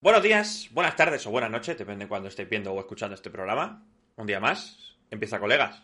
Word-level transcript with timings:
Buenos 0.00 0.22
días, 0.22 0.68
buenas 0.70 0.94
tardes 0.94 1.26
o 1.26 1.30
buenas 1.32 1.50
noches, 1.50 1.76
depende 1.76 2.04
de 2.04 2.08
cuando 2.08 2.28
estéis 2.28 2.48
viendo 2.48 2.72
o 2.72 2.78
escuchando 2.78 3.16
este 3.16 3.30
programa. 3.30 3.84
Un 4.14 4.28
día 4.28 4.38
más, 4.38 4.96
empieza 5.10 5.40
colegas. 5.40 5.82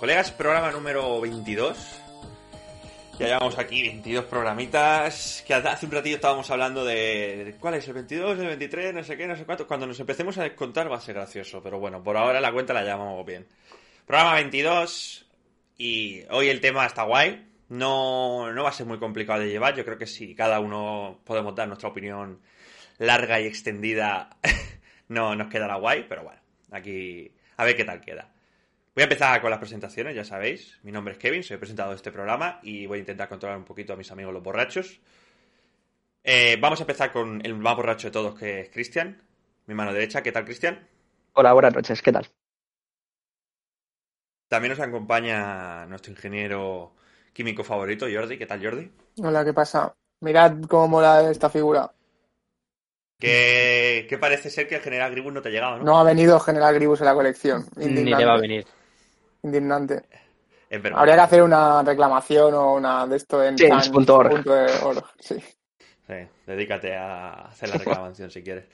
Colegas, 0.00 0.30
programa 0.32 0.72
número 0.72 1.20
22. 1.20 2.03
Ya 3.18 3.26
llevamos 3.26 3.56
aquí 3.58 3.82
22 3.82 4.24
programitas. 4.24 5.44
Que 5.46 5.54
hace 5.54 5.86
un 5.86 5.92
ratito 5.92 6.16
estábamos 6.16 6.50
hablando 6.50 6.84
de. 6.84 7.54
¿Cuál 7.60 7.74
es? 7.74 7.86
¿El 7.86 7.94
22, 7.94 8.38
el 8.40 8.46
23, 8.46 8.92
no 8.92 9.04
sé 9.04 9.16
qué, 9.16 9.26
no 9.28 9.36
sé 9.36 9.44
cuánto? 9.44 9.68
Cuando 9.68 9.86
nos 9.86 10.00
empecemos 10.00 10.36
a 10.38 10.42
descontar 10.42 10.90
va 10.90 10.96
a 10.96 11.00
ser 11.00 11.14
gracioso. 11.14 11.62
Pero 11.62 11.78
bueno, 11.78 12.02
por 12.02 12.16
ahora 12.16 12.40
la 12.40 12.52
cuenta 12.52 12.72
la 12.72 12.82
llamamos 12.82 13.24
bien. 13.24 13.46
Programa 14.04 14.34
22. 14.34 15.26
Y 15.78 16.22
hoy 16.30 16.48
el 16.48 16.60
tema 16.60 16.86
está 16.86 17.04
guay. 17.04 17.46
No, 17.68 18.52
no 18.52 18.64
va 18.64 18.70
a 18.70 18.72
ser 18.72 18.86
muy 18.86 18.98
complicado 18.98 19.40
de 19.40 19.48
llevar. 19.48 19.76
Yo 19.76 19.84
creo 19.84 19.96
que 19.96 20.06
si 20.06 20.34
cada 20.34 20.58
uno 20.58 21.20
podemos 21.24 21.54
dar 21.54 21.68
nuestra 21.68 21.90
opinión 21.90 22.40
larga 22.98 23.40
y 23.40 23.46
extendida, 23.46 24.36
no 25.08 25.36
nos 25.36 25.48
quedará 25.48 25.76
guay. 25.76 26.06
Pero 26.08 26.24
bueno, 26.24 26.40
aquí 26.72 27.30
a 27.56 27.64
ver 27.64 27.76
qué 27.76 27.84
tal 27.84 28.00
queda. 28.00 28.33
Voy 28.94 29.02
a 29.02 29.04
empezar 29.04 29.40
con 29.40 29.50
las 29.50 29.58
presentaciones, 29.58 30.14
ya 30.14 30.24
sabéis. 30.24 30.78
Mi 30.84 30.92
nombre 30.92 31.14
es 31.14 31.18
Kevin, 31.18 31.42
soy 31.42 31.54
el 31.54 31.58
presentador 31.58 31.90
de 31.90 31.96
este 31.96 32.12
programa 32.12 32.60
y 32.62 32.86
voy 32.86 32.98
a 32.98 33.00
intentar 33.00 33.28
controlar 33.28 33.58
un 33.58 33.64
poquito 33.64 33.92
a 33.92 33.96
mis 33.96 34.12
amigos 34.12 34.32
los 34.32 34.42
borrachos. 34.42 35.00
Eh, 36.22 36.56
vamos 36.60 36.78
a 36.78 36.84
empezar 36.84 37.10
con 37.10 37.44
el 37.44 37.56
más 37.56 37.74
borracho 37.74 38.06
de 38.06 38.12
todos, 38.12 38.38
que 38.38 38.60
es 38.60 38.68
Cristian, 38.68 39.20
mi 39.66 39.74
mano 39.74 39.92
derecha. 39.92 40.22
¿Qué 40.22 40.30
tal, 40.30 40.44
Cristian? 40.44 40.86
Hola, 41.32 41.52
buenas 41.54 41.74
noches, 41.74 42.00
¿qué 42.02 42.12
tal? 42.12 42.28
También 44.46 44.70
nos 44.70 44.80
acompaña 44.80 45.86
nuestro 45.86 46.12
ingeniero 46.12 46.94
químico 47.32 47.64
favorito, 47.64 48.06
Jordi. 48.08 48.38
¿Qué 48.38 48.46
tal, 48.46 48.62
Jordi? 48.62 48.92
Hola, 49.18 49.44
¿qué 49.44 49.52
pasa? 49.52 49.92
Mirad 50.20 50.62
cómo 50.68 50.86
mola 50.86 51.28
esta 51.32 51.50
figura. 51.50 51.92
Que, 53.18 54.06
que 54.08 54.18
parece 54.18 54.50
ser 54.50 54.68
que 54.68 54.76
el 54.76 54.82
general 54.82 55.10
Gribus 55.10 55.32
no 55.32 55.42
te 55.42 55.48
ha 55.48 55.52
llegado, 55.52 55.78
¿no? 55.78 55.84
No 55.84 55.98
ha 55.98 56.04
venido 56.04 56.38
General 56.38 56.72
Gribus 56.72 57.00
en 57.00 57.06
la 57.06 57.14
colección. 57.14 57.66
Ni 57.74 57.88
le 57.88 58.24
va 58.24 58.34
a 58.34 58.40
venir. 58.40 58.64
Indignante. 59.44 60.02
Habría 60.94 61.14
que 61.14 61.20
hacer 61.20 61.42
una 61.42 61.82
reclamación 61.82 62.54
o 62.54 62.74
una 62.74 63.06
de 63.06 63.16
esto 63.16 63.44
en 63.44 63.54
Change.org. 63.56 64.30
punto 64.30 64.54
de 64.54 64.72
org, 64.82 65.04
Sí. 65.20 65.36
Sí, 66.06 66.14
dedícate 66.46 66.94
a 66.96 67.32
hacer 67.46 67.68
la 67.68 67.76
reclamación 67.78 68.30
si 68.30 68.42
quieres. 68.42 68.64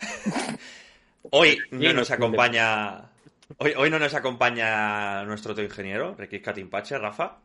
Hoy 1.30 1.58
no 1.70 1.92
nos 1.92 2.10
acompaña. 2.10 3.10
Hoy, 3.58 3.74
hoy 3.76 3.90
no 3.90 3.98
nos 3.98 4.14
acompaña 4.14 5.24
nuestro 5.24 5.52
otro 5.52 5.64
ingeniero, 5.64 6.14
Requis 6.16 6.42
Catimpache, 6.42 6.98
Rafa. 6.98 7.38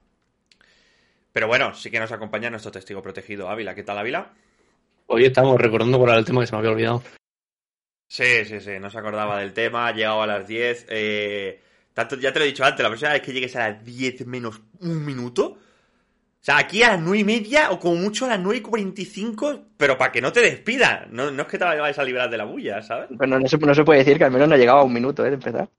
Pero 1.32 1.48
bueno, 1.48 1.74
sí 1.74 1.90
que 1.90 2.00
nos 2.00 2.12
acompaña 2.12 2.50
nuestro 2.50 2.72
testigo 2.72 3.02
protegido, 3.02 3.50
Ávila. 3.50 3.74
¿Qué 3.74 3.84
tal, 3.84 3.98
Ávila? 3.98 4.34
Hoy 5.08 5.26
estamos 5.26 5.60
recordando 5.60 5.98
por 5.98 6.10
el 6.10 6.26
tema 6.26 6.42
que 6.42 6.48
se 6.48 6.54
me 6.54 6.60
había 6.60 6.72
olvidado. 6.72 7.04
Sí, 8.08 8.46
sí, 8.46 8.60
sí, 8.60 8.80
no 8.80 8.90
se 8.90 8.98
acordaba 9.00 9.40
del 9.40 9.54
tema, 9.54 9.88
ha 9.88 9.94
llegado 9.94 10.22
a 10.22 10.28
las 10.28 10.46
10. 10.48 10.88
eh, 10.90 11.62
tanto, 11.94 12.16
ya 12.18 12.32
te 12.34 12.40
lo 12.40 12.46
he 12.46 12.50
dicho 12.50 12.64
antes, 12.64 12.82
la 12.84 12.90
próxima 12.90 13.12
vez 13.14 13.22
que 13.22 13.34
llegues 13.34 13.56
a 13.56 13.70
las 13.70 13.84
10 13.86 14.26
menos 14.28 14.62
un 14.80 15.06
minuto. 15.06 15.46
O 15.48 16.44
sea, 16.44 16.58
aquí 16.58 16.82
a 16.82 16.94
las 16.94 17.02
9 17.02 17.20
y 17.20 17.24
media 17.24 17.70
o 17.72 17.80
como 17.80 17.96
mucho 17.98 18.26
a 18.26 18.30
las 18.30 18.40
9 18.40 18.58
y 18.58 18.62
45, 18.62 19.60
pero 19.78 19.96
para 19.98 20.12
que 20.12 20.22
no 20.22 20.32
te 20.32 20.42
despidan. 20.42 21.08
No, 21.12 21.30
no 21.30 21.44
es 21.44 21.48
que 21.48 21.58
te 21.60 21.64
vayas 21.66 22.00
a 22.00 22.04
librar 22.04 22.30
de 22.32 22.38
la 22.38 22.46
bulla, 22.46 22.82
¿sabes? 22.82 23.10
Pero 23.18 23.40
no 23.40 23.48
se, 23.48 23.58
no 23.60 23.76
se 23.76 23.84
puede 23.84 24.00
decir 24.00 24.18
que 24.18 24.24
al 24.24 24.32
menos 24.32 24.48
no 24.50 24.58
llegaba 24.58 24.82
a 24.82 24.84
un 24.84 24.94
minuto 24.94 25.24
¿eh? 25.24 25.30
de 25.30 25.36
empezar. 25.36 25.70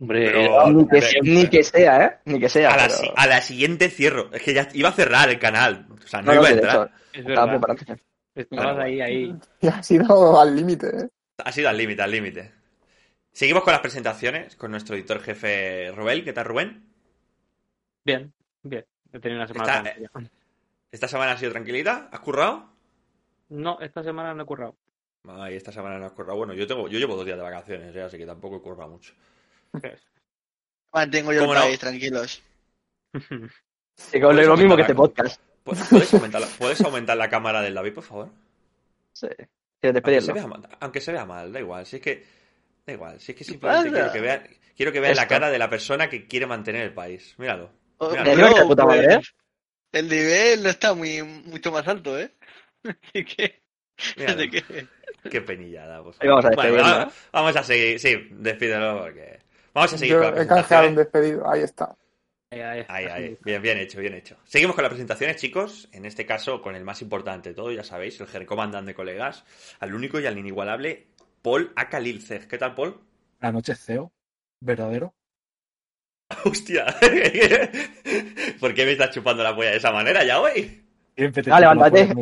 Hombre, 0.00 0.30
Pero- 0.32 0.70
ni, 0.72 0.88
que, 0.88 1.02
ni 1.22 1.46
que 1.48 1.62
sea, 1.62 2.04
¿eh? 2.04 2.12
Ni 2.24 2.40
que 2.40 2.48
sea. 2.48 2.70
A 2.72 2.76
la, 2.76 2.82
pero- 2.88 2.94
si- 2.98 3.10
a 3.14 3.26
la 3.28 3.40
siguiente 3.40 3.90
cierro. 3.90 4.30
Es 4.32 4.42
que 4.42 4.54
ya 4.54 4.68
iba 4.74 4.88
a 4.88 4.92
cerrar 4.92 5.28
el 5.28 5.38
canal. 5.38 5.86
O 6.04 6.06
sea, 6.08 6.20
no, 6.22 6.32
No, 6.34 6.34
no, 6.34 6.40
iba 6.40 6.48
a 6.48 6.52
entrar. 6.52 6.90
es 7.12 7.18
estaba 7.20 7.46
verdad. 7.46 7.50
preparándose. 7.76 8.02
Estabas 8.34 8.64
Bueno, 8.66 8.82
ahí, 8.82 9.00
ahí. 9.00 9.34
Y 9.60 9.66
ha 9.68 9.82
sido 9.82 10.40
al 10.40 10.54
límite, 10.56 10.86
¿eh? 10.88 11.08
Ha 11.44 11.52
sido 11.52 11.68
al 11.68 11.76
límite, 11.76 12.02
al 12.02 12.10
límite. 12.10 12.52
Seguimos 13.38 13.62
con 13.62 13.70
las 13.70 13.80
presentaciones 13.82 14.56
con 14.56 14.72
nuestro 14.72 14.96
editor 14.96 15.20
jefe 15.20 15.92
Rubén. 15.92 16.24
¿Qué 16.24 16.32
tal, 16.32 16.44
Rubén? 16.44 16.82
Bien, 18.04 18.32
bien. 18.64 18.84
He 19.12 19.20
tenido 19.20 19.38
una 19.40 19.46
semana 19.46 19.82
tranquila. 19.84 20.10
¿Esta 20.90 21.06
semana 21.06 21.30
ha 21.32 21.38
sido 21.38 21.52
tranquilita? 21.52 22.08
¿Has 22.10 22.18
currado? 22.18 22.68
No, 23.50 23.78
esta 23.80 24.02
semana 24.02 24.34
no 24.34 24.42
he 24.42 24.46
currado. 24.46 24.74
Ay, 25.28 25.54
esta 25.54 25.70
semana 25.70 26.00
no 26.00 26.06
has 26.06 26.12
currado. 26.14 26.36
Bueno, 26.36 26.52
yo 26.52 26.66
tengo, 26.66 26.88
yo 26.88 26.98
llevo 26.98 27.14
dos 27.14 27.26
días 27.26 27.36
de 27.38 27.44
vacaciones, 27.44 27.94
¿eh? 27.94 28.02
así 28.02 28.18
que 28.18 28.26
tampoco 28.26 28.56
he 28.56 28.60
currado 28.60 28.90
mucho. 28.90 29.14
Mantengo 30.92 31.32
yo 31.32 31.38
el 31.42 31.46
¿Cómo 31.46 31.54
no? 31.54 31.60
país, 31.60 31.78
tranquilos. 31.78 32.42
Sí, 33.94 34.20
con 34.20 34.34
lo 34.36 34.56
mismo 34.56 34.74
que 34.74 34.82
este 34.82 34.94
la- 34.94 34.96
podcast. 34.96 35.40
¿Pu- 35.64 35.88
¿Puedes 35.90 36.12
aumentar, 36.14 36.40
la, 36.40 36.46
¿Puedes 36.58 36.80
aumentar 36.80 37.16
la 37.16 37.28
cámara 37.28 37.60
del 37.62 37.74
David, 37.74 37.94
por 37.94 38.04
favor? 38.04 38.30
Sí. 39.12 39.28
Aunque 39.82 40.20
se, 40.20 40.32
vea, 40.32 40.46
mal- 40.48 40.68
aunque 40.80 41.00
se 41.00 41.12
vea 41.12 41.24
mal, 41.24 41.52
da 41.52 41.60
igual. 41.60 41.86
Si 41.86 41.96
es 41.96 42.02
que. 42.02 42.37
Da 42.88 42.94
igual. 42.94 43.20
Si 43.20 43.32
es 43.32 43.38
que 43.38 43.44
simplemente 43.44 43.90
pasa? 43.90 44.00
quiero 44.00 44.12
que 44.12 44.20
vean, 44.20 44.48
quiero 44.74 44.92
que 44.92 45.00
vean 45.00 45.14
la 45.14 45.28
cara 45.28 45.50
de 45.50 45.58
la 45.58 45.68
persona 45.68 46.08
que 46.08 46.26
quiere 46.26 46.46
mantener 46.46 46.84
el 46.84 46.94
país. 46.94 47.34
Míralo. 47.36 47.70
Oh, 47.98 48.08
puta 48.08 48.84
pues, 48.84 49.02
madre, 49.02 49.14
¿eh? 49.14 49.20
El 49.92 50.08
nivel 50.08 50.62
no 50.62 50.70
está 50.70 50.94
muy 50.94 51.22
mucho 51.22 51.70
más 51.70 51.86
alto, 51.86 52.18
¿eh? 52.18 52.30
Así 52.84 53.26
que... 53.26 53.60
Míralo. 54.16 54.40
así 54.40 54.50
que- 54.50 54.86
Qué 55.30 55.40
penillada. 55.42 55.96
Ahí 56.18 56.28
vamos 56.28 56.44
a 56.46 56.48
Bueno, 56.50 57.12
vamos 57.30 57.56
a 57.56 57.62
seguir. 57.62 58.00
Sí, 58.00 58.28
despídelo 58.30 59.02
porque. 59.02 59.40
Vamos 59.74 59.92
a 59.92 59.98
seguir 59.98 60.14
Yo 60.14 60.22
con 60.22 60.34
las 60.34 60.44
he 60.44 60.48
canjeado 60.48 60.88
un 60.88 60.94
despedido. 60.94 61.50
Ahí 61.50 61.60
está. 61.62 61.94
Ahí, 62.50 62.60
ahí, 62.60 62.84
Ahí, 62.88 63.04
ahí. 63.06 63.38
Bien, 63.44 63.60
bien 63.60 63.76
hecho, 63.78 64.00
bien 64.00 64.14
hecho. 64.14 64.36
Seguimos 64.44 64.76
con 64.76 64.84
las 64.84 64.90
presentaciones, 64.90 65.36
chicos. 65.36 65.88
En 65.92 66.06
este 66.06 66.24
caso, 66.24 66.62
con 66.62 66.74
el 66.76 66.84
más 66.84 67.02
importante 67.02 67.50
de 67.50 67.54
todo, 67.54 67.72
ya 67.72 67.84
sabéis, 67.84 68.18
el 68.20 68.28
Jercomandante 68.28 68.92
de 68.92 68.94
colegas, 68.94 69.44
al 69.80 69.92
único 69.92 70.20
y 70.20 70.26
al 70.26 70.38
inigualable 70.38 71.08
Paul 71.42 71.72
Akalilceg. 71.76 72.46
¿Qué 72.48 72.58
tal, 72.58 72.74
Paul? 72.74 72.96
Noches, 73.40 73.84
CEO. 73.84 74.12
¿Verdadero? 74.60 75.14
Hostia. 76.44 76.86
¿Por 78.60 78.74
qué 78.74 78.84
me 78.84 78.92
estás 78.92 79.10
chupando 79.10 79.42
la 79.42 79.54
polla 79.54 79.70
de 79.70 79.76
esa 79.76 79.92
manera 79.92 80.24
ya 80.24 80.40
hoy? 80.40 80.84
Ah, 81.50 81.60
la 81.60 81.74
levántate. 81.74 82.14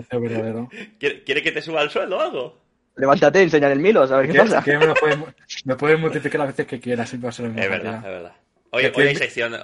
¿Quiere, 0.98 1.22
quiere 1.22 1.42
que 1.42 1.52
te 1.52 1.60
suba 1.60 1.82
el 1.82 1.90
sueldo 1.90 2.16
o 2.16 2.20
algo? 2.20 2.62
Levántate, 2.96 3.42
enseña 3.42 3.70
el 3.70 3.78
Milo, 3.78 4.06
¿sabes 4.06 4.26
qué 4.26 4.32
Que, 4.32 4.38
pasa? 4.38 4.62
que 4.62 4.78
me, 4.78 4.86
lo 4.86 4.94
puedes, 4.94 5.18
me 5.66 5.76
puedes 5.76 6.00
multiplicar 6.00 6.38
las 6.38 6.48
veces 6.48 6.66
que 6.66 6.80
quieras, 6.80 7.06
siempre 7.10 7.26
va 7.26 7.28
a 7.28 7.32
ser 7.32 7.44
la 7.44 7.50
Es 7.50 7.56
misma 7.56 7.76
verdad, 7.76 7.96
es 7.96 8.02
verdad. 8.04 8.32
Hoy, 8.70 8.84
Es 8.84 8.96
hay 8.96 9.16
sección. 9.16 9.54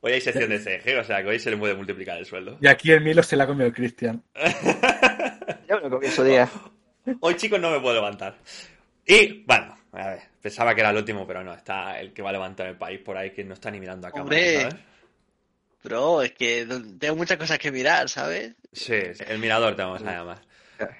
Hoy 0.00 0.12
hay 0.12 0.20
sección 0.20 0.50
de 0.50 0.58
CG, 0.58 0.98
o 0.98 1.04
sea 1.04 1.22
que 1.22 1.28
hoy 1.28 1.38
se 1.38 1.50
le 1.50 1.56
puede 1.56 1.74
multiplicar 1.74 2.18
el 2.18 2.26
sueldo. 2.26 2.58
Y 2.60 2.66
aquí 2.66 2.90
el 2.90 3.02
Milo 3.02 3.22
se 3.22 3.36
la 3.36 3.44
ha 3.44 3.46
comido 3.46 3.72
Cristian. 3.72 4.20
Yo 5.68 5.76
me 5.76 5.82
lo 5.82 5.90
comí 5.90 6.06
en 6.06 6.12
su 6.12 6.24
día. 6.24 6.48
Hoy, 7.20 7.36
chicos, 7.36 7.60
no 7.60 7.70
me 7.70 7.80
puedo 7.80 7.94
levantar. 7.94 8.36
Y, 9.06 9.42
bueno, 9.44 9.76
a 9.92 10.06
ver, 10.06 10.22
pensaba 10.40 10.74
que 10.74 10.80
era 10.80 10.90
el 10.90 10.96
último, 10.96 11.26
pero 11.26 11.42
no, 11.42 11.52
está 11.54 12.00
el 12.00 12.12
que 12.12 12.22
va 12.22 12.30
a 12.30 12.34
levantar 12.34 12.66
el 12.68 12.76
país 12.76 13.00
por 13.00 13.16
ahí 13.16 13.30
que 13.30 13.44
no 13.44 13.54
está 13.54 13.70
ni 13.70 13.80
mirando 13.80 14.06
a 14.06 14.10
cámara, 14.10 14.24
Hombre. 14.24 14.60
¿sabes? 14.60 14.76
Bro, 15.82 16.22
es 16.22 16.32
que 16.32 16.66
tengo 16.98 17.16
muchas 17.16 17.38
cosas 17.38 17.58
que 17.58 17.72
mirar, 17.72 18.08
¿sabes? 18.08 18.52
Sí, 18.72 19.00
el 19.26 19.38
mirador 19.38 19.74
te 19.74 19.82
vamos 19.82 20.02
a 20.02 20.12
llamar. 20.12 20.38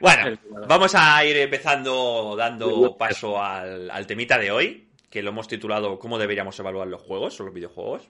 Bueno, 0.00 0.38
vamos 0.66 0.94
a 0.94 1.25
ir 1.25 1.37
empezando 1.37 2.34
dando 2.37 2.97
paso 2.97 3.43
al, 3.43 3.91
al 3.91 4.06
temita 4.06 4.38
de 4.38 4.50
hoy, 4.50 4.88
que 5.09 5.22
lo 5.22 5.31
hemos 5.31 5.49
titulado 5.49 5.99
¿Cómo 5.99 6.19
deberíamos 6.19 6.59
evaluar 6.59 6.87
los 6.87 7.03
juegos 7.03 7.38
o 7.41 7.44
los 7.44 7.55
videojuegos? 7.55 8.09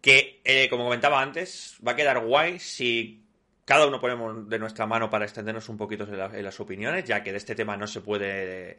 Que, 0.00 0.40
eh, 0.44 0.68
como 0.68 0.84
comentaba 0.84 1.20
antes, 1.20 1.76
va 1.86 1.92
a 1.92 1.96
quedar 1.96 2.24
guay 2.24 2.58
si 2.58 3.27
cada 3.68 3.86
uno 3.86 4.00
ponemos 4.00 4.48
de 4.48 4.58
nuestra 4.58 4.86
mano 4.86 5.10
para 5.10 5.26
extendernos 5.26 5.68
un 5.68 5.76
poquito 5.76 6.04
en, 6.04 6.16
la- 6.16 6.26
en 6.38 6.42
las 6.42 6.58
opiniones, 6.58 7.04
ya 7.04 7.22
que 7.22 7.32
de 7.32 7.36
este 7.38 7.54
tema 7.54 7.76
no 7.76 7.86
se 7.86 8.00
puede 8.00 8.78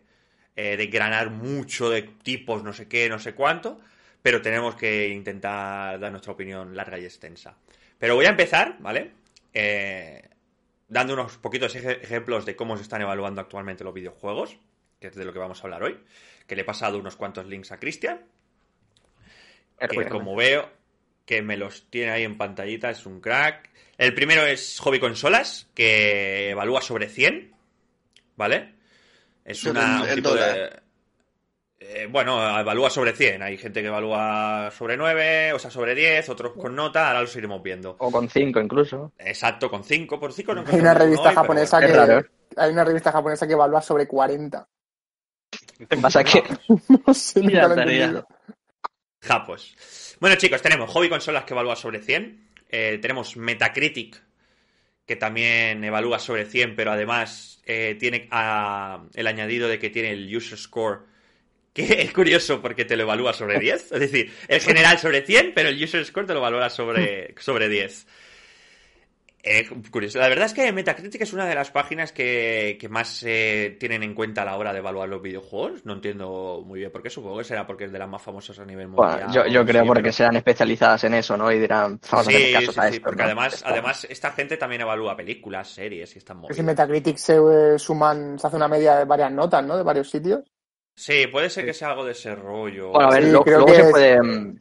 eh, 0.55 0.75
desgranar 0.77 1.29
mucho 1.29 1.91
de 1.91 2.01
tipos, 2.01 2.63
no 2.63 2.73
sé 2.73 2.87
qué, 2.87 3.07
no 3.07 3.19
sé 3.19 3.35
cuánto, 3.35 3.79
pero 4.23 4.41
tenemos 4.41 4.75
que 4.75 5.09
intentar 5.09 5.99
dar 5.99 6.11
nuestra 6.11 6.33
opinión 6.33 6.75
larga 6.75 6.97
y 6.97 7.05
extensa. 7.05 7.55
Pero 7.99 8.15
voy 8.15 8.25
a 8.25 8.29
empezar, 8.29 8.77
¿vale? 8.79 9.11
Eh, 9.53 10.23
dando 10.87 11.13
unos 11.13 11.37
poquitos 11.37 11.75
eje- 11.75 11.99
ejemplos 12.01 12.45
de 12.47 12.55
cómo 12.55 12.75
se 12.75 12.81
están 12.81 13.01
evaluando 13.03 13.41
actualmente 13.41 13.83
los 13.83 13.93
videojuegos, 13.93 14.57
que 14.99 15.07
es 15.07 15.15
de 15.15 15.23
lo 15.23 15.31
que 15.33 15.39
vamos 15.39 15.59
a 15.59 15.63
hablar 15.67 15.83
hoy, 15.83 15.99
que 16.47 16.55
le 16.55 16.63
he 16.63 16.65
pasado 16.65 16.97
unos 16.97 17.15
cuantos 17.15 17.45
links 17.45 17.71
a 17.71 17.79
Cristian, 17.79 18.21
que 19.87 19.95
como 20.09 20.35
veo 20.35 20.69
que 21.29 21.43
me 21.43 21.57
los 21.57 21.83
tiene 21.91 22.09
ahí 22.09 22.23
en 22.23 22.39
pantallita, 22.39 22.89
es 22.89 23.05
un 23.05 23.21
crack. 23.21 23.69
El 23.99 24.15
primero 24.15 24.47
es 24.47 24.79
Hobby 24.79 24.99
Consolas, 24.99 25.67
que 25.75 26.49
evalúa 26.49 26.81
sobre 26.81 27.07
100, 27.07 27.53
¿vale? 28.35 28.73
Es 29.45 29.63
una, 29.65 30.01
un 30.01 30.15
tipo 30.15 30.33
de... 30.33 30.71
eh, 31.81 32.07
bueno, 32.09 32.59
evalúa 32.59 32.89
sobre 32.89 33.13
100. 33.13 33.43
Hay 33.43 33.59
gente 33.59 33.79
que 33.83 33.89
evalúa 33.89 34.71
sobre 34.75 34.97
9, 34.97 35.53
o 35.53 35.59
sea, 35.59 35.69
sobre 35.69 35.93
10, 35.93 36.29
otros 36.29 36.53
con 36.53 36.75
nota, 36.75 37.09
ahora 37.09 37.21
los 37.21 37.35
iremos 37.35 37.61
viendo. 37.61 37.95
O 37.99 38.11
con 38.11 38.27
cinco 38.27 38.59
incluso. 38.59 39.13
Exacto, 39.19 39.69
con 39.69 39.83
5 39.83 40.19
por 40.19 40.33
5 40.33 40.55
no 40.55 40.63
Hay 40.65 40.79
una 40.79 40.95
revista 40.95 41.29
hoy, 41.29 41.35
japonesa 41.35 41.79
bueno. 41.79 42.21
Que. 42.23 42.59
Hay 42.59 42.71
una 42.71 42.83
revista 42.83 43.11
japonesa 43.11 43.45
que 43.45 43.53
evalúa 43.53 43.83
sobre 43.83 44.07
40. 44.07 44.67
¿Qué 45.87 45.97
pasa 45.97 46.21
aquí? 46.21 46.41
No 47.05 47.13
sé, 47.13 47.39
nunca 47.39 47.67
lo 47.67 47.75
he 47.75 47.81
entendido. 47.83 48.27
Japos. 49.21 49.75
Bueno, 50.19 50.35
chicos, 50.35 50.61
tenemos 50.61 50.89
Hobby 50.91 51.09
Consolas 51.09 51.43
que 51.43 51.53
evalúa 51.53 51.75
sobre 51.75 51.99
100. 51.99 52.49
eh, 52.71 52.99
tenemos 53.01 53.35
Metacritic, 53.37 54.21
que 55.05 55.15
también 55.15 55.83
evalúa 55.83 56.19
sobre 56.19 56.45
100, 56.45 56.75
pero 56.75 56.91
además 56.91 57.61
eh, 57.65 57.95
tiene 57.99 58.27
ah, 58.31 59.03
el 59.15 59.27
añadido 59.27 59.67
de 59.67 59.79
que 59.79 59.89
tiene 59.89 60.11
el 60.11 60.35
User 60.35 60.57
Score, 60.57 60.99
que 61.73 61.83
es 62.03 62.13
curioso 62.13 62.61
porque 62.61 62.85
te 62.85 62.95
lo 62.95 63.03
evalúa 63.03 63.33
sobre 63.33 63.59
10. 63.59 63.91
Es 63.91 63.99
decir, 63.99 64.31
el 64.47 64.61
general 64.61 64.99
sobre 64.99 65.25
100, 65.25 65.53
pero 65.53 65.69
el 65.69 65.83
User 65.83 66.05
Score 66.05 66.27
te 66.27 66.33
lo 66.33 66.41
valora 66.41 66.69
sobre 66.69 67.33
10. 67.69 68.07
Eh, 69.41 69.65
curioso. 69.89 70.19
La 70.19 70.27
verdad 70.27 70.47
es 70.47 70.53
que 70.53 70.69
Metacritic 70.73 71.21
es 71.21 71.31
una 71.31 71.45
de 71.45 71.55
las 71.55 71.71
páginas 71.71 72.11
que, 72.11 72.77
que 72.79 72.89
más 72.89 73.23
eh, 73.25 73.77
tienen 73.79 74.03
en 74.03 74.13
cuenta 74.13 74.41
a 74.41 74.45
la 74.45 74.57
hora 74.57 74.73
de 74.73 74.79
evaluar 74.79 75.07
los 75.07 75.21
videojuegos. 75.21 75.85
No 75.85 75.93
entiendo 75.93 76.61
muy 76.65 76.79
bien 76.79 76.91
por 76.91 77.01
qué. 77.01 77.09
Supongo 77.09 77.37
que 77.37 77.45
será 77.45 77.65
porque 77.65 77.85
es 77.85 77.91
de 77.93 77.99
las 77.99 78.09
más 78.09 78.21
famosas 78.21 78.59
a 78.59 78.65
nivel 78.65 78.89
mundial. 78.89 79.27
Bueno, 79.27 79.47
yo, 79.47 79.65
creo 79.65 79.83
sí, 79.83 79.87
porque 79.87 80.01
pero- 80.03 80.13
serán 80.13 80.35
especializadas 80.35 81.05
en 81.05 81.13
eso, 81.13 81.37
¿no? 81.37 81.49
Y 81.53 81.57
dirán, 81.59 82.01
vamos 82.11 82.27
a 82.27 82.29
Sí, 82.31 82.35
hacer 82.35 82.53
casos 82.53 82.73
sí, 82.75 82.79
a 82.81 82.87
esto. 82.89 83.01
porque 83.05 83.17
¿no? 83.21 83.25
además, 83.25 83.53
Está- 83.53 83.69
además 83.69 84.07
esta 84.09 84.31
gente 84.31 84.57
también 84.57 84.81
evalúa 84.81 85.15
películas, 85.15 85.69
series 85.69 86.13
y 86.15 86.17
están 86.17 86.37
movidas. 86.37 86.57
si 86.57 86.63
Metacritic 86.63 87.15
se 87.15 87.35
eh, 87.37 87.79
suman, 87.79 88.37
se 88.37 88.45
hace 88.45 88.57
una 88.57 88.67
media 88.67 88.97
de 88.97 89.05
varias 89.05 89.31
notas, 89.31 89.63
¿no? 89.65 89.77
De 89.77 89.83
varios 89.83 90.09
sitios. 90.09 90.41
Sí, 90.97 91.27
puede 91.27 91.49
ser 91.49 91.63
que 91.63 91.73
sea 91.73 91.91
algo 91.91 92.03
de 92.03 92.11
ese 92.11 92.35
rollo. 92.35 92.89
Bueno, 92.89 93.07
a 93.07 93.13
ver, 93.13 93.23
Sí, 93.23 93.31
lo- 93.31 93.41
creo 93.45 93.59
luego 93.59 93.67
que 93.67 93.75
se 93.75 93.81
es- 93.83 93.91
puede. 93.91 94.21
mm, 94.21 94.59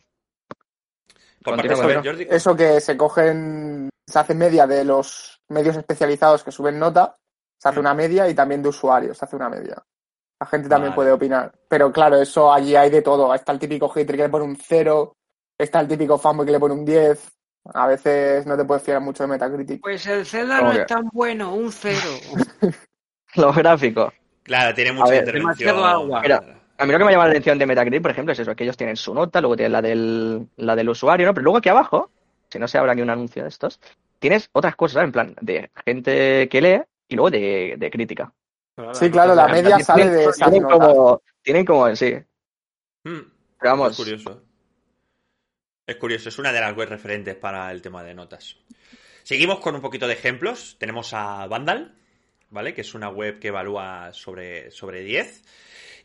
continúa. 1.44 2.02
Jordi. 2.04 2.26
Eso 2.30 2.54
que 2.56 2.80
se 2.80 2.96
cogen, 2.96 3.88
se 4.10 4.18
hace 4.18 4.34
media 4.34 4.66
de 4.66 4.84
los 4.84 5.40
medios 5.48 5.76
especializados 5.76 6.42
que 6.44 6.52
suben 6.52 6.78
nota, 6.78 7.16
se 7.58 7.68
hace 7.68 7.78
Mm. 7.78 7.80
una 7.80 7.94
media 7.94 8.28
y 8.28 8.34
también 8.34 8.62
de 8.62 8.68
usuarios 8.68 9.18
se 9.18 9.24
hace 9.24 9.36
una 9.36 9.48
media. 9.48 9.76
La 10.40 10.46
gente 10.46 10.68
también 10.68 10.90
Vale. 10.90 10.94
puede 10.96 11.12
opinar. 11.12 11.52
Pero 11.68 11.90
claro, 11.92 12.16
eso 12.16 12.52
allí 12.52 12.76
hay 12.76 12.90
de 12.90 13.02
todo. 13.02 13.34
Está 13.34 13.52
el 13.52 13.58
típico 13.58 13.88
hater 13.88 14.16
que 14.16 14.22
le 14.22 14.28
pone 14.28 14.44
un 14.44 14.56
0, 14.56 15.12
está 15.58 15.80
el 15.80 15.88
típico 15.88 16.16
fanboy 16.18 16.46
que 16.46 16.52
le 16.52 16.60
pone 16.60 16.74
un 16.74 16.84
10. 16.84 17.32
A 17.74 17.86
veces 17.88 18.46
no 18.46 18.56
te 18.56 18.64
puedes 18.64 18.82
fiar 18.84 19.00
mucho 19.00 19.24
de 19.24 19.28
Metacritic. 19.28 19.80
Pues 19.82 20.06
el 20.06 20.24
Zelda 20.24 20.58
¿Cómo 20.58 20.70
no 20.70 20.74
que? 20.76 20.80
es 20.82 20.86
tan 20.86 21.08
bueno, 21.12 21.54
un 21.54 21.70
cero. 21.72 21.98
Los 23.34 23.56
gráficos. 23.56 24.12
Claro, 24.42 24.74
tiene 24.74 24.92
mucha 24.92 25.10
ver, 25.10 25.18
intervención. 25.20 25.68
demasiado 25.76 25.84
agua. 25.84 26.20
Mira, 26.22 26.42
A 26.78 26.86
mí 26.86 26.92
lo 26.92 26.98
que 26.98 27.04
me 27.04 27.10
llama 27.12 27.24
la 27.24 27.30
atención 27.30 27.58
de 27.58 27.66
Metacritic, 27.66 28.00
por 28.02 28.10
ejemplo, 28.12 28.32
es 28.32 28.38
eso, 28.38 28.54
que 28.54 28.64
ellos 28.64 28.76
tienen 28.76 28.96
su 28.96 29.12
nota, 29.12 29.40
luego 29.40 29.56
tienen 29.56 29.72
la 29.72 29.82
del, 29.82 30.48
la 30.56 30.76
del 30.76 30.88
usuario, 30.88 31.26
¿no? 31.26 31.34
Pero 31.34 31.42
luego 31.44 31.58
aquí 31.58 31.68
abajo, 31.68 32.10
si 32.50 32.58
no 32.58 32.68
se 32.68 32.78
habrá 32.78 32.94
ni 32.94 33.02
un 33.02 33.10
anuncio 33.10 33.42
de 33.42 33.48
estos, 33.48 33.80
tienes 34.18 34.48
otras 34.52 34.76
cosas, 34.76 34.94
¿sabes? 34.94 35.06
En 35.06 35.12
plan, 35.12 35.36
de 35.40 35.70
gente 35.84 36.48
que 36.48 36.60
lee 36.60 36.82
y 37.08 37.16
luego 37.16 37.30
de, 37.30 37.74
de 37.78 37.90
crítica. 37.90 38.32
Sí, 38.92 39.10
claro, 39.10 39.34
la 39.34 39.46
plan, 39.46 39.62
media 39.62 39.78
sale 39.80 40.08
de 40.08 40.22
esas 40.24 40.36
tienen 40.36 40.62
notas. 40.62 40.78
como, 40.78 41.22
tienen 41.42 41.64
como, 41.64 41.96
sí, 41.96 42.14
Mm, 43.04 43.20
pero 43.58 43.70
vamos, 43.70 43.92
Es 43.92 43.96
curioso. 43.96 44.42
Es 45.86 45.96
curioso, 45.96 46.28
es 46.28 46.38
una 46.38 46.52
de 46.52 46.60
las 46.60 46.76
web 46.76 46.88
referentes 46.88 47.34
para 47.36 47.70
el 47.72 47.80
tema 47.80 48.02
de 48.04 48.14
notas. 48.14 48.56
Seguimos 49.22 49.60
con 49.60 49.74
un 49.74 49.80
poquito 49.80 50.06
de 50.06 50.14
ejemplos. 50.14 50.76
Tenemos 50.78 51.14
a 51.14 51.46
Vandal, 51.46 51.94
¿vale? 52.50 52.74
Que 52.74 52.82
es 52.82 52.94
una 52.94 53.08
web 53.08 53.38
que 53.38 53.48
evalúa 53.48 54.12
sobre, 54.12 54.70
sobre 54.70 55.02
10. 55.02 55.44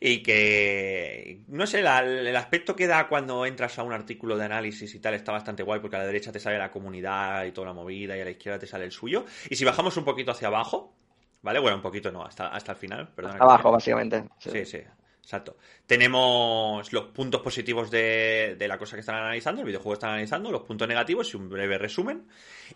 Y 0.05 0.21
que, 0.21 1.43
no 1.47 1.65
sé, 1.65 1.81
la- 1.81 1.99
el 2.01 2.35
aspecto 2.35 2.75
que 2.75 2.87
da 2.87 3.07
cuando 3.07 3.45
entras 3.45 3.79
a 3.79 3.83
un 3.83 3.93
artículo 3.93 4.35
de 4.37 4.43
análisis 4.43 4.93
y 4.93 4.99
tal 4.99 5.13
está 5.13 5.31
bastante 5.31 5.63
guay, 5.63 5.79
porque 5.79 5.95
a 5.95 5.99
la 5.99 6.05
derecha 6.05 6.29
te 6.29 6.41
sale 6.41 6.57
la 6.57 6.69
comunidad 6.71 7.45
y 7.45 7.53
toda 7.53 7.67
la 7.67 7.73
movida, 7.73 8.17
y 8.17 8.19
a 8.19 8.25
la 8.25 8.31
izquierda 8.31 8.59
te 8.59 8.67
sale 8.67 8.83
el 8.83 8.91
suyo. 8.91 9.23
Y 9.49 9.55
si 9.55 9.63
bajamos 9.63 9.95
un 9.95 10.03
poquito 10.03 10.31
hacia 10.31 10.49
abajo, 10.49 10.93
¿vale? 11.41 11.59
Bueno, 11.59 11.77
un 11.77 11.81
poquito 11.81 12.11
no, 12.11 12.25
hasta, 12.25 12.47
hasta 12.47 12.73
el 12.73 12.77
final, 12.79 13.07
perdona. 13.15 13.37
abajo, 13.39 13.71
básicamente. 13.71 14.25
sí. 14.39 14.49
Sí, 14.51 14.65
sí, 14.65 14.77
exacto. 15.21 15.55
Tenemos 15.87 16.91
los 16.91 17.05
puntos 17.05 17.39
positivos 17.41 17.89
de, 17.89 18.57
de 18.59 18.67
la 18.67 18.77
cosa 18.77 18.97
que 18.97 18.99
están 18.99 19.15
analizando, 19.15 19.61
el 19.61 19.67
videojuego 19.67 19.91
que 19.91 19.99
están 19.99 20.09
analizando, 20.09 20.51
los 20.51 20.63
puntos 20.63 20.85
negativos 20.85 21.33
y 21.33 21.37
un 21.37 21.47
breve 21.47 21.77
resumen. 21.77 22.27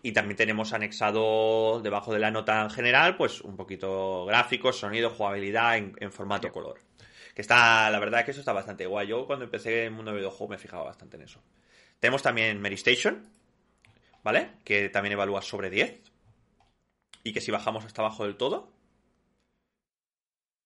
Y 0.02 0.14
también 0.14 0.38
tenemos 0.38 0.72
anexado 0.72 1.82
debajo 1.82 2.14
de 2.14 2.20
la 2.20 2.32
nota 2.32 2.62
en 2.62 2.70
general, 2.70 3.18
pues 3.18 3.42
un 3.42 3.58
poquito 3.58 4.26
gráficos, 4.26 4.80
sonido, 4.80 5.10
jugabilidad 5.10 5.76
en, 5.76 5.94
en 6.00 6.12
formato 6.14 6.50
color. 6.54 6.80
Que 7.38 7.42
está, 7.42 7.92
la 7.92 8.00
verdad 8.00 8.26
que 8.26 8.32
eso 8.32 8.40
está 8.40 8.52
bastante 8.52 8.88
guay. 8.88 9.06
Yo 9.10 9.28
cuando 9.28 9.46
empecé 9.46 9.82
en 9.82 9.86
el 9.86 9.92
mundo 9.92 10.10
de 10.10 10.18
videojuegos 10.18 10.50
me 10.50 10.58
fijaba 10.58 10.86
bastante 10.86 11.18
en 11.18 11.22
eso. 11.22 11.40
Tenemos 12.00 12.24
también 12.24 12.60
Mary 12.60 12.74
Station, 12.74 13.30
¿vale? 14.24 14.54
Que 14.64 14.90
también 14.90 15.14
evalúa 15.14 15.44
sobre 15.44 15.70
10. 15.70 16.02
Y 17.24 17.34
que 17.34 17.42
si 17.42 17.52
bajamos 17.52 17.86
hasta 17.86 18.02
abajo 18.02 18.24
del 18.24 18.38
todo, 18.38 18.74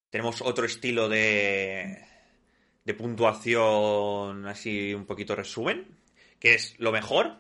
tenemos 0.10 0.42
otro 0.42 0.66
estilo 0.66 1.10
de, 1.10 2.06
de 2.86 2.94
puntuación 2.94 4.48
así 4.48 4.94
un 4.94 5.06
poquito 5.06 5.36
resumen, 5.36 5.88
que 6.40 6.54
es 6.54 6.80
lo 6.80 6.94
mejor 6.94 7.36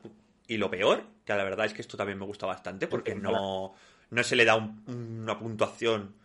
y 0.45 0.57
lo 0.57 0.69
peor, 0.69 1.05
que 1.23 1.33
la 1.35 1.45
verdad 1.45 1.67
es 1.67 1.73
que 1.73 1.81
esto 1.81 1.95
también 1.95 2.19
me 2.19 2.25
gusta 2.25 2.47
bastante 2.47 2.87
porque 2.87 3.15
no, 3.15 3.73
no 4.09 4.23
se 4.23 4.35
le 4.35 4.43
da 4.43 4.55
un- 4.55 4.83
una 5.23 5.39
puntuación, 5.39 6.15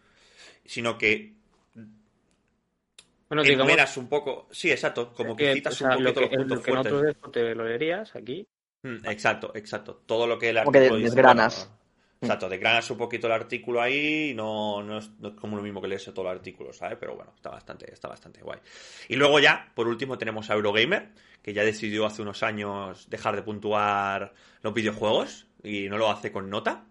sino 0.64 0.98
que 0.98 1.36
Bueno, 3.28 3.44
digamos 3.44 3.96
un 3.96 4.08
poco... 4.08 4.48
Sí, 4.50 4.70
exacto, 4.70 5.12
como 5.12 5.36
que, 5.36 5.46
que, 5.46 5.52
citas 5.52 5.74
o 5.74 5.76
sea, 5.76 5.96
un 5.96 6.04
lo 6.04 6.14
poquito 6.14 6.28
que, 6.28 6.28
los 6.36 6.36
lo 6.36 6.36
puntos 6.36 6.62
que 6.62 6.72
fuertes. 6.72 6.92
nosotros 6.92 7.02
después 7.02 7.32
te 7.32 7.54
lo 7.54 7.64
leerías 7.64 8.14
aquí. 8.16 8.46
Mm, 8.82 9.04
Exacto, 9.04 9.52
exacto. 9.54 10.02
Todo 10.06 10.26
lo 10.26 10.38
que 10.38 10.50
el 10.50 10.56
Como 10.62 10.72
que 10.72 10.90
artículo 10.90 10.96
dice, 10.96 11.16
desgranas. 11.16 11.54
bueno, 11.54 11.78
exacto, 12.20 12.48
desgranas 12.48 12.90
un 12.90 12.98
poquito 12.98 13.26
el 13.26 13.32
artículo 13.34 13.80
ahí 13.82 14.30
y 14.30 14.34
no, 14.34 14.82
no, 14.82 14.98
es, 14.98 15.10
no 15.18 15.28
es 15.28 15.34
como 15.34 15.56
lo 15.56 15.62
mismo 15.62 15.80
que 15.82 15.88
leerse 15.88 16.12
todo 16.12 16.26
el 16.30 16.36
artículo, 16.38 16.72
¿sabes? 16.72 16.98
Pero 17.00 17.16
bueno, 17.16 17.32
está 17.36 17.50
bastante, 17.50 17.92
está 17.92 18.08
bastante 18.08 18.42
guay. 18.42 18.60
Y 19.08 19.16
luego 19.16 19.38
ya, 19.40 19.72
por 19.74 19.88
último, 19.88 20.18
tenemos 20.18 20.50
a 20.50 20.54
Eurogamer, 20.54 21.12
que 21.42 21.52
ya 21.54 21.64
decidió 21.64 22.06
hace 22.06 22.22
unos 22.22 22.42
años 22.42 23.08
dejar 23.10 23.36
de 23.36 23.42
puntuar 23.42 24.34
los 24.62 24.74
videojuegos 24.74 25.46
y 25.62 25.88
no 25.88 25.98
lo 25.98 26.10
hace 26.10 26.32
con 26.32 26.50
nota, 26.50 26.86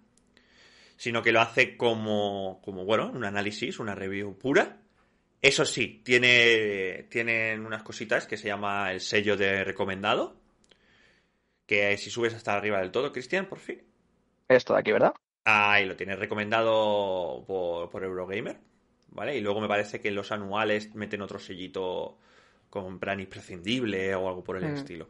sino 0.98 1.22
que 1.22 1.32
lo 1.32 1.42
hace 1.42 1.78
como, 1.78 2.62
como 2.64 2.86
bueno, 2.86 3.12
un 3.14 3.24
análisis, 3.26 3.80
una 3.80 3.96
review 3.96 4.38
pura. 4.38 4.82
Eso 5.42 5.64
sí, 5.66 6.02
tiene, 6.04 7.06
tienen 7.10 7.66
unas 7.66 7.84
cositas 7.84 8.26
que 8.26 8.38
se 8.38 8.48
llama 8.48 8.92
el 8.92 9.00
sello 9.00 9.38
de 9.38 9.64
recomendado, 9.64 10.36
que 11.68 11.98
si 11.98 12.10
subes 12.10 12.34
hasta 12.34 12.56
arriba 12.56 12.80
del 12.80 12.92
todo, 12.92 13.12
Cristian, 13.12 13.48
por 13.48 13.60
fin. 13.60 13.82
Esto 14.48 14.74
de 14.74 14.80
aquí, 14.80 14.92
¿verdad? 14.92 15.14
Ahí 15.44 15.86
lo 15.86 15.96
tienes 15.96 16.18
recomendado 16.18 17.44
por, 17.46 17.90
por 17.90 18.04
Eurogamer, 18.04 18.58
¿vale? 19.10 19.38
Y 19.38 19.42
luego 19.42 19.62
me 19.62 19.68
parece 19.68 20.00
que 20.02 20.08
en 20.08 20.16
los 20.16 20.32
anuales 20.32 20.94
meten 20.96 21.22
otro 21.22 21.38
sellito 21.40 22.18
con 22.70 23.00
plan 23.00 23.20
imprescindible 23.20 24.16
o 24.16 24.28
algo 24.28 24.44
por 24.44 24.58
el 24.58 24.64
Mm. 24.64 24.74
estilo. 24.74 25.08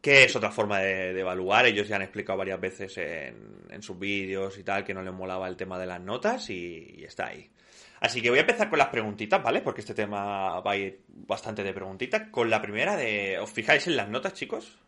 Que 0.00 0.24
es 0.24 0.36
otra 0.36 0.52
forma 0.52 0.78
de, 0.80 1.12
de 1.14 1.20
evaluar. 1.20 1.66
Ellos 1.66 1.88
ya 1.88 1.96
han 1.96 2.02
explicado 2.02 2.38
varias 2.38 2.60
veces 2.60 2.96
en, 2.98 3.64
en 3.70 3.82
sus 3.82 3.98
vídeos 3.98 4.56
y 4.58 4.62
tal 4.62 4.84
que 4.84 4.94
no 4.94 5.02
les 5.02 5.12
molaba 5.12 5.48
el 5.48 5.56
tema 5.56 5.78
de 5.78 5.86
las 5.86 6.00
notas 6.00 6.48
y, 6.50 6.94
y 6.98 7.04
está 7.04 7.26
ahí. 7.28 7.50
Así 8.00 8.20
que 8.20 8.30
voy 8.30 8.38
a 8.38 8.42
empezar 8.42 8.68
con 8.68 8.78
las 8.78 8.88
preguntitas, 8.88 9.42
¿vale? 9.42 9.62
Porque 9.62 9.80
este 9.80 9.94
tema 9.94 10.60
va 10.60 10.70
a 10.70 10.76
ir 10.76 11.04
bastante 11.08 11.62
de 11.62 11.72
preguntitas. 11.72 12.28
Con 12.30 12.50
la 12.50 12.60
primera 12.60 12.96
de... 12.96 13.38
¿Os 13.38 13.50
fijáis 13.50 13.86
en 13.86 13.96
las 13.96 14.08
notas, 14.08 14.34
chicos? 14.34 14.78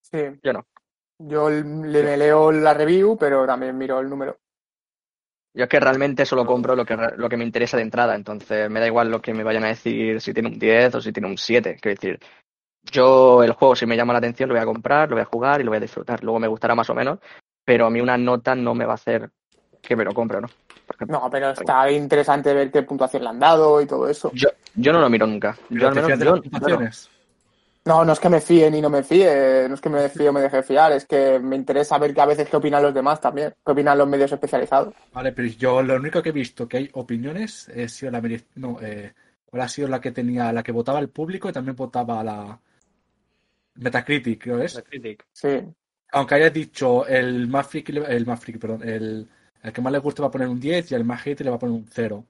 Sí. 0.00 0.18
Yo 0.42 0.52
no. 0.52 0.66
Yo 1.18 1.48
le 1.48 2.02
me 2.02 2.16
leo 2.16 2.50
la 2.50 2.74
review, 2.74 3.16
pero 3.16 3.46
también 3.46 3.76
miro 3.78 4.00
el 4.00 4.10
número. 4.10 4.38
Yo 5.54 5.64
es 5.64 5.68
que 5.68 5.80
realmente 5.80 6.24
solo 6.24 6.46
compro 6.46 6.74
lo 6.74 6.84
que, 6.84 6.96
lo 7.16 7.28
que 7.28 7.36
me 7.36 7.44
interesa 7.44 7.76
de 7.76 7.82
entrada, 7.82 8.14
entonces 8.14 8.70
me 8.70 8.80
da 8.80 8.86
igual 8.86 9.10
lo 9.10 9.20
que 9.20 9.34
me 9.34 9.44
vayan 9.44 9.64
a 9.64 9.68
decir 9.68 10.20
si 10.20 10.32
tiene 10.32 10.48
un 10.48 10.58
10 10.58 10.94
o 10.94 11.00
si 11.00 11.12
tiene 11.12 11.28
un 11.28 11.36
7. 11.36 11.76
Quiero 11.80 11.94
decir, 11.94 12.18
yo 12.82 13.42
el 13.42 13.52
juego 13.52 13.76
si 13.76 13.84
me 13.84 13.96
llama 13.96 14.14
la 14.14 14.18
atención 14.18 14.48
lo 14.48 14.54
voy 14.54 14.62
a 14.62 14.66
comprar, 14.66 15.10
lo 15.10 15.16
voy 15.16 15.22
a 15.22 15.26
jugar 15.26 15.60
y 15.60 15.64
lo 15.64 15.70
voy 15.70 15.76
a 15.76 15.80
disfrutar. 15.80 16.24
Luego 16.24 16.40
me 16.40 16.48
gustará 16.48 16.74
más 16.74 16.88
o 16.88 16.94
menos, 16.94 17.18
pero 17.64 17.86
a 17.86 17.90
mí 17.90 18.00
una 18.00 18.16
nota 18.16 18.54
no 18.54 18.74
me 18.74 18.86
va 18.86 18.92
a 18.92 18.94
hacer 18.94 19.30
que 19.82 19.96
me 19.96 20.04
lo 20.04 20.14
compre, 20.14 20.40
¿no? 20.40 20.48
No, 21.08 21.28
pero 21.30 21.50
está 21.50 21.90
interesante 21.90 22.54
ver 22.54 22.70
qué 22.70 22.82
puntuación 22.82 23.24
le 23.24 23.28
han 23.30 23.38
dado 23.40 23.80
y 23.82 23.86
todo 23.86 24.08
eso. 24.08 24.30
Yo, 24.32 24.48
yo 24.74 24.92
no 24.92 25.00
lo 25.00 25.10
miro 25.10 25.26
nunca. 25.26 25.56
Yo 25.68 25.88
al 25.88 25.94
menos 25.94 26.18
yo- 26.18 26.30
las 26.30 26.40
puntuaciones. 26.40 27.10
No, 27.84 28.04
no 28.04 28.12
es 28.12 28.20
que 28.20 28.28
me 28.28 28.40
fíe 28.40 28.70
ni 28.70 28.80
no 28.80 28.88
me 28.88 29.02
fíe, 29.02 29.66
no 29.68 29.74
es 29.74 29.80
que 29.80 29.88
me 29.88 30.08
fíe 30.08 30.28
o 30.28 30.32
me 30.32 30.40
deje 30.40 30.62
fiar, 30.62 30.92
es 30.92 31.04
que 31.04 31.40
me 31.40 31.56
interesa 31.56 31.98
ver 31.98 32.14
que 32.14 32.20
a 32.20 32.26
veces 32.26 32.48
qué 32.48 32.56
opinan 32.56 32.80
los 32.80 32.94
demás 32.94 33.20
también, 33.20 33.52
qué 33.66 33.72
opinan 33.72 33.98
los 33.98 34.06
medios 34.06 34.30
especializados. 34.30 34.94
Vale, 35.12 35.32
pero 35.32 35.48
yo 35.48 35.82
lo 35.82 35.96
único 35.96 36.22
que 36.22 36.28
he 36.28 36.32
visto 36.32 36.68
que 36.68 36.76
hay 36.76 36.90
opiniones 36.92 37.68
ha 37.68 37.88
sido 37.88 38.12
la 38.12 38.22
no, 38.54 38.78
eh, 38.80 39.12
¿cuál 39.46 39.62
ha 39.62 39.68
sido 39.68 39.88
la 39.88 40.00
que 40.00 40.12
tenía, 40.12 40.52
la 40.52 40.62
que 40.62 40.70
votaba 40.70 41.00
el 41.00 41.08
público 41.08 41.48
y 41.48 41.52
también 41.52 41.74
votaba 41.74 42.22
la 42.22 42.56
Metacritic, 43.74 44.42
creo 44.42 44.62
es. 44.62 44.74
La 44.76 44.82
critic. 44.82 45.26
Sí, 45.32 45.60
Aunque 46.12 46.34
haya 46.36 46.50
dicho 46.50 47.06
el 47.06 47.48
le- 47.48 48.16
el 48.16 48.26
más 48.26 48.38
friki, 48.38 48.58
perdón, 48.58 48.82
el, 48.86 49.28
el 49.62 49.72
que 49.72 49.80
más 49.80 49.92
le 49.92 49.98
gusta 49.98 50.22
va 50.22 50.28
a 50.28 50.30
poner 50.30 50.48
un 50.48 50.60
10 50.60 50.90
y 50.90 50.94
el 50.94 51.04
más 51.04 51.26
hate 51.26 51.40
le 51.40 51.50
va 51.50 51.56
a 51.56 51.58
poner 51.58 51.74
un 51.76 51.86
0. 51.88 52.24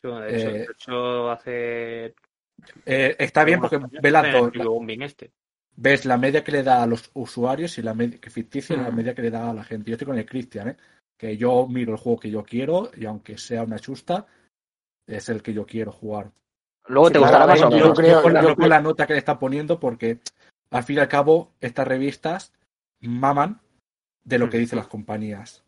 Sí, 0.00 0.06
bueno, 0.06 0.20
de 0.20 0.36
hecho, 0.36 0.48
Eh, 0.48 0.52
de 0.52 0.64
hecho, 0.72 1.30
hace. 1.30 2.14
Eh, 2.86 3.16
está 3.18 3.44
bien 3.44 3.60
porque 3.60 3.78
ve 4.00 4.10
las 4.10 4.32
dos. 4.32 4.52
Este. 5.00 5.32
Ves 5.76 6.04
la 6.04 6.16
media 6.16 6.42
que 6.42 6.52
le 6.52 6.62
da 6.64 6.82
a 6.82 6.86
los 6.86 7.10
usuarios 7.14 7.78
y 7.78 7.82
la 7.82 7.94
media 7.94 8.18
que 8.20 8.30
ficticia 8.30 8.74
y 8.74 8.80
la 8.80 8.90
Mm. 8.90 8.96
media 8.96 9.14
que 9.14 9.22
le 9.22 9.30
da 9.30 9.50
a 9.50 9.54
la 9.54 9.62
gente. 9.64 9.90
Yo 9.90 9.94
estoy 9.94 10.06
con 10.06 10.18
el 10.18 10.26
Christian, 10.26 10.68
¿eh? 10.70 10.76
que 11.16 11.36
yo 11.36 11.66
miro 11.68 11.92
el 11.92 11.98
juego 11.98 12.18
que 12.20 12.30
yo 12.30 12.44
quiero 12.44 12.90
y 12.96 13.04
aunque 13.06 13.38
sea 13.38 13.62
una 13.64 13.78
chusta, 13.78 14.26
es 15.06 15.28
el 15.28 15.42
que 15.42 15.52
yo 15.52 15.66
quiero 15.66 15.90
jugar. 15.92 16.30
Luego 16.86 17.08
Sí, 17.08 17.12
te 17.14 17.18
gustará 17.18 17.46
más 17.46 17.60
o 17.62 17.70
yo 17.70 17.76
menos. 17.76 17.98
creo- 17.98 18.16
no 18.16 18.22
con 18.22 18.32
la, 18.34 18.42
yo 18.42 18.56
con 18.56 18.68
la 18.68 18.80
nota 18.80 19.06
que 19.06 19.12
le 19.14 19.18
está 19.18 19.38
poniendo, 19.38 19.78
porque 19.80 20.18
al 20.70 20.82
fin 20.84 20.96
y 20.96 21.00
al 21.00 21.08
cabo, 21.08 21.52
estas 21.60 21.86
revistas 21.88 22.52
maman 23.00 23.60
de 24.24 24.38
lo 24.38 24.48
que 24.50 24.58
Mm. 24.58 24.60
dicen 24.60 24.78
las 24.78 24.88
compañías. 24.88 25.64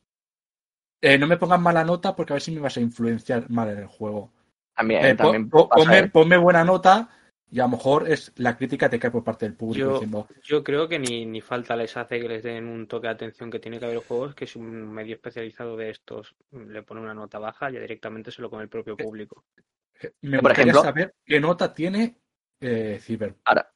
Eh, 1.02 1.18
no 1.18 1.26
me 1.26 1.36
pongan 1.36 1.62
mala 1.62 1.84
nota 1.84 2.14
porque 2.14 2.32
a 2.32 2.36
ver 2.36 2.42
si 2.42 2.50
me 2.52 2.60
vas 2.60 2.76
a 2.76 2.80
influenciar 2.80 3.48
mal 3.50 3.70
en 3.70 3.78
el 3.78 3.86
juego. 3.86 4.30
También, 4.76 5.04
Eh, 5.06 5.14
también 5.14 5.48
po- 5.48 5.68
pasa, 5.68 5.82
ponme, 5.84 5.98
¿eh? 5.98 6.08
ponme 6.08 6.36
buena 6.36 6.64
nota 6.64 7.08
y 7.50 7.58
a 7.58 7.64
lo 7.64 7.70
mejor 7.70 8.08
es 8.08 8.32
la 8.36 8.56
crítica 8.56 8.88
te 8.88 8.98
cae 8.98 9.10
por 9.10 9.24
parte 9.24 9.46
del 9.46 9.56
público 9.56 9.86
Yo, 9.86 9.92
diciendo 9.94 10.28
yo 10.44 10.62
creo 10.62 10.88
que 10.88 10.98
ni, 10.98 11.26
ni 11.26 11.40
falta 11.40 11.74
les 11.74 11.96
hace 11.96 12.20
que 12.20 12.28
les 12.28 12.42
den 12.42 12.66
un 12.66 12.86
toque 12.86 13.06
de 13.08 13.14
atención 13.14 13.50
que 13.50 13.58
tiene 13.58 13.78
que 13.78 13.86
haber 13.86 13.98
juegos, 13.98 14.34
que 14.34 14.46
si 14.46 14.58
un 14.58 14.92
medio 14.92 15.14
especializado 15.14 15.76
de 15.76 15.90
estos 15.90 16.34
le 16.52 16.82
pone 16.82 17.00
una 17.00 17.14
nota 17.14 17.38
baja, 17.38 17.70
ya 17.70 17.80
directamente 17.80 18.30
se 18.30 18.42
lo 18.42 18.50
come 18.50 18.62
el 18.64 18.68
propio 18.68 18.96
público. 18.96 19.44
eh, 20.02 20.12
me 20.22 20.38
Por 20.38 20.50
gustaría 20.50 20.72
ejemplo- 20.72 20.82
saber 20.82 21.14
qué 21.24 21.40
nota 21.40 21.72
tiene 21.74 22.16
eh, 22.60 22.98
Cyberpunk. 23.02 23.38
Ahora, 23.46 23.70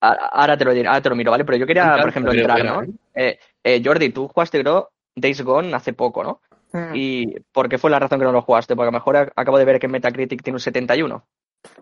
ahora, 0.00 0.26
ahora 0.26 0.56
te 0.56 0.64
lo 0.64 0.72
diré, 0.72 0.88
ahora 0.88 1.02
te 1.02 1.08
lo 1.10 1.16
miro, 1.16 1.30
¿vale? 1.32 1.44
Pero 1.44 1.58
yo 1.58 1.66
quería, 1.66 1.96
por 2.00 2.08
ejemplo, 2.08 2.32
entrar, 2.32 2.64
¿no? 2.64 2.82
Eh, 3.14 3.38
eh, 3.64 3.82
Jordi, 3.84 4.10
tú 4.10 4.28
jugaste, 4.28 4.60
creo, 4.60 4.90
Days 5.16 5.42
Gone 5.42 5.74
hace 5.74 5.92
poco, 5.92 6.22
¿no? 6.24 6.40
Mm. 6.72 6.92
¿Y 6.94 7.40
por 7.52 7.68
qué 7.68 7.78
fue 7.78 7.90
la 7.90 7.98
razón 7.98 8.18
que 8.18 8.24
no 8.24 8.32
lo 8.32 8.42
jugaste? 8.42 8.76
Porque 8.76 8.88
a 8.88 8.92
lo 8.92 8.98
mejor 8.98 9.16
ac- 9.16 9.32
acabo 9.34 9.58
de 9.58 9.64
ver 9.64 9.78
que 9.80 9.88
Metacritic 9.88 10.42
tiene 10.42 10.56
un 10.56 10.60
71. 10.60 11.24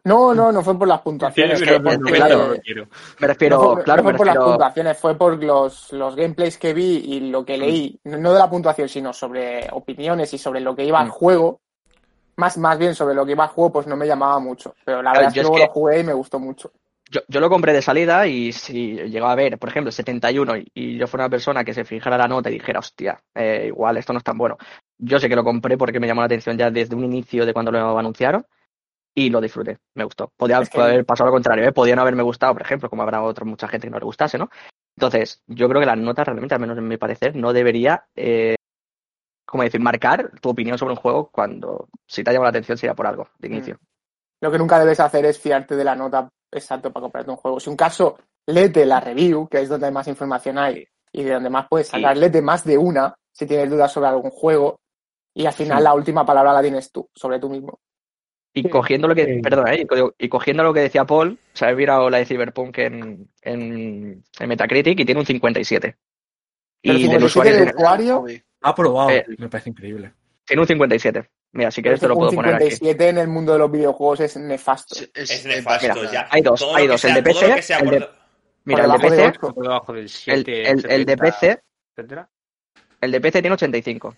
No, 0.05 0.35
no, 0.35 0.51
no 0.51 0.63
fue 0.63 0.77
por 0.77 0.89
las 0.89 1.01
puntuaciones. 1.03 1.61
Pero 1.61 1.81
fue 1.81 1.93
no, 1.97 1.99
porque- 2.01 2.13
claro. 2.17 2.39
no 2.39 2.49
lo 2.49 2.57
quiero. 2.61 2.89
Me 3.21 3.27
refiero, 3.29 3.57
no 3.63 3.75
fue, 3.75 3.83
claro, 3.85 4.03
no 4.03 4.09
fue 4.09 4.17
por 4.19 4.27
las 4.27 4.37
puntuaciones, 4.37 4.99
fue 4.99 5.15
por 5.17 5.45
los, 5.45 5.93
los 5.93 6.17
gameplays 6.17 6.59
que 6.59 6.73
vi 6.75 6.97
y 7.05 7.21
lo 7.31 7.45
que 7.45 7.59
leí, 7.59 8.01
no 8.05 8.33
de 8.33 8.39
la 8.39 8.51
puntuación, 8.51 8.89
sino 8.89 9.13
sobre 9.13 9.69
opiniones 9.71 10.33
y 10.35 10.39
sobre 10.39 10.61
lo 10.61 10.75
que 10.75 10.85
iba 10.85 10.99
al 10.99 11.09
Mm. 11.09 11.11
juego. 11.11 11.61
Más, 12.37 12.57
más 12.59 12.79
bien 12.79 12.95
sobre 12.95 13.15
lo 13.15 13.27
que 13.27 13.33
iba 13.33 13.45
al 13.45 13.51
juego, 13.51 13.73
pues 13.73 13.87
no 13.87 13.97
me 13.97 14.07
llamaba 14.07 14.39
mucho. 14.39 14.75
Pero 14.85 14.99
la 15.03 15.11
Claro, 15.11 15.19
verdad 15.19 15.29
es 15.29 15.35
que 15.35 15.37
yo 15.37 15.43
es 15.43 15.49
luego 15.49 15.57
que- 15.57 15.67
lo 15.67 15.73
jugué 15.73 16.01
y 16.01 16.05
me 16.05 16.13
gustó 16.13 16.39
mucho. 16.39 16.73
Yo, 17.11 17.21
yo 17.27 17.41
lo 17.41 17.49
compré 17.49 17.73
de 17.73 17.81
salida 17.81 18.27
y 18.27 18.53
si 18.53 18.95
llegaba 18.95 19.33
a 19.33 19.37
ver, 19.37 19.59
por 19.59 19.71
ejemplo, 19.71 19.91
71 19.91 20.57
y, 20.59 20.71
y 20.75 20.99
yo 20.99 21.07
fuera 21.07 21.25
una 21.25 21.31
persona 21.31 21.65
que 21.65 21.73
se 21.73 21.85
fijara 21.85 22.19
la 22.19 22.29
nota 22.29 22.51
y 22.51 22.55
dijera, 22.55 22.81
hostia, 22.81 23.23
eh, 23.35 23.65
igual 23.69 23.97
esto 23.97 24.13
no 24.13 24.19
es 24.19 24.25
tan 24.25 24.37
bueno. 24.37 24.59
Yo 24.99 25.19
sé 25.19 25.29
que 25.29 25.37
lo 25.37 25.43
compré 25.45 25.79
porque 25.79 26.01
me 26.01 26.07
llamó 26.07 26.21
la 26.21 26.27
atención 26.27 26.59
ya 26.59 26.71
desde 26.71 26.95
un 26.95 27.05
inicio 27.05 27.47
de 27.47 27.55
cuando 27.55 27.73
lo 27.73 27.99
anunciaron 27.99 28.45
y 29.15 29.31
lo 29.31 29.41
disfruté, 29.41 29.79
me 29.95 30.05
gustó. 30.05 30.33
Podía 30.37 30.59
Es 30.59 30.69
que- 30.69 30.81
haber 30.81 31.07
pasado 31.07 31.29
lo 31.31 31.33
contrario, 31.33 31.67
¿eh? 31.67 31.73
podía 31.73 31.97
no 31.97 32.03
haberme 32.03 32.23
gustado, 32.23 32.53
por 32.53 32.63
ejemplo, 32.63 32.91
como 32.91 33.03
habrá 33.03 33.23
otra 33.23 33.45
mucha 33.47 33.69
gente 33.69 33.87
que 33.87 33.91
no 33.91 33.99
le 33.99 34.05
gustase, 34.05 34.37
¿no? 34.37 34.51
Entonces, 34.97 35.43
yo 35.47 35.69
creo 35.69 35.81
que 35.81 35.87
las 35.87 35.97
notas 35.97 36.27
realmente, 36.27 36.55
al 36.55 36.61
menos 36.61 36.77
en 36.77 36.89
mi 36.89 36.99
parecer, 36.99 37.35
no 37.37 37.53
debería, 37.55 38.05
eh, 38.17 38.57
como 39.47 39.63
decir, 39.63 39.81
marcar 39.81 40.31
tu 40.41 40.51
opinión 40.51 40.77
sobre 40.77 40.93
un 40.93 41.01
juego 41.01 41.31
cuando 41.31 41.89
si 42.07 42.23
te 42.23 42.31
ha 42.31 42.33
llamado 42.35 42.47
la 42.47 42.59
atención 42.59 42.77
sería 42.77 42.95
por 42.95 43.07
algo, 43.07 43.31
de 43.39 43.49
Mm. 43.49 43.53
inicio. 43.53 43.79
Lo 44.43 44.51
que 44.53 44.59
nunca 44.59 44.79
debes 44.79 45.01
hacer 45.01 45.25
es 45.25 45.39
fiarte 45.39 45.75
de 45.75 45.85
la 45.85 45.97
nota 45.97 46.29
exacta 46.53 46.91
para 46.91 47.03
comprarte 47.03 47.31
un 47.31 47.37
juego. 47.37 47.61
Si 47.61 47.71
un 47.71 47.77
caso, 47.77 48.19
léete 48.47 48.85
la 48.87 49.01
review, 49.01 49.49
que 49.49 49.61
es 49.61 49.69
donde 49.69 49.91
más 49.91 50.09
información 50.09 50.59
hay 50.59 50.87
y 51.13 51.23
de 51.23 51.33
donde 51.33 51.51
más 51.51 51.67
puedes 51.69 51.89
sacar, 51.89 52.15
Sí. 52.15 52.21
léete 52.21 52.43
más 52.43 52.65
de 52.65 52.79
una 52.79 53.15
si 53.33 53.47
tienes 53.47 53.71
dudas 53.71 53.93
sobre 53.93 54.09
algún 54.09 54.31
juego 54.31 54.81
y 55.35 55.47
al 55.47 55.53
final 55.53 55.79
Sí. 55.79 55.85
la 55.85 55.95
última 55.95 56.25
palabra 56.27 56.53
la 56.53 56.63
tienes 56.63 56.91
tú, 56.91 57.09
sobre 57.15 57.39
tú 57.39 57.49
mismo. 57.49 57.79
Y 58.55 58.69
cogiendo 58.69 59.07
lo 59.07 59.15
que, 59.15 59.27
sí. 59.27 59.41
perdona, 59.41 59.75
¿eh? 59.75 59.83
y 59.83 59.87
co- 59.87 60.15
y 60.19 60.29
cogiendo 60.29 60.63
lo 60.65 60.73
que 60.75 60.81
decía 60.81 61.05
Paul, 61.05 61.39
se 61.53 61.67
ha 61.67 61.73
mirado 61.75 62.11
la 62.11 62.19
de 62.19 62.25
Cyberpunk 62.27 62.79
en, 62.79 63.29
en, 63.43 64.25
en 64.41 64.49
Metacritic 64.49 64.99
y 64.99 65.05
tiene 65.05 65.21
un 65.21 65.27
57. 65.27 65.97
Pero 66.83 66.95
Y 66.99 67.03
del 67.03 67.11
57 67.11 67.25
usuario 67.27 67.53
de 67.53 67.59
tiene, 67.59 67.75
usuario, 67.83 68.25
Ha 68.63 68.75
probado, 68.75 69.11
Eh, 69.11 69.25
me 69.39 69.49
parece 69.49 69.71
increíble. 69.71 70.13
tiene 70.45 70.63
un 70.63 70.67
57. 70.67 71.29
Mira, 71.53 71.71
si 71.71 71.81
quieres 71.83 72.01
te 72.01 72.09
lo 72.09 72.15
un 72.15 72.21
puedo 72.21 72.33
poner 72.33 72.55
aquí. 72.57 72.65
57 72.71 73.09
en 73.09 73.19
el 73.19 73.29
mundo 73.29 73.53
de 73.55 73.59
los 73.59 73.71
videojuegos 73.71 74.21
es 74.21 74.37
nefasto. 74.37 74.97
Es, 75.15 75.31
Es 75.31 75.45
nefasto 75.47 75.95
Mira, 75.95 76.13
ya. 76.13 76.29
hay 76.31 76.43
dos, 76.43 76.61
Todo 76.61 76.77
hay 76.77 76.87
dos, 76.87 77.05
el 77.05 77.15
de 77.15 77.23
PC, 77.23 77.47
el 77.47 77.79
por 77.85 77.91
de- 77.91 77.99
de- 78.01 78.09
Mira, 78.65 78.85
el 78.85 78.91
de 78.91 78.99
de 78.99 79.09
PC. 79.09 79.39
Por 79.41 79.95
del 79.95 80.03
el, 80.05 80.09
7, 80.11 80.63
el, 80.63 80.69
el 80.91 81.05
de 81.07 81.13
70, 81.13 81.17
PC, 81.25 81.63
etcétera. 81.97 82.29
el 83.01 83.13
de 83.13 83.21
PC 83.21 83.41
tiene 83.41 83.55
85. 83.55 84.17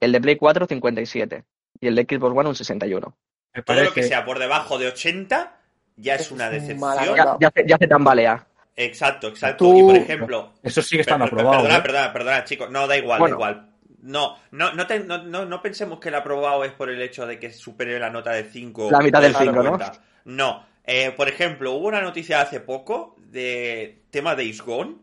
El 0.00 0.12
de 0.12 0.20
Play 0.20 0.36
4, 0.36 0.66
57. 0.66 1.44
Y 1.80 1.86
el 1.88 1.94
de 1.94 2.02
Xbox 2.08 2.36
One, 2.36 2.48
un 2.48 2.54
61. 2.54 3.16
Me 3.54 3.62
todo 3.62 3.82
lo 3.82 3.92
que 3.92 4.02
sea 4.04 4.24
por 4.24 4.38
debajo 4.38 4.78
de 4.78 4.86
80 4.88 5.54
ya 5.96 6.14
es 6.14 6.22
Es 6.22 6.30
una 6.30 6.46
un 6.46 6.52
decepción. 6.52 7.16
Ya, 7.16 7.36
ya, 7.40 7.50
se- 7.54 7.64
ya 7.68 7.76
se 7.76 7.86
tambalea. 7.88 8.46
Exacto, 8.76 9.28
exacto. 9.28 9.64
Tú- 9.64 9.78
Y 9.78 9.82
por 9.82 9.96
ejemplo, 9.96 10.52
eso 10.62 10.80
sí 10.80 10.94
que 10.96 11.00
están 11.02 11.18
Per- 11.20 11.30
per- 11.30 11.38
aprobados. 11.40 11.62
Perdona, 11.64 11.78
¿eh? 11.78 11.82
perdona, 11.82 12.12
perdona, 12.12 12.44
chicos. 12.44 12.70
No, 12.70 12.86
da 12.86 12.96
igual, 12.96 13.18
Bueno. 13.18 13.36
da 13.38 13.50
igual. 13.50 13.68
No, 14.08 14.38
no, 14.52 14.72
no, 14.72 14.86
te- 14.86 15.00
no, 15.00 15.62
pensemos 15.62 16.00
que 16.00 16.08
el 16.08 16.14
aprobado 16.14 16.64
es 16.64 16.72
por 16.72 16.88
el 16.88 17.02
hecho 17.02 17.26
de 17.26 17.38
que 17.38 17.52
supere 17.52 17.98
la 17.98 18.08
nota 18.08 18.32
de 18.32 18.44
5. 18.44 18.90
La 18.90 19.00
mitad 19.00 19.20
del 19.20 19.34
cinco, 19.34 19.62
¿no? 19.62 19.78
No. 20.24 20.66
Eh, 20.84 21.12
por 21.14 21.28
ejemplo, 21.28 21.72
hubo 21.72 21.88
una 21.88 22.00
noticia 22.00 22.40
hace 22.40 22.60
poco 22.60 23.14
de 23.18 24.00
tema 24.10 24.34
de 24.34 24.44
Days 24.44 24.62
Gone, 24.62 24.96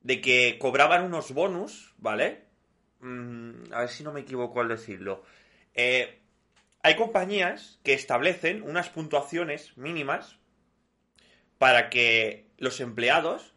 de 0.00 0.22
que 0.22 0.56
cobraban 0.58 1.04
unos 1.04 1.32
bonus, 1.32 1.92
¿vale? 1.98 2.44
Mm, 3.00 3.72
a 3.72 3.80
ver 3.80 3.88
si 3.90 4.02
no 4.02 4.12
me 4.12 4.20
equivoco 4.20 4.62
al 4.62 4.68
decirlo. 4.68 5.22
Eh, 5.74 6.18
hay 6.82 6.96
compañías 6.96 7.78
que 7.82 7.92
establecen 7.92 8.62
unas 8.62 8.88
puntuaciones 8.88 9.76
mínimas 9.76 10.38
para 11.58 11.90
que 11.90 12.46
los 12.56 12.80
empleados, 12.80 13.52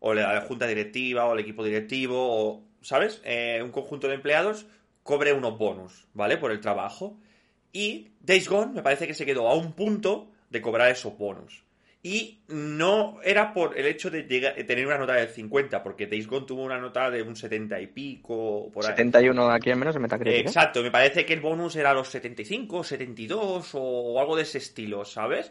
o 0.00 0.14
la 0.14 0.40
junta 0.40 0.66
directiva, 0.66 1.26
o 1.26 1.34
el 1.34 1.40
equipo 1.40 1.62
directivo, 1.62 2.16
o, 2.18 2.67
¿sabes? 2.82 3.20
Eh, 3.24 3.60
un 3.62 3.70
conjunto 3.70 4.08
de 4.08 4.14
empleados 4.14 4.66
cobre 5.02 5.32
unos 5.32 5.58
bonus, 5.58 6.06
¿vale? 6.14 6.36
Por 6.36 6.50
el 6.52 6.60
trabajo. 6.60 7.18
Y 7.72 8.08
Days 8.20 8.48
Gone 8.48 8.72
me 8.72 8.82
parece 8.82 9.06
que 9.06 9.14
se 9.14 9.26
quedó 9.26 9.48
a 9.48 9.54
un 9.54 9.72
punto 9.72 10.30
de 10.50 10.60
cobrar 10.60 10.90
esos 10.90 11.16
bonus. 11.16 11.64
Y 12.02 12.38
no 12.46 13.18
era 13.24 13.52
por 13.52 13.76
el 13.76 13.84
hecho 13.86 14.08
de 14.08 14.22
llegar- 14.22 14.54
de 14.54 14.62
tener 14.64 14.86
una 14.86 14.96
nota 14.98 15.14
del 15.14 15.28
50, 15.28 15.82
porque 15.82 16.06
Days 16.06 16.28
Gone 16.28 16.46
tuvo 16.46 16.62
una 16.62 16.78
nota 16.78 17.10
de 17.10 17.22
un 17.22 17.34
70 17.34 17.80
y 17.80 17.88
pico, 17.88 18.70
por 18.72 18.84
ahí. 18.84 18.90
71 18.92 19.50
aquí 19.50 19.70
en 19.70 19.78
menos 19.80 19.96
en 19.96 20.02
Metacritic. 20.02 20.32
¿eh? 20.38 20.40
Exacto, 20.40 20.82
me 20.82 20.90
parece 20.92 21.26
que 21.26 21.34
el 21.34 21.40
bonus 21.40 21.74
era 21.76 21.92
los 21.92 22.08
75, 22.08 22.84
72 22.84 23.70
o 23.74 24.18
algo 24.20 24.36
de 24.36 24.42
ese 24.42 24.58
estilo, 24.58 25.04
¿sabes? 25.04 25.50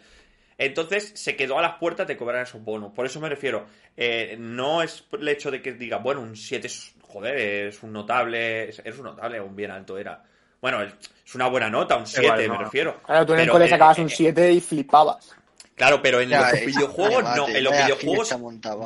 Entonces 0.57 1.11
se 1.15 1.35
quedó 1.35 1.59
a 1.59 1.61
las 1.61 1.75
puertas 1.75 2.07
de 2.07 2.17
cobrar 2.17 2.43
esos 2.43 2.63
bonus. 2.63 2.91
Por 2.93 3.05
eso 3.05 3.19
me 3.19 3.29
refiero, 3.29 3.67
eh, 3.95 4.35
no 4.39 4.81
es 4.81 5.05
el 5.11 5.27
hecho 5.27 5.51
de 5.51 5.61
que 5.61 5.73
diga, 5.73 5.97
bueno, 5.97 6.21
un 6.21 6.35
7 6.35 6.65
es, 6.67 6.95
joder, 7.17 7.37
es 7.67 7.81
un 7.83 7.91
notable, 7.93 8.69
es, 8.69 8.81
es 8.83 8.97
un 8.97 9.05
notable, 9.05 9.41
un 9.41 9.55
bien 9.55 9.71
alto 9.71 9.97
era. 9.97 10.23
Bueno, 10.61 10.81
es 10.81 11.35
una 11.35 11.47
buena 11.47 11.69
nota, 11.69 11.97
un 11.97 12.07
7 12.07 12.27
vale, 12.29 12.47
me 12.47 12.55
no. 12.55 12.63
refiero. 12.63 12.97
Claro, 13.05 13.25
tú 13.25 13.33
en 13.33 13.39
el 13.41 13.49
cole 13.49 13.65
eh, 13.65 13.69
sacabas 13.69 13.97
eh, 13.97 14.01
un 14.01 14.07
eh, 14.07 14.13
7 14.15 14.51
y 14.53 14.61
flipabas. 14.61 15.35
Claro, 15.75 16.01
pero 16.01 16.19
en 16.19 16.29
Ya, 16.29 16.51
los 16.51 16.65
videojuegos 16.65 17.23
no, 17.35 17.47
en 17.47 17.63
los 17.63 17.73
videojuegos 17.73 18.35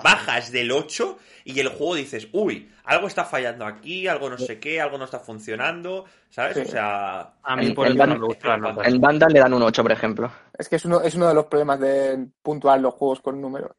bajas 0.04 0.52
del 0.52 0.72
8 0.72 1.18
y 1.46 1.58
el 1.60 1.70
juego 1.70 1.96
dices, 1.96 2.28
uy, 2.34 2.70
algo 2.84 3.08
está 3.08 3.24
fallando 3.24 3.66
aquí, 3.66 4.08
algo 4.08 4.30
no 4.30 4.38
sé 4.38 4.60
qué, 4.60 4.82
algo 4.82 4.98
no 4.98 5.06
está 5.06 5.20
funcionando, 5.20 6.06
¿sabes? 6.30 6.56
Sí. 6.58 6.64
O 6.64 6.66
sea, 6.66 7.34
A 7.44 7.56
mí 7.56 7.68
El- 7.68 7.74
por 7.74 7.88
el 7.88 7.94
eso 7.94 8.58
no 8.58 8.74
me. 8.74 8.88
En 8.88 9.00
Vandal 9.00 9.32
le 9.32 9.40
dan 9.40 9.54
un 9.54 9.64
8, 9.64 9.82
por 9.82 9.92
ejemplo. 9.94 10.32
Es 10.58 10.68
que 10.68 10.76
es 10.76 10.84
uno, 10.86 11.02
es 11.02 11.16
uno 11.16 11.30
de 11.30 11.34
los 11.34 11.46
problemas 11.46 11.80
de 11.80 12.28
puntuar 12.42 12.82
los 12.82 12.94
juegos 12.96 13.22
con 13.22 13.40
números. 13.40 13.72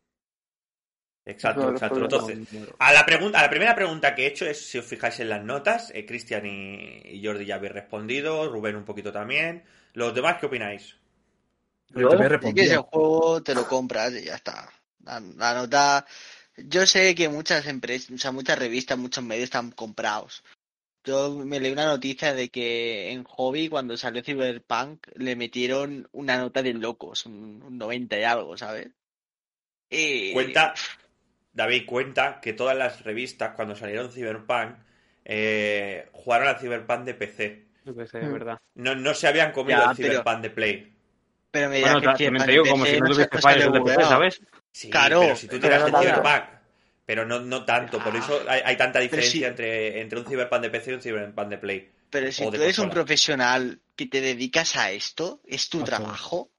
Exacto, 1.25 1.71
exacto. 1.71 2.01
Entonces, 2.01 2.39
a 2.79 2.93
la 2.93 3.05
pregunta, 3.07 3.39
a 3.39 3.43
la 3.43 3.51
primera 3.51 3.75
pregunta 3.75 4.15
que 4.15 4.25
he 4.25 4.29
hecho 4.29 4.47
es 4.47 4.65
si 4.67 4.79
os 4.79 4.87
fijáis 4.87 5.21
en 5.21 5.29
las 5.29 5.45
notas, 5.45 5.91
eh, 5.95 6.05
Cristian 6.07 6.47
y, 6.47 7.03
y 7.05 7.25
Jordi 7.25 7.45
ya 7.47 7.57
habéis 7.57 7.73
respondido, 7.73 8.49
Rubén 8.49 8.77
un 8.77 8.85
poquito 8.85 9.13
también. 9.13 9.65
Los 9.95 10.15
demás, 10.15 10.39
¿qué 10.39 10.47
opináis? 10.47 10.97
Yo 11.95 12.11
Es 12.11 12.55
que 12.55 12.63
ese 12.63 12.77
juego 12.79 13.43
te 13.43 13.55
lo 13.55 13.67
compras 13.69 14.13
y 14.15 14.25
ya 14.25 14.37
está. 14.37 14.73
La, 15.05 15.21
la 15.21 15.55
nota. 15.55 16.07
Yo 16.57 16.87
sé 16.87 17.15
que 17.15 17.29
muchas 17.29 17.67
empresas, 17.67 18.11
o 18.11 18.19
sea, 18.19 18.33
muchas 18.33 18.59
revistas, 18.59 18.99
muchos 18.99 19.25
medios 19.25 19.45
están 19.45 19.71
comprados. 19.73 20.43
Yo 21.05 21.31
me 21.31 21.59
leí 21.59 21.73
una 21.73 21.87
noticia 21.87 22.33
de 22.33 22.49
que 22.49 23.11
en 23.11 23.25
Hobby, 23.25 23.69
cuando 23.69 23.97
salió 23.97 24.23
Cyberpunk, 24.23 25.09
le 25.17 25.35
metieron 25.35 26.09
una 26.13 26.39
nota 26.39 26.63
de 26.63 26.75
locos, 26.75 27.27
un, 27.27 27.61
un 27.63 27.79
90 27.79 28.19
y 28.19 28.23
algo, 28.23 28.57
¿sabes? 28.57 28.89
Y... 29.91 30.33
Cuenta, 30.33 30.75
David, 31.53 31.85
cuenta 31.87 32.41
que 32.41 32.53
todas 32.53 32.77
las 32.77 33.03
revistas, 33.05 33.55
cuando 33.55 33.75
salieron 33.75 34.11
Cyberpunk, 34.11 34.77
eh, 35.25 36.09
jugaron 36.13 36.49
al 36.49 36.59
Cyberpunk 36.59 37.05
de 37.05 37.15
PC. 37.15 37.65
De 37.85 37.93
Mm. 38.23 38.33
verdad. 38.33 38.59
No, 38.75 38.95
no 38.95 39.13
se 39.15 39.27
habían 39.29 39.53
comido 39.53 39.79
Ya, 39.81 39.91
el 39.91 39.97
pero- 39.97 40.09
Cyberpunk 40.11 40.41
de 40.41 40.51
Play. 40.51 40.93
Pero 41.51 41.69
me 41.69 41.81
Bueno, 41.81 42.01
que 42.01 42.25
también 42.25 42.47
te 42.47 42.53
digo, 42.53 42.65
como 42.65 42.85
PC 42.85 42.95
si 42.97 43.01
no 43.03 43.15
sa- 43.15 43.29
fallos 43.41 43.73
de 43.73 43.81
PC. 43.83 44.03
¿sabes? 44.05 44.41
Sí, 44.71 44.89
Claro, 44.91 45.21
pero 45.21 45.37
si 45.37 45.49
tú 45.49 45.59
tiras 45.61 45.81
no 45.81 45.87
el 45.89 45.93
tanto. 45.93 46.09
Cyberpunk, 46.09 46.45
pero 47.05 47.27
no, 47.27 47.41
no 47.41 47.65
tanto, 47.67 47.99
por 48.03 48.17
eso 48.17 48.41
hay, 48.49 48.63
hay 48.65 48.77
tanta 48.77 49.01
diferencia 49.01 49.49
entre, 49.49 50.01
entre 50.01 50.19
un 50.21 50.25
Cyberpunk 50.27 50.63
de 50.63 50.71
PC 50.71 50.91
y 50.93 50.95
un 50.95 51.01
Cyberpunk 51.03 51.49
de 51.49 51.59
Play. 51.59 51.91
Pero 52.09 52.33
si 52.33 52.43
tú 52.51 52.55
eres 52.55 52.79
un 52.79 52.89
profesional 52.89 53.81
que 53.97 54.07
te 54.07 54.21
dedicas 54.23 54.77
a 54.77 54.91
esto, 54.93 55.41
es 55.47 55.69
tu 55.69 55.83
trabajo, 55.85 56.51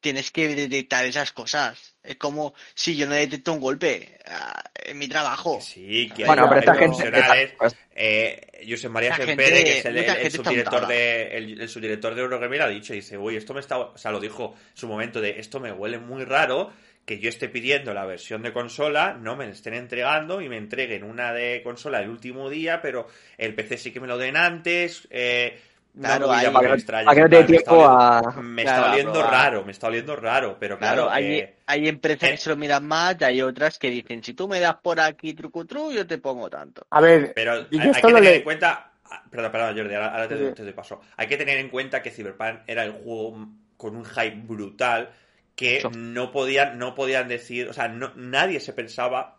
tienes 0.00 0.30
que 0.30 0.54
detectar 0.54 1.04
esas 1.04 1.32
cosas. 1.32 1.96
Es 2.02 2.16
como 2.16 2.54
si 2.74 2.96
yo 2.96 3.06
no 3.06 3.14
detecto 3.14 3.52
un 3.52 3.60
golpe 3.60 4.18
ah, 4.26 4.62
en 4.84 4.98
mi 4.98 5.08
trabajo. 5.08 5.60
Sí, 5.60 6.10
que 6.14 6.24
Bueno, 6.24 6.44
hay, 6.44 6.48
pero 6.48 6.60
esta 6.60 6.74
gente. 6.74 6.86
profesionales. 6.96 7.52
pues, 7.58 7.76
Eh, 8.00 8.64
Josep 8.68 8.90
María 8.90 9.14
gente- 9.14 9.36
que 9.36 9.78
es 9.78 9.84
el, 9.84 9.96
el- 9.96 10.30
subdirector 10.30 10.86
de 10.86 11.36
el, 11.36 11.60
el 11.60 11.68
subdirector 11.68 12.14
de 12.14 12.20
Eurogamer, 12.22 12.62
ha 12.62 12.68
dicho, 12.68 12.92
dice, 12.92 13.18
uy, 13.18 13.36
esto 13.36 13.54
me 13.54 13.60
está, 13.60 13.78
o 13.78 13.98
sea, 13.98 14.12
lo 14.12 14.20
dijo 14.20 14.54
en 14.70 14.76
su 14.76 14.86
momento 14.86 15.20
de 15.20 15.40
esto 15.40 15.58
me 15.60 15.72
huele 15.72 15.98
muy 15.98 16.24
raro 16.24 16.72
que 17.04 17.18
yo 17.18 17.28
esté 17.28 17.48
pidiendo 17.48 17.94
la 17.94 18.04
versión 18.04 18.42
de 18.42 18.52
consola, 18.52 19.14
no 19.14 19.34
me 19.34 19.46
la 19.46 19.52
estén 19.52 19.74
entregando 19.74 20.40
y 20.42 20.48
me 20.48 20.58
entreguen 20.58 21.02
una 21.04 21.32
de 21.32 21.62
consola 21.64 22.00
el 22.00 22.08
último 22.10 22.50
día, 22.50 22.80
pero 22.82 23.08
el 23.38 23.54
PC 23.54 23.78
sí 23.78 23.90
que 23.92 23.98
me 24.00 24.06
lo 24.06 24.18
den 24.18 24.36
antes, 24.36 25.08
eh, 25.10 25.58
Claro, 26.00 26.30
hay- 26.30 26.50
para 26.50 26.68
que- 26.68 26.74
extraño, 26.74 27.06
para 27.06 27.14
que 27.16 27.20
no 27.22 27.28
te 27.28 27.36
dé 27.36 27.42
plan, 27.44 27.50
me 27.50 27.56
está 27.56 27.70
tiempo 27.70 27.84
oliendo- 27.84 27.98
a- 28.38 28.42
Me 28.42 28.62
Claro, 28.62 28.78
está 28.80 28.92
oliendo 28.92 29.22
raro, 29.22 29.64
me 29.64 29.72
está 29.72 29.86
oliendo 29.88 30.16
raro, 30.16 30.56
pero 30.60 30.78
claro, 30.78 31.02
Claro, 31.04 31.10
hay, 31.12 31.24
eh, 31.38 31.56
hay 31.66 31.88
empresas 31.88 32.28
eh, 32.28 32.32
que 32.32 32.38
se 32.38 32.50
lo 32.50 32.56
miran 32.56 32.86
más 32.86 33.16
y 33.20 33.24
hay 33.24 33.42
otras 33.42 33.78
que 33.78 33.90
dicen, 33.90 34.22
si 34.22 34.34
tú 34.34 34.46
me 34.46 34.60
das 34.60 34.76
por 34.76 35.00
aquí 35.00 35.34
trucutru, 35.34 35.90
yo 35.92 36.06
te 36.06 36.18
pongo 36.18 36.48
tanto. 36.48 36.86
A 36.90 37.00
ver, 37.00 37.32
Pero 37.34 37.52
hay, 37.52 37.64
que 37.64 38.00
tener 38.00 38.22
le- 38.22 38.36
en 38.36 38.42
cuenta. 38.42 38.90
ah, 39.10 39.22
Perdón, 39.30 39.50
perdón, 39.52 39.76
Jordi, 39.76 39.94
ahora, 39.94 40.08
ahora 40.12 40.28
te, 40.28 40.36
Sí. 40.48 40.54
te 40.54 40.62
doy 40.62 40.72
paso. 40.72 41.00
Hay 41.16 41.26
que 41.26 41.36
tener 41.36 41.58
en 41.58 41.68
cuenta 41.70 42.00
que 42.02 42.10
Cyberpunk 42.10 42.60
era 42.66 42.84
el 42.84 42.92
juego 42.92 43.48
con 43.76 43.96
un 43.96 44.04
hype 44.04 44.36
brutal 44.44 45.10
que 45.56 45.78
Eso. 45.78 45.90
no 45.92 46.30
podían, 46.30 46.78
no 46.78 46.94
podían 46.94 47.26
decir. 47.26 47.68
O 47.68 47.72
sea, 47.72 47.88
no, 47.88 48.12
nadie 48.14 48.60
se 48.60 48.72
pensaba 48.72 49.37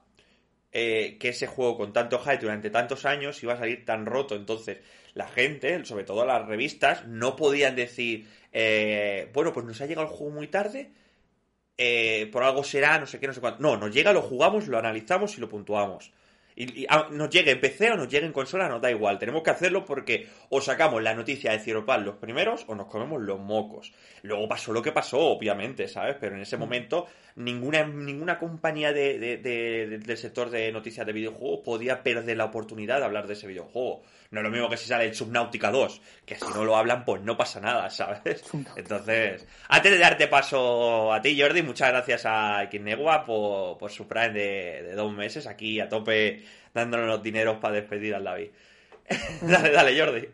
eh, 0.72 1.18
que 1.20 1.30
ese 1.30 1.48
juego 1.48 1.78
con 1.78 1.94
tanto 1.94 2.20
hype 2.20 2.40
durante 2.40 2.70
tantos 2.70 3.06
años 3.06 3.42
iba 3.44 3.54
a 3.54 3.58
salir 3.58 3.86
tan 3.86 4.06
roto. 4.06 4.36
Entonces, 4.36 4.80
la 5.14 5.28
gente, 5.28 5.84
sobre 5.86 6.04
todo 6.06 6.26
las 6.26 6.46
revistas, 6.48 7.06
no 7.08 7.36
podían 7.36 7.76
decir. 7.76 8.28
eh, 8.52 9.30
bueno, 9.34 9.54
pues 9.54 9.66
nos 9.66 9.80
ha 9.82 9.86
llegado 9.86 10.08
el 10.08 10.14
juego 10.14 10.34
muy 10.34 10.48
tarde. 10.48 10.92
eh, 11.78 12.30
por 12.32 12.44
algo 12.44 12.64
será, 12.64 13.00
no 13.00 13.08
sé 13.08 13.20
qué, 13.20 13.28
no 13.28 13.34
sé 13.34 13.42
cuánto. 13.42 13.62
No, 13.64 13.78
nos 13.78 13.94
llega, 13.94 14.14
lo 14.14 14.22
jugamos, 14.22 14.68
lo 14.68 14.78
analizamos 14.78 15.38
y 15.38 15.42
lo 15.42 15.50
puntuamos. 15.50 16.12
Y, 16.60 16.82
y, 16.82 16.86
ah, 16.90 17.08
nos 17.10 17.30
llegue 17.30 17.52
en 17.52 17.62
PC 17.62 17.92
o 17.92 17.96
nos 17.96 18.10
llegue 18.10 18.26
en 18.26 18.34
consola, 18.34 18.68
nos 18.68 18.82
da 18.82 18.92
igual. 18.92 19.18
Tenemos 19.18 19.42
que 19.44 19.50
hacerlo 19.52 19.86
porque 19.86 20.28
o 20.50 20.60
sacamos 20.60 21.02
la 21.02 21.14
noticia 21.16 21.52
de 21.54 21.60
Cyberpunk 21.60 22.06
los 22.06 22.16
primeros 22.18 22.66
o 22.68 22.76
nos 22.76 22.88
comemos 22.88 23.22
los 23.22 23.40
mocos. 23.40 23.94
Luego 24.24 24.48
pasó 24.48 24.74
lo 24.74 24.82
que 24.82 24.92
pasó, 24.92 25.20
obviamente, 25.20 25.88
¿sabes? 25.88 26.18
Pero 26.20 26.36
en 26.36 26.42
ese 26.42 26.58
momento 26.58 27.08
ninguna, 27.38 27.86
ninguna 27.88 28.38
compañía 28.38 28.92
de, 28.92 29.18
de- 29.18 29.38
de- 29.38 29.88
de- 29.88 29.98
del 30.00 30.18
sector 30.18 30.50
de 30.50 30.70
noticias 30.74 31.08
de 31.08 31.14
videojuegos 31.14 31.62
podía 31.64 32.04
perder 32.04 32.36
la 32.36 32.46
oportunidad 32.46 33.00
de 33.00 33.06
hablar 33.06 33.26
de 33.28 33.34
ese 33.34 33.48
videojuego. 33.48 34.04
No 34.32 34.42
es 34.42 34.44
lo 34.44 34.52
mismo 34.52 34.70
que 34.70 34.78
si 34.78 34.88
sale 34.88 35.06
el 35.06 35.16
Subnautica 35.16 35.72
2, 35.72 36.02
que 36.24 36.36
si 36.36 36.46
no 36.54 36.64
lo 36.64 36.78
hablan, 36.78 37.04
pues 37.04 37.22
no 37.24 37.36
pasa 37.36 37.60
nada, 37.60 37.90
¿sabes? 37.90 38.44
Entonces, 38.76 39.48
antes 39.68 39.92
de 39.92 39.98
darte 39.98 40.28
paso 40.28 41.12
a 41.12 41.22
ti, 41.22 41.40
Jordi, 41.40 41.64
muchas 41.64 41.90
gracias 41.90 42.24
a 42.26 42.68
Kinegua 42.70 43.26
por, 43.26 43.78
por 43.80 43.90
su 43.90 44.08
Prime 44.08 44.30
de, 44.30 44.84
de 44.84 44.94
dos 44.94 45.12
meses, 45.12 45.48
aquí 45.48 45.80
a 45.80 45.90
tope 45.90 46.44
dándonos 46.74 47.08
los 47.08 47.24
dineros 47.24 47.58
para 47.58 47.76
despedir 47.76 48.14
al 48.14 48.24
David. 48.24 48.50
dale, 49.42 49.72
dale, 49.72 50.00
Jordi. 50.00 50.28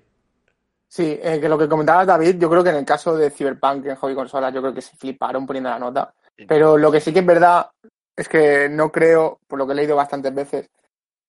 Sí, 0.87 1.19
eh, 1.21 1.39
que 1.39 1.49
lo 1.49 1.57
que 1.57 1.67
comentabas, 1.67 2.07
David, 2.07 2.35
yo 2.37 2.49
creo 2.49 2.63
que 2.63 2.69
en 2.69 2.77
el 2.77 2.85
caso 2.85 3.17
de 3.17 3.29
Cyberpunk 3.29 3.85
en 3.85 3.95
Hobby 3.95 4.15
Consolas, 4.15 4.53
yo 4.53 4.61
creo 4.61 4.73
que 4.73 4.81
se 4.81 4.95
fliparon 4.95 5.45
poniendo 5.45 5.69
la 5.69 5.79
nota. 5.79 6.13
Pero 6.47 6.77
lo 6.77 6.91
que 6.91 6.99
sí 6.99 7.13
que 7.13 7.19
es 7.19 7.25
verdad 7.25 7.69
es 8.15 8.27
que 8.27 8.69
no 8.69 8.91
creo, 8.91 9.39
por 9.47 9.57
lo 9.59 9.65
que 9.65 9.73
he 9.73 9.75
leído 9.75 9.95
bastantes 9.95 10.33
veces, 10.33 10.69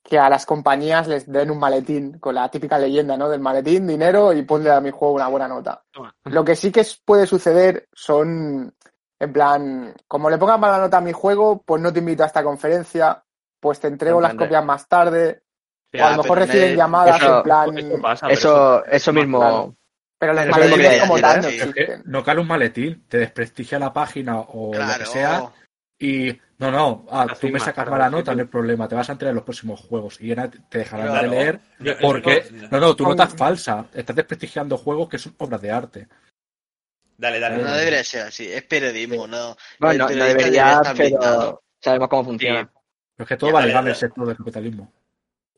que 0.08 0.18
a 0.20 0.28
las 0.30 0.46
compañías 0.46 1.08
les 1.08 1.26
den 1.30 1.50
un 1.50 1.58
maletín 1.58 2.18
con 2.20 2.36
la 2.36 2.48
típica 2.48 2.78
leyenda, 2.78 3.16
¿no? 3.16 3.28
Del 3.28 3.40
maletín, 3.40 3.88
dinero 3.88 4.32
y 4.32 4.42
ponle 4.42 4.70
a 4.70 4.80
mi 4.80 4.92
juego 4.92 5.14
una 5.14 5.26
buena 5.26 5.48
nota. 5.48 5.82
Toma. 5.90 6.14
Lo 6.24 6.44
que 6.44 6.54
sí 6.54 6.70
que 6.70 6.86
puede 7.04 7.26
suceder 7.26 7.88
son, 7.92 8.72
en 9.18 9.32
plan, 9.32 9.92
como 10.06 10.30
le 10.30 10.38
pongan 10.38 10.60
mala 10.60 10.78
nota 10.78 10.98
a 10.98 11.00
mi 11.00 11.10
juego, 11.12 11.60
pues 11.66 11.82
no 11.82 11.92
te 11.92 11.98
invito 11.98 12.22
a 12.22 12.26
esta 12.26 12.44
conferencia, 12.44 13.20
pues 13.58 13.80
te 13.80 13.88
entrego 13.88 14.20
las 14.20 14.34
copias 14.34 14.64
más 14.64 14.86
tarde, 14.86 15.42
o 15.92 16.04
a 16.04 16.10
lo 16.12 16.22
mejor 16.22 16.38
reciben 16.38 16.76
llamadas 16.76 17.20
eso- 17.20 17.36
en 17.38 17.42
plan... 17.42 17.78
Eso 17.78 18.00
pasa, 18.00 18.28
Eso, 18.28 18.84
eso 18.86 19.12
mismo. 19.12 19.38
claro. 19.40 19.74
Pero 20.18 20.32
los 20.34 20.46
maletines 20.46 21.00
como 21.02 21.18
tal 21.20 21.36
¿eh? 21.36 21.42
no 21.42 21.48
que 21.48 21.56
existen. 21.56 22.02
no 22.06 22.24
cale 22.24 22.40
un 22.40 22.46
maletín, 22.46 23.04
te 23.08 23.18
desprestigia 23.18 23.78
la 23.80 23.92
página 23.92 24.38
o 24.38 24.72
lo 24.72 24.98
que 24.98 25.04
sea. 25.06 25.52
Y 25.98 26.38
no, 26.58 26.70
no, 26.70 27.06
ah, 27.10 27.26
tú 27.38 27.48
me 27.48 27.60
sacas 27.60 27.88
mala 27.88 28.08
nota, 28.08 28.34
no 28.34 28.40
hay 28.40 28.46
problema, 28.48 28.88
te 28.88 28.94
vas 28.94 29.08
a 29.08 29.12
enterar 29.12 29.30
en 29.30 29.36
los 29.36 29.44
próximos 29.44 29.80
juegos 29.80 30.18
y 30.20 30.34
te 30.34 30.78
dejarán 30.78 31.08
Claro. 31.08 31.30
de 31.30 31.36
leer 31.36 31.60
porque, 32.00 32.44
no- 32.70 32.80
no, 32.80 32.96
tu 32.96 33.04
nota 33.04 33.24
es 33.24 33.34
falsa, 33.34 33.86
estás 33.92 34.16
desprestigiando 34.16 34.76
juegos 34.78 35.08
que 35.08 35.18
son 35.18 35.34
obras 35.38 35.60
de 35.60 35.70
arte. 35.70 36.08
Dale, 37.18 37.40
dale. 37.40 37.62
No 37.62 37.74
debería 37.74 38.04
ser 38.04 38.22
así, 38.22 38.50
es 38.50 38.62
periodismo, 38.64 39.26
¿no? 39.26 39.56
Bueno, 39.78 40.08
no 40.08 40.24
debería, 40.24 40.80
blindado. 40.92 40.94
pero 40.96 41.62
sabemos 41.80 42.08
cómo 42.08 42.24
funciona. 42.24 42.70
Pero 43.16 43.24
es 43.24 43.28
que 43.28 43.36
todo 43.36 43.50
Ya, 43.50 43.54
va 43.54 43.60
dale, 43.60 43.68
ligado 43.68 43.86
en 43.86 43.90
el 43.90 43.96
sector 43.96 44.26
del 44.26 44.36
capitalismo. 44.36 44.92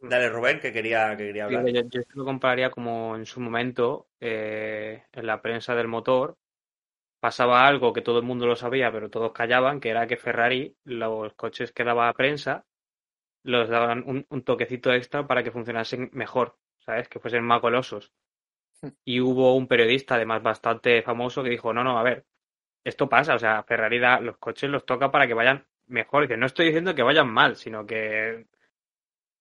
Dale, 0.00 0.28
Rubén, 0.28 0.60
que 0.60 0.72
quería, 0.72 1.16
que 1.16 1.26
quería 1.26 1.44
hablar. 1.46 1.66
Yo, 1.66 1.80
yo 1.88 2.00
esto 2.00 2.12
lo 2.14 2.24
compararía 2.24 2.70
como 2.70 3.16
en 3.16 3.26
su 3.26 3.40
momento 3.40 4.06
eh, 4.20 5.02
en 5.12 5.26
la 5.26 5.42
prensa 5.42 5.74
del 5.74 5.88
motor 5.88 6.36
pasaba 7.20 7.66
algo 7.66 7.92
que 7.92 8.02
todo 8.02 8.18
el 8.18 8.24
mundo 8.24 8.46
lo 8.46 8.56
sabía, 8.56 8.92
pero 8.92 9.10
todos 9.10 9.32
callaban, 9.32 9.80
que 9.80 9.90
era 9.90 10.06
que 10.06 10.16
Ferrari, 10.16 10.76
los 10.84 11.34
coches 11.34 11.72
que 11.72 11.84
daba 11.84 12.08
a 12.08 12.14
prensa, 12.14 12.66
los 13.42 13.68
daban 13.68 14.04
un, 14.06 14.26
un 14.28 14.42
toquecito 14.42 14.92
extra 14.92 15.26
para 15.26 15.42
que 15.42 15.50
funcionasen 15.50 16.10
mejor, 16.12 16.56
¿sabes? 16.78 17.08
Que 17.08 17.20
fuesen 17.20 17.44
más 17.44 17.60
golosos. 17.60 18.12
Y 19.04 19.20
hubo 19.20 19.56
un 19.56 19.66
periodista, 19.66 20.14
además 20.14 20.42
bastante 20.42 21.02
famoso, 21.02 21.42
que 21.42 21.50
dijo, 21.50 21.72
no, 21.72 21.82
no, 21.82 21.98
a 21.98 22.02
ver, 22.02 22.24
esto 22.84 23.08
pasa, 23.08 23.34
o 23.34 23.38
sea, 23.38 23.62
Ferrari 23.64 23.98
da, 23.98 24.20
los 24.20 24.38
coches 24.38 24.70
los 24.70 24.86
toca 24.86 25.10
para 25.10 25.26
que 25.26 25.34
vayan 25.34 25.66
mejor. 25.86 26.22
Dice, 26.22 26.36
no 26.36 26.46
estoy 26.46 26.66
diciendo 26.66 26.94
que 26.94 27.02
vayan 27.02 27.28
mal, 27.28 27.56
sino 27.56 27.84
que 27.84 28.46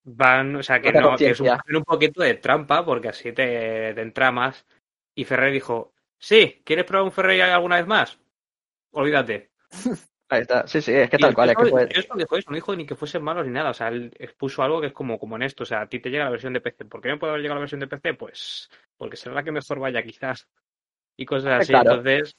van, 0.04 0.56
o 0.56 0.64
sea, 0.64 0.82
que 0.82 0.92
no, 0.92 1.16
que 1.16 1.30
es 1.30 1.40
un, 1.40 1.84
poquito 1.86 2.24
de 2.24 2.36
trampa, 2.36 2.84
porque 2.86 3.10
así 3.10 3.32
te, 3.34 3.94
te 3.94 4.02
entra 4.02 4.32
más. 4.32 4.66
Y 5.16 5.26
Ferrari 5.26 5.54
dijo, 5.54 5.94
sí, 6.18 6.62
¿quieres 6.64 6.86
probar 6.86 7.06
un 7.06 7.12
Ferrari 7.12 7.42
alguna 7.42 7.78
vez 7.78 7.88
más? 7.88 8.20
Olvídate. 8.92 9.52
Ahí 10.30 10.42
está. 10.42 10.68
Sí, 10.68 10.82
sí, 10.82 10.92
es 10.92 11.10
que 11.10 11.18
tal 11.18 11.34
cual. 11.34 11.50
Es 11.50 11.56
que 11.56 11.64
no 12.10 12.18
dijo 12.18 12.36
eso, 12.36 12.50
no 12.50 12.56
dijo 12.56 12.76
ni 12.76 12.86
que 12.86 12.96
fuesen 12.96 13.24
malos 13.24 13.46
ni 13.46 13.54
nada. 13.54 13.70
O 13.70 13.74
sea, 13.74 13.88
él 13.88 14.12
expuso 14.20 14.62
algo 14.62 14.82
que 14.82 14.88
es 14.88 14.94
como, 14.94 15.18
como 15.18 15.38
en 15.38 15.44
esto. 15.44 15.64
O 15.64 15.66
sea, 15.66 15.82
a 15.82 15.88
ti 15.88 16.00
te 16.00 16.10
llega 16.10 16.26
la 16.26 16.32
versión 16.32 16.52
de 16.52 16.60
PC. 16.60 16.86
¿Por 16.86 17.02
qué 17.02 17.10
me 17.10 17.18
puede 17.18 17.32
haber 17.32 17.42
llegado 17.42 17.56
la 17.56 17.62
versión 17.62 17.80
de 17.80 17.88
PC? 17.88 18.14
Pues 18.16 18.70
porque 18.98 19.16
será 19.16 19.36
la 19.36 19.44
que 19.44 19.52
mejor 19.52 19.80
vaya, 19.80 20.04
quizás. 20.04 20.48
Y 21.16 21.26
cosas 21.26 21.62
así. 21.62 21.72
Claro. 21.72 21.92
Entonces, 21.92 22.36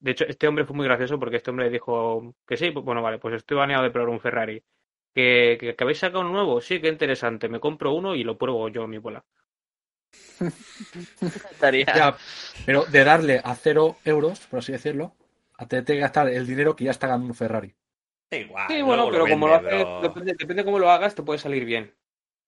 de 0.00 0.10
hecho, 0.10 0.24
este 0.26 0.48
hombre 0.48 0.64
fue 0.64 0.74
muy 0.74 0.86
gracioso 0.86 1.18
porque 1.18 1.36
este 1.36 1.50
hombre 1.50 1.70
dijo 1.70 2.34
que 2.46 2.56
sí, 2.56 2.72
pues, 2.72 2.84
bueno, 2.84 3.02
vale, 3.02 3.18
pues 3.18 3.36
estoy 3.36 3.56
baneado 3.56 3.84
de 3.84 3.90
probar 3.90 4.08
un 4.08 4.20
Ferrari. 4.20 4.62
¿Que, 5.14 5.58
que, 5.60 5.76
que 5.76 5.84
habéis 5.84 5.98
sacado 5.98 6.22
un 6.22 6.32
nuevo? 6.32 6.60
Sí, 6.60 6.80
qué 6.80 6.88
interesante. 6.88 7.48
Me 7.48 7.60
compro 7.60 7.92
uno 7.92 8.16
y 8.16 8.24
lo 8.24 8.36
pruebo 8.36 8.68
yo 8.68 8.82
a 8.82 8.88
mi 8.88 8.98
bola. 8.98 9.24
Estaría- 11.20 11.86
Ya, 11.94 12.16
pero 12.66 12.84
de 12.84 13.04
darle 13.04 13.40
a 13.42 13.54
cero 13.54 13.96
euros, 14.04 14.40
por 14.40 14.58
así 14.60 14.72
decirlo, 14.72 15.14
a 15.58 15.66
tener 15.66 15.84
que 15.84 15.96
gastar 15.98 16.28
el 16.28 16.46
dinero 16.46 16.74
que 16.76 16.84
ya 16.84 16.90
está 16.90 17.06
ganando 17.06 17.28
un 17.28 17.34
Ferrari. 17.34 17.74
Igual, 18.30 18.66
Sí, 18.68 18.80
bueno, 18.82 19.06
lo 19.06 19.12
pero 19.12 19.26
como 19.28 19.48
lo 19.48 19.54
haces, 19.56 19.86
depende, 20.02 20.34
depende 20.38 20.64
cómo 20.64 20.78
lo 20.78 20.90
hagas, 20.90 21.14
te 21.14 21.22
puede 21.22 21.38
salir 21.38 21.64
bien. 21.64 21.94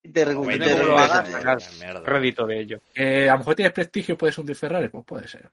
Te 0.03 0.25
Depende 0.25 0.71
cómo 0.73 0.85
lo 0.85 0.99
hagas, 0.99 1.81
rédito 2.05 2.47
de 2.47 2.61
ello. 2.61 2.81
Eh, 2.95 3.29
a 3.29 3.33
lo 3.33 3.39
mejor 3.39 3.55
tienes 3.55 3.73
prestigio 3.73 4.17
puedes 4.19 4.37
hundir 4.39 4.57
Ferrari, 4.57 4.89
pues 4.89 5.05
puede 5.05 5.29
ser. 5.29 5.51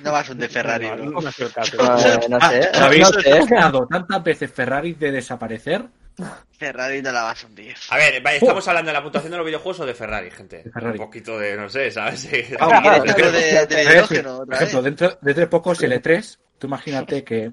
No 0.00 0.10
vas 0.12 0.28
a 0.28 0.32
un 0.32 0.38
de 0.38 0.48
Ferrari, 0.48 0.88
No, 0.88 0.96
no 1.20 1.30
sé. 1.32 1.46
Ah, 1.78 1.98
¿Sabéis? 2.72 3.02
No 3.02 3.20
sé. 3.20 3.32
Ha 3.38 3.46
quedado 3.46 3.86
tantas 3.86 4.22
veces 4.24 4.52
Ferrari 4.52 4.94
de 4.94 5.12
desaparecer. 5.12 5.86
Ferrari 6.52 7.02
no 7.02 7.12
la 7.12 7.22
vas 7.22 7.42
a 7.42 7.46
hundir. 7.46 7.74
A 7.90 7.96
ver, 7.96 8.22
vaya, 8.22 8.38
¿estamos 8.38 8.66
hablando 8.68 8.88
de 8.90 8.92
la 8.94 9.02
puntuación 9.02 9.30
de 9.30 9.36
los 9.38 9.46
videojuegos 9.46 9.80
o 9.80 9.86
de 9.86 9.94
Ferrari, 9.94 10.30
gente? 10.30 10.62
De 10.64 10.70
Ferrari. 10.70 10.98
Un 10.98 11.04
poquito 11.06 11.38
de, 11.38 11.56
no 11.56 11.68
sé, 11.68 11.90
¿sabes? 11.90 12.20
Sí. 12.20 12.42
Ah, 12.60 12.80
¿Quieres 12.82 13.04
es 13.04 13.14
que- 13.14 13.22
algo 13.22 13.32
de, 13.32 13.40
de 13.42 13.50
Es 13.60 13.68
decir, 13.68 13.92
hidrógeno 14.18 14.44
por 14.46 14.54
ejemplo, 14.54 14.82
dentro, 14.82 15.18
de 15.20 15.46
poco 15.46 15.72
es 15.72 15.82
el 15.82 15.92
E3. 15.92 16.38
Tú 16.58 16.66
imagínate 16.66 17.24
que, 17.24 17.52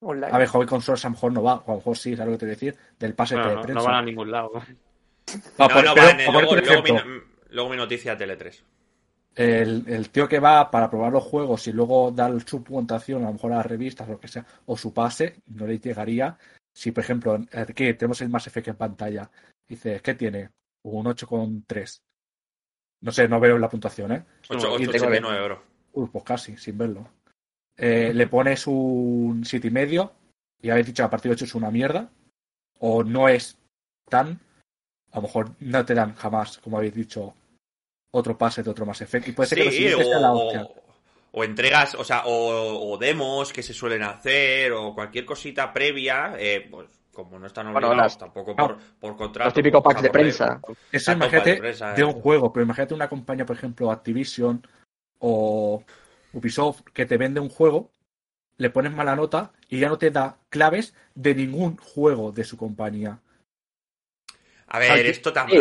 Online. 0.00 0.32
a 0.32 0.38
ver, 0.38 0.48
Hobby 0.48 0.66
Consoles 0.66 1.04
a 1.04 1.08
lo 1.08 1.12
mejor 1.12 1.32
no 1.32 1.42
va, 1.42 1.54
o 1.54 1.64
a 1.66 1.70
lo 1.72 1.76
mejor 1.76 1.96
sí, 1.96 2.14
¿sabes 2.16 2.32
lo 2.32 2.32
que 2.32 2.38
te 2.40 2.44
voy 2.46 2.52
a 2.52 2.56
decir? 2.56 2.76
Del 2.98 3.14
pase 3.14 3.36
No, 3.36 3.48
de 3.48 3.54
no, 3.54 3.60
prensa. 3.62 3.80
no 3.80 3.86
van 3.86 3.94
a 3.94 4.02
ningún 4.02 4.30
lado. 4.30 4.50
No, 5.58 5.68
No, 5.68 5.82
no, 5.82 5.94
van, 5.94 6.20
eh, 6.20 6.26
luego, 6.30 6.40
luego, 6.54 6.82
mi, 6.82 6.90
ejemplo, 6.90 7.22
luego 7.50 7.70
mi 7.70 7.76
noticia 7.76 8.16
Tele 8.16 8.36
3. 8.36 8.64
el, 9.36 9.84
el 9.86 10.10
tío 10.10 10.28
que 10.28 10.40
va 10.40 10.70
para 10.70 10.90
probar 10.90 11.12
los 11.12 11.22
juegos 11.24 11.66
y 11.68 11.72
luego 11.72 12.10
dar 12.10 12.32
su 12.46 12.62
puntuación 12.62 13.22
a 13.22 13.28
lo 13.28 13.32
mejor 13.34 13.52
a 13.52 13.56
las 13.58 13.66
revistas 13.66 14.06
o 14.08 14.12
lo 14.12 14.20
que 14.20 14.28
sea, 14.28 14.44
o 14.66 14.76
su 14.76 14.92
pase, 14.92 15.36
no 15.46 15.66
le 15.66 15.78
llegaría 15.78 16.36
si, 16.74 16.92
por 16.92 17.04
ejemplo, 17.04 17.38
aquí 17.52 17.94
tenemos 17.94 18.20
el 18.22 18.30
Mass 18.30 18.46
Effect 18.46 18.68
en 18.68 18.76
pantalla. 18.76 19.30
Dices, 19.68 20.00
¿qué 20.02 20.14
tiene? 20.14 20.50
Un 20.84 21.06
8,3. 21.06 22.00
No 23.02 23.12
sé, 23.12 23.28
no 23.28 23.40
veo 23.40 23.58
la 23.58 23.68
puntuación, 23.68 24.12
¿eh? 24.12 24.24
8, 24.48 24.78
y 24.78 24.86
8, 24.86 24.90
tengo 24.90 25.20
9 25.20 25.38
euros. 25.38 25.58
Uy, 25.92 26.08
pues 26.10 26.24
casi, 26.24 26.56
sin 26.56 26.78
verlo. 26.78 27.08
Eh, 27.76 28.12
le 28.14 28.26
pones 28.26 28.66
un 28.66 29.44
siete 29.44 29.68
y 29.68 29.70
medio 29.70 30.12
y 30.60 30.70
habéis 30.70 30.86
dicho 30.86 31.04
a 31.04 31.10
partir 31.10 31.30
de 31.30 31.34
8 31.34 31.44
es 31.44 31.54
una 31.54 31.70
mierda. 31.70 32.10
O 32.78 33.04
no 33.04 33.28
es 33.28 33.58
tan. 34.08 34.40
A 35.10 35.16
lo 35.16 35.22
mejor 35.22 35.50
no 35.60 35.84
te 35.84 35.94
dan 35.94 36.14
jamás, 36.14 36.58
como 36.58 36.78
habéis 36.78 36.94
dicho, 36.94 37.34
otro 38.12 38.38
pase 38.38 38.62
de 38.62 38.70
otro 38.70 38.86
Mass 38.86 39.02
Effect. 39.02 39.28
Y 39.28 39.32
puede 39.32 39.48
ser 39.48 39.58
que 39.58 39.90
lo 39.90 39.98
sea 39.98 40.20
la 40.20 40.32
hostia. 40.32 40.68
O, 41.32 41.44
entregas, 41.44 41.94
o 41.94 42.04
sea, 42.04 42.22
o, 42.26 42.92
o 42.92 42.98
demos 42.98 43.52
que 43.52 43.62
se 43.62 43.72
suelen 43.74 44.02
hacer, 44.02 44.72
o 44.72 44.94
cualquier 44.94 45.24
cosita 45.24 45.72
previa, 45.72 46.34
eh, 46.38 46.68
pues 46.70 46.88
como 47.12 47.38
no 47.38 47.46
están 47.46 47.72
Bueno, 47.72 47.88
obligados 47.88 48.12
las- 48.12 48.18
tampoco 48.18 48.54
por, 48.56 48.78
por 49.00 49.16
contrato. 49.16 49.48
Los 49.48 49.54
típicos 49.54 49.82
pues, 49.82 49.94
packs 49.94 50.02
de 50.02 50.08
por- 50.08 50.20
prensa. 50.20 50.60
Eso 50.90 51.12
imagínate 51.12 51.38
para 51.44 51.52
empresa, 51.56 51.92
de 51.94 52.02
eh. 52.02 52.04
un 52.04 52.12
juego, 52.12 52.52
pero 52.52 52.64
imagínate 52.64 52.94
una 52.94 53.08
compañía, 53.08 53.44
por 53.46 53.56
ejemplo, 53.56 53.90
Activision 53.90 54.66
o 55.18 55.82
Ubisoft, 56.32 56.82
que 56.94 57.04
te 57.06 57.16
vende 57.18 57.40
un 57.40 57.48
juego, 57.50 57.90
le 58.56 58.70
pones 58.70 58.92
mala 58.92 59.14
nota 59.16 59.52
y 59.68 59.78
ya 59.80 59.88
no 59.88 59.98
te 59.98 60.10
da 60.10 60.38
claves 60.50 60.94
de 61.14 61.34
ningún 61.34 61.76
juego 61.76 62.32
de 62.32 62.44
su 62.44 62.56
compañía. 62.56 63.18
A 64.74 64.78
ver, 64.78 64.90
Hay 64.90 65.06
esto 65.06 65.32
tam- 65.34 65.50
Sí, 65.50 65.56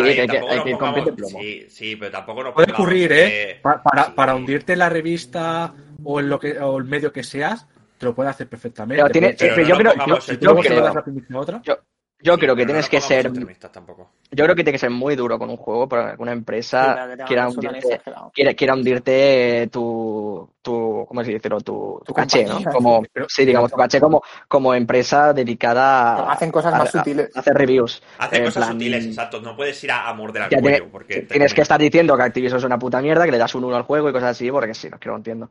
pongamos-. 0.72 1.30
Sí, 1.42 1.66
sí, 1.70 1.96
pero 1.98 2.12
tampoco 2.12 2.44
nos 2.44 2.54
Puede 2.54 2.72
ocurrir, 2.72 3.12
¿eh? 3.12 3.60
Pa- 3.62 3.84
para, 3.84 4.06
sí. 4.06 4.12
para 4.16 4.36
hundirte 4.36 4.72
en 4.74 4.80
la 4.80 4.88
revista 4.90 5.74
o 6.04 6.20
en 6.22 6.30
lo 6.30 6.40
que 6.40 6.58
o 6.58 6.78
el 6.78 6.86
medio 6.86 7.12
que 7.12 7.22
seas, 7.22 7.68
te 7.98 8.06
lo 8.06 8.16
puede 8.16 8.30
hacer 8.30 8.48
perfectamente. 8.48 9.04
Pero 9.04 9.12
tiene- 9.12 9.36
Pero 9.38 9.56
pero 9.56 9.68
no 9.68 9.70
yo 9.70 9.78
creo, 9.78 9.94
yo, 10.08 10.16
yo 10.40 10.56
creo, 10.62 11.40
otra. 11.42 11.62
yo, 11.62 11.78
yo 12.24 12.34
Sí, 12.36 12.40
creo 12.40 12.56
que 12.56 12.62
pero 12.64 12.68
no 12.78 12.82
tienes 12.84 12.90
que 12.90 13.02
ser, 13.02 13.32
yo 13.34 14.44
creo 14.46 14.56
que 14.56 14.64
tiene 14.64 14.72
que 14.74 14.78
ser 14.78 14.90
muy 14.90 15.16
duro 15.16 15.38
con 15.40 15.50
un 15.50 15.58
juego 15.58 15.90
para 15.90 16.16
que 16.16 16.22
una 16.22 16.32
empresa 16.32 16.96
pero 17.06 17.18
que 17.18 17.24
quiera 17.26 17.48
hundirte, 17.50 17.78
exagerado. 17.80 18.32
quiera, 18.34 18.54
quiera 18.54 18.74
hundirte 18.76 19.70
tu, 19.72 20.50
tu, 20.62 21.06
¿cómo 21.08 21.24
se 21.24 21.32
dice? 21.34 21.50
Tu, 21.50 21.58
tu 21.60 22.02
Tu 22.06 22.14
caché, 22.14 22.46
¿no? 22.46 22.62
Como, 22.72 23.04
Pero- 23.12 23.26
sí, 23.28 23.44
digamos, 23.46 23.72
tu 23.72 23.78
caché 23.78 24.00
como, 24.00 24.22
como 24.48 24.74
empresa 24.74 25.34
dedicada 25.34 26.16
a, 26.16 26.32
Hacen 26.34 26.52
cosas 26.52 26.74
a- 26.74 26.78
más 26.78 26.96
a- 26.96 27.00
sutiles. 27.00 27.36
a 27.36 27.40
hacer 27.40 27.54
reviews. 27.56 28.02
Hace 28.20 28.38
En 28.38 28.44
cosas 28.46 28.64
plan, 28.64 28.72
sutiles, 28.74 29.06
exacto. 29.06 29.42
No 29.42 29.56
puedes 29.56 29.84
ir 29.84 29.92
a, 29.92 30.08
a 30.08 30.14
morder 30.14 30.44
al 30.44 30.50
cuello. 30.50 30.62
tiene- 30.68 30.82
porque 30.92 31.16
te 31.22 31.22
Tienes 31.34 31.54
que 31.54 31.62
estar 31.62 31.80
diciendo 31.80 32.16
que 32.16 32.24
Activision 32.24 32.58
es 32.60 32.64
una 32.64 32.78
puta 32.80 33.02
mierda, 33.02 33.26
que 33.26 33.32
le 33.32 33.38
das 33.38 33.54
un 33.56 33.64
1 33.64 33.76
al 33.76 33.84
juego 33.84 34.10
y 34.10 34.14
cosas 34.14 34.32
así, 34.32 34.52
porque 34.52 34.74
sí, 34.74 34.90
no, 34.90 35.00
que 35.00 35.10
lo 35.10 35.16
entiendo. 35.16 35.50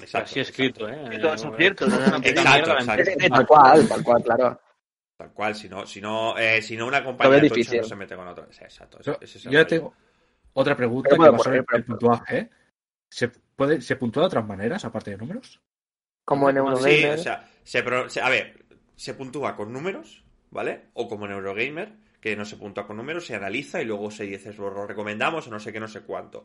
Exacto, 0.00 0.26
Así 0.30 0.38
escrito, 0.40 0.88
¿eh? 0.88 0.96
Que 1.10 1.16
Eh, 1.16 1.18
la 1.18 1.32
exacto. 1.32 1.56
empresa. 1.56 3.28
Tal 3.28 3.46
cual, 3.46 3.88
tal 3.88 4.04
cual, 4.04 4.22
claro. 4.22 4.60
Tal 5.18 5.32
cual, 5.32 5.56
si 5.56 5.68
no, 5.68 5.84
si 5.84 6.00
no, 6.00 6.38
eh, 6.38 6.62
si 6.62 6.76
no 6.76 6.86
una 6.86 7.02
compañía 7.02 7.40
tocha 7.40 7.54
difícil. 7.56 7.80
no 7.80 7.86
se 7.88 7.96
mete 7.96 8.14
con 8.14 8.28
otra. 8.28 8.46
Sí, 8.50 8.62
Exacto. 8.62 9.00
Yo, 9.02 9.14
ese- 9.14 9.24
ese 9.24 9.38
es 9.38 9.46
el 9.46 9.52
yo 9.52 9.58
rollo. 9.58 9.66
tengo 9.66 9.94
otra 10.52 10.76
pregunta 10.76 11.10
que 11.10 11.28
va 11.28 11.38
sobre 11.40 11.58
el 11.58 11.64
pero- 11.64 11.84
puntuaje. 11.84 12.50
¿Se, 13.10 13.28
puede, 13.28 13.80
¿Se 13.80 13.96
puntúa 13.96 14.22
de 14.22 14.26
otras 14.28 14.46
maneras, 14.46 14.84
aparte 14.84 15.10
de 15.10 15.16
números? 15.16 15.60
Como 16.24 16.48
en 16.50 16.54
Sí, 16.56 16.58
Eurogamer. 16.60 17.18
o 17.18 17.22
sea, 17.22 17.48
se 17.64 17.78
a 18.20 18.28
ver, 18.28 18.64
se 18.94 19.14
puntúa 19.14 19.56
con 19.56 19.72
números, 19.72 20.22
¿vale? 20.50 20.82
O 20.94 21.08
como 21.08 21.26
en 21.26 21.32
Eurogamer, 21.32 21.94
que 22.20 22.36
no 22.36 22.44
se 22.44 22.56
puntúa 22.56 22.86
con 22.86 22.96
números, 22.96 23.26
se 23.26 23.34
analiza 23.34 23.82
y 23.82 23.86
luego 23.86 24.10
se 24.12 24.24
dice, 24.24 24.50
"Os 24.50 24.58
lo 24.58 24.86
recomendamos 24.86 25.48
o 25.48 25.50
no 25.50 25.58
sé 25.58 25.72
qué, 25.72 25.80
no 25.80 25.88
sé 25.88 26.02
cuánto. 26.02 26.44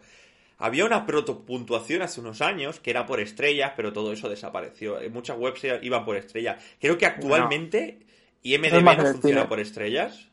Había 0.57 0.85
una 0.85 1.05
protopuntuación 1.05 2.01
hace 2.01 2.21
unos 2.21 2.41
años 2.41 2.79
que 2.79 2.89
era 2.91 3.05
por 3.05 3.19
estrellas, 3.19 3.73
pero 3.75 3.91
todo 3.93 4.13
eso 4.13 4.29
desapareció. 4.29 4.99
En 5.01 5.11
muchas 5.13 5.37
webs 5.37 5.63
iban 5.81 6.05
por 6.05 6.15
estrellas. 6.15 6.63
Creo 6.79 6.97
que 6.97 7.05
actualmente 7.05 7.99
Es 8.43 8.83
más 8.83 8.97
no 8.97 9.03
funciona 9.05 9.35
cine. 9.41 9.45
por 9.47 9.59
estrellas. 9.59 10.29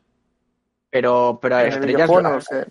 Pero, 0.89 1.39
pero 1.41 1.55
a 1.55 1.65
estrellas, 1.65 2.09
no 2.09 2.41
sé. 2.41 2.67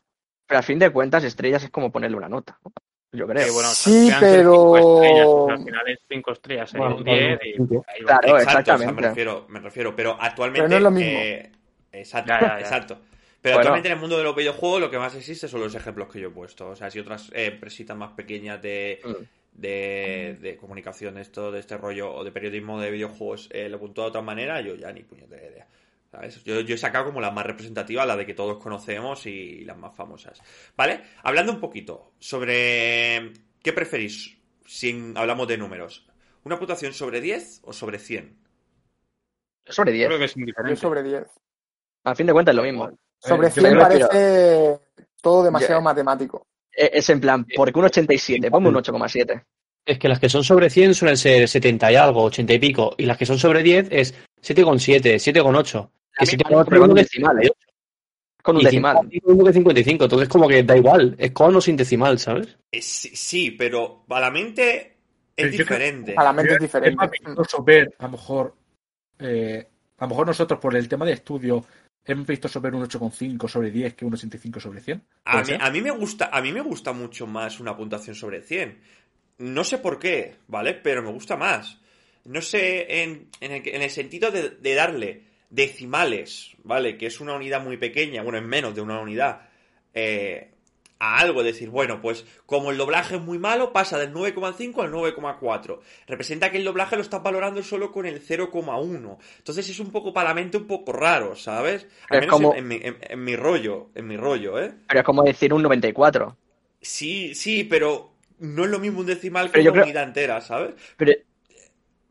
pero 0.47 0.59
a 0.59 0.63
fin 0.63 0.79
de 0.79 0.91
cuentas, 0.91 1.25
estrellas 1.25 1.65
es 1.65 1.71
como 1.71 1.91
ponerle 1.91 2.17
una 2.19 2.29
nota. 2.29 2.59
¿no? 2.65 2.73
Yo 3.13 3.27
creo. 3.27 3.45
Sí, 3.47 3.51
bueno, 3.53 3.69
Sí, 3.71 4.11
pero- 4.21 4.75
cinco 4.77 5.03
estrellas, 5.03 5.29
al 5.59 5.65
final 5.65 5.89
es 5.89 5.99
5 6.09 6.33
estrellas, 6.33 6.71
sería 6.71 6.87
Bueno, 6.87 6.97
un 6.99 7.05
10 7.05 7.41
y 7.45 7.53
cinco. 7.57 7.85
ahí 7.89 8.03
va. 8.03 8.19
Claro, 8.19 8.29
Exacto, 8.29 8.35
o 8.35 8.39
sea, 8.39 8.61
exactamente. 8.61 8.93
me 9.03 9.09
refiero, 9.09 9.47
me 9.49 9.61
refiero, 9.61 9.97
pero 9.97 10.17
actualmente. 10.21 10.61
Pero 10.61 10.69
no 10.71 10.77
es 10.77 10.83
lo 10.83 10.91
mismo. 10.91 11.19
eh, 11.21 11.53
exacto, 11.93 12.29
Ya, 12.29 12.41
ya, 12.41 12.47
ya. 12.49 12.61
exacto. 12.61 12.99
Pero 13.43 13.55
Bueno. 13.55 13.59
actualmente 13.61 13.89
en 13.89 13.95
el 13.95 14.01
mundo 14.01 14.19
de 14.19 14.25
los 14.25 14.37
videojuegos 14.37 14.81
lo 14.83 14.91
que 14.91 14.99
más 14.99 15.15
existe 15.15 15.49
son 15.49 15.61
los 15.61 15.75
ejemplos 15.75 16.09
que 16.13 16.21
yo 16.21 16.29
he 16.29 16.31
puesto. 16.31 16.69
O 16.69 16.77
sea, 16.77 16.91
si 16.91 16.99
otras 17.01 17.31
eh, 17.33 17.47
empresitas 17.47 17.97
más 17.97 18.13
pequeñas 18.13 18.61
de, 18.61 19.01
Mm. 19.03 19.13
De, 19.53 20.39
de 20.41 20.57
comunicación, 20.57 21.19
esto, 21.19 21.51
de 21.53 21.61
este 21.61 21.77
rollo, 21.77 22.15
o 22.15 22.25
de 22.25 22.33
periodismo 22.33 22.81
de 22.81 22.91
videojuegos, 22.91 23.49
eh, 23.53 23.69
lo 23.69 23.79
puntúa 23.79 24.05
de 24.05 24.09
otra 24.11 24.23
manera, 24.23 24.61
yo 24.61 24.75
ya 24.75 24.93
ni 24.93 25.03
puñetera 25.03 25.47
idea. 25.47 25.69
¿Sabes? 26.11 26.43
Yo, 26.43 26.61
yo 26.61 26.75
he 26.75 26.79
sacado 26.79 27.05
como 27.07 27.21
las 27.21 27.33
más 27.33 27.47
representativas, 27.47 28.05
las 28.07 28.17
de 28.17 28.27
que 28.27 28.35
todos 28.35 28.59
conocemos 28.61 29.27
y 29.27 29.65
las 29.65 29.77
más 29.77 29.95
famosas. 29.95 30.41
¿Vale? 30.77 31.03
Hablando 31.23 31.53
un 31.53 31.61
poquito 31.61 32.15
sobre 32.19 33.33
qué 33.63 33.73
preferís 33.73 34.37
si 34.67 35.13
hablamos 35.15 35.47
de 35.47 35.57
números. 35.59 36.09
¿Una 36.43 36.59
puntuación 36.59 36.93
sobre 36.95 37.21
10 37.21 37.61
o 37.65 37.73
sobre 37.73 37.99
100? 37.99 38.37
Sobre 39.67 39.93
10. 39.93 40.07
Creo 40.09 40.19
que 40.19 40.25
es 40.25 40.35
Yo 40.35 40.41
indiferente. 40.41 40.81
sobre 40.81 41.03
10. 41.05 41.25
A 42.05 42.15
fin 42.15 42.27
de 42.27 42.33
cuentas 42.33 42.53
es 42.55 42.57
lo 42.57 42.63
mismo. 42.65 42.91
Sobre 43.19 43.49
yo 43.49 43.55
100 43.55 43.65
creo 43.67 43.89
que- 43.89 43.99
parece 44.01 44.81
todo 45.23 45.45
demasiado 45.45 45.81
matemático. 45.83 46.47
E- 46.73 46.91
Es 46.95 47.09
en 47.11 47.21
plan, 47.21 47.45
¿por 47.57 47.73
qué 47.73 47.79
un 47.79 47.85
87? 47.87 48.51
Ponme 48.51 48.69
un 48.69 48.75
8,7. 48.77 49.43
Es 49.85 49.99
que 49.99 50.09
las 50.09 50.21
que 50.21 50.29
son 50.29 50.45
sobre 50.45 50.69
100 50.71 50.95
suelen 50.95 51.17
ser 51.17 51.49
70 51.49 51.91
y 51.93 51.97
algo, 51.97 52.23
80 52.25 52.53
y 52.53 52.59
pico. 52.59 52.95
Y 52.99 53.07
las 53.07 53.17
que 53.17 53.27
son 53.27 53.39
sobre 53.39 53.63
10 53.63 53.89
es 53.91 54.15
7,7, 54.43 55.19
7,8. 55.19 55.91
Que 56.13 56.27
misma 56.27 56.51
7,8 56.51 56.67
pero 56.69 56.81
con 56.81 56.91
uno 56.91 56.95
que 56.95 57.03
decimales. 57.03 57.51
58, 57.51 57.55
Con 58.43 58.57
un 58.57 58.63
y 58.63 58.65
decimal. 58.65 58.97
55 59.11 59.33
uno 59.33 59.45
que 59.45 59.53
55. 59.53 60.05
Entonces, 60.05 60.29
como 60.29 60.49
que 60.49 60.63
da 60.63 60.77
igual. 60.77 61.15
Es 61.19 61.31
con 61.33 61.55
o 61.57 61.61
sin 61.61 61.77
decimal, 61.77 62.19
¿sabes? 62.19 62.57
Eh, 62.73 62.81
Sí, 62.83 63.11
sí, 63.15 63.51
pero 63.53 64.05
a 64.09 64.21
la 64.21 64.31
mente 64.31 64.77
es 64.77 64.93
Pero 65.35 65.49
yo 65.51 65.65
creo- 65.67 65.79
diferente. 65.79 66.15
A 66.17 66.25
la 66.25 66.33
mente 66.33 66.51
es 66.53 66.57
Es 66.57 66.63
diferente. 66.63 66.97
más 66.97 67.11
vistoso 67.11 67.63
ver, 67.65 67.95
a 67.99 68.05
lo 68.05 68.11
mejor, 68.11 68.55
eh, 69.19 69.67
a 69.99 70.05
lo 70.05 70.09
mejor 70.09 70.27
nosotros 70.27 70.61
por 70.61 70.77
el 70.77 70.89
tema 70.89 71.05
de 71.07 71.13
estudio 71.13 71.65
hemos 72.13 72.27
visto 72.27 72.49
sobre 72.49 72.75
un 72.75 72.83
8,5 72.85 73.49
sobre 73.49 73.71
10 73.71 73.95
que 73.95 74.05
un 74.05 74.15
85 74.15 74.61
sobre 74.61 74.81
100. 74.81 75.03
A 75.25 75.33
¿Puede 75.33 75.45
mí, 75.45 75.53
ser? 75.53 75.63
a 75.63 75.71
mí 75.71 75.81
me 75.81 75.91
gusta, 75.91 76.31
a 76.33 76.41
mí 76.41 76.53
me 76.53 76.61
gusta 76.61 76.93
mucho 76.93 77.27
más 77.27 77.61
una 77.61 77.77
puntuación 77.77 78.15
sobre 78.15 78.43
100. 78.43 78.79
No 79.39 79.65
sé 79.65 79.79
por 79.79 79.99
qué, 79.99 80.37
¿vale? 80.49 80.75
Pero 80.75 81.03
me 81.03 81.11
gusta 81.11 81.37
más. 81.37 81.79
No 82.25 82.43
sé, 82.43 83.03
en, 83.03 83.29
en 83.41 83.53
el, 83.53 83.69
en 83.69 83.83
el 83.83 83.91
sentido 83.91 84.31
de, 84.31 84.51
de 84.51 84.75
darle 84.75 85.23
decimales, 85.51 86.53
¿vale? 86.63 86.97
Que 86.97 87.07
es 87.07 87.21
una 87.21 87.35
unidad 87.35 87.63
muy 87.63 87.77
pequeña, 87.77 88.23
bueno, 88.23 88.39
es 88.39 88.45
menos 88.45 88.75
de 88.75 88.81
una 88.81 89.01
unidad, 89.01 89.49
eh, 89.93 90.53
a 91.01 91.19
algo. 91.19 91.43
Decir, 91.43 91.69
bueno, 91.71 92.01
pues 92.01 92.25
como 92.47 92.71
el 92.71 92.77
doblaje 92.79 93.17
es 93.17 93.21
muy 93.21 93.39
malo, 93.39 93.73
pasa 93.73 93.99
del 93.99 94.13
9,5 94.13 94.83
al 94.85 94.93
9,4. 94.93 95.81
Representa 96.07 96.51
que 96.53 96.59
el 96.59 96.65
doblaje 96.65 96.95
lo 96.95 97.03
estás 97.03 97.23
valorando 97.23 97.61
solo 97.65 97.91
con 97.91 98.07
el 98.07 98.21
0,1. 98.23 99.19
Entonces 99.39 99.69
es 99.69 99.81
un 99.81 99.91
poco 99.91 100.13
para 100.13 100.29
la 100.29 100.35
mente 100.35 100.57
un 100.59 100.67
poco 100.69 100.93
raro, 100.93 101.35
¿sabes? 101.35 101.89
Al 102.09 102.21
menos 102.21 102.33
como- 102.33 102.53
en, 102.53 102.59
en 102.61 102.69
mi, 102.69 102.77
en- 102.77 102.99
en 103.01 103.25
mi 103.25 103.35
rollo, 103.35 103.89
en 103.97 104.07
mi 104.07 104.17
rollo, 104.17 104.61
¿eh? 104.63 104.73
Pero 104.87 105.01
es 105.01 105.07
como 105.07 105.25
decir 105.25 105.53
un 105.53 105.63
94. 105.63 106.37
Sí, 106.81 107.35
sí, 107.35 107.65
pero 107.65 108.13
no 108.39 108.65
es 108.65 108.71
lo 108.71 108.79
mismo 108.79 109.01
un 109.01 109.07
decimal 109.07 109.47
que 109.47 109.53
Pero 109.59 109.65
una 109.65 109.73
creo- 109.73 109.85
unidad 109.85 110.05
entera, 110.05 110.41
¿sabes? 110.41 110.75
Pero, 110.97 111.13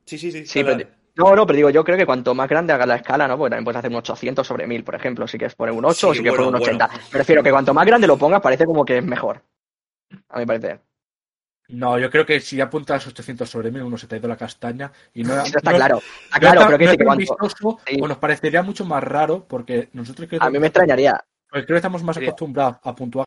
Sí, 0.05 0.17
sí, 0.17 0.31
sí. 0.31 0.45
sí, 0.45 0.63
pero. 0.63 0.87
No, 1.19 1.35
no, 1.35 1.45
pero 1.45 1.57
digo, 1.57 1.69
yo 1.69 1.83
creo 1.83 1.97
que 1.97 2.05
cuanto 2.05 2.33
más 2.33 2.49
grande 2.49 2.73
haga 2.73 2.85
la 2.85 2.95
escala, 2.95 3.27
¿no? 3.27 3.37
Porque 3.37 3.51
también 3.51 3.65
puedes 3.65 3.77
hacer 3.77 3.91
un 3.91 3.97
800 3.97 4.47
sobre 4.47 4.65
1000, 4.65 4.83
por 4.83 4.95
ejemplo, 4.95 5.27
si 5.27 5.37
quieres 5.37 5.55
poner 5.55 5.73
un 5.75 5.85
8 5.85 6.09
o 6.09 6.11
Sí, 6.13 6.17
si 6.17 6.23
quieres 6.23 6.37
bueno, 6.39 6.51
poner 6.51 6.61
un 6.61 6.67
80. 6.67 6.87
bueno. 6.87 7.03
Prefiero 7.11 7.43
que 7.43 7.51
cuanto 7.51 7.73
más 7.73 7.85
grande 7.85 8.07
lo 8.07 8.17
pongas, 8.17 8.41
parece 8.41 8.65
como 8.65 8.83
que 8.85 8.97
es 8.97 9.03
mejor. 9.03 9.41
A 10.29 10.39
mi 10.39 10.45
parecer. 10.45 10.81
No, 11.69 11.99
yo 11.99 12.09
creo 12.09 12.25
que 12.25 12.39
si 12.39 12.59
apuntas 12.59 13.05
800 13.05 13.47
sobre 13.47 13.69
1000, 13.69 13.83
uno 13.83 13.97
se 13.97 14.07
te 14.07 14.15
ha 14.15 14.17
ido 14.17 14.27
la 14.27 14.35
castaña 14.37 14.91
y 15.13 15.23
no, 15.23 15.33
Eso 15.45 15.57
está 15.59 15.71
no- 15.71 15.77
claro. 15.77 15.97
Está 16.25 16.39
claro, 16.39 16.61
pero 16.65 16.69
que 16.69 16.71
no 16.71 16.77
dice 16.79 16.91
es 16.93 16.97
que 16.97 17.05
cuanto. 17.05 17.19
vistoso 17.19 17.77
Sí. 17.85 17.99
o 18.01 18.07
nos 18.07 18.17
parecería 18.17 18.63
mucho 18.63 18.85
más 18.85 19.03
raro 19.03 19.45
porque 19.47 19.89
nosotros 19.93 20.27
creo, 20.27 20.41
A 20.41 20.49
mí 20.49 20.57
me 20.57 20.67
extrañaría. 20.67 21.23
porque 21.49 21.65
creo 21.65 21.75
que 21.75 21.79
estamos 21.79 22.01
más 22.03 22.15
Sí. 22.15 22.23
acostumbrados 22.23 22.77
a 22.83 22.95
puntuar 22.95 23.25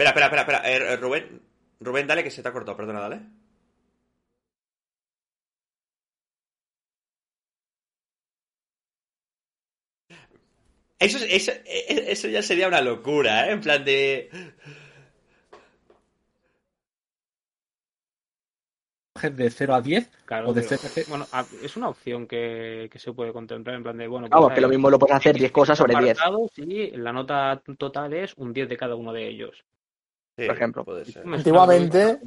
Espera, 0.00 0.10
espera, 0.10 0.26
espera, 0.26 0.42
espera. 0.58 0.70
Eh, 0.70 0.94
eh, 0.94 0.96
Rubén, 0.96 1.42
Rubén, 1.80 2.06
dale 2.06 2.24
que 2.24 2.30
se 2.30 2.42
te 2.42 2.48
ha 2.48 2.52
cortado, 2.52 2.76
perdona, 2.76 3.00
dale. 3.00 3.20
Eso, 10.98 11.16
es- 11.18 11.48
eso, 11.48 11.52
eh, 11.64 12.04
eso 12.08 12.28
ya 12.28 12.42
sería 12.42 12.68
una 12.68 12.80
locura, 12.82 13.48
¿eh? 13.48 13.52
En 13.52 13.60
plan 13.60 13.84
de... 13.84 14.30
de 19.22 19.50
0 19.50 19.74
a 19.74 19.82
10 19.82 20.08
Claro, 20.24 20.48
o 20.48 20.52
de 20.54 20.62
pero- 20.62 20.76
0 20.78 20.82
a 20.84 20.88
0. 20.88 21.06
bueno, 21.10 21.26
es 21.62 21.76
una 21.76 21.88
opción 21.88 22.26
que, 22.26 22.88
que 22.90 22.98
se 22.98 23.12
puede 23.12 23.32
contemplar 23.32 23.76
en 23.76 23.82
plan 23.82 23.96
de, 23.98 24.06
bueno, 24.08 24.28
Vamos, 24.30 24.46
pues, 24.48 24.54
que 24.54 24.60
lo 24.62 24.68
mismo 24.68 24.88
lo 24.88 24.98
puedes 24.98 25.16
hacer 25.16 25.36
10 25.36 25.52
cosas 25.52 25.76
sobre 25.76 25.94
10. 25.98 26.18
apartados 26.18 26.52
y 26.58 26.90
la 26.92 27.12
nota 27.12 27.62
total 27.76 28.14
es 28.14 28.34
un 28.36 28.52
10 28.52 28.68
de 28.68 28.76
cada 28.76 28.94
uno 28.94 29.12
de 29.12 29.28
ellos. 29.28 29.64
Sí, 30.40 30.46
Por 30.46 30.56
ejemplo. 30.56 30.84
Puede 30.84 31.04
ser. 31.04 31.24
Me 31.26 31.36
Antiguamente- 31.36 32.20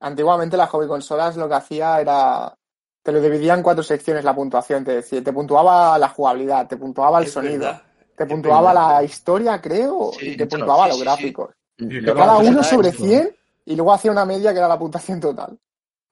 Antiguamente 0.00 0.56
las 0.56 0.68
hobby 0.70 0.86
consolas 0.86 1.36
lo 1.36 1.48
que 1.48 1.54
hacía 1.54 2.00
era. 2.00 2.54
Te 3.02 3.12
lo 3.12 3.20
dividía 3.20 3.54
en 3.54 3.62
cuatro 3.62 3.82
secciones 3.82 4.24
la 4.24 4.34
puntuación, 4.34 4.82
te 4.84 4.92
decía, 4.96 5.22
te 5.22 5.32
puntuaba 5.32 5.98
la 5.98 6.08
jugabilidad, 6.08 6.66
te 6.66 6.76
puntuaba 6.78 7.18
el 7.18 7.24
Es 7.26 7.32
sonido, 7.32 7.60
verdad. 7.60 7.82
te 8.16 8.26
puntuaba 8.26 8.72
verdad. 8.72 8.96
la 8.96 9.04
historia, 9.04 9.60
creo, 9.60 10.10
Sí, 10.18 10.30
y 10.30 10.36
te 10.38 10.44
eso 10.44 10.56
puntuaba 10.56 10.84
sí, 10.84 10.88
los 10.88 10.98
sí, 10.98 11.04
gráficos. 11.04 11.50
De 11.76 12.00
luego- 12.00 12.18
cada 12.18 12.38
uno 12.38 12.62
sobre 12.62 12.88
eso. 12.88 13.04
100 13.04 13.36
y 13.66 13.76
luego 13.76 13.92
hacía 13.92 14.10
una 14.10 14.24
media 14.24 14.52
que 14.52 14.58
era 14.58 14.68
la 14.68 14.78
puntuación 14.78 15.20
total. 15.20 15.58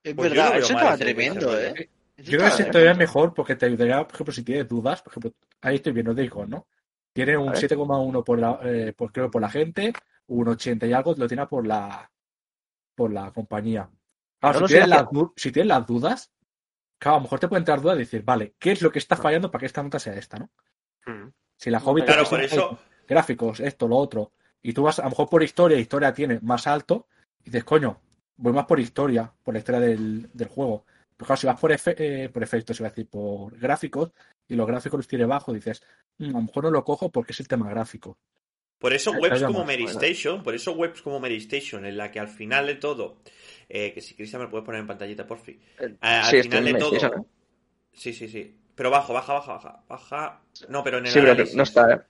Es 0.04 0.14
Pues 0.14 0.30
verdad, 0.30 0.56
eso 0.58 0.72
estaba 0.74 0.96
tremendo. 0.98 1.58
¿eh? 1.58 1.88
Eso 2.16 2.30
Yo 2.30 2.38
creo 2.38 2.40
que 2.50 2.54
ese 2.62 2.64
todavía 2.64 2.92
es 2.92 2.98
mejor 2.98 3.32
porque 3.32 3.56
te 3.56 3.66
ayudaría, 3.66 4.04
por 4.04 4.14
ejemplo, 4.14 4.34
si 4.34 4.42
tienes 4.42 4.68
dudas, 4.68 5.00
por 5.02 5.12
ejemplo, 5.12 5.32
ahí 5.62 5.76
estoy 5.76 5.92
viendo 5.92 6.12
Days 6.14 6.30
Gone, 6.30 6.48
¿no? 6.50 6.66
Tiene 7.14 7.36
un 7.38 7.46
Vale. 7.46 7.58
7,1 7.58 8.22
por 8.22 8.38
la, 8.38 8.58
eh, 8.64 8.92
por, 8.96 9.12
creo, 9.12 9.30
por 9.30 9.40
la 9.40 9.48
gente, 9.48 9.92
un 10.40 10.48
80 10.48 10.86
y 10.86 10.92
algo 10.92 11.14
lo 11.16 11.26
tiene 11.28 11.46
por 11.46 11.66
la 11.66 12.10
por 12.94 13.12
la 13.12 13.30
compañía. 13.32 13.88
Claro, 14.40 14.54
No, 14.54 14.60
no 14.62 14.68
si, 14.68 14.74
tienes 14.74 14.88
las, 14.88 15.10
du- 15.10 15.32
si 15.36 15.50
tienes 15.52 15.68
las 15.68 15.86
dudas, 15.86 16.30
claro, 16.98 17.16
a 17.16 17.18
lo 17.20 17.22
mejor 17.24 17.40
te 17.40 17.48
pueden 17.48 17.62
entrar 17.62 17.80
dudas 17.80 17.96
y 17.96 18.00
decir, 18.00 18.22
vale, 18.22 18.54
¿qué 18.58 18.72
es 18.72 18.82
lo 18.82 18.90
que 18.92 18.98
está 18.98 19.16
fallando 19.16 19.50
para 19.50 19.60
que 19.60 19.66
esta 19.66 19.82
nota 19.82 19.98
sea 19.98 20.14
esta, 20.14 20.38
no? 20.38 20.50
Mm. 21.06 21.30
Si 21.56 21.70
la 21.70 21.80
hobby 21.80 22.02
te 22.02 22.06
Claro, 22.08 22.24
por 22.28 22.40
eso- 22.40 22.78
gráficos, 23.08 23.60
esto, 23.60 23.88
lo 23.88 23.96
otro, 23.96 24.32
y 24.62 24.72
tú 24.72 24.82
vas 24.82 24.98
a 24.98 25.04
lo 25.04 25.10
mejor 25.10 25.28
por 25.28 25.42
historia, 25.42 25.78
historia 25.78 26.12
tiene 26.12 26.38
más 26.42 26.66
alto, 26.66 27.06
y 27.40 27.44
dices, 27.46 27.64
coño, 27.64 28.00
voy 28.36 28.52
más 28.52 28.66
por 28.66 28.78
historia, 28.78 29.32
por 29.42 29.54
la 29.54 29.58
historia 29.60 29.80
del, 29.80 30.30
del 30.32 30.48
juego. 30.48 30.84
Pero 31.16 31.26
claro, 31.26 31.40
si 31.40 31.46
vas 31.46 31.60
por, 31.60 31.70
efe- 31.72 31.94
eh, 31.98 32.28
por 32.28 32.42
efectos, 32.42 32.78
iba 32.80 32.88
a 32.88 32.90
decir, 32.90 33.08
por 33.08 33.56
gráficos, 33.58 34.12
y 34.48 34.54
los 34.54 34.66
gráficos 34.66 34.98
los 34.98 35.08
tiene 35.08 35.24
bajo, 35.24 35.52
dices, 35.52 35.82
"Mm, 36.18 36.30
a 36.30 36.32
lo 36.32 36.42
mejor 36.42 36.64
no 36.64 36.70
lo 36.70 36.84
cojo 36.84 37.10
porque 37.10 37.32
es 37.32 37.40
el 37.40 37.48
tema 37.48 37.68
gráfico. 37.70 38.18
Por 38.82 38.92
eso 38.92 39.12
webs 39.12 39.42
como 39.44 39.64
Mary. 39.64 39.84
Station, 39.84 40.42
por 40.42 40.54
eso 40.54 40.72
webs 40.72 41.00
como 41.00 41.18
Mary 41.20 41.36
Station, 41.36 41.86
en 41.86 41.96
la 41.96 42.10
que 42.10 42.20
al 42.20 42.28
final 42.28 42.66
de 42.66 42.74
todo, 42.74 43.16
eh, 43.68 43.92
que 43.94 44.00
si 44.02 44.14
Cristian 44.14 44.40
me 44.40 44.44
lo 44.46 44.50
puedes 44.50 44.66
poner 44.66 44.80
en 44.82 44.86
pantallita, 44.86 45.26
por 45.26 45.38
fin. 45.38 45.58
Eh, 45.80 45.94
al 46.02 46.24
sí, 46.26 46.42
final 46.42 46.64
de 46.64 46.74
todo. 46.74 47.26
Sí, 47.94 48.12
sí, 48.12 48.28
sí. 48.28 48.54
Pero 48.74 48.90
bajo, 48.90 49.12
baja, 49.14 49.32
baja, 49.34 49.52
baja. 49.54 49.80
Baja. 49.88 50.40
No, 50.68 50.82
pero 50.84 50.98
en 50.98 51.06
el 51.06 51.12
Sí, 51.12 51.18
pero 51.20 51.32
análisis. 51.32 51.56
no 51.56 51.62
está, 51.62 51.92
¿eh? 51.92 52.00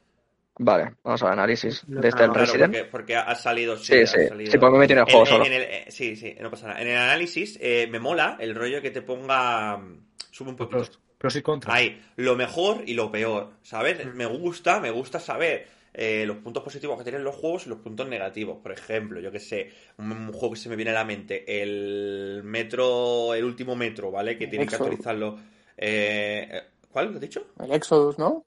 Vale, 0.58 0.94
vamos 1.02 1.22
al 1.22 1.32
análisis 1.32 1.82
No 1.88 2.00
de 2.00 2.08
este 2.08 2.22
está, 2.22 2.24
el 2.24 2.28
no, 2.28 2.34
Claro, 2.34 2.46
Resident. 2.46 2.72
porque, 2.72 2.84
porque 2.90 3.16
ha 3.16 3.34
salido. 3.34 3.76
Sí, 3.78 3.94
Sí, 3.94 4.06
sí. 4.06 4.28
salido. 4.28 4.52
Sí, 4.52 4.58
pues 4.58 4.72
me 4.72 4.84
en 4.84 4.90
el 4.98 5.04
juego 5.04 5.20
En- 5.20 5.26
solo. 5.26 5.46
en 5.46 5.52
el- 5.54 5.62
eh, 5.62 5.84
sí, 5.88 6.14
sí, 6.16 6.36
no 6.40 6.50
pasa 6.50 6.68
nada. 6.68 6.80
En 6.82 6.88
el 6.88 6.96
análisis 6.98 7.58
eh, 7.60 7.88
me 7.90 7.98
mola 7.98 8.36
el 8.40 8.54
rollo 8.54 8.80
que 8.82 8.90
te 8.90 9.02
ponga. 9.02 9.76
mm, 9.78 10.06
Sube 10.30 10.50
un 10.50 10.56
poquito. 10.56 10.78
Pros, 10.78 11.00
pros 11.18 11.36
y 11.36 11.42
contras. 11.42 11.74
Ahí, 11.76 12.02
lo 12.16 12.36
mejor 12.36 12.82
y 12.86 12.94
lo 12.94 13.10
peor, 13.10 13.50
¿sabes? 13.62 14.04
Mm. 14.06 14.10
Me 14.16 14.26
gusta, 14.26 14.78
me 14.80 14.90
gusta 14.90 15.18
saber 15.20 15.66
eh, 15.94 16.24
los 16.26 16.38
puntos 16.38 16.62
positivos 16.62 16.96
que 16.98 17.04
tienen 17.04 17.24
los 17.24 17.36
juegos 17.36 17.66
y 17.66 17.70
los 17.70 17.78
puntos 17.78 18.08
negativos. 18.08 18.58
Por 18.62 18.72
ejemplo, 18.72 19.20
yo 19.20 19.30
que 19.30 19.40
sé, 19.40 19.70
un, 19.98 20.10
un 20.12 20.32
juego 20.32 20.54
que 20.54 20.60
se 20.60 20.68
me 20.68 20.76
viene 20.76 20.90
a 20.90 20.94
la 20.94 21.04
mente, 21.04 21.62
el 21.62 22.42
metro, 22.44 23.34
el 23.34 23.44
último 23.44 23.76
metro, 23.76 24.10
¿vale? 24.10 24.38
Que 24.38 24.46
tienen 24.46 24.68
que 24.68 24.76
actualizarlo. 24.76 25.38
Eh, 25.76 26.48
eh, 26.50 26.62
¿Cuál? 26.90 27.08
¿Lo 27.08 27.14
has 27.14 27.20
dicho? 27.20 27.46
El 27.58 27.72
Exodus, 27.72 28.18
¿no? 28.18 28.44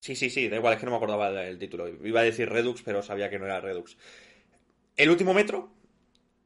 Sí, 0.00 0.14
sí, 0.14 0.28
sí, 0.28 0.48
da 0.48 0.56
igual, 0.56 0.74
es 0.74 0.80
que 0.80 0.86
no 0.86 0.92
me 0.92 0.98
acordaba 0.98 1.28
el, 1.28 1.38
el 1.38 1.58
título. 1.58 1.88
Iba 1.88 2.20
a 2.20 2.24
decir 2.24 2.48
Redux, 2.48 2.82
pero 2.82 3.02
sabía 3.02 3.30
que 3.30 3.38
no 3.38 3.46
era 3.46 3.60
Redux. 3.60 3.96
El 4.96 5.10
último 5.10 5.34
metro, 5.34 5.70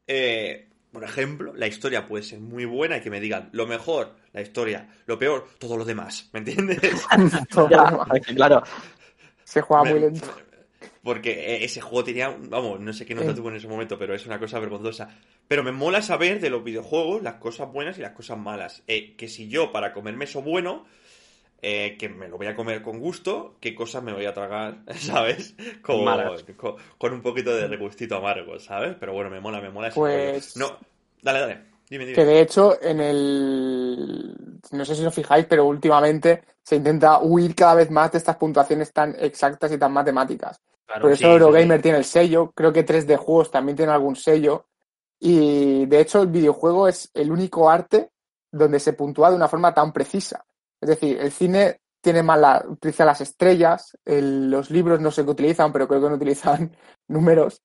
eh, 0.07 0.67
por 0.91 1.03
ejemplo, 1.03 1.53
la 1.55 1.67
historia 1.67 2.07
puede 2.07 2.23
ser 2.23 2.39
muy 2.39 2.65
buena 2.65 2.97
y 2.97 3.01
que 3.01 3.09
me 3.09 3.19
digan 3.19 3.49
lo 3.51 3.67
mejor, 3.67 4.15
la 4.33 4.41
historia, 4.41 4.89
lo 5.05 5.19
peor, 5.19 5.47
todo 5.59 5.77
lo 5.77 5.85
demás, 5.85 6.29
¿me 6.33 6.39
entiendes? 6.39 6.79
Ya, 7.69 7.99
claro. 8.35 8.63
Se 9.49 9.61
juega 9.61 9.83
Me- 9.83 9.91
muy 9.91 9.99
lento. 10.01 10.27
Porque 11.03 11.31
eh, 11.31 11.63
ese 11.63 11.81
juego 11.81 12.03
tenía, 12.03 12.35
vamos, 12.39 12.79
no 12.79 12.93
sé 12.93 13.05
qué 13.05 13.15
nota 13.15 13.29
Sí. 13.29 13.35
tuvo 13.37 13.49
en 13.49 13.55
ese 13.55 13.67
momento, 13.67 13.97
pero 13.97 14.13
es 14.13 14.25
una 14.25 14.37
cosa 14.39 14.59
vergonzosa. 14.59 15.09
Pero 15.47 15.63
me 15.63 15.71
mola 15.71 16.01
saber 16.01 16.39
de 16.39 16.49
los 16.49 16.63
videojuegos 16.63 17.23
las 17.23 17.35
cosas 17.35 17.71
buenas 17.71 17.97
y 17.97 18.01
las 18.01 18.11
cosas 18.11 18.37
malas. 18.37 18.83
Eh, 18.87 19.15
que 19.15 19.27
si 19.27 19.47
yo, 19.49 19.71
para 19.71 19.91
comerme 19.93 20.25
eso 20.25 20.41
bueno, 20.41 20.85
eh, 21.61 21.95
que 21.97 22.09
me 22.09 22.27
lo 22.27 22.37
voy 22.37 22.47
a 22.47 22.55
comer 22.55 22.81
con 22.81 22.99
gusto, 22.99 23.57
qué 23.59 23.73
cosas 23.75 24.03
me 24.03 24.13
voy 24.13 24.25
a 24.25 24.33
tragar, 24.33 24.79
¿sabes? 24.95 25.55
Con, 25.81 26.05
con, 26.55 26.75
con 26.97 27.13
un 27.13 27.21
poquito 27.21 27.55
de 27.55 27.67
regustito 27.67 28.15
amargo, 28.17 28.59
¿sabes? 28.59 28.95
Pero 28.99 29.13
bueno, 29.13 29.29
me 29.29 29.39
mola, 29.39 29.59
me 29.61 29.69
mola 29.71 29.87
ese 29.87 29.95
Pues- 29.99 30.53
rollo. 30.55 30.67
No, 30.67 30.77
dale, 31.21 31.39
dale, 31.39 31.61
dime, 31.89 32.05
dime. 32.05 32.15
Que 32.15 32.25
de 32.25 32.41
hecho, 32.41 32.81
en 32.81 32.99
el. 32.99 34.35
No 34.71 34.85
sé 34.85 34.95
si 34.95 35.05
os 35.05 35.13
fijáis, 35.13 35.45
pero 35.45 35.65
últimamente 35.65 36.43
se 36.63 36.75
intenta 36.75 37.19
huir 37.19 37.55
cada 37.55 37.75
vez 37.75 37.89
más 37.89 38.11
de 38.11 38.17
estas 38.19 38.35
puntuaciones 38.37 38.91
tan 38.93 39.15
exactas 39.19 39.71
y 39.71 39.77
tan 39.77 39.91
matemáticas. 39.91 40.59
Claro, 40.85 41.01
Por 41.03 41.11
eso 41.11 41.23
sí, 41.23 41.31
Eurogamer 41.31 41.77
sí. 41.79 41.83
tiene 41.83 41.97
el 41.99 42.05
sello, 42.05 42.51
creo 42.51 42.71
que 42.73 42.83
3D 42.85 43.17
Juegos 43.17 43.51
también 43.51 43.75
tiene 43.75 43.91
algún 43.91 44.15
sello. 44.15 44.65
Y 45.19 45.85
de 45.85 45.99
hecho, 45.99 46.21
el 46.21 46.27
videojuego 46.29 46.87
es 46.87 47.09
el 47.13 47.31
único 47.31 47.69
arte 47.69 48.11
donde 48.51 48.79
se 48.79 48.93
puntúa 48.93 49.29
de 49.29 49.35
una 49.35 49.47
forma 49.47 49.73
tan 49.73 49.91
precisa. 49.91 50.45
Es 50.79 50.89
decir, 50.89 51.19
el 51.19 51.31
cine 51.31 51.81
tiene 52.01 52.23
más 52.23 52.39
la, 52.39 52.63
utiliza 52.67 53.03
las 53.05 53.21
estrellas, 53.21 53.97
el- 54.05 54.49
los 54.49 54.69
libros 54.71 54.99
no 55.01 55.11
sé 55.11 55.23
qué 55.25 55.31
utilizan, 55.31 55.71
pero 55.73 55.87
creo 55.87 56.01
que 56.01 56.09
no 56.09 56.15
utilizan 56.15 56.75
números. 57.07 57.61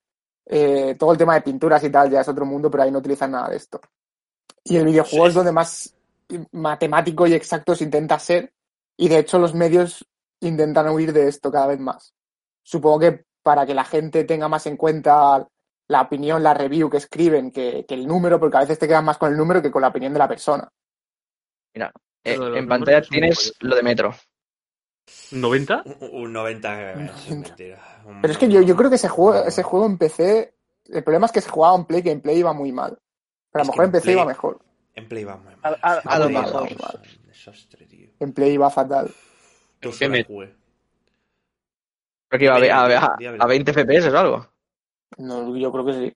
Eh, 0.47 0.97
todo 0.99 1.13
el 1.13 1.19
tema 1.19 1.35
de 1.35 1.43
pinturas 1.43 1.83
y 1.85 1.91
tal 1.91 2.11
ya 2.11 2.21
es 2.21 2.29
otro 2.29 2.45
mundo, 2.45 2.71
pero 2.71 2.83
ahí 2.83 2.91
no 2.91 2.99
utilizan 2.99 3.31
nada 3.31 3.49
de 3.49 3.57
esto. 3.57 3.81
Y 4.65 4.77
el 4.77 4.87
videojuego 4.87 5.25
Sí. 5.27 5.29
es 5.29 5.35
donde 5.35 5.53
más 5.53 5.95
matemático 6.53 7.27
y 7.27 7.35
exacto 7.35 7.75
se 7.75 7.85
intenta 7.85 8.19
ser, 8.19 8.53
y 8.97 9.09
de 9.09 9.19
hecho 9.19 9.39
los 9.39 9.55
medios 9.55 10.07
intentan 10.41 10.89
huir 10.89 11.13
de 11.13 11.29
esto 11.29 11.51
cada 11.53 11.67
vez 11.67 11.79
más. 11.81 12.15
Supongo 12.63 12.99
que 13.01 13.25
para 13.43 13.67
que 13.67 13.75
la 13.75 13.85
gente 13.85 14.25
tenga 14.25 14.49
más 14.49 14.67
en 14.67 14.77
cuenta 14.77 15.47
la 15.89 16.01
opinión, 16.01 16.43
la 16.43 16.55
review 16.55 16.89
que 16.89 16.97
escriben, 16.97 17.51
que, 17.51 17.85
que 17.87 17.95
el 17.95 18.07
número, 18.07 18.41
porque 18.41 18.57
a 18.57 18.61
veces 18.61 18.79
te 18.79 18.89
quedas 18.89 19.05
más 19.05 19.19
con 19.19 19.31
el 19.31 19.37
número 19.37 19.61
que 19.61 19.71
con 19.71 19.83
la 19.83 19.89
opinión 19.89 20.15
de 20.15 20.19
la 20.19 20.29
persona. 20.29 20.67
Mira, 21.75 21.93
eh, 22.25 22.39
en 22.41 22.67
pantalla 22.67 23.03
tienes 23.03 23.53
lo 23.61 23.77
de 23.77 23.83
Metro. 23.83 24.15
¿90? 25.33 25.83
Un, 26.01 26.23
un 26.25 26.33
90 26.33 26.93
es 26.93 26.97
90. 26.97 27.35
mentira. 27.35 28.03
Un- 28.07 28.21
Pero 28.23 28.33
es 28.33 28.39
que 28.39 28.49
yo, 28.49 28.63
yo 28.63 28.75
creo 28.77 28.89
que 28.89 28.97
ese 28.97 29.09
juego, 29.09 29.45
ese 29.45 29.63
juego 29.63 29.85
en 29.87 29.99
PC, 29.99 30.55
el 30.87 31.05
problema 31.05 31.27
es 31.27 31.33
que 31.33 31.41
se 31.43 31.51
jugaba 31.51 31.77
en 31.77 31.85
Play, 31.85 32.03
que 32.03 32.11
en 32.13 32.21
Play 32.23 32.39
iba 32.39 32.53
muy 32.55 32.73
mal. 32.73 32.99
Pero 33.55 33.63
a 33.63 33.67
lo 33.67 33.73
que 33.73 33.79
mejor 33.79 33.85
en 33.85 33.93
PC 33.93 34.03
Play- 34.03 34.15
iba 34.15 34.25
mejor. 34.27 34.59
En 34.97 35.09
Play 35.09 35.25
va 35.25 35.37
muy 35.37 35.53
A- 35.63 35.71
mal. 35.71 35.79
a- 35.81 35.93
a 36.05 36.19
lo 36.19 36.29
mejor. 36.29 36.69
desastre, 37.27 37.87
tío. 37.87 38.09
En 38.19 38.33
Play 38.33 38.53
iba 38.53 38.69
fatal. 38.71 39.11
¿Qué 39.81 39.89
horas 39.89 40.11
me- 40.11 40.25
jugué. 40.25 40.55
Creo 42.29 42.39
que 42.39 42.45
iba 42.47 42.57
a, 42.57 42.59
ve- 42.59 42.71
a, 42.73 42.83
Dime, 42.89 42.97
a- 42.97 43.17
dime, 43.19 43.37
a 43.41 43.47
20 43.47 43.73
FPS 43.73 44.09
o 44.11 44.19
algo. 44.19 44.49
No, 45.19 45.57
yo 45.57 45.71
creo 45.71 45.87
que 45.87 45.93
sí. 45.93 46.13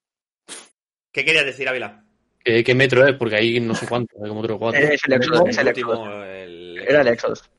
¿Qué 1.13 1.25
querías 1.25 1.45
decir, 1.45 1.69
Ávila? 1.69 2.05
¿Qué, 2.43 2.65
qué 2.65 2.75
metro 2.75 3.07
es? 3.07 3.15
Porque 3.17 3.37
ahí 3.37 3.61
no 3.61 3.75
sé 3.75 3.87
cuánto, 3.87 4.17
hay 4.23 4.29
como 4.29 4.43
3 4.43 4.57
o 4.57 4.59
4. 4.59 4.81
Es 4.81 5.01
el 5.07 5.13
Exodus. 5.13 5.41
El 5.41 5.49
Es 5.51 5.59
el 5.59 5.67
último, 5.69 5.93
Exodus. 5.93 6.25
el- 6.27 6.79
Era 6.89 7.01
el 7.03 7.09
Exodus. 7.09 7.51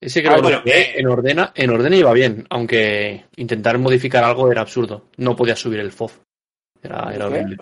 Ese 0.00 0.20
creo 0.22 0.32
Ah, 0.32 0.36
que 0.36 0.42
bueno, 0.42 0.62
eh. 0.66 0.92
en 0.96 1.06
ordena, 1.06 1.52
en 1.54 1.70
ordena 1.70 1.96
iba 1.96 2.12
bien, 2.12 2.46
aunque 2.50 3.24
intentar 3.36 3.78
modificar 3.78 4.22
algo 4.22 4.50
era 4.52 4.60
absurdo. 4.60 5.08
No 5.16 5.34
podía 5.34 5.56
subir 5.56 5.80
el 5.80 5.88
FOV. 5.92 6.10
Era, 6.82 7.10
era 7.14 7.28
¿Qué? 7.28 7.34
horrible. 7.34 7.56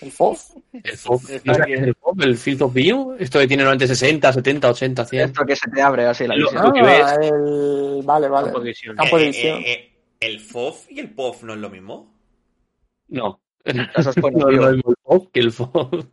El 0.00 0.12
FOF. 0.12 0.50
El 0.72 0.96
FOV, 0.96 1.30
Está 1.30 1.40
¿no 1.44 1.54
sabes 1.54 1.66
bien. 1.66 1.66
qué 1.66 1.74
es 1.74 1.88
el 1.88 1.94
FOV? 1.96 2.22
El 2.22 2.36
Field 2.36 2.62
of 2.62 2.72
View, 2.74 3.16
esto 3.18 3.38
que 3.40 3.48
tiene 3.48 3.62
normalmente 3.64 3.86
60, 3.88 4.32
70, 4.32 4.70
80, 4.70 5.04
100. 5.04 5.22
Esto 5.22 5.44
que 5.44 5.56
se 5.56 5.70
te 5.70 5.82
abre 5.82 6.06
así 6.06 6.26
la 6.26 6.34
visión. 6.36 6.62
lo 6.64 6.72
que 6.72 6.80
Ah, 6.80 7.16
ves- 7.18 7.30
el... 7.30 8.02
Vale, 8.04 8.28
vale. 8.28 8.44
Campo 8.46 8.60
de 8.60 8.68
visión. 8.68 8.96
Campo 8.96 9.18
de 9.18 9.24
Eh, 9.28 9.30
eh, 9.34 9.48
eh, 9.48 9.72
eh, 9.72 9.94
¿El 10.20 10.40
FOF 10.40 10.90
y 10.90 11.00
el 11.00 11.10
POF 11.10 11.42
no 11.44 11.54
es 11.54 11.58
lo 11.60 11.70
mismo? 11.70 12.14
No. 13.08 13.40
Eso 13.64 14.10
es 14.10 14.16
no, 14.16 14.30
no 14.30 14.68
es 14.68 14.74
el 14.74 14.82
FOV 15.04 15.30
que 15.32 15.40
el 15.40 15.52
FOV. 15.52 16.04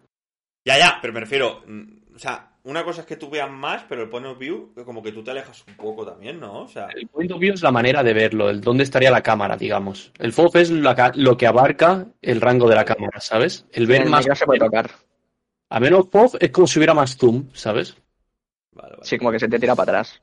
Ya, 0.65 0.77
ya, 0.79 0.97
pero 1.01 1.13
me 1.13 1.19
refiero. 1.19 1.61
mm, 1.67 2.15
O 2.15 2.19
sea, 2.19 2.54
una 2.65 2.83
cosa 2.83 3.01
es 3.01 3.07
que 3.07 3.15
tú 3.17 3.29
veas 3.29 3.49
más, 3.49 3.83
pero 3.87 4.03
el 4.03 4.09
point 4.09 4.25
of 4.27 4.37
view, 4.37 4.73
como 4.85 5.01
que 5.01 5.11
tú 5.11 5.23
te 5.23 5.31
alejas 5.31 5.63
un 5.67 5.75
poco 5.75 6.05
también, 6.05 6.39
¿no? 6.39 6.63
O 6.63 6.67
sea, 6.67 6.87
El 6.95 7.07
point 7.07 7.31
of 7.31 7.39
view 7.39 7.53
es 7.53 7.61
la 7.61 7.71
manera 7.71 8.03
de 8.03 8.13
verlo, 8.13 8.49
el 8.49 8.61
dónde 8.61 8.83
estaría 8.83 9.11
la 9.11 9.21
cámara, 9.21 9.55
digamos. 9.57 10.11
El 10.17 10.33
FOV 10.33 10.57
es 10.57 10.71
la 10.71 11.11
lo 11.15 11.37
que 11.37 11.47
abarca 11.47 12.07
el 12.21 12.41
rango 12.41 12.67
de 12.67 12.75
la 12.75 12.85
cámara, 12.85 13.19
¿sabes? 13.19 13.65
El 13.71 13.85
ver 13.87 14.01
El 14.03 14.09
más. 14.09 14.25
se 14.33 14.45
puede 14.45 14.59
tocar. 14.59 14.89
A 15.69 15.79
menos 15.79 16.07
FOV 16.11 16.37
es 16.39 16.51
como 16.51 16.67
si 16.67 16.79
hubiera 16.79 16.93
más 16.93 17.17
zoom, 17.17 17.49
¿sabes? 17.53 17.95
vale, 18.71 18.97
vale. 18.97 19.03
Sí, 19.03 19.17
como 19.17 19.31
que 19.31 19.39
se 19.39 19.47
te 19.47 19.59
tira 19.59 19.75
para 19.75 19.91
atrás. 19.91 20.21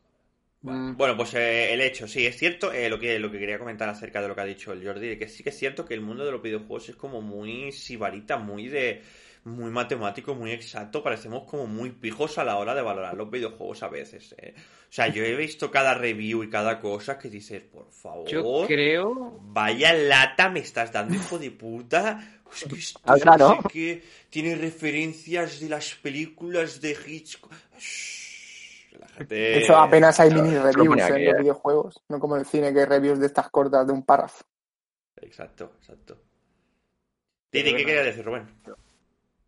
Bueno, 0.65 1.17
pues 1.17 1.35
eh, 1.35 1.73
el 1.75 1.81
hecho, 1.81 2.07
sí, 2.07 2.25
es 2.25 2.37
cierto 2.39 2.73
eh, 2.73 2.89
lo, 2.89 2.99
que, 2.99 3.19
lo 3.19 3.31
que 3.33 3.39
quería 3.41 3.59
comentar 3.59 3.89
acerca 3.89 4.23
de 4.23 4.29
lo 4.29 4.35
que 4.37 4.43
ha 4.43 4.45
dicho 4.45 4.73
el 4.73 4.85
Jordi, 4.87 5.09
de 5.09 5.19
que 5.19 5.29
sí 5.29 5.43
que 5.43 5.51
es 5.51 5.59
cierto 5.59 5.85
que 5.85 5.95
el 5.95 6.01
mundo 6.01 6.25
de 6.25 6.31
los 6.31 6.41
videojuegos 6.41 6.89
es 6.89 6.95
como 6.97 7.21
muy 7.21 7.73
sibarita, 7.73 8.39
muy 8.39 8.69
de 8.69 9.03
muy 9.45 9.71
matemático, 9.71 10.35
muy 10.35 10.53
exacto, 10.53 11.03
parecemos 11.03 11.45
como 11.45 11.67
muy 11.67 11.91
pijos 11.91 12.39
a 12.39 12.45
la 12.45 12.57
hora 12.59 12.75
de 12.75 12.83
valorar 12.83 13.15
los 13.15 13.31
videojuegos 13.31 13.83
a 13.83 13.89
veces. 13.89 14.35
eh. 14.39 14.55
O 14.57 14.95
sea, 14.95 15.09
yo 15.09 15.25
he 15.25 15.35
visto 15.35 15.71
cada 15.71 15.95
review 15.95 16.43
y 16.43 16.51
cada 16.51 16.79
cosa 16.79 17.19
que 17.19 17.29
dices, 17.31 17.63
por 17.63 17.91
favor, 17.91 18.29
Yo 18.29 18.65
creo. 18.67 19.39
vaya 19.43 19.93
lata 19.95 20.49
me 20.51 20.61
estás 20.61 20.93
dando, 20.93 21.15
hijo 21.15 21.39
de 21.39 21.51
puta. 21.51 22.41
Es 22.55 22.65
que 22.65 22.75
esto 22.75 23.01
Al 23.05 23.19
no 23.21 23.25
grano. 23.25 23.63
sé 23.63 23.69
qué, 23.73 24.03
tiene 24.29 24.55
referencias 24.55 25.59
de 25.61 25.69
las 25.71 25.95
películas 25.95 26.81
de 26.83 26.97
Hitchcock. 27.07 27.51
Gente... 29.17 29.35
De 29.35 29.59
hecho, 29.59 29.77
apenas 29.77 30.21
hay 30.21 30.31
mini 30.31 30.57
reviews 30.59 30.97
en 30.99 31.03
aquí, 31.03 31.25
los 31.25 31.35
eh. 31.35 31.39
videojuegos. 31.39 32.03
No 32.09 32.19
como 32.21 32.37
el 32.37 32.45
cine, 32.45 32.73
que 32.73 32.81
hay 32.81 32.87
reviews 32.87 33.19
de 33.19 33.27
estas 33.27 33.49
cortas 33.51 33.87
de 33.87 33.93
un 33.93 34.05
párrafo. 34.05 34.45
Exacto, 35.17 35.73
exacto. 35.79 36.19
Didi, 37.51 37.75
¿qué 37.75 37.85
querías 37.85 38.05
decir, 38.07 38.25
Rubén? 38.25 38.47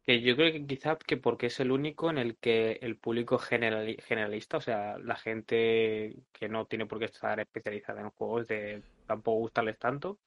Que 0.06 0.20
yo 0.22 0.36
creo 0.36 0.52
que 0.52 0.66
quizá 0.66 0.96
que 0.98 1.16
porque 1.16 1.46
es 1.46 1.60
el 1.60 1.70
único 1.72 2.10
en 2.10 2.18
el 2.18 2.36
que 2.38 2.72
el 2.82 2.96
público 2.98 3.38
generali- 3.38 4.00
generalista, 4.02 4.58
o 4.58 4.60
sea, 4.60 4.98
la 4.98 5.16
gente 5.16 6.14
que 6.32 6.48
no 6.48 6.66
tiene 6.66 6.86
por 6.86 6.98
qué 6.98 7.06
estar 7.06 7.40
especializada 7.40 8.00
en 8.02 8.10
juegos, 8.10 8.46
de 8.48 8.82
tampoco 9.06 9.38
gustarles 9.40 9.78
tanto, 9.78 10.18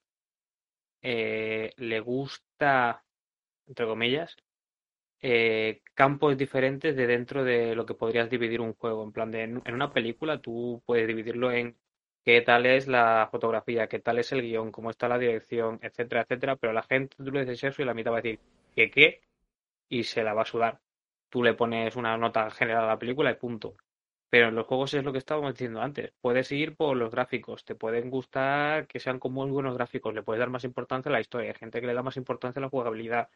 eh, 1.02 1.74
le 1.78 2.00
gusta, 2.00 3.04
entre 3.68 3.86
comillas, 3.88 4.36
eh, 5.22 5.82
campos 5.96 6.38
diferentes 6.38 6.96
de 6.96 7.08
dentro 7.08 7.44
de 7.46 7.76
lo 7.76 7.86
que 7.86 7.96
podrías 7.96 8.30
dividir 8.30 8.62
un 8.62 8.74
juego. 8.76 9.04
En 9.04 9.12
plan, 9.14 9.32
de, 9.32 9.44
en 9.44 9.62
en 9.66 9.76
una 9.76 9.94
película 9.94 10.42
tú 10.42 10.84
puedes 10.86 11.08
dividirlo 11.08 11.52
en 11.52 11.78
qué 12.26 12.42
tal 12.42 12.66
es 12.66 12.88
la 12.88 13.30
fotografía, 13.32 13.88
qué 13.90 14.00
tal 14.00 14.20
es 14.20 14.32
el 14.34 14.42
guion, 14.44 14.72
cómo 14.72 14.92
está 14.92 15.08
la 15.10 15.20
dirección, 15.20 15.80
etcétera, 15.84 16.24
etcétera. 16.24 16.56
Pero 16.58 16.74
la 16.74 16.84
gente 16.84 17.16
tú 17.18 17.32
le 17.32 17.42
dices 17.46 17.64
eso 17.66 17.82
y 17.82 17.86
la 17.86 17.94
mitad 17.96 18.12
va 18.14 18.20
a 18.20 18.22
decir 18.22 18.42
que 18.76 18.92
qué 18.92 19.22
y 19.90 20.04
se 20.04 20.24
la 20.24 20.34
va 20.34 20.44
a 20.44 20.46
sudar. 20.46 20.80
Tú 21.30 21.44
le 21.44 21.54
pones 21.54 21.96
una 21.96 22.18
nota 22.18 22.50
general 22.52 22.86
a 22.86 22.88
la 22.88 23.00
película 23.00 23.32
y 23.32 23.36
punto. 23.36 23.76
Pero 24.30 24.50
en 24.50 24.56
los 24.56 24.66
juegos 24.68 24.94
es 24.94 25.04
lo 25.04 25.12
que 25.14 25.20
estábamos 25.20 25.54
diciendo 25.54 25.82
antes. 25.82 26.12
Puedes 26.22 26.52
ir 26.52 26.76
por 26.76 26.98
los 26.98 27.12
gráficos, 27.12 27.64
te 27.64 27.76
pueden 27.76 28.10
gustar 28.10 28.86
que 28.88 29.00
sean 29.00 29.20
como 29.20 29.42
muy 29.44 29.52
buenos 29.52 29.76
gráficos, 29.76 30.14
le 30.14 30.22
puedes 30.24 30.40
dar 30.40 30.50
más 30.50 30.66
importancia 30.66 31.10
a 31.10 31.14
la 31.14 31.22
historia. 31.22 31.50
Hay 31.50 31.56
gente 31.56 31.80
que 31.80 31.88
le 31.88 31.94
da 31.94 32.04
más 32.04 32.18
importancia 32.18 32.60
a 32.60 32.64
la 32.64 32.70
jugabilidad. 32.70 33.30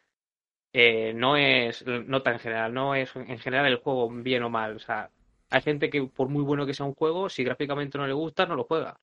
Eh, 0.74 1.12
no 1.14 1.36
es 1.36 1.86
nota 1.86 2.32
en 2.32 2.38
general, 2.38 2.72
no 2.74 2.94
es 2.94 3.14
en 3.16 3.38
general 3.38 3.66
el 3.66 3.76
juego 3.76 4.08
bien 4.10 4.42
o 4.42 4.50
mal. 4.50 4.76
O 4.76 4.78
sea, 4.78 5.10
hay 5.50 5.60
gente 5.62 5.88
que 5.90 6.02
por 6.04 6.28
muy 6.28 6.42
bueno 6.42 6.66
que 6.66 6.74
sea 6.74 6.86
un 6.86 6.94
juego, 6.94 7.28
si 7.28 7.44
gráficamente 7.44 7.96
no 7.98 8.06
le 8.06 8.12
gusta, 8.14 8.46
no 8.46 8.56
lo 8.56 8.64
juega. 8.64 8.98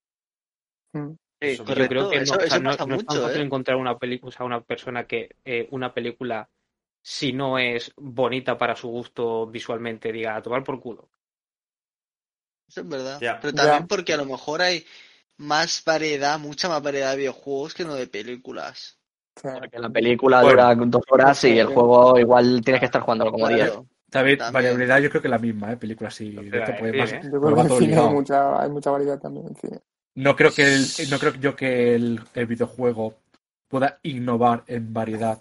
Mm. 0.94 1.12
Sí, 1.42 1.56
Yo 1.56 1.64
creo 1.66 2.10
que 2.10 2.18
no, 2.18 2.24
eso 2.24 2.36
o 2.36 2.40
sea, 2.40 2.46
eso 2.48 2.60
no- 2.60 2.72
es 2.72 2.78
tan 2.78 2.90
mucho, 2.90 3.22
fácil 3.22 3.42
¿eh? 3.42 3.46
encontrar 3.46 3.78
una 3.78 3.98
película, 3.98 4.30
o 4.30 4.32
sea, 4.32 4.46
una 4.46 4.62
persona 4.62 5.06
que 5.06 5.36
eh, 5.46 5.68
una 5.72 5.94
película, 5.94 6.50
si 7.02 7.34
no 7.34 7.58
es 7.58 7.92
bonita 7.96 8.58
para 8.58 8.76
su 8.76 8.88
gusto 8.90 9.48
visualmente, 9.48 10.12
diga 10.12 10.36
a 10.36 10.42
tomar 10.42 10.64
por 10.64 10.80
culo. 10.80 11.10
Eso 12.68 12.82
es 12.82 12.88
verdad. 12.90 13.40
Pero 13.42 13.54
también 13.54 13.88
porque 13.88 14.14
a 14.14 14.18
lo 14.18 14.26
mejor 14.26 14.62
hay 14.62 14.86
más 15.38 15.84
variedad, 15.86 16.38
mucha 16.38 16.70
más 16.70 16.84
variedad 16.84 17.12
de 17.12 17.18
videojuegos 17.18 17.74
que 17.74 17.86
no 17.86 17.96
de 17.96 18.08
películas. 18.08 19.00
Sí. 19.36 19.48
Porque 19.58 19.80
la 19.80 19.90
película 19.90 20.42
Bueno. 20.42 20.62
dura 20.76 20.86
dos 20.88 21.04
horas 21.10 21.44
y 21.46 21.58
el 21.58 21.68
juego 21.68 22.20
igual 22.20 22.62
tienes 22.64 22.80
que 22.82 22.86
estar 22.86 23.02
jugándolo 23.02 23.32
como 23.32 23.48
10. 23.48 23.60
Claro. 23.62 23.86
David, 24.12 24.38
También. 24.40 24.54
variabilidad 24.54 25.00
yo 25.00 25.10
creo 25.10 25.22
que 25.22 25.30
la 25.30 25.38
misma, 25.38 25.72
¿eh? 25.72 25.78
Películas 25.78 26.20
iba 26.22 26.42
a 26.42 26.78
pues, 26.78 26.96
más- 26.96 27.14
¿eh? 27.14 27.22
Yo 27.24 27.30
creo 27.30 27.42
va 27.42 27.56
que 27.56 27.62
en 27.62 27.68
todo 27.68 27.80
cine 27.80 27.98
hay 27.98 28.10
mucha, 28.10 28.62
hay 28.62 28.70
mucha 28.70 28.92
variedad 28.92 29.20
también 29.20 29.48
en 29.48 29.56
cine. 29.56 29.80
No 30.16 30.36
creo 30.36 30.52
que 30.52 30.64
el, 30.64 31.10
no 31.10 31.20
creo 31.20 31.36
yo 31.36 31.56
que 31.56 31.96
el, 31.96 32.20
el 32.34 32.46
videojuego 32.48 33.16
pueda 33.68 34.00
innovar 34.04 34.64
en 34.68 34.92
variedad 34.92 35.40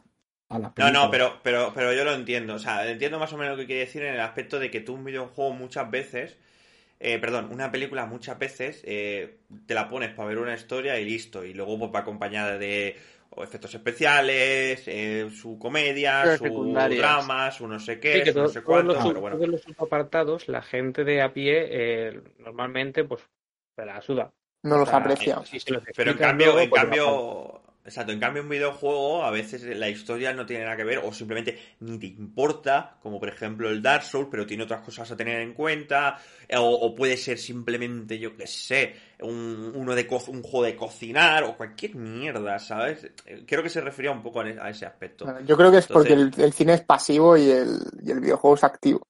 a 0.50 0.58
No, 0.58 0.90
no, 0.90 1.10
pero, 1.10 1.38
pero, 1.42 1.72
pero 1.74 1.92
yo 1.92 2.04
lo 2.04 2.12
entiendo. 2.14 2.54
O 2.54 2.58
sea, 2.58 2.88
entiendo 2.90 3.18
más 3.18 3.32
o 3.32 3.36
menos 3.36 3.56
lo 3.56 3.60
que 3.60 3.66
quiere 3.66 3.80
decir 3.86 4.02
en 4.02 4.14
el 4.14 4.20
aspecto 4.20 4.58
de 4.58 4.70
que 4.70 4.80
tú 4.80 4.94
un 4.94 5.04
videojuego 5.04 5.52
muchas 5.52 5.90
veces, 5.90 6.36
eh, 7.00 7.18
perdón, 7.18 7.50
una 7.52 7.70
película 7.70 8.06
muchas 8.06 8.38
veces 8.38 8.82
eh, 8.84 9.38
te 9.66 9.74
la 9.74 9.88
pones 9.88 10.10
para 10.14 10.28
ver 10.28 10.38
una 10.38 10.54
historia 10.54 10.98
y 10.98 11.04
listo. 11.04 11.44
Y 11.44 11.54
luego 11.54 11.78
pues, 11.78 11.90
va 11.94 12.00
acompañada 12.00 12.58
de 12.58 12.96
efectos 13.36 13.74
especiales, 13.74 14.82
eh, 14.86 15.28
su 15.30 15.58
comedia, 15.58 16.36
su 16.38 16.72
drama, 16.74 17.50
su 17.52 17.68
no 17.68 17.78
sé 17.78 18.00
qué, 18.00 18.18
Sí, 18.18 18.24
que 18.24 18.32
su 18.32 18.40
no 18.40 18.48
sé 18.48 18.62
todos, 18.62 18.64
cuánto, 18.64 18.94
los, 18.94 19.04
pero 19.06 19.20
bueno. 19.20 19.36
todos 19.36 19.48
los 19.48 19.60
subapartados, 19.62 20.48
la 20.48 20.62
gente 20.62 21.04
de 21.04 21.22
a 21.22 21.32
pie 21.32 21.66
eh, 21.70 22.20
normalmente 22.38 23.04
pues 23.04 23.22
se 23.76 23.84
la 23.84 24.00
suda. 24.00 24.32
No 24.64 24.74
O 24.74 24.78
los 24.78 24.88
sea, 24.88 24.98
aprecia. 24.98 25.40
Pero 25.94 26.10
en 26.12 26.16
cambio, 26.18 26.46
luego, 26.46 26.60
en 26.60 26.70
pues, 26.70 26.82
cambio, 26.82 27.57
exacto, 27.88 28.12
en 28.12 28.20
cambio 28.20 28.42
un 28.42 28.48
videojuego 28.48 29.24
a 29.24 29.30
veces 29.30 29.62
la 29.64 29.88
historia 29.88 30.32
no 30.32 30.46
tiene 30.46 30.64
nada 30.64 30.76
que 30.76 30.84
ver 30.84 30.98
o 30.98 31.12
simplemente 31.12 31.58
ni 31.80 31.98
te 31.98 32.06
importa, 32.06 32.96
como 33.02 33.18
por 33.18 33.28
ejemplo 33.28 33.68
el 33.70 33.82
Dark 33.82 34.04
Souls, 34.04 34.28
pero 34.30 34.46
tiene 34.46 34.62
otras 34.64 34.82
cosas 34.82 35.10
a 35.10 35.16
tener 35.16 35.40
en 35.40 35.54
cuenta, 35.54 36.18
eh, 36.48 36.56
o, 36.56 36.64
o 36.68 36.94
puede 36.94 37.16
ser 37.16 37.38
simplemente, 37.38 38.18
yo 38.18 38.36
qué 38.36 38.46
sé, 38.46 38.94
un, 39.20 39.72
uno 39.74 39.94
de 39.94 40.06
co- 40.06 40.22
un 40.28 40.42
juego 40.42 40.64
de 40.64 40.76
cocinar 40.76 41.44
o 41.44 41.56
cualquier 41.56 41.94
mierda, 41.96 42.58
¿sabes? 42.58 43.04
Eh, 43.26 43.44
Creo 43.46 43.62
que 43.62 43.70
se 43.70 43.80
refería 43.80 44.10
un 44.12 44.22
poco 44.22 44.40
a 44.40 44.44
a 44.44 44.70
ese 44.70 44.86
aspecto. 44.86 45.26
Yo 45.46 45.56
creo 45.56 45.70
que 45.70 45.78
es 45.78 45.86
porque 45.86 46.12
el, 46.12 46.32
el 46.38 46.52
cine 46.52 46.74
es 46.74 46.82
pasivo 46.84 47.36
y 47.36 47.50
el, 47.50 47.78
y 48.02 48.10
el 48.10 48.20
videojuego 48.20 48.56
es 48.56 48.64
activo. 48.64 49.06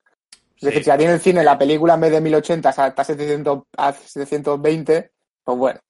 Es 0.57 0.61
Sí. 0.61 0.67
decir, 0.67 0.85
si 0.85 0.91
a 0.91 0.99
ti 0.99 1.05
en 1.05 1.11
el 1.11 1.21
cine 1.21 1.45
la 1.45 1.57
película 1.59 1.95
en 1.95 2.01
vez 2.01 2.11
de 2.13 2.21
1080 2.21 2.71
está 2.71 2.87
a 2.87 3.05
700, 3.05 3.63
a 3.77 3.93
720, 3.93 5.13
pues 5.45 5.59
bueno, 5.59 5.81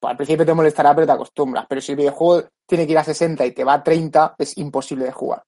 pues 0.00 0.10
al 0.10 0.16
principio 0.16 0.46
te 0.46 0.54
molestará, 0.54 0.94
pero 0.94 1.06
te 1.06 1.12
acostumbras. 1.12 1.66
Pero 1.68 1.80
si 1.80 1.92
el 1.92 1.98
videojuego 1.98 2.48
tiene 2.66 2.86
que 2.86 2.92
ir 2.92 2.98
a 2.98 3.04
60 3.04 3.44
y 3.46 3.52
te 3.52 3.64
va 3.64 3.74
a 3.74 3.82
30, 3.82 4.34
es 4.38 4.56
imposible 4.58 5.04
de 5.06 5.12
jugar. 5.12 5.42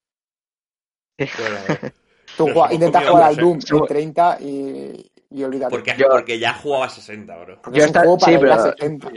Tú 2.37 2.45
Pero 2.47 2.55
juega- 2.55 2.73
intentas 2.75 3.09
jugar 3.09 3.23
al. 3.25 3.37
Doom 3.37 3.55
en 3.55 3.61
Somos- 3.63 3.89
30 3.89 4.39
y, 4.41 5.11
y 5.31 5.45
olvídate. 5.45 5.71
porque, 5.71 5.95
Yo- 5.99 6.09
porque 6.09 6.39
ya 6.39 6.55
jugaba 6.55 6.87
a 6.87 6.89
60, 6.89 7.37
bro. 7.37 7.61
Porque 7.63 7.79
Yo 7.79 7.85
es 7.85 7.91
un 7.91 7.97
esta- 7.97 8.01
juego 8.01 8.19
para 8.19 8.27
sí, 8.27 8.33
ir 8.33 8.37
a 8.39 8.41
pero- 8.41 8.63
60. 8.77 9.11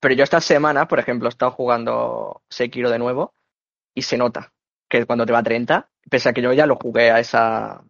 Pero 0.00 0.14
yo 0.14 0.24
esta 0.24 0.40
semana, 0.40 0.88
por 0.88 0.98
ejemplo, 0.98 1.28
he 1.28 1.30
estado 1.30 1.50
jugando 1.52 2.42
Sekiro 2.48 2.90
de 2.90 2.98
nuevo 2.98 3.34
y 3.94 4.02
se 4.02 4.16
nota 4.16 4.52
que 4.88 5.04
cuando 5.04 5.26
te 5.26 5.32
va 5.32 5.40
a 5.40 5.42
30, 5.42 5.88
pese 6.08 6.28
a 6.28 6.32
que 6.32 6.40
yo 6.42 6.52
ya 6.52 6.66
lo 6.66 6.76
jugué 6.76 7.10
a 7.10 7.20
esa 7.20 7.82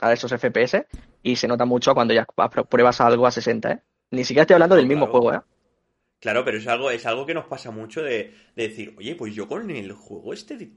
a 0.00 0.12
esos 0.12 0.32
FPS 0.32 0.86
y 1.22 1.36
se 1.36 1.46
nota 1.48 1.64
mucho 1.64 1.94
cuando 1.94 2.14
ya 2.14 2.26
pruebas 2.68 3.00
algo 3.00 3.26
a 3.26 3.30
60, 3.30 3.70
¿eh? 3.72 3.82
Ni 4.10 4.22
siquiera 4.24 4.42
estoy 4.42 4.54
hablando 4.54 4.76
del 4.76 4.86
mismo 4.86 5.06
Claro. 5.06 5.20
juego, 5.20 5.34
¿eh? 5.36 5.40
Claro, 6.24 6.42
pero 6.42 6.56
es 6.56 6.66
algo, 6.66 6.90
es 6.90 7.04
algo 7.04 7.26
que 7.26 7.34
nos 7.34 7.44
pasa 7.44 7.70
mucho 7.70 8.02
de, 8.02 8.32
de 8.56 8.68
decir, 8.68 8.94
oye, 8.96 9.14
pues 9.14 9.34
yo 9.34 9.46
con 9.46 9.70
el 9.70 9.92
juego 9.92 10.32
este 10.32 10.56
de, 10.56 10.70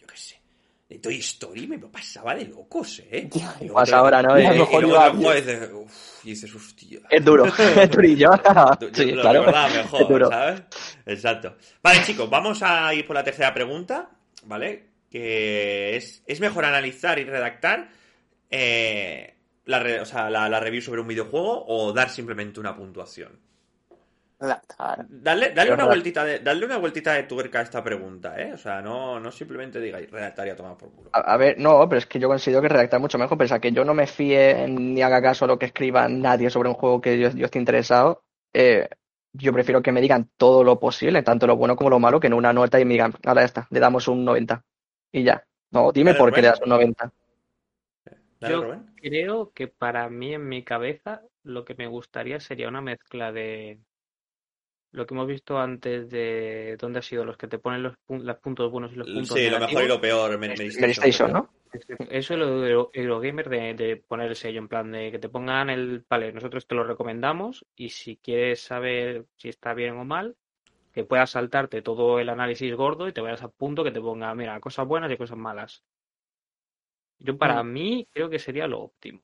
yo 0.00 0.06
qué 0.08 0.16
sé, 0.16 0.40
de 0.88 0.98
Toy 0.98 1.18
Story 1.20 1.68
me 1.68 1.78
pasaba 1.78 2.34
de 2.34 2.46
locos, 2.46 2.98
¿eh? 3.08 3.28
Y 3.60 3.68
Pues 3.68 3.88
te- 3.88 3.94
ahora, 3.94 4.20
¿no? 4.22 4.36
Y, 4.36 4.42
Y 4.42 4.46
a 4.46 4.50
lo 4.50 4.56
y 4.56 4.58
mejor 4.58 4.82
iba 4.84 5.12
y 6.24 6.32
dices, 6.32 6.50
y 6.50 6.56
hostia. 6.56 7.00
Es 7.10 7.24
duro, 7.24 7.44
es 7.76 7.90
durillo. 7.92 8.30
Sí, 8.92 9.12
lo 9.12 9.22
claro. 9.22 9.38
recordaba 9.44 9.68
Es 9.68 9.74
mejor, 9.76 10.08
duro. 10.08 10.28
¿sabes? 10.30 10.62
Exacto. 11.06 11.56
Vale, 11.80 12.02
chicos, 12.02 12.28
vamos 12.28 12.60
a 12.64 12.92
ir 12.92 13.06
por 13.06 13.14
la 13.14 13.22
tercera 13.22 13.54
pregunta, 13.54 14.10
¿vale? 14.46 14.84
Que 15.08 15.94
es, 15.94 16.24
¿es 16.26 16.40
mejor 16.40 16.64
analizar 16.64 17.20
y 17.20 17.24
redactar 17.24 17.88
eh, 18.50 19.34
la, 19.66 19.78
re- 19.78 20.00
o 20.00 20.04
sea, 20.04 20.28
la, 20.28 20.48
la 20.48 20.58
review 20.58 20.82
sobre 20.82 21.00
un 21.02 21.06
videojuego 21.08 21.64
o 21.68 21.92
dar 21.92 22.10
simplemente 22.10 22.58
una 22.58 22.74
puntuación? 22.74 23.46
Darle, 24.40 25.52
Yo 25.66 25.74
una 25.74 25.84
vueltita 25.86 26.24
de, 26.24 26.38
darle 26.38 26.66
una 26.66 26.76
vueltita 26.76 27.12
de 27.14 27.24
tuerca 27.24 27.58
a 27.58 27.62
esta 27.62 27.82
pregunta, 27.82 28.40
¿eh? 28.40 28.52
O 28.52 28.56
sea, 28.56 28.80
no, 28.80 29.18
no 29.18 29.32
simplemente 29.32 29.80
digáis 29.80 30.08
redactar 30.10 30.46
y 30.46 30.50
a 30.50 30.56
tomar 30.56 30.76
por 30.76 30.92
culo. 30.92 31.10
A, 31.12 31.20
a 31.20 31.36
ver, 31.36 31.58
no, 31.58 31.88
pero 31.88 31.98
es 31.98 32.06
que 32.06 32.20
yo 32.20 32.28
considero 32.28 32.62
que 32.62 32.68
redactar 32.68 33.00
mucho 33.00 33.18
mejor, 33.18 33.36
pese 33.36 33.54
a 33.54 33.58
que 33.60 33.72
yo 33.72 33.84
no 33.84 33.94
me 33.94 34.06
fíe 34.06 34.68
ni 34.68 35.02
haga 35.02 35.20
caso 35.20 35.44
a 35.44 35.48
lo 35.48 35.58
que 35.58 35.66
escriba 35.66 36.08
nadie 36.08 36.50
sobre 36.50 36.68
un 36.68 36.76
juego 36.76 37.00
que 37.00 37.18
yo, 37.18 37.30
yo 37.30 37.46
esté 37.46 37.58
interesado, 37.58 38.22
eh, 38.52 38.88
yo 39.32 39.52
prefiero 39.52 39.82
que 39.82 39.92
me 39.92 40.00
digan 40.00 40.30
todo 40.36 40.62
lo 40.62 40.78
posible, 40.78 41.22
tanto 41.22 41.46
lo 41.46 41.56
bueno 41.56 41.74
como 41.74 41.90
lo 41.90 41.98
malo, 41.98 42.20
que 42.20 42.28
en 42.28 42.34
una 42.34 42.52
nota 42.52 42.78
y 42.80 42.84
me 42.84 42.94
digan, 42.94 43.12
ahora 43.24 43.42
ya 43.42 43.46
está, 43.46 43.66
le 43.70 43.80
damos 43.80 44.06
un 44.08 44.24
90. 44.24 44.64
Y 45.12 45.24
ya. 45.24 45.44
No, 45.70 45.92
dime 45.92 46.12
Dale, 46.12 46.18
por 46.18 46.32
qué 46.32 46.42
le 46.42 46.48
das 46.48 46.60
un 46.62 46.68
90. 46.70 47.12
Dale, 48.40 48.54
Yo 48.54 48.62
Rubén. 48.62 48.86
creo 48.96 49.52
que 49.52 49.68
para 49.68 50.08
mí, 50.08 50.34
en 50.34 50.48
mi 50.48 50.64
cabeza, 50.64 51.22
lo 51.42 51.64
que 51.64 51.74
me 51.74 51.86
gustaría 51.86 52.40
sería 52.40 52.68
una 52.68 52.80
mezcla 52.80 53.32
de 53.32 53.80
lo 54.92 55.06
que 55.06 55.14
hemos 55.14 55.26
visto 55.26 55.58
antes 55.58 56.08
de 56.10 56.76
dónde 56.78 57.00
ha 57.00 57.02
sido 57.02 57.24
los 57.24 57.36
que 57.36 57.48
te 57.48 57.58
ponen 57.58 57.82
los, 57.82 57.94
pun- 58.06 58.22
los 58.22 58.36
puntos 58.38 58.70
buenos 58.70 58.92
y 58.92 58.96
los 58.96 59.08
puntos 59.08 59.36
Sí, 59.36 59.48
lo 59.50 59.58
mejor 59.60 59.84
y 59.84 59.88
lo 59.88 60.00
peor, 60.00 60.38
Mary 60.38 60.52
Station. 60.54 60.78
PlayStation, 60.78 61.32
¿no? 61.32 61.50
Eso 62.10 62.32
es 62.34 62.38
lo 62.38 62.60
de 62.60 62.70
Euro- 62.70 62.90
Eurogamer 62.94 63.48
de, 63.48 63.74
de 63.74 63.96
poner 63.96 64.28
el 64.28 64.36
sello, 64.36 64.58
en 64.58 64.68
plan 64.68 64.90
de 64.90 65.12
que 65.12 65.18
te 65.18 65.28
pongan 65.28 65.68
el, 65.70 66.04
vale, 66.08 66.32
nosotros 66.32 66.66
te 66.66 66.74
lo 66.74 66.84
recomendamos 66.84 67.66
y 67.76 67.90
si 67.90 68.16
quieres 68.16 68.60
saber 68.62 69.26
si 69.36 69.48
está 69.50 69.74
bien 69.74 69.96
o 69.98 70.04
mal, 70.04 70.36
que 70.92 71.04
puedas 71.04 71.30
saltarte 71.30 71.82
todo 71.82 72.18
el 72.18 72.28
análisis 72.30 72.74
gordo 72.74 73.06
y 73.06 73.12
te 73.12 73.20
vayas 73.20 73.42
a 73.42 73.48
punto 73.48 73.84
que 73.84 73.90
te 73.90 74.00
ponga, 74.00 74.34
mira, 74.34 74.58
cosas 74.60 74.86
buenas 74.86 75.12
y 75.12 75.16
cosas 75.18 75.36
malas. 75.36 75.82
Yo 77.20 77.36
para 77.36 77.62
mí 77.62 78.08
creo 78.12 78.30
que 78.30 78.38
sería 78.38 78.66
lo 78.66 78.80
óptimo. 78.80 79.20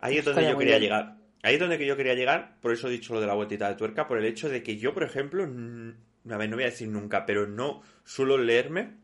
Ahí 0.00 0.18
es 0.18 0.24
donde 0.24 0.40
Estaría 0.40 0.52
yo 0.52 0.58
quería 0.58 0.74
bien. 0.78 0.82
llegar. 0.82 1.16
Ahí 1.44 1.54
es 1.56 1.60
donde 1.60 1.84
yo 1.84 1.94
quería 1.94 2.14
llegar, 2.14 2.56
por 2.62 2.72
eso 2.72 2.88
he 2.88 2.90
dicho 2.90 3.12
lo 3.12 3.20
de 3.20 3.26
la 3.26 3.34
vueltita 3.34 3.68
de 3.68 3.74
tuerca, 3.74 4.08
por 4.08 4.16
el 4.16 4.24
hecho 4.24 4.48
de 4.48 4.62
que 4.62 4.78
yo, 4.78 4.94
por 4.94 5.02
ejemplo, 5.02 5.44
a 5.44 6.36
ver, 6.38 6.48
no 6.48 6.56
voy 6.56 6.62
a 6.62 6.70
decir 6.70 6.88
nunca, 6.88 7.26
pero 7.26 7.46
no 7.46 7.82
suelo 8.02 8.38
leerme 8.38 8.94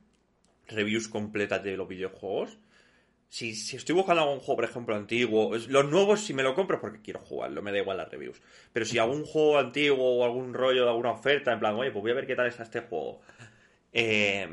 reviews 0.66 1.07
completas 1.09 1.62
de 1.62 1.76
los 1.76 1.87
videojuegos. 1.87 2.57
Si, 3.29 3.55
si 3.55 3.76
estoy 3.76 3.94
buscando 3.94 4.22
algún 4.22 4.38
juego, 4.38 4.57
por 4.57 4.64
ejemplo, 4.64 4.96
antiguo, 4.96 5.55
los 5.68 5.90
nuevos 5.90 6.22
si 6.22 6.33
me 6.33 6.42
lo 6.42 6.55
compro 6.55 6.76
es 6.76 6.81
porque 6.81 7.03
quiero 7.03 7.20
jugarlo, 7.20 7.61
me 7.61 7.72
da 7.72 7.79
igual 7.79 7.98
las 7.98 8.11
reviews. 8.11 8.40
Pero 8.72 8.87
si 8.87 8.96
algún 8.96 9.24
juego 9.24 9.59
antiguo 9.59 10.20
o 10.20 10.24
algún 10.24 10.55
rollo 10.55 10.85
de 10.85 10.88
alguna 10.88 11.11
oferta, 11.11 11.53
en 11.53 11.61
plan, 11.61 11.74
oye, 11.74 11.90
pues 11.90 12.00
voy 12.00 12.12
a 12.12 12.14
ver 12.14 12.26
qué 12.26 12.37
tal 12.37 12.46
está 12.46 12.62
este 12.62 12.81
juego. 12.81 13.20
Eh, 13.92 14.48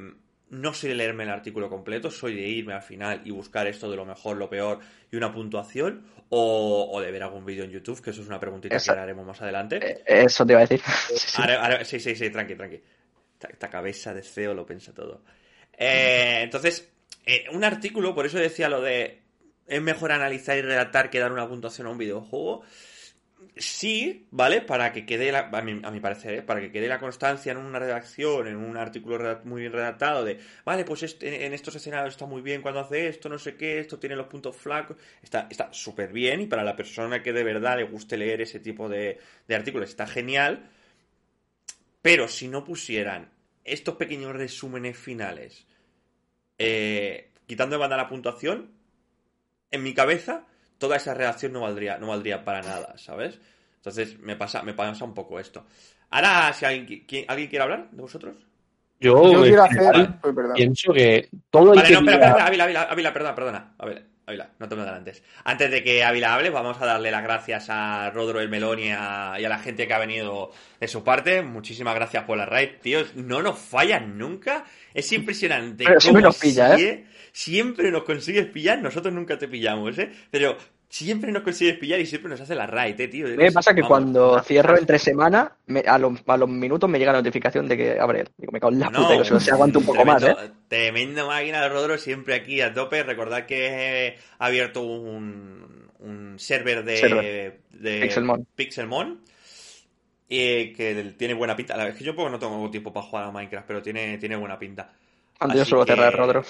no 0.49 0.73
soy 0.73 0.89
de 0.89 0.95
leerme 0.95 1.23
el 1.23 1.29
artículo 1.29 1.69
completo, 1.69 2.09
soy 2.11 2.35
de 2.35 2.47
irme 2.47 2.73
al 2.73 2.81
final 2.81 3.21
y 3.25 3.31
buscar 3.31 3.67
esto 3.67 3.89
de 3.89 3.97
lo 3.97 4.05
mejor, 4.05 4.37
lo 4.37 4.49
peor 4.49 4.79
y 5.11 5.15
una 5.17 5.31
puntuación, 5.33 6.05
o, 6.29 6.89
o 6.91 7.01
de 7.01 7.11
ver 7.11 7.23
algún 7.23 7.45
vídeo 7.45 7.63
en 7.63 7.71
YouTube, 7.71 8.01
que 8.01 8.09
eso 8.11 8.21
es 8.21 8.27
una 8.27 8.39
preguntita 8.39 8.75
que 8.77 8.99
haremos 8.99 9.25
más 9.25 9.41
adelante. 9.41 9.79
Eh, 9.81 10.03
Eso 10.25 10.45
te 10.45 10.53
iba 10.53 10.61
a 10.61 10.65
decir. 10.65 10.81
Sí, 11.07 11.15
sí. 11.17 11.41
Ahora- 11.41 11.63
ahora- 11.63 11.85
sí, 11.85 11.99
sí, 11.99 12.15
sí, 12.15 12.29
tranqui, 12.29 12.55
tranqui. 12.55 12.81
Esta, 13.33 13.47
esta 13.49 13.69
cabeza 13.69 14.13
de 14.13 14.23
CEO 14.23 14.53
lo 14.53 14.65
piensa 14.65 14.93
todo. 14.93 15.21
Eh, 15.77 16.39
entonces, 16.43 16.89
eh, 17.25 17.45
un 17.51 17.63
artículo, 17.63 18.15
por 18.15 18.25
eso 18.25 18.37
decía 18.39 18.67
lo 18.69 18.81
de 18.81 19.21
es 19.67 19.81
mejor 19.81 20.11
analizar 20.13 20.57
y 20.57 20.61
redactar 20.61 21.09
que 21.09 21.19
dar 21.19 21.31
una 21.31 21.47
puntuación 21.47 21.87
a 21.87 21.89
un 21.91 21.97
videojuego. 21.97 22.63
Sí, 23.55 24.27
¿vale? 24.31 24.61
Para 24.61 24.91
que 24.93 25.05
quede, 25.05 25.31
la- 25.31 25.49
a, 25.51 25.61
mi, 25.61 25.79
a 25.83 25.91
mi 25.91 25.99
parecer, 25.99 26.33
¿eh? 26.35 26.41
para 26.43 26.59
que 26.59 26.71
quede 26.71 26.87
la 26.87 26.99
constancia 26.99 27.51
en 27.51 27.57
una 27.59 27.77
redacción, 27.79 28.47
en 28.47 28.55
un 28.57 28.77
artículo 28.77 29.39
muy 29.45 29.61
bien 29.61 29.73
redactado 29.73 30.23
de, 30.25 30.39
vale, 30.65 30.83
pues 30.85 31.03
este- 31.03 31.45
en 31.45 31.53
estos 31.53 31.75
escenarios 31.75 32.13
está 32.15 32.25
muy 32.25 32.41
bien 32.41 32.61
cuando 32.63 32.79
hace 32.81 33.07
esto, 33.07 33.29
no 33.29 33.37
sé 33.39 33.55
qué, 33.55 33.79
esto 33.79 33.99
tiene 33.99 34.15
los 34.15 34.27
puntos 34.27 34.55
flacos, 34.55 34.97
está 35.21 35.47
está 35.51 35.71
súper 35.71 36.11
bien 36.13 36.41
y 36.41 36.47
para 36.47 36.63
la 36.63 36.75
persona 36.75 37.21
que 37.23 37.33
de 37.33 37.43
verdad 37.43 37.77
le 37.77 37.83
guste 37.83 38.17
leer 38.17 38.41
ese 38.41 38.59
tipo 38.59 38.89
de, 38.89 39.19
de 39.47 39.55
artículos 39.55 39.89
está 39.89 40.07
genial, 40.07 40.69
pero 42.01 42.27
si 42.27 42.47
no 42.47 42.63
pusieran 42.63 43.29
estos 43.63 43.95
pequeños 43.95 44.33
resúmenes 44.35 44.97
finales, 44.97 45.65
eh, 46.57 47.31
quitando 47.47 47.75
de 47.75 47.79
banda 47.79 47.97
la 47.97 48.09
puntuación, 48.09 48.71
en 49.71 49.83
mi 49.83 49.93
cabeza 49.93 50.45
toda 50.77 50.97
esa 50.97 51.13
redacción 51.13 51.53
no 51.53 51.61
valdría, 51.61 51.97
no 51.97 52.07
valdría 52.07 52.43
para 52.43 52.61
nada, 52.61 52.97
¿sabes? 52.97 53.39
Entonces 53.77 54.19
me 54.19 54.35
pasa, 54.35 54.63
me 54.63 54.73
pasa 54.73 55.05
un 55.05 55.13
poco 55.13 55.39
esto. 55.39 55.65
Ahora, 56.09 56.51
si 56.53 56.65
alguien, 56.65 57.05
¿alguien 57.27 57.49
quiere 57.49 57.63
hablar 57.63 57.89
de 57.91 58.01
vosotros? 58.01 58.35
Yo, 58.99 59.31
Yo 59.31 59.43
quiero 59.43 59.65
general, 59.67 60.19
hacer. 60.23 60.53
Pienso 60.55 60.91
que 60.93 61.29
todo 61.51 61.73
el 61.73 61.79
Vale, 61.79 61.87
que 61.87 61.93
no, 61.93 61.99
espera, 61.99 62.17
diga- 62.17 62.27
espera, 62.29 62.45
Ávila, 62.47 62.63
Ávila, 62.63 62.81
Ávila, 62.83 63.13
perdona, 63.13 63.35
perdona. 63.35 63.73
Ávila, 63.77 64.01
Ávila, 64.27 64.49
no 64.59 64.67
te 64.67 64.75
me 64.75 64.81
adelantes. 64.81 65.23
Antes 65.45 65.71
de 65.71 65.81
que 65.83 66.03
Ávila 66.03 66.33
hable, 66.33 66.49
vamos 66.49 66.81
a 66.81 66.85
darle 66.85 67.11
las 67.11 67.23
gracias 67.23 67.67
a 67.69 68.09
Rodro 68.09 68.41
el 68.41 68.49
Melón 68.49 68.77
y 68.79 68.89
a, 68.91 69.35
y 69.39 69.45
a 69.45 69.49
la 69.49 69.57
gente 69.59 69.87
que 69.87 69.93
ha 69.93 69.99
venido 69.99 70.51
de 70.81 70.87
su 70.89 71.01
parte. 71.01 71.41
Muchísimas 71.41 71.95
gracias 71.95 72.25
por 72.25 72.37
la 72.37 72.45
raid, 72.45 72.71
tío. 72.81 72.99
No 73.15 73.41
nos 73.41 73.57
fallan 73.57 74.17
nunca. 74.17 74.65
Es 74.93 75.09
impresionante. 75.13 75.85
Pero 75.85 76.01
siempre 76.01 76.21
nos 76.23 76.37
pilla, 76.37 76.75
¿eh? 76.75 77.05
sie- 77.05 77.17
Siempre 77.31 77.89
nos 77.91 78.03
consigues 78.03 78.47
pillar, 78.47 78.79
nosotros 78.81 79.13
nunca 79.13 79.37
te 79.37 79.47
pillamos, 79.47 79.97
¿eh? 79.99 80.11
Pero 80.31 80.57
siempre 80.89 81.31
nos 81.31 81.43
consigues 81.43 81.77
pillar 81.77 81.99
y 81.99 82.05
siempre 82.05 82.29
nos 82.29 82.39
hace 82.41 82.55
la 82.55 82.65
raid, 82.65 82.99
¿eh, 82.99 83.07
tío? 83.07 83.27
Me 83.35 83.51
pasa 83.51 83.73
que 83.73 83.81
Vamos, 83.81 83.89
cuando 83.89 84.41
cierro 84.43 84.77
entre 84.77 84.97
semana, 84.99 85.55
me- 85.67 85.81
a, 85.81 85.97
los, 85.97 86.19
a 86.25 86.37
los 86.37 86.49
minutos 86.49 86.89
me 86.89 86.97
llega 86.99 87.11
la 87.11 87.19
notificación 87.19 87.67
de 87.67 87.77
que 87.77 87.99
abre. 87.99 88.25
Digo, 88.37 88.51
me 88.51 88.59
cago 88.59 88.73
en 88.73 88.79
la 88.79 88.89
No, 88.89 89.07
puta, 89.07 89.23
sé 89.25 89.39
si 89.39 89.49
aguanto 89.51 89.79
un 89.79 89.85
poco 89.85 90.05
más, 90.05 90.23
¿eh? 90.23 90.35
tremendo- 90.67 91.27
máquina 91.27 91.61
de 91.61 91.69
Rodro, 91.69 91.97
siempre 91.97 92.35
aquí 92.35 92.61
a 92.61 92.73
tope. 92.73 93.03
Recordad 93.03 93.45
que 93.45 93.67
he 94.07 94.17
abierto 94.39 94.81
un, 94.81 95.91
un 95.99 96.39
server 96.39 96.83
de, 96.85 96.97
Server. 96.97 97.59
de 97.71 98.01
Pixelmon. 98.01 98.47
Pixelmon, 98.55 99.21
eh, 100.29 100.73
que 100.75 101.13
tiene 101.17 101.33
buena 101.33 101.55
pinta. 101.55 101.73
La 101.75 101.83
verdad 101.83 101.95
es 101.95 101.99
que 101.99 102.05
yo 102.05 102.15
poco 102.15 102.29
no 102.29 102.39
tengo 102.39 102.69
tiempo 102.71 102.93
para 102.93 103.05
jugar 103.05 103.25
a 103.25 103.31
Minecraft, 103.31 103.67
pero 103.67 103.81
tiene, 103.81 104.17
tiene 104.17 104.35
buena 104.35 104.57
pinta. 104.57 104.89
Cuando 105.37 105.55
yo 105.57 105.65
suelo 105.65 105.85
que- 105.85 105.93
cerrar 105.93 106.15
Rodro. 106.15 106.43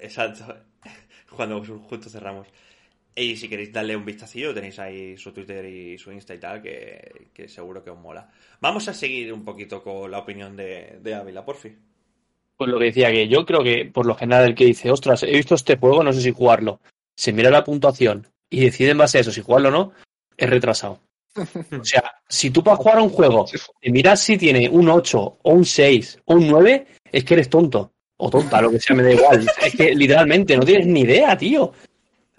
Exacto. 0.00 0.54
Cuando 1.34 1.64
justo 1.64 2.10
cerramos. 2.10 2.46
Y 3.14 3.36
si 3.36 3.48
queréis 3.48 3.72
darle 3.72 3.94
un 3.94 4.04
vistacillo, 4.04 4.54
tenéis 4.54 4.78
ahí 4.78 5.16
su 5.18 5.32
Twitter 5.32 5.64
y 5.66 5.98
su 5.98 6.12
Insta 6.12 6.34
y 6.34 6.38
tal, 6.38 6.62
que, 6.62 7.28
que 7.34 7.46
seguro 7.46 7.84
que 7.84 7.90
os 7.90 7.98
mola. 7.98 8.30
Vamos 8.60 8.88
a 8.88 8.94
seguir 8.94 9.32
un 9.32 9.44
poquito 9.44 9.82
con 9.82 10.10
la 10.10 10.18
opinión 10.18 10.56
de, 10.56 10.98
de 11.02 11.14
Ávila, 11.14 11.44
por 11.44 11.56
fin. 11.56 11.78
Pues 12.56 12.70
lo 12.70 12.78
que 12.78 12.86
decía 12.86 13.10
que 13.10 13.28
yo 13.28 13.44
creo 13.44 13.62
que 13.62 13.90
por 13.92 14.06
lo 14.06 14.14
general 14.14 14.46
el 14.46 14.54
que 14.54 14.64
dice, 14.64 14.90
ostras, 14.90 15.22
he 15.24 15.32
visto 15.32 15.54
este 15.54 15.76
juego, 15.76 16.02
no 16.02 16.12
sé 16.12 16.22
si 16.22 16.32
jugarlo, 16.32 16.80
se 17.16 17.32
mira 17.32 17.50
la 17.50 17.64
puntuación 17.64 18.28
y 18.48 18.60
decide 18.60 18.90
en 18.90 18.98
base 18.98 19.18
a 19.18 19.20
eso 19.22 19.32
si 19.32 19.42
jugarlo 19.42 19.68
o 19.68 19.72
no, 19.72 19.92
es 20.36 20.48
retrasado. 20.48 21.00
O 21.80 21.84
sea, 21.84 22.04
si 22.28 22.50
tú 22.50 22.62
para 22.62 22.76
jugar 22.76 22.98
a 22.98 23.02
un 23.02 23.08
juego 23.08 23.46
te 23.80 23.90
miras 23.90 24.20
si 24.20 24.36
tiene 24.36 24.68
un 24.68 24.88
8 24.88 25.38
o 25.42 25.50
un 25.50 25.64
6 25.64 26.20
o 26.26 26.34
un 26.34 26.46
9, 26.48 26.86
es 27.10 27.24
que 27.24 27.34
eres 27.34 27.48
tonto. 27.48 27.92
O 28.18 28.30
tonta, 28.30 28.60
lo 28.60 28.70
que 28.70 28.78
sea, 28.78 28.94
me 28.94 29.02
da 29.02 29.12
igual. 29.12 29.46
Es 29.64 29.74
que 29.74 29.94
literalmente 29.94 30.56
no 30.56 30.64
tienes 30.64 30.86
ni 30.86 31.00
idea, 31.00 31.36
tío. 31.36 31.72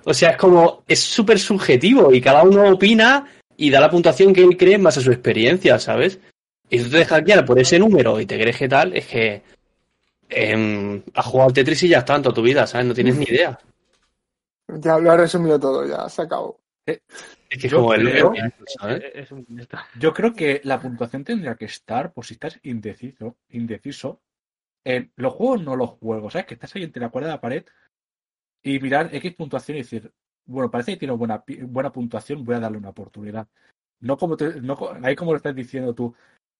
O 0.06 0.14
sea, 0.14 0.32
es 0.32 0.38
como, 0.38 0.84
es 0.88 1.00
súper 1.00 1.40
subjetivo 1.40 2.14
y 2.14 2.20
cada 2.22 2.44
uno 2.44 2.70
opina 2.70 3.26
y 3.56 3.70
da 3.70 3.80
la 3.80 3.90
puntuación 3.90 4.34
que 4.34 4.42
él 4.44 4.58
cree 4.58 4.76
en 4.76 4.84
base 4.84 5.00
a 5.00 5.04
su 5.04 5.12
experiencia, 5.12 5.80
¿sabes? 5.80 6.20
Y 6.70 6.80
tú 6.80 6.90
te 6.90 6.98
dejas 6.98 7.24
guiar 7.24 7.46
por 7.46 7.60
ese 7.60 7.80
número 7.80 8.20
y 8.20 8.26
te 8.26 8.40
crees 8.40 8.58
que 8.58 8.68
tal, 8.68 8.96
es 8.98 9.06
que 9.08 9.42
em, 10.30 11.02
has 11.14 11.26
jugado 11.26 11.50
al 11.50 11.54
Tetris 11.54 11.84
y 11.84 11.90
ya 11.90 12.00
está 12.00 12.16
en 12.16 12.24
toda 12.24 12.34
tu 12.36 12.42
vida, 12.42 12.66
¿sabes? 12.68 12.88
No 12.88 12.94
tienes 12.94 13.16
ni 13.16 13.26
idea. 13.26 13.60
Ya 14.68 14.98
lo 14.98 15.12
ha 15.12 15.18
resumido 15.18 15.60
todo, 15.60 15.86
ya 15.88 16.10
se 16.10 16.22
acabó. 16.24 16.60
Es 16.86 17.00
que 17.50 17.68
es 17.68 17.72
Yo 17.72 17.78
como 17.78 17.94
el 17.94 18.10
creo- 18.10 18.26
número, 18.26 18.52
¿sabes? 18.80 19.04
Es 19.14 19.32
un- 19.32 19.46
está- 19.60 19.86
Yo 20.00 20.14
creo 20.14 20.34
que 20.34 20.62
la 20.64 20.82
puntuación 20.82 21.24
tendría 21.24 21.56
que 21.56 21.66
estar, 21.66 22.12
por 22.12 22.26
si 22.26 22.34
estás 22.34 22.60
indeciso, 22.64 23.38
indeciso, 23.50 24.22
en 24.84 25.12
los 25.16 25.34
juegos 25.34 25.62
no 25.62 25.76
los 25.76 25.92
juegos, 25.92 26.34
¿sabes? 26.34 26.48
Que 26.48 26.56
estás 26.56 26.76
ahí 26.76 26.84
entre 26.84 27.02
la 27.02 27.10
cuerda 27.10 27.28
de 27.30 27.34
la 27.36 27.42
pared 27.42 27.64
y 28.64 28.80
mirar 28.80 29.10
X 29.14 29.34
puntuación 29.36 29.78
y 29.78 29.82
decir, 29.82 30.12
bueno, 30.46 30.72
parece 30.72 30.94
que 30.94 30.98
tiene 31.00 31.14
buena, 31.14 31.44
buena 31.68 31.92
puntuación, 31.92 32.44
voy 32.44 32.56
a 32.56 32.60
darle 32.60 32.78
una 32.78 32.90
oportunidad. 32.90 33.48
No 34.00 34.18
como 34.18 34.36
te- 34.36 34.62
no, 34.62 34.78
ahí 35.04 35.16
como 35.16 35.32
lo 35.32 35.38
estás 35.38 35.56
diciendo 35.56 35.94
tú, 35.94 36.14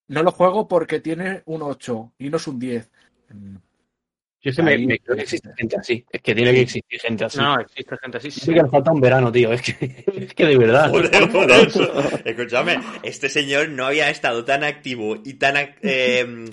no 0.08 0.22
lo 0.22 0.30
juego 0.32 0.66
porque 0.68 1.00
tiene 1.00 1.42
un 1.46 1.62
8 1.62 2.12
y 2.18 2.28
no 2.30 2.36
es 2.36 2.46
un 2.46 2.58
10. 2.58 2.90
Mm, 3.30 3.56
Yo 4.42 4.52
que 4.52 4.62
me, 4.62 4.98
creo 4.98 5.16
que 5.16 5.22
existe 5.22 5.50
gente 5.56 5.76
así. 5.78 6.04
Es 6.10 6.20
que 6.20 6.34
tiene 6.34 6.52
que 6.52 6.60
existir 6.60 7.00
gente 7.00 7.24
así. 7.24 7.38
No, 7.38 7.58
existe 7.58 7.96
gente 7.96 8.18
así. 8.18 8.30
Sí 8.30 8.52
que 8.52 8.62
le 8.62 8.68
falta 8.68 8.92
un 8.92 9.00
verano, 9.00 9.32
tío. 9.32 9.52
Es 9.52 9.62
que, 9.62 10.04
es 10.16 10.34
que 10.34 10.44
de 10.46 10.58
verdad. 10.58 10.90
Joder, 10.90 11.30
por 11.32 11.50
eso. 11.50 11.82
Escúchame, 12.24 12.78
este 13.02 13.28
señor 13.30 13.70
no 13.70 13.86
había 13.86 14.10
estado 14.10 14.44
tan 14.44 14.62
activo 14.64 15.16
y 15.24 15.34
tan, 15.34 15.54
ac- 15.56 15.76
eh, 15.82 16.44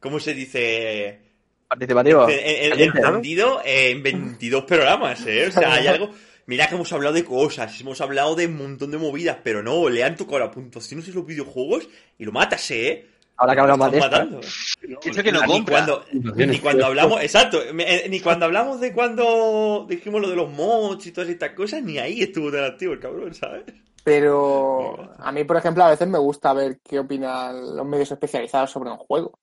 ¿cómo 0.00 0.18
se 0.18 0.34
dice? 0.34 1.20
Participativo. 1.68 2.28
Eh, 2.28 2.66
eh, 2.66 2.70
¿no? 2.70 2.84
encendido 3.00 3.60
eh, 3.64 3.90
en 3.90 4.02
22 4.02 4.64
programas, 4.64 5.26
¿eh? 5.26 5.46
O 5.48 5.50
sea, 5.52 5.72
hay 5.74 5.86
algo... 5.86 6.10
Mira 6.48 6.68
que 6.68 6.76
hemos 6.76 6.92
hablado 6.92 7.12
de 7.14 7.24
cosas, 7.24 7.80
hemos 7.80 8.00
hablado 8.00 8.36
de 8.36 8.46
un 8.46 8.56
montón 8.56 8.92
de 8.92 8.98
movidas, 8.98 9.38
pero 9.42 9.64
no, 9.64 9.88
le 9.88 10.04
han 10.04 10.14
tocado 10.14 10.38
la 10.38 10.50
puntuación 10.50 11.02
en 11.04 11.12
los 11.14 11.26
videojuegos 11.26 11.88
y 12.18 12.24
lo 12.24 12.30
matas, 12.30 12.70
¿eh? 12.70 13.04
Ahora 13.36 13.54
que 13.54 13.60
hablamos 13.60 13.90
de 13.90 13.98
Están 13.98 14.12
esto, 14.22 14.36
matando. 14.36 15.00
Piensa 15.00 15.22
que 15.24 15.32
no 15.32 15.40
Ni 15.42 15.46
compra. 15.48 15.74
cuando, 15.84 16.04
ni 16.36 16.58
cuando 16.60 16.86
hablamos, 16.86 17.20
exacto, 17.20 17.60
me- 17.74 17.96
eh, 17.96 18.08
ni 18.08 18.20
cuando 18.20 18.46
hablamos 18.46 18.80
de 18.80 18.92
cuando 18.92 19.86
dijimos 19.88 20.22
lo 20.22 20.30
de 20.30 20.36
los 20.36 20.48
mods 20.50 21.04
y 21.06 21.10
todas 21.12 21.28
estas 21.28 21.50
cosas, 21.50 21.82
ni 21.82 21.98
ahí 21.98 22.22
estuvo 22.22 22.50
tan 22.52 22.62
activo 22.64 22.92
el 22.92 23.00
cabrón, 23.00 23.34
¿sabes? 23.34 23.64
Pero 24.04 25.12
a 25.18 25.32
mí, 25.32 25.42
por 25.42 25.56
ejemplo, 25.56 25.82
a 25.82 25.90
veces 25.90 26.06
me 26.06 26.18
gusta 26.18 26.52
ver 26.52 26.78
qué 26.88 27.00
opinan 27.00 27.76
los 27.76 27.84
medios 27.84 28.12
especializados 28.12 28.70
sobre 28.70 28.90
un 28.90 28.98
juego. 28.98 29.36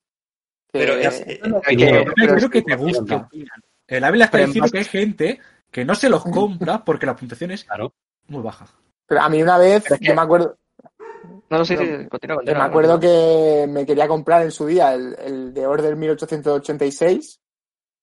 Pero 0.74 0.96
es, 0.96 1.22
eh, 1.22 1.40
que- 1.70 1.78
Yo 1.78 2.36
creo 2.36 2.50
que 2.50 2.62
te 2.64 2.76
gusta. 2.76 3.30
El 3.88 4.04
Ávila 4.04 4.26
está 4.26 4.40
diciendo 4.40 4.70
que 4.72 4.80
hay 4.80 4.84
gente 4.86 5.40
que 5.72 5.86
no 5.86 5.94
se 5.96 6.10
los 6.10 6.24
compra 6.24 6.84
porque 6.84 7.06
la 7.06 7.16
puntuación 7.16 7.52
es 7.52 7.64
Claro. 7.64 7.94
muy 8.28 8.42
baja. 8.42 8.68
pero 9.06 9.22
a 9.22 9.30
mí 9.30 9.42
una 9.44 9.58
vez, 9.60 9.90
es 9.92 10.00
que- 10.00 10.06
yo 10.08 10.16
me 10.16 10.22
acuerdo, 10.22 10.58
No, 11.50 11.60
no, 11.60 11.66
sí, 11.66 11.76
sí, 11.78 11.86
continúa, 12.10 12.10
yo 12.10 12.36
continúa. 12.38 12.60
me 12.64 12.64
acuerdo 12.70 13.00
que 13.00 13.66
me 13.70 13.86
quería 13.86 14.08
comprar 14.08 14.42
en 14.42 14.52
su 14.52 14.66
día 14.66 14.94
el, 14.96 15.16
el 15.20 15.54
de 15.54 15.68
Order 15.68 15.96
1886 15.96 17.40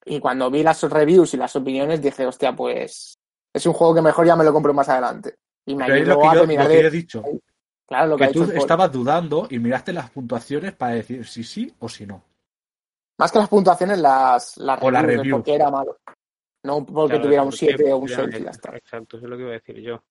y 0.05 0.21
cuando 0.21 0.51
vi 0.51 0.63
las 0.63 0.81
reviews 0.85 1.35
y 1.35 1.37
las 1.39 1.57
opiniones 1.57 2.01
dije, 2.01 2.27
hostia, 2.27 2.55
pues 2.55 3.19
es 3.53 3.67
un 3.67 3.73
juego 3.73 3.95
que 3.97 4.03
mejor 4.03 4.27
ya 4.27 4.37
me 4.37 4.45
lo 4.45 4.53
compro 4.53 4.73
más 4.73 4.89
adelante. 4.89 5.35
Y 5.67 5.75
me 5.75 5.87
Pero 5.87 5.97
es 5.99 6.07
lo 6.07 6.13
ayudó 6.15 6.23
que 6.23 6.29
a 6.29 6.35
yo, 6.35 6.39
terminar 6.41 6.65
lo 6.67 6.71
que 6.71 6.75
yo 6.75 6.81
he 6.81 6.85
de... 6.85 6.97
dicho. 6.97 7.25
Claro, 7.89 8.07
lo 8.07 8.17
que, 8.17 8.23
Que 8.25 8.29
dicho 8.33 8.47
tú 8.47 8.53
estabas 8.53 8.93
dudando 8.93 9.49
y 9.51 9.59
miraste 9.59 9.93
las 9.93 10.11
puntuaciones 10.11 10.73
para 10.75 10.95
decir 10.95 11.27
si 11.27 11.43
sí 11.43 11.75
o 11.81 11.89
si 11.89 12.07
no. 12.07 12.23
Más 13.21 13.33
que 13.33 13.39
las 13.39 13.49
puntuaciones, 13.49 13.99
las, 13.99 14.57
las 14.57 14.83
O 14.83 14.91
la 14.91 15.03
review. 15.03 15.37
por 15.37 15.45
qué 15.45 15.55
era 15.55 15.71
malo. 15.71 15.99
No 16.63 16.85
porque 16.85 17.09
Claro, 17.11 17.23
tuviera 17.23 17.43
un 17.43 17.51
porque 17.51 17.59
7 17.59 17.93
o 17.93 17.99
un 17.99 18.05
efectivamente, 18.05 18.37
6 18.37 18.41
y 18.41 18.45
ya 18.45 18.51
está. 18.51 18.77
Exacto, 18.77 19.17
eso 19.17 19.27
es 19.27 19.31
lo 19.31 19.37
que 19.37 19.43
iba 19.43 19.51
a 19.51 19.55
decir 19.55 19.81
yo. 19.81 20.03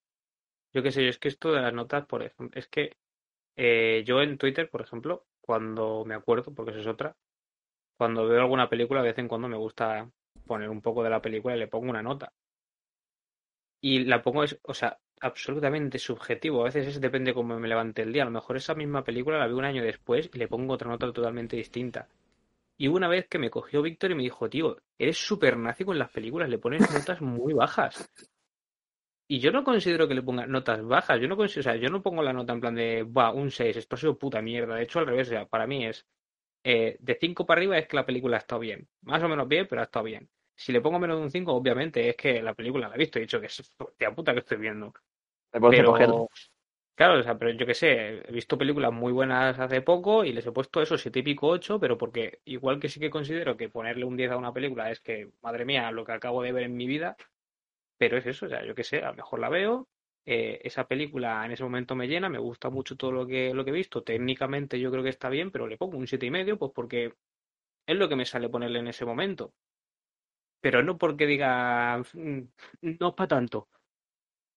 Yo 0.74 0.84
qué 0.84 0.92
sé, 0.92 1.04
yo 1.04 1.10
es 1.10 1.18
que 1.18 1.28
esto 1.28 1.52
de 1.52 1.62
las 1.62 1.74
notas, 1.74 2.06
por 2.06 2.22
ejemplo, 2.22 2.60
es 2.60 2.68
que 2.68 2.92
eh, 3.56 4.04
yo 4.06 4.22
en 4.22 4.38
Twitter, 4.38 4.70
por 4.70 4.82
ejemplo, 4.82 5.26
cuando 5.42 6.06
me 6.06 6.14
acuerdo, 6.14 6.54
porque 6.54 6.72
eso 6.72 6.82
es 6.82 6.88
otra, 6.88 7.16
cuando 7.98 8.28
veo 8.28 8.42
alguna 8.42 8.70
película, 8.70 9.02
de 9.02 9.10
vez 9.10 9.18
en 9.18 9.28
cuando 9.28 9.48
me 9.48 9.58
gusta 9.58 10.10
poner 10.46 10.70
un 10.70 10.82
poco 10.82 11.04
de 11.04 11.10
la 11.10 11.22
película 11.22 11.56
y 11.56 11.60
le 11.60 11.68
pongo 11.68 11.90
una 11.90 12.04
nota. 12.04 12.32
Y 13.82 14.06
la 14.06 14.22
pongo, 14.22 14.44
es, 14.44 14.60
o 14.64 14.74
sea, 14.74 15.00
absolutamente 15.22 16.00
subjetivo. 16.00 16.62
A 16.62 16.66
veces 16.66 16.88
es, 16.88 17.02
depende 17.02 17.34
cómo 17.34 17.60
me 17.60 17.68
levante 17.68 18.02
el 18.02 18.14
día. 18.14 18.24
A 18.24 18.26
lo 18.26 18.32
mejor 18.32 18.58
esa 18.58 18.76
misma 18.76 19.04
película 19.04 19.38
la 19.38 19.48
veo 19.48 19.58
un 19.58 19.66
año 19.66 19.84
después 19.84 20.30
y 20.34 20.38
le 20.38 20.48
pongo 20.48 20.74
otra 20.74 20.90
nota 20.90 21.12
totalmente 21.12 21.56
distinta. 21.56 22.08
Y 22.80 22.88
una 22.88 23.10
vez 23.10 23.28
que 23.28 23.40
me 23.40 23.50
cogió 23.50 23.82
Víctor 23.82 24.12
y 24.12 24.16
me 24.16 24.24
dijo, 24.24 24.50
tío, 24.50 24.78
eres 24.98 25.18
súper 25.18 25.58
nazi 25.58 25.84
con 25.84 26.00
las 26.00 26.10
películas, 26.10 26.50
le 26.50 26.60
pones 26.60 26.90
notas 26.94 27.22
muy 27.22 27.52
bajas. 27.52 28.10
Y 29.28 29.40
yo 29.42 29.52
no 29.52 29.66
considero 29.66 30.08
que 30.08 30.14
le 30.14 30.24
ponga 30.24 30.48
notas 30.48 30.82
bajas, 30.82 31.20
yo 31.20 31.28
no 31.28 31.36
considero, 31.36 31.60
o 31.60 31.74
sea, 31.74 31.76
yo 31.76 31.90
no 31.90 32.02
pongo 32.02 32.24
la 32.24 32.32
nota 32.32 32.54
en 32.54 32.62
plan 32.62 32.74
de, 32.74 33.04
va, 33.04 33.34
un 33.34 33.52
6, 33.52 33.76
esto 33.76 33.96
ha 33.96 34.00
sido 34.00 34.18
puta 34.18 34.42
mierda. 34.42 34.76
De 34.76 34.84
hecho, 34.84 35.00
al 35.00 35.08
revés, 35.08 35.28
o 35.28 35.32
sea, 35.32 35.46
para 35.46 35.68
mí 35.68 35.86
es, 35.86 36.08
eh, 36.64 36.96
de 37.02 37.18
5 37.20 37.46
para 37.46 37.60
arriba 37.60 37.78
es 37.78 37.86
que 37.86 37.98
la 37.98 38.06
película 38.06 38.38
ha 38.38 38.40
estado 38.40 38.62
bien. 38.62 38.88
Más 39.02 39.22
o 39.22 39.28
menos 39.28 39.48
bien, 39.50 39.68
pero 39.70 39.82
ha 39.82 39.86
estado 39.86 40.06
bien. 40.06 40.30
Si 40.56 40.72
le 40.72 40.80
pongo 40.80 41.00
menos 41.00 41.18
de 41.18 41.24
un 41.24 41.32
5, 41.32 41.54
obviamente 41.54 42.10
es 42.10 42.16
que 42.16 42.42
la 42.42 42.54
película 42.54 42.88
la 42.88 42.96
he 42.96 42.98
visto 42.98 43.20
y 43.20 43.22
he 43.22 43.26
dicho 43.26 43.42
que 43.42 43.48
es 43.48 43.60
hostia 43.78 44.16
puta 44.16 44.32
que 44.32 44.40
estoy 44.40 44.58
viendo. 44.58 44.94
Puedo 45.52 45.70
Pero, 45.70 45.92
coger. 45.92 46.10
Claro, 47.00 47.20
o 47.20 47.24
sea, 47.24 47.38
pero 47.38 47.52
yo 47.52 47.66
qué 47.66 47.74
sé, 47.74 48.20
he 48.28 48.32
visto 48.32 48.58
películas 48.58 48.92
muy 48.94 49.12
buenas 49.14 49.58
hace 49.60 49.82
poco 49.82 50.24
y 50.26 50.34
les 50.34 50.46
he 50.46 50.52
puesto 50.52 50.82
eso, 50.82 50.98
siete 50.98 51.20
y 51.20 51.24
pico, 51.24 51.48
ocho, 51.48 51.80
pero 51.80 51.98
porque 51.98 52.42
igual 52.46 52.80
que 52.80 52.90
sí 52.90 53.00
que 53.00 53.10
considero 53.10 53.58
que 53.58 53.70
ponerle 53.70 54.06
un 54.06 54.18
10 54.18 54.32
a 54.32 54.38
una 54.38 54.54
película 54.54 54.92
es 54.92 55.00
que, 55.00 55.32
madre 55.42 55.66
mía, 55.66 55.92
lo 55.92 56.06
que 56.06 56.12
acabo 56.14 56.42
de 56.44 56.52
ver 56.52 56.64
en 56.64 56.76
mi 56.78 56.88
vida, 56.88 57.16
pero 57.98 58.18
es 58.18 58.28
eso, 58.28 58.48
o 58.48 58.50
sea, 58.50 58.66
yo 58.66 58.76
qué 58.76 58.84
sé, 58.86 59.00
a 59.04 59.10
lo 59.12 59.16
mejor 59.18 59.40
la 59.42 59.50
veo, 59.50 59.90
eh, 60.28 60.62
esa 60.66 60.88
película 60.88 61.46
en 61.46 61.54
ese 61.54 61.64
momento 61.64 61.96
me 61.96 62.08
llena, 62.10 62.30
me 62.30 62.40
gusta 62.40 62.70
mucho 62.72 62.98
todo 62.98 63.14
lo 63.14 63.28
que, 63.28 63.54
lo 63.56 63.66
que 63.66 63.72
he 63.72 63.74
visto, 63.74 64.04
técnicamente 64.04 64.80
yo 64.82 64.92
creo 64.92 65.04
que 65.04 65.10
está 65.12 65.30
bien, 65.30 65.52
pero 65.52 65.68
le 65.68 65.78
pongo 65.80 65.98
un 66.00 66.08
siete 66.08 66.28
y 66.28 66.32
medio, 66.32 66.60
pues 66.60 66.74
porque 66.76 67.14
es 67.88 67.98
lo 67.98 68.10
que 68.10 68.18
me 68.18 68.26
sale 68.28 68.50
ponerle 68.50 68.80
en 68.80 68.90
ese 68.90 69.06
momento. 69.06 69.54
Pero 70.62 70.84
no 70.84 70.98
porque 70.98 71.26
diga, 71.26 71.98
"Mm, 72.14 72.42
no 73.00 73.08
es 73.10 73.14
para 73.16 73.28
tanto. 73.28 73.68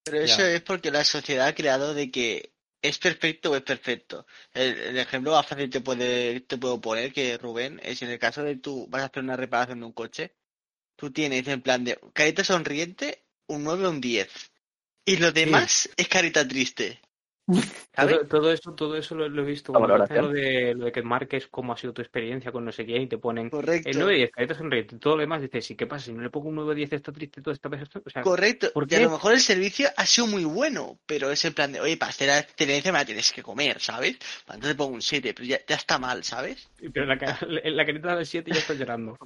Pero 0.05 0.21
eso 0.21 0.45
es 0.45 0.63
porque 0.63 0.91
la 0.91 1.05
sociedad 1.05 1.47
ha 1.47 1.55
creado 1.55 1.95
de 1.95 2.11
que 2.11 2.53
es 2.83 2.99
perfecto 2.99 3.53
o 3.53 3.57
es 3.57 3.63
perfecto. 3.63 4.27
El, 4.53 4.77
el 4.77 4.99
ejemplo 4.99 5.33
más 5.33 5.47
fácil 5.47 5.71
te 5.71 5.81
puede, 5.81 6.41
te 6.41 6.59
puedo 6.59 6.81
poner 6.81 7.13
que 7.13 7.39
Rubén 7.39 7.81
es 7.83 8.03
en 8.03 8.11
el 8.11 8.19
caso 8.19 8.43
de 8.43 8.57
tú 8.57 8.87
vas 8.89 9.03
a 9.03 9.07
hacer 9.07 9.23
una 9.23 9.37
reparación 9.37 9.81
de 9.81 9.87
un 9.87 9.93
coche, 9.93 10.35
tú 10.97 11.13
tienes 11.13 11.47
en 11.47 11.63
plan 11.63 11.85
de 11.85 11.99
carita 12.13 12.43
sonriente, 12.43 13.25
un 13.47 13.65
9 13.65 13.87
o 13.87 13.91
un 13.91 14.01
10. 14.01 14.29
Y 15.05 15.17
lo 15.17 15.33
demás 15.33 15.89
es 15.97 16.09
carita 16.09 16.47
triste. 16.47 17.01
¿Sabes? 17.95 18.17
Todo, 18.17 18.27
todo 18.27 18.53
eso, 18.53 18.75
todo 18.75 18.97
eso 18.97 19.15
lo, 19.15 19.29
lo 19.29 19.43
he 19.43 19.45
visto 19.45 19.73
cuando 19.73 19.97
hacen 19.97 20.23
lo 20.23 20.29
de, 20.29 20.75
lo 20.75 20.85
de 20.87 20.93
que 20.93 21.03
marques 21.03 21.49
cómo 21.49 21.73
ha 21.73 21.77
sido 21.77 21.93
tu 21.93 22.01
experiencia 22.01 22.53
con 22.53 22.65
no 22.65 22.73
sé 22.73 22.87
quién 22.87 23.03
y 23.03 23.07
te 23.09 23.19
ponen 23.19 23.51
Correcto. 23.51 23.89
el 23.91 23.99
9 23.99 24.17
10, 24.17 24.31
caretas 24.31 24.57
sonriente, 24.59 24.99
todo 24.99 25.17
lo 25.17 25.21
demás 25.23 25.43
dices, 25.43 25.71
¿y 25.71 25.77
qué 25.77 25.87
pasa? 25.87 26.07
Si 26.07 26.13
no 26.13 26.23
le 26.23 26.31
pongo 26.31 26.49
un 26.49 26.55
9 26.55 26.75
10 26.75 26.93
está 26.93 27.13
triste 27.13 27.43
todo 27.43 27.53
esta 27.53 27.69
vez 27.69 27.83
esto, 27.83 28.01
o 28.05 28.11
sea, 28.11 28.23
Correcto. 28.23 28.71
¿por 28.73 28.85
Y 28.91 28.95
a 28.95 28.99
qué? 28.99 29.05
lo 29.05 29.11
mejor 29.11 29.33
el 29.33 29.41
servicio 29.41 29.89
ha 29.97 30.07
sido 30.07 30.29
muy 30.29 30.45
bueno, 30.45 30.99
pero 31.05 31.31
es 31.31 31.45
en 31.45 31.53
plan 31.53 31.73
de, 31.73 31.81
oye, 31.81 31.97
para 31.97 32.11
hacer 32.11 32.29
la 32.29 32.39
excelencia 32.39 32.93
me 32.93 32.99
la 32.99 33.05
tienes 33.05 33.33
que 33.33 33.43
comer, 33.43 33.81
¿sabes? 33.81 34.17
Entonces 34.47 34.75
pongo 34.75 34.95
un 34.95 35.03
7, 35.03 35.35
pero 35.35 35.47
ya, 35.47 35.59
ya 35.67 35.77
está 35.77 35.99
mal, 35.99 36.23
¿sabes? 36.25 36.71
Pero 36.93 37.07
la, 37.07 37.17
la 37.47 37.87
carita 37.87 38.17
del 38.17 38.27
7 38.27 38.51
ya 38.53 38.61
está 38.61 38.75
llorando. 38.75 39.19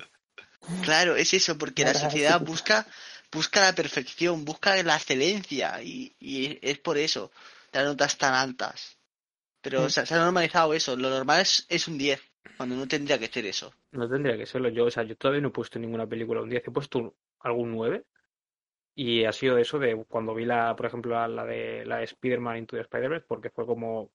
Claro, 0.83 1.15
es 1.15 1.33
eso, 1.35 1.57
porque 1.59 1.85
la 1.85 1.95
sociedad 1.95 2.41
busca, 2.41 2.87
busca 3.31 3.61
la 3.61 3.75
perfección, 3.75 4.45
busca 4.45 4.83
la 4.83 4.97
excelencia, 4.97 5.81
y, 5.83 6.17
y 6.19 6.59
es 6.63 6.79
por 6.79 6.99
eso 6.99 7.31
las 7.73 7.85
notas 7.85 8.19
tan 8.19 8.35
altas. 8.35 8.99
Pero 9.63 9.87
Mm. 9.87 9.91
se, 9.91 10.07
se 10.07 10.15
ha 10.15 10.19
normalizado 10.19 10.75
eso, 10.75 10.97
lo 10.97 11.11
normal 11.11 11.41
es, 11.43 11.67
es 11.69 11.89
un 11.89 11.99
10, 11.99 12.21
cuando 12.57 12.77
no 12.77 12.89
tendría 12.89 13.19
que 13.19 13.29
ser 13.29 13.47
eso. 13.47 13.75
No 13.93 14.09
tendría 14.09 14.37
que 14.37 14.47
serlo 14.47 14.69
yo, 14.69 14.85
o 14.87 14.91
sea, 14.91 15.05
yo 15.05 15.17
todavía 15.17 15.41
no 15.41 15.49
he 15.49 15.53
puesto 15.53 15.79
ninguna 15.79 16.07
película 16.07 16.43
un 16.43 16.51
10, 16.51 16.67
he 16.67 16.71
puesto 16.71 17.15
algún 17.41 17.71
9 17.73 18.05
y 18.95 19.25
ha 19.25 19.33
sido 19.33 19.59
eso 19.59 19.79
de 19.79 20.05
cuando 20.09 20.35
vi 20.35 20.45
la, 20.45 20.77
por 20.77 20.87
ejemplo, 20.87 21.27
la, 21.29 21.45
de 21.45 21.85
la 21.87 21.99
de 21.99 22.05
Spider-Man 22.05 22.59
Into 22.59 22.77
the 22.77 22.83
Spider-Verse 22.83 23.27
porque 23.29 23.51
fue 23.51 23.67
como 23.67 24.11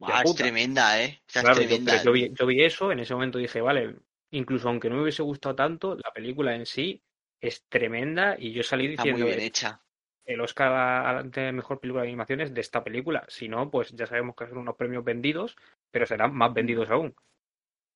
Ah, 0.00 0.22
es 0.22 0.34
tremenda, 0.34 1.02
¿eh? 1.02 1.20
O 1.28 1.30
sea, 1.30 1.42
Claro, 1.42 1.60
yo, 1.60 1.68
tremenda. 1.68 1.92
pero 1.92 2.04
yo 2.04 2.12
vi, 2.12 2.34
yo 2.34 2.46
vi 2.46 2.62
eso, 2.64 2.92
en 2.92 3.00
ese 3.00 3.14
momento 3.14 3.38
dije, 3.38 3.60
vale, 3.60 3.96
incluso 4.30 4.68
aunque 4.68 4.88
no 4.88 4.96
me 4.96 5.02
hubiese 5.02 5.22
gustado 5.22 5.54
tanto, 5.56 5.94
la 5.96 6.12
película 6.12 6.54
en 6.54 6.66
sí 6.66 7.02
es 7.40 7.64
tremenda 7.68 8.36
y 8.38 8.52
yo 8.52 8.62
salí 8.62 8.88
Está 8.88 9.04
muy 9.04 9.12
diciendo 9.12 9.26
bien 9.26 9.40
"Es 9.40 9.46
hecha. 9.46 9.80
El 10.28 10.40
Oscar 10.42 10.72
a- 10.72 11.18
a- 11.18 11.22
de 11.22 11.52
mejor 11.52 11.80
película 11.80 12.02
de 12.02 12.08
animación 12.08 12.40
es 12.42 12.52
de 12.52 12.60
esta 12.60 12.84
película. 12.84 13.24
Si 13.28 13.48
no, 13.48 13.70
pues 13.70 13.90
ya 13.92 14.06
sabemos 14.06 14.36
que 14.36 14.46
son 14.46 14.58
unos 14.58 14.76
premios 14.76 15.02
vendidos, 15.02 15.56
pero 15.90 16.06
serán 16.06 16.34
más 16.34 16.52
vendidos 16.52 16.90
aún. 16.90 17.14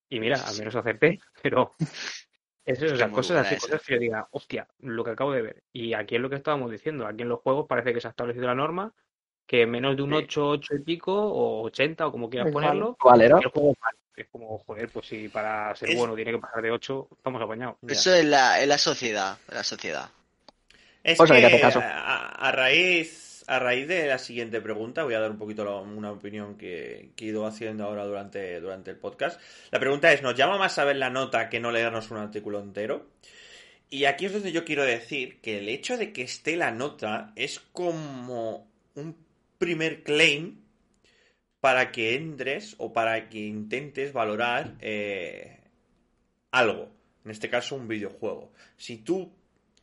Y 0.09 0.19
mira, 0.19 0.37
al 0.45 0.57
menos 0.59 0.75
acerté, 0.75 1.21
pero 1.43 1.75
es 2.65 2.81
eso, 2.83 2.95
o 2.95 2.97
sea, 2.97 3.11
cosas 3.11 3.47
así, 3.47 3.55
esa. 3.57 3.67
cosas 3.67 3.83
que 3.87 3.95
yo 3.95 4.01
diga, 4.01 4.29
hostia, 4.31 4.67
lo 4.81 5.05
que 5.05 5.11
acabo 5.11 5.33
de 5.33 5.43
ver. 5.43 5.63
Y 5.73 5.93
aquí 5.93 6.15
es 6.17 6.21
lo 6.23 6.31
que 6.31 6.37
estábamos 6.37 6.71
diciendo, 6.71 7.07
aquí 7.07 7.23
en 7.23 7.29
los 7.29 7.41
juegos 7.41 7.67
parece 7.69 7.93
que 7.93 8.01
se 8.01 8.09
ha 8.09 8.11
establecido 8.11 8.47
la 8.47 8.55
norma, 8.55 8.93
que 9.47 9.67
menos 9.67 9.95
de 9.97 10.03
un 10.03 10.11
Sí. 10.11 10.17
8, 10.17 10.49
8 10.49 10.75
y 10.75 10.79
pico, 10.81 11.13
o 11.15 11.63
80, 11.65 12.07
o 12.07 12.13
como 12.13 12.31
quieras 12.31 12.49
Es 12.49 12.53
ponerlo, 12.55 12.97
Vale, 13.05 13.29
¿no? 13.29 13.39
el 13.41 13.49
juego 13.49 13.73
es 13.73 13.79
malo. 13.81 13.99
Es 14.15 14.29
como, 14.31 14.59
joder, 14.59 14.89
pues 14.91 15.07
si 15.07 15.29
para 15.29 15.75
ser 15.75 15.91
Es- 15.91 15.97
bueno 15.99 16.15
tiene 16.15 16.33
que 16.33 16.39
pasar 16.39 16.63
de 16.63 16.71
8, 16.71 17.09
estamos 17.17 17.41
apañados. 17.43 17.77
Eso 17.87 18.15
es 18.15 18.25
la, 18.25 18.61
es 18.61 18.69
la 18.69 18.79
sociedad, 18.79 19.39
la 19.49 19.63
sociedad. 19.65 20.09
Es 21.05 21.19
Pues 21.19 21.31
que 21.31 21.61
caso. 21.61 21.81
a, 21.81 22.29
a 22.49 22.53
raíz, 22.53 23.45
a 23.49 23.59
raíz 23.59 23.89
de 23.89 24.07
la 24.07 24.19
siguiente 24.19 24.61
pregunta, 24.61 25.03
voy 25.05 25.15
a 25.15 25.21
dar 25.21 25.31
un 25.31 25.39
poquito 25.39 25.65
la- 25.65 25.77
una 25.81 26.13
opinión 26.13 26.57
que, 26.57 27.11
que 27.17 27.25
he 27.25 27.29
ido 27.29 27.45
haciendo 27.47 27.85
ahora 27.85 28.05
durante, 28.05 28.61
durante 28.61 28.91
el 28.93 28.97
podcast. 28.99 29.41
La 29.71 29.81
pregunta 29.81 30.13
es, 30.13 30.23
¿nos 30.23 30.35
llama 30.37 30.59
más 30.59 30.75
saber 30.75 30.97
la 30.97 31.11
nota 31.11 31.49
que 31.49 31.59
no 31.61 31.73
leernos 31.73 32.11
un 32.11 32.19
artículo 32.19 32.61
entero? 32.61 33.09
Y 33.91 34.05
aquí 34.07 34.27
es 34.27 34.33
donde 34.33 34.53
yo 34.53 34.65
quiero 34.65 34.85
decir 34.85 35.41
que 35.41 35.59
el 35.59 35.69
hecho 35.69 35.97
de 35.99 36.13
que 36.13 36.23
esté 36.23 36.57
la 36.57 36.71
nota 36.71 37.33
es 37.37 37.59
como 37.61 38.67
un 38.95 39.17
primer 39.59 40.03
claim 40.03 40.61
para 41.61 41.93
que 41.93 42.15
entres 42.15 42.75
o 42.79 42.93
para 42.93 43.29
que 43.29 43.39
intentes 43.41 44.13
valorar 44.13 44.75
eh, 44.81 45.59
algo. 46.53 46.91
En 47.25 47.31
este 47.31 47.49
caso, 47.51 47.77
un 47.77 47.87
videojuego. 47.87 48.53
Si 48.77 48.97
tú 48.99 49.33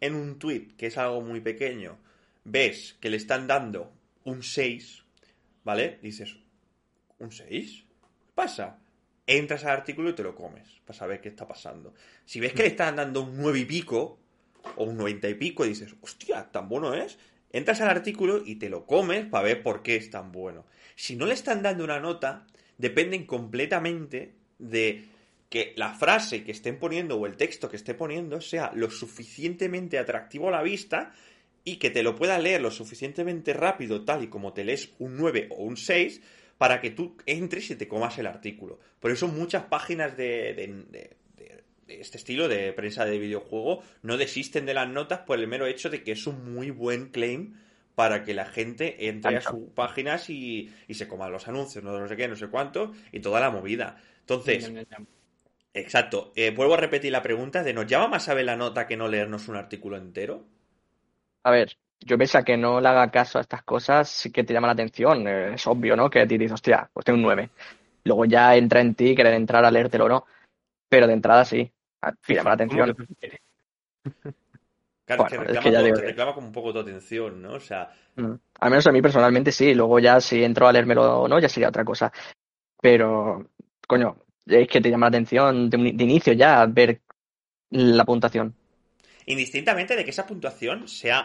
en 0.02 0.16
un 0.16 0.40
tweet, 0.40 0.70
que 0.78 0.88
es 0.88 0.98
algo 0.98 1.22
muy 1.22 1.42
pequeño, 1.42 1.98
ves 2.44 2.98
que 3.00 3.10
le 3.10 3.18
están 3.18 3.48
dando 3.48 3.92
un 4.24 4.44
6, 4.44 5.04
¿vale? 5.64 6.00
Dices, 6.02 6.36
¿un 7.20 7.32
6? 7.32 7.86
¿Qué 8.26 8.34
pasa? 8.34 8.80
Entras 9.28 9.64
al 9.66 9.72
artículo 9.72 10.10
y 10.10 10.14
te 10.14 10.24
lo 10.24 10.36
comes 10.36 10.68
para 10.86 10.98
saber 10.98 11.22
qué 11.22 11.30
está 11.30 11.48
pasando. 11.48 11.94
Si 12.26 12.40
ves 12.40 12.54
que 12.54 12.64
le 12.64 12.70
están 12.70 12.96
dando 12.96 13.22
un 13.22 13.38
9 13.38 13.60
y 13.60 13.66
pico, 13.66 14.20
o 14.76 14.84
un 14.86 14.98
90 14.98 15.30
y 15.30 15.34
pico, 15.36 15.66
y 15.66 15.70
dices, 15.70 15.96
hostia, 16.02 16.52
tan 16.52 16.68
bueno 16.68 16.94
es, 16.94 17.18
entras 17.52 17.82
al 17.82 17.90
artículo 17.90 18.42
y 18.46 18.56
te 18.56 18.70
lo 18.70 18.86
comes 18.86 19.26
para 19.26 19.44
ver 19.44 19.64
por 19.64 19.84
qué 19.84 19.96
es 19.96 20.10
tan 20.10 20.32
bueno. 20.32 20.66
Si 20.96 21.16
no 21.16 21.26
le 21.26 21.34
están 21.34 21.62
dando 21.62 21.84
una 21.84 22.00
nota, 22.00 22.46
dependen 22.78 23.26
completamente 23.26 24.34
de 24.58 25.06
que 25.50 25.74
la 25.76 25.94
frase 25.94 26.44
que 26.44 26.52
estén 26.52 26.78
poniendo 26.78 27.18
o 27.18 27.26
el 27.26 27.36
texto 27.36 27.70
que 27.70 27.76
esté 27.76 27.96
poniendo 27.96 28.40
sea 28.40 28.72
lo 28.76 28.90
suficientemente 28.92 29.98
atractivo 29.98 30.50
a 30.50 30.52
la 30.52 30.62
vista 30.62 31.12
y 31.64 31.78
que 31.78 31.90
te 31.90 32.04
lo 32.04 32.16
puedas 32.16 32.42
leer 32.42 32.62
lo 32.62 32.72
suficientemente 32.72 33.54
rápido, 33.54 34.06
tal 34.06 34.24
y 34.24 34.28
como 34.28 34.54
te 34.54 34.64
lees 34.64 34.92
un 35.00 35.18
9 35.18 35.48
o 35.52 35.64
un 35.64 35.76
6, 35.78 36.22
para 36.58 36.82
que 36.82 36.92
tú 36.92 37.16
entres 37.26 37.70
y 37.72 37.76
te 37.76 37.88
comas 37.88 38.18
el 38.20 38.28
artículo. 38.28 38.80
Por 39.00 39.12
eso 39.12 39.28
muchas 39.28 39.64
páginas 39.66 40.16
de, 40.18 40.54
de- 40.54 40.68
de- 40.90 41.18
de- 41.38 41.64
de 41.88 42.02
este 42.02 42.18
estilo 42.18 42.48
de 42.48 42.72
prensa 42.74 43.06
de 43.06 43.18
videojuego 43.18 43.82
no 44.04 44.18
desisten 44.18 44.66
de 44.66 44.74
las 44.76 44.88
notas 44.90 45.20
por 45.22 45.40
el 45.40 45.48
mero 45.48 45.66
hecho 45.68 45.90
de 45.90 46.04
que 46.04 46.12
es 46.12 46.28
un 46.28 46.54
muy 46.54 46.70
buen 46.70 47.10
claim 47.10 47.56
para 47.96 48.24
que 48.24 48.34
la 48.34 48.46
gente 48.46 49.08
entre 49.08 49.32
a 49.38 49.42
sus 49.42 49.70
páginas 49.74 50.30
y, 50.30 50.70
y 50.88 50.94
se 50.94 51.08
coman 51.08 51.32
los 51.32 51.48
anuncios, 51.48 51.84
no 51.84 52.08
sé 52.08 52.16
qué, 52.16 52.28
no 52.28 52.36
sé 52.36 52.48
cuánto, 52.48 52.94
y 53.12 53.20
toda 53.20 53.40
la 53.40 53.50
movida. 53.52 54.02
Entonces, 54.22 54.66
Exacto. 55.74 56.32
Eh, 56.36 56.52
vuelvo 56.52 56.76
a 56.76 56.78
repetir 56.78 57.12
la 57.12 57.24
pregunta 57.24 57.64
de 57.64 57.74
¿nos 57.74 57.88
llama 57.88 58.08
más 58.08 58.26
saber 58.26 58.46
la 58.46 58.56
nota 58.56 58.86
que 58.86 58.96
no 58.98 59.08
leernos 59.08 59.48
un 59.48 59.56
artículo 59.56 59.98
entero? 59.98 60.46
A 61.44 61.52
ver, 61.52 61.78
yo 62.00 62.18
pese 62.18 62.38
a 62.38 62.44
que 62.44 62.58
no 62.58 62.80
le 62.82 62.88
haga 62.88 63.12
caso 63.12 63.38
a 63.38 63.42
estas 63.42 63.64
cosas, 63.64 64.10
sí 64.10 64.32
que 64.32 64.44
te 64.44 64.54
llama 64.54 64.68
la 64.68 64.74
atención. 64.74 65.28
eh, 65.28 65.54
Es 65.56 65.68
obvio, 65.68 65.96
¿no? 65.96 66.10
Que 66.10 66.26
te 66.26 66.38
dices, 66.38 66.54
hostia, 66.54 66.90
pues 66.94 67.06
tengo 67.06 67.18
un 67.18 67.24
9. 67.24 67.50
Luego 68.06 68.26
ya 68.26 68.56
entra 68.56 68.82
en 68.82 68.96
ti 68.96 69.16
querer 69.16 69.34
entrar 69.34 69.66
a 69.66 69.72
leértelo 69.72 70.06
o 70.06 70.10
no. 70.10 70.26
Pero 70.90 71.08
de 71.08 71.14
entrada 71.14 71.46
sí, 71.46 71.72
a- 72.02 72.14
te 72.14 72.36
llama 72.36 72.52
la 72.52 72.56
atención. 72.56 72.96
Claro, 75.06 75.24
Bueno, 75.24 75.30
te 75.30 75.38
es 75.38 75.40
reclama, 75.40 75.64
que 75.64 75.72
ya 75.72 75.84
te 75.94 76.02
reclama 76.02 76.34
como 76.36 76.48
un 76.48 76.54
poco 76.54 76.72
tu 76.74 76.80
atención, 76.80 77.42
¿no? 77.42 77.54
O 77.54 77.60
sea, 77.60 77.92
Mm. 78.16 78.34
Al 78.60 78.70
menos 78.70 78.88
a 78.88 78.92
mí 78.92 79.02
personalmente 79.02 79.52
sí. 79.52 79.74
Luego 79.74 80.00
ya 80.00 80.20
si 80.22 80.44
entro 80.44 80.68
a 80.68 80.72
leérmelo 80.74 81.22
o 81.22 81.28
no, 81.28 81.40
ya 81.40 81.50
sería 81.50 81.70
otra 81.70 81.86
cosa. 81.86 82.12
Pero, 82.82 83.46
coño, 83.88 84.18
es 84.50 84.68
que 84.68 84.82
te 84.82 84.90
llama 84.90 85.06
la 85.08 85.10
atención 85.10 85.70
de, 85.70 85.78
un- 85.78 85.98
de 85.98 86.04
inicio 86.04 86.34
ya 86.34 86.66
ver 86.66 87.02
la 87.72 88.06
puntuación. 88.06 88.56
indistintamente 89.34 89.96
de 89.96 90.04
que 90.04 90.12
esa 90.12 90.28
puntuación 90.28 90.88
sea 90.88 91.20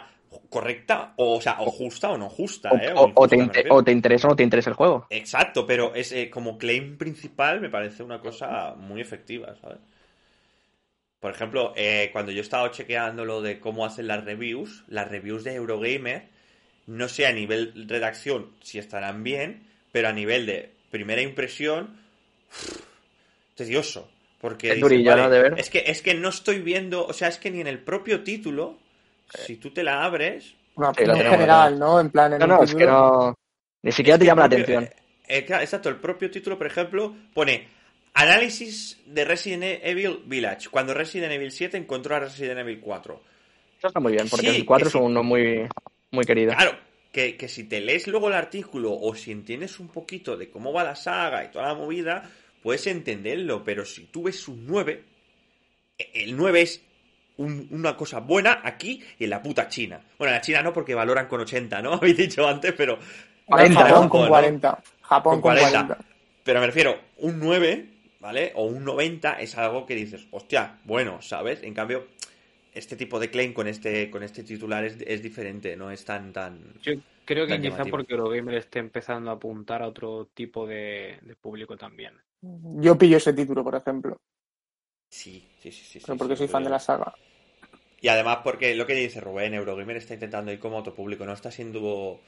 correcta 0.55 1.15
o, 1.17 1.37
o 1.39 1.41
sea, 1.41 1.55
o 1.61 1.71
justa 1.71 2.11
o 2.11 2.19
no 2.19 2.29
justa, 2.29 2.71
O, 2.75 2.79
¿eh? 2.85 2.93
te, 3.29 3.37
o 3.75 3.83
te 3.85 3.93
interesa 3.93 4.27
o 4.29 4.31
no 4.31 4.37
te 4.37 4.43
interesa 4.43 4.71
el 4.71 4.77
juego. 4.77 5.09
Exacto, 5.09 5.67
pero 5.67 5.95
es 5.95 6.13
eh, 6.13 6.29
como 6.31 6.59
claim 6.59 6.99
principal 6.99 7.61
me 7.61 7.71
parece 7.71 8.03
una 8.03 8.21
cosa 8.21 8.75
muy 8.77 9.01
efectiva, 9.01 9.55
¿sabes? 9.57 9.79
Por 11.21 11.33
ejemplo, 11.33 11.73
eh, 11.77 12.11
cuando 12.13 12.31
yo 12.33 12.41
estaba 12.43 12.71
chequeando 12.71 13.25
lo 13.25 13.41
de 13.43 13.59
cómo 13.59 13.85
hacen 13.87 14.07
las 14.07 14.25
reviews, 14.25 14.85
las 14.89 15.09
reviews 15.09 15.43
de 15.43 15.55
Eurogamer, 15.55 16.29
no 16.87 17.09
sé 17.09 17.27
a 17.27 17.33
nivel 17.33 17.89
redacción 17.89 18.51
si 18.63 18.79
estarán 18.79 19.25
bien, 19.25 19.67
pero 19.93 20.09
a 20.09 20.13
nivel 20.13 20.47
de 20.47 20.73
primera 20.91 21.23
impresión, 21.23 21.99
tedioso. 23.55 24.11
Porque 24.41 24.73
Es 24.73 24.75
dices, 24.77 24.83
durillo, 24.83 25.11
vale, 25.11 25.23
¿no? 25.23 25.31
de 25.31 25.43
ver. 25.43 25.55
es 25.57 25.71
que, 25.71 25.85
es 25.87 26.03
que 26.03 26.15
no 26.15 26.29
estoy 26.29 26.61
viendo, 26.61 27.07
o 27.07 27.13
sea, 27.13 27.29
es 27.29 27.39
que 27.39 27.51
ni 27.51 27.61
en 27.61 27.67
el 27.67 27.79
propio 27.83 28.23
título, 28.23 28.79
si 29.27 29.57
tú 29.57 29.71
te 29.73 29.83
la 29.83 30.05
abres, 30.05 30.55
Una 30.77 30.93
Sí, 30.93 31.05
tenemos, 31.15 31.27
general, 31.31 31.79
¿no? 31.79 32.01
En 32.01 32.11
plan, 32.11 32.33
en 32.35 32.39
No, 32.41 32.47
no, 32.47 32.63
es 32.63 32.75
que 32.75 32.87
no. 32.87 33.35
Ni 33.83 33.93
siquiera 33.93 34.17
Es 34.17 34.19
te 34.19 34.27
llama 34.27 34.43
la 34.43 34.47
atención. 34.47 34.85
eh, 34.85 34.91
eh, 35.29 35.47
exacto, 35.49 35.89
el 35.89 35.97
propio 35.97 36.31
título, 36.31 36.59
por 36.59 36.67
ejemplo, 36.67 37.15
pone 37.33 37.69
análisis 38.15 39.01
de 39.07 39.25
Resident 39.25 39.81
Evil 39.83 40.23
Village, 40.27 40.69
cuando 40.71 40.95
Resident 40.95 41.33
Evil 41.33 41.51
7 41.53 41.77
encontró 41.77 42.17
a 42.17 42.21
Resident 42.21 42.61
Evil 42.61 42.81
4. 42.81 43.23
Eso 43.79 43.89
está 43.89 44.01
muy 44.01 44.13
bien, 44.13 44.29
porque 44.29 44.51
Sí, 44.51 44.57
el 44.57 44.65
4 44.65 44.91
que 44.91 44.91
es 44.91 44.95
uno 44.95 45.23
muy, 45.23 45.69
muy 46.11 46.25
querido. 46.25 46.53
Claro, 46.55 46.79
que, 47.13 47.37
que 47.37 47.49
si 47.49 47.65
te 47.65 47.81
lees 47.81 48.07
luego 48.09 48.29
el 48.29 48.35
artículo 48.35 48.93
o 48.93 49.15
si 49.15 49.33
entiendes 49.33 49.79
un 49.81 49.89
poquito 49.89 50.37
de 50.37 50.51
cómo 50.51 50.73
va 50.73 50.85
la 50.85 50.97
saga 50.97 51.45
y 51.45 51.51
toda 51.51 51.69
la 51.69 51.75
movida, 51.75 52.31
puedes 52.65 52.87
entenderlo, 52.89 53.63
pero 53.63 53.85
si 53.85 54.07
tú 54.07 54.25
ves 54.25 54.49
un 54.49 54.67
9, 54.67 55.05
e- 55.99 56.11
el 56.25 56.35
9 56.37 56.63
es 56.63 56.83
un- 57.37 57.69
una 57.71 57.97
cosa 57.97 58.21
buena 58.21 58.61
aquí 58.65 59.03
y 59.19 59.25
en 59.25 59.31
la 59.31 59.43
puta 59.43 59.69
China. 59.69 60.01
Bueno, 60.19 60.31
en 60.33 60.37
la 60.39 60.41
China 60.41 60.63
no, 60.63 60.73
porque 60.73 60.95
valoran 60.95 61.29
con 61.29 61.41
80, 61.43 61.83
¿no? 61.83 61.93
Habéis 62.03 62.17
dicho 62.17 62.49
antes, 62.49 62.73
pero. 62.73 62.95
Ahora 63.49 63.65
40, 63.69 63.81
Japón 63.83 64.03
¿no? 64.05 64.09
con 64.09 64.29
40. 64.29 64.83
Japón 65.03 65.33
Con 65.35 65.41
con 65.43 65.53
40. 65.53 65.87
40. 65.87 66.05
Pero 66.43 66.61
me 66.61 66.67
refiero, 66.67 66.99
un 67.19 67.39
9, 67.39 67.87
¿vale? 68.21 68.53
O 68.55 68.65
un 68.65 68.83
90 68.85 69.35
es 69.41 69.57
algo 69.59 69.85
que 69.85 69.95
dices, 69.95 70.27
hostia, 70.31 70.79
bueno, 70.85 71.21
¿sabes? 71.21 71.63
En 71.63 71.75
cambio, 71.75 72.07
este 72.73 72.97
tipo 72.97 73.21
de 73.21 73.29
claim 73.31 73.53
con 73.53 73.69
este, 73.69 74.11
con 74.11 74.23
este 74.23 74.43
titular 74.43 74.85
es, 74.85 74.97
es 75.07 75.23
diferente, 75.23 75.77
no 75.77 75.91
es 75.91 76.05
tan, 76.05 76.33
tan. 76.33 76.59
Yo 76.83 76.93
creo 77.27 77.47
que 77.47 77.57
quizá 77.61 77.71
llamativo. 77.71 77.91
porque 77.99 78.15
Eurogamer 78.15 78.55
esté 78.57 78.79
empezando 78.79 79.31
a 79.31 79.35
apuntar 79.35 79.83
a 79.83 79.89
otro 79.89 80.29
tipo 80.35 80.67
de, 80.67 81.19
de 81.23 81.37
público 81.37 81.77
también. 81.77 82.15
Yo 82.85 82.97
pillo 82.99 83.17
ese 83.17 83.33
título, 83.33 83.63
por 83.65 83.75
ejemplo, 83.75 84.17
Sí, 85.09 85.43
sí, 85.63 85.71
sí, 85.73 85.85
sí. 86.01 86.01
pero 86.05 86.19
porque 86.19 86.37
sí, 86.37 86.39
soy 86.39 86.49
fan 86.49 86.65
de 86.65 86.71
la 86.71 86.79
saga. 86.79 87.15
Y 88.01 88.09
además 88.09 88.39
porque 88.45 88.75
lo 88.75 88.87
que 88.87 88.95
dice 88.95 89.21
Rubén, 89.21 89.55
Eurogamer 89.55 89.97
está 89.97 90.15
intentando 90.15 90.53
ir 90.53 90.59
como 90.59 90.77
otro 90.79 90.95
público, 90.95 91.25
no 91.25 91.33
está 91.33 91.51
siendo... 91.51 92.21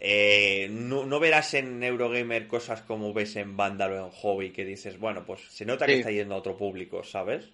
eh, 0.00 0.68
no, 0.70 1.06
no 1.06 1.20
verás 1.20 1.54
en 1.54 1.82
Eurogamer 1.82 2.46
cosas 2.48 2.82
como 2.82 3.14
ves 3.14 3.36
en 3.36 3.56
Vandal 3.56 3.92
o 3.92 4.06
en 4.06 4.10
Hobby 4.12 4.50
que 4.52 4.64
dices, 4.64 4.98
bueno, 4.98 5.24
pues 5.26 5.40
se 5.50 5.64
nota 5.64 5.86
que 5.86 5.94
Sí. 5.94 5.98
está 6.00 6.10
yendo 6.10 6.34
a 6.34 6.38
otro 6.38 6.56
público, 6.56 7.02
¿sabes? 7.04 7.50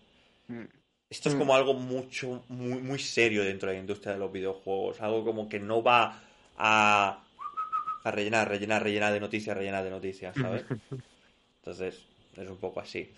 Mm. 0.48 0.66
Esto 1.10 1.28
es 1.28 1.34
Mm. 1.34 1.38
como 1.38 1.54
algo 1.54 1.74
mucho, 1.74 2.44
muy, 2.48 2.80
muy 2.80 2.98
serio 2.98 3.44
dentro 3.44 3.68
de 3.68 3.74
la 3.76 3.80
industria 3.80 4.14
de 4.14 4.18
los 4.18 4.32
videojuegos, 4.32 5.00
algo 5.00 5.24
como 5.24 5.48
que 5.48 5.60
no 5.60 5.82
va 5.82 6.20
a, 6.56 7.24
a 8.04 8.10
rellenar, 8.10 8.48
rellenar, 8.48 8.82
rellenar 8.82 9.12
de 9.12 9.20
noticias, 9.20 9.56
rellenar 9.56 9.84
de 9.84 9.90
noticias, 9.90 10.36
¿sabes? 10.38 10.64
Entonces, 11.62 12.02
es 12.36 12.48
un 12.48 12.56
poco 12.56 12.80
así. 12.80 13.08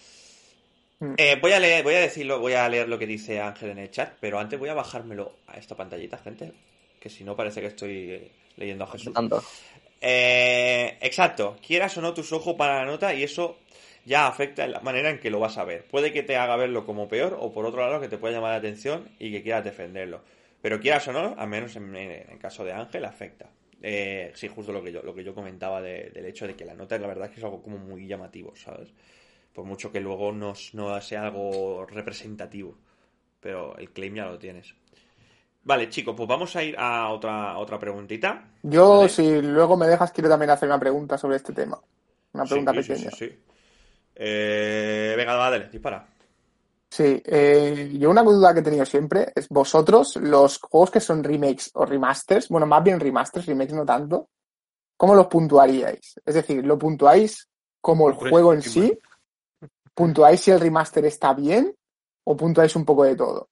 Mm. 1.00 1.14
Eh, 1.16 1.38
voy 1.40 1.52
a 1.52 1.58
leer, 1.60 1.82
voy 1.82 1.94
a 1.94 2.00
decirlo, 2.00 2.38
voy 2.40 2.52
a 2.52 2.68
leer 2.68 2.88
lo 2.88 2.98
que 2.98 3.06
dice 3.06 3.40
Ángel 3.40 3.70
en 3.70 3.78
el 3.78 3.90
chat, 3.90 4.14
pero 4.20 4.38
antes 4.38 4.58
voy 4.58 4.68
a 4.68 4.74
bajármelo 4.74 5.32
a 5.46 5.56
esta 5.56 5.74
pantallita, 5.74 6.18
gente, 6.18 6.52
que 7.00 7.08
si 7.08 7.24
no 7.24 7.34
parece 7.34 7.60
que 7.60 7.68
estoy 7.68 8.10
eh, 8.12 8.30
leyendo 8.56 8.84
a 8.84 8.88
Jesús. 8.88 9.12
Tanto. 9.14 9.42
Eh, 10.00 10.98
exacto, 11.00 11.56
quieras 11.66 11.96
o 11.96 12.02
no 12.02 12.12
tus 12.12 12.32
ojos 12.32 12.54
para 12.56 12.80
la 12.80 12.84
nota 12.84 13.14
y 13.14 13.22
eso 13.22 13.58
ya 14.04 14.26
afecta 14.26 14.64
en 14.64 14.72
la 14.72 14.80
manera 14.80 15.08
en 15.08 15.18
que 15.18 15.30
lo 15.30 15.40
vas 15.40 15.56
a 15.56 15.64
ver. 15.64 15.84
Puede 15.86 16.12
que 16.12 16.22
te 16.22 16.36
haga 16.36 16.56
verlo 16.56 16.84
como 16.84 17.08
peor 17.08 17.36
o 17.40 17.52
por 17.52 17.64
otro 17.64 17.80
lado 17.80 18.00
que 18.02 18.08
te 18.08 18.18
pueda 18.18 18.34
llamar 18.34 18.50
la 18.50 18.58
atención 18.58 19.08
y 19.18 19.32
que 19.32 19.42
quieras 19.42 19.64
defenderlo. 19.64 20.20
Pero 20.60 20.78
quieras 20.80 21.08
o 21.08 21.12
no, 21.12 21.34
al 21.38 21.48
menos 21.48 21.74
en, 21.76 21.96
en- 21.96 22.10
en 22.10 22.30
el 22.30 22.38
caso 22.38 22.64
de 22.64 22.72
Ángel, 22.72 23.04
afecta. 23.06 23.48
Eh, 23.86 24.32
sí, 24.34 24.48
justo 24.48 24.72
lo 24.72 24.82
que 24.82 24.92
yo, 24.92 25.02
lo 25.02 25.14
que 25.14 25.24
yo 25.24 25.34
comentaba 25.34 25.82
de- 25.82 26.10
del 26.10 26.26
hecho 26.26 26.46
de 26.46 26.56
que 26.56 26.64
la 26.64 26.74
nota 26.74 26.98
la 26.98 27.06
verdad 27.08 27.26
es 27.26 27.32
que 27.32 27.40
es 27.40 27.44
algo 27.44 27.62
como 27.62 27.78
muy 27.78 28.06
llamativo, 28.06 28.56
¿sabes? 28.56 28.90
Por 29.54 29.64
mucho 29.66 29.92
que 29.92 30.00
luego 30.00 30.32
no, 30.32 30.54
no 30.74 31.00
sea 31.02 31.24
algo 31.28 31.86
representativo. 31.86 32.78
Pero 33.40 33.76
el 33.78 33.90
claim 33.92 34.14
ya 34.16 34.26
lo 34.26 34.38
tienes. 34.38 34.74
Vale, 35.64 35.88
chicos, 35.90 36.14
pues 36.16 36.28
vamos 36.28 36.54
a 36.56 36.62
ir 36.64 36.76
a 36.78 37.10
otra, 37.10 37.52
a 37.52 37.58
otra 37.58 37.78
preguntita. 37.78 38.48
Yo, 38.62 39.06
Vale. 39.06 39.08
si 39.08 39.40
luego 39.42 39.76
me 39.76 39.86
dejas, 39.86 40.10
quiero 40.12 40.28
también 40.28 40.50
hacer 40.50 40.68
una 40.68 40.80
pregunta 40.80 41.16
sobre 41.18 41.36
este 41.36 41.52
tema. 41.52 41.80
Una 42.32 42.46
pregunta 42.46 42.74
Sí, 42.74 42.74
pequeña. 42.74 43.10
sí, 43.10 43.10
sí. 43.10 43.30
Eh, 44.16 45.14
venga, 45.16 45.36
va, 45.36 45.50
dale, 45.50 45.68
dispara. 45.70 46.08
Sí, 46.94 47.20
eh, 47.26 47.90
yo 47.98 48.08
una 48.08 48.22
duda 48.22 48.54
que 48.54 48.60
he 48.60 48.62
tenido 48.62 48.86
siempre 48.86 49.32
es 49.34 49.48
vosotros, 49.48 50.14
los 50.14 50.60
juegos 50.60 50.92
que 50.92 51.00
son 51.00 51.24
remakes 51.24 51.72
o 51.74 51.84
remasters, 51.84 52.48
bueno, 52.48 52.66
más 52.66 52.84
bien 52.84 53.00
remasters, 53.00 53.46
remakes 53.46 53.74
no 53.74 53.84
tanto, 53.84 54.28
¿cómo 54.96 55.16
los 55.16 55.26
puntuaríais? 55.26 56.20
Es 56.24 56.34
decir, 56.36 56.64
¿lo 56.64 56.78
puntuáis 56.78 57.48
como 57.80 58.06
el 58.08 58.14
juego 58.14 58.52
en 58.52 58.62
sí? 58.62 58.96
¿Puntuáis 59.92 60.40
si 60.40 60.52
el 60.52 60.60
remaster 60.60 61.04
está 61.06 61.34
bien? 61.34 61.74
¿O 62.26 62.36
puntuáis 62.36 62.76
un 62.76 62.84
poco 62.84 63.02
de 63.02 63.16
todo? 63.16 63.48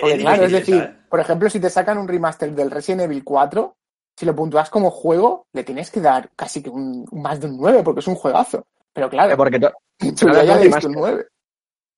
Porque 0.00 0.14
es 0.14 0.20
claro, 0.22 0.44
es 0.44 0.52
decir, 0.52 0.80
¿sabes? 0.80 0.96
por 1.10 1.20
ejemplo, 1.20 1.50
si 1.50 1.60
te 1.60 1.68
sacan 1.68 1.98
un 1.98 2.08
remaster 2.08 2.54
del 2.54 2.70
Resident 2.70 3.02
Evil 3.02 3.22
4, 3.22 3.76
si 4.16 4.24
lo 4.24 4.34
puntúas 4.34 4.70
como 4.70 4.90
juego, 4.90 5.46
le 5.52 5.62
tienes 5.62 5.90
que 5.90 6.00
dar 6.00 6.30
casi 6.34 6.62
que 6.62 6.70
un, 6.70 7.06
un 7.10 7.22
más 7.22 7.38
de 7.38 7.48
un 7.48 7.58
9, 7.58 7.82
porque 7.82 8.00
es 8.00 8.06
un 8.08 8.14
juegazo. 8.14 8.66
Pero 8.94 9.10
claro, 9.10 9.36
Porque 9.36 9.60
tú- 10.00 10.16
tú 10.16 10.28
ya, 10.30 10.42
le 10.42 10.64
diste 10.68 10.86
un 10.86 10.94
remaster. 10.94 11.18
9. 11.18 11.26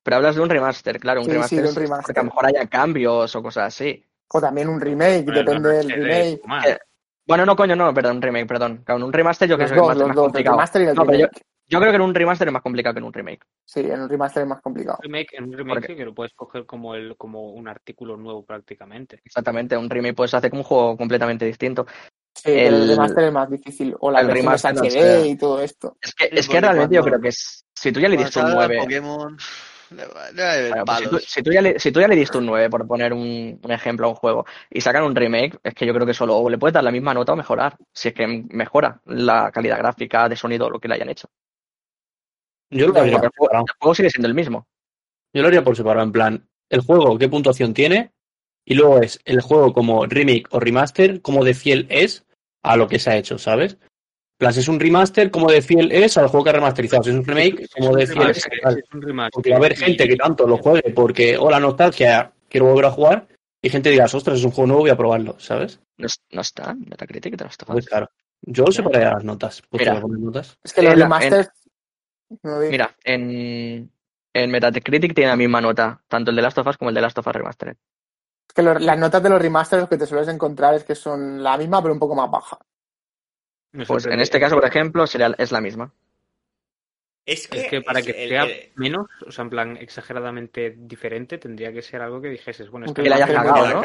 Pero 0.02 0.16
hablas 0.16 0.34
de 0.36 0.40
un 0.42 0.48
remaster, 0.48 0.98
claro, 1.00 1.20
un 1.20 1.26
Sí, 1.26 1.30
sí, 1.30 1.34
remaster, 1.36 1.62
de 1.62 1.68
un 1.68 1.74
remaster. 1.74 2.04
porque 2.06 2.20
a 2.20 2.22
lo 2.22 2.28
mejor 2.30 2.46
haya 2.46 2.66
cambios 2.66 3.34
o 3.36 3.42
cosas 3.42 3.64
así. 3.68 4.04
O 4.32 4.40
también 4.40 4.68
un 4.68 4.80
remake, 4.80 5.24
depende 5.24 5.68
del 5.70 5.88
de 5.88 5.94
remake. 5.96 6.40
Eh, 6.68 6.78
Bueno, 7.26 7.46
no, 7.46 7.54
coño, 7.54 7.76
no, 7.76 7.92
perdón, 7.94 8.16
un 8.16 8.22
remake, 8.22 8.46
perdón. 8.46 8.82
Claro, 8.84 8.98
en 8.98 9.04
un 9.04 9.12
remaster 9.12 9.48
yo 9.48 9.56
creo 9.56 9.68
que 9.68 9.74
es 9.74 9.80
más, 9.80 9.96
los 9.96 10.16
complicado. 10.16 10.56
remaster 10.56 10.82
y 10.82 10.86
el 10.86 10.94
No, 10.94 11.06
pero 11.06 11.18
yo, 11.68 11.78
creo 11.78 11.90
que 11.92 11.96
en 11.96 12.02
un 12.02 12.14
remaster 12.14 12.48
es 12.48 12.52
más 12.52 12.62
complicado 12.62 12.94
que 12.94 12.98
en 12.98 13.04
un 13.04 13.12
remake. 13.12 13.44
Sí, 13.64 13.80
en 13.80 14.00
un 14.00 14.08
remaster 14.08 14.42
es 14.42 14.48
más 14.48 14.60
complicado. 14.60 14.98
remake, 15.02 15.34
en 15.34 15.44
un 15.44 15.52
remake 15.52 15.74
Porque- 15.80 15.86
sí 15.92 15.96
que 15.96 16.04
lo 16.04 16.14
puedes 16.14 16.32
coger 16.34 16.66
como 16.66 16.94
el 16.96 17.16
como 17.16 17.52
un 17.52 17.68
artículo 17.68 18.16
nuevo 18.16 18.44
prácticamente. 18.44 19.20
Exactamente, 19.24 19.76
un 19.76 19.88
remake 19.90 20.14
puedes 20.16 20.34
hacer 20.34 20.50
como 20.50 20.62
un 20.62 20.66
juego 20.66 20.96
completamente 20.96 21.44
distinto. 21.44 21.86
Sí, 22.34 22.50
el 22.52 22.74
El- 22.82 22.88
remaster 22.88 23.24
es 23.24 23.32
más 23.32 23.50
difícil. 23.50 23.94
O 24.00 24.10
las 24.10 24.22
el 24.22 24.30
remaster, 24.30 24.70
HD 24.76 24.86
o 24.86 24.90
sea, 24.90 25.26
y 25.26 25.36
todo 25.36 25.60
esto. 25.60 25.96
Es 26.00 26.14
que, 26.14 26.24
Sí, 26.24 26.30
es 26.32 26.48
que 26.48 26.60
realmente 26.60 26.94
yo 26.96 27.02
creo 27.02 27.20
que 27.20 27.28
es- 27.28 27.64
si 27.74 27.92
tú 27.92 28.00
ya 28.00 28.08
le 28.08 28.16
diste 28.16 28.38
un 28.40 28.46
salga 28.46 28.66
9, 28.66 28.78
Pokémon, 28.80 29.36
le 29.90 30.06
le 30.32 30.68
Bueno, 30.70 30.84
pues 30.84 30.98
si, 30.98 31.04
tú, 31.04 31.10
palos. 31.10 31.24
si 31.24 31.42
tú 31.42 31.52
ya 31.52 31.62
le, 31.62 31.78
si 31.78 31.92
tú 31.92 32.00
ya 32.00 32.08
le 32.08 32.16
diste 32.16 32.38
un 32.38 32.46
9, 32.46 32.70
por 32.70 32.86
poner 32.86 33.12
un, 33.12 33.60
un 33.62 33.72
ejemplo 33.72 34.06
a 34.06 34.10
un 34.10 34.14
juego, 34.14 34.46
y 34.70 34.80
sacan 34.80 35.04
un 35.04 35.14
remake, 35.14 35.58
es 35.62 35.74
que 35.74 35.86
yo 35.86 35.92
creo 35.94 36.06
que 36.06 36.14
solo 36.14 36.36
o 36.36 36.48
le 36.48 36.58
puedes 36.58 36.74
dar 36.74 36.84
la 36.84 36.90
misma 36.90 37.14
nota 37.14 37.32
o 37.32 37.36
mejorar. 37.36 37.76
Si 37.92 38.08
es 38.08 38.14
que 38.14 38.26
mejora 38.26 39.00
la 39.06 39.50
calidad 39.52 39.78
gráfica 39.78 40.28
de 40.28 40.36
sonido, 40.36 40.70
lo 40.70 40.78
que 40.78 40.88
le 40.88 40.94
hayan 40.94 41.10
hecho. 41.10 41.28
Yo 42.70 42.88
lo 42.88 43.00
haría 43.00 43.16
por 43.16 43.24
el 43.24 43.30
juego, 43.36 43.46
separado. 43.46 43.64
el 43.66 43.74
juego 43.78 43.94
sigue 43.94 44.10
siendo 44.10 44.28
el 44.28 44.34
mismo. 44.34 44.66
Yo 45.32 45.42
lo 45.42 45.48
haría 45.48 45.64
por 45.64 45.76
separado, 45.76 46.04
en 46.04 46.12
plan, 46.12 46.48
el 46.68 46.80
juego, 46.80 47.18
qué 47.18 47.28
puntuación 47.28 47.74
tiene, 47.74 48.12
y 48.64 48.74
luego 48.74 49.00
es 49.00 49.20
el 49.24 49.40
juego 49.40 49.72
como 49.72 50.06
remake 50.06 50.46
o 50.50 50.60
remaster, 50.60 51.20
cómo 51.20 51.44
de 51.44 51.54
fiel 51.54 51.86
es 51.90 52.24
a 52.62 52.76
lo 52.76 52.88
que 52.88 52.98
se 52.98 53.10
ha 53.10 53.16
hecho, 53.16 53.38
¿sabes? 53.38 53.78
En 54.40 54.44
plan, 54.44 54.54
si 54.54 54.60
es 54.60 54.68
un 54.68 54.80
remaster, 54.80 55.30
cómo 55.30 55.50
de 55.50 55.60
fiel 55.60 55.92
es 55.92 56.16
al 56.16 56.28
juego 56.28 56.44
que 56.44 56.48
ha 56.48 56.54
remasterizado. 56.54 57.02
Si 57.02 57.10
es 57.10 57.16
un 57.16 57.26
remake, 57.26 57.68
un 57.76 57.92
de 57.94 58.06
fiel 58.06 58.30
es 58.30 58.48
Porque 59.30 59.50
va 59.50 59.56
a 59.56 59.58
haber 59.58 59.76
gente 59.76 60.08
que 60.08 60.16
tanto 60.16 60.46
lo 60.46 60.56
juegue 60.56 60.94
porque, 60.94 61.36
oh, 61.36 61.50
la 61.50 61.60
nostalgia, 61.60 62.32
quiero 62.48 62.68
volver 62.68 62.86
a 62.86 62.90
jugar, 62.90 63.28
y 63.60 63.68
gente 63.68 63.90
diga, 63.90 64.06
ostras, 64.06 64.38
es 64.38 64.44
un 64.44 64.50
juego 64.50 64.68
nuevo, 64.68 64.80
voy 64.80 64.90
a 64.90 64.96
probarlo, 64.96 65.38
¿sabes? 65.38 65.78
No, 65.98 66.06
no 66.30 66.40
está 66.40 66.74
Metacritic, 66.74 67.36
te 67.36 67.44
lo 67.44 67.50
está 67.50 67.66
Entonces, 67.68 67.90
claro. 67.90 68.08
Yo 68.40 68.64
separaría 68.68 69.10
las 69.10 69.24
notas. 69.24 69.62
¿Puedo 69.68 69.84
Mira. 69.84 70.00
poner 70.00 70.18
notas? 70.18 70.56
Es 70.64 70.72
que 70.72 70.80
los 70.80 70.94
remasters. 70.94 71.50
no 72.42 72.60
Mira, 72.60 72.96
en, 73.04 73.92
en 74.32 74.50
Metacritic 74.50 75.14
tiene 75.14 75.28
la 75.28 75.36
misma 75.36 75.60
nota, 75.60 76.00
tanto 76.08 76.30
el 76.30 76.36
de 76.36 76.40
Last 76.40 76.56
of 76.56 76.66
Us 76.66 76.78
como 76.78 76.88
el 76.88 76.94
de 76.94 77.02
Last 77.02 77.18
of 77.18 77.26
Us 77.26 77.34
Remastered. 77.34 77.76
Es 78.48 78.54
que 78.54 78.62
las 78.62 78.98
notas 78.98 79.22
de 79.22 79.28
los 79.28 79.42
remasters 79.42 79.82
lo 79.82 79.88
que 79.90 79.98
te 79.98 80.06
sueles 80.06 80.28
encontrar 80.28 80.72
es 80.72 80.84
que 80.84 80.94
son 80.94 81.42
la 81.42 81.58
misma, 81.58 81.82
pero 81.82 81.92
un 81.92 82.00
poco 82.00 82.14
más 82.14 82.30
baja. 82.30 82.58
Pues 83.86 84.06
en 84.06 84.20
este 84.20 84.40
caso, 84.40 84.56
por 84.56 84.64
ejemplo, 84.64 85.06
sería, 85.06 85.34
es 85.38 85.52
la 85.52 85.60
misma. 85.60 85.92
Es 87.26 87.46
que, 87.46 87.60
Es 87.60 87.68
que 87.70 87.82
para 87.82 88.00
es 88.00 88.06
que 88.06 88.22
el- 88.24 88.28
sea 88.28 88.42
el- 88.44 88.72
menos, 88.74 89.06
o 89.24 89.30
sea, 89.30 89.44
en 89.44 89.50
plan 89.50 89.76
exageradamente 89.76 90.74
diferente, 90.76 91.38
tendría 91.38 91.72
que 91.72 91.82
ser 91.82 92.00
algo 92.02 92.20
que 92.20 92.28
dijeses, 92.28 92.68
bueno, 92.70 92.86
es 92.86 92.92
Que 92.92 93.02
que 93.02 93.08
le 93.08 93.14
hayas 93.14 93.28
que 93.28 93.34
la 93.34 93.42
cagado, 93.44 93.74
¿no? 93.74 93.82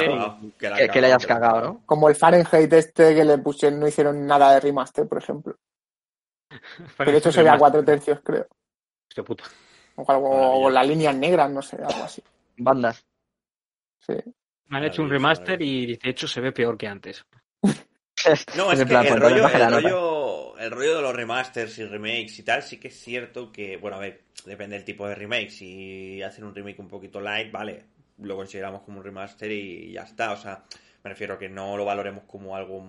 que 0.57 1.01
le 1.01 1.07
hayas 1.07 1.27
cagado. 1.27 1.61
¿no? 1.61 1.81
Como 1.85 2.09
el 2.09 2.15
Fahrenheit 2.15 2.71
este 2.73 3.13
que 3.13 3.23
le 3.25 3.37
pusieron, 3.37 3.79
no 3.79 3.87
hicieron 3.87 4.25
nada 4.25 4.53
de 4.53 4.61
remaster, 4.61 5.07
por 5.07 5.19
ejemplo. 5.19 5.55
Que 6.97 7.11
de 7.11 7.17
hecho 7.17 7.31
se 7.31 7.43
ve 7.43 7.49
a 7.49 7.57
cuatro 7.57 7.83
tercios, 7.83 8.19
creo. 8.23 8.47
Hostia 9.09 9.23
puta. 9.23 9.43
O, 9.97 10.11
algo, 10.11 10.29
o 10.65 10.69
las 10.69 10.87
líneas 10.87 11.15
negras, 11.15 11.51
no 11.51 11.61
sé, 11.61 11.75
algo 11.77 12.03
así. 12.03 12.23
Bandas. 12.57 13.05
Sí. 13.99 14.13
Me 14.67 14.77
han 14.77 14.85
hecho 14.85 15.01
un 15.03 15.09
remaster 15.09 15.61
y 15.61 15.95
de 15.97 16.09
hecho 16.09 16.27
se 16.27 16.41
ve 16.41 16.51
peor 16.51 16.77
que 16.77 16.87
antes. 16.87 17.23
No, 18.57 18.71
es 18.71 18.79
que 18.79 18.85
plan, 18.85 19.05
el 19.05 19.19
rollo, 19.19 19.47
el, 19.47 19.71
rollo, 19.71 20.57
el 20.57 20.71
rollo 20.71 20.95
de 20.97 21.01
los 21.01 21.15
remasters 21.15 21.77
y 21.79 21.85
remakes 21.85 22.39
y 22.39 22.43
tal, 22.43 22.63
sí 22.63 22.77
que 22.77 22.89
es 22.89 22.99
cierto 22.99 23.51
que, 23.51 23.77
bueno, 23.77 23.97
a 23.97 23.99
ver, 23.99 24.21
depende 24.45 24.75
del 24.75 24.85
tipo 24.85 25.07
de 25.07 25.15
remake. 25.15 25.49
Si 25.49 26.21
hacen 26.21 26.43
un 26.43 26.55
remake 26.55 26.79
un 26.79 26.87
poquito 26.87 27.19
light, 27.19 27.51
vale, 27.51 27.83
lo 28.19 28.35
consideramos 28.35 28.81
como 28.81 28.99
un 28.99 29.03
remaster 29.03 29.51
y 29.51 29.91
ya 29.91 30.03
está. 30.03 30.31
O 30.31 30.37
sea, 30.37 30.63
me 31.03 31.09
refiero 31.09 31.35
a 31.35 31.39
que 31.39 31.49
no 31.49 31.77
lo 31.77 31.85
valoremos 31.85 32.23
como 32.25 32.55
algo 32.55 32.83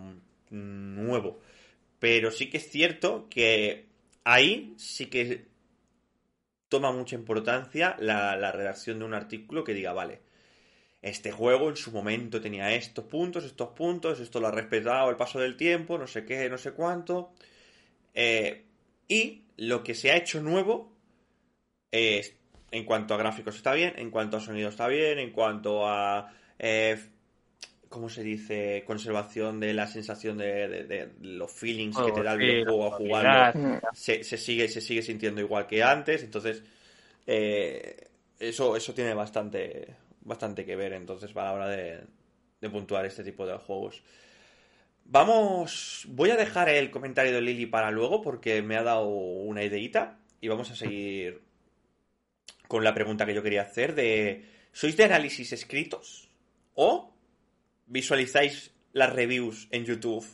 nuevo. 0.50 1.40
Pero 1.98 2.30
sí 2.30 2.50
que 2.50 2.58
es 2.58 2.70
cierto 2.70 3.28
que 3.28 3.86
ahí 4.24 4.74
sí 4.76 5.06
que 5.06 5.46
toma 6.68 6.92
mucha 6.92 7.14
importancia 7.14 7.96
la, 7.98 8.36
la 8.36 8.52
redacción 8.52 8.98
de 8.98 9.04
un 9.04 9.14
artículo 9.14 9.64
que 9.64 9.74
diga, 9.74 9.92
vale, 9.92 10.20
este 11.02 11.30
juego 11.32 11.68
en 11.70 11.76
su 11.76 11.92
momento 11.92 12.40
tenía 12.40 12.74
estos 12.74 13.04
puntos, 13.06 13.44
estos 13.44 13.70
puntos, 13.70 14.20
esto 14.20 14.40
lo 14.40 14.48
ha 14.48 14.50
respetado 14.52 15.10
el 15.10 15.16
paso 15.16 15.38
del 15.40 15.56
tiempo, 15.56 15.98
no 15.98 16.06
sé 16.06 16.24
qué, 16.24 16.48
no 16.50 16.58
sé 16.58 16.72
cuánto. 16.72 17.32
Eh, 18.14 18.64
y 19.08 19.42
lo 19.58 19.82
que 19.84 19.94
se 19.94 20.10
ha 20.10 20.16
hecho 20.16 20.42
nuevo 20.42 20.92
es, 21.90 22.34
en 22.70 22.84
cuanto 22.84 23.14
a 23.14 23.18
gráficos 23.18 23.56
está 23.56 23.72
bien, 23.74 23.94
en 23.96 24.10
cuanto 24.10 24.36
a 24.36 24.40
sonido 24.40 24.68
está 24.68 24.88
bien, 24.88 25.18
en 25.18 25.30
cuanto 25.32 25.86
a, 25.88 26.32
eh, 26.58 26.98
¿cómo 27.88 28.08
se 28.08 28.22
dice? 28.22 28.84
Conservación 28.86 29.60
de 29.60 29.74
la 29.74 29.86
sensación 29.86 30.38
de, 30.38 30.68
de- 30.68 30.84
de 30.84 31.10
los 31.22 31.52
feelings 31.52 31.96
que 31.96 32.12
te 32.12 32.22
da 32.22 32.34
el 32.34 32.40
Sí, 32.40 32.64
jugabilidad. 32.66 33.54
Mm. 33.54 33.78
se, 33.94 34.24
se 34.24 34.36
sigue, 34.38 34.68
se 34.68 34.80
sigue 34.80 35.02
sintiendo 35.02 35.40
igual 35.40 35.66
que 35.66 35.82
antes, 35.82 36.22
entonces 36.22 36.62
eh, 37.26 38.08
eso, 38.38 38.76
eso 38.76 38.94
tiene 38.94 39.14
bastante, 39.14 39.88
bastante 40.26 40.64
que 40.64 40.76
ver 40.76 40.92
entonces 40.92 41.34
a 41.34 41.44
la 41.44 41.52
hora 41.52 41.68
de, 41.68 42.00
de 42.60 42.70
puntuar 42.70 43.06
este 43.06 43.24
tipo 43.24 43.46
de 43.46 43.56
juegos. 43.58 44.02
Vamos, 45.04 46.04
voy 46.08 46.30
a 46.30 46.36
dejar 46.36 46.68
el 46.68 46.90
comentario 46.90 47.32
de 47.32 47.40
Lili 47.40 47.66
para 47.66 47.90
luego 47.90 48.22
porque 48.22 48.60
me 48.60 48.76
ha 48.76 48.82
dado 48.82 49.06
una 49.06 49.62
ideita 49.62 50.18
y 50.40 50.48
vamos 50.48 50.70
a 50.70 50.76
seguir 50.76 51.42
con 52.66 52.82
la 52.82 52.92
pregunta 52.92 53.24
que 53.24 53.34
yo 53.34 53.42
quería 53.42 53.62
hacer 53.62 53.94
de 53.94 54.44
¿sois 54.72 54.96
de 54.96 55.04
análisis 55.04 55.52
escritos 55.52 56.28
o 56.74 57.14
visualizáis 57.86 58.74
las 58.92 59.12
reviews 59.12 59.68
en 59.70 59.84
YouTube 59.84 60.26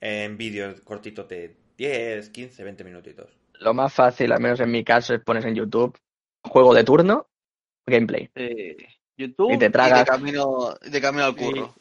en 0.00 0.36
vídeos 0.36 0.82
cortitos 0.82 1.26
de 1.28 1.56
10, 1.78 2.28
15, 2.28 2.64
20 2.64 2.84
minutitos? 2.84 3.30
Lo 3.60 3.72
más 3.72 3.94
fácil, 3.94 4.30
al 4.32 4.40
menos 4.40 4.60
en 4.60 4.70
mi 4.70 4.84
caso, 4.84 5.14
es 5.14 5.22
pones 5.22 5.44
en 5.46 5.54
YouTube 5.54 5.98
juego 6.42 6.74
de 6.74 6.84
turno, 6.84 7.28
gameplay. 7.86 8.28
Eh, 8.34 8.76
YouTube 9.16 9.52
Y 9.52 9.58
te 9.58 9.70
tragas- 9.70 10.00
de 10.00 10.04
camino, 10.10 10.74
de 10.80 11.00
camino 11.00 11.24
al 11.24 11.36
curro. 11.36 11.74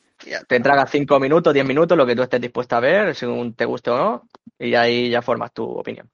Te 0.48 0.60
tragas 0.60 0.92
5 0.92 1.20
minutos, 1.20 1.54
10 1.54 1.66
minutos, 1.66 1.98
lo 1.98 2.06
que 2.06 2.16
tú 2.16 2.22
estés 2.22 2.40
dispuesto 2.40 2.76
a 2.76 2.80
ver, 2.80 3.16
según 3.16 3.56
te 3.56 3.66
guste 3.66 3.90
o 3.90 3.98
no, 3.98 4.28
y 4.60 4.76
ahí 4.76 5.10
ya 5.10 5.22
formas 5.22 5.52
tu 5.52 5.64
opinión. 5.64 6.10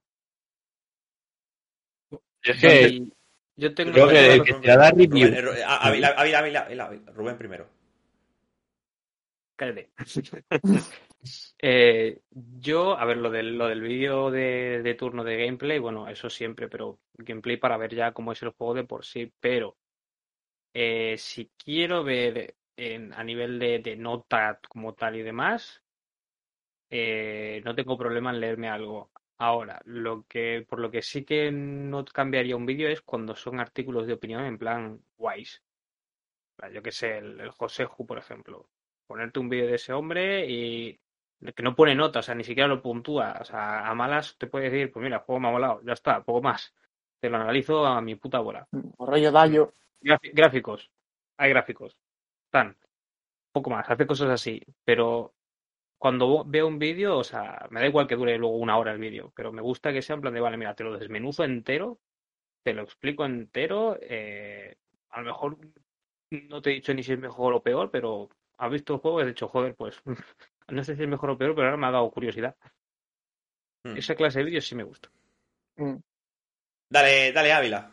Es 2.42 2.58
que 2.58 2.86
Y 2.88 3.12
yo 3.56 3.74
tengo 3.74 3.92
creo 3.92 4.08
que 4.08 4.32
el 4.34 4.44
que 4.44 4.54
te 4.54 4.68
da 4.68 4.90
Rubén, 4.90 5.10
review. 5.10 5.28
eh, 5.28 5.42
Ru- 5.42 5.62
Ávila, 5.66 6.08
Ávila, 6.16 6.38
Ávila, 6.38 6.60
Ávila, 6.62 7.12
Rubén 7.12 7.36
primero. 7.36 7.68
Cállate. 9.56 9.90
Eh, 11.60 12.20
yo, 12.30 12.96
a 12.96 13.04
ver, 13.04 13.16
lo 13.16 13.28
del, 13.28 13.58
lo 13.58 13.66
del 13.66 13.80
vídeo 13.80 14.30
de, 14.30 14.80
de 14.84 14.94
turno 14.94 15.24
de 15.24 15.36
gameplay, 15.44 15.80
bueno, 15.80 16.08
eso 16.08 16.30
siempre, 16.30 16.68
pero 16.68 17.00
gameplay 17.14 17.56
para 17.56 17.76
ver 17.76 17.92
ya 17.92 18.12
cómo 18.12 18.30
es 18.30 18.40
el 18.42 18.50
juego 18.50 18.74
de 18.74 18.84
por 18.84 19.04
sí, 19.04 19.32
pero 19.40 19.76
eh, 20.74 21.16
si 21.18 21.50
quiero 21.56 22.04
ver 22.04 22.56
en- 22.76 23.12
a 23.14 23.24
nivel 23.24 23.58
de, 23.58 23.96
nota 23.96 24.60
como 24.68 24.94
tal 24.94 25.16
y 25.16 25.22
demás, 25.22 25.82
eh, 26.90 27.60
no 27.64 27.74
tengo 27.74 27.96
problema 27.98 28.30
en 28.30 28.40
leerme 28.40 28.68
algo. 28.68 29.10
Ahora, 29.38 29.80
lo 29.84 30.26
que, 30.26 30.66
por 30.68 30.80
lo 30.80 30.90
que 30.90 31.02
sí 31.02 31.24
que 31.24 31.50
no 31.52 32.04
cambiaría 32.04 32.56
un 32.56 32.66
vídeo 32.66 32.88
es 32.88 33.02
cuando 33.02 33.36
son 33.36 33.60
artículos 33.60 34.06
de 34.06 34.14
opinión 34.14 34.44
en 34.44 34.58
plan 34.58 35.00
guays. 35.16 35.62
Yo 36.72 36.82
que 36.82 36.92
sé, 36.92 37.18
el, 37.18 37.40
el 37.40 37.50
Joseju, 37.50 38.06
por 38.06 38.18
ejemplo 38.18 38.68
ponerte 39.06 39.38
un 39.40 39.48
vídeo 39.48 39.66
de 39.68 39.76
ese 39.76 39.94
hombre 39.94 40.44
y 40.46 41.00
que 41.56 41.62
no 41.62 41.74
pone 41.74 41.94
nota, 41.94 42.18
o 42.18 42.22
sea, 42.22 42.34
ni 42.34 42.44
siquiera 42.44 42.68
lo 42.68 42.82
puntúa. 42.82 43.38
O 43.40 43.44
sea, 43.44 43.88
a 43.88 43.94
malas 43.94 44.36
te 44.36 44.46
puede 44.48 44.68
decir, 44.68 44.92
pues 44.92 45.02
mira, 45.02 45.20
juego 45.20 45.40
me 45.40 45.48
ha 45.48 45.50
molado, 45.52 45.80
ya 45.82 45.94
está, 45.94 46.22
poco 46.22 46.42
más. 46.42 46.74
Te 47.18 47.30
lo 47.30 47.38
analizo 47.38 47.86
a 47.86 48.02
mi 48.02 48.16
puta 48.16 48.40
bola. 48.40 48.68
O 48.98 49.06
rollo 49.06 49.32
Dayo. 49.32 49.72
Gráficos, 50.00 50.90
hay 51.36 51.50
gráficos, 51.50 51.96
están, 52.46 52.76
poco 53.52 53.70
más, 53.70 53.88
hace 53.88 54.06
cosas 54.06 54.30
así, 54.30 54.62
pero 54.84 55.34
cuando 55.98 56.44
veo 56.44 56.66
un 56.68 56.78
vídeo, 56.78 57.18
o 57.18 57.24
sea, 57.24 57.66
me 57.70 57.80
da 57.80 57.86
igual 57.86 58.06
que 58.06 58.16
dure 58.16 58.38
luego 58.38 58.56
una 58.56 58.78
hora 58.78 58.92
el 58.92 58.98
vídeo, 58.98 59.32
pero 59.34 59.52
me 59.52 59.62
gusta 59.62 59.92
que 59.92 60.02
sea 60.02 60.14
en 60.14 60.22
plan 60.22 60.34
de, 60.34 60.40
vale, 60.40 60.56
mira, 60.56 60.74
te 60.74 60.84
lo 60.84 60.96
desmenuzo 60.96 61.44
entero, 61.44 61.98
te 62.62 62.72
lo 62.72 62.82
explico 62.82 63.24
entero, 63.24 63.98
eh, 64.00 64.76
a 65.10 65.20
lo 65.20 65.26
mejor 65.26 65.58
no 66.30 66.62
te 66.62 66.70
he 66.70 66.74
dicho 66.74 66.94
ni 66.94 67.02
si 67.02 67.12
es 67.12 67.18
mejor 67.18 67.54
o 67.54 67.62
peor, 67.62 67.90
pero 67.90 68.28
has 68.58 68.70
visto 68.70 68.94
el 68.94 69.00
juego 69.00 69.18
y 69.18 69.22
has 69.22 69.28
dicho, 69.28 69.48
joder, 69.48 69.74
pues 69.74 70.00
no 70.68 70.84
sé 70.84 70.96
si 70.96 71.02
es 71.02 71.08
mejor 71.08 71.30
o 71.30 71.38
peor, 71.38 71.54
pero 71.54 71.66
ahora 71.66 71.76
me 71.76 71.86
ha 71.86 71.92
dado 71.92 72.10
curiosidad. 72.10 72.56
Hmm. 73.84 73.96
Esa 73.96 74.14
clase 74.14 74.40
de 74.40 74.44
vídeos 74.44 74.66
sí 74.66 74.74
me 74.74 74.84
gusta. 74.84 75.10
Mm. 75.76 75.96
Dale, 76.90 77.32
dale, 77.32 77.52
Ávila. 77.52 77.90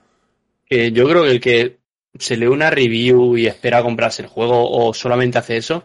que 0.66 0.92
yo 0.92 1.08
creo 1.08 1.24
que 1.24 1.32
el 1.32 1.40
que 1.40 1.80
se 2.18 2.38
lee 2.38 2.48
una 2.48 2.70
review 2.70 3.38
y 3.38 3.48
espera 3.48 3.84
comprarse 3.84 4.24
el 4.24 4.28
juego 4.28 4.70
o 4.70 4.94
solamente 4.94 5.38
hace 5.38 5.58
eso, 5.58 5.84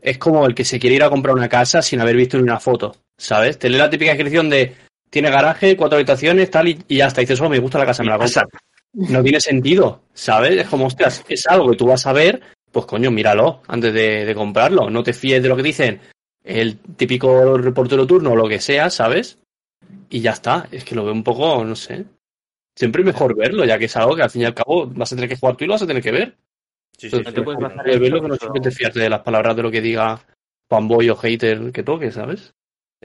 es 0.00 0.18
como 0.18 0.46
el 0.46 0.54
que 0.54 0.64
se 0.64 0.78
quiere 0.78 0.96
ir 0.96 1.02
a 1.02 1.10
comprar 1.10 1.34
una 1.34 1.48
casa 1.48 1.82
sin 1.82 2.00
haber 2.00 2.16
visto 2.16 2.36
ni 2.36 2.42
una 2.42 2.60
foto, 2.60 2.96
¿sabes? 3.16 3.58
Te 3.58 3.68
lee 3.68 3.78
la 3.78 3.90
típica 3.90 4.12
descripción 4.12 4.48
de 4.48 4.74
tiene 5.10 5.30
garaje, 5.30 5.76
cuatro 5.76 5.96
habitaciones, 5.96 6.50
tal, 6.50 6.68
y, 6.68 6.78
y 6.88 6.98
ya 6.98 7.08
está. 7.08 7.20
Y 7.20 7.24
dices, 7.24 7.38
solo 7.38 7.50
me 7.50 7.58
gusta 7.58 7.78
la 7.78 7.86
casa, 7.86 8.02
me 8.02 8.10
la 8.10 8.18
compro. 8.18 8.42
No 8.92 9.22
tiene 9.22 9.40
sentido, 9.40 10.02
¿sabes? 10.14 10.56
Es 10.56 10.68
como, 10.68 10.86
hostias, 10.86 11.24
es 11.28 11.46
algo 11.46 11.70
que 11.70 11.76
tú 11.76 11.86
vas 11.86 12.06
a 12.06 12.12
ver, 12.12 12.40
pues 12.70 12.86
coño, 12.86 13.10
míralo 13.10 13.60
antes 13.66 13.92
de, 13.92 14.24
de 14.24 14.34
comprarlo. 14.34 14.88
No 14.88 15.02
te 15.02 15.12
fíes 15.12 15.42
de 15.42 15.48
lo 15.48 15.56
que 15.56 15.62
dicen 15.62 16.00
el 16.44 16.78
típico 16.78 17.58
reportero 17.58 18.06
turno 18.06 18.32
o 18.32 18.36
lo 18.36 18.48
que 18.48 18.60
sea, 18.60 18.88
¿sabes? 18.88 19.38
Y 20.08 20.20
ya 20.20 20.32
está. 20.32 20.68
Es 20.70 20.84
que 20.84 20.94
lo 20.94 21.04
veo 21.04 21.12
un 21.12 21.24
poco, 21.24 21.64
no 21.64 21.76
sé. 21.76 22.04
Siempre 22.76 23.02
es 23.02 23.06
mejor 23.06 23.36
verlo, 23.36 23.64
ya 23.64 23.78
que 23.78 23.84
es 23.86 23.96
algo 23.96 24.16
que 24.16 24.22
al 24.22 24.30
fin 24.30 24.42
y 24.42 24.44
al 24.46 24.54
cabo 24.54 24.86
vas 24.86 25.12
a 25.12 25.16
tener 25.16 25.28
que 25.28 25.36
jugar 25.36 25.56
tú 25.56 25.64
y 25.64 25.66
lo 25.66 25.74
vas 25.74 25.82
a 25.82 25.86
tener 25.86 26.02
que 26.02 26.12
ver. 26.12 26.36
Sí, 26.96 27.08
sí, 27.10 27.16
Entonces, 27.16 27.32
sí, 27.32 27.38
no 27.38 27.42
te 27.42 27.44
puedes 27.58 27.72
sí, 27.72 27.78
sí. 27.84 27.90
de 27.90 27.98
verlo 27.98 28.22
que 28.22 28.28
no 28.28 28.34
Eso- 28.34 28.40
siempre 28.40 28.60
te 28.62 28.70
fiarte 28.70 29.00
de 29.00 29.10
las 29.10 29.20
palabras 29.20 29.56
de 29.56 29.62
lo 29.62 29.70
que 29.70 29.80
diga 29.80 30.20
fanboy 30.68 31.10
o 31.10 31.16
hater 31.16 31.72
que 31.72 31.82
toque, 31.82 32.10
¿sabes? 32.10 32.54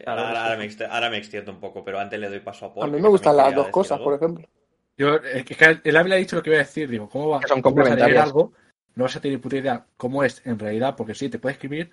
Ahora, 0.05 0.27
ahora- 0.27 0.43
ahora 0.43 0.57
me 0.57 0.85
ahora 0.89 1.09
me 1.09 1.17
extiendo 1.17 1.51
un 1.53 1.59
poco, 1.59 1.83
pero 1.83 1.99
antes 1.99 2.19
le 2.19 2.29
doy 2.29 2.39
paso 2.41 2.65
a 2.65 2.73
Paul. 2.73 2.89
A 2.89 2.91
mí 2.91 3.01
me 3.01 3.07
gustan 3.09 3.37
las 3.37 3.55
dos 3.55 3.69
cosas, 3.69 3.93
algo. 3.97 4.03
por 4.05 4.13
ejemplo. 4.15 4.47
Yo, 4.97 5.15
es 5.15 5.43
que 5.45 5.79
el 5.83 5.95
Ávila 5.97 6.15
ha 6.15 6.19
dicho 6.19 6.35
lo 6.35 6.43
que 6.43 6.49
iba 6.51 6.57
a 6.59 6.63
decir, 6.63 6.89
digo, 6.89 7.09
¿cómo 7.09 7.29
va, 7.29 7.41
son 7.47 7.61
cómo 7.61 7.77
vas 7.77 7.91
a 7.91 7.95
leer 7.95 8.17
algo? 8.17 8.53
No 8.95 9.03
vas 9.03 9.15
a 9.15 9.21
tener 9.21 9.41
puta 9.41 9.57
idea 9.57 9.85
cómo 9.97 10.23
es 10.23 10.41
en 10.45 10.57
realidad, 10.59 10.95
porque 10.95 11.15
sí, 11.15 11.27
te 11.29 11.39
puede 11.39 11.53
escribir 11.53 11.91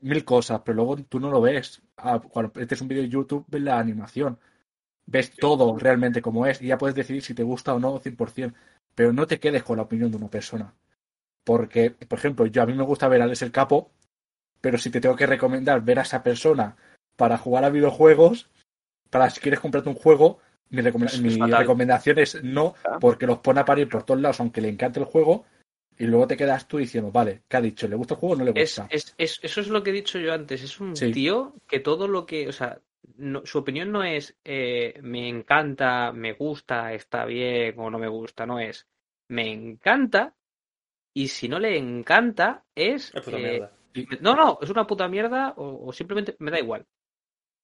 mil 0.00 0.24
cosas, 0.24 0.62
pero 0.64 0.76
luego 0.76 0.96
tú 0.96 1.20
no 1.20 1.30
lo 1.30 1.40
ves. 1.40 1.82
Ah, 1.96 2.20
cuando 2.20 2.58
este 2.60 2.74
es 2.74 2.80
un 2.80 2.88
vídeo 2.88 3.02
de 3.02 3.08
YouTube, 3.10 3.44
ves 3.48 3.62
la 3.62 3.78
animación, 3.78 4.38
ves 5.10 5.30
todo 5.34 5.76
realmente 5.78 6.20
como 6.22 6.46
es, 6.46 6.60
y 6.62 6.66
ya 6.66 6.78
puedes 6.78 6.94
decidir 6.94 7.22
si 7.22 7.34
te 7.34 7.42
gusta 7.42 7.74
o 7.74 7.78
no 7.80 7.98
100%, 7.98 8.54
pero 8.94 9.12
no 9.12 9.26
te 9.26 9.40
quedes 9.40 9.62
con 9.62 9.76
la 9.78 9.84
opinión 9.84 10.10
de 10.10 10.18
una 10.18 10.28
persona. 10.28 10.74
Porque, 11.44 11.90
por 11.90 12.18
ejemplo, 12.18 12.46
yo 12.46 12.62
a 12.62 12.66
mí 12.66 12.74
me 12.74 12.82
gusta 12.84 13.08
ver 13.08 13.22
a 13.22 13.24
Alex 13.24 13.42
el 13.42 13.52
Capo, 13.52 13.90
pero 14.60 14.76
si 14.76 14.90
te 14.90 15.00
tengo 15.00 15.16
que 15.16 15.26
recomendar 15.26 15.80
ver 15.82 15.98
a 15.98 16.02
esa 16.02 16.22
persona 16.22 16.76
para 17.16 17.38
jugar 17.38 17.64
a 17.64 17.70
videojuegos, 17.70 18.50
para 19.10 19.30
si 19.30 19.40
quieres 19.40 19.60
comprarte 19.60 19.88
un 19.88 19.94
juego, 19.94 20.38
mi, 20.70 20.80
Es 20.80 21.20
mi 21.22 21.30
recomendación 21.60 22.18
es 22.18 22.42
no, 22.44 22.74
porque 23.00 23.26
los 23.26 23.38
pone 23.38 23.60
a 23.60 23.64
parir 23.64 23.88
por 23.88 24.02
todos 24.02 24.20
lados, 24.20 24.40
aunque 24.40 24.60
le 24.60 24.68
encante 24.68 25.00
el 25.00 25.06
juego, 25.06 25.46
y 25.96 26.04
luego 26.04 26.26
te 26.26 26.36
quedas 26.36 26.68
tú 26.68 26.76
diciendo, 26.76 27.10
vale, 27.10 27.42
¿qué 27.48 27.56
ha 27.56 27.60
dicho? 27.62 27.88
¿Le 27.88 27.96
gusta 27.96 28.14
el 28.14 28.20
juego 28.20 28.34
o 28.34 28.38
no 28.38 28.44
le 28.44 28.50
Es, 28.50 28.78
gusta? 28.78 28.86
es, 28.90 29.14
es- 29.16 29.40
eso 29.42 29.60
es 29.62 29.68
lo 29.68 29.82
que 29.82 29.90
he 29.90 29.94
dicho 29.94 30.18
yo 30.18 30.34
antes. 30.34 30.62
Es 30.62 30.78
un 30.80 30.94
Sí. 30.94 31.10
tío 31.12 31.54
que 31.66 31.80
todo 31.80 32.06
lo 32.08 32.26
que, 32.26 32.46
o 32.48 32.52
sea, 32.52 32.78
no- 33.16 33.44
su 33.46 33.58
opinión 33.58 33.92
no 33.92 34.02
es 34.04 34.36
eh, 34.44 34.98
me 35.02 35.28
encanta, 35.28 36.12
me 36.12 36.32
gusta, 36.32 36.92
está 36.94 37.24
bien 37.24 37.74
o 37.78 37.90
no 37.90 37.98
me 37.98 38.08
gusta, 38.08 38.46
no 38.46 38.58
es 38.60 38.86
me 39.28 39.50
encanta 39.52 40.34
y 41.14 41.28
si 41.28 41.48
no 41.48 41.58
le 41.58 41.76
encanta 41.78 42.64
es 42.74 43.12
Es 43.14 43.24
puta 43.24 43.38
eh, 43.38 43.60
mierda. 43.60 43.72
no, 44.20 44.34
no, 44.36 44.58
es 44.62 44.70
una 44.70 44.86
puta 44.86 45.08
mierda 45.08 45.54
o, 45.56 45.88
o 45.88 45.92
simplemente 45.92 46.36
me 46.40 46.50
da 46.50 46.60
igual. 46.60 46.86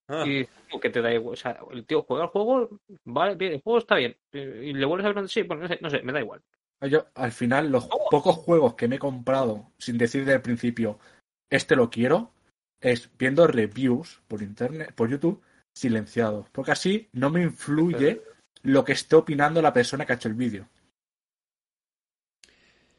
Ah, 0.08 0.24
Y 0.26 0.44
¿cómo 0.70 0.80
que 0.80 0.90
te 0.90 1.00
da 1.02 1.12
igual, 1.12 1.32
o 1.34 1.36
sea, 1.36 1.58
el 1.72 1.86
tío 1.86 2.02
juega 2.02 2.24
el 2.24 2.30
juego, 2.30 2.78
vale, 3.04 3.36
bien, 3.36 3.52
el 3.54 3.62
juego 3.62 3.78
está 3.78 3.96
bien 3.96 4.16
y 4.32 4.72
le 4.74 4.86
vuelves 4.86 5.06
a 5.06 5.08
hablar, 5.10 5.28
sí, 5.28 5.42
bueno, 5.42 5.62
no 5.62 5.68
sé, 5.68 5.78
no 5.80 5.90
sé, 5.90 6.02
me 6.02 6.12
da 6.12 6.20
igual. 6.20 6.42
Yo, 6.82 7.06
al 7.14 7.32
final, 7.32 7.70
los 7.70 7.86
pocos 8.10 8.36
juegos 8.36 8.74
que 8.74 8.88
me 8.88 8.96
he 8.96 8.98
comprado, 8.98 9.72
sin 9.78 9.96
decir 9.96 10.24
del 10.26 10.42
principio, 10.42 10.98
este 11.50 11.76
lo 11.76 11.88
quiero, 11.88 12.33
es 12.84 13.08
viendo 13.18 13.46
reviews 13.46 14.20
por 14.28 14.42
internet, 14.42 14.92
por 14.94 15.08
YouTube, 15.08 15.42
silenciados. 15.74 16.48
Porque 16.50 16.72
así 16.72 17.08
no 17.12 17.30
me 17.30 17.42
influye 17.42 18.22
lo 18.62 18.84
que 18.84 18.92
esté 18.92 19.16
opinando 19.16 19.62
la 19.62 19.72
persona 19.72 20.04
que 20.04 20.12
ha 20.12 20.16
hecho 20.16 20.28
el 20.28 20.34
vídeo. 20.34 20.68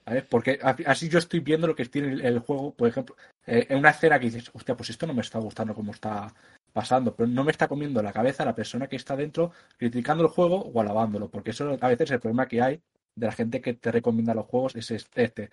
¿Sabes? 0.03 0.23
Porque 0.23 0.59
así 0.85 1.07
yo 1.07 1.19
estoy 1.19 1.39
viendo 1.39 1.67
lo 1.67 1.75
que 1.75 1.85
tiene 1.85 2.13
el, 2.13 2.21
el 2.21 2.39
juego, 2.39 2.73
por 2.73 2.87
ejemplo, 2.87 3.15
eh, 3.45 3.67
en 3.69 3.77
una 3.77 3.91
escena 3.91 4.19
que 4.19 4.25
dices, 4.25 4.49
hostia, 4.53 4.75
pues 4.75 4.89
esto 4.89 5.05
no 5.05 5.13
me 5.13 5.21
está 5.21 5.39
gustando 5.39 5.75
como 5.75 5.91
está 5.91 6.33
pasando, 6.73 7.15
pero 7.15 7.27
no 7.27 7.43
me 7.43 7.51
está 7.51 7.67
comiendo 7.67 8.01
la 8.01 8.11
cabeza 8.11 8.43
la 8.43 8.55
persona 8.55 8.87
que 8.87 8.95
está 8.95 9.15
dentro 9.15 9.51
criticando 9.77 10.23
el 10.23 10.29
juego 10.29 10.61
o 10.61 10.81
alabándolo, 10.81 11.29
porque 11.29 11.51
eso 11.51 11.77
a 11.79 11.87
veces 11.87 12.11
el 12.11 12.19
problema 12.19 12.47
que 12.47 12.61
hay 12.61 12.81
de 13.15 13.27
la 13.27 13.31
gente 13.31 13.61
que 13.61 13.75
te 13.75 13.91
recomienda 13.91 14.33
los 14.33 14.47
juegos 14.47 14.75
es 14.75 14.91
este. 14.91 15.51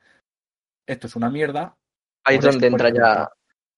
Esto 0.86 1.06
es 1.06 1.16
una 1.16 1.30
mierda. 1.30 1.76
Ahí 2.24 2.36
es 2.36 2.44
donde 2.44 2.66
entra 2.66 2.90
ya. 2.90 3.30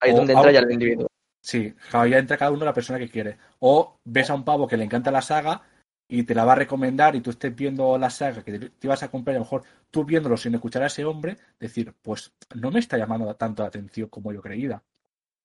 Ahí 0.04 0.10
es 0.10 0.16
donde 0.16 0.32
entra 0.34 0.52
ya 0.52 0.60
el 0.60 0.70
individuo. 0.72 1.08
Sí, 1.40 1.74
claro, 1.90 2.06
ya 2.06 2.18
entra 2.18 2.36
cada 2.38 2.50
uno 2.50 2.64
la 2.64 2.72
persona 2.72 2.98
que 2.98 3.08
quiere. 3.10 3.36
O 3.58 3.98
ves 4.04 4.30
a 4.30 4.34
un 4.34 4.44
pavo 4.44 4.66
que 4.66 4.76
le 4.76 4.84
encanta 4.84 5.10
la 5.10 5.20
saga 5.22 5.62
y 6.08 6.22
te 6.22 6.34
la 6.34 6.44
va 6.44 6.52
a 6.52 6.56
recomendar 6.56 7.14
y 7.16 7.20
tú 7.20 7.30
estés 7.30 7.54
viendo 7.54 7.98
la 7.98 8.08
saga 8.10 8.42
que 8.42 8.58
te, 8.58 8.68
te 8.70 8.86
ibas 8.86 9.02
a 9.02 9.10
comprar, 9.10 9.36
a 9.36 9.38
lo 9.40 9.44
mejor 9.44 9.62
tú 9.90 10.04
viéndolo 10.04 10.36
sin 10.36 10.54
escuchar 10.54 10.82
a 10.82 10.86
ese 10.86 11.04
hombre, 11.04 11.36
decir, 11.58 11.92
pues 12.02 12.32
no 12.54 12.70
me 12.70 12.80
está 12.80 12.96
llamando 12.96 13.34
tanto 13.36 13.62
la 13.62 13.68
atención 13.68 14.08
como 14.08 14.32
yo 14.32 14.40
creía. 14.40 14.82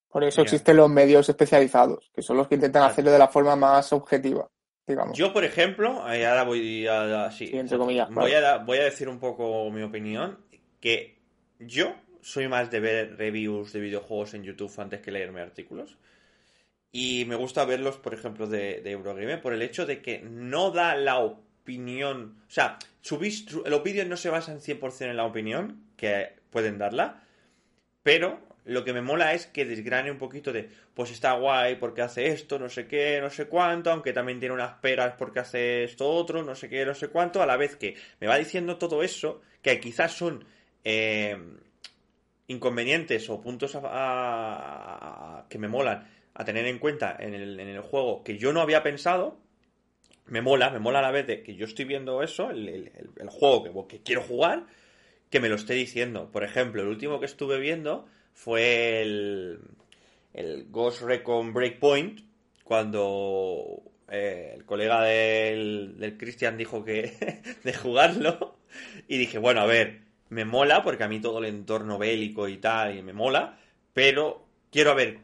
Por 0.09 0.23
eso 0.23 0.41
existen 0.41 0.75
los 0.77 0.89
medios 0.89 1.29
especializados, 1.29 2.09
que 2.13 2.21
son 2.21 2.37
los 2.37 2.47
que 2.47 2.55
intentan 2.55 2.81
Claro. 2.81 2.91
hacerlo 2.93 3.11
de 3.11 3.19
la 3.19 3.27
forma 3.27 3.55
más 3.55 3.93
objetiva, 3.93 4.49
digamos. 4.87 5.17
Yo, 5.17 5.31
por 5.33 5.43
ejemplo, 5.43 6.11
eh, 6.11 6.25
ahora 6.25 6.43
voy 6.43 6.87
a, 6.87 7.25
a- 7.25 7.31
sí, 7.31 7.47
Sí, 7.47 7.57
entre 7.57 7.77
comillas, 7.77 8.07
voy, 8.09 8.31
claro. 8.31 8.37
a, 8.47 8.49
da- 8.57 8.63
voy 8.63 8.77
a 8.79 8.83
decir 8.85 9.07
un 9.07 9.19
poco 9.19 9.69
mi 9.69 9.83
opinión, 9.83 10.39
que 10.79 11.19
yo 11.59 11.93
soy 12.21 12.47
más 12.47 12.69
de 12.71 12.79
ver 12.79 13.17
reviews 13.17 13.73
de 13.73 13.79
videojuegos 13.79 14.33
en 14.33 14.43
YouTube 14.43 14.73
antes 14.79 15.01
que 15.01 15.11
leerme 15.11 15.41
artículos. 15.41 15.97
Y 16.91 17.25
me 17.25 17.35
gusta 17.35 17.65
verlos, 17.65 17.97
por 17.97 18.13
ejemplo, 18.13 18.47
de, 18.47 18.81
de 18.81 18.91
Eurogamer 18.91 19.41
por 19.41 19.53
el 19.53 19.61
hecho 19.61 19.85
de 19.85 20.01
que 20.01 20.19
no 20.21 20.71
da 20.71 20.95
la 20.95 21.19
opinión. 21.19 22.41
O 22.47 22.51
sea, 22.51 22.79
subís, 23.01 23.45
su- 23.45 23.63
los 23.65 23.83
vídeos 23.83 24.07
no 24.07 24.17
se 24.17 24.29
basan 24.29 24.59
100% 24.61 25.11
en 25.11 25.17
la 25.17 25.25
opinión 25.25 25.83
que 25.97 26.33
pueden 26.49 26.77
darla, 26.79 27.21
pero 28.03 28.39
lo 28.65 28.83
que 28.83 28.93
me 28.93 29.01
mola 29.01 29.33
es 29.33 29.47
que 29.47 29.65
desgrane 29.65 30.11
un 30.11 30.17
poquito 30.17 30.51
de, 30.53 30.69
pues 30.93 31.11
está 31.11 31.33
guay 31.33 31.75
porque 31.75 32.01
hace 32.01 32.27
esto, 32.27 32.59
no 32.59 32.69
sé 32.69 32.87
qué, 32.87 33.19
no 33.21 33.29
sé 33.29 33.47
cuánto, 33.47 33.91
aunque 33.91 34.13
también 34.13 34.39
tiene 34.39 34.53
unas 34.55 34.73
peras 34.75 35.15
porque 35.17 35.39
hace 35.39 35.83
esto 35.83 36.07
otro, 36.09 36.43
no 36.43 36.55
sé 36.55 36.69
qué, 36.69 36.85
no 36.85 36.93
sé 36.95 37.07
cuánto, 37.09 37.41
a 37.41 37.45
la 37.45 37.57
vez 37.57 37.75
que 37.75 37.95
me 38.19 38.27
va 38.27 38.37
diciendo 38.37 38.77
todo 38.77 39.03
eso, 39.03 39.41
que 39.61 39.79
quizás 39.79 40.13
son 40.13 40.45
eh, 40.83 41.37
inconvenientes 42.49 43.29
o 43.29 43.39
puntos 43.41 43.75
a- 43.75 43.81
a- 43.83 45.45
que 45.49 45.57
me 45.57 45.67
molan 45.69 46.07
a 46.33 46.43
tener 46.45 46.65
en 46.65 46.79
cuenta 46.79 47.15
en 47.19 47.33
el, 47.33 47.59
en 47.59 47.67
el 47.69 47.81
juego 47.81 48.23
que 48.23 48.37
yo 48.37 48.51
no 48.53 48.61
había 48.61 48.83
pensado, 48.83 49.37
me 50.25 50.41
mola, 50.41 50.69
me 50.69 50.79
mola 50.79 50.99
a 50.99 51.01
la 51.01 51.11
vez 51.11 51.27
de 51.27 51.43
que 51.43 51.55
yo 51.55 51.65
estoy 51.65 51.85
viendo 51.85 52.21
eso, 52.23 52.49
el, 52.49 52.91
juego 53.29 53.87
que, 53.87 54.01
quiero 54.01 54.21
jugar, 54.21 54.65
que 55.29 55.39
me 55.39 55.49
lo 55.49 55.55
esté 55.55 55.73
diciendo. 55.73 56.31
Por 56.31 56.43
ejemplo, 56.43 56.81
el 56.81 56.87
último 56.87 57.19
que 57.19 57.25
estuve 57.25 57.59
viendo 57.59 58.07
fue 58.33 59.01
el, 59.01 59.59
el 60.33 60.67
Ghost 60.69 61.01
Recon 61.01 61.53
Breakpoint, 61.53 62.21
cuando 62.63 63.81
eh, 64.09 64.53
el 64.55 64.65
colega 64.65 65.03
del, 65.03 65.95
del 65.97 66.17
Christian 66.17 66.57
dijo 66.57 66.83
que 66.83 67.43
de 67.63 67.73
jugarlo, 67.73 68.57
y 69.07 69.17
dije, 69.17 69.39
bueno, 69.39 69.61
a 69.61 69.65
ver, 69.65 70.08
me 70.29 70.45
mola, 70.45 70.83
porque 70.83 71.03
a 71.03 71.07
mí 71.07 71.19
todo 71.19 71.39
el 71.39 71.45
entorno 71.45 71.97
bélico 71.97 72.47
y 72.47 72.57
tal, 72.57 72.97
y 72.97 73.01
me 73.01 73.13
mola, 73.13 73.57
pero 73.93 74.45
quiero 74.71 74.95
ver 74.95 75.19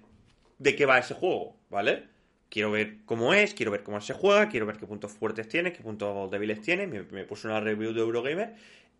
de 0.57 0.75
qué 0.75 0.85
va 0.85 0.99
ese 0.99 1.13
juego, 1.13 1.57
¿vale? 1.69 2.07
Quiero 2.49 2.71
ver 2.71 2.97
cómo 3.05 3.33
es, 3.33 3.53
quiero 3.53 3.71
ver 3.71 3.83
cómo 3.83 3.99
se 4.01 4.13
juega, 4.13 4.49
quiero 4.49 4.65
ver 4.65 4.77
qué 4.77 4.87
puntos 4.87 5.11
fuertes 5.11 5.47
tiene, 5.47 5.73
qué 5.73 5.81
puntos 5.81 6.31
débiles 6.31 6.61
tiene. 6.61 6.87
Me, 6.87 7.03
me 7.03 7.25
puse 7.25 7.47
una 7.47 7.59
review 7.59 7.91
de 7.93 8.01
Eurogamer 8.01 8.55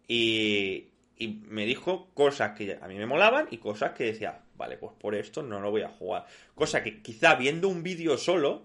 y, 0.08 0.90
y 1.18 1.28
me 1.48 1.66
dijo 1.66 2.10
cosas 2.14 2.58
que 2.58 2.78
a 2.82 2.88
mí 2.88 2.96
me 2.96 3.06
molaban 3.06 3.48
y 3.52 3.58
cosas 3.58 3.94
que 3.94 4.06
decía, 4.06 4.42
vale, 4.58 4.78
pues 4.78 4.94
por 5.00 5.16
esto 5.16 5.42
no 5.44 5.60
lo 5.60 5.72
voy 5.72 5.84
a 5.84 5.90
jugar. 5.90 6.26
Cosa 6.54 6.84
que 6.84 7.02
quizá 7.02 7.36
viendo 7.36 7.70
un 7.70 7.84
vídeo 7.84 8.18
solo, 8.18 8.64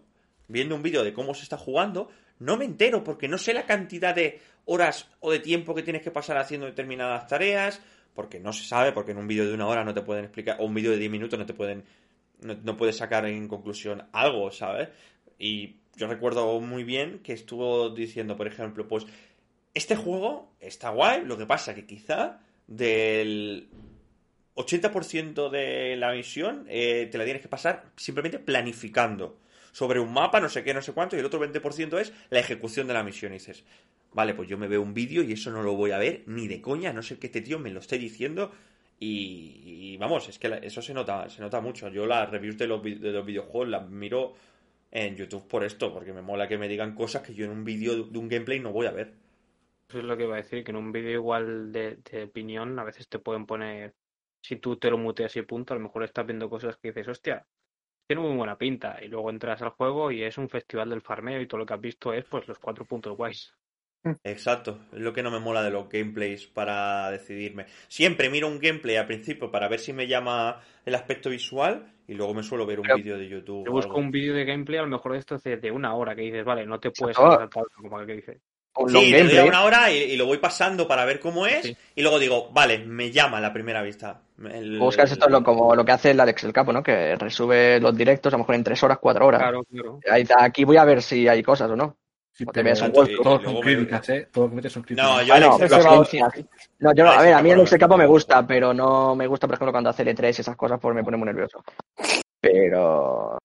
viendo 0.48 0.74
un 0.74 0.82
vídeo 0.82 1.04
de 1.04 1.12
cómo 1.12 1.34
se 1.34 1.44
está 1.44 1.56
jugando, 1.56 2.10
no 2.40 2.56
me 2.56 2.64
entero 2.64 3.04
porque 3.04 3.28
no 3.28 3.38
sé 3.38 3.54
la 3.54 3.66
cantidad 3.66 4.14
de 4.14 4.40
horas 4.70 5.08
o 5.18 5.32
de 5.32 5.40
tiempo 5.40 5.74
que 5.74 5.82
tienes 5.82 6.02
que 6.02 6.12
pasar 6.12 6.36
haciendo 6.36 6.66
determinadas 6.66 7.26
tareas, 7.26 7.80
porque 8.14 8.38
no 8.38 8.52
se 8.52 8.64
sabe, 8.64 8.92
porque 8.92 9.10
en 9.10 9.18
un 9.18 9.26
vídeo 9.26 9.44
de 9.44 9.52
una 9.52 9.66
hora 9.66 9.84
no 9.84 9.92
te 9.92 10.02
pueden 10.02 10.24
explicar, 10.24 10.58
o 10.60 10.66
un 10.66 10.74
vídeo 10.74 10.92
de 10.92 10.98
10 10.98 11.10
minutos 11.10 11.38
no 11.38 11.44
te 11.44 11.54
pueden, 11.54 11.84
no, 12.40 12.76
puedes 12.76 12.96
sacar 12.96 13.26
en 13.26 13.48
conclusión 13.48 14.06
algo, 14.12 14.52
¿sabes? 14.52 14.88
Y 15.40 15.80
yo 15.96 16.06
recuerdo 16.06 16.60
muy 16.60 16.84
bien 16.84 17.18
que 17.18 17.32
estuvo 17.32 17.90
diciendo, 17.90 18.36
por 18.36 18.46
ejemplo, 18.46 18.86
pues 18.86 19.06
este 19.74 19.96
juego 19.96 20.52
está 20.60 20.90
guay, 20.90 21.24
lo 21.24 21.36
que 21.36 21.46
pasa 21.46 21.74
que 21.74 21.84
quizá 21.84 22.38
del 22.68 23.68
80% 24.54 25.50
de 25.50 25.96
la 25.96 26.12
misión 26.12 26.64
eh, 26.68 27.08
te 27.10 27.18
la 27.18 27.24
tienes 27.24 27.42
que 27.42 27.48
pasar 27.48 27.86
simplemente 27.96 28.38
planificando 28.38 29.40
sobre 29.72 30.00
un 30.00 30.12
mapa, 30.12 30.40
no 30.40 30.48
sé 30.48 30.64
qué, 30.64 30.74
no 30.74 30.82
sé 30.82 30.92
cuánto, 30.92 31.16
y 31.16 31.20
el 31.20 31.26
otro 31.26 31.40
20% 31.40 31.98
es 32.00 32.12
la 32.30 32.40
ejecución 32.40 32.86
de 32.86 32.94
la 32.94 33.02
misión. 33.02 33.32
Y 33.32 33.36
dices, 33.36 33.64
vale, 34.12 34.34
pues 34.34 34.48
yo 34.48 34.58
me 34.58 34.68
veo 34.68 34.82
un 34.82 34.94
vídeo 34.94 35.22
y 35.22 35.32
eso 35.32 35.50
no 35.50 35.62
lo 35.62 35.74
voy 35.74 35.92
a 35.92 35.98
ver 35.98 36.22
ni 36.26 36.48
de 36.48 36.60
coña, 36.60 36.92
no 36.92 37.02
sé 37.02 37.18
que 37.18 37.26
este 37.28 37.40
tío 37.40 37.58
me 37.58 37.70
lo 37.70 37.80
esté 37.80 37.98
diciendo. 37.98 38.52
Y, 39.02 39.96
vamos, 39.96 40.28
es 40.28 40.38
que 40.38 40.60
eso 40.62 40.82
se 40.82 40.92
nota, 40.92 41.28
se 41.30 41.40
nota 41.40 41.60
mucho. 41.62 41.88
Yo 41.88 42.04
las 42.04 42.30
reviews 42.30 42.58
de 42.58 42.66
los, 42.66 42.82
de 42.82 43.12
los 43.12 43.24
videojuegos 43.24 43.68
las 43.68 43.88
miro 43.88 44.34
en 44.90 45.16
YouTube 45.16 45.46
por 45.48 45.64
esto, 45.64 45.92
porque 45.92 46.12
me 46.12 46.20
mola 46.20 46.46
que 46.46 46.58
me 46.58 46.68
digan 46.68 46.94
cosas 46.94 47.22
que 47.22 47.34
yo 47.34 47.46
en 47.46 47.52
un 47.52 47.64
vídeo 47.64 48.04
de 48.04 48.18
un 48.18 48.28
gameplay 48.28 48.60
no 48.60 48.72
voy 48.72 48.86
a 48.86 48.90
ver. 48.90 49.14
Eso 49.88 49.98
es 49.98 50.04
lo 50.04 50.16
que 50.16 50.24
iba 50.24 50.34
a 50.34 50.42
decir, 50.42 50.62
que 50.62 50.70
en 50.70 50.76
un 50.76 50.92
vídeo 50.92 51.12
igual 51.12 51.72
de, 51.72 51.96
de 51.96 52.24
opinión 52.24 52.78
a 52.78 52.84
veces 52.84 53.08
te 53.08 53.18
pueden 53.18 53.46
poner, 53.46 53.94
si 54.42 54.56
tú 54.56 54.76
te 54.76 54.90
lo 54.90 54.98
muteas 54.98 55.34
y 55.36 55.42
punto, 55.42 55.72
a 55.72 55.76
lo 55.76 55.82
mejor 55.82 56.04
estás 56.04 56.26
viendo 56.26 56.50
cosas 56.50 56.76
que 56.76 56.88
dices, 56.88 57.08
hostia, 57.08 57.46
tiene 58.10 58.22
muy 58.22 58.36
buena 58.36 58.58
pinta, 58.58 58.98
y 59.00 59.06
luego 59.06 59.30
entras 59.30 59.62
al 59.62 59.68
juego 59.70 60.10
y 60.10 60.24
es 60.24 60.36
un 60.36 60.48
festival 60.48 60.90
del 60.90 61.00
farmeo 61.00 61.40
y 61.40 61.46
todo 61.46 61.58
lo 61.60 61.66
que 61.66 61.74
has 61.74 61.80
visto 61.80 62.12
es 62.12 62.24
pues 62.24 62.48
los 62.48 62.58
cuatro 62.58 62.84
puntos 62.84 63.16
guays. 63.16 63.54
Exacto, 64.24 64.80
es 64.92 64.98
lo 64.98 65.12
que 65.12 65.22
no 65.22 65.30
me 65.30 65.38
mola 65.38 65.62
de 65.62 65.70
los 65.70 65.88
gameplays 65.88 66.48
para 66.48 67.08
decidirme. 67.12 67.66
Siempre 67.86 68.28
miro 68.28 68.48
un 68.48 68.58
gameplay 68.58 68.96
al 68.96 69.06
principio 69.06 69.52
para 69.52 69.68
ver 69.68 69.78
si 69.78 69.92
me 69.92 70.08
llama 70.08 70.60
el 70.84 70.94
aspecto 70.96 71.30
visual 71.30 71.92
y 72.08 72.14
luego 72.14 72.34
me 72.34 72.42
suelo 72.42 72.66
ver 72.66 72.80
un 72.80 72.88
vídeo 72.96 73.16
de 73.16 73.28
YouTube. 73.28 73.64
Yo 73.64 73.70
busco 73.70 73.92
algo. 73.92 74.00
un 74.00 74.10
vídeo 74.10 74.34
de 74.34 74.44
gameplay 74.44 74.80
a 74.80 74.82
lo 74.82 74.88
mejor 74.88 75.12
de 75.12 75.18
esto 75.18 75.38
de, 75.38 75.56
de 75.58 75.70
una 75.70 75.94
hora 75.94 76.16
que 76.16 76.22
dices, 76.22 76.44
vale, 76.44 76.66
no 76.66 76.80
te 76.80 76.90
puedes 76.90 77.16
saltar 77.16 77.66
como 77.76 78.00
el 78.00 78.06
que 78.08 78.14
dice. 78.14 78.40
Sí, 78.88 79.10
le 79.10 79.24
doy 79.24 79.38
a 79.38 79.44
una 79.44 79.64
hora 79.64 79.92
y, 79.92 79.98
y 79.98 80.16
lo 80.16 80.26
voy 80.26 80.38
pasando 80.38 80.88
para 80.88 81.04
ver 81.04 81.20
cómo 81.20 81.46
es 81.46 81.62
Sí. 81.66 81.76
y 81.94 82.02
luego 82.02 82.18
digo, 82.18 82.50
vale, 82.50 82.78
me 82.78 83.10
llama 83.12 83.38
a 83.38 83.40
la 83.40 83.52
primera 83.52 83.82
vista. 83.82 84.22
El- 84.48 84.78
Buscas 84.78 85.12
esto 85.12 85.26
es 85.26 85.30
lo, 85.32 85.42
como 85.42 85.74
lo 85.74 85.84
que 85.84 85.92
hace 85.92 86.12
el 86.12 86.20
Alex 86.20 86.44
el 86.44 86.52
Capo, 86.52 86.72
¿no? 86.72 86.82
Que 86.82 87.14
resube 87.16 87.78
los 87.80 87.96
directos 87.96 88.32
a 88.32 88.36
lo 88.36 88.42
mejor 88.42 88.54
en 88.54 88.64
tres 88.64 88.82
horas, 88.82 88.98
cuatro 88.98 89.26
horas. 89.26 89.40
Claro, 89.42 89.64
claro. 89.64 90.00
Ahí 90.10 90.26
Aquí 90.38 90.64
voy 90.64 90.76
a 90.78 90.84
ver 90.84 91.02
si 91.02 91.28
hay 91.28 91.42
cosas 91.42 91.70
o 91.70 91.76
no. 91.76 91.96
Sí, 92.32 92.44
O 92.48 92.52
te 92.52 92.60
un 92.60 92.92
todos 92.92 93.42
son 93.42 93.60
críticas, 93.60 94.08
¿eh? 94.08 94.28
Todo 94.32 94.44
lo 94.44 94.50
que 94.50 94.56
metes 94.56 94.72
son 94.72 94.82
críticas. 94.82 95.10
No, 95.10 95.22
yo 95.22 95.34
Ah, 95.34 95.40
no, 95.40 95.54
Alex, 95.56 95.70
yo 96.96 97.08
a 97.10 97.20
ver, 97.20 97.28
el 97.28 97.34
a 97.34 97.42
mí 97.42 97.50
Capo 97.50 97.60
Alex 97.60 97.72
el 97.72 97.78
Capo 97.78 97.96
me 97.98 98.06
gusta, 98.06 98.46
pero 98.46 98.72
no 98.72 99.14
me 99.14 99.26
gusta, 99.26 99.46
por 99.46 99.56
ejemplo, 99.56 99.72
cuando 99.72 99.90
hace 99.90 100.04
L3 100.04 100.38
y 100.38 100.40
esas 100.40 100.56
cosas, 100.56 100.78
pues 100.80 100.94
me 100.94 101.04
pone 101.04 101.18
muy 101.18 101.26
nervioso. 101.26 101.62
Pero. 102.40 103.36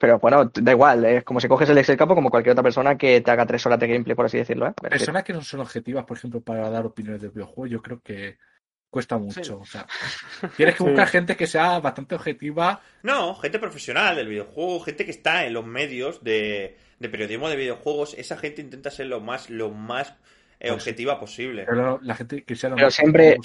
Pero 0.00 0.18
bueno, 0.18 0.50
da 0.54 0.72
igual, 0.72 1.04
es 1.06 1.24
como 1.24 1.40
si 1.40 1.48
coges 1.48 1.70
el 1.70 1.78
Excel 1.78 1.96
Capo 1.96 2.14
como 2.14 2.30
cualquier 2.30 2.52
otra 2.52 2.62
persona 2.62 2.96
que 2.96 3.20
te 3.20 3.30
haga 3.30 3.46
tres 3.46 3.64
horas 3.66 3.80
de 3.80 3.88
gameplay, 3.88 4.14
por 4.14 4.26
así 4.26 4.38
decirlo, 4.38 4.68
¿eh? 4.68 4.72
Personas 4.80 5.24
que 5.24 5.32
no 5.32 5.42
son 5.42 5.60
objetivas, 5.60 6.04
por 6.04 6.16
ejemplo, 6.16 6.40
para 6.40 6.70
dar 6.70 6.86
opiniones 6.86 7.20
del 7.22 7.30
videojuego, 7.30 7.66
yo 7.66 7.82
creo 7.82 8.00
que 8.00 8.36
cuesta 8.90 9.18
mucho. 9.18 9.58
O 9.60 9.64
sea, 9.64 9.86
tienes 10.56 10.74
que 10.74 10.78
Sí. 10.78 10.84
buscar 10.84 11.08
gente 11.08 11.36
que 11.36 11.46
sea 11.46 11.78
bastante 11.80 12.14
objetiva. 12.14 12.80
No, 13.02 13.34
gente 13.36 13.58
profesional 13.58 14.16
del 14.16 14.28
videojuego, 14.28 14.80
gente 14.80 15.04
que 15.04 15.10
está 15.10 15.44
en 15.46 15.54
los 15.54 15.64
medios 15.66 16.22
de, 16.24 16.76
de 16.98 17.08
periodismo 17.08 17.48
de 17.48 17.56
videojuegos, 17.56 18.14
esa 18.14 18.36
gente 18.36 18.62
intenta 18.62 18.90
ser 18.90 19.06
lo 19.06 19.20
más, 19.20 19.50
lo 19.50 19.70
más 19.70 20.08
eh, 20.08 20.14
Pues 20.70 20.82
sí. 20.82 20.90
objetiva 20.90 21.20
posible. 21.20 21.64
Pero 21.68 21.98
la 22.02 22.14
gente 22.14 22.42
que 22.44 22.56
sea 22.56 22.70
lo 22.70 22.76
Pero 22.76 22.86
más 22.88 22.94
siempre-. 22.94 23.36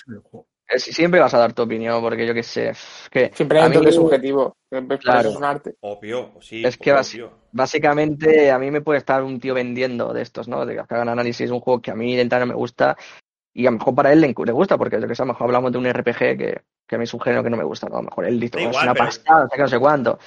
Eh, 0.69 0.79
si- 0.79 0.93
Siempre 0.93 1.19
vas 1.19 1.33
a 1.33 1.37
dar 1.39 1.51
tu 1.53 1.61
opinión, 1.63 2.01
porque 2.01 2.25
yo 2.25 2.33
qué 2.33 2.41
sé. 2.41 2.69
es 2.69 3.07
Que 3.11 3.31
Siempre 3.35 3.59
hay 3.59 3.67
un 3.67 3.73
toque 3.73 3.91
subjetivo. 3.91 4.55
Claro. 5.01 5.29
es 5.29 5.35
un 5.35 5.43
arte. 5.43 5.75
Obvio, 5.81 6.35
sí, 6.41 6.63
Es 6.65 6.77
que 6.77 6.93
obvio. 6.93 7.37
básicamente 7.51 8.49
a 8.49 8.57
mí 8.57 8.71
me 8.71 8.81
puede 8.81 8.97
estar 8.99 9.21
un 9.23 9.39
tío 9.39 9.53
vendiendo 9.53 10.13
de 10.13 10.21
estos, 10.21 10.47
¿no? 10.47 10.65
De 10.65 10.73
que 10.73 10.79
hagan 10.79 11.09
análisis 11.09 11.49
de 11.49 11.53
un 11.53 11.59
juego 11.59 11.81
que 11.81 11.91
a 11.91 11.95
mí 11.95 12.15
de 12.15 12.25
no 12.25 12.45
me 12.45 12.53
gusta 12.55 12.95
y 13.53 13.65
a 13.67 13.71
lo 13.71 13.77
mejor 13.77 13.95
para 13.95 14.11
él 14.13 14.21
le, 14.21 14.27
le 14.35 14.51
gusta, 14.51 14.77
porque 14.77 14.99
yo 14.99 15.07
que 15.07 15.15
sé, 15.15 15.21
a 15.23 15.25
lo 15.25 15.33
mejor 15.33 15.45
hablamos 15.47 15.71
de 15.71 15.77
un 15.77 15.85
RPG 15.91 16.17
que, 16.37 16.61
que 16.87 16.95
a 16.95 16.97
mí 16.97 17.03
es 17.03 17.13
un 17.13 17.21
género 17.21 17.43
que 17.43 17.49
no 17.49 17.57
me 17.57 17.63
gusta, 17.63 17.87
¿no? 17.87 17.95
A 17.97 18.01
lo 18.01 18.09
mejor 18.09 18.25
él 18.25 18.39
dice, 18.39 18.57
"Oh, 18.57 18.59
es 18.61 18.65
igual, 18.67 18.83
una 18.85 18.93
pero- 18.93 19.05
pasada, 19.05 19.43
no 19.43 19.49
sé 19.49 19.55
qué, 19.55 19.61
no 19.61 19.67
sé 19.67 19.79
cuánto. 19.79 20.19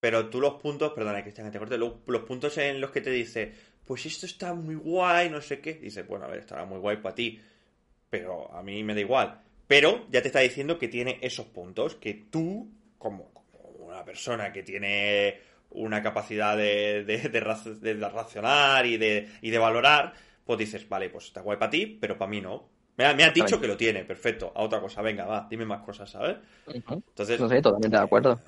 Pero 0.00 0.26
tú 0.28 0.40
los 0.40 0.54
puntos, 0.54 0.92
perdona 0.92 1.22
Cristian, 1.22 1.46
que 1.48 1.52
te 1.52 1.58
corte, 1.58 1.76
los, 1.78 1.92
los 2.06 2.22
puntos 2.22 2.56
en 2.58 2.80
los 2.80 2.90
que 2.92 3.00
te 3.00 3.10
dice, 3.10 3.52
pues 3.84 4.06
esto 4.06 4.26
está 4.26 4.54
muy 4.54 4.76
guay, 4.76 5.28
no 5.28 5.40
sé 5.40 5.60
qué, 5.60 5.74
dices, 5.74 6.06
bueno, 6.06 6.26
a 6.26 6.28
ver, 6.28 6.38
estará 6.40 6.64
muy 6.64 6.78
guay 6.78 6.98
para 6.98 7.14
ti, 7.16 7.40
pero 8.10 8.52
a 8.54 8.62
mí 8.62 8.82
me 8.84 8.94
da 8.94 9.00
igual. 9.00 9.40
Pero 9.66 10.06
ya 10.10 10.22
te 10.22 10.28
está 10.28 10.38
diciendo 10.40 10.78
que 10.78 10.88
tiene 10.88 11.18
esos 11.20 11.46
puntos, 11.46 11.96
que 11.96 12.14
tú, 12.30 12.70
como, 12.96 13.32
como 13.32 13.68
una 13.86 14.04
persona 14.04 14.52
que 14.52 14.62
tiene 14.62 15.40
una 15.70 16.02
capacidad 16.02 16.56
de, 16.56 17.04
de, 17.04 17.18
de 17.28 17.40
de 17.80 18.08
racionar 18.08 18.86
y 18.86 18.96
de, 18.96 19.28
y 19.42 19.50
de 19.50 19.58
valorar, 19.58 20.14
pues 20.48 20.58
dices, 20.58 20.88
vale, 20.88 21.10
pues 21.10 21.26
está 21.26 21.42
guay 21.42 21.58
para 21.58 21.70
ti, 21.70 21.98
pero 22.00 22.18
para 22.18 22.30
mí 22.30 22.40
no. 22.40 22.70
Me, 22.96 23.04
ha- 23.06 23.14
me 23.14 23.24
has 23.24 23.34
dicho 23.34 23.60
que 23.60 23.68
lo 23.68 23.76
tiene, 23.76 24.04
perfecto, 24.04 24.52
a 24.56 24.62
otra 24.62 24.80
cosa, 24.80 25.02
venga, 25.02 25.26
va, 25.26 25.46
dime 25.48 25.64
más 25.66 25.82
cosas, 25.82 26.10
¿sabes? 26.10 26.38
Entonces, 26.66 27.40
No 27.40 27.48
sé, 27.48 27.62
totalmente 27.62 27.96
de 27.96 28.02
acuerdo. 28.02 28.40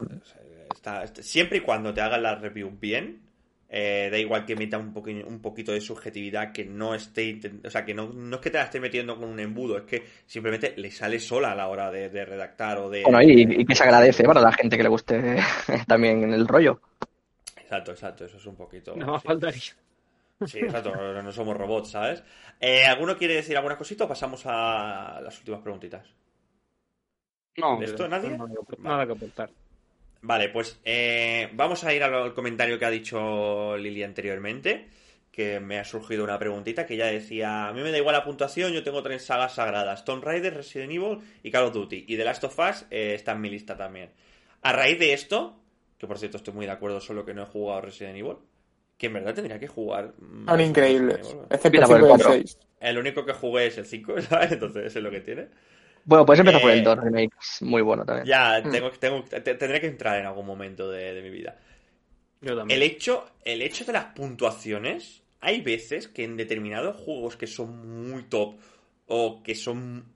Está- 0.74 1.04
está- 1.04 1.22
siempre 1.22 1.58
y 1.58 1.60
cuando 1.60 1.92
te 1.92 2.00
hagan 2.00 2.22
la 2.22 2.34
review 2.36 2.70
bien, 2.80 3.20
eh, 3.68 4.08
da 4.10 4.18
igual 4.18 4.44
que 4.46 4.56
meta 4.56 4.78
un, 4.78 4.92
poqui- 4.94 5.24
un 5.24 5.40
poquito 5.40 5.72
de 5.72 5.80
subjetividad, 5.80 6.52
que 6.52 6.64
no 6.64 6.94
esté, 6.94 7.38
o 7.64 7.70
sea, 7.70 7.84
que 7.84 7.94
no, 7.94 8.08
no 8.12 8.36
es 8.36 8.42
que 8.42 8.50
te 8.50 8.58
la 8.58 8.64
esté 8.64 8.80
metiendo 8.80 9.16
con 9.16 9.28
un 9.28 9.38
embudo, 9.40 9.76
es 9.78 9.84
que 9.84 10.02
simplemente 10.26 10.74
le 10.76 10.90
sale 10.90 11.20
sola 11.20 11.52
a 11.52 11.54
la 11.54 11.68
hora 11.68 11.90
de, 11.90 12.08
de 12.08 12.24
redactar 12.24 12.78
o 12.78 12.90
de... 12.90 13.02
Bueno, 13.04 13.22
y, 13.22 13.42
y 13.60 13.64
que 13.64 13.74
se 13.74 13.84
agradece 13.84 14.24
para 14.24 14.40
la 14.40 14.52
gente 14.52 14.76
que 14.76 14.82
le 14.82 14.88
guste 14.88 15.36
también 15.86 16.32
el 16.32 16.48
rollo. 16.48 16.80
Exacto, 17.56 17.92
exacto, 17.92 18.24
eso 18.24 18.36
es 18.38 18.46
un 18.46 18.56
poquito... 18.56 18.96
No 18.96 19.20
faltaría. 19.20 19.60
Sí, 20.42 20.58
exacto, 20.60 21.22
no 21.22 21.32
somos 21.32 21.56
robots, 21.56 21.90
¿sabes? 21.90 22.22
Eh, 22.60 22.84
¿Alguno 22.86 23.16
quiere 23.16 23.34
decir 23.34 23.56
alguna 23.56 23.76
cosita 23.76 24.04
o 24.04 24.08
pasamos 24.08 24.42
a 24.46 25.20
las 25.22 25.38
últimas 25.38 25.60
preguntitas? 25.60 26.06
No, 27.56 27.78
¿De 27.78 27.84
esto 27.84 28.08
nadie? 28.08 28.30
no, 28.30 28.46
no, 28.48 28.66
nada 28.78 29.06
que 29.06 29.12
aportar. 29.12 29.50
Vale, 30.22 30.50
pues 30.50 30.80
eh, 30.84 31.50
vamos 31.54 31.84
a 31.84 31.94
ir 31.94 32.02
al, 32.02 32.14
al 32.14 32.34
comentario 32.34 32.78
que 32.78 32.84
ha 32.84 32.90
dicho 32.90 33.76
Lili 33.76 34.02
anteriormente, 34.02 34.88
que 35.30 35.60
me 35.60 35.78
ha 35.78 35.84
surgido 35.84 36.24
una 36.24 36.38
preguntita 36.38 36.86
que 36.86 36.96
ya 36.96 37.06
decía, 37.06 37.68
a 37.68 37.72
mí 37.72 37.82
me 37.82 37.90
da 37.90 37.98
igual 37.98 38.14
la 38.14 38.24
puntuación, 38.24 38.72
yo 38.72 38.82
tengo 38.82 39.02
tres 39.02 39.24
sagas 39.24 39.54
sagradas, 39.54 40.04
Tomb 40.04 40.22
Raider, 40.24 40.54
Resident 40.54 40.92
Evil 40.92 41.18
y 41.42 41.50
Call 41.50 41.64
of 41.64 41.72
Duty, 41.74 42.04
y 42.08 42.16
The 42.16 42.24
Last 42.24 42.44
of 42.44 42.58
Us 42.58 42.86
eh, 42.90 43.14
está 43.14 43.32
en 43.32 43.40
mi 43.40 43.50
lista 43.50 43.76
también. 43.76 44.10
A 44.62 44.72
raíz 44.72 44.98
de 44.98 45.12
esto, 45.14 45.58
que 45.98 46.06
por 46.06 46.18
cierto 46.18 46.36
estoy 46.38 46.54
muy 46.54 46.66
de 46.66 46.72
acuerdo, 46.72 47.00
solo 47.00 47.24
que 47.24 47.32
no 47.34 47.42
he 47.42 47.46
jugado 47.46 47.80
Resident 47.82 48.18
Evil, 48.18 48.36
que 49.00 49.08
en 49.08 49.14
verdad 49.14 49.34
tendría 49.34 49.58
que 49.60 49.68
jugar. 49.68 50.14
Son 50.46 50.60
más 50.60 50.60
increíbles. 50.60 51.34
Excepto 51.48 51.82
por 51.86 51.96
5 51.96 52.00
y 52.00 52.02
el 52.02 52.06
el 52.10 52.18
cuatro. 52.18 52.30
6. 52.32 52.58
El 52.80 52.98
único 52.98 53.24
que 53.26 53.32
jugué 53.34 53.66
es 53.68 53.78
el 53.78 53.86
5, 53.86 54.20
¿sabes? 54.22 54.52
Entonces 54.52 54.86
eso 54.86 54.98
es 55.00 55.04
lo 55.04 55.10
que 55.10 55.20
tiene. 55.20 55.48
Bueno, 56.04 56.26
puedes 56.26 56.40
empezar 56.40 56.60
por 56.60 56.70
Eh, 56.70 56.72
el 56.72 56.82
2 56.82 56.98
remake, 56.98 57.32
es 57.40 57.62
muy 57.62 57.82
bueno 57.82 58.04
también. 58.04 58.28
Ya, 58.28 58.62
Mm. 58.62 58.70
tengo, 58.70 58.90
tengo, 58.92 59.24
te- 59.24 59.40
tendré 59.40 59.80
que 59.80 59.86
entrar 59.86 60.18
en 60.18 60.26
algún 60.26 60.46
momento 60.46 60.90
de, 60.90 61.14
de 61.14 61.22
mi 61.22 61.30
vida. 61.30 61.58
Yo 62.42 62.56
también. 62.56 62.78
El 62.78 62.82
hecho, 62.82 63.26
el 63.44 63.60
hecho 63.60 63.84
de 63.84 63.92
las 63.92 64.06
puntuaciones, 64.14 65.22
hay 65.40 65.60
veces 65.60 66.08
que 66.08 66.24
en 66.24 66.38
determinados 66.38 66.96
juegos 66.96 67.36
que 67.36 67.46
son 67.46 68.10
muy 68.10 68.22
top 68.24 68.54
o 69.08 69.42
que 69.42 69.54
son, 69.54 70.06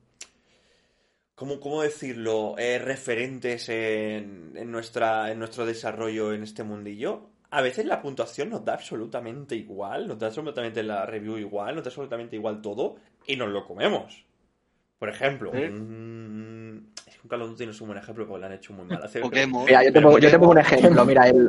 ¿cómo, 1.34 1.60
cómo 1.60 1.82
decirlo?, 1.82 2.54
Eh, 2.58 2.78
referentes 2.78 3.68
en, 3.68 4.52
en, 4.56 4.70
nuestra, 4.70 5.30
en 5.32 5.38
nuestro 5.38 5.66
desarrollo 5.66 6.32
en 6.32 6.42
este 6.42 6.62
mundillo, 6.62 7.30
a 7.54 7.62
veces 7.62 7.86
la 7.86 8.02
puntuación 8.02 8.50
nos 8.50 8.64
da 8.64 8.74
absolutamente 8.74 9.54
igual, 9.54 10.08
nos 10.08 10.18
da 10.18 10.26
absolutamente 10.26 10.82
la 10.82 11.06
review 11.06 11.38
igual, 11.38 11.76
nos 11.76 11.84
da 11.84 11.88
absolutamente 11.88 12.34
igual 12.34 12.60
todo 12.60 12.96
y 13.28 13.36
nos 13.36 13.48
lo 13.48 13.64
comemos. 13.64 14.26
Por 14.98 15.08
ejemplo, 15.08 15.52
es 15.52 15.70
que 15.70 15.76
un 15.76 16.92
Call 17.28 17.42
of 17.42 17.50
Duty 17.50 17.66
no 17.66 17.70
es 17.70 17.80
un 17.80 17.86
buen 17.86 17.98
ejemplo 17.98 18.26
porque 18.26 18.40
lo 18.40 18.46
han 18.46 18.52
hecho 18.54 18.72
muy 18.72 18.86
mal. 18.86 19.04
Hace- 19.04 19.20
Pokémon. 19.20 19.64
Mira, 19.64 19.84
yo 19.84 19.92
te 19.92 20.00
pongo, 20.00 20.18
yo 20.18 20.30
te 20.30 20.38
pongo 20.38 20.50
un 20.50 20.58
ejemplo. 20.58 21.04
Mira, 21.04 21.28
el, 21.28 21.48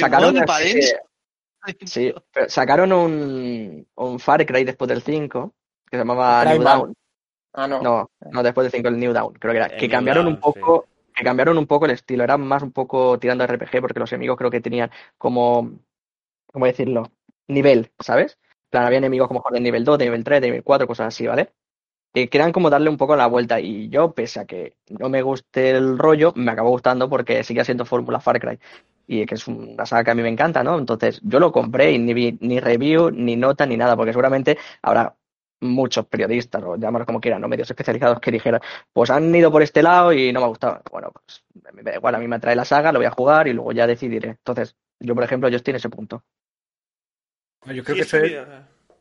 sacaron 0.00 0.34
sí, 1.86 2.12
sacaron 2.48 2.92
un, 2.92 3.86
un 3.94 4.18
Far 4.18 4.44
Cry 4.44 4.64
después 4.64 4.88
del 4.88 5.02
5 5.02 5.54
que 5.88 5.96
se 5.96 5.98
llamaba 5.98 6.44
New. 6.44 6.62
Dawn. 6.62 6.94
Ah, 7.52 7.68
no. 7.68 7.80
No, 7.82 8.10
no, 8.32 8.42
después 8.42 8.64
del 8.64 8.72
5 8.72 8.88
el 8.88 8.98
New 8.98 9.12
Dawn, 9.12 9.34
creo 9.34 9.52
que 9.52 9.58
era. 9.58 9.66
El 9.66 9.78
Que 9.78 9.86
New 9.86 9.96
cambiaron 9.96 10.26
un 10.26 10.40
poco, 10.40 10.88
que 11.16 11.24
cambiaron 11.24 11.58
un 11.58 11.66
poco 11.66 11.86
el 11.86 11.92
estilo. 11.92 12.24
Era 12.24 12.36
más 12.36 12.62
un 12.62 12.72
poco 12.72 13.18
tirando 13.18 13.46
RPG 13.46 13.80
porque 13.80 14.00
los 14.00 14.12
enemigos 14.12 14.36
creo 14.36 14.50
que 14.50 14.60
tenían 14.60 14.90
como, 15.18 15.72
¿cómo 16.52 16.66
decirlo? 16.66 17.10
Nivel, 17.48 17.92
¿sabes? 18.00 18.38
Plan, 18.70 18.84
había 18.86 18.98
enemigos 18.98 19.28
como 19.28 19.42
de 19.50 19.60
nivel 19.60 19.84
2, 19.84 19.98
de 19.98 20.04
nivel 20.06 20.24
3, 20.24 20.40
de 20.40 20.48
nivel 20.48 20.64
4, 20.64 20.86
cosas 20.86 21.08
así, 21.08 21.26
¿vale? 21.26 21.52
Que 22.14 22.28
querían 22.28 22.52
como 22.52 22.70
darle 22.70 22.90
un 22.90 22.96
poco 22.98 23.16
la 23.16 23.26
vuelta 23.26 23.60
y 23.60 23.88
yo, 23.90 24.12
pese 24.14 24.40
a 24.40 24.46
que 24.46 24.76
no 24.88 25.08
me 25.08 25.22
guste 25.22 25.70
el 25.70 25.98
rollo, 25.98 26.32
me 26.36 26.52
acabó 26.52 26.70
gustando 26.70 27.08
porque 27.10 27.44
sigue 27.44 27.64
siendo 27.64 27.84
Fórmula 27.84 28.20
Far 28.20 28.40
Cry 28.40 28.58
y 29.06 29.26
que 29.26 29.34
es 29.36 29.46
una 29.48 29.86
saga 29.86 30.04
que 30.04 30.10
a 30.12 30.14
mí 30.14 30.22
me 30.22 30.28
encanta, 30.28 30.64
¿no? 30.64 30.78
Entonces 30.78 31.20
yo 31.22 31.40
lo 31.40 31.52
compré 31.52 31.92
y 31.92 31.98
ni 31.98 32.14
vi 32.14 32.38
ni 32.40 32.60
review, 32.60 33.10
ni 33.10 33.36
nota, 33.36 33.66
ni 33.66 33.76
nada, 33.76 33.96
porque 33.96 34.12
seguramente 34.12 34.58
habrá 34.82 35.16
muchos 35.68 36.06
periodistas, 36.06 36.62
o 36.62 36.76
llámalos 36.76 37.06
como 37.06 37.20
quieran, 37.20 37.40
¿no? 37.40 37.48
Medios 37.48 37.70
especializados 37.70 38.20
que 38.20 38.30
dijeran, 38.30 38.60
pues 38.92 39.10
han 39.10 39.34
ido 39.34 39.50
por 39.50 39.62
este 39.62 39.82
lado 39.82 40.12
y 40.12 40.32
no 40.32 40.40
me 40.40 40.46
ha 40.46 40.48
gustado. 40.48 40.82
Bueno, 40.90 41.10
pues 41.12 41.44
me 41.72 41.82
da 41.82 41.94
igual, 41.96 42.14
a 42.14 42.18
mí 42.18 42.28
me 42.28 42.36
atrae 42.36 42.56
la 42.56 42.64
saga, 42.64 42.92
lo 42.92 42.98
voy 42.98 43.06
a 43.06 43.10
jugar 43.10 43.48
y 43.48 43.52
luego 43.52 43.72
ya 43.72 43.86
decidiré. 43.86 44.30
Entonces, 44.30 44.76
yo, 45.00 45.14
por 45.14 45.24
ejemplo, 45.24 45.48
yo 45.48 45.56
estoy 45.56 45.72
en 45.72 45.76
ese 45.76 45.90
punto. 45.90 46.22
Yo 47.66 47.82
creo 47.82 47.84
Sí, 47.84 47.94
que 47.94 48.00
es 48.02 48.06
eso 48.14 48.16
es 48.18 48.22
que- 48.22 48.46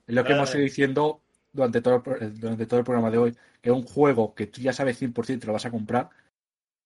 lo 0.07 0.23
que 0.23 0.31
hemos 0.33 0.49
vale. 0.49 0.59
ido 0.59 0.63
diciendo 0.65 1.21
durante 1.51 1.81
todo, 1.81 2.03
el, 2.15 2.23
eh, 2.23 2.29
durante 2.31 2.65
todo 2.65 2.79
el 2.79 2.85
programa 2.85 3.11
de 3.11 3.17
hoy, 3.17 3.37
que 3.61 3.71
un 3.71 3.83
juego 3.83 4.33
que 4.33 4.47
tú 4.47 4.61
ya 4.61 4.73
sabes 4.73 4.97
100% 4.97 5.41
te 5.41 5.47
lo 5.47 5.53
vas 5.53 5.65
a 5.65 5.71
comprar, 5.71 6.09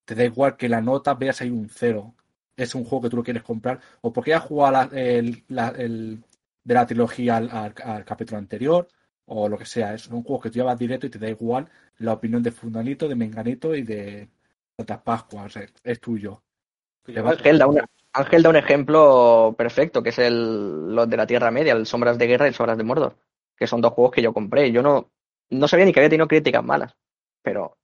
te 0.06 0.16
da 0.16 0.24
igual 0.26 0.58
que 0.58 0.70
la 0.70 0.82
nota 0.82 1.14
veas 1.14 1.42
ahí 1.42 1.50
un 1.50 1.70
cero. 1.70 2.16
Es 2.58 2.76
un 2.76 2.84
juego 2.84 3.04
que 3.04 3.10
tú 3.10 3.18
lo 3.18 3.24
quieres 3.24 3.44
comprar, 3.44 3.80
o 4.02 4.12
porque 4.12 4.34
has 4.34 4.44
jugado 4.44 4.74
la- 4.74 4.90
el, 5.02 5.44
la- 5.48 5.70
el- 5.70 6.24
de 6.64 6.74
la 6.74 6.86
trilogía 6.86 7.38
al, 7.38 7.50
al- 7.50 7.74
al 7.84 8.06
capítulo 8.06 8.38
anterior, 8.38 8.88
o 9.30 9.48
lo 9.48 9.58
que 9.58 9.66
sea. 9.66 9.94
Es 9.94 10.08
un 10.08 10.24
juego 10.24 10.42
que 10.42 10.50
tú 10.50 10.58
ya 10.58 10.64
vas 10.64 10.78
directo 10.78 11.08
y 11.08 11.10
te 11.10 11.20
da 11.20 11.30
igual 11.30 11.68
la 12.00 12.14
opinión 12.14 12.44
de 12.44 12.52
Fundanito, 12.52 13.08
de 13.08 13.16
Menganito 13.16 13.76
y 13.76 13.84
de 13.84 14.28
Santas 14.76 15.02
Pascuas. 15.02 15.46
O 15.46 15.50
sea, 15.50 15.66
es 15.84 16.00
tuyo. 16.00 16.42
Ángel 17.08 17.58
da, 17.58 17.68
un, 17.68 17.82
Ángel 18.14 18.44
da 18.44 18.50
un 18.50 18.56
ejemplo 18.56 19.56
perfecto, 19.58 20.04
que 20.04 20.10
es 20.10 20.20
el, 20.20 20.96
los 20.96 21.10
de 21.10 21.18
la 21.18 21.28
Tierra 21.28 21.52
Media, 21.52 21.74
el 21.74 21.86
Sombras 21.86 22.18
de 22.18 22.28
Guerra 22.28 22.46
y 22.46 22.50
el 22.50 22.54
Sombras 22.56 22.78
de 22.78 22.84
Mordor, 22.84 23.18
que 23.56 23.68
son 23.68 23.82
dos 23.82 23.94
juegos 23.94 24.14
que 24.14 24.22
yo 24.22 24.34
compré. 24.34 24.72
Yo 24.72 24.82
no, 24.82 25.12
no 25.50 25.68
sabía 25.68 25.86
ni 25.86 25.94
que 25.94 26.00
había 26.00 26.10
tenido 26.10 26.28
críticas 26.28 26.64
malas, 26.64 26.96
pero 27.42 27.78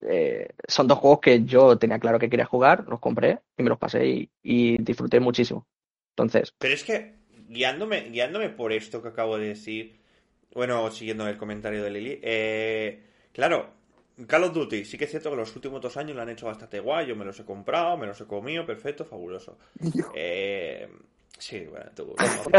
eh, 0.00 0.48
son 0.66 0.86
dos 0.86 0.98
juegos 0.98 1.20
que 1.20 1.44
yo 1.44 1.78
tenía 1.78 1.98
claro 1.98 2.18
que 2.18 2.30
quería 2.30 2.46
jugar, 2.46 2.84
los 2.88 3.00
compré 3.00 3.40
y 3.56 3.62
me 3.62 3.70
los 3.70 3.78
pasé 3.78 4.06
y, 4.06 4.30
y 4.42 4.82
disfruté 4.82 5.20
muchísimo. 5.20 5.66
Entonces, 6.12 6.54
Pero 6.58 6.74
es 6.74 6.84
que, 6.84 7.14
guiándome, 7.48 8.10
guiándome 8.10 8.50
por 8.50 8.72
esto 8.72 9.02
que 9.02 9.08
acabo 9.08 9.38
de 9.38 9.48
decir, 9.48 9.98
bueno, 10.54 10.90
siguiendo 10.90 11.26
el 11.28 11.36
comentario 11.36 11.82
de 11.82 11.90
Lili, 11.90 12.18
eh, 12.22 13.02
claro, 13.32 13.70
Call 14.26 14.44
of 14.44 14.52
Duty, 14.54 14.84
sí 14.84 14.98
que 14.98 15.04
es 15.04 15.10
cierto 15.10 15.30
que 15.30 15.36
los 15.36 15.54
últimos 15.54 15.80
dos 15.80 15.96
años 15.96 16.16
lo 16.16 16.22
han 16.22 16.28
hecho 16.30 16.46
bastante 16.46 16.80
guay, 16.80 17.06
yo 17.06 17.14
me 17.16 17.24
los 17.24 17.38
he 17.40 17.44
comprado, 17.44 17.96
me 17.96 18.06
los 18.06 18.20
he 18.20 18.26
comido, 18.26 18.66
perfecto, 18.66 19.04
fabuloso. 19.04 19.58
Eh, 20.14 20.88
sí, 21.38 21.60
bueno, 21.66 21.90
tú... 21.94 22.14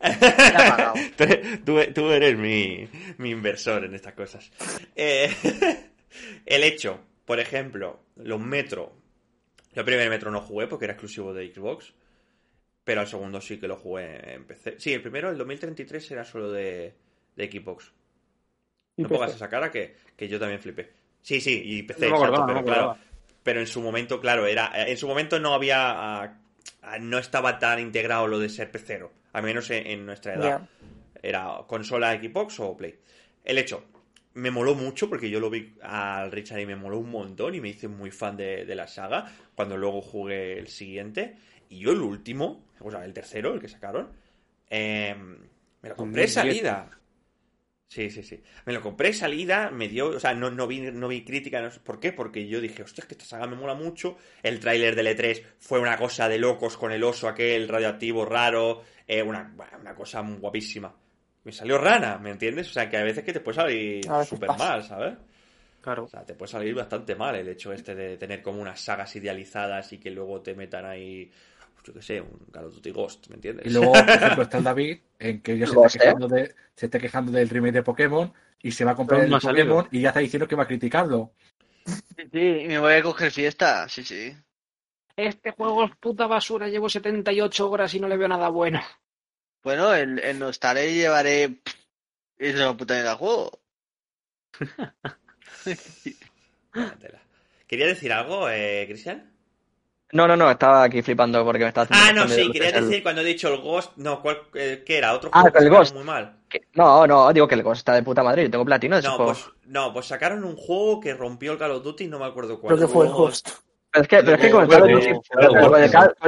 pagado. 0.00 0.94
tú, 1.16 1.24
tú- 1.64 1.92
tú 1.94 2.10
eres 2.10 2.36
mi, 2.36 2.88
mi 3.18 3.30
inversor 3.30 3.84
en 3.84 3.94
estas 3.94 4.14
cosas. 4.14 4.50
Eh, 4.96 5.30
el 6.46 6.64
hecho, 6.64 7.00
por 7.24 7.38
ejemplo, 7.40 8.00
los 8.16 8.40
Metro. 8.40 8.92
Yo 9.72 9.80
el 9.80 9.84
primer 9.86 10.10
Metro 10.10 10.30
no 10.30 10.40
jugué 10.40 10.66
porque 10.66 10.84
era 10.86 10.92
exclusivo 10.94 11.32
de 11.32 11.52
Xbox. 11.52 11.94
Pero 12.84 13.00
al 13.00 13.06
segundo 13.08 13.40
sí 13.40 13.58
que 13.58 13.68
lo 13.68 13.76
jugué 13.76 14.34
en 14.34 14.44
PC. 14.46 14.76
Sí, 14.78 14.92
el 14.92 15.02
primero, 15.02 15.30
el 15.30 15.38
2033, 15.38 16.10
era 16.10 16.24
solo 16.24 16.52
de, 16.52 16.94
de 17.36 17.50
Xbox. 17.50 17.92
No 19.02 19.08
pongas 19.12 19.34
esa 19.34 19.48
cara 19.48 19.70
que, 19.70 19.84
que 20.16 20.28
yo 20.28 20.38
también 20.40 20.60
flipé. 20.60 20.84
Sí, 21.22 21.40
sí, 21.40 21.62
y 21.64 21.82
PC, 21.82 22.08
No 22.08 22.14
exacto, 22.14 22.16
acordaba, 22.16 22.46
pero 22.46 22.62
no 22.62 22.64
claro. 22.64 22.96
Pero 23.42 23.60
en 23.60 23.66
su 23.66 23.80
momento, 23.82 24.20
claro, 24.20 24.46
era. 24.46 24.70
En 24.88 24.96
su 24.96 25.06
momento 25.06 25.38
no 25.40 25.54
había. 25.54 26.38
no 27.00 27.18
estaba 27.18 27.58
tan 27.58 27.78
integrado 27.80 28.26
lo 28.26 28.38
de 28.38 28.48
ser 28.48 28.70
pecero. 28.70 29.12
Al 29.32 29.42
menos 29.42 29.70
en, 29.70 29.86
en 29.86 30.06
nuestra 30.06 30.34
edad. 30.34 30.60
Era 31.22 31.58
consola 31.66 32.12
Xbox 32.20 32.60
o 32.60 32.76
Play. 32.76 32.98
El 33.44 33.58
hecho, 33.58 33.84
me 34.34 34.50
moló 34.50 34.74
mucho 34.74 35.08
porque 35.08 35.30
yo 35.30 35.40
lo 35.40 35.50
vi 35.50 35.74
al 35.82 36.30
Richard 36.32 36.60
y 36.60 36.66
me 36.66 36.76
moló 36.76 36.98
un 36.98 37.10
montón 37.10 37.54
y 37.54 37.60
me 37.60 37.68
hice 37.70 37.88
muy 37.88 38.10
fan 38.10 38.36
de, 38.36 38.64
de 38.64 38.74
la 38.74 38.86
saga. 38.88 39.32
Cuando 39.54 39.76
luego 39.76 40.00
jugué 40.02 40.58
el 40.58 40.68
siguiente. 40.68 41.36
Y 41.74 41.80
yo 41.80 41.90
el 41.90 42.00
último, 42.00 42.64
o 42.78 42.90
sea, 42.90 43.04
el 43.04 43.12
tercero, 43.12 43.52
el 43.52 43.60
que 43.60 43.68
sacaron, 43.68 44.10
eh, 44.70 45.14
me 45.82 45.88
lo 45.88 45.96
compré 45.96 46.22
de 46.22 46.28
2010. 46.28 46.32
salida. 46.32 46.90
Sí, 47.88 48.10
sí, 48.10 48.22
sí. 48.22 48.40
Me 48.64 48.72
lo 48.72 48.80
compré 48.80 49.12
salida, 49.12 49.70
me 49.70 49.88
dio, 49.88 50.10
o 50.10 50.20
sea, 50.20 50.34
no, 50.34 50.50
no 50.50 50.68
vi, 50.68 50.80
no 50.80 51.08
vi 51.08 51.24
crítica, 51.24 51.60
no 51.60 51.70
por 51.82 51.98
qué, 51.98 52.12
porque 52.12 52.46
yo 52.46 52.60
dije, 52.60 52.84
hostia, 52.84 53.02
es 53.02 53.08
que 53.08 53.14
esta 53.14 53.24
saga 53.24 53.48
me 53.48 53.56
mola 53.56 53.74
mucho. 53.74 54.16
El 54.42 54.60
tráiler 54.60 54.94
del 54.94 55.08
E3 55.08 55.42
fue 55.58 55.80
una 55.80 55.96
cosa 55.96 56.28
de 56.28 56.38
locos 56.38 56.76
con 56.76 56.92
el 56.92 57.02
oso 57.02 57.28
aquel 57.28 57.68
radioactivo 57.68 58.24
raro, 58.24 58.82
eh, 59.06 59.22
una, 59.22 59.52
una 59.80 59.94
cosa 59.96 60.20
guapísima. 60.20 60.94
Me 61.42 61.50
salió 61.50 61.76
rana, 61.76 62.18
¿me 62.18 62.30
entiendes? 62.30 62.70
O 62.70 62.72
sea, 62.72 62.88
que 62.88 62.96
a 62.98 63.02
veces 63.02 63.24
que 63.24 63.32
te 63.32 63.40
puede 63.40 63.56
salir 63.56 64.04
súper 64.24 64.50
mal, 64.56 64.82
¿sabes? 64.84 65.14
Claro. 65.84 66.04
O 66.04 66.08
sea, 66.08 66.24
te 66.24 66.32
puede 66.32 66.50
salir 66.50 66.74
bastante 66.74 67.14
mal 67.14 67.34
el 67.36 67.46
hecho 67.46 67.70
este 67.70 67.94
de 67.94 68.16
tener 68.16 68.40
como 68.40 68.62
unas 68.62 68.80
sagas 68.80 69.14
idealizadas 69.16 69.92
y 69.92 69.98
que 69.98 70.10
luego 70.10 70.40
te 70.40 70.54
metan 70.54 70.86
ahí, 70.86 71.30
yo 71.84 71.92
qué 71.92 72.02
sé, 72.02 72.20
un 72.20 72.38
Call 72.50 72.64
of 72.64 72.74
Duty 72.74 72.90
Ghost, 72.90 73.28
¿me 73.28 73.36
entiendes? 73.36 73.66
Y 73.66 73.70
luego, 73.70 73.92
por 73.92 74.08
ejemplo, 74.08 74.42
está 74.42 74.58
el 74.58 74.64
David, 74.70 74.98
en 75.18 75.42
que 75.42 75.58
ya 75.58 75.66
se 75.66 75.72
está, 75.72 75.98
quejando 75.98 76.28
de, 76.28 76.54
se 76.74 76.86
está 76.86 76.98
quejando 76.98 77.32
del 77.32 77.48
remake 77.48 77.74
de 77.74 77.82
Pokémon 77.82 78.32
y 78.62 78.72
se 78.72 78.84
va 78.84 78.92
a 78.92 78.96
comprar 78.96 79.22
el 79.22 79.30
no 79.30 79.36
ha 79.36 79.40
salido. 79.40 79.66
Pokémon 79.66 79.88
y 79.92 80.00
ya 80.00 80.08
está 80.08 80.20
diciendo 80.20 80.48
que 80.48 80.56
va 80.56 80.64
a 80.64 80.66
criticarlo. 80.66 81.32
Sí, 81.86 82.64
me 82.66 82.78
voy 82.78 82.94
a 82.94 83.02
coger 83.02 83.30
fiesta. 83.30 83.88
Sí, 83.88 84.02
sí. 84.02 84.34
Este 85.16 85.52
juego 85.52 85.84
es 85.84 85.94
puta 85.96 86.26
basura, 86.26 86.68
llevo 86.68 86.88
78 86.88 87.70
horas 87.70 87.94
y 87.94 88.00
no 88.00 88.08
le 88.08 88.16
veo 88.16 88.28
nada 88.28 88.48
bueno. 88.48 88.80
Bueno, 89.62 89.94
en, 89.94 90.18
en 90.18 90.38
Nostale 90.38 90.92
llevaré. 90.92 91.48
pff, 91.50 91.74
Es 92.38 92.54
una 92.54 92.76
puta 92.76 92.94
mierda 92.94 93.10
de 93.10 93.16
juego. 93.16 93.60
¿Quería 97.66 97.86
decir 97.86 98.12
algo, 98.12 98.48
eh, 98.50 98.84
Cristian? 98.88 99.33
No, 100.14 100.26
no, 100.28 100.36
no, 100.36 100.50
estaba 100.50 100.84
aquí 100.84 101.02
flipando 101.02 101.44
porque 101.44 101.62
me 101.64 101.68
estaba 101.68 101.86
haciendo 101.90 102.22
Ah, 102.22 102.26
no, 102.26 102.32
sí, 102.32 102.50
quería 102.50 102.70
el- 102.70 102.88
decir 102.88 103.02
cuando 103.02 103.20
he 103.20 103.24
dicho 103.24 103.52
el 103.52 103.60
Ghost, 103.60 103.92
no, 103.96 104.22
¿cuál, 104.22 104.38
eh, 104.54 104.82
¿qué 104.86 104.96
era? 104.98 105.12
¿Otro 105.12 105.28
Ah, 105.32 105.42
juego 105.42 105.58
que 105.58 105.64
el 105.64 105.70
Ghost. 105.70 105.94
muy 105.94 106.04
mal? 106.04 106.36
No, 106.74 107.06
no, 107.06 107.32
digo 107.32 107.46
que 107.48 107.54
el 107.56 107.62
Ghost 107.62 107.78
está 107.80 107.94
de 107.94 108.02
puta 108.02 108.22
madre, 108.22 108.44
yo 108.44 108.50
tengo 108.50 108.64
platino 108.64 108.96
de 108.96 109.00
ese 109.00 109.08
No 109.08 109.16
juego. 109.16 109.32
pues, 109.32 109.44
no, 109.66 109.92
pues 109.92 110.06
sacaron 110.06 110.44
un 110.44 110.56
juego 110.56 111.00
que 111.00 111.12
rompió 111.14 111.52
el 111.52 111.58
Call 111.58 111.72
of 111.72 111.82
Duty, 111.82 112.06
no 112.06 112.18
me 112.18 112.26
acuerdo 112.26 112.60
cuál. 112.60 112.76
Creo 112.76 112.86
que 112.88 112.92
fue 112.92 113.06
el 113.06 113.12
host. 113.14 113.48
Pero 113.90 114.02
es 114.02 114.08
que, 114.08 114.16
pero 114.22 114.32
es 114.36 114.40
que 114.40 114.50
con 114.50 114.62
el 114.64 114.68
Call 114.68 114.82
of 114.82 114.88
Duty, 114.90 115.06
con 115.30 115.44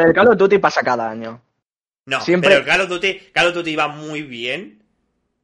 el 0.04 0.12
Call- 0.14 0.28
of 0.28 0.36
Duty 0.36 0.58
pasa 0.58 0.82
cada 0.82 1.08
año. 1.10 1.40
No, 2.06 2.20
Siempre- 2.20 2.50
pero 2.50 2.60
el 2.60 2.66
Call 2.66 2.80
of 2.82 2.88
Duty, 2.88 3.18
Call 3.32 3.48
of 3.48 3.54
Duty 3.54 3.70
iba 3.70 3.88
muy 3.88 4.22
bien, 4.22 4.82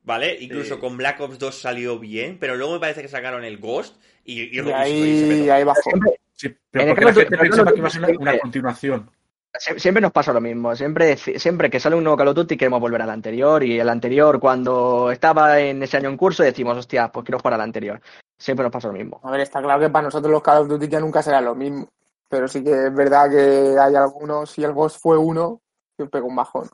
¿vale? 0.05 0.37
Incluso 0.41 0.75
Sí. 0.75 0.81
con 0.81 0.97
Black 0.97 1.21
Ops 1.21 1.39
2 1.39 1.55
salió 1.61 1.99
bien, 1.99 2.39
pero 2.41 2.57
luego 2.57 2.73
me 2.75 2.81
parece 2.81 3.03
que 3.03 3.09
sacaron 3.09 3.45
el 3.45 3.59
Ghost 3.59 3.97
y, 4.25 4.41
y, 4.43 4.45
Y 4.45 4.61
y- 4.61 4.69
y 4.69 4.73
ahí, 4.73 5.27
petó. 5.41 5.53
ahí 5.55 5.65
bajó. 5.65 5.81
Siempre, 5.83 6.21
Sí, 6.43 6.49
En 6.49 6.57
pero 6.73 6.85
el 6.85 6.89
porque 6.91 7.05
la 7.05 7.13
gente 7.13 7.35
en 7.35 7.35
el 7.35 7.39
Call 7.39 7.49
pensaba 7.51 7.69
of 7.69 7.73
que 7.75 7.79
iba 7.79 7.87
a 7.89 7.91
ser 7.91 8.17
una, 8.19 8.39
continuación. 8.39 9.11
Sie- 9.55 9.79
Siempre 9.79 10.01
nos 10.01 10.13
pasa 10.13 10.33
lo 10.33 10.41
mismo. 10.41 10.75
Siempre, 10.75 11.17
siempre 11.17 11.71
que 11.71 11.79
sale 11.79 11.95
un 11.95 12.03
nuevo 12.05 12.17
Call 12.17 12.29
of 12.29 12.35
Duty 12.35 12.57
queremos 12.57 12.81
volver 12.81 13.03
al 13.03 13.11
anterior 13.11 13.63
y 13.63 13.79
el 13.79 13.89
anterior 13.89 14.41
cuando 14.41 15.11
estaba 15.13 15.61
en 15.61 15.83
ese 15.83 15.99
año 15.99 16.09
en 16.09 16.17
curso 16.17 16.43
decimos, 16.43 16.77
hostia, 16.79 17.09
pues 17.13 17.25
quiero 17.25 17.39
jugar 17.39 17.55
al 17.55 17.61
anterior. 17.61 18.01
Siempre 18.39 18.65
nos 18.65 18.73
pasa 18.73 18.89
lo 18.89 18.95
mismo. 18.95 19.21
A 19.23 19.31
ver, 19.31 19.41
está 19.43 19.61
claro 19.63 19.79
que 19.81 19.91
para 19.91 20.05
nosotros 20.07 20.33
los 20.33 20.43
Call 20.43 20.63
of 20.63 20.69
Duty 20.69 20.89
ya 20.89 20.99
nunca 21.01 21.23
será 21.23 21.41
lo 21.41 21.55
mismo. 21.55 21.89
Pero 22.29 22.49
sí 22.49 22.65
que 22.65 22.87
es 22.87 22.95
verdad 22.95 23.31
que 23.31 23.77
hay 23.79 23.95
algunos, 23.95 24.51
si 24.51 24.65
el 24.65 24.73
Ghost 24.73 24.99
fue 25.01 25.19
uno, 25.19 25.61
que 25.99 26.07
pegó 26.07 26.27
un 26.27 26.37
bajón. 26.37 26.69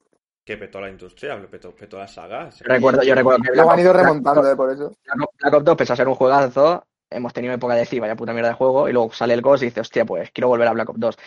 que 0.44 0.56
petó 0.56 0.80
la 0.80 0.88
industria, 0.88 1.38
petó, 1.50 1.74
petó 1.74 1.98
la 1.98 2.08
saga. 2.08 2.48
Recuerdo, 2.60 3.02
yo 3.02 3.14
recuerdo 3.14 3.42
que 3.42 3.50
Luego 3.54 3.70
han 3.72 3.80
ido 3.80 3.92
remontando, 3.92 4.56
por 4.56 4.70
eso. 4.72 4.94
Black 5.04 5.18
Ops- 5.18 5.36
Black 5.42 5.54
Ops 5.54 5.64
2 5.64 5.76
pese 5.76 5.92
a 5.92 5.96
ser 5.96 6.08
un 6.08 6.14
juegazo, 6.14 6.84
hemos 7.10 7.32
tenido 7.32 7.54
época 7.54 7.74
de 7.74 7.80
decir, 7.80 8.00
vaya 8.00 8.16
puta 8.16 8.32
mierda 8.32 8.50
de 8.50 8.54
juego, 8.54 8.88
y 8.88 8.92
luego 8.92 9.12
sale 9.12 9.34
el 9.34 9.42
Ghost 9.42 9.62
y 9.62 9.66
dice, 9.66 9.80
hostia, 9.80 10.04
pues 10.04 10.30
quiero 10.30 10.48
volver 10.48 10.68
a 10.68 10.72
Black 10.72 10.90
Ops 10.90 11.00
2. 11.00 11.18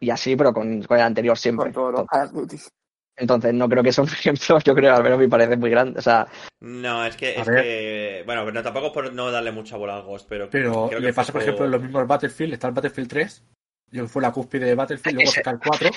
Y 0.00 0.10
así, 0.10 0.36
pero 0.36 0.52
con, 0.52 0.82
con 0.82 0.98
el 0.98 1.04
anterior 1.04 1.38
siempre. 1.38 1.72
Con 1.72 1.72
todos 1.72 1.92
los 1.92 2.06
Entonces, 2.12 2.70
entonces, 3.16 3.54
no 3.54 3.68
creo 3.68 3.82
que 3.82 3.92
sea 3.92 4.04
un 4.04 4.10
ejemplo, 4.12 4.58
yo 4.60 4.74
creo, 4.74 4.94
al 4.94 5.02
menos 5.02 5.18
me 5.18 5.28
parece 5.28 5.56
muy 5.56 5.70
grande. 5.70 5.98
O 5.98 6.02
sea, 6.02 6.26
No, 6.60 7.04
es 7.04 7.16
que, 7.16 7.34
es 7.34 7.46
que 7.48 8.22
bueno, 8.26 8.44
pero 8.44 8.62
tampoco 8.62 8.92
por 8.92 9.12
no 9.12 9.30
darle 9.30 9.52
mucha 9.52 9.76
bola 9.76 9.96
al 9.96 10.02
Ghost, 10.02 10.26
pero, 10.28 10.50
Pero 10.50 10.88
creo 10.88 11.00
que 11.00 11.06
le 11.06 11.12
fue 11.12 11.22
pasa, 11.22 11.32
por 11.32 11.42
ejemplo, 11.42 11.66
lo 11.66 11.80
mismo 11.80 11.98
al 11.98 12.06
Battlefield. 12.06 12.54
Está 12.54 12.68
el 12.68 12.74
Battlefield 12.74 13.08
3. 13.08 13.44
Yo 13.92 14.08
fue 14.08 14.20
la 14.20 14.32
cúspide 14.32 14.66
de 14.66 14.74
Battlefield, 14.74 15.16
luego 15.16 15.30
saca 15.32 15.50
el 15.50 15.58
4. 15.58 15.90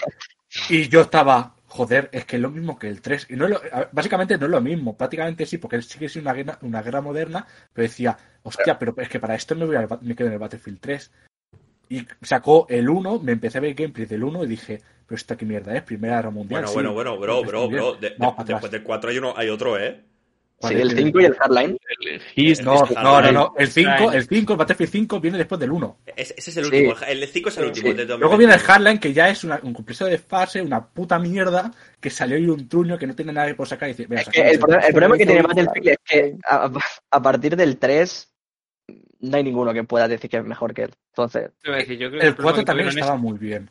Y 0.69 0.87
yo 0.87 1.01
estaba, 1.01 1.55
joder, 1.69 2.09
es 2.11 2.25
que 2.25 2.35
es 2.35 2.41
lo 2.41 2.49
mismo 2.51 2.77
que 2.77 2.89
el 2.89 3.01
3. 3.01 3.27
Y 3.29 3.35
no 3.35 3.45
es 3.45 3.51
lo- 3.51 3.61
a 3.71 3.87
básicamente 3.91 4.37
no 4.37 4.45
es 4.45 4.51
lo 4.51 4.59
mismo. 4.61 4.97
Prácticamente 4.97 5.45
sí, 5.45 5.57
porque 5.57 5.81
sí 5.81 5.97
que 5.99 6.05
es 6.05 6.15
una 6.17 6.33
guerra, 6.33 6.57
una 6.61 6.81
guerra 6.81 7.01
moderna. 7.01 7.47
Pero 7.73 7.87
decía, 7.87 8.17
hostia, 8.43 8.77
pero 8.77 8.93
es 8.97 9.07
que 9.07 9.19
para 9.19 9.35
esto 9.35 9.55
me, 9.55 9.65
voy 9.65 9.77
Ba- 9.85 9.99
me 10.01 10.15
quedo 10.15 10.27
en 10.27 10.33
el 10.33 10.39
Battlefield 10.39 10.79
3. 10.81 11.11
Y 11.89 12.05
sacó 12.21 12.67
el 12.69 12.87
1, 12.89 13.19
me 13.19 13.31
empecé 13.31 13.57
a 13.57 13.61
ver 13.61 13.73
gameplay 13.73 14.05
del 14.05 14.23
1 14.23 14.43
y 14.43 14.47
dije, 14.47 14.79
pero 15.07 15.15
esta 15.15 15.35
qué 15.35 15.45
mierda 15.45 15.75
es, 15.75 15.81
Primera 15.83 16.17
Guerra 16.17 16.29
Mundial. 16.29 16.61
Bueno, 16.61 16.67
sí, 16.67 16.73
bueno, 16.75 16.93
bueno, 16.93 17.19
bro, 17.19 17.35
está 17.39 17.47
bro, 17.47 17.69
bro. 17.69 17.93
de- 17.95 18.09
de- 18.09 18.15
después 18.53 18.71
del 18.71 18.83
4 18.83 19.09
hay, 19.09 19.17
uno, 19.17 19.33
hay 19.35 19.49
otro, 19.49 19.79
¿eh? 19.79 20.03
Sí, 20.61 20.73
el 20.75 20.89
sí. 20.91 20.95
5 20.97 21.19
y 21.21 21.25
el 21.25 21.35
Hardline. 21.35 21.77
El 22.05 22.21
His- 22.35 22.63
No, 22.63 23.21
no, 23.21 23.31
no. 23.31 23.53
El 23.57 23.67
5, 23.69 24.11
el 24.11 24.27
5, 24.27 24.53
el 24.53 24.59
Battlefield 24.59 24.91
5 24.91 25.19
viene 25.19 25.37
después 25.37 25.59
del 25.59 25.71
1. 25.71 25.97
Es- 26.15 26.33
ese 26.37 26.51
es 26.51 26.57
el 26.57 26.65
Sí. 26.65 26.75
último. 26.87 26.95
El 27.07 27.27
5 27.27 27.49
es 27.49 27.57
el 27.57 27.65
último. 27.65 27.83
sí. 27.85 27.89
el 27.91 27.97
de 27.97 28.17
Luego 28.17 28.37
viene 28.37 28.53
el 28.53 28.59
2021. 28.59 28.73
Hardline, 28.73 28.99
que 28.99 29.13
ya 29.13 29.29
es 29.29 29.43
una- 29.43 29.59
un 29.63 29.73
complejo 29.73 30.05
de 30.05 30.17
fase, 30.17 30.61
una 30.61 30.85
puta 30.85 31.17
mierda, 31.19 31.71
que 31.99 32.09
salió 32.09 32.37
y 32.37 32.47
un 32.47 32.67
truño 32.67 32.97
que 32.97 33.07
no 33.07 33.15
tiene 33.15 33.31
nada 33.33 33.53
por 33.55 33.67
sacar. 33.67 33.89
Y 33.89 33.93
dice, 33.93 34.05
"Venga, 34.07 34.21
Es 34.21 34.29
que 34.29 34.37
sacamos 34.37 34.53
el, 34.53 34.59
problema- 34.59 34.85
el 34.87 34.93
problema 34.93 35.17
que 35.17 35.25
tiene 35.25 35.41
Battlefield 35.41 35.87
es 35.89 35.97
que 36.05 36.35
a, 36.49 36.71
a 37.11 37.21
partir 37.21 37.55
del 37.55 37.77
3 37.77 38.31
no 39.21 39.37
hay 39.37 39.43
ninguno 39.43 39.73
que 39.73 39.83
pueda 39.83 40.07
decir 40.07 40.29
que 40.29 40.37
es 40.37 40.45
mejor 40.45 40.73
que 40.73 40.83
él. 40.83 40.91
Entonces, 41.11 41.51
decir, 41.63 41.97
yo 41.97 42.09
creo 42.09 42.21
El 42.21 42.35
problema 42.35 42.43
4 42.43 42.61
que 42.61 42.65
también 42.65 42.87
estaba 42.89 43.15
muy 43.17 43.37
bien. 43.37 43.69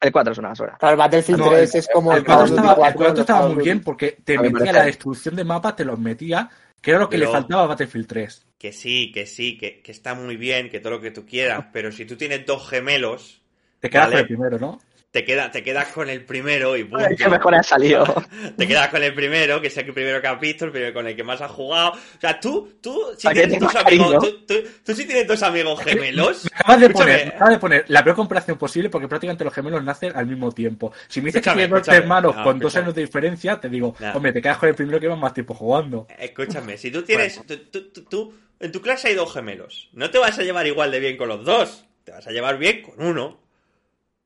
El 0.00 0.12
4 0.12 0.32
es 0.32 0.38
una 0.38 0.48
basura. 0.48 0.76
Claro, 0.78 0.92
el 0.94 0.98
Battlefield 0.98 1.38
No, 1.40 1.48
3 1.50 1.74
el- 1.74 1.78
es 1.80 1.88
como 1.92 2.12
El 2.12 2.18
el 2.18 2.24
Call 2.24 2.36
4 2.36 2.44
of 2.44 2.50
Duty 2.50 2.60
estaba, 2.68 2.72
el 2.72 2.76
4, 2.78 2.96
4 2.98 3.10
los 3.12 3.20
estaba 3.20 3.38
Call 3.40 3.48
of 3.50 3.54
muy 3.56 3.64
bien 3.64 3.80
porque 3.80 4.18
te 4.24 4.38
metía 4.38 4.58
parece- 4.58 4.72
la 4.72 4.84
destrucción 4.84 5.36
de 5.36 5.44
mapas, 5.44 5.76
te 5.76 5.84
los 5.84 5.98
metía, 5.98 6.48
que 6.80 6.90
era 6.90 7.00
lo 7.00 7.08
que 7.08 7.18
Pero- 7.18 7.30
le 7.30 7.32
faltaba 7.38 7.62
a 7.62 7.66
Battlefield 7.66 8.06
3. 8.06 8.46
Que 8.58 8.72
sí, 8.72 9.12
que 9.12 9.26
sí, 9.26 9.56
que, 9.58 9.80
que 9.82 9.92
está 9.92 10.14
muy 10.14 10.36
bien, 10.36 10.68
que 10.70 10.80
todo 10.80 10.92
lo 10.94 11.00
que 11.00 11.10
tú 11.10 11.24
quieras, 11.26 11.66
pero 11.72 11.90
si 11.92 12.04
tú 12.04 12.16
tienes 12.16 12.44
dos 12.46 12.68
gemelos, 12.68 13.40
Te 13.80 13.88
quedas 13.90 14.06
Vale. 14.06 14.12
con 14.14 14.20
el 14.20 14.26
primero, 14.26 14.58
¿no? 14.58 14.80
Te, 15.10 15.24
queda, 15.24 15.50
te 15.50 15.62
quedas 15.62 15.88
con 15.88 16.08
el 16.10 16.24
primero 16.24 16.76
y 16.76 16.84
punto. 16.84 17.06
¿Qué 17.16 17.28
mejor 17.28 17.54
ha 17.54 17.62
salido? 17.62 18.04
Te 18.56 18.66
quedas 18.68 18.88
con 18.88 19.02
el 19.02 19.14
primero, 19.14 19.60
que 19.60 19.68
es 19.68 19.76
el 19.78 19.92
primero 19.92 20.20
que 20.20 20.26
has 20.28 20.38
visto, 20.38 20.66
el 20.66 20.70
primero 20.70 20.92
con 20.92 21.06
el 21.06 21.16
que 21.16 21.24
más 21.24 21.40
has 21.40 21.50
jugado. 21.50 21.92
O 21.92 22.20
sea, 22.20 22.38
tú, 22.38 22.74
tú, 22.80 23.14
si 23.16 23.24
¿Para 23.26 23.34
qué 23.34 23.40
tienes 23.46 23.60
dos 23.60 23.72
tengo 23.72 23.88
amigos, 24.04 24.24
tú, 24.24 24.46
tú, 24.46 24.54
tú 24.84 24.94
si 24.94 25.06
tienes 25.06 25.26
dos 25.26 25.42
amigos 25.42 25.80
gemelos, 25.82 26.44
Me 26.44 26.50
acabas 26.58 26.80
de 26.80 26.90
poner, 26.90 27.26
me 27.26 27.32
acabas 27.34 27.50
de 27.54 27.58
poner 27.58 27.84
la 27.88 28.04
peor 28.04 28.16
comparación 28.16 28.58
posible 28.58 28.90
porque 28.90 29.08
prácticamente 29.08 29.44
los 29.44 29.54
gemelos 29.54 29.82
nacen 29.82 30.12
al 30.14 30.26
mismo 30.26 30.52
tiempo. 30.52 30.92
Si 31.08 31.20
me 31.20 31.26
dices 31.26 31.42
que 31.42 31.48
Escúchame, 31.48 31.66
tienes 31.68 31.86
dos 31.86 31.94
hermanos 31.96 32.36
No, 32.36 32.42
con 32.44 32.58
dos 32.58 32.76
años 32.76 32.94
de 32.94 33.00
diferencia, 33.02 33.58
te 33.58 33.68
digo, 33.70 33.94
No. 33.98 34.12
hombre, 34.12 34.32
te 34.32 34.42
quedas 34.42 34.58
con 34.58 34.68
el 34.68 34.74
primero 34.74 34.98
que 35.00 35.06
lleva 35.06 35.16
más 35.16 35.32
tiempo 35.32 35.54
jugando. 35.54 36.06
escúchame, 36.18 36.76
si 36.76 36.90
tú 36.90 37.02
tienes, 37.02 37.40
tú, 37.46 37.56
tú- 37.56 37.90
tú- 37.92 38.02
tú- 38.04 38.34
en 38.60 38.72
tu 38.72 38.82
clase 38.82 39.08
hay 39.08 39.14
dos 39.14 39.32
gemelos, 39.32 39.88
no 39.92 40.10
te 40.10 40.18
vas 40.18 40.38
a 40.38 40.42
llevar 40.42 40.66
igual 40.66 40.90
de 40.90 41.00
bien 41.00 41.16
con 41.16 41.28
los 41.28 41.44
dos, 41.44 41.86
te 42.04 42.12
vas 42.12 42.26
a 42.26 42.30
llevar 42.30 42.58
bien 42.58 42.82
con 42.82 43.00
uno. 43.02 43.47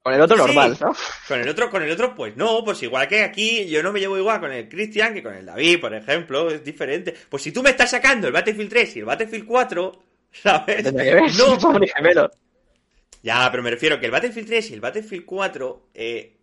Con 0.02 0.14
el 0.14 0.20
otro 0.20 0.36
Sí. 0.36 0.42
normal, 0.46 0.76
¿no? 0.80 0.92
Con 1.28 1.40
el 1.40 1.48
otro, 1.48 1.70
con 1.70 1.82
el 1.82 1.90
otro, 1.90 2.14
pues 2.14 2.36
no, 2.36 2.64
pues 2.64 2.82
igual 2.82 3.06
que 3.08 3.22
aquí, 3.22 3.68
yo 3.68 3.82
no 3.82 3.92
me 3.92 4.00
llevo 4.00 4.18
igual 4.18 4.40
con 4.40 4.52
el 4.52 4.68
Cristian 4.68 5.14
que 5.14 5.22
con 5.22 5.34
el 5.34 5.46
David, 5.46 5.80
por 5.80 5.94
ejemplo, 5.94 6.50
es 6.50 6.64
diferente. 6.64 7.14
Pues 7.28 7.42
si 7.42 7.52
tú 7.52 7.62
me 7.62 7.70
estás 7.70 7.90
sacando 7.90 8.26
el 8.26 8.32
Battlefield 8.32 8.68
3 8.70 8.96
y 8.96 8.98
el 9.00 9.04
Battlefield 9.04 9.46
4, 9.46 10.02
¿sabes? 10.32 10.92
Que 10.92 11.14
ver. 11.14 11.32
No, 11.34 11.78
ni 11.78 11.88
gemelos. 11.88 12.30
Ya, 13.22 13.48
pero 13.50 13.62
me 13.62 13.70
refiero 13.70 14.00
que 14.00 14.06
el 14.06 14.12
Battlefield 14.12 14.48
3 14.48 14.70
y 14.70 14.74
el 14.74 14.80
Battlefield 14.80 15.24
4, 15.24 15.88
eh, 15.94 16.38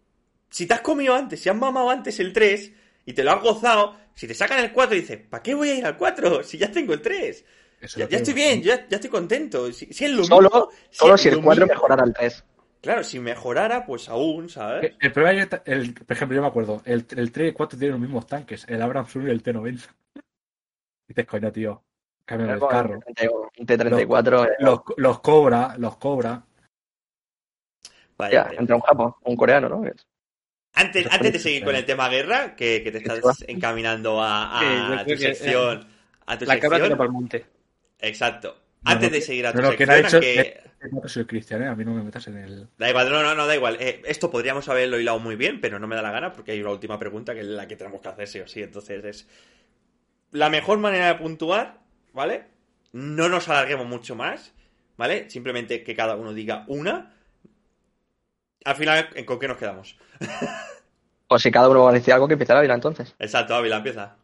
si 0.49 0.65
te 0.65 0.73
has 0.75 0.81
comido 0.81 1.13
antes, 1.15 1.41
si 1.41 1.49
has 1.49 1.55
mamado 1.55 1.89
antes 1.89 2.19
el 2.19 2.31
3 2.33 2.71
y 3.05 3.13
te 3.13 3.23
lo 3.23 3.31
has 3.31 3.41
gozado, 3.41 3.97
si 4.15 4.27
te 4.27 4.33
sacan 4.33 4.59
el 4.59 4.71
4 4.71 4.95
dices, 4.95 5.19
¿para 5.29 5.43
qué 5.43 5.53
voy 5.55 5.69
a 5.71 5.75
ir 5.75 5.85
al 5.85 5.97
4 5.97 6.43
si 6.43 6.57
ya 6.57 6.71
tengo 6.71 6.93
el 6.93 7.01
3? 7.01 7.45
Eso 7.81 7.99
Ya, 7.99 8.07
ya 8.09 8.17
estoy 8.17 8.33
bien, 8.33 8.61
ya, 8.63 8.87
ya 8.87 8.95
estoy 8.97 9.09
contento. 9.09 9.71
Si, 9.73 9.87
si 9.93 10.05
es 10.05 10.11
lo 10.11 10.23
Solo, 10.23 10.49
mismo, 10.49 10.69
solo 10.89 11.15
es 11.15 11.21
si 11.21 11.29
el 11.29 11.35
lo 11.35 11.41
4 11.41 11.65
mismo. 11.65 11.67
mejorara 11.67 12.03
al 12.03 12.13
3. 12.13 12.43
Claro, 12.81 13.03
si 13.03 13.19
mejorara, 13.19 13.85
pues 13.85 14.07
aún, 14.07 14.47
¿sabes? 14.49 14.83
El, 14.91 14.97
el 15.01 15.11
problema 15.11 15.41
es 15.41 15.47
que, 15.49 15.61
el, 15.71 15.93
por 15.93 16.11
ejemplo, 16.15 16.35
yo 16.35 16.41
me 16.41 16.47
acuerdo, 16.47 16.81
el, 16.85 17.05
el 17.15 17.31
3 17.31 17.45
y 17.45 17.47
el 17.49 17.53
4 17.53 17.77
tienen 17.77 17.91
los 17.93 18.01
mismos 18.01 18.25
tanques, 18.25 18.65
el 18.69 18.81
Abrams 18.81 19.13
1 19.15 19.27
y 19.27 19.31
el 19.31 19.43
T90. 19.43 19.89
Dices, 21.07 21.25
coño, 21.25 21.51
tío, 21.51 21.83
cambia 22.23 22.53
el 22.53 22.59
carro. 22.59 22.99
Un 23.57 23.65
T-34, 23.65 24.45
eh, 24.47 24.55
Los, 24.59 24.79
los 24.97 25.19
cobra, 25.19 25.75
los 25.77 25.97
cobra. 25.97 26.41
Vaya, 28.17 28.31
ya, 28.33 28.43
vaya. 28.45 28.59
entre 28.59 28.75
un 28.75 28.81
japo, 28.81 29.17
un 29.23 29.35
coreano, 29.35 29.69
¿no? 29.69 29.85
Es- 29.85 30.05
Antes, 30.73 31.03
Los 31.05 31.13
antes 31.13 31.33
de 31.33 31.39
seguir 31.39 31.65
con 31.65 31.75
el 31.75 31.83
tema 31.85 32.07
guerra, 32.09 32.55
que, 32.55 32.83
que 32.83 32.91
te 32.91 32.99
estás 32.99 33.43
encaminando 33.47 34.21
a, 34.21 34.59
a 34.59 34.61
Sí, 34.61 34.65
yo 34.67 34.99
tu 34.99 35.09
que, 35.09 35.17
sección. 35.17 35.87
A 36.27 36.37
tu 36.37 36.45
La 36.45 36.59
cabra 36.59 36.77
tira 36.83 36.95
para 36.95 37.07
el 37.07 37.11
monte. 37.11 37.45
Exacto. 37.99 38.55
Antes 38.85 39.09
no, 39.09 39.15
de 39.15 39.21
seguir 39.21 39.45
a 39.47 39.53
tu 39.53 39.61
no, 39.61 39.71
que 39.71 39.85
sección, 39.85 40.03
dicho- 40.03 40.15
aunque- 40.17 40.69
No 40.91 41.07
soy 41.09 41.25
cristiano, 41.25 41.69
a 41.69 41.75
mí 41.75 41.83
no 41.83 41.93
me 41.93 42.01
metas 42.03 42.25
en 42.27 42.37
el. 42.37 42.67
Da 42.77 42.89
igual, 42.89 43.09
no, 43.09 43.21
no, 43.21 43.35
no, 43.35 43.45
da 43.45 43.55
igual. 43.55 43.75
Eh, 43.81 44.01
esto 44.05 44.31
podríamos 44.31 44.69
haberlo 44.69 44.97
hilado 44.99 45.19
muy 45.19 45.35
bien, 45.35 45.59
pero 45.59 45.77
no 45.79 45.87
me 45.87 45.95
da 45.97 46.01
la 46.01 46.11
gana 46.11 46.31
porque 46.31 46.53
hay 46.53 46.61
una 46.61 46.71
última 46.71 46.97
pregunta 46.97 47.33
que 47.33 47.41
es 47.41 47.45
la 47.47 47.67
que 47.67 47.75
tenemos 47.75 47.99
que 48.01 48.07
hacer 48.07 48.27
sí 48.27 48.39
o 48.39 48.47
sí. 48.47 48.63
Entonces 48.63 49.03
es 49.03 49.27
la 50.31 50.49
mejor 50.49 50.77
manera 50.79 51.07
de 51.07 51.15
puntuar, 51.15 51.79
¿vale? 52.13 52.45
No 52.93 53.27
nos 53.27 53.49
alarguemos 53.49 53.85
mucho 53.87 54.15
más, 54.15 54.53
¿vale? 54.97 55.29
Simplemente 55.29 55.83
que 55.83 55.95
cada 55.95 56.15
uno 56.15 56.33
diga 56.33 56.63
una. 56.67 57.13
Al 58.63 58.75
final, 58.75 59.09
¿en- 59.15 59.25
¿con 59.25 59.39
qué 59.39 59.47
nos 59.49 59.57
quedamos? 59.57 59.97
Pues 61.27 61.41
si 61.43 61.51
cada 61.51 61.69
uno 61.69 61.83
va 61.83 61.91
a 61.91 61.93
decir 61.93 62.13
algo, 62.13 62.27
que 62.27 62.33
empiece 62.33 62.53
la 62.53 62.61
vida 62.61 62.73
entonces. 62.73 63.13
Exacto, 63.19 63.53
Ávila, 63.55 63.77
empieza. 63.77 64.15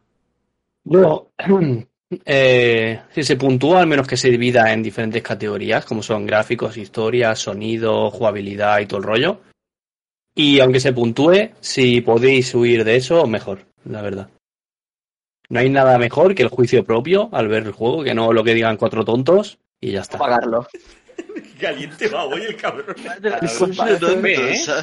Yo, 0.84 1.30
eh, 2.24 3.00
si 3.12 3.22
se 3.22 3.36
puntúa, 3.36 3.80
al 3.80 3.86
menos 3.86 4.06
que 4.06 4.16
se 4.16 4.30
divida 4.30 4.72
en 4.72 4.82
diferentes 4.82 5.22
categorías, 5.22 5.84
como 5.84 6.02
son 6.02 6.26
gráficos, 6.26 6.76
historia, 6.76 7.34
sonido, 7.34 8.10
jugabilidad 8.10 8.80
y 8.80 8.86
todo 8.86 8.98
el 9.00 9.06
rollo. 9.06 9.40
Y 10.34 10.60
aunque 10.60 10.80
se 10.80 10.92
puntúe, 10.92 11.50
si 11.60 12.00
podéis 12.02 12.54
huir 12.54 12.84
de 12.84 12.96
eso, 12.96 13.26
mejor, 13.26 13.66
la 13.84 14.02
verdad. 14.02 14.28
No 15.48 15.60
hay 15.60 15.70
nada 15.70 15.96
mejor 15.98 16.34
que 16.34 16.42
el 16.42 16.48
juicio 16.48 16.84
propio 16.84 17.28
al 17.32 17.48
ver 17.48 17.64
el 17.64 17.72
juego, 17.72 18.04
que 18.04 18.14
no 18.14 18.32
lo 18.32 18.44
que 18.44 18.54
digan 18.54 18.76
cuatro 18.76 19.04
tontos 19.04 19.58
y 19.80 19.92
ya 19.92 20.00
está. 20.00 20.18
Pagarlo. 20.18 20.66
Caliente 21.60 22.08
va 22.08 22.24
hoy 22.26 22.42
el 22.42 22.56
cabrón. 22.56 22.94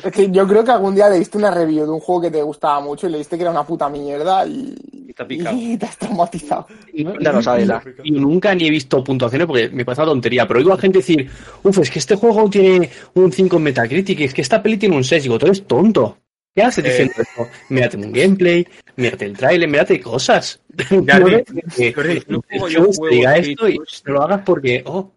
Es 0.05 0.11
que 0.11 0.31
yo 0.31 0.47
creo 0.47 0.63
que 0.63 0.71
algún 0.71 0.95
día 0.95 1.09
leíste 1.09 1.37
una 1.37 1.51
review 1.51 1.85
de 1.85 1.91
un 1.91 1.99
juego 1.99 2.21
que 2.21 2.31
te 2.31 2.41
gustaba 2.41 2.79
mucho 2.79 3.07
y 3.07 3.11
leíste 3.11 3.35
que 3.37 3.43
era 3.43 3.51
una 3.51 3.65
puta 3.65 3.89
mierda 3.89 4.45
y, 4.45 4.75
Y 5.07 5.13
te 5.13 5.23
ha 5.23 5.27
picado. 5.27 5.55
y 5.57 5.77
te 5.77 5.85
has 5.85 5.97
traumatizado. 5.97 6.67
Ya 6.93 7.31
lo 7.31 7.41
sabes, 7.41 7.67
la. 7.67 7.83
Yo 8.03 8.19
nunca 8.19 8.55
ni 8.55 8.67
he 8.67 8.71
visto 8.71 9.03
puntuaciones 9.03 9.45
porque 9.47 9.69
me 9.69 9.85
parece 9.85 10.01
una 10.01 10.11
tontería, 10.11 10.47
pero 10.47 10.59
oigo 10.59 10.73
a 10.73 10.77
gente 10.77 10.99
decir, 10.99 11.29
uff, 11.63 11.77
es 11.79 11.91
que 11.91 11.99
este 11.99 12.15
juego 12.15 12.49
tiene 12.49 12.89
un 13.13 13.31
5 13.31 13.57
en 13.57 13.63
Metacritic, 13.63 14.21
es 14.21 14.33
que 14.33 14.41
esta 14.41 14.61
peli 14.63 14.77
tiene 14.77 14.95
un 14.95 15.03
6. 15.03 15.23
Digo, 15.23 15.37
tú 15.37 15.45
eres 15.45 15.65
tonto. 15.67 16.17
¿Qué 16.55 16.61
haces 16.61 16.85
Eh. 16.85 16.89
diciendo 16.89 17.13
esto? 17.17 17.47
Mírate 17.69 17.97
un 17.97 18.11
gameplay, 18.11 18.67
mírate 18.95 19.25
el 19.25 19.35
trailer, 19.37 19.67
mírate 19.69 19.99
cosas. 19.99 20.59
Ya, 21.07 21.19
No 21.19 22.41
yo 22.69 22.83
juego 22.85 23.09
te 23.09 23.15
diga 23.15 23.37
esto 23.37 23.69
y 23.69 23.77
no 24.05 24.13
lo 24.13 24.21
hagas 24.23 24.41
porque, 24.45 24.83
oh, 24.85 25.11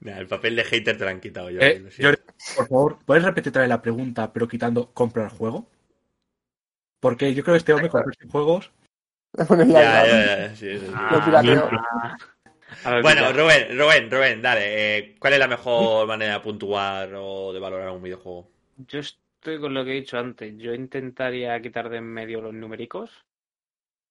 Nah, 0.00 0.18
el 0.18 0.28
papel 0.28 0.54
de 0.56 0.64
hater 0.64 0.96
te 0.96 1.04
lo 1.04 1.10
han 1.10 1.20
quitado 1.20 1.50
yo. 1.50 1.60
Eh, 1.60 1.82
por 2.56 2.68
favor, 2.68 2.98
¿puedes 3.04 3.24
repetir 3.24 3.50
otra 3.50 3.62
vez 3.62 3.68
la 3.68 3.82
pregunta, 3.82 4.32
pero 4.32 4.46
quitando 4.46 4.92
comprar 4.92 5.30
juego? 5.30 5.68
Porque 7.00 7.34
yo 7.34 7.42
creo 7.42 7.54
que 7.54 7.58
este 7.58 7.72
hombre 7.72 7.88
compra 7.88 8.12
sus 8.20 8.30
juegos. 8.30 8.72
Bueno, 9.48 9.64
Ya, 9.64 9.80
ya, 9.82 10.06
ya, 10.06 10.38
ya, 10.38 10.56
sí, 10.56 10.78
sí, 10.78 10.86
sí. 10.86 10.92
Lo 11.10 11.24
pirateo. 11.24 11.70
A 12.84 12.90
ver, 12.90 13.02
Bueno, 13.02 13.20
mira, 13.22 13.32
Rubén, 13.32 13.78
Rubén, 13.78 14.10
Rubén, 14.10 14.42
dale. 14.42 14.98
eh, 14.98 15.16
¿Cuál 15.18 15.34
es 15.34 15.38
la 15.38 15.48
mejor 15.48 16.06
manera 16.06 16.34
de 16.34 16.40
puntuar 16.40 17.12
o 17.14 17.52
de 17.52 17.60
valorar 17.60 17.90
un 17.90 18.02
videojuego? 18.02 18.48
yo 18.86 19.00
estoy 19.00 19.60
con 19.60 19.74
lo 19.74 19.84
que 19.84 19.92
he 19.92 20.00
dicho 20.00 20.18
antes. 20.18 20.54
Yo 20.58 20.74
intentaría 20.74 21.60
quitar 21.60 21.88
de 21.88 21.98
en 21.98 22.04
medio 22.04 22.40
los 22.40 22.54
numéricos 22.54 23.10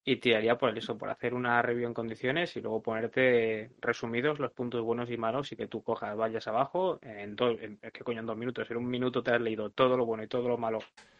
y 0.04 0.16
tiraría 0.16 0.56
por 0.58 0.76
eso, 0.76 0.96
por 0.96 1.10
hacer 1.10 1.34
una 1.34 1.60
review 1.62 1.86
en 1.88 1.94
condiciones 1.94 2.56
y 2.56 2.60
luego 2.62 2.82
ponerte 2.82 3.70
resumidos 3.80 4.38
los 4.38 4.52
puntos 4.52 4.82
buenos 4.82 5.10
y 5.10 5.16
malos 5.18 5.52
y 5.52 5.56
que 5.56 5.66
tú 5.68 5.82
cojas, 5.82 6.16
vayas 6.16 6.46
abajo 6.48 6.98
en 7.02 7.36
dos, 7.36 7.60
en- 7.60 7.78
es 7.82 7.92
que 7.92 8.04
coño, 8.04 8.20
en 8.20 8.26
dos 8.26 8.36
minutos, 8.36 8.70
en 8.70 8.78
un 8.78 8.88
minuto 8.88 9.22
te 9.22 9.32
has 9.32 9.40
leído 9.40 9.70
todo 9.70 9.96
lo 9.96 10.06
bueno 10.06 10.22
y 10.24 10.28
todo 10.28 10.48
lo 10.48 10.56
malo, 10.58 10.78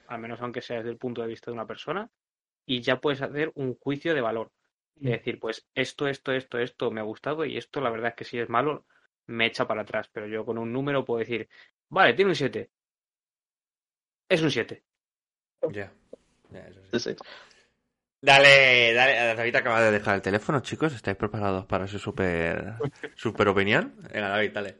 al 0.08 0.20
menos 0.20 0.40
aunque 0.40 0.62
sea 0.62 0.78
desde 0.78 0.90
el 0.90 0.96
punto 0.98 1.22
de 1.22 1.28
vista 1.28 1.50
de 1.50 1.54
una 1.54 1.66
persona, 1.66 2.10
y 2.66 2.80
ya 2.82 3.00
puedes 3.00 3.22
hacer 3.22 3.52
un 3.56 3.74
juicio 3.76 4.14
de 4.14 4.20
valor. 4.20 4.52
Es 4.96 5.10
decir, 5.12 5.38
pues 5.40 5.66
esto, 5.74 6.08
esto, 6.08 6.32
esto, 6.32 6.58
esto 6.58 6.90
me 6.90 7.00
ha 7.00 7.04
gustado 7.04 7.44
y 7.44 7.56
esto 7.56 7.80
la 7.80 7.90
verdad 7.90 8.10
es 8.10 8.14
que 8.16 8.24
si 8.24 8.38
es 8.38 8.48
malo 8.48 8.86
me 9.26 9.46
echa 9.46 9.66
para 9.66 9.82
atrás, 9.82 10.08
pero 10.12 10.26
yo 10.26 10.44
con 10.44 10.58
un 10.58 10.72
número 10.72 11.04
puedo 11.04 11.20
decir, 11.20 11.48
vale, 11.88 12.14
tiene 12.14 12.30
un 12.30 12.36
7. 12.36 12.70
Es 14.28 14.42
un 14.42 14.50
7. 14.50 14.84
Ya. 15.70 15.92
Ya, 16.50 16.68
eso 16.68 16.80
sí. 16.82 17.16
Dale, 18.20 18.92
dale, 18.94 19.34
David 19.34 19.56
acaba 19.56 19.80
de 19.80 19.92
dejar 19.92 20.16
el 20.16 20.22
teléfono, 20.22 20.60
chicos. 20.60 20.92
¿Estáis 20.92 21.16
preparados 21.16 21.66
para 21.66 21.86
su 21.86 21.98
super, 21.98 22.74
super 23.14 23.48
opinión? 23.48 23.94
Venga, 24.12 24.28
David, 24.28 24.52
dale. 24.52 24.76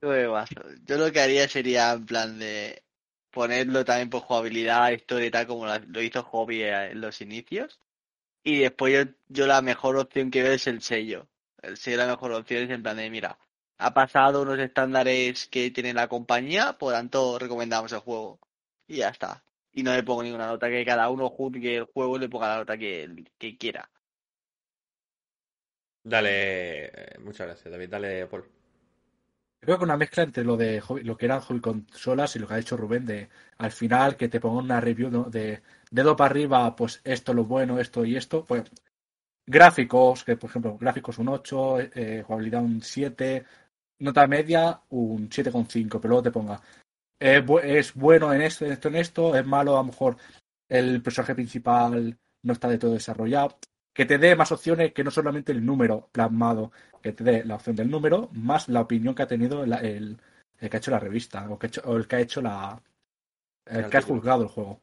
Yo 0.00 0.96
lo 0.98 1.10
que 1.10 1.20
haría 1.20 1.48
sería 1.48 1.92
en 1.92 2.06
plan 2.06 2.38
de 2.38 2.82
ponerlo 3.30 3.84
también 3.84 4.10
por 4.10 4.20
jugabilidad, 4.20 4.90
historia 4.90 5.26
y 5.26 5.30
tal, 5.30 5.46
como 5.46 5.66
lo 5.66 6.02
hizo 6.02 6.22
Hobby 6.22 6.62
en 6.62 7.00
los 7.00 7.20
inicios. 7.20 7.80
Y 8.44 8.58
después 8.58 8.92
yo, 8.92 9.12
yo 9.28 9.46
la 9.46 9.62
mejor 9.62 9.96
opción 9.96 10.30
que 10.30 10.42
veo 10.42 10.52
es 10.52 10.66
el 10.66 10.82
sello. 10.82 11.26
El 11.62 11.76
sello 11.76 11.96
la 11.96 12.06
mejor 12.06 12.32
opción 12.32 12.64
es 12.64 12.70
en 12.70 12.82
plan 12.82 12.96
de, 12.96 13.10
mira, 13.10 13.38
ha 13.78 13.94
pasado 13.94 14.42
unos 14.42 14.58
estándares 14.58 15.48
que 15.48 15.70
tiene 15.70 15.94
la 15.94 16.08
compañía, 16.08 16.74
por 16.74 16.92
tanto 16.92 17.38
recomendamos 17.38 17.92
el 17.92 18.00
juego. 18.00 18.38
Y 18.86 18.96
ya 18.96 19.08
está. 19.08 19.42
Y 19.78 19.82
no 19.84 19.92
le 19.94 20.02
pongo 20.02 20.24
ninguna 20.24 20.48
nota, 20.48 20.68
que 20.68 20.84
cada 20.84 21.08
uno 21.08 21.30
juzgue 21.30 21.76
el 21.76 21.84
juego 21.84 22.16
y 22.16 22.20
le 22.20 22.28
ponga 22.28 22.48
la 22.48 22.56
nota 22.56 22.76
que, 22.76 23.24
que 23.38 23.56
quiera. 23.56 23.88
Dale, 26.02 26.86
eh, 26.86 27.18
muchas 27.20 27.46
gracias, 27.46 27.70
David. 27.70 27.88
Dale, 27.88 28.26
Paul. 28.26 28.44
Creo 29.60 29.78
que 29.78 29.84
una 29.84 29.96
mezcla 29.96 30.24
entre 30.24 30.42
lo 30.42 30.56
de 30.56 30.80
hobby- 30.82 31.04
lo 31.04 31.16
que 31.16 31.26
eran 31.26 31.40
hobby 31.42 31.60
consolas 31.60 32.34
y 32.34 32.40
lo 32.40 32.48
que 32.48 32.54
ha 32.54 32.58
hecho 32.58 32.76
Rubén 32.76 33.06
de 33.06 33.28
al 33.58 33.70
final 33.70 34.16
que 34.16 34.28
te 34.28 34.40
ponga 34.40 34.62
una 34.62 34.80
review 34.80 35.10
¿no? 35.12 35.24
de 35.30 35.62
dedo 35.92 36.16
para 36.16 36.30
arriba, 36.30 36.74
pues 36.74 37.00
esto 37.04 37.32
lo 37.32 37.44
bueno, 37.44 37.78
esto 37.78 38.04
y 38.04 38.16
esto, 38.16 38.44
pues 38.44 38.64
gráficos, 39.46 40.24
que 40.24 40.36
por 40.36 40.50
ejemplo, 40.50 40.76
gráficos 40.76 41.18
un 41.18 41.28
8, 41.28 41.78
eh, 41.80 42.24
jugabilidad 42.26 42.62
un 42.64 42.82
7, 42.82 43.44
nota 44.00 44.26
media 44.26 44.80
un 44.90 45.30
7,5, 45.30 46.00
pero 46.00 46.10
luego 46.10 46.24
te 46.24 46.32
ponga 46.32 46.60
es, 47.20 47.44
bu- 47.44 47.60
es 47.62 47.94
bueno 47.94 48.32
en 48.32 48.42
esto, 48.42 48.64
en 48.66 48.72
esto, 48.72 48.88
en 48.88 48.96
esto, 48.96 49.36
es 49.36 49.46
malo, 49.46 49.74
a 49.76 49.80
lo 49.80 49.84
mejor 49.84 50.16
el 50.68 51.02
personaje 51.02 51.34
principal 51.34 52.18
no 52.42 52.52
está 52.52 52.68
de 52.68 52.78
todo 52.78 52.92
desarrollado. 52.94 53.58
Que 53.94 54.06
te 54.06 54.18
dé 54.18 54.36
más 54.36 54.52
opciones 54.52 54.92
que 54.92 55.04
no 55.04 55.10
solamente 55.10 55.52
el 55.52 55.64
número 55.66 56.08
plasmado, 56.12 56.72
que 57.02 57.12
te 57.12 57.24
dé 57.24 57.44
la 57.44 57.56
opción 57.56 57.76
del 57.76 57.90
número, 57.90 58.28
más 58.32 58.68
la 58.68 58.80
opinión 58.82 59.14
que 59.14 59.22
ha 59.22 59.26
tenido 59.26 59.66
la- 59.66 59.78
el, 59.78 60.18
el 60.58 60.70
que 60.70 60.76
ha 60.76 60.78
hecho 60.80 60.90
la 60.92 61.00
revista, 61.00 61.50
o, 61.50 61.58
que 61.58 61.66
ha 61.66 61.68
hecho- 61.68 61.82
o 61.84 61.96
el 61.96 62.06
que 62.06 62.16
ha 62.16 62.20
hecho 62.20 62.40
la. 62.42 62.80
El 63.66 63.84
El 63.84 63.90
que 63.90 63.96
ha 63.98 64.02
juzgado 64.02 64.42
el 64.44 64.48
juego. 64.48 64.80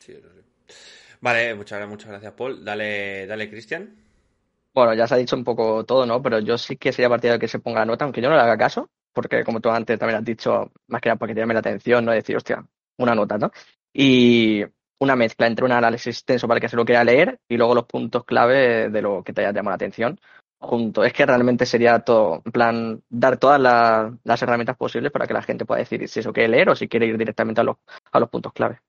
Sí, 0.00 0.12
eso 0.12 0.28
sí. 0.34 0.40
Vale, 1.20 1.54
muchas, 1.54 1.88
muchas 1.88 2.08
gracias, 2.10 2.32
Paul. 2.34 2.64
Dale, 2.64 3.26
dale, 3.26 3.48
Cristian. 3.50 3.94
Bueno, 4.74 4.94
ya 4.94 5.06
se 5.06 5.14
ha 5.14 5.18
dicho 5.18 5.36
un 5.36 5.44
poco 5.44 5.84
todo, 5.84 6.06
¿no? 6.06 6.22
Pero 6.22 6.38
yo 6.40 6.56
sí 6.58 6.76
que 6.76 6.92
sería 6.92 7.08
partidario 7.08 7.38
de 7.38 7.40
que 7.40 7.48
se 7.48 7.58
ponga 7.58 7.80
la 7.80 7.86
nota, 7.86 8.04
aunque 8.04 8.22
yo 8.22 8.28
no 8.30 8.36
le 8.36 8.40
haga 8.42 8.56
caso, 8.56 8.90
porque 9.12 9.44
como 9.44 9.60
tú 9.60 9.70
antes 9.70 9.98
también 9.98 10.18
has 10.18 10.24
dicho, 10.24 10.70
más 10.88 11.00
que 11.00 11.08
nada 11.08 11.18
porque 11.18 11.34
llame 11.34 11.54
la 11.54 11.60
atención, 11.60 12.04
¿no? 12.04 12.12
Decir, 12.12 12.36
hostia, 12.36 12.64
una 12.98 13.14
nota, 13.14 13.38
¿no? 13.38 13.50
Y 13.92 14.64
una 14.98 15.16
mezcla 15.16 15.46
entre 15.46 15.64
un 15.64 15.72
análisis 15.72 16.18
extenso 16.18 16.46
para 16.46 16.58
el 16.58 16.62
que 16.62 16.68
se 16.68 16.76
lo 16.76 16.84
quiera 16.84 17.04
leer 17.04 17.40
y 17.48 17.56
luego 17.56 17.74
los 17.74 17.86
puntos 17.86 18.24
clave 18.24 18.88
de 18.88 19.02
lo 19.02 19.22
que 19.22 19.32
te 19.32 19.40
haya 19.40 19.52
llamado 19.52 19.72
la 19.72 19.76
atención 19.76 20.18
junto. 20.58 21.04
Es 21.04 21.12
que 21.12 21.26
realmente 21.26 21.66
sería 21.66 21.98
todo, 21.98 22.40
en 22.44 22.52
plan, 22.52 23.02
dar 23.08 23.36
todas 23.36 23.60
la- 23.60 24.16
las 24.22 24.42
herramientas 24.42 24.76
posibles 24.76 25.10
para 25.10 25.26
que 25.26 25.34
la 25.34 25.42
gente 25.42 25.64
pueda 25.64 25.80
decidir 25.80 26.08
si 26.08 26.20
eso 26.20 26.32
quiere 26.32 26.48
leer 26.48 26.68
o 26.70 26.76
si 26.76 26.88
quiere 26.88 27.06
ir 27.06 27.18
directamente 27.18 27.60
a 27.60 27.64
los, 27.64 27.76
a 28.12 28.20
los 28.20 28.28
puntos 28.28 28.52
clave. 28.52 28.80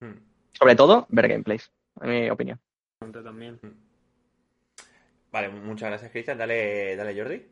Hmm. 0.00 0.18
Sobre 0.52 0.76
todo, 0.76 1.06
ver 1.08 1.28
gameplays, 1.28 1.72
en 2.00 2.10
mi 2.10 2.30
opinión. 2.30 2.60
También. 3.10 3.58
Vale, 5.32 5.48
muchas 5.48 5.88
gracias, 5.88 6.10
Cristian. 6.12 6.36
Dale, 6.36 6.94
dale, 6.94 7.18
Jordi. 7.18 7.51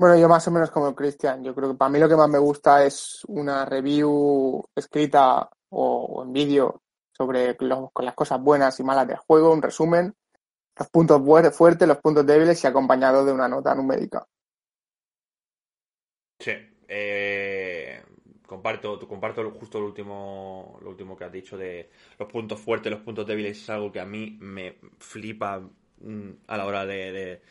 Bueno, 0.00 0.16
yo 0.16 0.30
más 0.30 0.48
o 0.48 0.50
menos 0.50 0.70
como 0.70 0.94
Cristian. 0.94 1.44
Yo 1.44 1.54
creo 1.54 1.72
que 1.72 1.76
para 1.76 1.90
mí 1.90 1.98
lo 1.98 2.08
que 2.08 2.16
más 2.16 2.30
me 2.30 2.38
gusta 2.38 2.86
es 2.86 3.22
una 3.28 3.66
review 3.66 4.64
escrita 4.74 5.50
o, 5.68 6.22
en 6.24 6.32
vídeo 6.32 6.80
sobre 7.12 7.54
las 7.60 8.14
cosas 8.14 8.40
buenas 8.40 8.80
y 8.80 8.82
malas 8.82 9.06
del 9.06 9.18
juego, 9.18 9.52
un 9.52 9.60
resumen, 9.60 10.14
los 10.78 10.88
puntos 10.88 11.20
fuertes, 11.54 11.86
los 11.86 11.98
puntos 11.98 12.24
débiles 12.24 12.64
y 12.64 12.66
acompañado 12.66 13.26
de 13.26 13.32
una 13.32 13.46
nota 13.46 13.74
numérica. 13.74 14.26
Sí. 16.38 16.52
Eh, 16.88 18.02
comparto, 18.46 19.06
comparto 19.06 19.50
justo 19.50 19.80
lo 19.80 19.84
último, 19.84 20.78
lo 20.80 20.88
último 20.88 21.14
que 21.14 21.24
has 21.24 21.32
dicho 21.32 21.58
de 21.58 21.90
los 22.18 22.26
puntos 22.26 22.58
fuertes, 22.58 22.90
los 22.90 23.02
puntos 23.02 23.26
débiles. 23.26 23.58
Es 23.58 23.68
algo 23.68 23.92
que 23.92 24.00
a 24.00 24.06
mí 24.06 24.38
me 24.40 24.78
flipa 24.98 25.60
mm, 25.60 26.30
a 26.46 26.56
la 26.56 26.64
hora 26.64 26.86
de 26.86 27.42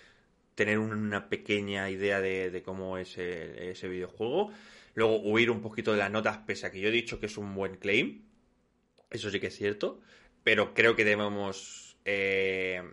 tener 0.59 0.77
una 0.77 1.29
pequeña 1.29 1.89
idea 1.89 2.19
de, 2.19 2.61
cómo 2.65 2.97
es 2.97 3.17
ese 3.17 3.87
videojuego. 3.87 4.51
Luego 4.93 5.21
huir 5.21 5.51
un 5.51 5.61
poquito 5.61 5.93
de 5.93 5.99
las 5.99 6.11
notas, 6.11 6.39
pese 6.39 6.67
a 6.67 6.71
que 6.71 6.81
yo 6.81 6.89
he 6.89 6.91
dicho 6.91 7.17
que 7.17 7.27
es 7.27 7.37
un 7.37 7.55
buen 7.55 7.77
claim. 7.77 8.25
Eso 9.09 9.31
sí 9.31 9.39
que 9.39 9.47
es 9.47 9.55
cierto. 9.55 10.01
Pero 10.43 10.73
creo 10.73 10.97
que 10.97 11.05
debemos 11.05 11.95
eh, 12.03 12.83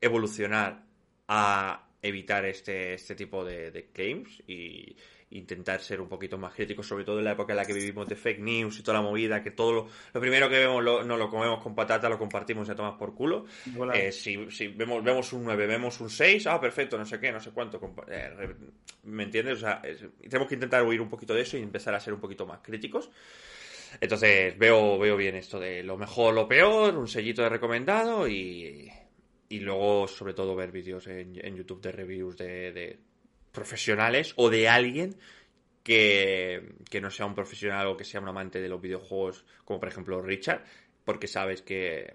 evolucionar 0.00 0.84
a 1.28 1.90
evitar 2.02 2.44
este, 2.44 2.94
este 2.94 3.14
tipo 3.14 3.44
de 3.44 3.90
claims 3.92 4.42
y 4.48 4.96
intentar 5.30 5.80
ser 5.80 6.00
un 6.00 6.08
poquito 6.08 6.38
más 6.38 6.54
críticos, 6.54 6.86
sobre 6.86 7.04
todo 7.04 7.18
en 7.18 7.24
la 7.24 7.32
época 7.32 7.52
en 7.52 7.56
la 7.56 7.64
que 7.64 7.72
vivimos 7.72 8.06
de 8.08 8.14
fake 8.14 8.38
news 8.38 8.78
y 8.78 8.82
toda 8.82 8.98
la 8.98 9.02
movida, 9.02 9.42
que 9.42 9.50
todo 9.50 9.72
lo, 9.72 9.88
lo 10.14 10.20
primero 10.20 10.48
que 10.48 10.58
vemos 10.60 10.82
lo, 10.84 11.02
no 11.02 11.16
lo 11.16 11.28
comemos 11.28 11.60
con 11.62 11.74
patata, 11.74 12.08
lo 12.08 12.18
compartimos 12.18 12.68
y 12.68 12.70
a 12.70 12.76
tomas 12.76 12.94
por 12.98 13.14
culo. 13.14 13.44
Eh, 13.96 14.12
si 14.12 14.50
si 14.50 14.68
vemos, 14.68 15.02
vemos 15.02 15.32
un 15.32 15.44
9, 15.44 15.66
vemos 15.66 16.00
un 16.00 16.10
6, 16.10 16.46
ah, 16.46 16.60
perfecto, 16.60 16.96
no 16.96 17.04
sé 17.04 17.18
qué, 17.18 17.32
no 17.32 17.40
sé 17.40 17.50
cuánto. 17.50 17.80
eh, 18.08 18.54
¿Me 19.04 19.24
entiendes? 19.24 19.58
O 19.58 19.60
sea, 19.60 19.80
es- 19.84 20.04
tenemos 20.22 20.48
que 20.48 20.54
intentar 20.54 20.84
huir 20.84 21.00
un 21.00 21.08
poquito 21.10 21.34
de 21.34 21.42
eso 21.42 21.58
y 21.58 21.62
empezar 21.62 21.94
a 21.94 22.00
ser 22.00 22.12
un 22.14 22.20
poquito 22.20 22.46
más 22.46 22.60
críticos. 22.62 23.10
Entonces 24.00 24.56
veo, 24.58 24.98
veo 24.98 25.16
bien 25.16 25.36
esto 25.36 25.58
de 25.58 25.82
lo 25.82 25.96
mejor, 25.96 26.34
lo 26.34 26.46
peor, 26.48 26.96
un 26.96 27.08
sellito 27.08 27.42
de 27.42 27.48
recomendado 27.48 28.28
y, 28.28 28.90
y 29.48 29.60
luego 29.60 30.06
sobre 30.08 30.34
todo 30.34 30.54
ver 30.54 30.70
vídeos 30.72 31.06
en, 31.06 31.38
en 31.44 31.56
YouTube 31.56 31.80
de 31.80 31.92
reviews 31.92 32.36
de, 32.36 32.72
de 32.72 32.98
profesionales 33.56 34.34
o 34.36 34.50
de 34.50 34.68
alguien 34.68 35.16
que, 35.82 36.74
que 36.90 37.00
no 37.00 37.10
sea 37.10 37.26
un 37.26 37.34
profesional 37.34 37.86
o 37.88 37.96
que 37.96 38.04
sea 38.04 38.20
un 38.20 38.28
amante 38.28 38.60
de 38.60 38.68
los 38.68 38.80
videojuegos, 38.80 39.44
como 39.64 39.80
por 39.80 39.88
ejemplo 39.88 40.22
Richard, 40.22 40.62
porque 41.04 41.26
sabes 41.26 41.62
que, 41.62 42.14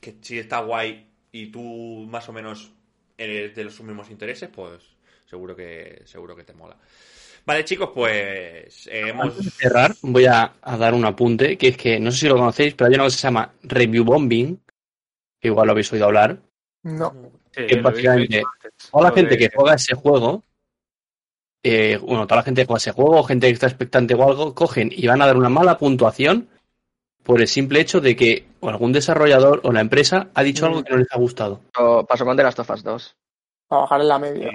que 0.00 0.16
si 0.22 0.38
está 0.38 0.60
guay 0.60 1.06
y 1.32 1.46
tú 1.48 2.06
más 2.08 2.28
o 2.28 2.32
menos 2.32 2.72
eres 3.18 3.54
de 3.54 3.64
los 3.64 3.80
mismos 3.82 4.10
intereses, 4.10 4.48
pues 4.48 4.82
seguro 5.26 5.54
que 5.56 6.02
seguro 6.04 6.34
que 6.36 6.44
te 6.44 6.54
mola. 6.54 6.76
Vale, 7.46 7.64
chicos, 7.64 7.90
pues 7.94 8.86
eh, 8.86 9.08
hemos 9.08 9.26
Antes 9.26 9.44
de 9.44 9.50
cerrar, 9.50 9.94
voy 10.02 10.26
a, 10.26 10.52
a 10.60 10.76
dar 10.76 10.94
un 10.94 11.04
apunte, 11.04 11.56
que 11.56 11.68
es 11.68 11.76
que 11.76 11.98
no 11.98 12.10
sé 12.10 12.18
si 12.18 12.28
lo 12.28 12.36
conocéis, 12.36 12.74
pero 12.74 12.88
hay 12.88 12.94
una 12.94 13.04
cosa 13.04 13.16
que 13.16 13.20
se 13.20 13.26
llama 13.26 13.52
Review 13.62 14.04
Bombing, 14.04 14.60
que 15.40 15.48
igual 15.48 15.66
lo 15.66 15.72
habéis 15.72 15.92
oído 15.92 16.06
hablar. 16.06 16.38
No. 16.82 17.32
Sí, 17.52 17.66
que 17.66 18.08
antes. 18.08 18.44
Toda 18.90 19.04
la 19.10 19.12
gente 19.16 19.36
de- 19.36 19.38
que 19.38 19.50
juega 19.54 19.74
ese 19.74 19.94
juego, 19.94 20.42
eh, 21.62 21.98
bueno, 22.00 22.26
toda 22.26 22.36
la 22.36 22.42
gente 22.42 22.62
que 22.62 22.66
juega 22.66 22.78
ese 22.78 22.92
juego, 22.92 23.22
gente 23.24 23.46
que 23.46 23.52
está 23.52 23.66
expectante 23.66 24.14
o 24.14 24.22
algo, 24.22 24.54
cogen 24.54 24.90
y 24.92 25.06
van 25.06 25.20
a 25.22 25.26
dar 25.26 25.36
una 25.36 25.48
mala 25.48 25.78
puntuación 25.78 26.48
por 27.22 27.40
el 27.40 27.48
simple 27.48 27.80
hecho 27.80 28.00
de 28.00 28.16
que 28.16 28.46
o 28.60 28.68
algún 28.68 28.92
desarrollador 28.92 29.60
o 29.64 29.72
la 29.72 29.80
empresa 29.80 30.28
ha 30.34 30.42
dicho 30.42 30.66
algo 30.66 30.82
que 30.82 30.90
no 30.92 30.98
les 30.98 31.12
ha 31.12 31.18
gustado. 31.18 31.60
Pero 31.74 32.04
pasó 32.06 32.24
con 32.24 32.36
The 32.36 32.42
Last 32.42 32.60
of 32.60 32.70
Us 32.70 32.82
2. 32.82 33.16
Para 33.68 33.82
bajar 33.82 34.00
en 34.00 34.08
la 34.08 34.18
media. 34.18 34.50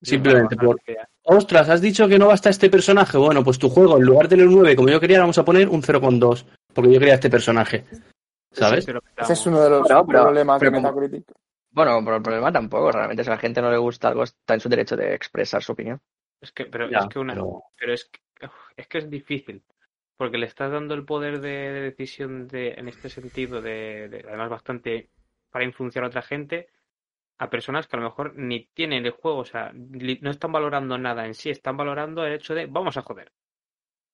Simplemente 0.00 0.56
por, 0.56 0.80
ostras, 1.24 1.68
has 1.68 1.80
dicho 1.80 2.06
que 2.06 2.18
no 2.18 2.28
basta 2.28 2.50
este 2.50 2.70
personaje. 2.70 3.18
Bueno, 3.18 3.42
pues 3.42 3.58
tu 3.58 3.68
juego, 3.68 3.96
en 3.96 4.04
lugar 4.04 4.28
de 4.28 4.36
tener 4.36 4.46
un 4.46 4.54
9 4.54 4.76
como 4.76 4.88
yo 4.88 5.00
quería, 5.00 5.16
le 5.16 5.22
vamos 5.22 5.38
a 5.38 5.44
poner 5.44 5.68
un 5.68 5.82
0,2, 5.82 6.44
porque 6.72 6.92
yo 6.92 7.00
quería 7.00 7.14
este 7.14 7.30
personaje. 7.30 7.84
¿Sabes? 8.52 8.86
Ese 9.16 9.32
es 9.32 9.46
uno 9.46 9.60
de 9.60 9.70
los 9.70 9.82
Bueno, 9.82 10.06
problemas 10.06 10.58
pero 10.60 10.70
de 10.70 10.80
Metacritic. 10.80 11.32
Bueno, 11.70 12.00
pero 12.02 12.16
el 12.16 12.22
problema 12.22 12.52
tampoco, 12.52 12.90
realmente 12.90 13.24
si 13.24 13.30
a 13.30 13.34
la 13.34 13.38
gente 13.38 13.60
no 13.60 13.70
le 13.70 13.76
gusta 13.76 14.08
algo, 14.08 14.22
está 14.22 14.54
en 14.54 14.60
su 14.60 14.68
derecho 14.68 14.96
de 14.96 15.14
expresar 15.14 15.62
su 15.62 15.72
opinión. 15.72 16.00
Es 16.40 16.52
que, 16.52 16.66
pero 16.66 16.88
Ya, 16.90 16.98
es 17.00 17.06
que 17.08 17.18
una, 17.18 17.34
pero- 17.34 17.62
pero 17.78 17.92
es 17.92 18.04
que, 18.06 18.20
es 18.76 18.86
que 18.86 18.98
es 18.98 19.10
difícil, 19.10 19.62
porque 20.16 20.38
le 20.38 20.46
estás 20.46 20.70
dando 20.70 20.94
el 20.94 21.04
poder 21.04 21.40
de, 21.40 21.48
de 21.48 21.80
decisión 21.80 22.46
de, 22.48 22.72
en 22.74 22.88
este 22.88 23.08
sentido, 23.08 23.60
de, 23.60 24.08
de- 24.08 24.24
además 24.28 24.50
bastante 24.50 25.10
para 25.50 25.64
influenciar 25.64 26.04
a 26.04 26.08
otra 26.08 26.22
gente, 26.22 26.68
a 27.38 27.50
personas 27.50 27.86
que 27.86 27.96
a 27.96 28.00
lo 28.00 28.06
mejor 28.06 28.34
ni 28.36 28.66
tienen 28.74 29.06
el 29.06 29.12
juego, 29.12 29.38
o 29.38 29.44
sea, 29.44 29.72
li- 29.72 30.18
no 30.22 30.30
están 30.30 30.52
valorando 30.52 30.98
nada 30.98 31.26
en 31.26 31.34
sí, 31.34 31.50
están 31.50 31.76
valorando 31.76 32.24
el 32.26 32.34
hecho 32.34 32.54
de 32.54 32.66
vamos 32.66 32.96
a 32.96 33.02
joder. 33.02 33.32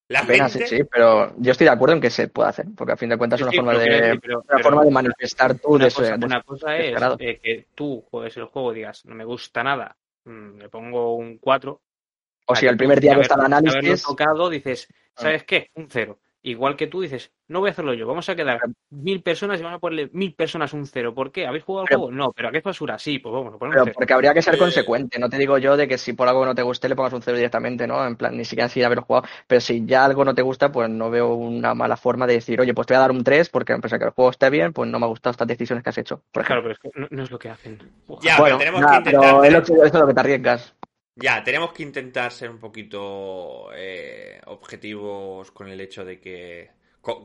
la 0.08 0.26
Pena, 0.26 0.48
sí, 0.50 0.58
gente 0.58 0.76
sí, 0.76 0.84
pero 0.84 1.34
yo 1.38 1.52
estoy 1.52 1.64
de 1.66 1.72
acuerdo 1.72 1.94
en 1.94 2.00
que 2.02 2.10
se 2.10 2.28
puede 2.28 2.50
hacer, 2.50 2.66
porque 2.76 2.92
a 2.92 2.96
fin 2.96 3.08
de 3.08 3.16
cuentas 3.16 3.40
es 3.40 3.44
una 3.44 3.50
Sí, 3.52 3.56
forma 3.56 3.72
de, 3.78 3.90
decir, 3.90 4.20
pero- 4.20 4.38
una 4.40 4.46
pero- 4.48 4.62
forma 4.62 4.84
de 4.84 4.90
manifestar 4.90 5.58
tú 5.58 5.68
Una 5.74 5.84
de, 5.86 5.90
cosa, 5.92 6.16
de- 6.18 6.26
una 6.26 6.42
cosa 6.42 6.76
es 6.76 7.02
eh, 7.18 7.40
que 7.42 7.66
tú 7.74 8.04
juegues 8.10 8.36
el 8.36 8.44
juego 8.44 8.72
y 8.72 8.76
digas, 8.76 9.04
no 9.06 9.14
me 9.14 9.24
gusta 9.24 9.62
nada, 9.64 9.96
mm, 10.24 10.58
le 10.58 10.68
pongo 10.68 11.14
un 11.16 11.38
4. 11.38 11.80
O 12.46 12.54
si 12.54 12.66
el 12.66 12.76
primer 12.76 13.00
día 13.00 13.14
que 13.14 13.22
está 13.22 13.34
el 13.34 13.40
Haberlo 13.52 13.56
análisis, 13.70 14.02
tocado 14.02 14.50
dices, 14.50 14.88
¿sabes 15.16 15.44
qué? 15.44 15.70
Un 15.74 15.86
0. 15.90 16.18
igual 16.46 16.76
que 16.76 16.86
tú 16.88 17.00
dices, 17.00 17.32
no 17.48 17.60
voy 17.60 17.68
a 17.68 17.72
hacerlo 17.72 17.94
yo, 17.94 18.06
vamos 18.06 18.28
a 18.28 18.36
quedar 18.36 18.60
mil 18.90 19.22
personas 19.22 19.58
y 19.58 19.62
vamos 19.62 19.78
a 19.78 19.80
ponerle 19.80 20.10
mil 20.12 20.34
personas 20.34 20.74
un 20.74 20.84
cero. 20.86 21.14
¿Por 21.14 21.32
qué? 21.32 21.46
¿Habéis 21.46 21.64
jugado 21.64 21.84
al 21.84 21.88
Pero- 21.88 21.98
juego? 22.00 22.12
No, 22.14 22.32
pero 22.32 22.48
¿a 22.48 22.52
qué 22.52 22.58
es 22.58 22.64
basura? 22.64 22.98
Sí, 22.98 23.18
pues 23.18 23.32
vamos, 23.32 23.50
lo 23.52 23.58
ponemos 23.58 23.76
Pero 23.76 23.84
cero. 23.86 23.94
porque 23.96 24.12
habría 24.12 24.34
que 24.34 24.42
ser 24.42 24.56
Eh, 24.56 24.58
consecuente. 24.58 25.18
No 25.18 25.30
te 25.30 25.38
digo 25.38 25.56
yo 25.56 25.74
de 25.78 25.88
que 25.88 25.96
si 25.96 26.12
por 26.12 26.28
algo 26.28 26.44
no 26.44 26.54
te 26.54 26.60
guste 26.60 26.86
le 26.90 26.96
pongas 26.96 27.14
un 27.14 27.22
cero 27.22 27.38
directamente, 27.38 27.86
¿no? 27.86 28.06
En 28.06 28.16
plan, 28.16 28.36
ni 28.36 28.44
siquiera 28.44 28.68
sin 28.68 28.84
haberlo 28.84 29.04
jugado. 29.04 29.26
Pero 29.46 29.62
si 29.62 29.86
ya 29.86 30.04
algo 30.04 30.22
no 30.22 30.34
te 30.34 30.42
gusta, 30.42 30.70
pues 30.70 30.90
no 30.90 31.08
veo 31.08 31.32
una 31.32 31.72
mala 31.74 31.96
forma 31.96 32.26
de 32.26 32.34
decir, 32.34 32.60
oye, 32.60 32.74
pues 32.74 32.86
te 32.88 32.92
voy 32.92 32.98
a 32.98 33.00
dar 33.00 33.10
un 33.12 33.24
3 33.24 33.48
porque 33.48 33.72
a 33.72 33.78
pesar 33.78 33.98
que 33.98 34.04
el 34.04 34.10
juego 34.10 34.30
esté 34.30 34.50
bien, 34.50 34.74
pues 34.74 34.90
no 34.90 34.98
me 34.98 35.06
han 35.06 35.10
gustado 35.12 35.30
estas 35.30 35.48
decisiones 35.48 35.82
que 35.82 35.88
has 35.88 35.96
hecho. 35.98 36.20
Por 36.30 36.44
Claro, 36.44 36.60
pero 36.60 36.74
es 36.74 36.78
que 36.78 36.90
no, 36.94 37.06
no 37.10 37.22
es 37.22 37.30
lo 37.30 37.38
que 37.38 37.48
hacen. 37.48 37.78
Ya, 38.20 38.36
bueno, 38.38 38.58
pero 38.58 38.58
tenemos 38.58 38.80
nada, 38.82 38.92
que 38.92 38.98
intentar. 38.98 39.20
pero 39.22 39.44
es 39.44 39.52
lo 39.54 39.62
que, 39.62 39.72
eso 39.72 39.84
es 39.86 39.94
lo 39.94 40.06
que 40.08 40.12
te 40.14 40.20
arriesgas. 40.20 40.74
Ya, 41.16 41.44
tenemos 41.44 41.72
que 41.72 41.84
intentar 41.84 42.32
ser 42.32 42.50
un 42.50 42.58
poquito 42.58 43.68
eh, 43.74 44.40
objetivos 44.46 45.50
con 45.52 45.68
el 45.68 45.80
hecho 45.80 46.04
de 46.04 46.20
que 46.20 46.70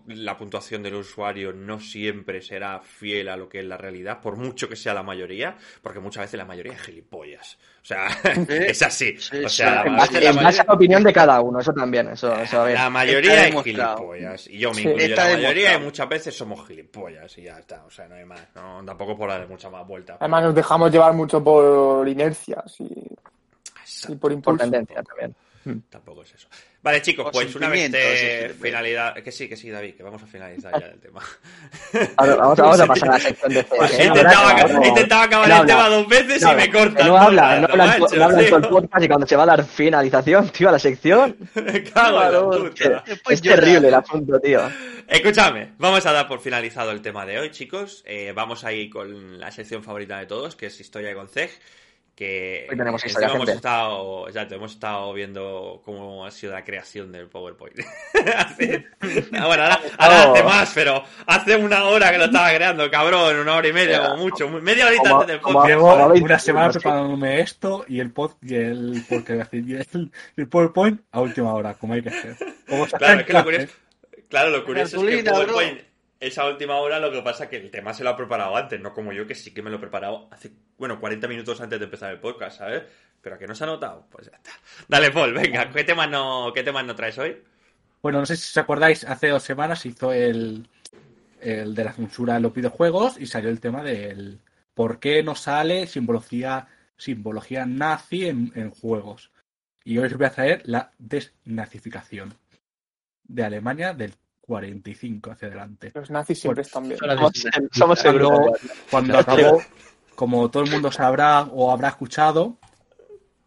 la 0.08 0.38
puntuación 0.38 0.84
del 0.84 0.96
usuario 0.96 1.54
no 1.54 1.80
siempre 1.80 2.42
será 2.42 2.82
fiel 2.82 3.30
a 3.30 3.38
lo 3.38 3.48
que 3.48 3.60
es 3.60 3.66
la 3.66 3.78
realidad, 3.78 4.20
por 4.22 4.36
mucho 4.36 4.68
que 4.68 4.76
sea 4.76 4.94
la 4.94 5.04
mayoría, 5.04 5.56
porque 5.82 6.02
muchas 6.02 6.26
veces 6.26 6.38
la 6.38 6.44
mayoría 6.46 6.74
es 6.74 6.82
gilipollas. 6.82 7.58
O 7.82 7.86
sea, 7.86 8.08
es 8.50 8.82
así. 8.84 9.16
Sí, 9.18 9.38
o 9.44 9.50
sí. 9.50 9.56
sea, 9.58 9.76
la, 9.76 9.84
En 9.86 9.92
ma- 9.94 9.98
base, 10.00 10.22
la 10.22 10.30
en 10.32 10.36
base 10.36 10.36
mayoría, 10.36 10.62
a 10.62 10.66
la 10.66 10.74
opinión 10.74 11.04
de 11.04 11.14
cada 11.14 11.42
uno, 11.42 11.60
eso 11.62 11.74
también, 11.74 12.10
eso, 12.10 12.36
eso 12.36 12.60
a 12.62 12.66
ver. 12.66 12.74
la 12.76 12.90
mayoría 12.90 13.48
es 13.48 13.64
gilipollas. 13.64 14.48
Y 14.48 14.58
yo 14.60 14.70
me 14.72 14.76
Sí. 14.76 14.88
incluyo 14.90 15.16
la 15.16 15.24
mayoría 15.30 15.74
y 15.76 15.80
muchas 15.82 16.10
veces 16.10 16.36
somos 16.38 16.68
gilipollas 16.68 17.38
y 17.38 17.44
ya 17.44 17.58
está. 17.58 17.86
O 17.86 17.90
sea, 17.90 18.08
no 18.10 18.16
hay 18.16 18.26
más. 18.26 18.42
No, 18.56 18.84
tampoco 18.86 19.18
por 19.18 19.30
darle 19.30 19.48
mucha 19.48 19.70
más 19.70 19.88
vuelta. 19.88 20.18
Además 20.20 20.44
nos 20.44 20.56
dejamos 20.56 20.92
llevar 20.92 21.14
mucho 21.14 21.42
por 21.42 22.08
inercias 22.08 22.76
y, 22.82 22.84
y 22.84 23.16
Exacto. 23.96 24.14
por 24.20 24.20
Por 24.20 24.32
impulso. 24.34 24.64
tendencia 24.64 25.04
también. 25.04 25.36
Tampoco 25.90 26.24
es 26.24 26.34
eso. 26.34 26.48
Vale, 26.82 27.02
chicos, 27.02 27.28
O 27.28 27.32
pues 27.32 27.54
una 27.54 27.68
vez 27.68 27.92
de 27.92 28.00
que- 28.00 28.56
finalidad. 28.60 29.14
Que 29.16 29.32
sí, 29.32 29.48
que 29.48 29.58
sí, 29.58 29.70
David, 29.70 29.94
que 29.96 30.02
vamos 30.04 30.24
a 30.24 30.26
finalizar 30.26 30.72
ya 30.80 30.88
el 30.88 31.00
tema. 31.00 31.22
Ahora, 32.16 32.36
vamos, 32.36 32.58
vamos 32.58 32.80
a 32.80 32.88
pasar 32.88 33.10
a 33.10 33.12
la 33.14 33.20
sección 33.20 33.54
de 33.54 33.64
Pues 33.78 34.00
he 34.00 34.04
¿eh? 34.04 34.06
intentado, 34.08 34.44
no- 34.44 34.50
acabar 34.50 35.50
no 35.50 35.56
el 35.62 35.68
tema 35.68 35.90
dos 35.90 36.08
veces 36.08 36.42
no, 36.42 36.54
y 36.54 36.56
me 36.56 36.66
que 36.72 36.72
cortan. 36.78 37.08
No 37.08 37.18
habla, 37.18 37.60
no 37.60 37.68
habla, 37.68 37.84
en 37.86 37.92
to- 38.00 38.04
macho, 38.06 38.16
no 38.16 38.24
habla 38.24 38.42
en 38.42 38.50
todo 38.50 38.58
el 38.60 38.68
podcast 38.70 39.04
y 39.04 39.08
cuando 39.10 39.28
se 39.28 39.36
va 39.36 39.44
a 39.44 39.46
dar 39.48 39.66
finalización, 39.66 40.50
tío, 40.50 40.70
a 40.70 40.72
la 40.72 40.80
sección. 40.80 41.36
Me 41.56 41.84
cago 41.84 42.24
en 42.24 42.32
la 42.32 42.40
puta. 42.70 43.04
Después 43.06 43.36
es 43.36 43.42
terrible 43.42 43.88
el 43.90 43.94
asunto, 43.94 44.40
tío. 44.40 44.62
Escúchame, 45.08 45.74
vamos 45.78 46.06
a 46.06 46.14
dar 46.14 46.28
por 46.28 46.40
finalizado 46.40 46.92
el 46.92 47.02
tema 47.02 47.26
de 47.26 47.38
hoy, 47.40 47.52
chicos. 47.52 48.02
Eh, 48.08 48.32
vamos 48.34 48.64
a 48.64 48.72
ir 48.72 48.90
con 48.90 49.40
la 49.40 49.52
sección 49.52 49.84
favorita 49.84 50.18
de 50.18 50.26
todos, 50.26 50.56
que 50.56 50.68
es 50.68 50.80
Historia 50.80 51.14
con 51.14 51.28
Zeg. 51.28 51.52
Que 52.20 52.68
Hoy 52.70 52.76
tenemos 52.78 53.02
hemos 53.06 53.32
gente. 53.32 53.52
estado, 53.54 54.28
exacto, 54.28 54.56
hemos 54.56 54.74
estado 54.74 55.14
viendo 55.14 55.82
cómo 55.86 56.26
ha 56.26 56.32
sido 56.32 56.52
la 56.52 56.66
creación 56.66 57.14
del 57.14 57.28
PowerPoint. 57.30 57.78
Hace- 58.36 58.86
bueno, 59.00 59.40
ahora, 59.64 59.80
ahora 59.98 60.28
Oh. 60.28 60.34
hace 60.34 60.44
más, 60.44 60.72
pero 60.76 61.02
hace 61.28 61.56
una 61.56 61.86
hora 61.86 62.12
que 62.12 62.18
lo 62.18 62.26
estaba 62.32 62.54
creando, 62.54 62.92
cabrón, 62.92 63.38
una 63.38 63.56
hora 63.56 63.68
y 63.70 63.72
media, 63.72 64.02
como 64.04 64.18
mucho, 64.24 64.50
media 64.50 64.88
horita 64.88 65.04
Como- 65.04 65.22
antes 65.22 65.28
del 65.34 65.40
podcast. 65.40 66.22
Una 66.22 66.40
semana 66.40 66.70
preparándome 66.72 67.40
esto 67.40 67.86
y 67.88 68.02
el 68.02 68.12
pod 68.12 68.32
y 68.42 68.56
el, 68.56 69.02
porque 69.08 69.42
el, 69.54 70.12
el 70.36 70.48
PowerPoint 70.50 71.00
a 71.14 71.22
última 71.22 71.54
hora, 71.54 71.76
como 71.76 71.94
hay 71.94 72.02
que 72.02 72.10
hacer. 72.10 72.36
Como 72.68 72.84
hace 72.84 72.98
Claro, 72.98 73.14
en 73.14 73.20
es 73.22 73.26
que 73.28 73.32
lo 73.34 73.44
curioso, 73.46 73.74
claro, 74.28 74.50
lo 74.50 74.66
curioso 74.66 75.08
es 75.08 75.16
que 75.16 75.24
Cartulina, 75.24 75.54
bro. 75.54 75.89
Esa 76.20 76.46
última 76.46 76.76
hora 76.78 77.00
lo 77.00 77.12
que 77.12 77.22
pasa 77.22 77.46
es 77.46 77.50
que 77.50 77.58
el 77.58 77.72
tema 77.72 77.94
se 77.94 78.04
lo 78.04 78.10
ha 78.10 78.18
preparado 78.18 78.56
antes, 78.56 78.80
no 78.82 78.94
como 78.94 79.14
yo 79.14 79.26
que 79.26 79.36
sí 79.36 79.54
que 79.54 79.62
me 79.62 79.70
lo 79.70 79.78
he 79.78 79.80
preparado 79.80 80.28
hace, 80.32 80.52
bueno, 80.78 81.00
40 81.00 81.28
minutos 81.30 81.62
antes 81.62 81.80
de 81.80 81.86
empezar 81.86 82.12
el 82.12 82.20
podcast, 82.20 82.58
¿sabes? 82.58 82.84
Pero 83.22 83.36
a 83.36 83.40
que 83.40 83.48
no 83.48 83.56
se 83.56 83.64
ha 83.64 83.68
notado, 83.68 84.06
pues 84.12 84.30
ya 84.30 84.36
está. 84.36 84.52
Dale, 84.88 85.12
Paul, 85.12 85.34
venga, 85.34 85.70
¿qué 85.72 85.84
temas 85.86 86.10
no, 86.10 86.52
qué 86.54 86.64
temas 86.64 86.86
no 86.86 86.96
traes 86.96 87.18
hoy? 87.20 87.42
Bueno, 88.02 88.20
no 88.20 88.26
sé 88.26 88.36
si 88.36 88.50
os 88.50 88.58
acordáis, 88.58 89.06
hace 89.06 89.30
dos 89.30 89.44
semanas 89.44 89.86
hizo 89.86 90.12
el, 90.12 90.68
el 91.40 91.74
de 91.74 91.84
la 91.86 91.94
censura 91.94 92.34
de 92.34 92.42
los 92.42 92.54
videojuegos 92.54 93.18
y 93.18 93.26
salió 93.26 93.50
el 93.50 93.62
tema 93.62 93.82
del 93.82 94.40
por 94.74 95.00
qué 95.00 95.24
no 95.24 95.36
sale 95.36 95.88
simbología, 95.88 96.68
simbología 96.98 97.66
nazi 97.66 98.28
en, 98.28 98.52
en 98.56 98.72
juegos. 98.72 99.32
Y 99.86 99.98
hoy 99.98 100.08
os 100.08 100.18
voy 100.18 100.28
a 100.28 100.32
traer 100.32 100.62
la 100.66 100.92
desnazificación 100.98 102.34
de 103.24 103.44
Alemania 103.44 103.94
del 103.94 104.16
45 104.50 105.32
hacia 105.32 105.48
adelante. 105.48 105.92
Los 105.94 106.10
nazis 106.10 106.40
siempre 106.40 106.64
están 106.64 106.90
bien. 106.90 106.98
Somos, 107.00 107.34
somos 107.72 108.02
Cuando, 108.02 108.52
cuando 108.90 109.20
acabó, 109.20 109.62
como 110.16 110.50
todo 110.50 110.64
el 110.64 110.72
mundo 110.72 110.92
sabrá 110.92 111.44
o 111.44 111.72
habrá 111.72 111.90
escuchado, 111.90 112.58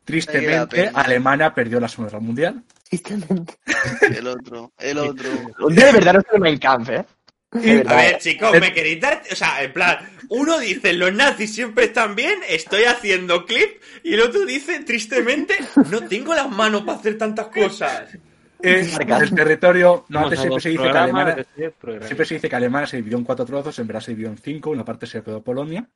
tristemente. 0.04 0.92
Alemania 0.94 1.52
perdió 1.52 1.80
la 1.80 1.88
Segunda 1.88 2.10
Guerra 2.10 2.24
Mundial. 2.24 2.62
Tristemente. 2.88 3.58
El 4.16 4.28
otro, 4.28 4.72
el 4.78 4.98
otro. 4.98 5.28
Un 5.60 5.74
día 5.74 5.86
de 5.86 5.92
verdad 5.92 6.12
no 6.12 6.20
estoy 6.20 6.36
en 6.36 6.42
Mein 6.42 6.58
Kampf, 6.58 6.90
¿eh? 6.90 7.04
De 7.50 7.84
A 7.86 7.96
ver, 7.96 8.18
chicos, 8.18 8.52
me 8.60 8.72
queréis 8.72 9.00
dar. 9.00 9.22
O 9.30 9.34
sea, 9.34 9.62
en 9.62 9.72
plan, 9.72 10.08
uno 10.28 10.58
dice 10.60 10.92
los 10.92 11.12
nazis 11.12 11.52
siempre 11.52 11.86
están 11.86 12.14
bien, 12.14 12.38
estoy 12.48 12.84
haciendo 12.84 13.44
clip, 13.44 13.82
y 14.04 14.14
el 14.14 14.20
otro 14.20 14.44
dice, 14.46 14.80
tristemente, 14.84 15.56
no 15.90 16.06
tengo 16.06 16.32
las 16.32 16.48
manos 16.48 16.82
para 16.82 16.98
hacer 16.98 17.18
tantas 17.18 17.48
cosas. 17.48 18.16
Marcas. 18.62 19.22
el 19.22 19.34
territorio, 19.34 20.04
no, 20.08 20.20
antes 20.20 20.40
siempre 20.40 20.60
se 20.60 20.68
dice 20.70 20.82
que 20.82 20.98
Alemania, 20.98 21.46
siempre 21.54 22.24
se 22.24 22.34
dice 22.34 22.48
que 22.48 22.56
Alemania 22.56 22.86
se 22.86 22.96
dividió 22.96 23.18
en 23.18 23.24
cuatro 23.24 23.44
trozos, 23.44 23.78
en 23.78 23.86
verdad 23.86 24.00
se 24.00 24.12
dividió 24.12 24.30
en 24.30 24.38
cinco, 24.38 24.70
una 24.70 24.84
parte 24.84 25.06
se 25.06 25.22
quedó 25.22 25.42
Polonia, 25.42 25.88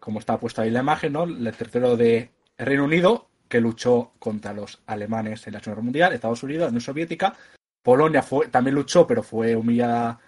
como 0.00 0.18
está 0.18 0.38
puesto 0.38 0.62
ahí 0.62 0.68
en 0.68 0.74
la 0.74 0.80
imagen, 0.80 1.12
¿no? 1.12 1.24
El 1.24 1.54
tercero 1.56 1.96
de 1.96 2.30
Reino 2.58 2.84
Unido, 2.84 3.28
que 3.48 3.60
luchó 3.60 4.12
contra 4.18 4.52
los 4.52 4.82
alemanes 4.86 5.46
en 5.46 5.52
la 5.52 5.60
Segunda 5.60 5.74
Guerra 5.74 5.84
Mundial, 5.84 6.12
Estados 6.12 6.42
Unidos, 6.42 6.62
la 6.62 6.68
Unión 6.68 6.80
Soviética, 6.80 7.36
Polonia 7.82 8.22
fue, 8.22 8.48
también 8.48 8.74
luchó, 8.74 9.06
pero 9.06 9.22
fue 9.22 9.54
humillada 9.54 10.18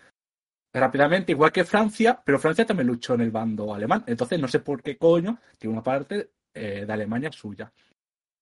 rápidamente, 0.72 1.32
igual 1.32 1.50
que 1.50 1.64
Francia, 1.64 2.20
pero 2.24 2.38
Francia 2.38 2.64
también 2.64 2.86
luchó 2.86 3.14
en 3.14 3.22
el 3.22 3.30
bando 3.30 3.74
alemán, 3.74 4.04
entonces 4.06 4.38
no 4.38 4.48
sé 4.48 4.60
por 4.60 4.82
qué 4.82 4.96
coño 4.96 5.38
tiene 5.58 5.72
una 5.72 5.82
parte 5.82 6.30
eh, 6.54 6.84
de 6.86 6.92
Alemania 6.92 7.32
suya. 7.32 7.72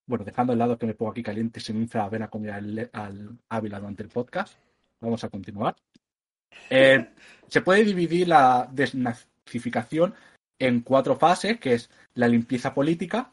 Bueno, 0.06 0.24
dejando 0.24 0.52
el 0.52 0.58
lado 0.58 0.78
que 0.78 0.86
me 0.86 0.94
pongo 0.94 1.10
aquí 1.10 1.22
caliente, 1.22 1.60
se 1.60 1.72
me 1.72 1.80
infla 1.80 2.04
la 2.04 2.08
vena 2.08 2.28
comida 2.28 2.56
al, 2.56 2.90
al 2.92 3.38
Ávila 3.48 3.80
durante 3.80 4.04
el 4.04 4.08
podcast. 4.08 4.56
Vamos 5.00 5.22
a 5.24 5.28
continuar. 5.28 5.76
Eh, 6.70 7.10
se 7.48 7.60
puede 7.60 7.84
dividir 7.84 8.28
la 8.28 8.66
desnazificación 8.72 10.14
en 10.58 10.80
cuatro 10.80 11.16
fases, 11.16 11.60
que 11.60 11.74
es 11.74 11.90
la 12.14 12.28
limpieza 12.28 12.72
política, 12.72 13.30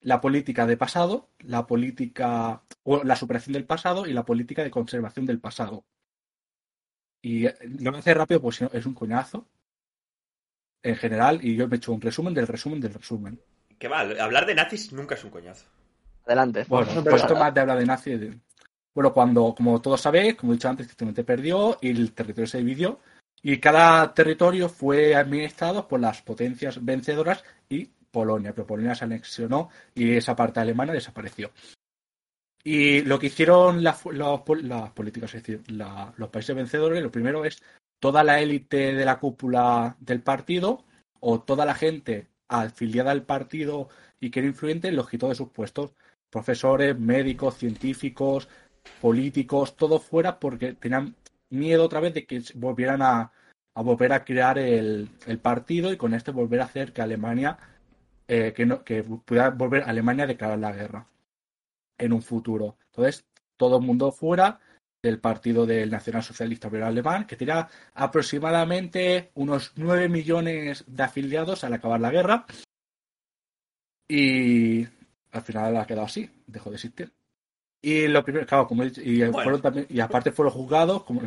la 0.00 0.20
política 0.20 0.66
de 0.66 0.76
pasado, 0.76 1.28
la 1.38 1.66
política 1.66 2.62
o 2.82 3.04
la 3.04 3.16
superación 3.16 3.52
del 3.52 3.64
pasado 3.64 4.06
y 4.06 4.12
la 4.12 4.24
política 4.24 4.64
de 4.64 4.70
conservación 4.70 5.26
del 5.26 5.38
pasado. 5.38 5.84
Y 7.22 7.46
eh, 7.46 7.54
lo 7.80 7.90
voy 7.90 7.98
a 7.98 8.00
hacer 8.00 8.16
rápido 8.16 8.40
porque 8.40 8.58
si 8.58 8.64
no 8.64 8.70
es 8.72 8.86
un 8.86 8.94
coñazo 8.94 9.46
en 10.82 10.96
general 10.96 11.40
y 11.42 11.56
yo 11.56 11.68
me 11.68 11.76
he 11.76 11.78
hecho 11.78 11.92
un 11.92 12.00
resumen 12.00 12.34
del 12.34 12.46
resumen 12.46 12.80
del 12.80 12.94
resumen. 12.94 13.40
Que 13.78 13.88
va, 13.88 14.00
hablar 14.00 14.46
de 14.46 14.54
nazis 14.54 14.92
nunca 14.92 15.14
es 15.14 15.24
un 15.24 15.30
coñazo. 15.30 15.66
Adelante. 16.26 16.64
Bueno, 16.68 16.92
No 16.94 17.04
pues 17.04 17.22
esto 17.22 17.36
más 17.36 17.54
de 17.54 17.60
hablar 17.60 17.78
de 17.78 17.86
nazi. 17.86 18.16
de- 18.16 18.38
Bueno, 18.94 19.12
cuando, 19.12 19.54
como 19.54 19.80
todos 19.80 20.00
sabéis, 20.00 20.34
como 20.34 20.52
he 20.52 20.56
dicho 20.56 20.68
antes, 20.68 20.86
tristemente 20.86 21.22
perdió 21.24 21.78
y 21.80 21.90
el 21.90 22.12
territorio 22.12 22.46
se 22.46 22.58
dividió. 22.58 22.98
Y 23.42 23.58
cada 23.58 24.12
territorio 24.12 24.68
fue 24.68 25.14
administrado 25.14 25.86
por 25.86 26.00
las 26.00 26.22
potencias 26.22 26.84
vencedoras 26.84 27.44
y 27.68 27.84
Polonia. 28.10 28.52
Pero 28.54 28.66
Polonia 28.66 28.94
se 28.94 29.04
anexionó 29.04 29.68
y 29.94 30.12
esa 30.16 30.34
parte 30.34 30.60
alemana 30.60 30.92
desapareció. 30.92 31.52
Y 32.64 33.02
lo 33.02 33.18
que 33.18 33.26
hicieron 33.26 33.84
las, 33.84 34.04
los 34.06 34.40
pol- 34.40 34.66
las 34.68 34.90
políticas, 34.90 35.34
es 35.34 35.42
decir, 35.42 35.70
la- 35.70 36.12
los 36.16 36.30
países 36.30 36.56
vencedores, 36.56 37.02
lo 37.02 37.12
primero 37.12 37.44
es 37.44 37.62
toda 38.00 38.24
la 38.24 38.40
élite 38.40 38.94
de 38.94 39.04
la 39.04 39.18
cúpula 39.20 39.96
del 40.00 40.22
partido 40.22 40.84
o 41.20 41.40
toda 41.40 41.64
la 41.64 41.74
gente 41.74 42.26
afiliada 42.48 43.10
al 43.12 43.22
partido 43.22 43.88
y 44.20 44.30
que 44.30 44.40
era 44.40 44.48
influyente 44.48 44.90
los 44.92 45.08
quitó 45.08 45.28
de 45.28 45.34
sus 45.34 45.50
puestos 45.50 45.92
profesores, 46.36 46.98
médicos, 46.98 47.56
científicos, 47.56 48.46
políticos, 49.00 49.74
todo 49.74 49.98
fuera 49.98 50.38
porque 50.38 50.74
tenían 50.74 51.16
miedo 51.48 51.82
otra 51.82 52.00
vez 52.00 52.12
de 52.12 52.26
que 52.26 52.42
volvieran 52.56 53.00
a, 53.00 53.32
volver 53.74 54.12
a 54.12 54.22
crear 54.22 54.58
el, 54.58 55.08
el 55.26 55.38
partido 55.38 55.90
y 55.90 55.96
con 55.96 56.12
este 56.12 56.32
volver 56.32 56.60
a 56.60 56.64
hacer 56.64 56.92
que 56.92 57.00
Alemania, 57.00 57.56
eh, 58.28 58.52
que, 58.54 58.66
no, 58.66 58.84
que 58.84 59.02
pudiera 59.02 59.48
volver 59.48 59.84
a 59.84 59.86
Alemania 59.86 60.24
a 60.24 60.26
declarar 60.26 60.58
la 60.58 60.72
guerra 60.72 61.06
en 61.96 62.12
un 62.12 62.20
futuro. 62.20 62.76
Entonces, 62.90 63.24
todo 63.56 63.78
el 63.78 63.86
mundo 63.86 64.12
fuera 64.12 64.60
del 65.02 65.18
partido 65.18 65.64
del 65.64 65.90
Nacional 65.90 66.22
Socialista 66.22 66.68
Obrero 66.68 66.86
Alemán, 66.86 67.26
que 67.26 67.36
tenía 67.36 67.66
aproximadamente 67.94 69.30
unos 69.36 69.72
9 69.76 70.10
millones 70.10 70.84
de 70.86 71.02
afiliados 71.02 71.64
al 71.64 71.72
acabar 71.72 71.98
la 71.98 72.10
guerra. 72.10 72.44
Y 74.06 74.86
al 75.36 75.42
final 75.42 75.76
ha 75.76 75.86
quedado 75.86 76.06
así, 76.06 76.28
dejó 76.46 76.70
de 76.70 76.76
existir. 76.76 77.12
Y 77.82 78.08
lo 78.08 78.24
primero, 78.24 78.46
claro, 78.46 78.66
como 78.66 78.82
he 78.82 78.86
dicho, 78.86 79.02
y, 79.02 79.18
Bueno. 79.20 79.42
fueron 79.42 79.62
también- 79.62 79.86
y 79.88 80.00
aparte 80.00 80.32
fueron 80.32 80.52
juzgados, 80.54 81.04
como 81.04 81.20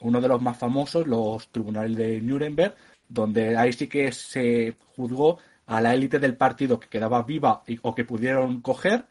uno 0.00 0.20
de 0.20 0.28
los 0.28 0.40
más 0.40 0.56
famosos, 0.56 1.06
los 1.06 1.48
tribunales 1.48 1.96
de 1.96 2.20
Nuremberg, 2.20 2.74
donde 3.08 3.56
ahí 3.56 3.72
sí 3.72 3.86
que 3.86 4.10
se 4.12 4.76
juzgó 4.94 5.38
a 5.66 5.80
la 5.80 5.94
élite 5.94 6.18
del 6.18 6.36
partido 6.36 6.78
que 6.80 6.88
quedaba 6.88 7.22
viva 7.22 7.62
y- 7.66 7.78
o 7.82 7.94
que 7.94 8.04
pudieron 8.04 8.60
coger, 8.60 9.04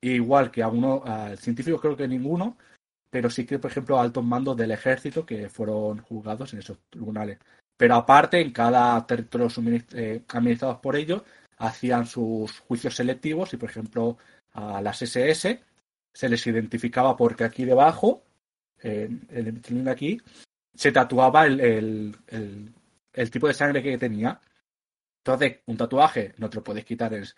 igual 0.00 0.50
que 0.50 0.62
a 0.62 0.68
uno, 0.68 1.02
al 1.04 1.36
científico 1.38 1.80
creo 1.80 1.96
que 1.96 2.08
ninguno, 2.08 2.56
pero 3.10 3.28
sí 3.28 3.44
que, 3.44 3.58
por 3.58 3.70
ejemplo, 3.70 3.98
altos 3.98 4.24
mandos 4.24 4.56
del 4.56 4.70
ejército 4.70 5.26
que 5.26 5.48
fueron 5.48 5.98
juzgados 5.98 6.52
en 6.52 6.60
esos 6.60 6.78
tribunales. 6.88 7.38
Pero 7.76 7.94
aparte, 7.96 8.40
en 8.40 8.52
cada 8.52 9.04
territorio 9.06 9.48
eh, 9.94 10.22
administrados 10.28 10.78
por 10.78 10.96
ellos, 10.96 11.22
hacían 11.60 12.06
sus 12.06 12.58
juicios 12.60 12.96
selectivos 12.96 13.52
y, 13.54 13.56
por 13.56 13.70
ejemplo, 13.70 14.18
a 14.52 14.80
las 14.82 15.00
SS 15.02 15.60
se 16.12 16.28
les 16.28 16.44
identificaba 16.46 17.16
porque 17.16 17.44
aquí 17.44 17.64
debajo, 17.64 18.22
en 18.82 19.26
el 19.30 19.88
aquí, 19.88 20.20
se 20.74 20.90
tatuaba 20.90 21.46
el, 21.46 21.60
el- 21.60 22.16
el- 22.28 22.72
el 23.12 23.30
tipo 23.30 23.46
de 23.46 23.54
sangre 23.54 23.82
que 23.82 23.98
tenía. 23.98 24.40
Entonces, 25.22 25.58
un 25.66 25.76
tatuaje 25.76 26.34
no 26.38 26.48
te 26.48 26.56
lo 26.56 26.64
puedes 26.64 26.84
quitar 26.84 27.12
es- 27.14 27.36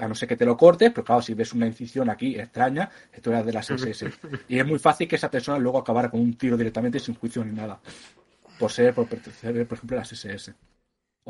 a 0.00 0.06
no 0.08 0.14
ser 0.14 0.28
que 0.28 0.36
te 0.36 0.44
lo 0.44 0.56
cortes, 0.56 0.90
pero 0.90 1.04
claro, 1.04 1.22
si 1.22 1.34
ves 1.34 1.52
una 1.52 1.66
incisión 1.66 2.10
aquí 2.10 2.36
extraña, 2.38 2.90
esto 3.12 3.30
era 3.30 3.42
de 3.42 3.52
las 3.52 3.70
SS. 3.94 4.10
Y 4.48 4.58
es 4.58 4.66
muy 4.66 4.78
fácil 4.78 5.06
que 5.06 5.16
esa 5.16 5.30
persona 5.30 5.58
luego 5.58 5.78
acabara 5.78 6.10
con 6.10 6.20
un 6.20 6.34
tiro 6.36 6.56
directamente 6.56 6.98
sin 6.98 7.14
juicio 7.14 7.44
ni 7.44 7.52
nada. 7.52 7.80
Por 8.58 8.70
ser, 8.72 8.92
por 8.94 9.06
pertenecer, 9.08 9.66
por 9.66 9.78
ejemplo, 9.78 9.96
a 9.96 10.00
las 10.00 10.12
SS. 10.12 10.54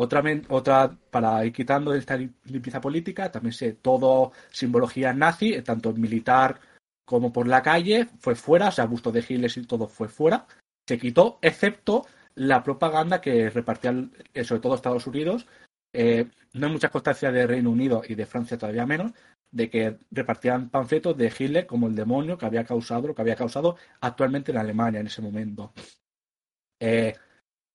Otra, 0.02 0.96
para 1.10 1.44
ir 1.44 1.52
quitando 1.52 1.92
esta 1.92 2.16
lim- 2.16 2.32
limpieza 2.44 2.80
política, 2.80 3.30
también 3.30 3.52
sé 3.52 3.74
todo 3.74 4.32
simbología 4.50 5.12
nazi, 5.12 5.52
eh, 5.52 5.60
tanto 5.62 5.92
militar 5.92 6.58
como 7.04 7.30
por 7.30 7.46
la 7.46 7.60
calle, 7.60 8.08
fue 8.18 8.34
fuera, 8.34 8.68
o 8.68 8.72
sea, 8.72 8.86
busto 8.86 9.12
de 9.12 9.20
Giles 9.20 9.58
y 9.58 9.66
todo 9.66 9.86
fue 9.88 10.08
fuera. 10.08 10.46
Se 10.88 10.96
quitó, 10.96 11.38
excepto 11.42 12.06
la 12.34 12.62
propaganda 12.62 13.20
que 13.20 13.50
repartían, 13.50 14.12
eh, 14.32 14.42
sobre 14.44 14.62
todo 14.62 14.74
Estados 14.74 15.06
Unidos. 15.06 15.46
Eh, 15.92 16.30
no 16.54 16.66
hay 16.66 16.72
mucha 16.72 16.88
constancia 16.88 17.30
de 17.30 17.46
Reino 17.46 17.70
Unido 17.70 18.02
y 18.08 18.14
de 18.14 18.24
Francia 18.24 18.56
todavía 18.56 18.86
menos, 18.86 19.12
de 19.50 19.68
que 19.68 19.98
repartían 20.12 20.70
panfletos 20.70 21.14
de 21.16 21.30
Hitler 21.38 21.66
como 21.66 21.88
el 21.88 21.94
demonio 21.94 22.38
que 22.38 22.46
había 22.46 22.64
causado 22.64 23.08
lo 23.08 23.14
que 23.14 23.22
había 23.22 23.36
causado 23.36 23.76
actualmente 24.00 24.50
en 24.52 24.58
Alemania 24.58 25.00
en 25.00 25.08
ese 25.08 25.20
momento. 25.20 25.74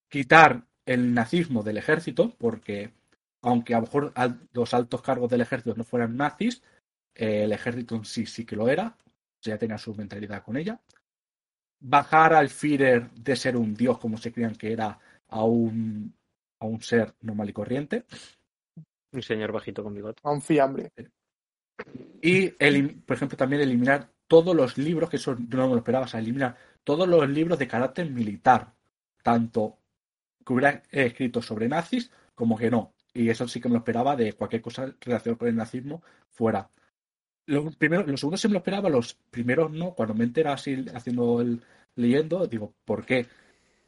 Quitar 0.10 0.64
el 0.86 1.14
nazismo 1.14 1.64
del 1.64 1.78
ejército, 1.78 2.36
porque 2.38 2.94
aunque 3.42 3.74
a 3.74 3.78
lo 3.78 3.84
mejor 3.84 4.14
los 4.54 4.74
altos 4.74 5.02
cargos 5.02 5.30
del 5.30 5.42
ejército 5.42 5.76
no 5.76 5.84
fueran 5.84 6.18
nazis, 6.18 6.64
eh, 7.14 7.44
el 7.44 7.52
ejército 7.52 7.96
en 7.96 8.06
sí 8.06 8.26
sí 8.26 8.46
que 8.46 8.56
lo 8.56 8.70
era, 8.70 8.98
ya 9.42 9.58
tenía 9.58 9.78
su 9.78 9.94
mentalidad 9.96 10.44
con 10.44 10.58
ella. 10.58 10.82
Bajar 11.80 12.34
al 12.34 12.50
Führer 12.50 13.12
de 13.12 13.36
ser 13.36 13.56
un 13.56 13.76
dios 13.76 14.00
como 14.00 14.18
se 14.18 14.32
creían 14.32 14.56
que 14.56 14.74
era 14.74 15.00
a 15.28 15.44
un, 15.44 16.16
a 16.60 16.66
un 16.66 16.82
ser 16.82 17.14
normal 17.22 17.50
y 17.50 17.54
corriente. 17.54 18.06
Un 19.12 19.22
señor 19.22 19.52
bajito 19.52 19.84
con 19.84 19.94
bigote. 19.94 20.22
A 20.24 20.32
un 20.32 20.42
fiambre. 20.42 20.92
Y, 22.22 22.50
por 22.50 23.16
ejemplo, 23.16 23.38
también 23.38 23.62
eliminar 23.62 24.10
todos 24.28 24.56
los 24.56 24.78
libros, 24.78 25.10
que 25.10 25.18
eso 25.18 25.36
no 25.36 25.68
me 25.68 25.74
lo 25.74 25.78
esperaba, 25.78 26.06
o 26.06 26.08
sea, 26.08 26.20
eliminar 26.20 26.58
todos 26.84 27.08
los 27.08 27.30
libros 27.30 27.60
de 27.60 27.68
carácter 27.68 28.10
militar, 28.10 28.74
tanto 29.22 29.78
que 30.46 30.54
hubiera 30.54 30.84
escrito 30.92 31.42
sobre 31.42 31.68
nazis 31.68 32.12
como 32.34 32.58
que 32.58 32.70
no. 32.70 32.94
Y 33.14 33.30
eso 33.30 33.48
sí 33.48 33.62
que 33.62 33.70
me 33.70 33.74
lo 33.74 33.80
esperaba 33.80 34.16
de 34.16 34.34
cualquier 34.34 34.62
cosa 34.62 34.94
relacionada 35.02 35.38
con 35.38 35.48
el 35.48 35.56
nazismo 35.56 36.04
fuera. 36.30 36.70
Lo 37.48 37.72
primero, 37.72 38.06
lo 38.06 38.18
segundo 38.18 38.38
sí 38.38 38.48
me 38.48 38.54
lo 38.54 38.60
esperaba, 38.60 38.90
los 38.90 39.16
primeros 39.32 39.72
no. 39.72 39.94
Cuando 39.94 40.14
me 40.14 40.24
enteré 40.26 40.50
así 40.50 40.86
haciendo 40.94 41.42
el 41.42 41.62
leyendo, 41.96 42.46
digo, 42.48 42.74
¿por 42.84 43.06
qué? 43.06 43.28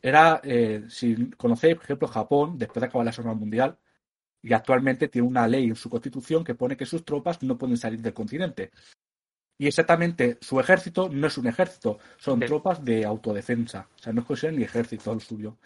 Era, 0.02 0.40
eh, 0.44 0.86
si 0.90 1.32
conocéis, 1.32 1.76
por 1.76 1.84
ejemplo, 1.84 2.08
Japón, 2.08 2.58
después 2.58 2.82
de 2.82 2.88
acabar 2.88 3.06
la 3.06 3.12
Segunda 3.12 3.36
Mundial, 3.36 3.78
y 4.42 4.54
actualmente 4.54 5.08
tiene 5.10 5.28
una 5.28 5.48
ley 5.48 5.66
en 5.66 5.76
su 5.76 5.90
constitución 5.90 6.44
que 6.44 6.56
pone 6.56 6.78
que 6.78 6.86
sus 6.86 7.04
tropas 7.04 7.42
no 7.44 7.58
pueden 7.58 7.78
salir 7.78 8.02
del 8.02 8.14
continente. 8.14 8.72
Y 9.60 9.68
exactamente, 9.68 10.38
su 10.40 10.60
ejército 10.60 11.10
no 11.10 11.28
es 11.28 11.38
un 11.38 11.48
ejército, 11.48 11.98
son 12.18 12.40
Sí. 12.40 12.46
tropas 12.46 12.86
de 12.86 13.04
autodefensa. 13.04 13.90
O 13.96 14.00
sea, 14.00 14.14
no 14.14 14.22
es 14.22 14.28
consideran 14.28 14.58
ni 14.60 14.64
ejército 14.64 15.20
suyo. 15.20 15.58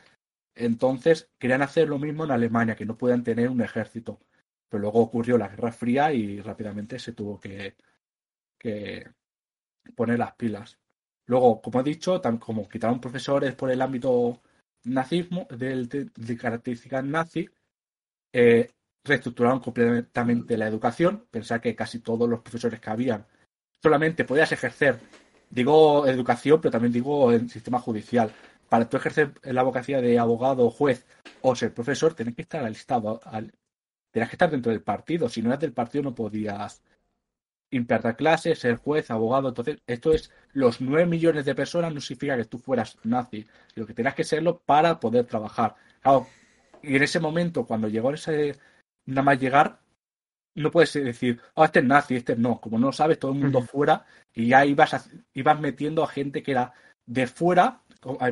Entonces, 0.65 1.29
querían 1.39 1.61
hacer 1.61 1.89
lo 1.89 1.99
mismo 1.99 2.25
en 2.25 2.31
Alemania, 2.31 2.75
que 2.75 2.85
no 2.85 2.97
puedan 2.97 3.23
tener 3.23 3.49
un 3.49 3.61
ejército. 3.61 4.19
Pero 4.69 4.81
luego 4.81 4.99
ocurrió 5.01 5.37
la 5.37 5.49
Guerra 5.49 5.71
Fría 5.71 6.13
y 6.13 6.39
rápidamente 6.41 6.99
se 6.99 7.13
tuvo 7.13 7.39
que, 7.39 7.75
poner 9.95 10.19
las 10.19 10.33
pilas. 10.35 10.77
Luego, 11.25 11.61
como 11.61 11.79
he 11.79 11.83
dicho, 11.83 12.21
tam- 12.21 12.39
como 12.39 12.67
quitaron 12.67 12.99
profesores 12.99 13.55
por 13.55 13.71
el 13.71 13.81
ámbito 13.81 14.41
nazismo, 14.83 15.47
del- 15.49 15.87
de, 15.89 16.09
de 16.15 16.37
características 16.37 17.03
nazi, 17.03 17.49
eh, 18.33 18.71
reestructuraron 19.03 19.59
completamente 19.61 20.57
la 20.57 20.67
educación. 20.67 21.25
Pensar 21.31 21.61
que 21.61 21.75
casi 21.75 21.99
todos 21.99 22.29
los 22.29 22.41
profesores 22.41 22.79
que 22.79 22.89
habían 22.89 23.25
solamente 23.83 24.25
podías 24.25 24.51
ejercer, 24.51 24.99
digo 25.49 26.07
educación, 26.07 26.61
pero 26.61 26.71
también 26.71 26.93
digo 26.93 27.31
el 27.31 27.49
sistema 27.49 27.79
judicial. 27.79 28.31
Para 28.71 28.87
tú 28.87 28.95
ejercer 28.95 29.33
la 29.43 29.59
abogacía 29.61 29.99
de 29.99 30.17
abogado, 30.17 30.69
juez 30.69 31.05
o 31.41 31.57
ser 31.57 31.73
profesor, 31.73 32.13
tenés 32.13 32.35
que 32.35 32.43
estar 32.43 32.63
al, 32.63 32.73
tenías 34.11 34.29
que 34.29 34.35
estar 34.35 34.49
dentro 34.49 34.71
del 34.71 34.81
partido. 34.81 35.27
Si 35.27 35.41
no 35.41 35.49
eras 35.49 35.59
del 35.59 35.73
partido, 35.73 36.05
no 36.05 36.15
podías 36.15 36.81
impartir 37.69 38.15
clases, 38.15 38.59
ser 38.59 38.77
juez, 38.77 39.11
abogado. 39.11 39.49
Entonces, 39.49 39.79
esto 39.87 40.13
es 40.13 40.31
los 40.53 40.79
9 40.79 41.05
millones 41.05 41.43
de 41.43 41.53
personas, 41.53 41.93
no 41.93 41.99
significa 41.99 42.37
que 42.37 42.45
tú 42.45 42.59
fueras 42.59 42.97
nazi. 43.03 43.45
Lo 43.75 43.85
que 43.85 43.93
tenías 43.93 44.15
que 44.15 44.23
serlo 44.23 44.59
para 44.59 45.01
poder 45.01 45.25
trabajar. 45.25 45.75
Claro, 46.01 46.27
y 46.81 46.95
en 46.95 47.03
ese 47.03 47.19
momento, 47.19 47.65
cuando 47.65 47.89
llegó 47.89 48.13
ese, 48.13 48.57
nada 49.05 49.23
más 49.23 49.37
llegar, 49.37 49.79
no 50.55 50.71
puedes 50.71 50.93
decir, 50.93 51.41
oh, 51.55 51.65
este 51.65 51.79
es 51.79 51.85
nazi, 51.85 52.15
este 52.15 52.37
no. 52.37 52.61
Como 52.61 52.79
no 52.79 52.87
lo 52.87 52.93
sabes, 52.93 53.19
todo 53.19 53.33
el 53.33 53.39
mundo 53.39 53.61
fuera 53.63 54.05
y 54.33 54.47
ya 54.47 54.65
ibas, 54.65 54.93
a- 54.93 55.03
ibas 55.33 55.59
metiendo 55.59 56.03
a 56.05 56.07
gente 56.07 56.41
que 56.41 56.51
era 56.51 56.71
de 57.05 57.27
fuera, 57.27 57.81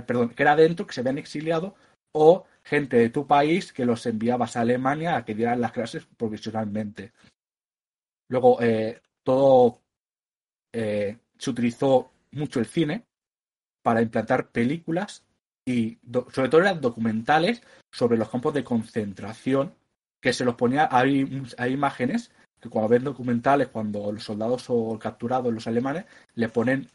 perdón, 0.05 0.29
que 0.29 0.43
era 0.43 0.55
dentro, 0.55 0.85
que 0.85 0.93
se 0.93 1.01
habían 1.01 1.17
exiliado, 1.17 1.75
o 2.11 2.45
gente 2.63 2.97
de 2.97 3.09
tu 3.09 3.27
país 3.27 3.71
que 3.71 3.85
los 3.85 4.05
enviabas 4.05 4.55
a 4.55 4.61
Alemania 4.61 5.15
a 5.15 5.25
que 5.25 5.35
dieran 5.35 5.61
las 5.61 5.71
clases 5.71 6.05
provisionalmente. 6.17 7.13
Luego, 8.29 8.61
eh, 8.61 9.01
todo 9.23 9.81
eh, 10.73 11.17
se 11.37 11.49
utilizó 11.49 12.11
mucho 12.31 12.59
el 12.59 12.65
cine 12.65 13.05
para 13.81 14.01
implantar 14.01 14.49
películas 14.51 15.23
y 15.65 15.99
sobre 16.31 16.49
todo 16.49 16.61
eran 16.61 16.81
documentales 16.81 17.61
sobre 17.91 18.17
los 18.17 18.29
campos 18.29 18.53
de 18.53 18.63
concentración 18.63 19.73
que 20.21 20.33
se 20.33 20.45
los 20.45 20.55
ponía, 20.55 20.89
hay, 20.91 21.43
hay 21.57 21.73
imágenes 21.73 22.31
que 22.59 22.69
cuando 22.69 22.89
ven 22.89 23.03
documentales, 23.03 23.69
cuando 23.69 24.11
los 24.11 24.23
soldados 24.23 24.63
son 24.63 24.97
capturados, 24.97 25.53
los 25.53 25.67
alemanes, 25.67 26.05
le 26.35 26.49
ponen, 26.49 26.89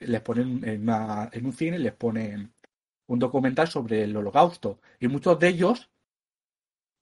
les 0.00 0.20
ponen 0.20 0.62
en, 0.64 1.46
un 1.46 1.52
cine, 1.52 1.78
les 1.78 1.92
ponen 1.92 2.52
un 3.06 3.18
documental 3.18 3.68
sobre 3.68 4.04
el 4.04 4.16
holocausto. 4.16 4.80
Y 4.98 5.08
muchos 5.08 5.38
de 5.38 5.48
ellos 5.48 5.90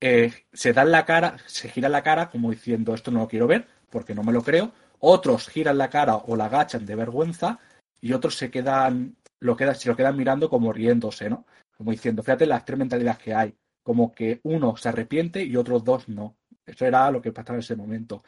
eh, 0.01 0.33
se 0.53 0.73
dan 0.73 0.91
la 0.91 1.05
cara, 1.05 1.37
se 1.47 1.69
giran 1.69 1.93
la 1.93 2.03
cara 2.03 2.31
como 2.31 2.51
diciendo 2.51 2.95
esto 2.95 3.11
no 3.11 3.21
lo 3.21 3.29
quiero 3.29 3.47
ver, 3.47 3.67
porque 3.91 4.15
no 4.15 4.23
me 4.23 4.33
lo 4.33 4.43
creo. 4.43 4.73
Otros 5.01 5.49
giran 5.49 5.79
la 5.79 5.91
cara 5.91 6.17
o 6.17 6.37
la 6.37 6.47
agachan 6.47 6.85
de 6.87 6.97
vergüenza 6.97 7.61
y 8.01 8.13
otros 8.13 8.37
se 8.37 8.51
quedan, 8.51 9.17
lo 9.41 9.57
quedan, 9.57 9.77
se 9.77 9.89
lo 9.89 9.97
quedan 9.97 10.17
mirando 10.17 10.51
como 10.51 10.73
riéndose, 10.73 11.31
¿no? 11.31 11.47
Como 11.77 11.93
diciendo, 11.93 12.23
fíjate 12.23 12.47
las 12.47 12.65
tres 12.65 12.79
mentalidades 12.79 13.19
que 13.19 13.35
hay. 13.35 13.57
Como 13.83 14.13
que 14.13 14.41
uno 14.43 14.77
se 14.77 14.89
arrepiente 14.89 15.43
y 15.45 15.57
otros 15.57 15.85
dos 15.85 16.09
no. 16.09 16.37
Eso 16.67 16.85
era 16.85 17.11
lo 17.11 17.23
que 17.23 17.33
pasaba 17.33 17.57
en 17.57 17.61
ese 17.61 17.77
momento. 17.77 18.23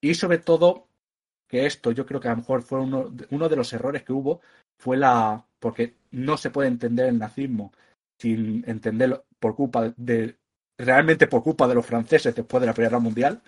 Y 0.00 0.14
sobre 0.14 0.38
todo, 0.38 0.89
que 1.50 1.66
esto 1.66 1.90
yo 1.90 2.06
creo 2.06 2.20
que 2.20 2.28
a 2.28 2.32
lo 2.32 2.38
mejor 2.38 2.62
fue 2.62 2.80
uno, 2.80 3.12
uno 3.30 3.48
de 3.48 3.56
los 3.56 3.72
errores 3.72 4.04
que 4.04 4.12
hubo, 4.12 4.40
fue 4.78 4.96
la. 4.96 5.44
porque 5.58 5.94
no 6.12 6.36
se 6.36 6.50
puede 6.50 6.68
entender 6.68 7.06
el 7.06 7.18
nazismo 7.18 7.72
sin 8.18 8.64
entenderlo 8.66 9.24
por 9.38 9.56
culpa 9.56 9.92
de. 9.96 10.36
realmente 10.78 11.26
por 11.26 11.42
culpa 11.42 11.66
de 11.66 11.74
los 11.74 11.84
franceses 11.84 12.34
después 12.34 12.60
de 12.60 12.66
la 12.68 12.72
Primera 12.72 12.90
Guerra 12.90 13.02
Mundial. 13.02 13.42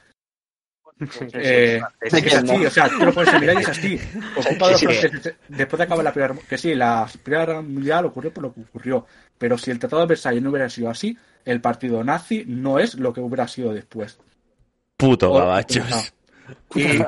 Eh, 1.32 1.80
Sí, 2.10 2.18
es 2.18 2.34
así, 2.34 2.66
o 2.66 2.70
sea, 2.70 2.88
tú 2.88 3.04
lo 3.04 3.12
pones 3.12 3.34
a 3.34 3.38
mirar 3.38 3.56
y 3.56 3.62
es 3.62 3.68
así. 3.68 3.98
Por 4.34 4.46
culpa 4.46 4.66
de 4.66 4.72
los 4.72 4.82
franceses, 4.82 5.34
después 5.48 5.78
de 5.78 5.84
acabar 5.84 6.04
la 6.04 6.12
primera 6.12 6.34
que 6.48 6.58
sí, 6.58 6.74
la 6.74 7.08
primera 7.22 7.46
guerra 7.46 7.62
mundial 7.62 8.06
ocurrió 8.06 8.32
por 8.32 8.42
lo 8.42 8.54
que 8.54 8.60
ocurrió. 8.60 9.06
Pero 9.38 9.58
si 9.58 9.70
el 9.70 9.78
Tratado 9.78 10.02
de 10.02 10.08
Versalles 10.08 10.42
no 10.42 10.50
hubiera 10.50 10.68
sido 10.68 10.90
así, 10.90 11.16
el 11.44 11.60
partido 11.60 12.04
nazi 12.04 12.44
no 12.46 12.78
es 12.78 12.94
lo 12.94 13.12
que 13.12 13.20
hubiera 13.20 13.48
sido 13.48 13.72
después. 13.72 14.18
Puto. 14.96 15.32
Y 16.74 16.98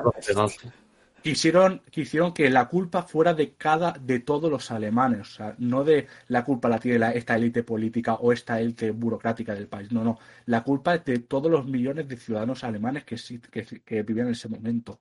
quisieron, 1.24 1.80
quisieron 1.90 2.34
que 2.34 2.50
la 2.50 2.68
culpa 2.68 3.02
fuera 3.02 3.32
de 3.32 3.54
cada, 3.54 3.92
de 3.92 4.20
todos 4.20 4.50
los 4.50 4.70
alemanes, 4.70 5.20
o 5.22 5.24
sea, 5.24 5.54
no 5.58 5.82
de 5.82 6.06
la 6.28 6.44
culpa 6.44 6.68
la 6.68 6.78
tiene 6.78 7.16
esta 7.16 7.36
élite 7.36 7.62
política 7.62 8.14
o 8.16 8.30
esta 8.30 8.60
élite 8.60 8.90
burocrática 8.90 9.54
del 9.54 9.66
país, 9.66 9.90
no, 9.90 10.04
no, 10.04 10.18
la 10.44 10.62
culpa 10.62 10.96
es 10.96 11.04
de 11.06 11.20
todos 11.20 11.50
los 11.50 11.64
millones 11.66 12.08
de 12.08 12.18
ciudadanos 12.18 12.62
alemanes 12.62 13.04
que, 13.04 13.16
que, 13.50 13.80
que 13.80 14.02
vivían 14.02 14.26
en 14.26 14.34
ese 14.34 14.50
momento. 14.50 15.00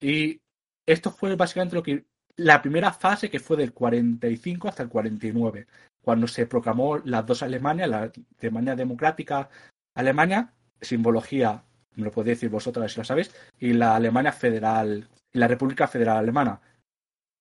Y 0.00 0.40
esto 0.86 1.10
fue 1.10 1.34
básicamente 1.34 1.74
lo 1.74 1.82
que, 1.82 2.06
la 2.36 2.62
primera 2.62 2.92
fase 2.92 3.28
que 3.28 3.40
fue 3.40 3.56
del 3.56 3.72
45 3.72 4.68
hasta 4.68 4.84
el 4.84 4.88
49, 4.88 5.66
cuando 6.00 6.28
se 6.28 6.46
proclamó 6.46 6.98
las 6.98 7.26
dos 7.26 7.42
Alemanias, 7.42 7.88
la 7.88 8.12
Alemania 8.40 8.76
democrática 8.76 9.50
Alemania, 9.94 10.54
simbología, 10.80 11.64
me 11.98 12.04
lo 12.06 12.10
podéis 12.10 12.36
decir 12.38 12.50
ver 12.80 12.90
si 12.90 12.98
lo 12.98 13.04
sabéis, 13.04 13.34
y 13.58 13.72
la 13.72 13.96
Alemania 13.96 14.32
Federal, 14.32 15.06
y 15.32 15.38
la 15.38 15.48
República 15.48 15.86
Federal 15.86 16.16
Alemana. 16.18 16.60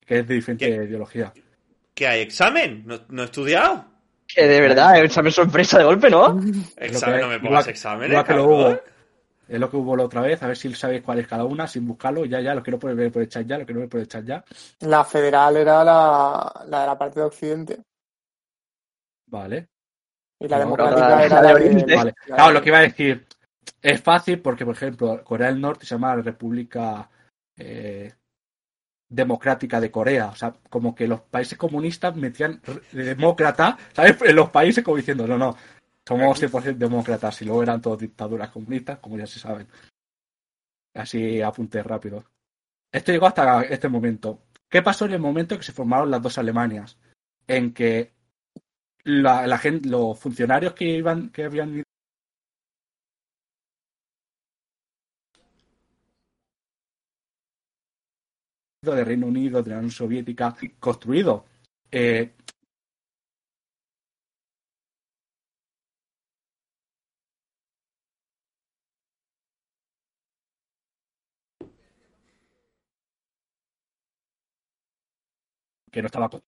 que 0.05 0.19
es 0.19 0.27
de 0.27 0.35
diferente 0.35 0.69
ideología. 0.69 1.33
¿Qué 1.93 2.07
hay? 2.07 2.21
¿Examen? 2.21 2.83
¿No, 2.85 2.97
no 3.09 3.23
he 3.23 3.25
estudiado? 3.25 3.85
Que 4.25 4.47
de 4.47 4.61
verdad, 4.61 4.97
examen 5.03 5.31
sorpresa 5.33 5.79
de 5.79 5.83
golpe, 5.83 6.09
¿no? 6.09 6.39
Examen, 6.77 7.15
que- 7.17 7.21
no 7.23 7.27
me 7.27 7.35
igual- 7.35 7.41
pongas 7.41 7.67
igual 8.11 8.25
que 8.25 8.33
lo 8.33 8.43
cabrón. 8.47 8.61
hubo. 8.71 8.81
Es 9.49 9.59
lo 9.59 9.69
que 9.69 9.77
hubo 9.77 9.95
la 9.97 10.03
otra 10.03 10.21
vez, 10.21 10.41
a 10.43 10.47
ver 10.47 10.55
si 10.57 10.73
sabéis 10.75 11.01
cuál 11.01 11.19
es 11.19 11.27
cada 11.27 11.43
una, 11.45 11.67
sin 11.67 11.85
buscarlo, 11.87 12.23
ya, 12.25 12.39
ya, 12.41 12.53
lo 12.53 12.61
quiero 12.63 12.77
por 12.79 12.93
ver 12.95 13.11
por 13.11 13.21
el 13.21 13.29
chat 13.29 13.45
ya, 13.45 13.57
lo 13.57 13.65
quiero 13.65 13.79
ver 13.81 13.89
por 13.89 13.99
el 14.01 14.07
chat 14.07 14.23
ya. 14.25 14.43
La 14.81 15.03
federal 15.05 15.55
era 15.57 15.83
la, 15.83 16.65
la 16.67 16.81
de 16.81 16.87
la 16.87 16.97
parte 16.97 17.19
de 17.21 17.25
Occidente 17.25 17.79
Vale. 19.27 19.67
y 20.39 20.47
la 20.47 20.57
No, 20.57 20.63
democrática 20.63 21.09
la- 21.09 21.25
era 21.25 21.35
la 21.35 21.41
de 21.41 21.47
la 21.53 21.59
de 21.59 21.65
Oriente. 21.65 21.95
Vale. 21.95 22.13
Claro, 22.25 22.51
lo 22.53 22.61
que 22.61 22.69
iba 22.69 22.77
a 22.77 22.81
decir, 22.81 23.25
es 23.81 24.01
fácil 24.01 24.39
porque, 24.41 24.65
por 24.65 24.75
ejemplo, 24.75 25.23
Corea 25.23 25.47
del 25.47 25.61
Norte 25.61 25.85
se 25.85 25.95
llama 25.95 26.15
República 26.15 27.09
eh, 27.55 28.13
Democrática 29.09 29.79
de 29.79 29.91
Corea. 29.91 30.27
O 30.27 30.35
sea, 30.35 30.53
como 30.69 30.93
que 30.93 31.07
los 31.07 31.21
países 31.21 31.57
comunistas 31.57 32.15
metían 32.15 32.61
demócrata, 32.91 33.77
¿sabes? 33.93 34.17
En 34.21 34.35
los 34.35 34.49
países 34.49 34.83
como 34.83 34.97
diciendo, 34.97 35.27
no, 35.27 35.37
no, 35.37 35.55
somos 36.07 36.41
100% 36.41 36.77
demócratas 36.77 37.41
y 37.41 37.45
luego 37.45 37.63
eran 37.63 37.81
todas 37.81 37.99
dictaduras 37.99 38.49
comunistas, 38.49 38.99
como 38.99 39.17
ya 39.17 39.27
se 39.27 39.39
saben. 39.39 39.67
Así 40.93 41.41
apunte 41.41 41.83
rápido. 41.83 42.25
Esto 42.91 43.11
llegó 43.11 43.27
hasta 43.27 43.61
este 43.63 43.89
momento. 43.89 44.43
¿Qué 44.69 44.81
pasó 44.81 45.05
en 45.05 45.13
el 45.13 45.19
momento 45.19 45.57
que 45.57 45.63
se 45.63 45.73
formaron 45.73 46.11
las 46.11 46.21
dos 46.21 46.37
Alemanias? 46.37 46.97
En 47.45 47.73
que 47.73 48.13
la, 49.03 49.47
la 49.47 49.57
gente, 49.57 49.89
los 49.89 50.17
funcionarios 50.19 50.73
que 50.73 50.85
iban, 50.85 51.29
que 51.29 51.45
habían 51.45 51.75
ido 51.75 51.83
de 58.81 59.03
Reino 59.03 59.27
Unido, 59.27 59.63
de 59.63 59.71
la 59.71 59.77
Unión 59.77 59.91
Soviética, 59.91 60.55
construido 60.79 61.45
eh, 61.91 62.33
que 75.91 76.01
no 76.01 76.07
estaba 76.07 76.29
construido 76.29 76.45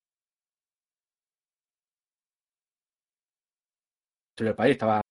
el 4.38 4.56
país, 4.56 4.72
estaba 4.74 5.02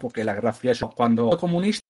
porque 0.00 0.24
la 0.24 0.34
guerra 0.34 0.52
fría 0.52 0.72
eso 0.72 0.90
cuando 0.90 1.30
los 1.30 1.40
comunistas 1.40 1.83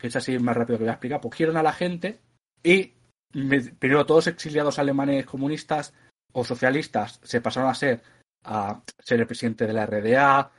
que 0.00 0.08
es 0.08 0.16
así 0.16 0.38
más 0.38 0.56
rápido 0.56 0.78
que 0.78 0.84
voy 0.84 0.88
a 0.90 0.94
explicar, 0.94 1.20
pues 1.20 1.36
quieren 1.36 1.56
a 1.56 1.62
la 1.62 1.72
gente 1.72 2.20
y 2.62 2.92
me- 3.34 3.60
primero 3.60 4.06
todos 4.06 4.26
exiliados 4.26 4.78
alemanes 4.78 5.26
comunistas 5.26 5.92
o 6.32 6.44
socialistas 6.44 7.20
se 7.22 7.40
pasaron 7.40 7.68
a 7.70 7.74
ser 7.74 8.00
a 8.44 8.80
ser 8.98 9.20
el 9.20 9.26
presidente 9.26 9.66
de 9.66 9.72
la 9.74 9.84
RDA, 9.86 10.50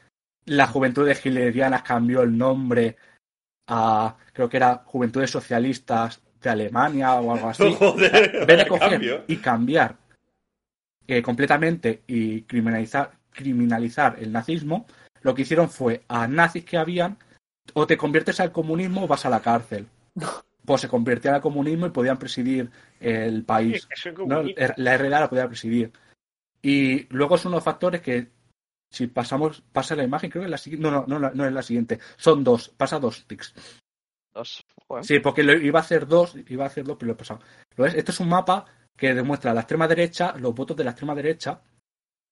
la 0.45 0.67
Juventudes 0.67 1.25
Hitlerianas 1.25 1.81
cambió 1.81 2.21
el 2.21 2.37
nombre 2.37 2.95
a 3.67 4.15
creo 4.33 4.47
que 4.49 4.57
era 4.57 4.83
Juventudes 4.85 5.31
Socialistas 5.31 6.21
de 6.41 6.49
Alemania 6.49 7.13
o 7.15 7.33
algo 7.33 7.49
así. 7.49 7.73
Joder, 7.79 8.35
En 8.35 8.45
vez 8.45 8.47
de 8.47 8.55
vaya 8.55 8.67
coger 8.67 8.89
cambio. 8.91 9.23
y 9.27 9.37
cambiar 9.37 9.97
eh, 11.07 11.21
completamente 11.21 12.03
y 12.07 12.43
criminalizar, 12.43 13.11
criminalizar 13.31 14.17
el 14.19 14.31
nazismo, 14.31 14.85
lo 15.21 15.33
que 15.35 15.41
hicieron 15.43 15.69
fue 15.69 16.03
a 16.07 16.27
nazis 16.27 16.65
que 16.65 16.77
habían, 16.77 17.17
o 17.73 17.87
te 17.87 17.97
conviertes 17.97 18.39
al 18.39 18.51
comunismo 18.51 19.03
o 19.03 19.07
vas 19.07 19.25
a 19.25 19.29
la 19.29 19.41
cárcel. 19.41 19.87
Pues 20.63 20.81
se 20.81 20.87
convertían 20.87 21.33
al 21.33 21.41
comunismo 21.41 21.87
y 21.87 21.89
podían 21.89 22.19
presidir 22.19 22.69
el 22.99 23.43
país. 23.43 23.87
¿no? 24.05 24.13
comunista. 24.13 24.75
La 24.77 24.95
RDA 24.95 25.19
la 25.21 25.27
podía 25.27 25.47
presidir. 25.47 25.91
Y 26.61 27.07
luego 27.09 27.35
son 27.35 27.53
unos 27.53 27.63
factores 27.63 27.99
que, 27.99 28.27
si 28.91 29.07
pasamos, 29.07 29.63
pasa 29.71 29.95
la 29.95 30.03
imagen, 30.03 30.29
creo 30.29 30.41
que 30.41 30.45
es 30.45 30.51
la 30.51 30.59
siguiente. 30.59 30.87
No, 30.87 31.03
no, 31.07 31.17
no, 31.17 31.31
no, 31.31 31.45
es 31.47 31.51
la 31.51 31.63
siguiente. 31.63 31.99
Son 32.15 32.43
dos, 32.43 32.69
pasa 32.69 32.99
dos 32.99 33.25
tics. 33.25 33.55
Dos. 34.35 34.63
Sí, 35.01 35.19
porque 35.19 35.41
lo 35.41 35.53
iba 35.53 35.79
a 35.79 35.81
hacer 35.81 36.05
dos, 36.05 36.35
iba 36.47 36.65
a 36.65 36.67
hacer 36.67 36.85
dos, 36.85 36.95
pero 36.95 37.07
lo 37.07 37.13
he 37.13 37.17
pasado. 37.17 37.39
¿Lo 37.75 37.85
ves? 37.85 37.95
Esto 37.95 38.11
es 38.11 38.19
un 38.19 38.29
mapa 38.29 38.67
que 38.95 39.15
demuestra 39.15 39.55
la 39.55 39.61
extrema 39.61 39.87
derecha, 39.87 40.35
los 40.37 40.53
votos 40.53 40.77
de 40.77 40.83
la 40.83 40.91
extrema 40.91 41.15
derecha 41.15 41.59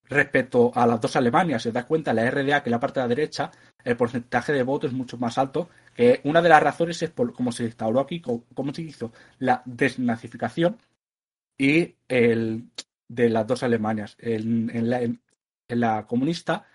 respecto 0.09 0.71
a 0.73 0.85
las 0.87 0.99
dos 0.99 1.15
Alemanias. 1.15 1.61
Si 1.61 1.69
os 1.69 1.73
das 1.73 1.85
cuenta, 1.85 2.13
la 2.13 2.29
RDA, 2.29 2.63
que 2.63 2.69
es 2.69 2.71
la 2.71 2.79
parte 2.79 2.99
de 2.99 3.05
la 3.05 3.15
derecha, 3.15 3.51
el 3.83 3.95
porcentaje 3.95 4.51
de 4.51 4.63
votos 4.63 4.91
es 4.91 4.97
mucho 4.97 5.17
más 5.17 5.37
alto. 5.37 5.69
Que 5.95 6.19
una 6.23 6.41
de 6.41 6.49
las 6.49 6.63
razones 6.63 7.01
es 7.01 7.11
por 7.11 7.31
cómo 7.33 7.51
se 7.51 7.65
instauró 7.65 7.99
aquí, 7.99 8.21
cómo 8.21 8.73
se 8.73 8.81
hizo 8.81 9.11
la 9.37 9.61
desnazificación 9.65 10.77
y 11.57 11.95
el 12.07 12.69
de 13.07 13.29
las 13.29 13.45
dos 13.45 13.63
Alemanias. 13.63 14.15
En, 14.19 14.89
la, 14.89 15.01
la 15.67 16.05
comunista, 16.07 16.65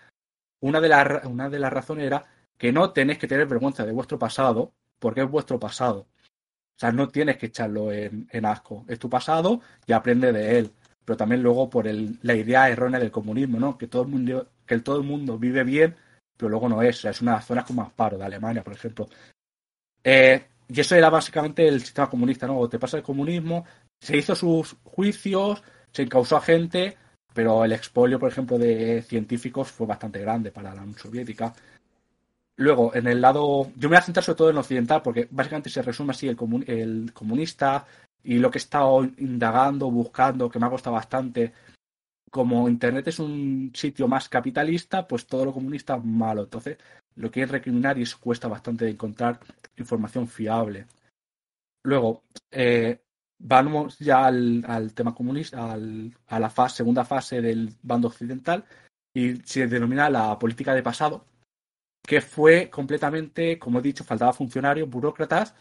una 0.61 0.79
de, 0.79 0.87
ra- 0.89 1.27
una 1.27 1.49
de 1.49 1.59
las 1.59 1.73
razones 1.73 2.05
era 2.05 2.23
que 2.57 2.71
no 2.71 2.91
tenéis 2.91 3.19
que 3.19 3.27
tener 3.27 3.47
vergüenza 3.47 3.85
de 3.85 3.91
vuestro 3.91 4.17
pasado, 4.17 4.71
porque 4.99 5.21
es 5.21 5.29
vuestro 5.29 5.59
pasado. 5.59 6.07
O 6.77 6.79
sea, 6.79 6.91
no 6.91 7.09
tienes 7.09 7.37
que 7.37 7.47
echarlo 7.47 7.91
en, 7.91 8.27
en 8.31 8.45
asco. 8.45 8.85
Es 8.87 8.99
tu 8.99 9.09
pasado 9.09 9.61
y 9.85 9.93
aprende 9.93 10.31
de 10.31 10.59
él. 10.59 10.71
Pero 11.05 11.17
también 11.17 11.43
luego 11.43 11.69
por 11.69 11.87
el, 11.87 12.17
la 12.23 12.33
idea 12.35 12.67
errónea 12.69 12.99
del 12.99 13.11
comunismo, 13.11 13.59
¿no? 13.59 13.77
Que 13.77 13.87
todo 13.87 14.01
el 14.01 14.07
mundo, 14.09 14.47
que 14.65 14.79
todo 14.79 14.97
el 14.97 15.03
mundo 15.03 15.37
vive 15.37 15.63
bien, 15.63 15.95
pero 16.35 16.49
luego 16.49 16.67
no 16.67 16.81
es. 16.81 16.97
O 16.97 17.01
sea, 17.01 17.11
es 17.11 17.21
una 17.21 17.31
de 17.31 17.37
las 17.37 17.45
zonas 17.45 17.65
como 17.65 17.83
Amparo, 17.83 18.17
de 18.17 18.25
Alemania, 18.25 18.63
por 18.63 18.73
ejemplo. 18.73 19.07
Eh, 20.03 20.43
y 20.67 20.79
eso 20.79 20.95
era 20.95 21.09
básicamente 21.09 21.67
el 21.67 21.79
sistema 21.81 22.09
comunista, 22.09 22.47
¿no? 22.47 22.57
O 22.57 22.67
te 22.67 22.79
pasa 22.79 22.97
el 22.97 23.03
comunismo, 23.03 23.65
se 23.99 24.17
hizo 24.17 24.35
sus 24.35 24.75
juicios, 24.83 25.61
se 25.91 26.01
encausó 26.01 26.37
a 26.37 26.41
gente, 26.41 26.97
pero 27.33 27.63
el 27.63 27.71
expolio, 27.71 28.19
por 28.19 28.31
ejemplo, 28.31 28.57
de 28.57 29.03
científicos 29.03 29.71
fue 29.71 29.85
bastante 29.85 30.19
grande 30.19 30.51
para 30.51 30.73
la 30.73 30.81
Unión 30.81 30.97
Soviética. 30.97 31.53
Luego, 32.57 32.95
en 32.95 33.07
el 33.07 33.21
lado. 33.21 33.65
Yo 33.75 33.89
me 33.89 33.95
voy 33.95 33.97
a 33.97 34.01
centrar 34.01 34.23
sobre 34.23 34.37
todo 34.37 34.49
en 34.49 34.57
occidental, 34.57 35.01
porque 35.03 35.27
básicamente 35.29 35.69
se 35.69 35.81
resume 35.81 36.11
así 36.11 36.27
el, 36.27 36.37
comun- 36.37 36.67
el 36.67 37.11
comunista 37.13 37.85
y 38.25 38.39
lo 38.39 38.51
que 38.51 38.57
he 38.57 38.65
estado 38.65 39.03
indagando, 39.03 39.89
buscando, 39.91 40.49
que 40.49 40.59
me 40.59 40.65
ha 40.65 40.69
costado 40.69 40.95
bastante. 40.95 41.53
Como 42.31 42.67
Internet 42.67 43.07
es 43.07 43.19
un 43.19 43.71
sitio 43.73 44.07
más 44.07 44.27
capitalista, 44.27 45.07
pues 45.07 45.25
todo 45.25 45.45
lo 45.45 45.53
comunista 45.53 45.95
es 45.95 46.03
malo. 46.03 46.43
Entonces, 46.43 46.77
lo 47.15 47.31
que 47.31 47.43
es 47.43 47.49
recriminar 47.49 47.97
y 47.97 48.01
eso 48.01 48.17
cuesta 48.19 48.47
bastante 48.47 48.89
encontrar 48.89 49.39
información 49.77 50.27
fiable. 50.27 50.87
Luego, 51.83 52.23
eh, 52.51 52.99
vamos 53.39 53.99
ya 53.99 54.25
al, 54.25 54.65
al 54.67 54.93
tema 54.93 55.13
comunista, 55.13 55.71
al- 55.71 56.13
a 56.27 56.39
la 56.39 56.49
segunda 56.69 57.05
fase 57.05 57.41
del 57.41 57.73
bando 57.83 58.07
occidental, 58.07 58.65
y 59.13 59.35
se 59.45 59.67
denomina 59.67 60.09
la 60.09 60.37
política 60.37 60.73
de 60.73 60.83
pasado, 60.83 61.25
que 62.05 62.21
fue 62.21 62.69
completamente, 62.69 63.57
como 63.57 63.79
he 63.79 63.81
dicho, 63.81 64.03
faltaba 64.03 64.33
funcionarios, 64.33 64.89
burócratas, 64.89 65.55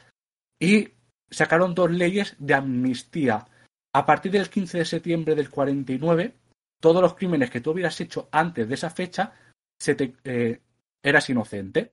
y 0.58 0.88
sacaron 1.34 1.74
dos 1.74 1.90
leyes 1.90 2.36
de 2.38 2.54
amnistía. 2.54 3.46
A 3.92 4.06
partir 4.06 4.32
del 4.32 4.50
15 4.50 4.78
de 4.78 4.84
septiembre 4.84 5.34
del 5.34 5.50
49, 5.50 6.34
todos 6.80 7.02
los 7.02 7.14
crímenes 7.14 7.50
que 7.50 7.60
tú 7.60 7.70
hubieras 7.70 8.00
hecho 8.00 8.28
antes 8.32 8.68
de 8.68 8.74
esa 8.74 8.90
fecha, 8.90 9.32
eh, 9.86 10.60
eras 11.02 11.30
inocente. 11.30 11.92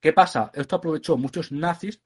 ¿Qué 0.00 0.12
pasa? 0.12 0.50
Esto 0.54 0.76
aprovechó 0.76 1.16
muchos 1.16 1.52
nazis 1.52 2.00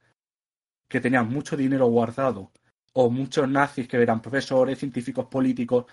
que 0.88 1.00
tenían 1.00 1.28
mucho 1.28 1.56
dinero 1.56 1.86
guardado, 1.86 2.50
o 2.92 3.10
muchos 3.10 3.48
nazis 3.48 3.88
que 3.88 4.00
eran 4.00 4.22
profesores, 4.22 4.78
científicos, 4.78 5.26
políticos, 5.26 5.86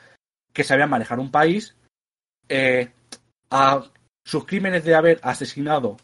que 0.54 0.64
sabían 0.64 0.90
manejar 0.90 1.20
un 1.20 1.32
país, 1.32 1.76
eh, 2.50 2.92
a 3.50 3.84
sus 4.24 4.46
crímenes 4.46 4.84
de 4.84 4.96
haber 4.96 5.20
asesinado 5.24 5.98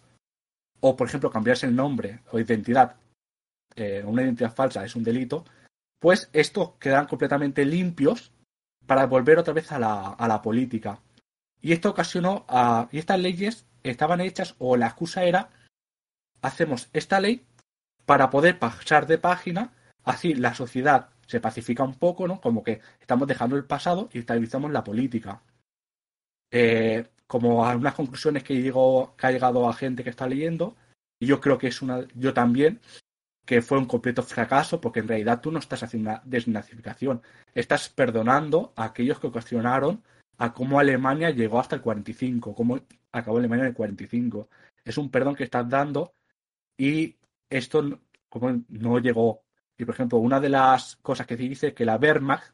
o, 0.79 0.95
por 0.95 1.07
ejemplo, 1.07 1.31
cambiarse 1.31 1.65
el 1.65 1.75
nombre 1.75 2.21
o 2.31 2.39
identidad, 2.39 2.95
eh, 3.77 4.03
una 4.05 4.23
identidad 4.23 4.53
falsa 4.53 4.83
es 4.83 4.95
un 4.95 5.03
delito, 5.03 5.45
pues 5.99 6.29
estos 6.33 6.71
quedan 6.79 7.07
completamente 7.07 7.63
limpios 7.63 8.31
para 8.85 9.05
volver 9.05 9.37
otra 9.37 9.53
vez 9.53 9.71
a 9.71 9.79
la, 9.79 10.09
a 10.09 10.27
la 10.27 10.41
política. 10.41 10.99
Y 11.61 11.71
esto 11.71 11.89
ocasionó 11.89 12.45
a. 12.47 12.89
Y 12.91 12.99
estas 12.99 13.19
leyes 13.19 13.65
estaban 13.83 14.21
hechas, 14.21 14.55
o 14.59 14.77
la 14.77 14.87
excusa 14.87 15.23
era: 15.23 15.49
hacemos 16.41 16.89
esta 16.93 17.19
ley 17.19 17.45
para 18.05 18.29
poder 18.29 18.59
pasar 18.59 19.07
de 19.07 19.17
página, 19.17 19.73
así 20.03 20.33
la 20.33 20.53
sociedad 20.53 21.09
se 21.27 21.41
pacifica 21.41 21.83
un 21.83 21.95
poco, 21.95 22.27
¿no? 22.27 22.39
Como 22.41 22.63
que 22.63 22.81
estamos 22.99 23.27
dejando 23.27 23.55
el 23.57 23.65
pasado 23.65 24.09
y 24.13 24.19
estabilizamos 24.19 24.71
la 24.71 24.83
política. 24.83 25.41
Eh, 26.51 27.05
como 27.27 27.65
algunas 27.65 27.93
conclusiones 27.93 28.43
que, 28.43 28.61
llegó, 28.61 29.13
que 29.17 29.27
ha 29.27 29.31
llegado 29.31 29.67
a 29.67 29.73
gente 29.73 30.03
que 30.03 30.09
está 30.09 30.27
leyendo, 30.27 30.75
y 31.19 31.27
yo 31.27 31.41
creo 31.41 31.57
que 31.57 31.67
es 31.67 31.81
una, 31.81 32.07
yo 32.15 32.33
también, 32.33 32.79
que 33.47 33.61
fue 33.61 33.77
un 33.77 33.85
completo 33.85 34.23
fracaso, 34.23 34.81
porque 34.81 34.99
en 34.99 35.07
realidad 35.07 35.39
tú 35.39 35.51
no 35.51 35.59
estás 35.59 35.81
haciendo 35.81 36.11
una 36.11 36.21
desnazificación, 36.25 37.21
estás 37.55 37.87
perdonando 37.87 38.73
a 38.75 38.83
aquellos 38.83 39.19
que 39.21 39.31
cuestionaron 39.31 40.03
a 40.37 40.53
cómo 40.53 40.79
Alemania 40.79 41.29
llegó 41.31 41.59
hasta 41.59 41.77
el 41.77 41.81
45, 41.81 42.53
cómo 42.53 42.77
acabó 43.13 43.37
Alemania 43.37 43.63
en 43.63 43.69
el 43.69 43.73
45. 43.73 44.49
Es 44.83 44.97
un 44.97 45.09
perdón 45.09 45.35
que 45.35 45.45
estás 45.45 45.67
dando 45.69 46.13
y 46.77 47.15
esto 47.49 48.01
como 48.27 48.63
no 48.67 48.99
llegó. 48.99 49.43
Y 49.77 49.85
por 49.85 49.95
ejemplo, 49.95 50.19
una 50.19 50.41
de 50.41 50.49
las 50.49 50.97
cosas 50.97 51.25
que 51.25 51.37
dice 51.37 51.73
que 51.73 51.85
la 51.85 51.95
Wehrmacht, 51.95 52.53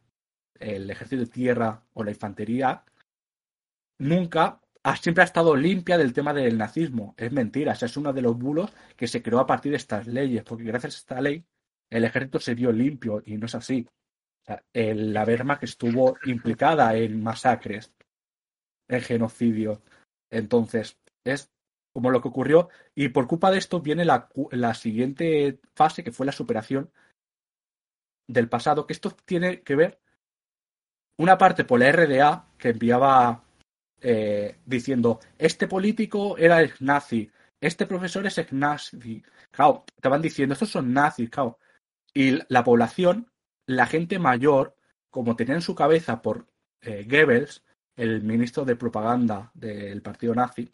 el 0.59 0.91
ejército 0.91 1.23
de 1.23 1.27
tierra 1.27 1.83
o 1.93 2.03
la 2.03 2.11
infantería, 2.11 2.83
nunca 3.97 4.61
siempre 4.99 5.21
ha 5.21 5.25
estado 5.25 5.55
limpia 5.55 5.97
del 5.97 6.13
tema 6.13 6.33
del 6.33 6.57
nazismo. 6.57 7.13
Es 7.17 7.31
mentira, 7.31 7.73
o 7.79 7.85
es 7.85 7.97
uno 7.97 8.11
de 8.13 8.21
los 8.21 8.37
bulos 8.37 8.71
que 8.97 9.07
se 9.07 9.21
creó 9.21 9.39
a 9.39 9.47
partir 9.47 9.71
de 9.71 9.77
estas 9.77 10.07
leyes, 10.07 10.43
porque 10.43 10.63
gracias 10.65 10.95
a 10.95 10.97
esta 10.97 11.21
ley 11.21 11.43
el 11.89 12.03
ejército 12.03 12.39
se 12.39 12.55
vio 12.55 12.71
limpio 12.71 13.21
y 13.25 13.37
no 13.37 13.45
es 13.45 13.55
así. 13.55 13.87
O 14.41 14.45
sea, 14.45 14.63
el- 14.73 15.13
la 15.13 15.23
Wehrmacht 15.23 15.63
estuvo 15.63 16.17
implicada 16.25 16.95
en 16.95 17.23
masacres, 17.23 17.93
en 18.89 19.01
genocidio. 19.01 19.81
Entonces, 20.29 20.97
es 21.23 21.49
como 21.93 22.09
lo 22.09 22.21
que 22.21 22.27
ocurrió 22.27 22.69
y 22.95 23.09
por 23.09 23.27
culpa 23.27 23.51
de 23.51 23.59
esto 23.59 23.79
viene 23.79 24.03
la, 24.03 24.27
la 24.51 24.73
siguiente 24.73 25.59
fase 25.75 26.03
que 26.03 26.11
fue 26.11 26.25
la 26.25 26.31
superación 26.31 26.91
del 28.27 28.49
pasado, 28.49 28.87
que 28.87 28.93
esto 28.93 29.11
tiene 29.25 29.61
que 29.61 29.75
ver 29.75 29.99
una 31.19 31.37
parte 31.37 31.63
por 31.63 31.79
la 31.79 31.89
RDA 31.89 32.47
que 32.57 32.69
enviaba 32.69 33.43
eh, 34.03 34.57
diciendo 34.65 35.21
este 35.37 35.67
político 35.67 36.37
era 36.37 36.61
ex 36.61 36.81
nazi, 36.81 37.31
este 37.61 37.85
profesor 37.85 38.25
es 38.27 38.51
nazi. 38.51 39.23
Claro, 39.49 39.85
te 40.01 40.19
diciendo 40.19 40.53
estos 40.53 40.69
son 40.69 40.93
nazis, 40.93 41.29
claro. 41.29 41.57
Y 42.13 42.39
la 42.49 42.63
población, 42.65 43.31
la 43.65 43.85
gente 43.85 44.19
mayor, 44.19 44.75
como 45.09 45.37
tenía 45.37 45.55
en 45.55 45.61
su 45.61 45.73
cabeza 45.73 46.21
por 46.21 46.45
eh, 46.81 47.05
Goebbels, 47.09 47.63
el 47.95 48.23
ministro 48.23 48.65
de 48.65 48.75
propaganda 48.75 49.51
del 49.53 50.01
partido 50.01 50.35
nazi, 50.35 50.69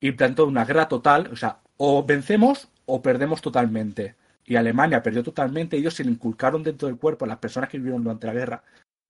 implantó 0.00 0.46
una 0.46 0.66
guerra 0.66 0.88
total, 0.88 1.28
o 1.32 1.36
sea, 1.36 1.62
o 1.78 2.04
vencemos 2.04 2.68
o 2.84 3.00
perdemos 3.00 3.40
totalmente. 3.40 4.16
Y 4.44 4.56
Alemania 4.56 5.02
perdió 5.02 5.22
totalmente, 5.22 5.78
ellos 5.78 5.94
se 5.94 6.04
le 6.04 6.10
inculcaron 6.10 6.62
dentro 6.62 6.88
del 6.88 6.98
cuerpo 6.98 7.24
a 7.24 7.28
las 7.28 7.38
personas 7.38 7.70
que 7.70 7.78
vivieron 7.78 8.02
durante 8.02 8.26
la 8.26 8.34
guerra 8.34 8.64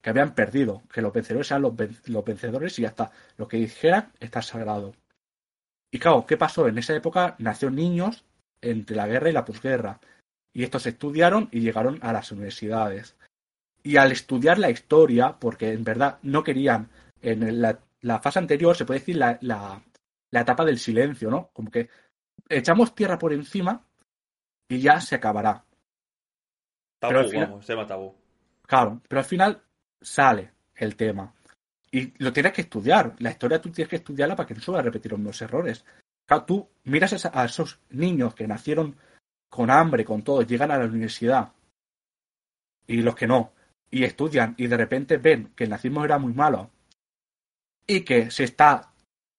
que 0.04 0.10
habían 0.10 0.34
perdido, 0.34 0.82
que 0.92 1.00
los 1.00 1.14
vencedores 1.14 1.50
eran 1.50 1.62
los, 1.62 1.74
ven- 1.74 1.96
los 2.08 2.22
vencedores 2.22 2.78
y 2.78 2.82
ya 2.82 2.88
está. 2.88 3.10
Lo 3.38 3.48
que 3.48 3.56
dijeran 3.56 4.12
está 4.20 4.42
sagrado. 4.42 4.92
Y 5.90 5.98
claro, 5.98 6.26
¿qué 6.26 6.36
pasó? 6.36 6.68
En 6.68 6.76
esa 6.76 6.94
época 6.94 7.36
nacieron 7.38 7.74
niños 7.76 8.22
entre 8.60 8.96
la 8.96 9.06
guerra 9.06 9.30
y 9.30 9.32
la 9.32 9.46
posguerra. 9.46 9.98
Y 10.52 10.62
estos 10.62 10.84
estudiaron 10.86 11.48
y 11.52 11.60
llegaron 11.60 12.00
a 12.02 12.12
las 12.12 12.30
universidades. 12.32 13.16
Y 13.82 13.96
al 13.96 14.12
estudiar 14.12 14.58
la 14.58 14.68
historia, 14.68 15.38
porque 15.38 15.72
en 15.72 15.84
verdad 15.84 16.18
no 16.20 16.44
querían, 16.44 16.90
en 17.22 17.62
la, 17.62 17.78
la 18.02 18.20
fase 18.20 18.40
anterior 18.40 18.76
se 18.76 18.84
puede 18.84 19.00
decir 19.00 19.16
la, 19.16 19.38
la, 19.40 19.82
la 20.30 20.40
etapa 20.42 20.66
del 20.66 20.78
silencio, 20.78 21.30
¿no? 21.30 21.48
Como 21.54 21.70
que 21.70 21.88
echamos 22.50 22.94
tierra 22.94 23.18
por 23.18 23.32
encima 23.32 23.82
y 24.68 24.80
ya 24.80 25.00
se 25.00 25.14
acabará. 25.14 25.64
Tabú, 27.00 27.08
Pero 27.10 27.20
al 27.20 27.28
final- 27.30 27.46
vamos, 27.48 27.66
tema 27.66 27.86
tabú. 27.86 28.14
Claro, 28.66 29.00
pero 29.08 29.20
al 29.20 29.26
final 29.26 29.62
sale 30.04 30.52
el 30.74 30.96
tema. 30.96 31.34
Y 31.90 32.12
lo 32.22 32.32
tienes 32.32 32.52
que 32.52 32.62
estudiar. 32.62 33.14
La 33.18 33.30
historia 33.30 33.60
tú 33.60 33.70
tienes 33.70 33.88
que 33.88 33.96
estudiarla 33.96 34.36
para 34.36 34.46
que 34.46 34.54
no 34.54 34.60
se 34.60 34.76
a 34.76 34.82
repetir 34.82 35.12
los 35.12 35.42
eerrores. 35.42 35.84
Claro, 36.26 36.44
tú 36.44 36.68
miras 36.84 37.24
a 37.26 37.44
esos 37.44 37.80
niños 37.90 38.34
que 38.34 38.46
nacieron 38.46 38.96
con 39.48 39.70
hambre, 39.70 40.04
con 40.04 40.22
todo, 40.22 40.42
llegan 40.42 40.70
a 40.70 40.78
la 40.78 40.86
universidad 40.86 41.52
y 42.86 43.02
los 43.02 43.14
que 43.14 43.26
no, 43.26 43.52
y 43.90 44.04
estudian 44.04 44.54
y 44.56 44.66
de 44.66 44.76
repente 44.76 45.16
ven 45.16 45.52
que 45.54 45.64
el 45.64 45.70
nazismo 45.70 46.04
era 46.04 46.18
muy 46.18 46.32
malo 46.32 46.70
y 47.86 48.00
que 48.00 48.30
se 48.30 48.44
está 48.44 48.93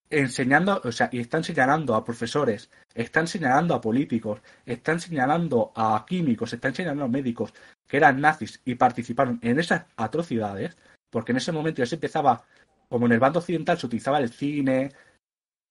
enseñando, 0.09 0.81
o 0.83 0.91
sea, 0.91 1.09
y 1.11 1.19
están 1.19 1.43
señalando 1.43 1.95
a 1.95 2.03
profesores, 2.03 2.69
están 2.93 3.27
señalando 3.27 3.73
a 3.73 3.81
políticos, 3.81 4.41
están 4.65 4.99
señalando 4.99 5.71
a 5.75 6.05
químicos, 6.07 6.53
están 6.53 6.75
señalando 6.75 7.05
a 7.05 7.09
médicos 7.09 7.53
que 7.87 7.97
eran 7.97 8.21
nazis 8.21 8.61
y 8.65 8.75
participaron 8.75 9.39
en 9.41 9.59
esas 9.59 9.85
atrocidades, 9.95 10.77
porque 11.09 11.31
en 11.31 11.37
ese 11.37 11.51
momento 11.51 11.79
ya 11.79 11.85
se 11.85 11.95
empezaba, 11.95 12.43
como 12.89 13.05
en 13.07 13.13
el 13.13 13.19
bando 13.19 13.39
occidental 13.39 13.77
se 13.77 13.87
utilizaba 13.87 14.19
el 14.19 14.29
cine, 14.29 14.91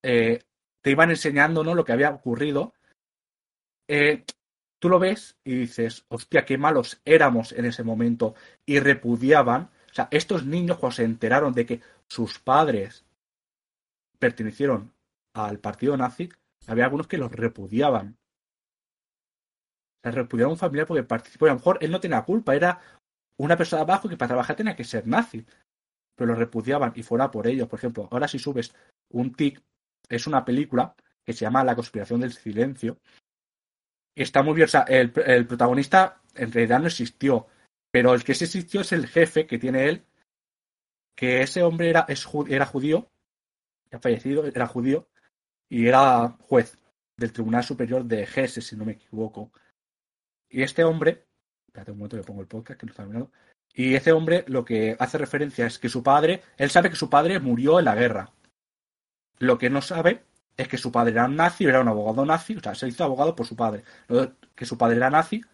eh, 0.03 0.43
te 0.83 0.91
iban 0.91 1.11
enseñando 1.11 1.65
¿no? 1.65 1.75
lo 1.75 1.85
que 1.85 1.93
había 1.93 2.11
ocurrido, 2.11 2.75
eh, 3.89 4.25
tú 4.79 4.89
lo 4.89 4.99
ves 4.99 5.37
y 5.45 5.55
dices, 5.55 6.05
hostia, 6.09 6.45
qué 6.45 6.59
malos 6.59 7.01
éramos 7.05 7.53
en 7.53 7.67
ese 7.67 7.85
momento, 7.85 8.35
y 8.67 8.81
repudiaban, 8.81 9.71
o 9.91 9.95
sea, 9.95 10.09
estos 10.11 10.45
niños 10.45 10.79
cuando 10.79 10.97
se 10.97 11.05
enteraron 11.05 11.55
de 11.55 11.67
que 11.67 11.81
sus 12.09 12.39
padres 12.39 13.05
pertenecieron 14.25 14.95
al 15.35 15.61
partido 15.61 15.99
nazi, 15.99 16.31
había 16.67 16.85
algunos 16.85 17.07
que 17.07 17.19
los 17.19 17.31
repudiaban. 17.31 18.17
O 19.99 20.01
sea, 20.03 20.13
repudiaban 20.13 20.53
un 20.53 20.59
familiar 20.59 20.87
porque 20.87 21.03
participó. 21.03 21.45
Y 21.45 21.51
a 21.51 21.53
lo 21.53 21.59
mejor 21.59 21.77
él 21.83 21.91
no 21.91 22.01
tenía 22.01 22.23
culpa, 22.23 22.55
era 22.55 22.81
una 23.39 23.55
persona 23.59 23.83
abajo 23.83 24.09
que 24.09 24.17
para 24.17 24.29
trabajar 24.29 24.57
tenía 24.57 24.75
que 24.75 24.85
ser 24.85 25.07
nazi. 25.07 25.45
Pero 26.17 26.33
lo 26.33 26.39
repudiaban 26.39 26.93
y 26.95 27.03
fuera 27.03 27.31
por 27.31 27.47
ellos. 27.47 27.69
Por 27.69 27.79
ejemplo, 27.79 28.09
ahora 28.11 28.27
si 28.27 28.39
subes 28.39 28.75
un 29.11 29.35
tic, 29.35 29.63
es 30.09 30.27
una 30.27 30.43
película 30.43 30.95
que 31.23 31.35
se 31.35 31.45
llama 31.45 31.63
La 31.63 31.77
conspiración 31.77 32.21
del 32.21 32.33
silencio. 32.33 32.99
Está 34.17 34.43
muy 34.43 34.55
bien. 34.55 34.65
O 34.65 34.69
sea, 34.69 34.85
el, 34.85 35.13
protagonista 35.13 36.23
en 36.35 36.51
realidad 36.51 36.81
no 36.81 36.87
existió. 36.87 37.47
Pero 37.91 38.15
el 38.15 38.25
que 38.25 38.35
sí 38.35 38.45
existió 38.45 38.81
es 38.81 38.93
el 38.93 39.07
jefe 39.07 39.47
que 39.47 39.59
tiene 39.59 39.87
él. 39.87 40.07
Que 41.15 41.43
ese 41.43 41.63
hombre 41.63 41.91
era, 41.91 42.07
era 42.49 42.65
judío 42.65 43.11
ha 43.93 43.99
fallecido, 43.99 44.47
era 44.47 44.67
judío 44.67 45.09
y 45.69 45.87
era 45.87 46.37
juez 46.41 46.79
del 47.17 47.33
Tribunal 47.33 47.65
Superior 47.65 48.05
de 48.05 48.23
Hesse, 48.23 48.61
si 48.61 48.77
no 48.77 48.85
me 48.85 48.93
equivoco. 48.93 49.53
Y 50.49 50.63
este 50.63 50.85
hombre, 50.85 51.27
espérate 51.67 51.93
un 51.93 51.99
momento 51.99 52.17
que 52.17 52.25
pongo 52.25 52.41
el 52.41 52.49
podcast 52.49 52.79
que 52.79 52.87
no 52.87 52.91
está 52.91 53.03
terminado. 53.03 53.31
Y 53.73 53.95
ese 53.95 54.13
hombre 54.13 54.45
lo 54.47 54.65
que 54.65 54.97
hace 54.99 55.19
referencia 55.19 55.67
es 55.67 55.79
que 55.79 55.89
su 55.89 56.03
padre, 56.03 56.43
él 56.57 56.71
sabe 56.71 56.91
que 56.91 56.97
su 56.97 57.11
padre 57.11 57.41
murió 57.41 57.79
en 57.79 57.87
la 57.87 57.95
guerra. 57.95 58.33
Lo 59.39 59.59
que 59.59 59.71
no 59.71 59.83
sabe 59.83 60.25
es 60.57 60.69
que 60.69 60.79
su 60.79 60.93
padre 60.93 61.13
era 61.13 61.27
nazi, 61.27 61.65
era 61.65 61.81
un 61.81 61.89
abogado 61.89 62.25
nazi, 62.25 62.57
o 62.57 62.61
sea, 62.61 62.75
se 62.75 62.87
hizo 62.87 63.03
abogado 63.03 63.35
por 63.35 63.47
su 63.47 63.57
padre. 63.57 63.83
Que 64.55 64.67
su 64.67 64.79
padre 64.79 64.97
era 64.97 65.11
nazi, 65.11 65.45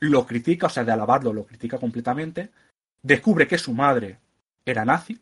lo 0.00 0.26
critica, 0.26 0.66
o 0.66 0.70
sea, 0.70 0.84
de 0.84 0.92
alabarlo, 0.92 1.32
lo 1.32 1.46
critica 1.46 1.78
completamente. 1.78 2.50
Descubre 3.02 3.46
que 3.46 3.58
su 3.58 3.72
madre 3.72 4.18
era 4.64 4.84
nazi, 4.84 5.20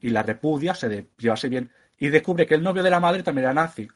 y 0.00 0.10
la 0.10 0.22
repudia, 0.22 0.74
se 0.74 0.88
de, 0.88 1.08
llevase 1.18 1.48
bien, 1.48 1.70
y 1.98 2.08
descubre 2.08 2.46
que 2.46 2.54
el 2.54 2.62
novio 2.62 2.82
de 2.82 2.90
la 2.90 3.00
madre 3.00 3.22
también 3.22 3.44
era 3.44 3.54
nazi. 3.54 3.88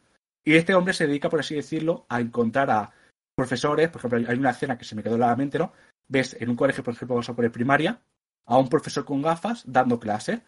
Y 0.44 0.54
este 0.54 0.74
hombre 0.74 0.94
se 0.94 1.06
dedica, 1.06 1.28
por 1.28 1.40
así 1.40 1.54
decirlo, 1.54 2.06
a 2.08 2.20
encontrar 2.20 2.70
a 2.70 2.92
profesores, 3.34 3.88
por 3.90 4.00
ejemplo, 4.00 4.30
hay 4.30 4.38
una 4.38 4.50
escena 4.50 4.78
que 4.78 4.84
se 4.84 4.94
me 4.94 5.02
quedó 5.02 5.14
en 5.14 5.20
la 5.20 5.36
mente, 5.36 5.58
¿no? 5.58 5.72
Ves 6.08 6.36
en 6.40 6.50
un 6.50 6.56
colegio, 6.56 6.82
por 6.82 6.94
ejemplo, 6.94 7.16
vamos 7.16 7.28
a 7.28 7.34
poner 7.34 7.52
primaria, 7.52 8.00
a 8.46 8.58
un 8.58 8.68
profesor 8.68 9.04
con 9.04 9.22
gafas 9.22 9.62
dando 9.66 10.00
clase, 10.00 10.42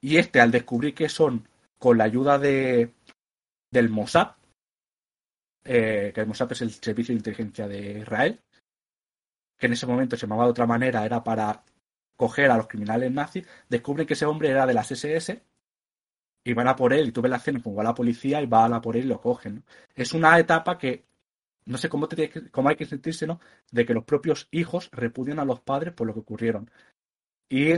y 0.00 0.16
este, 0.16 0.40
al 0.40 0.50
descubrir 0.50 0.94
que 0.94 1.08
son 1.08 1.48
con 1.78 1.98
la 1.98 2.04
ayuda 2.04 2.38
de 2.38 2.92
del 3.70 3.90
Mossad, 3.90 4.36
eh, 5.64 6.12
que 6.14 6.20
el 6.20 6.26
Mossad 6.26 6.52
es 6.52 6.62
el 6.62 6.70
servicio 6.70 7.12
de 7.12 7.18
inteligencia 7.18 7.66
de 7.66 8.00
Israel, 8.00 8.40
que 9.58 9.66
en 9.66 9.72
ese 9.72 9.86
momento 9.86 10.16
se 10.16 10.26
llamaba 10.26 10.44
de 10.44 10.50
otra 10.50 10.66
manera, 10.66 11.04
era 11.04 11.24
para 11.24 11.64
coger 12.16 12.50
a 12.50 12.56
los 12.56 12.68
criminales 12.68 13.10
nazis, 13.12 13.46
descubren 13.68 14.06
que 14.06 14.14
ese 14.14 14.26
hombre 14.26 14.50
era 14.50 14.66
de 14.66 14.74
las 14.74 14.90
SS 14.90 15.42
y 16.44 16.52
van 16.52 16.68
a 16.68 16.76
por 16.76 16.92
él, 16.92 17.08
y 17.08 17.12
tú 17.12 17.22
ves 17.22 17.30
la 17.30 17.38
escena 17.38 17.62
como 17.62 17.76
va 17.76 17.84
la 17.84 17.94
policía 17.94 18.42
y 18.42 18.46
van 18.46 18.74
a 18.74 18.80
por 18.80 18.96
él 18.96 19.04
y 19.04 19.08
lo 19.08 19.20
cogen. 19.20 19.64
Es 19.94 20.12
una 20.12 20.38
etapa 20.38 20.78
que 20.78 21.06
no 21.66 21.78
sé 21.78 21.88
cómo, 21.88 22.08
te, 22.08 22.50
cómo 22.50 22.68
hay 22.68 22.76
que 22.76 22.84
sentirse, 22.84 23.26
¿no? 23.26 23.40
De 23.70 23.86
que 23.86 23.94
los 23.94 24.04
propios 24.04 24.48
hijos 24.50 24.90
repudian 24.92 25.38
a 25.38 25.44
los 25.44 25.60
padres 25.60 25.94
por 25.94 26.06
lo 26.06 26.12
que 26.12 26.20
ocurrieron. 26.20 26.70
Y 27.48 27.72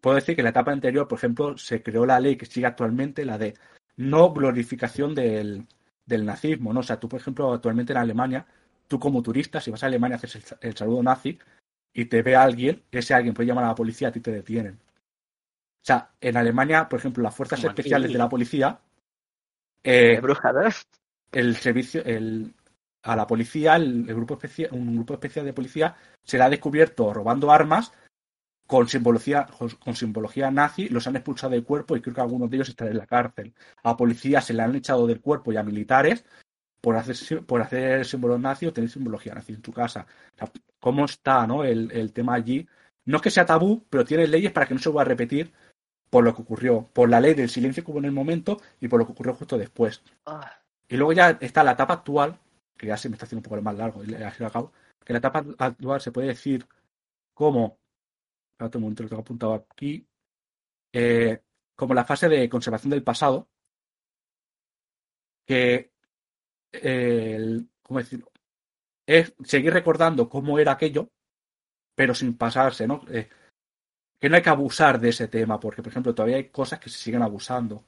puedo 0.00 0.16
decir 0.16 0.36
que 0.36 0.42
en 0.42 0.44
la 0.44 0.50
etapa 0.50 0.72
anterior, 0.72 1.08
por 1.08 1.18
ejemplo, 1.18 1.58
se 1.58 1.82
creó 1.82 2.06
la 2.06 2.20
ley 2.20 2.36
que 2.36 2.46
sigue 2.46 2.66
actualmente, 2.66 3.24
la 3.24 3.38
de 3.38 3.54
no 3.96 4.32
glorificación 4.32 5.14
del, 5.14 5.66
del 6.06 6.24
nazismo, 6.24 6.72
¿no? 6.72 6.80
O 6.80 6.82
sea, 6.84 7.00
tú, 7.00 7.08
por 7.08 7.20
ejemplo, 7.20 7.52
actualmente 7.52 7.92
en 7.92 7.98
Alemania, 7.98 8.46
tú 8.86 9.00
como 9.00 9.22
turista, 9.22 9.60
si 9.60 9.70
vas 9.70 9.82
a 9.82 9.86
Alemania, 9.86 10.16
haces 10.16 10.56
el 10.60 10.76
saludo 10.76 11.02
nazi 11.02 11.38
y 11.92 12.06
te 12.06 12.22
ve 12.22 12.36
alguien, 12.36 12.82
ese 12.90 13.14
alguien 13.14 13.34
puede 13.34 13.48
llamar 13.48 13.64
a 13.64 13.68
la 13.68 13.74
policía, 13.74 14.08
a 14.08 14.12
ti 14.12 14.20
te 14.20 14.30
detienen. 14.32 14.74
O 14.74 15.84
sea, 15.84 16.10
en 16.20 16.36
Alemania, 16.36 16.88
por 16.88 16.98
ejemplo, 16.98 17.22
las 17.22 17.34
fuerzas 17.34 17.58
Como 17.58 17.70
aquí. 17.70 17.80
especiales 17.80 18.12
de 18.12 18.18
la 18.18 18.28
policía, 18.28 18.80
eh, 19.82 20.20
¿no? 20.20 20.34
el 21.32 21.56
servicio, 21.56 22.04
el, 22.04 22.54
a 23.02 23.16
la 23.16 23.26
policía, 23.26 23.76
el, 23.76 24.08
el 24.08 24.14
grupo 24.14 24.34
especial, 24.34 24.70
un 24.72 24.94
grupo 24.96 25.14
especial 25.14 25.44
de 25.46 25.52
policía 25.52 25.96
se 26.22 26.36
le 26.36 26.44
ha 26.44 26.50
descubierto 26.50 27.12
robando 27.14 27.50
armas 27.50 27.92
con 28.66 28.88
simbología, 28.88 29.48
con 29.80 29.96
simbología 29.96 30.50
nazi, 30.50 30.88
los 30.88 31.04
han 31.08 31.16
expulsado 31.16 31.52
del 31.52 31.64
cuerpo 31.64 31.96
y 31.96 32.00
creo 32.00 32.14
que 32.14 32.20
algunos 32.20 32.48
de 32.48 32.56
ellos 32.56 32.68
están 32.68 32.86
en 32.88 32.98
la 32.98 33.06
cárcel. 33.06 33.52
A 33.82 33.96
policías 33.96 34.44
se 34.44 34.54
le 34.54 34.62
han 34.62 34.76
echado 34.76 35.08
del 35.08 35.20
cuerpo 35.20 35.52
y 35.52 35.56
a 35.56 35.64
militares 35.64 36.24
por 36.80 36.96
hacer, 36.96 37.44
por 37.44 37.60
hacer 37.62 38.04
símbolos 38.04 38.40
nazi 38.40 38.66
o 38.66 38.72
tener 38.72 38.90
simbología 38.90 39.34
nazi 39.34 39.52
en 39.52 39.62
tu 39.62 39.72
casa. 39.72 40.06
O 40.34 40.38
sea, 40.38 40.50
¿Cómo 40.80 41.04
está 41.04 41.46
¿no? 41.46 41.64
el, 41.64 41.90
el 41.92 42.12
tema 42.12 42.34
allí? 42.34 42.66
No 43.04 43.16
es 43.16 43.22
que 43.22 43.30
sea 43.30 43.46
tabú, 43.46 43.84
pero 43.90 44.04
tiene 44.04 44.26
leyes 44.26 44.52
para 44.52 44.66
que 44.66 44.74
no 44.74 44.80
se 44.80 44.88
vuelva 44.88 45.02
a 45.02 45.12
repetir 45.12 45.52
por 46.10 46.24
lo 46.24 46.34
que 46.34 46.42
ocurrió, 46.42 46.88
por 46.92 47.08
la 47.08 47.20
ley 47.20 47.34
del 47.34 47.48
silencio 47.48 47.84
que 47.84 47.90
hubo 47.90 48.00
en 48.00 48.06
el 48.06 48.12
momento 48.12 48.60
y 48.80 48.88
por 48.88 48.98
lo 48.98 49.06
que 49.06 49.12
ocurrió 49.12 49.34
justo 49.34 49.56
después. 49.56 50.02
Ah, 50.26 50.60
Y 50.88 50.96
luego 50.96 51.12
ya 51.12 51.30
está 51.40 51.62
la 51.62 51.72
etapa 51.72 51.94
actual, 51.94 52.38
que 52.76 52.88
ya 52.88 52.96
se 52.96 53.08
me 53.08 53.14
está 53.14 53.26
haciendo 53.26 53.46
un 53.46 53.50
poco 53.50 53.62
más 53.62 53.76
largo, 53.76 54.02
y 54.02 54.08
le 54.08 54.16
he 54.16 54.50
cabo, 54.50 54.72
que 55.04 55.12
la 55.12 55.20
etapa 55.20 55.44
actual 55.58 56.00
se 56.00 56.10
puede 56.10 56.28
decir 56.28 56.66
como, 57.32 57.78
espérate 58.52 58.78
un 58.78 58.82
momento, 58.82 59.04
lo 59.04 59.08
tengo 59.08 59.22
apuntado 59.22 59.54
aquí, 59.54 60.04
eh, 60.92 61.40
como 61.76 61.94
la 61.94 62.04
fase 62.04 62.28
de 62.28 62.48
conservación 62.48 62.90
del 62.90 63.04
pasado, 63.04 63.48
que, 65.46 65.89
el-. 66.72 67.68
Es 69.06 69.34
seguir 69.44 69.72
recordando 69.72 70.28
cómo 70.28 70.58
era 70.58 70.72
aquello, 70.72 71.08
pero 71.94 72.14
sin 72.14 72.36
pasarse, 72.36 72.86
¿no? 72.86 73.02
Eh, 73.10 73.28
que 74.20 74.28
no 74.28 74.36
hay 74.36 74.42
que 74.42 74.50
abusar 74.50 75.00
de 75.00 75.08
ese 75.08 75.28
tema, 75.28 75.58
porque, 75.58 75.82
por 75.82 75.90
ejemplo, 75.90 76.14
todavía 76.14 76.36
hay 76.36 76.48
cosas 76.48 76.78
que 76.78 76.90
se 76.90 76.98
siguen 76.98 77.22
abusando. 77.22 77.84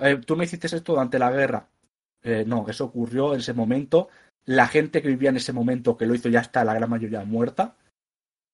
Eh, 0.00 0.20
Tú 0.26 0.36
me 0.36 0.44
hiciste 0.44 0.66
esto 0.66 0.92
durante 0.92 1.18
la 1.18 1.30
guerra. 1.30 1.68
Eh, 2.22 2.44
no, 2.46 2.68
eso 2.68 2.86
ocurrió 2.86 3.32
en 3.34 3.40
ese 3.40 3.54
momento. 3.54 4.08
La 4.44 4.66
gente 4.66 5.00
que 5.00 5.08
vivía 5.08 5.30
en 5.30 5.36
ese 5.36 5.52
momento 5.52 5.96
que 5.96 6.06
lo 6.06 6.14
hizo 6.14 6.28
ya 6.28 6.40
está 6.40 6.64
la 6.64 6.74
gran 6.74 6.90
mayoría 6.90 7.24
muerta. 7.24 7.76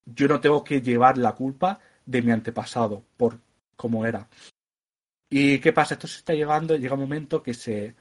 Yo 0.04 0.28
no 0.28 0.40
tengo 0.40 0.62
que 0.62 0.80
llevar 0.82 1.16
la 1.18 1.34
culpa 1.34 1.80
de 2.04 2.22
mi 2.22 2.32
antepasado 2.32 3.04
por 3.16 3.40
cómo 3.76 4.04
era. 4.06 4.28
¿Y 5.30 5.58
qué 5.60 5.72
pasa? 5.72 5.94
Esto 5.94 6.06
se 6.06 6.18
está 6.18 6.34
llegando, 6.34 6.76
llega 6.76 6.94
un 6.94 7.00
momento 7.00 7.42
que 7.42 7.54
se 7.54 7.94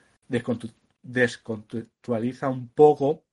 descontextualiza 1.03 2.49
un 2.49 2.69
poco 2.69 3.23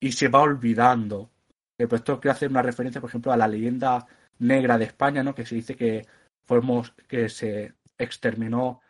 y 0.00 0.12
se 0.12 0.28
va 0.28 0.40
olvidando. 0.40 1.30
Pues 1.76 1.92
esto 1.92 2.20
quiero 2.20 2.32
hacer 2.32 2.50
una 2.50 2.62
referencia, 2.62 3.00
por 3.00 3.10
ejemplo, 3.10 3.32
a 3.32 3.36
la 3.36 3.48
leyenda 3.48 4.06
negra 4.38 4.78
de 4.78 4.86
España, 4.86 5.22
¿no? 5.22 5.34
Que 5.34 5.46
se 5.46 5.54
dice 5.54 5.76
que 5.76 6.06
fuimos, 6.44 6.92
que 7.08 7.28
se 7.28 7.74
exterminó 7.98 8.80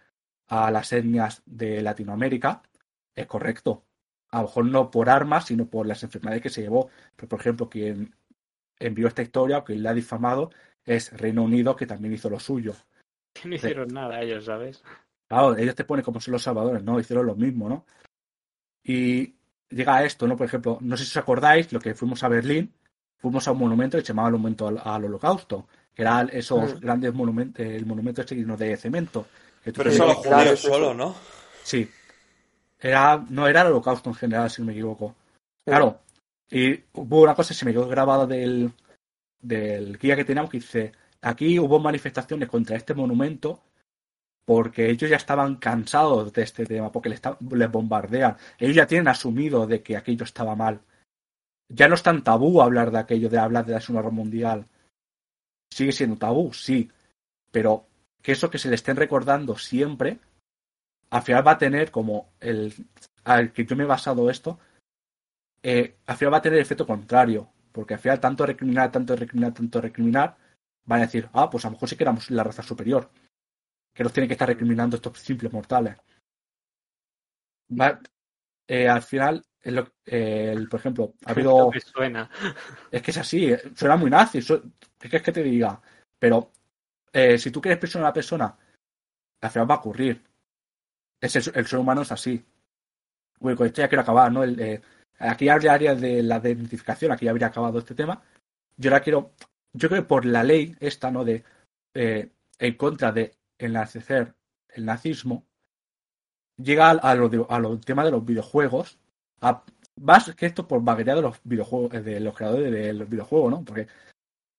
a 0.49 0.71
las 0.71 0.93
etnias 0.93 1.43
de 1.47 1.83
Latinoamérica. 1.83 2.63
Es 3.15 3.27
correcto. 3.27 3.85
A 4.31 4.39
lo 4.39 4.49
mejor 4.49 4.67
no 4.67 4.91
por 4.91 5.09
armas, 5.09 5.47
sino 5.47 5.67
por 5.67 5.87
las 5.87 6.03
enfermedades 6.03 6.43
que 6.43 6.51
se 6.51 6.63
llevó. 6.63 6.91
Pero, 7.17 7.29
por 7.29 7.41
ejemplo, 7.41 7.69
quien 7.69 8.15
envió 8.79 9.09
esta 9.09 9.23
historia 9.23 9.59
o 9.59 9.65
quien 9.65 9.83
la 9.83 9.91
ha 9.91 9.95
difamado 9.95 10.51
es 10.85 11.13
Reino 11.13 11.43
Unido, 11.43 11.75
que 11.75 11.87
también 11.87 12.15
hizo 12.15 12.31
lo 12.31 12.39
suyo. 12.39 12.75
Que 13.33 13.49
no 13.49 13.55
hicieron 13.57 13.89
nada 13.89 14.21
ellos, 14.23 14.45
¿sabes? 14.45 14.83
Claro, 15.29 15.57
ellos 15.57 15.75
te 15.75 15.85
ponen 15.85 16.05
como 16.05 16.21
son 16.21 16.33
los 16.33 16.43
salvadores, 16.43 16.83
¿no? 16.83 17.01
Hicieron 17.01 17.27
lo 17.27 17.35
mismo, 17.35 17.69
¿no? 17.69 17.85
Y 18.85 19.35
llega 19.69 19.97
a 19.97 20.05
esto, 20.05 20.27
¿no? 20.29 20.37
Por 20.37 20.47
ejemplo, 20.47 20.79
no 20.81 20.97
sé 20.97 21.05
si 21.05 21.11
os 21.11 21.17
acordáis, 21.17 21.73
lo 21.73 21.81
que 21.81 21.95
fuimos 21.95 22.23
a 22.23 22.29
Berlín, 22.29 22.73
fuimos 23.19 23.49
a 23.49 23.53
un 23.53 23.59
monumento 23.59 23.99
que 23.99 24.03
se 24.03 24.09
llamaba 24.09 24.29
el 24.29 24.33
Monumento 24.35 24.69
al, 24.69 24.81
al 24.83 25.05
Holocausto, 25.05 25.67
que 25.95 26.03
eran 26.03 26.31
esos 26.33 26.75
Mm. 26.77 26.79
grandes 26.81 27.15
monumentos, 27.15 27.65
el 27.67 27.87
monumento 27.87 28.21
este 28.21 28.37
lleno 28.37 28.57
de 28.57 28.77
cemento. 28.77 29.27
que 29.65 29.73
tú 29.73 29.79
Pero 29.79 29.91
eso 29.91 30.07
los 30.07 30.17
judíos 30.17 30.61
solo, 30.61 30.95
¿no? 30.95 31.15
Sí. 31.65 31.91
Era, 32.79 33.25
no 33.31 33.49
era 33.49 33.63
el 33.63 33.69
Holocausto 33.69 34.11
en 34.11 34.15
general, 34.15 34.49
si 34.51 34.63
no 34.63 34.67
me 34.67 34.73
equivoco. 34.73 35.17
Claro. 35.65 35.99
Y 36.49 36.81
hubo 36.93 37.23
una 37.23 37.35
cosa 37.35 37.49
que 37.49 37.55
se 37.55 37.65
me 37.65 37.73
quedó 37.73 37.89
grabada 37.89 38.27
del, 38.27 38.71
del 39.41 39.99
guía 39.99 40.15
que 40.15 40.25
teníamos 40.25 40.51
que 40.51 40.59
dice, 40.59 40.93
aquí 41.23 41.59
hubo 41.59 41.81
manifestaciones 41.81 42.49
contra 42.49 42.77
este 42.77 42.95
monumento 42.95 43.65
porque 44.47 44.89
ellos 44.89 45.11
ya 45.11 45.17
estaban 45.17 45.57
cansados 45.57 46.33
de 46.33 46.43
este 46.43 46.65
tema, 46.65 46.93
porque 46.93 47.09
les, 47.09 47.21
bombardean. 47.71 48.37
Ellos 48.59 48.77
ya 48.77 48.87
tienen 48.87 49.09
asumido 49.09 49.67
de 49.67 49.83
que 49.83 49.97
aquello 49.97 50.25
estaba 50.25 50.55
mal. 50.55 50.81
Ya 51.69 51.89
no 51.89 51.97
es 51.97 52.03
tan 52.05 52.23
tabú 52.23 52.63
hablar 52.63 52.93
de 52.93 52.99
aquello, 52.99 53.29
de 53.29 53.39
hablar 53.39 53.67
de 53.67 53.73
la 53.73 53.81
Segunda 53.81 54.03
Guerra 54.03 54.15
Mundial. 54.15 54.67
Sigue 55.69 55.91
siendo 55.91 56.17
tabú, 56.17 56.53
sí, 56.53 56.89
pero 57.51 57.89
que 58.23 58.33
eso 58.33 58.49
que 58.49 58.59
se 58.59 58.69
le 58.69 58.77
estén 58.77 58.97
recordando 58.97 59.59
siempre, 59.59 60.21
al 61.11 61.23
final 61.23 61.45
va 61.47 61.53
a 61.53 61.59
tener 61.59 61.91
como 61.91 62.33
el 62.41 62.73
al 63.25 63.53
que 63.53 63.67
yo 63.67 63.75
me 63.75 63.83
he 63.83 63.87
basado 63.87 64.31
esto, 64.31 64.61
eh, 65.61 65.97
al 66.07 66.17
final 66.17 66.35
va 66.35 66.39
a 66.39 66.43
tener 66.43 66.59
el 66.59 66.63
efecto 66.63 66.87
contrario, 66.87 67.51
porque 67.73 67.95
al 67.95 68.01
final 68.01 68.21
tanto 68.21 68.47
recriminar, 68.47 68.93
tanto 68.93 69.17
recriminar, 69.17 69.53
tanto 69.53 69.81
recriminar, 69.81 70.37
van 70.85 71.01
a 71.01 71.07
decir, 71.07 71.29
ah, 71.33 71.51
pues 71.51 71.65
a 71.65 71.69
lo 71.69 71.73
mejor 71.73 71.89
sí 71.89 71.97
que 71.97 72.05
éramos 72.05 72.31
la 72.31 72.45
raza 72.45 72.63
superior, 72.63 73.11
que 73.97 74.03
nos 74.05 74.13
tienen 74.13 74.29
que 74.29 74.35
estar 74.35 74.47
recriminando 74.49 74.97
estos 74.97 75.19
simples 75.19 75.51
mortales. 75.53 75.97
Eh, 78.69 78.89
al 78.89 79.03
final, 79.03 79.45
es 79.63 79.73
lo- 79.73 79.93
eh, 80.05 80.53
el- 80.55 80.69
por 80.69 80.81
ejemplo, 80.81 81.15
ha 81.25 81.31
habido 81.31 81.67
Lo 81.67 81.71
que 81.71 81.81
suena. 81.81 82.31
es 82.91 83.03
que 83.03 83.11
es 83.11 83.17
así, 83.17 83.53
eh, 83.53 83.61
suena 83.75 83.97
muy 83.97 84.11
nazi, 84.11 84.43
su- 84.43 84.61
¿qué 84.99 85.09
quieres 85.09 85.23
que 85.23 85.33
te 85.33 85.43
diga? 85.43 85.81
Pero 86.19 86.53
eh, 87.13 87.39
si 87.39 87.51
tú 87.51 87.61
quieres 87.61 87.79
presionar 87.79 88.07
a 88.07 88.09
una 88.09 88.15
persona, 88.15 88.59
al 89.41 89.51
final 89.51 89.71
va 89.71 89.77
a 89.77 89.79
ocurrir. 89.79 90.23
Es 91.21 91.35
el, 91.37 91.53
el 91.55 91.67
ser 91.67 91.79
humano 91.79 92.03
es 92.03 92.13
así. 92.13 92.45
Bueno, 93.41 93.57
con 93.57 93.67
esto 93.67 93.81
ya 93.81 93.89
quiero 93.89 94.03
acabar, 94.03 94.31
¿no? 94.31 94.45
El, 94.45 94.83
aquí 95.19 95.49
habría 95.49 95.95
de 95.95 96.23
la 96.23 96.37
identificación, 96.39 97.13
aquí 97.13 97.25
ya 97.25 97.31
habría 97.31 97.47
acabado 97.47 97.79
este 97.79 97.95
tema. 97.95 98.23
Yo 98.77 98.91
ahora 98.91 99.03
quiero, 99.03 99.33
yo 99.73 99.89
creo 99.89 100.03
que 100.03 100.09
por 100.09 100.27
la 100.27 100.43
ley 100.45 100.77
esta, 100.81 101.11
¿no? 101.11 101.25
De 101.25 101.43
en 101.95 102.75
contra 102.77 103.13
de 103.13 103.35
enaltecer 103.59 104.35
el 104.69 104.85
nazismo, 104.85 105.47
llega 106.57 106.91
a, 106.91 107.15
lo 107.15 107.29
de- 107.29 107.47
a 107.49 107.59
lo 107.59 107.79
tema 107.81 108.05
de 108.05 108.11
los 108.11 108.25
videojuegos, 108.25 108.99
a- 109.41 109.63
más 109.97 110.35
que 110.35 110.47
esto 110.47 110.67
por 110.69 110.83
vaguería 110.83 111.15
de 111.15 111.23
los 111.23 111.39
videojuegos, 111.45 111.95
eh, 111.95 112.01
de 112.03 112.21
los 112.21 112.35
creadores 112.35 112.73
de 112.73 112.93
los 112.93 113.09
videojuegos, 113.09 113.51
¿no? 113.51 113.65
Porque 113.65 113.87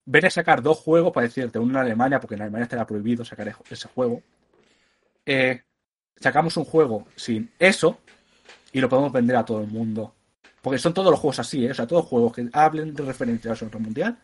ven 0.05 0.25
a 0.25 0.29
sacar 0.29 0.61
dos 0.63 0.79
juegos, 0.79 1.11
para 1.13 1.27
decirte, 1.27 1.59
uno 1.59 1.71
en 1.73 1.85
Alemania, 1.85 2.19
porque 2.19 2.35
en 2.35 2.41
Alemania 2.43 2.63
estará 2.65 2.85
prohibido 2.87 3.25
sacar 3.25 3.47
e- 3.49 3.55
ese 3.69 3.87
juego. 3.89 4.21
Eh, 5.25 5.61
sacamos 6.15 6.57
un 6.57 6.65
juego 6.65 7.05
sin 7.15 7.51
eso 7.59 7.99
y 8.71 8.79
lo 8.81 8.89
podemos 8.89 9.11
vender 9.11 9.35
a 9.35 9.45
todo 9.45 9.61
el 9.61 9.67
mundo. 9.67 10.13
Porque 10.61 10.79
son 10.79 10.93
todos 10.93 11.11
los 11.11 11.19
juegos 11.19 11.39
así, 11.39 11.65
¿eh? 11.65 11.71
O 11.71 11.73
sea, 11.73 11.87
todos 11.87 12.03
los 12.03 12.09
juegos 12.09 12.33
que 12.33 12.49
hablen 12.53 12.93
de 12.93 13.03
referencia 13.03 13.51
a 13.51 13.53
la 13.53 13.57
Segunda 13.57 13.79
Mundial, 13.79 14.17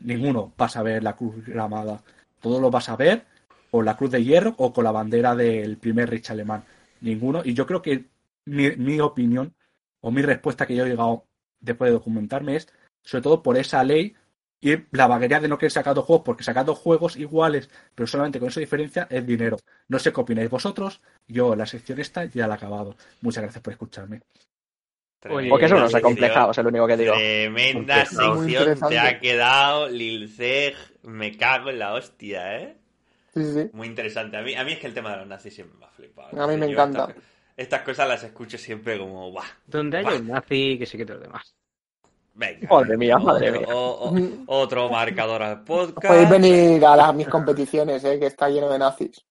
ninguno 0.00 0.52
vas 0.56 0.76
a 0.76 0.82
ver 0.82 1.02
la 1.02 1.14
cruz 1.16 1.44
gramada. 1.46 2.02
Todos 2.40 2.60
los 2.60 2.70
vas 2.70 2.88
a 2.88 2.96
ver 2.96 3.26
con 3.72 3.86
la 3.86 3.96
cruz 3.96 4.10
de 4.10 4.22
hierro 4.22 4.54
o 4.58 4.70
con 4.70 4.84
la 4.84 4.92
bandera 4.92 5.34
del 5.34 5.78
primer 5.78 6.10
Reich 6.10 6.30
alemán. 6.30 6.62
Ninguno. 7.00 7.40
Y 7.42 7.54
yo 7.54 7.66
creo 7.66 7.80
que 7.80 8.04
mi, 8.44 8.70
mi 8.72 9.00
opinión 9.00 9.54
o 10.02 10.10
mi 10.10 10.20
respuesta 10.20 10.66
que 10.66 10.76
yo 10.76 10.84
he 10.84 10.90
llegado 10.90 11.24
después 11.58 11.88
de 11.88 11.94
documentarme 11.94 12.56
es, 12.56 12.68
sobre 13.02 13.22
todo 13.22 13.42
por 13.42 13.56
esa 13.56 13.82
ley 13.82 14.14
y 14.60 14.76
la 14.90 15.06
vaguería 15.06 15.40
de 15.40 15.48
no 15.48 15.56
querer 15.56 15.72
sacar 15.72 15.94
dos 15.94 16.04
juegos, 16.04 16.22
porque 16.22 16.44
sacar 16.44 16.66
dos 16.66 16.78
juegos 16.78 17.16
iguales, 17.16 17.70
pero 17.94 18.06
solamente 18.06 18.38
con 18.38 18.50
esa 18.50 18.60
diferencia, 18.60 19.06
es 19.08 19.26
dinero. 19.26 19.56
No 19.88 19.98
sé 19.98 20.12
qué 20.12 20.20
opináis 20.20 20.50
vosotros. 20.50 21.00
Yo 21.26 21.56
la 21.56 21.64
sección 21.64 21.98
esta 21.98 22.26
ya 22.26 22.46
la 22.46 22.54
he 22.54 22.56
acabado. 22.58 22.94
Muchas 23.22 23.42
gracias 23.42 23.62
por 23.62 23.72
escucharme. 23.72 24.20
Porque 25.18 25.64
eso 25.64 25.78
no 25.78 25.88
se 25.88 25.96
ha 25.96 26.02
complejado, 26.02 26.50
es 26.50 26.58
lo 26.58 26.68
único 26.68 26.86
que 26.86 26.96
digo. 26.98 27.14
Tremenda 27.14 28.04
sección 28.04 28.78
te 28.90 28.98
ha 28.98 29.18
quedado, 29.18 29.88
Lilceg. 29.88 30.74
Me 31.04 31.38
cago 31.38 31.70
en 31.70 31.78
la 31.78 31.94
hostia, 31.94 32.58
¿eh? 32.58 32.81
Sí, 33.34 33.44
sí, 33.44 33.52
sí. 33.62 33.70
Muy 33.72 33.86
interesante. 33.88 34.36
A 34.36 34.42
mí, 34.42 34.54
a 34.54 34.64
mí 34.64 34.72
es 34.72 34.78
que 34.78 34.86
el 34.86 34.94
tema 34.94 35.12
de 35.12 35.16
los 35.18 35.26
nazis 35.26 35.54
siempre 35.54 35.78
me 35.78 35.86
ha 35.86 35.88
flipado. 35.90 36.42
A 36.42 36.46
mí 36.46 36.56
me 36.56 36.66
Yo 36.66 36.72
encanta. 36.72 37.04
Estas, 37.08 37.24
estas 37.56 37.80
cosas 37.82 38.08
las 38.08 38.22
escucho 38.24 38.58
siempre 38.58 38.98
como, 38.98 39.30
¡buah! 39.30 39.44
Donde 39.66 39.98
haya 39.98 40.16
un 40.16 40.28
nazi, 40.28 40.76
que 40.78 40.86
se 40.86 40.96
quite 40.98 41.12
los 41.14 41.22
demás. 41.22 41.54
Venga. 42.34 42.66
Madre 42.70 42.96
mía, 42.96 43.16
otro- 43.16 43.26
madre 43.26 43.52
mía. 43.52 43.66
o- 43.70 44.10
o- 44.10 44.44
otro 44.46 44.88
marcador 44.88 45.42
al 45.42 45.64
podcast. 45.64 46.06
Podéis 46.06 46.30
venir 46.30 46.84
a 46.84 46.96
las, 46.96 47.14
mis 47.14 47.28
competiciones, 47.28 48.02
eh, 48.04 48.18
que 48.18 48.26
está 48.26 48.48
lleno 48.48 48.70
de 48.70 48.78
nazis. 48.78 49.22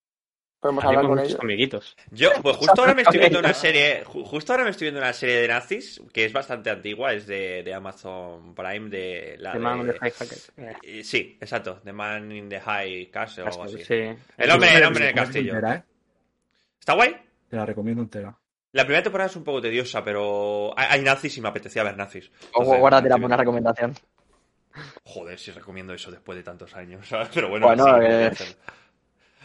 Podemos 0.61 0.83
hablar 0.85 1.05
con 1.07 1.19
ellos. 1.19 1.38
amiguitos. 1.41 1.97
Yo, 2.11 2.29
pues 2.43 2.55
justo 2.57 2.79
ahora 2.81 2.93
me 2.93 3.01
estoy 3.01 3.17
viendo 3.19 3.39
una 3.39 3.53
serie, 3.53 4.05
ju- 4.05 4.23
justo 4.23 4.53
ahora 4.53 4.63
me 4.63 4.69
estoy 4.69 4.85
viendo 4.85 4.99
una 5.01 5.11
serie 5.11 5.38
de 5.41 5.47
nazis 5.47 5.99
que 6.13 6.23
es 6.25 6.31
bastante 6.31 6.69
antigua, 6.69 7.13
es 7.13 7.25
de, 7.25 7.63
de 7.63 7.73
Amazon 7.73 8.53
Prime, 8.53 8.89
de 8.89 9.38
la 9.39 9.53
The 9.53 9.59
Man 9.59 9.79
on 9.79 9.88
de- 9.88 9.93
the 9.93 9.99
High 9.99 10.13
Eh, 10.83 11.03
Sí, 11.03 11.38
exacto, 11.41 11.81
The 11.83 11.91
Man 11.91 12.31
in 12.31 12.47
the 12.47 12.59
High 12.61 13.09
Castle 13.09 13.43
o 13.43 13.47
algo 13.47 13.63
así. 13.63 13.83
Sí. 13.83 13.95
El 14.38 14.51
hombre, 14.51 14.73
el 14.75 14.83
hombre 14.83 15.05
en 15.05 15.09
el 15.09 15.15
la 15.15 15.21
castillo. 15.23 15.53
entera, 15.55 15.75
¿eh? 15.75 15.83
¿Está 16.79 16.93
guay? 16.93 17.15
Te 17.49 17.55
la 17.55 17.65
recomiendo 17.65 18.03
entera. 18.03 18.38
La 18.73 18.83
primera 18.85 19.03
temporada 19.03 19.29
es 19.29 19.35
un 19.35 19.43
poco 19.43 19.59
tediosa, 19.61 20.03
pero 20.03 20.73
hay, 20.77 21.01
nazis 21.01 21.35
y 21.38 21.41
me 21.41 21.49
apetecía 21.49 21.83
ver 21.83 21.97
nazis. 21.97 22.27
O 22.53 22.61
Entonces, 22.61 22.79
por 22.79 22.93
una 22.93 23.01
viendo- 23.01 23.38
recomendación. 23.38 23.93
Joder, 25.03 25.38
si 25.39 25.51
recomiendo 25.51 25.93
eso 25.93 26.09
después 26.11 26.38
de 26.38 26.43
tantos 26.43 26.73
años, 26.75 27.05
¿sabes? 27.09 27.29
Pero 27.33 27.49
bueno, 27.49 27.65
Bueno, 27.67 27.83
sí, 27.83 27.89
eh. 27.89 27.93
podría, 27.95 28.27
hacerlo. 28.27 28.55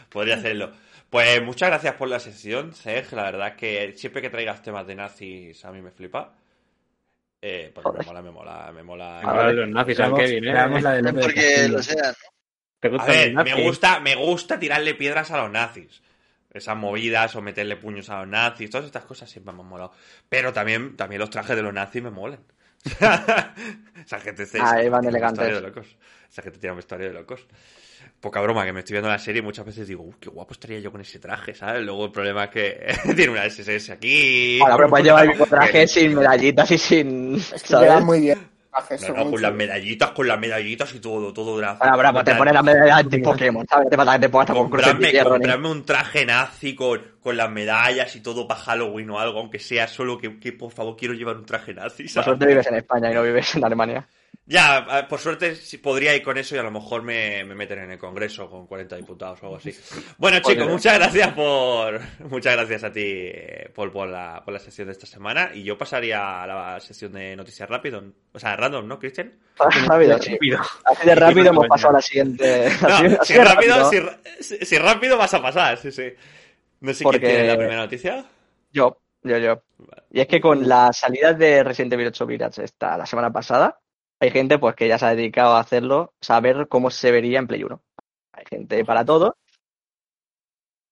Podría 0.09 0.35
hacerlo. 0.35 0.71
Pues 1.09 1.41
muchas 1.43 1.69
gracias 1.69 1.95
por 1.95 2.09
la 2.09 2.19
sección, 2.19 2.73
Sej. 2.73 3.13
La 3.13 3.23
verdad 3.23 3.47
es 3.49 3.53
que 3.55 3.93
siempre 3.95 4.21
que 4.21 4.29
traigas 4.29 4.61
temas 4.61 4.85
de 4.85 4.95
nazis 4.95 5.63
a 5.63 5.71
mí 5.71 5.81
me 5.81 5.91
flipa. 5.91 6.33
Eh, 7.41 7.71
porque 7.73 7.99
me 7.99 8.05
mola, 8.05 8.21
me 8.21 8.31
mola, 8.31 8.71
me 8.73 8.83
mola. 8.83 9.53
Los 9.53 9.69
nazis 9.69 9.99
¿eh? 9.99 10.51
la 10.51 11.13
Porque 11.13 11.67
lo 11.69 11.81
sean. 11.83 12.13
¿Te 12.79 12.89
A 12.95 13.05
ver, 13.05 13.33
me 13.33 13.63
gusta, 13.63 13.99
me 13.99 14.15
gusta 14.15 14.59
tirarle 14.59 14.93
piedras 14.95 15.31
a 15.31 15.37
los 15.37 15.51
nazis. 15.51 16.01
Esas 16.51 16.75
movidas 16.77 17.35
o 17.35 17.41
meterle 17.41 17.75
puños 17.77 18.09
a 18.09 18.19
los 18.19 18.27
nazis, 18.27 18.69
todas 18.69 18.85
estas 18.85 19.05
cosas 19.05 19.29
siempre 19.29 19.53
me 19.53 19.61
han 19.61 19.67
molado. 19.67 19.91
Pero 20.29 20.53
también, 20.53 20.95
también 20.95 21.19
los 21.19 21.29
trajes 21.29 21.55
de 21.55 21.61
los 21.61 21.73
nazis 21.73 22.01
me 22.03 22.09
molan. 22.09 22.39
Esa 22.85 24.19
gente 24.21 24.45
se- 24.45 24.59
Ah, 24.61 24.75
tiene 24.79 24.95
un 24.95 25.05
elegantes. 25.05 25.39
vestuario 25.39 25.55
de 25.55 25.61
locos. 25.67 25.97
Esa 26.29 26.41
gente 26.41 26.59
tiene 26.59 26.71
un 26.71 26.77
vestuario 26.77 27.07
de 27.07 27.13
locos. 27.13 27.47
Poca 28.19 28.41
broma, 28.41 28.65
que 28.65 28.73
me 28.73 28.79
estoy 28.79 28.93
viendo 28.95 29.09
la 29.09 29.19
serie 29.19 29.39
y 29.41 29.43
muchas 29.43 29.65
veces 29.65 29.87
digo, 29.87 30.03
"Uf, 30.03 30.15
qué 30.19 30.29
guapo 30.29 30.53
estaría 30.53 30.79
yo 30.79 30.91
con 30.91 31.01
ese 31.01 31.19
traje, 31.19 31.53
¿sabes? 31.53 31.83
Luego 31.83 32.05
el 32.05 32.11
problema 32.11 32.45
es 32.45 32.49
que 32.49 32.87
tiene 33.15 33.31
una 33.31 33.45
SSS 33.45 33.91
aquí. 33.91 34.57
Bueno, 34.59 34.75
pero 34.75 34.89
puedes 34.89 35.05
llevar 35.05 35.23
el 35.23 35.29
mismo 35.29 35.45
traje 35.45 35.87
sin 35.87 36.15
medallitas 36.15 36.71
y 36.71 36.77
sin. 36.77 37.35
Es 37.35 37.63
que 37.63 37.75
muy 38.01 38.21
bien. 38.21 38.57
No, 39.15 39.31
con 39.31 39.41
las 39.41 39.53
medallitas, 39.53 40.11
con 40.11 40.27
las 40.27 40.39
medallitas 40.39 40.93
y 40.93 40.99
todo, 40.99 41.33
todo. 41.33 41.53
Bueno, 41.53 41.97
bro, 41.97 42.13
pues 42.13 42.25
te 42.25 42.35
pones 42.35 42.53
la 42.53 42.61
medalla 42.61 43.01
de 43.03 43.19
Pokémon, 43.19 43.65
¿sabes? 43.67 43.89
Te 43.89 43.97
pasa 43.97 44.13
que 44.13 44.19
te 44.19 44.29
pongas 44.29 44.51
comprarme, 44.51 45.23
comprarme 45.23 45.69
un 45.69 45.83
traje 45.83 46.25
nazi 46.25 46.75
con, 46.75 47.01
con 47.19 47.35
las 47.35 47.49
medallas 47.49 48.15
y 48.15 48.21
todo 48.21 48.47
para 48.47 48.59
Halloween 48.61 49.09
o 49.09 49.19
algo, 49.19 49.39
aunque 49.39 49.59
sea 49.59 49.87
solo 49.87 50.17
que, 50.17 50.39
que, 50.39 50.53
por 50.53 50.71
favor 50.71 50.95
quiero 50.95 51.15
llevar 51.15 51.37
un 51.37 51.45
traje 51.45 51.73
nazi, 51.73 52.03
Por 52.03 52.11
¿sabes? 52.11 52.25
suerte 52.25 52.45
vives 52.45 52.67
en 52.67 52.75
España 52.75 53.11
y 53.11 53.15
no 53.15 53.23
vives 53.23 53.55
en 53.55 53.65
Alemania. 53.65 54.07
Ya, 54.49 55.05
por 55.09 55.19
suerte 55.19 55.57
podría 55.83 56.15
ir 56.15 56.23
con 56.23 56.37
eso 56.37 56.55
y 56.55 56.57
a 56.57 56.63
lo 56.63 56.71
mejor 56.71 57.01
me, 57.03 57.43
me 57.43 57.53
meten 57.53 57.79
en 57.79 57.91
el 57.91 57.97
Congreso 57.97 58.49
con 58.49 58.65
40 58.65 58.95
diputados 58.95 59.39
o 59.43 59.47
algo 59.47 59.57
así. 59.57 59.75
Bueno, 60.17 60.39
chicos, 60.39 60.65
muchas 60.69 60.93
gracias 60.97 61.33
por. 61.33 61.99
Muchas 62.29 62.55
gracias 62.55 62.85
a 62.85 62.91
ti, 62.93 63.01
eh, 63.03 63.69
Paul, 63.75 63.91
por 63.91 64.07
la, 64.07 64.41
por 64.45 64.53
la 64.53 64.59
sesión 64.61 64.87
de 64.87 64.93
esta 64.93 65.05
semana. 65.05 65.51
Y 65.53 65.63
yo 65.63 65.77
pasaría 65.77 66.43
a 66.43 66.47
la 66.47 66.79
sesión 66.79 67.11
de 67.11 67.35
noticias 67.35 67.67
rápido. 67.67 68.01
O 68.31 68.39
sea, 68.39 68.55
random, 68.55 68.87
¿no, 68.87 68.97
Cristian? 68.97 69.37
Rápido, 69.85 70.17
sí. 70.21 70.37
Así 70.85 71.05
de 71.05 71.15
rápido 71.15 71.49
hemos 71.49 71.67
pasado 71.67 71.89
a 71.89 71.97
la 71.97 72.01
siguiente. 72.01 72.69
No, 72.81 72.87
así- 72.87 73.05
así 73.19 73.33
si 73.33 73.33
de 73.33 73.43
rápido, 73.43 73.89
si, 73.89 73.99
ra- 73.99 74.19
si- 74.39 74.65
si 74.65 74.77
rápido 74.77 75.17
vas 75.17 75.33
a 75.33 75.41
pasar, 75.41 75.77
sí, 75.77 75.91
sí. 75.91 76.07
No 76.79 76.93
sé 76.93 77.03
Porque- 77.03 77.19
quién 77.19 77.31
tiene 77.33 77.47
la 77.49 77.57
primera 77.57 77.81
noticia. 77.81 78.23
Yo, 78.71 79.01
yo, 79.23 79.37
yo. 79.39 79.61
Y 80.09 80.21
es 80.21 80.27
que 80.27 80.39
con 80.39 80.65
la 80.69 80.93
salida 80.93 81.33
de 81.33 81.65
Resident 81.65 81.91
Evil 81.91 82.07
8 82.07 82.25
Village 82.25 82.63
esta 82.63 82.97
la 82.97 83.05
semana 83.05 83.29
pasada, 83.33 83.77
hay 84.19 84.31
gente 84.31 84.57
pues 84.57 84.75
que 84.75 84.87
ya 84.87 84.97
se 84.97 85.05
ha 85.05 85.15
dedicado 85.15 85.55
a 85.55 85.59
hacerlo, 85.59 86.13
saber 86.21 86.67
cómo 86.67 86.89
se 86.89 87.11
vería 87.11 87.39
en 87.39 87.47
Play 87.47 87.63
1. 87.63 87.81
Hay 88.33 88.43
gente 88.49 88.85
para 88.85 89.05
todo. 89.05 89.37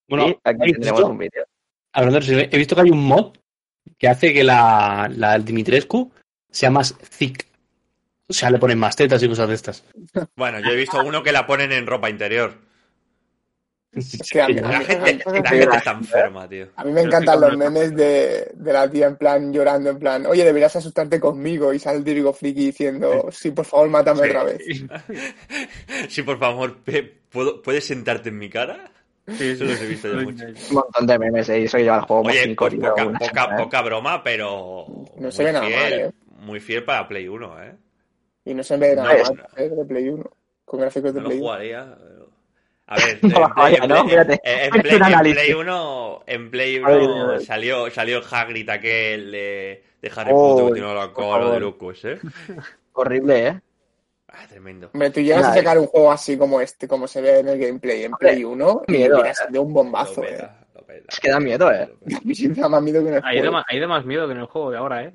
Bueno, 0.08 0.28
y 0.28 0.30
aquí 0.30 0.40
¿habéis 0.44 0.72
tendremos 0.74 1.00
visto? 1.00 1.10
un 1.10 1.18
vídeo. 1.18 1.44
Hablando 1.92 2.20
de 2.20 2.48
he 2.50 2.58
visto 2.58 2.74
que 2.74 2.82
hay 2.82 2.90
un 2.90 3.04
mod 3.04 3.36
que 3.98 4.08
hace 4.08 4.32
que 4.32 4.44
la, 4.44 5.10
la 5.14 5.38
Dimitrescu 5.38 6.12
sea 6.50 6.70
más 6.70 6.96
thick. 6.98 7.46
O 8.28 8.32
sea, 8.32 8.50
le 8.50 8.58
ponen 8.58 8.78
más 8.78 8.96
tetas 8.96 9.22
y 9.22 9.28
cosas 9.28 9.48
de 9.48 9.54
estas. 9.54 9.84
Bueno, 10.34 10.58
yo 10.60 10.70
he 10.70 10.76
visto 10.76 11.02
uno 11.02 11.22
que 11.22 11.32
la 11.32 11.46
ponen 11.46 11.72
en 11.72 11.86
ropa 11.86 12.10
interior. 12.10 12.65
Que 14.30 14.40
a 14.42 14.48
mí, 14.48 14.58
a 14.58 14.62
La 14.62 14.78
mí- 14.78 14.84
gente, 14.84 15.24
la 15.24 15.48
gente 15.48 15.76
está 15.76 15.90
enferma, 15.92 16.48
tío. 16.48 16.68
a 16.76 16.84
mí 16.84 16.92
me 16.92 17.00
encantan 17.02 17.40
los 17.40 17.56
memes 17.56 17.94
de, 17.96 18.50
de 18.54 18.72
la 18.72 18.90
tía 18.90 19.06
en 19.06 19.16
plan 19.16 19.52
llorando, 19.52 19.90
en 19.90 19.98
plan, 19.98 20.26
oye, 20.26 20.44
deberías 20.44 20.76
asustarte 20.76 21.18
conmigo. 21.18 21.72
Y 21.72 21.78
sale 21.78 21.98
el 21.98 22.04
típico 22.04 22.32
friki 22.32 22.66
diciendo, 22.66 23.28
sí, 23.30 23.50
por 23.52 23.64
favor, 23.64 23.88
mátame 23.88 24.22
Sí. 24.22 24.28
otra 24.28 24.44
vez. 24.44 24.62
Sí, 26.08 26.22
por 26.22 26.38
favor, 26.38 26.76
¿puedo, 27.30 27.62
¿puedes 27.62 27.86
sentarte 27.86 28.28
en 28.28 28.38
mi 28.38 28.50
cara? 28.50 28.90
Eso 29.26 29.64
los 29.64 29.80
he 29.82 29.86
visto 29.86 30.08
yo 30.08 30.20
mucho. 30.22 30.44
Un 30.46 30.74
montón 30.74 31.06
de 31.06 31.18
memes 31.18 31.48
y 31.48 31.52
eso 31.64 31.78
lleva 31.78 31.96
el 31.96 32.02
juego 32.02 32.22
más 32.24 32.32
Oye, 32.34 32.44
cinco 32.44 32.66
pues 32.68 32.74
poca, 32.80 33.04
una 33.06 33.18
poca, 33.18 33.30
semana, 33.42 33.56
¿eh? 33.60 33.64
poca 33.64 33.82
broma, 33.82 34.22
pero. 34.22 34.86
No 35.18 35.30
se 35.32 35.44
ve 35.44 35.52
nada 35.52 35.66
fiel, 35.66 35.80
mal, 35.80 35.92
¿eh? 35.94 36.10
Muy 36.40 36.60
fiel 36.60 36.84
para 36.84 37.08
Play 37.08 37.26
1, 37.26 37.62
¿eh? 37.64 37.74
Y 38.44 38.54
no 38.54 38.62
se 38.62 38.76
ve 38.76 38.94
nada 38.94 39.14
No, 39.14 39.34
mal 39.34 39.46
¿eh? 39.56 39.68
de 39.68 39.84
Play 39.84 40.08
1. 40.10 40.30
Con 40.64 40.80
gráficos 40.80 41.12
de 41.14 41.20
No 41.20 41.26
Play 41.26 41.38
1. 41.38 41.44
jugaría. 41.46 41.96
pero- 41.98 42.25
A 42.88 42.96
ver, 42.96 43.18
en 43.22 43.30
Play, 43.30 43.74
en. 43.74 43.88
Play- 43.88 44.38
en 44.44 44.70
Play- 44.70 44.94
un 44.94 44.96
en 44.96 45.02
análisis. 45.02 45.42
Play 45.42 45.52
1, 45.54 46.22
en 46.26 46.50
Play 46.50 46.76
Ay, 46.84 47.04
1 47.04 47.30
Dios. 47.32 47.44
salió, 47.44 47.90
salió 47.90 48.18
el 48.18 48.24
Hagrid 48.30 48.68
aquel 48.70 49.32
de, 49.32 49.84
de 50.00 50.12
Harry 50.14 50.30
Oh, 50.34 50.56
Potter 50.56 50.66
que 50.66 50.72
tiene 50.80 50.94
la 50.94 51.06
por 51.06 51.12
cola 51.14 51.50
de 51.50 51.60
locos, 51.60 52.04
¿eh? 52.04 52.18
Horrible, 52.92 53.46
¿eh? 53.48 53.60
Ah, 54.28 54.46
tremendo. 54.48 54.90
Hombre, 54.92 55.10
tú 55.10 55.20
llegas 55.20 55.42
Nada, 55.42 55.52
a 55.54 55.56
sacar 55.56 55.78
un 55.78 55.86
juego 55.86 56.12
así 56.12 56.36
como 56.38 56.60
este, 56.60 56.86
como 56.86 57.06
se 57.08 57.20
ve 57.20 57.40
en 57.40 57.48
el 57.48 57.58
gameplay 57.58 58.04
en 58.04 58.12
Play 58.12 58.44
1, 58.44 58.82
y 58.88 58.92
miedo, 58.92 59.14
hubiera 59.20 59.30
eh. 59.52 59.58
un 59.58 59.72
bombazo, 59.72 60.20
Lo 60.22 60.28
eh. 60.28 60.32
peta, 60.32 60.66
lo 60.74 60.82
peta. 60.86 61.06
Es 61.08 61.20
que 61.20 61.30
da 61.30 61.40
miedo, 61.40 61.72
¿eh? 61.72 61.88
A 62.16 62.20
mí 62.22 62.34
sí 62.34 62.48
me 62.48 62.54
da 62.54 62.68
más 62.68 62.82
miedo 62.82 63.02
que 63.02 63.08
en 63.08 63.14
el 63.16 63.22
Hay 63.24 63.36
de, 63.36 63.40
juego. 63.42 63.52
más, 63.54 63.64
hay 63.68 63.80
de 63.80 63.86
más 63.86 64.04
miedo 64.04 64.26
que 64.26 64.32
en 64.32 64.38
el 64.40 64.46
juego 64.46 64.70
de 64.70 64.78
ahora, 64.78 65.04
¿eh? 65.04 65.12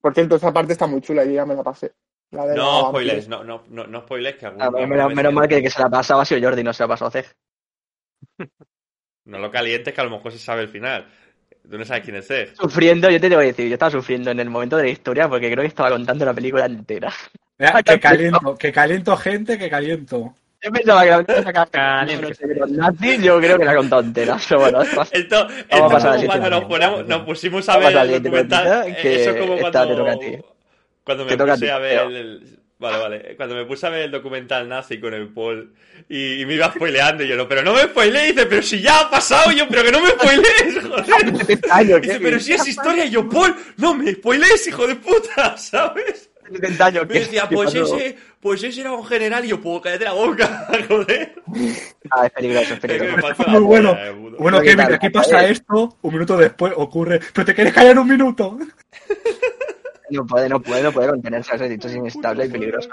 Por 0.00 0.14
cierto, 0.14 0.36
esa 0.36 0.52
parte 0.52 0.72
está 0.72 0.86
muy 0.86 1.00
chula, 1.00 1.24
yo 1.24 1.32
ya 1.32 1.46
me 1.46 1.54
la 1.54 1.62
pasé. 1.64 1.92
La 2.30 2.46
de 2.46 2.56
No 2.56 2.82
la 2.82 2.88
spoilers, 2.88 3.28
no, 3.28 3.44
no, 3.44 3.64
no, 3.68 3.86
no 3.86 4.00
spoilers 4.00 4.36
que 4.36 4.46
algún 4.46 4.62
Ah, 4.62 4.66
alguna 4.66 5.08
menos, 5.08 5.32
mal 5.32 5.48
que 5.48 5.56
el 5.56 5.62
que 5.62 5.70
se 5.70 5.80
la 5.80 5.88
pasaba 5.88 6.22
ha 6.22 6.24
sido 6.24 6.40
Jordi, 6.48 6.62
no 6.62 6.72
se 6.72 6.82
la 6.82 6.88
pasó 6.88 7.06
a 7.06 7.10
Zeg. 7.10 7.34
No 9.24 9.38
lo 9.38 9.50
calientes 9.50 9.92
que 9.92 10.00
a 10.00 10.04
lo 10.04 10.10
mejor 10.10 10.32
se 10.32 10.38
sabe 10.38 10.62
el 10.62 10.68
final. 10.68 11.06
Tú 11.68 11.78
no 11.78 11.84
sabes 11.84 12.04
quién 12.04 12.16
es 12.16 12.26
Zeg. 12.26 12.54
Sufriendo, 12.54 13.10
yo 13.10 13.20
te 13.20 13.28
tengo 13.28 13.40
que 13.40 13.48
decir, 13.48 13.68
yo 13.68 13.74
estaba 13.74 13.90
sufriendo 13.90 14.30
en 14.30 14.38
el 14.40 14.50
momento 14.50 14.76
de 14.76 14.84
la 14.84 14.88
historia 14.90 15.28
porque 15.28 15.50
creo 15.50 15.62
que 15.62 15.68
estaba 15.68 15.90
contando 15.90 16.24
la 16.24 16.34
película 16.34 16.66
entera. 16.66 17.12
Mira, 17.58 17.82
que 17.82 17.98
caliento, 17.98 18.56
que 18.56 18.72
caliento 18.72 19.16
gente, 19.16 19.58
que 19.58 19.68
caliento. 19.68 20.34
Yo 20.62 20.72
pensaba 20.72 21.02
que 21.04 21.10
la 21.10 21.16
a 21.18 21.42
sacar 21.42 21.70
Caliente. 21.70 22.34
nazis, 22.70 23.22
yo 23.22 23.38
creo 23.38 23.58
que 23.58 23.64
la 23.64 23.72
he 23.72 23.76
contado 23.76 24.02
entera. 24.02 24.36
Pero 24.48 24.60
bueno, 24.60 24.82
Esto, 24.82 25.02
esto 25.12 25.48
Vamos 25.70 25.92
a 25.92 25.94
pasar 25.94 26.16
como 26.16 26.20
al 26.20 26.26
cuando 26.26 26.50
nos, 26.50 26.64
ponemos, 26.64 27.06
nos 27.06 27.22
pusimos 27.22 27.68
a 27.68 27.76
Vamos 27.76 27.88
ver 27.88 27.98
a 27.98 28.02
el 28.02 28.22
documental. 28.22 28.64
noticia, 28.64 29.02
que 29.02 29.22
Eso 29.22 29.30
es 29.30 29.36
como 29.36 29.58
cuando, 29.58 30.55
cuando 31.06 31.24
me 31.24 31.36
puse 31.38 31.58
ti, 31.58 31.68
a 31.68 31.78
ver 31.78 31.98
el, 32.12 32.58
Vale, 32.78 32.98
vale. 32.98 33.36
Cuando 33.36 33.54
me 33.54 33.64
puse 33.64 33.86
a 33.86 33.88
ver 33.88 34.02
el 34.02 34.10
documental 34.10 34.68
nazi 34.68 35.00
con 35.00 35.14
el 35.14 35.28
Paul 35.28 35.72
y, 36.10 36.42
y 36.42 36.44
me 36.44 36.54
iba 36.56 36.70
spoileando 36.70 37.24
y 37.24 37.28
yo, 37.28 37.34
no, 37.34 37.48
pero 37.48 37.62
no 37.62 37.72
me 37.72 37.84
spoilees, 37.84 38.34
dice, 38.36 38.44
pero 38.44 38.60
si 38.62 38.82
ya 38.82 39.00
ha 39.00 39.10
pasado, 39.10 39.50
y 39.50 39.56
yo, 39.56 39.66
pero 39.66 39.82
que 39.82 39.92
no 39.92 40.00
me 40.02 40.10
spoilees, 40.10 40.84
joder. 40.86 41.58
años, 41.70 42.02
Dice, 42.02 42.20
pero 42.20 42.38
si 42.38 42.52
es 42.52 42.68
historia, 42.68 43.06
y 43.06 43.10
yo, 43.10 43.26
Paul, 43.30 43.56
no 43.78 43.94
me 43.94 44.12
spoilees, 44.12 44.66
hijo 44.66 44.86
de 44.86 44.96
puta, 44.96 45.56
¿sabes? 45.56 46.28
70 46.52 46.84
años, 46.86 47.06
Me 47.06 47.14
¿qué- 47.14 47.20
decía, 47.20 47.48
pues 47.48 47.74
ese, 47.74 48.16
pues 48.40 48.62
ese 48.62 48.82
era 48.82 48.92
un 48.92 49.06
general 49.06 49.42
y 49.46 49.48
yo, 49.48 49.58
puedo 49.60 49.80
cállate 49.80 50.04
la 50.04 50.12
boca, 50.12 50.68
joder. 50.88 51.34
Ah, 52.10 52.26
es 52.26 52.32
peligroso, 52.32 52.74
es 52.74 52.80
peligroso. 52.80 53.34
Muy 53.48 53.60
bueno. 53.62 53.96
eh. 53.98 54.10
Bueno, 54.38 54.58
Pero 54.58 54.60
¿qué 54.60 54.76
Kevin, 54.76 54.94
aquí 54.94 55.08
pasa 55.08 55.48
Eh. 55.48 55.52
esto, 55.52 55.96
un 56.02 56.12
minuto 56.12 56.36
después 56.36 56.74
ocurre, 56.76 57.20
pero 57.32 57.46
te 57.46 57.54
quieres 57.54 57.72
callar 57.72 57.98
un 57.98 58.06
minuto. 58.08 58.58
No 60.10 60.26
puede, 60.26 60.48
no 60.48 60.60
puede, 60.60 60.82
no 60.82 60.92
puede 60.92 61.08
contenerse. 61.08 61.54
Es 61.54 61.94
inestable 61.94 62.46
y 62.46 62.48
peligroso. 62.48 62.88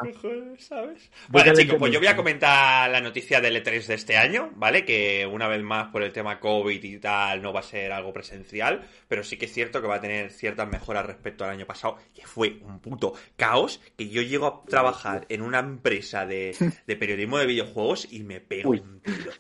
¿sabes? 0.57 1.11
A 1.34 1.53
chicos, 1.53 1.76
pues 1.77 1.91
yo 1.91 1.99
voy 1.99 2.07
a 2.07 2.15
comentar 2.15 2.90
la 2.90 3.02
noticia 3.02 3.40
del 3.40 3.64
E3 3.64 3.85
de 3.85 3.94
este 3.94 4.18
año, 4.18 4.52
¿vale? 4.56 4.84
Que 4.85 5.26
una 5.26 5.48
vez 5.48 5.61
más 5.61 5.90
por 5.90 6.02
el 6.03 6.11
tema 6.11 6.40
COVID 6.40 6.84
y 6.84 6.98
tal 6.99 7.41
no 7.41 7.53
va 7.53 7.60
a 7.60 7.64
ser 7.64 7.91
algo 7.91 8.14
presencial, 8.14 8.88
pero 9.07 9.23
sí 9.23 9.38
que 9.38 9.45
es 9.45 9.53
cierto 9.53 9.81
que 9.81 9.88
va 9.88 9.95
a 9.95 10.02
tener 10.02 10.31
ciertas 10.31 10.69
mejoras 10.69 11.06
respecto 11.06 11.44
al 11.44 11.52
año 11.52 11.65
pasado, 11.65 11.98
que 12.14 12.26
fue 12.26 12.60
un 12.64 12.80
puto 12.80 13.14
caos, 13.35 13.81
que 13.98 14.10
yo 14.10 14.22
llego 14.22 14.48
a 14.48 14.64
trabajar 14.65 15.26
en 15.30 15.41
una 15.41 15.60
empresa 15.60 16.26
de, 16.26 16.56
de 16.88 16.95
periodismo 16.95 17.38
de 17.38 17.45
videojuegos 17.45 18.07
y 18.11 18.23
me 18.23 18.41
pego 18.41 18.72
Uy. 18.72 18.80
un 18.80 19.02
tiro. 19.02 19.31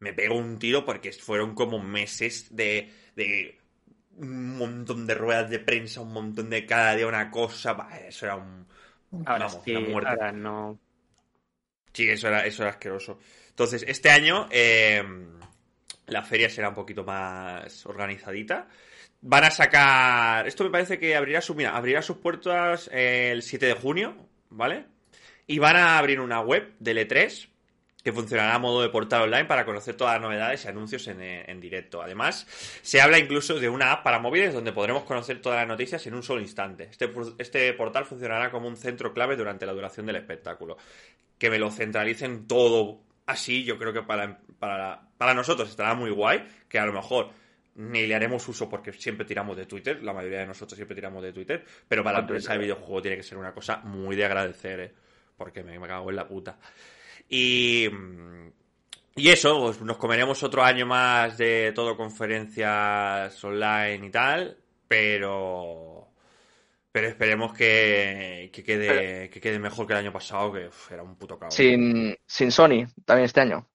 Me 0.00 0.12
pego 0.12 0.36
un 0.36 0.58
tiro 0.58 0.84
porque 0.84 1.12
fueron 1.12 1.54
como 1.54 1.78
meses 1.78 2.48
de, 2.50 2.90
de 3.14 3.61
un 4.22 4.56
montón 4.56 5.06
de 5.06 5.14
ruedas 5.14 5.50
de 5.50 5.58
prensa, 5.58 6.00
un 6.00 6.12
montón 6.12 6.48
de 6.48 6.64
cada 6.64 6.94
día 6.94 7.06
una 7.06 7.30
cosa, 7.30 7.74
bah, 7.74 7.98
eso 8.06 8.26
era 8.26 8.36
un... 8.36 8.66
Ahora 9.26 9.46
vamos, 9.46 9.60
sí, 9.64 9.74
una 9.74 9.88
muerte. 9.88 10.10
ahora 10.10 10.32
no. 10.32 10.78
Sí, 11.92 12.08
eso 12.08 12.28
era, 12.28 12.46
eso 12.46 12.62
era 12.62 12.70
asqueroso. 12.70 13.18
Entonces, 13.50 13.84
este 13.86 14.10
año 14.10 14.48
eh, 14.50 15.02
la 16.06 16.22
feria 16.22 16.48
será 16.48 16.70
un 16.70 16.74
poquito 16.74 17.04
más 17.04 17.84
organizadita. 17.84 18.68
Van 19.20 19.44
a 19.44 19.50
sacar. 19.50 20.48
Esto 20.48 20.64
me 20.64 20.70
parece 20.70 20.98
que 20.98 21.14
abrirá, 21.14 21.42
su, 21.42 21.54
mira, 21.54 21.76
abrirá 21.76 22.00
sus 22.00 22.16
puertas 22.16 22.88
el 22.92 23.42
7 23.42 23.66
de 23.66 23.74
junio, 23.74 24.16
¿vale? 24.48 24.86
Y 25.46 25.58
van 25.58 25.76
a 25.76 25.98
abrir 25.98 26.20
una 26.20 26.40
web 26.40 26.72
del 26.78 27.06
E3 27.06 27.51
que 28.02 28.12
funcionará 28.12 28.54
a 28.54 28.58
modo 28.58 28.82
de 28.82 28.88
portal 28.88 29.22
online 29.22 29.44
para 29.44 29.64
conocer 29.64 29.96
todas 29.96 30.14
las 30.14 30.22
novedades 30.22 30.64
y 30.64 30.68
anuncios 30.68 31.06
en, 31.08 31.20
eh, 31.20 31.44
en 31.46 31.60
directo. 31.60 32.02
Además, 32.02 32.46
se 32.82 33.00
habla 33.00 33.18
incluso 33.18 33.58
de 33.58 33.68
una 33.68 33.92
app 33.92 34.02
para 34.02 34.18
móviles 34.18 34.52
donde 34.52 34.72
podremos 34.72 35.04
conocer 35.04 35.40
todas 35.40 35.58
las 35.58 35.68
noticias 35.68 36.06
en 36.06 36.14
un 36.14 36.22
solo 36.22 36.40
instante. 36.40 36.88
Este, 36.90 37.12
este 37.38 37.72
portal 37.74 38.04
funcionará 38.04 38.50
como 38.50 38.68
un 38.68 38.76
centro 38.76 39.12
clave 39.12 39.36
durante 39.36 39.66
la 39.66 39.72
duración 39.72 40.06
del 40.06 40.16
espectáculo. 40.16 40.76
Que 41.38 41.50
me 41.50 41.58
lo 41.58 41.70
centralicen 41.70 42.46
todo 42.46 43.00
así, 43.26 43.64
yo 43.64 43.78
creo 43.78 43.92
que 43.92 44.02
para, 44.02 44.38
para, 44.58 45.02
para 45.16 45.34
nosotros 45.34 45.70
estará 45.70 45.94
muy 45.94 46.10
guay, 46.10 46.44
que 46.68 46.78
a 46.78 46.86
lo 46.86 46.92
mejor 46.92 47.30
ni 47.74 48.06
le 48.06 48.14
haremos 48.14 48.46
uso 48.48 48.68
porque 48.68 48.92
siempre 48.92 49.24
tiramos 49.24 49.56
de 49.56 49.66
Twitter, 49.66 50.02
la 50.02 50.12
mayoría 50.12 50.40
de 50.40 50.46
nosotros 50.46 50.76
siempre 50.76 50.94
tiramos 50.94 51.22
de 51.22 51.32
Twitter, 51.32 51.64
pero 51.88 52.04
para 52.04 52.18
la 52.18 52.20
empresa 52.22 52.52
de 52.52 52.58
videojuego 52.58 53.00
tiene 53.00 53.16
que 53.16 53.22
ser 53.22 53.38
una 53.38 53.52
cosa 53.52 53.78
muy 53.78 54.14
de 54.14 54.24
agradecer, 54.24 54.80
¿eh? 54.80 54.92
porque 55.36 55.62
me, 55.62 55.78
me 55.78 55.88
cago 55.88 56.10
en 56.10 56.16
la 56.16 56.28
puta. 56.28 56.58
Y, 57.28 57.88
y 59.14 59.28
eso, 59.30 59.60
pues 59.60 59.80
nos 59.80 59.96
comeremos 59.96 60.42
otro 60.42 60.62
año 60.62 60.86
más 60.86 61.38
de 61.38 61.72
todo 61.74 61.96
conferencias 61.96 63.42
online 63.44 64.06
y 64.06 64.10
tal, 64.10 64.58
pero 64.88 66.08
pero 66.92 67.08
esperemos 67.08 67.54
que, 67.54 68.50
que 68.52 68.62
quede 68.62 69.30
que 69.30 69.40
quede 69.40 69.58
mejor 69.58 69.86
que 69.86 69.94
el 69.94 70.00
año 70.00 70.12
pasado, 70.12 70.52
que 70.52 70.66
uf, 70.66 70.92
era 70.92 71.02
un 71.02 71.16
puto 71.16 71.38
caos. 71.38 71.54
Sin, 71.54 72.16
sin 72.26 72.52
Sony, 72.52 72.86
también 73.04 73.24
este 73.24 73.40
año. 73.40 73.66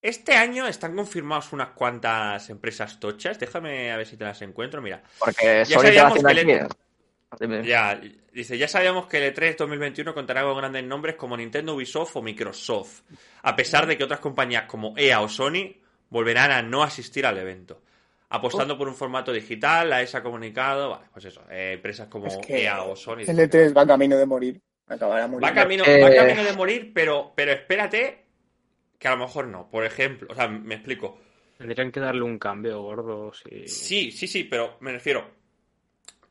Este 0.00 0.36
año 0.36 0.66
están 0.66 0.94
confirmados 0.94 1.52
unas 1.54 1.70
cuantas 1.70 2.50
empresas 2.50 3.00
tochas. 3.00 3.38
Déjame 3.38 3.90
a 3.90 3.96
ver 3.96 4.06
si 4.06 4.18
te 4.18 4.24
las 4.24 4.40
encuentro. 4.42 4.82
Mira, 4.82 5.02
Porque 5.18 5.64
Ya 5.66 5.76
Sony 5.76 5.80
sabíamos 5.80 6.22
que 6.22 6.40
aquí. 6.40 6.74
Ya, 7.64 8.00
dice, 8.32 8.58
ya 8.58 8.68
sabíamos 8.68 9.06
que 9.06 9.18
el 9.18 9.34
E3 9.34 9.56
2021 9.56 10.14
contará 10.14 10.42
con 10.42 10.56
grandes 10.56 10.84
nombres 10.84 11.16
como 11.16 11.36
Nintendo, 11.36 11.74
Ubisoft 11.74 12.16
o 12.16 12.22
Microsoft, 12.22 13.02
a 13.42 13.56
pesar 13.56 13.86
de 13.86 13.96
que 13.96 14.04
otras 14.04 14.20
compañías 14.20 14.64
como 14.64 14.94
EA 14.96 15.20
o 15.20 15.28
Sony 15.28 15.74
volverán 16.10 16.50
a 16.50 16.62
no 16.62 16.82
asistir 16.82 17.26
al 17.26 17.38
evento. 17.38 17.82
Apostando 18.30 18.76
por 18.76 18.88
un 18.88 18.94
formato 18.94 19.32
digital, 19.32 19.90
la 19.90 20.02
ESA 20.02 20.18
ha 20.18 20.22
comunicado, 20.22 20.90
vale, 20.90 21.06
pues 21.12 21.26
eso, 21.26 21.42
eh, 21.50 21.72
empresas 21.74 22.08
como 22.08 22.26
Es 22.26 22.36
que 22.38 22.64
EA 22.64 22.82
o 22.82 22.96
Sony. 22.96 23.20
El 23.28 23.38
E3 23.38 23.76
va 23.76 23.86
camino 23.86 24.16
de 24.16 24.26
morir. 24.26 24.60
Acabará 24.88 25.26
Va 25.26 25.54
camino, 25.54 25.84
Eh, 25.86 26.02
va 26.02 26.14
camino 26.14 26.44
de 26.44 26.52
morir, 26.52 26.92
pero, 26.92 27.32
pero 27.34 27.52
espérate 27.52 28.24
que 28.98 29.08
a 29.08 29.12
lo 29.12 29.18
mejor 29.18 29.46
no. 29.46 29.70
Por 29.70 29.84
ejemplo, 29.84 30.28
o 30.30 30.34
sea, 30.34 30.48
me 30.48 30.74
explico. 30.74 31.18
Tendrían 31.58 31.92
que 31.92 32.00
darle 32.00 32.22
un 32.22 32.38
cambio 32.38 32.82
gordo. 32.82 33.32
Si... 33.32 33.68
Sí, 33.68 34.10
sí, 34.10 34.26
sí, 34.26 34.44
pero 34.44 34.76
me 34.80 34.92
refiero. 34.92 35.43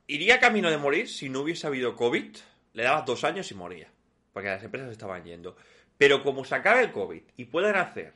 Iría 0.08 0.40
camino 0.40 0.70
de 0.70 0.78
morir 0.78 1.08
si 1.10 1.30
no 1.30 1.42
hubiese 1.42 1.68
habido 1.68 1.96
COVID. 1.96 2.36
Le 2.74 2.84
dabas 2.84 3.06
dos 3.06 3.24
años 3.24 3.50
y 3.52 3.56
moría. 3.56 3.90
Porque 4.34 4.50
las 4.50 4.64
empresas 4.64 4.92
estaban 4.92 5.24
yendo. 5.24 5.56
Pero 5.98 6.24
como 6.24 6.44
se 6.44 6.56
acabe 6.56 6.82
el 6.82 6.92
COVID 6.92 7.22
y 7.38 7.46
puedan 7.46 7.76
hacer 7.76 8.14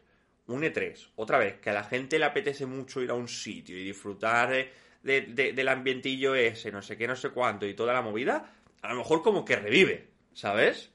un 0.47 0.63
E3, 0.63 1.09
otra 1.15 1.37
vez, 1.37 1.59
que 1.59 1.69
a 1.69 1.73
la 1.73 1.83
gente 1.83 2.17
le 2.17 2.25
apetece 2.25 2.65
mucho 2.65 3.01
ir 3.01 3.11
a 3.11 3.13
un 3.15 3.27
sitio 3.27 3.77
y 3.77 3.83
disfrutar 3.83 4.49
de- 4.49 4.71
de- 5.03 5.21
de- 5.21 5.53
del 5.53 5.67
ambientillo 5.67 6.35
ese, 6.35 6.71
no 6.71 6.81
sé 6.81 6.97
qué, 6.97 7.05
no 7.07 7.15
sé 7.15 7.29
cuánto 7.29 7.65
y 7.67 7.73
toda 7.73 7.93
la 7.93 8.01
movida, 8.01 8.49
a 8.81 8.87
lo 8.89 8.95
mejor 8.95 9.21
como 9.21 9.43
que 9.45 9.57
revive, 9.57 10.07
¿sabes? 10.33 10.91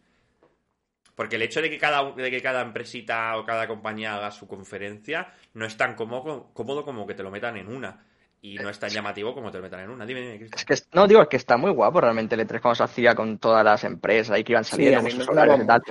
Porque 1.14 1.36
el 1.36 1.42
hecho 1.42 1.60
de 1.60 1.68
que 1.70 1.78
cada, 1.78 2.12
de 2.12 2.30
que 2.30 2.40
cada 2.42 2.62
empresita 2.62 3.36
o 3.36 3.44
cada 3.44 3.68
compañía 3.68 4.16
haga 4.16 4.30
su 4.30 4.48
conferencia 4.48 5.32
no 5.54 5.66
es 5.66 5.76
tan 5.76 5.94
cómodo 5.94 6.50
como 6.54 7.06
que 7.06 7.14
te 7.14 7.22
lo 7.22 7.30
metan 7.30 7.58
en 7.58 7.68
una. 7.68 8.06
Y 8.44 8.56
no 8.56 8.68
es 8.70 8.78
tan 8.78 8.90
llamativo 8.90 9.32
como 9.34 9.52
te 9.52 9.58
lo 9.58 9.62
metan 9.62 9.80
en 9.80 9.90
una. 9.90 10.04
Dime. 10.04 10.34
Es 10.52 10.64
que, 10.64 10.74
no, 10.94 11.06
digo, 11.06 11.22
es 11.22 11.28
que 11.28 11.36
está 11.36 11.56
muy 11.56 11.70
guapo 11.70 12.00
realmente 12.00 12.34
el 12.34 12.40
E3 12.40 12.60
cuando 12.60 12.74
se 12.74 12.82
hacía 12.82 13.14
con 13.14 13.38
todas 13.38 13.64
las 13.64 13.84
empresas 13.84 14.32
ahí 14.34 14.42
que 14.42 14.50
iban 14.52 14.64
Sí, 14.64 14.72
saliendo. 14.72 15.00
con 15.02 15.10
sus 15.12 15.28
un 15.28 15.62
y 15.62 15.66
tal. 15.66 15.82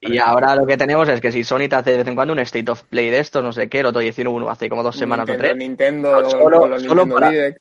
Y 0.00 0.18
ahora 0.18 0.56
lo 0.56 0.66
que 0.66 0.76
tenemos 0.76 1.08
es 1.08 1.20
que 1.20 1.30
si 1.30 1.44
Sony 1.44 1.68
te 1.68 1.76
hace 1.76 1.92
de 1.92 1.98
vez 1.98 2.08
en 2.08 2.16
cuando 2.16 2.32
un 2.32 2.40
State 2.40 2.68
of 2.68 2.82
Play 2.82 3.10
de 3.10 3.20
estos, 3.20 3.44
no 3.44 3.52
sé 3.52 3.68
qué, 3.68 3.78
el 3.80 3.86
otro 3.86 4.00
día 4.00 4.10
hicieron 4.10 4.34
uno 4.34 4.50
hace 4.50 4.68
como 4.68 4.82
dos 4.82 4.96
semanas 4.96 5.30
o 5.30 5.36
tres, 5.36 5.56
Nintendo, 5.56 6.20
No, 6.20 6.30
solo- 6.30 6.60
con 6.60 6.70
los 6.70 6.82
solo 6.82 6.94
Nintendo 7.04 7.14
para- 7.14 7.30
Direct. 7.30 7.58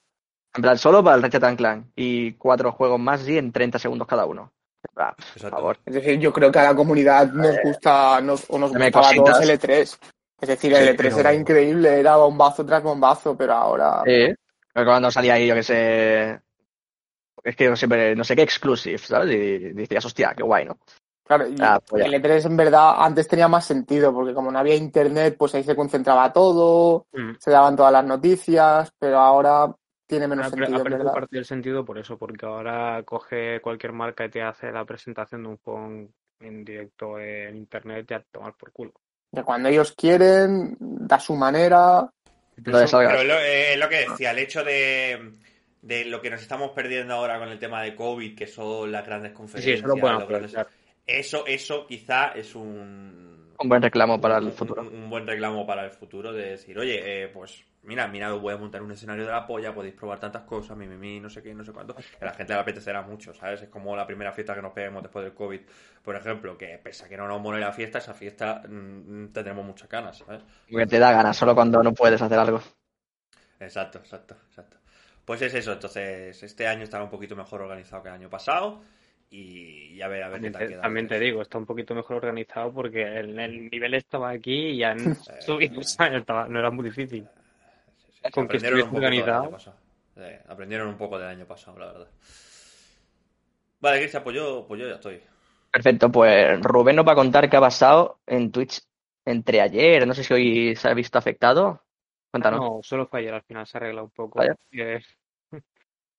en 0.56 0.62
plan, 0.64 0.78
solo 0.80 1.04
para 1.04 1.16
el 1.18 1.22
Ratchet 1.22 1.44
and 1.44 1.58
Clank, 1.58 1.86
y 1.96 2.32
cuatro 2.34 2.72
juegos 2.72 3.00
más 3.00 3.30
y 3.30 3.38
en 3.38 3.52
30 3.52 3.78
segundos 3.78 4.08
cada 4.08 4.26
uno. 4.26 4.52
Ah, 4.96 5.14
por 5.40 5.52
favor. 5.52 5.78
Es 5.86 5.94
decir, 5.94 6.18
yo 6.20 6.34
creo 6.34 6.52
que 6.52 6.58
a 6.58 6.64
la 6.64 6.76
comunidad 6.76 7.32
nos 7.34 7.56
gusta 7.64 8.20
nos, 8.22 8.46
o 8.50 8.58
nos 8.58 8.72
dame 8.74 8.86
gustaba 8.86 9.10
a 9.10 9.14
todos 9.14 9.30
cositas. 9.30 9.50
el 9.50 9.60
E3. 9.60 10.00
Es 10.42 10.48
decir, 10.50 10.74
el 10.74 10.84
Sí, 10.84 10.90
E3 10.94 10.98
pero- 10.98 11.20
era 11.20 11.34
increíble, 11.34 12.00
era 12.00 12.16
bombazo 12.16 12.66
tras 12.66 12.82
bombazo, 12.84 13.36
pero 13.38 13.54
ahora... 13.54 14.02
Sí. 14.06 14.34
Pero 14.74 14.86
cuando 14.86 15.12
salía 15.12 15.34
ahí, 15.34 15.48
yo 15.48 15.56
que 15.56 15.64
sé. 15.64 16.40
Es 17.44 17.56
que 17.56 17.66
yo 17.66 17.76
siempre, 17.76 18.16
no 18.16 18.24
sé 18.24 18.36
qué 18.36 18.44
exclusive, 18.44 18.98
¿sabes? 18.98 19.34
Y 19.34 19.74
decías, 19.74 20.06
hostia, 20.06 20.34
qué 20.36 20.44
guay, 20.44 20.66
¿no? 20.66 20.78
Claro, 21.26 21.48
y 21.48 21.56
Ah, 21.60 21.80
pues 21.86 22.06
el 22.06 22.14
E3 22.14 22.46
en 22.46 22.58
verdad 22.58 22.96
antes 22.98 23.28
tenía 23.28 23.48
más 23.48 23.66
sentido, 23.66 24.14
porque 24.14 24.34
como 24.34 24.52
no 24.52 24.60
había 24.60 24.76
internet, 24.76 25.36
pues 25.38 25.54
ahí 25.56 25.64
se 25.64 25.76
concentraba 25.76 26.32
todo, 26.34 27.06
Mm. 27.14 27.34
se 27.40 27.52
daban 27.52 27.76
todas 27.76 27.92
las 27.94 28.06
noticias, 28.06 28.92
pero 28.98 29.20
ahora 29.20 29.74
tiene 30.08 30.28
menos 30.28 30.48
Ha, 30.48 30.50
sentido, 30.50 30.78
ha 30.80 30.84
perdido 30.84 31.14
parte 31.14 31.36
del 31.36 31.46
sentido 31.46 31.86
por 31.86 31.98
eso, 32.00 32.18
porque 32.18 32.46
ahora 32.46 33.04
coge 33.04 33.62
cualquier 33.62 33.94
marca 33.94 34.26
y 34.26 34.30
te 34.30 34.42
hace 34.42 34.72
la 34.72 34.86
presentación 34.86 35.44
de 35.44 35.50
un 35.50 35.58
juego 35.58 35.86
en, 35.86 36.14
en 36.40 36.66
directo 36.66 37.20
en 37.20 37.56
internet 37.58 38.08
y 38.10 38.14
a 38.16 38.24
tomar 38.32 38.56
por 38.56 38.72
culo. 38.72 38.94
Que 39.34 39.44
cuando 39.44 39.70
ellos 39.70 39.94
quieren, 39.98 40.76
da 40.80 41.20
su 41.20 41.36
manera. 41.36 42.10
Pero 42.64 42.80
es 43.22 43.28
lo, 43.28 43.40
eh, 43.40 43.74
es 43.74 43.80
lo 43.80 43.88
que 43.90 44.00
decía, 44.10 44.32
el 44.32 44.40
hecho 44.40 44.64
de, 44.64 45.32
de 45.82 46.06
lo 46.06 46.22
que 46.22 46.30
nos 46.30 46.42
estamos 46.42 46.72
perdiendo 46.72 47.14
ahora 47.14 47.40
con 47.40 47.50
el 47.50 47.60
tema 47.60 47.82
de 47.84 47.96
COVID, 47.96 48.36
que 48.36 48.48
son 48.48 48.92
las 48.92 49.06
grandes 49.06 49.32
Sí, 49.32 49.38
conferencias, 49.38 49.78
eso 49.80 49.88
lo 49.88 49.94
los 49.96 50.28
grandes- 50.28 50.54
eso, 51.06 51.44
eso 51.48 51.88
quizá 51.88 52.30
es 52.36 52.54
un, 52.56 53.29
Un 53.60 53.70
buen 53.70 53.82
reclamo 53.82 54.22
para 54.22 54.38
el 54.38 54.52
futuro. 54.52 54.82
Un, 54.82 54.88
un 54.96 55.10
buen 55.10 55.28
reclamo 55.28 55.66
para 55.66 55.84
el 55.84 55.92
futuro 55.92 56.32
de 56.32 56.52
decir, 56.52 56.78
oye, 56.80 57.24
eh, 57.24 57.28
pues 57.28 57.66
mira, 57.84 58.08
mira, 58.08 58.32
voy 58.32 58.54
a 58.54 58.58
montar 58.58 58.82
un 58.82 58.92
escenario 58.92 59.26
de 59.26 59.32
la 59.32 59.46
polla, 59.46 59.74
podéis 59.74 59.96
probar 59.96 60.20
tantas 60.20 60.44
cosas, 60.44 60.78
mi, 60.78 60.88
mi, 60.88 60.96
mi, 60.96 61.20
no 61.20 61.30
sé 61.30 61.42
qué, 61.42 61.54
no 61.54 61.64
sé 61.64 61.72
cuánto. 61.72 61.96
Que 61.96 62.04
a 62.22 62.26
la 62.26 62.34
gente 62.34 62.54
le 62.54 62.60
apetecerá 62.60 63.02
mucho, 63.02 63.34
¿sabes? 63.34 63.62
Es 63.64 63.70
como 63.70 63.96
la 63.96 64.06
primera 64.06 64.32
fiesta 64.32 64.56
que 64.56 64.62
nos 64.62 64.74
peguemos 64.74 65.04
después 65.04 65.26
del 65.26 65.34
COVID, 65.34 65.62
por 66.04 66.16
ejemplo, 66.16 66.58
que 66.58 66.80
pese 66.82 67.06
a 67.06 67.10
que 67.10 67.18
no 67.18 67.28
nos 67.28 67.42
mole 67.42 67.60
la 67.60 67.72
fiesta, 67.72 67.98
esa 67.98 68.14
fiesta 68.14 68.62
mm, 68.68 69.28
tendremos 69.34 69.66
muchas 69.66 69.90
ganas, 69.90 70.18
¿sabes? 70.18 70.42
Porque 70.70 70.88
te 70.88 71.00
da 71.00 71.12
ganas 71.12 71.36
solo 71.36 71.54
cuando 71.56 71.82
no 71.84 71.94
puedes 71.94 72.22
hacer 72.22 72.40
algo. 72.40 72.62
Exacto, 73.60 74.00
exacto, 74.00 74.36
exacto. 74.48 74.78
Pues 75.26 75.42
es 75.42 75.54
eso, 75.54 75.74
entonces 75.74 76.42
este 76.42 76.66
año 76.66 76.84
estará 76.84 77.04
un 77.04 77.10
poquito 77.10 77.36
mejor 77.36 77.62
organizado 77.62 78.02
que 78.02 78.10
el 78.10 78.16
año 78.16 78.30
pasado 78.30 78.82
y, 79.30 79.94
y 79.96 80.02
a 80.02 80.08
ver, 80.08 80.24
a 80.24 80.30
ver 80.30 80.42
qué 80.42 80.52
También 80.52 80.52
tal 80.52 80.62
te, 80.62 80.68
queda. 80.68 80.82
también 80.82 81.08
te 81.08 81.20
digo, 81.20 81.42
está 81.42 81.58
un 81.58 81.66
poquito 81.66 81.96
mejor 81.96 82.18
organizado 82.18 82.74
porque 82.74 83.04
el, 83.04 83.38
el 83.40 83.70
nivel 83.70 83.94
estaba 83.96 84.30
aquí 84.30 84.70
y 84.72 84.84
han 84.84 85.00
subido, 85.40 85.82
Eh, 85.82 86.24
no 86.50 86.60
era 86.60 86.72
muy 86.72 86.86
difícil. 86.86 87.28
Sí, 87.98 88.12
sí, 88.12 88.32
con 88.32 88.48
que 88.48 88.58
aprendieron 88.58 88.82
un 88.82 88.90
estuviese 88.90 88.90
poco 88.92 89.02
del 89.02 89.06
organizado. 89.06 89.44
año 89.44 89.50
pasado. 89.52 89.78
Sí, 90.16 90.22
aprendieron 90.48 90.88
un 90.90 90.98
poco 90.98 91.18
del 91.20 91.28
año 91.30 91.46
pasado, 91.46 91.80
la 91.80 91.86
verdad. 91.88 92.08
Vale, 93.82 94.00
Cristian, 94.00 94.24
pues 94.24 94.36
yo, 94.36 94.66
pues 94.68 94.80
yo 94.82 94.88
ya 94.88 94.96
estoy. 94.96 95.22
Perfecto, 95.72 96.12
pues 96.12 96.60
Rubén 96.62 96.96
nos 96.96 97.08
va 97.08 97.12
a 97.14 97.16
contar 97.16 97.50
qué 97.50 97.58
ha 97.58 97.60
pasado 97.62 98.20
en 98.26 98.52
Twitch 98.52 98.82
entre 99.26 99.62
ayer. 99.62 100.08
No 100.08 100.14
sé 100.14 100.24
si 100.24 100.34
hoy 100.34 100.76
se 100.76 100.90
ha 100.90 100.94
visto 100.94 101.18
afectado. 101.18 101.84
Cuéntanos. 102.32 102.62
No, 102.62 102.80
solo 102.84 103.08
fue 103.08 103.20
ayer, 103.22 103.34
al 103.34 103.44
final 103.44 103.68
se 103.68 103.78
arregla 103.78 104.04
un 104.04 104.10
poco. 104.12 104.40
Vaya. 104.40 104.56
Eh, 104.72 105.02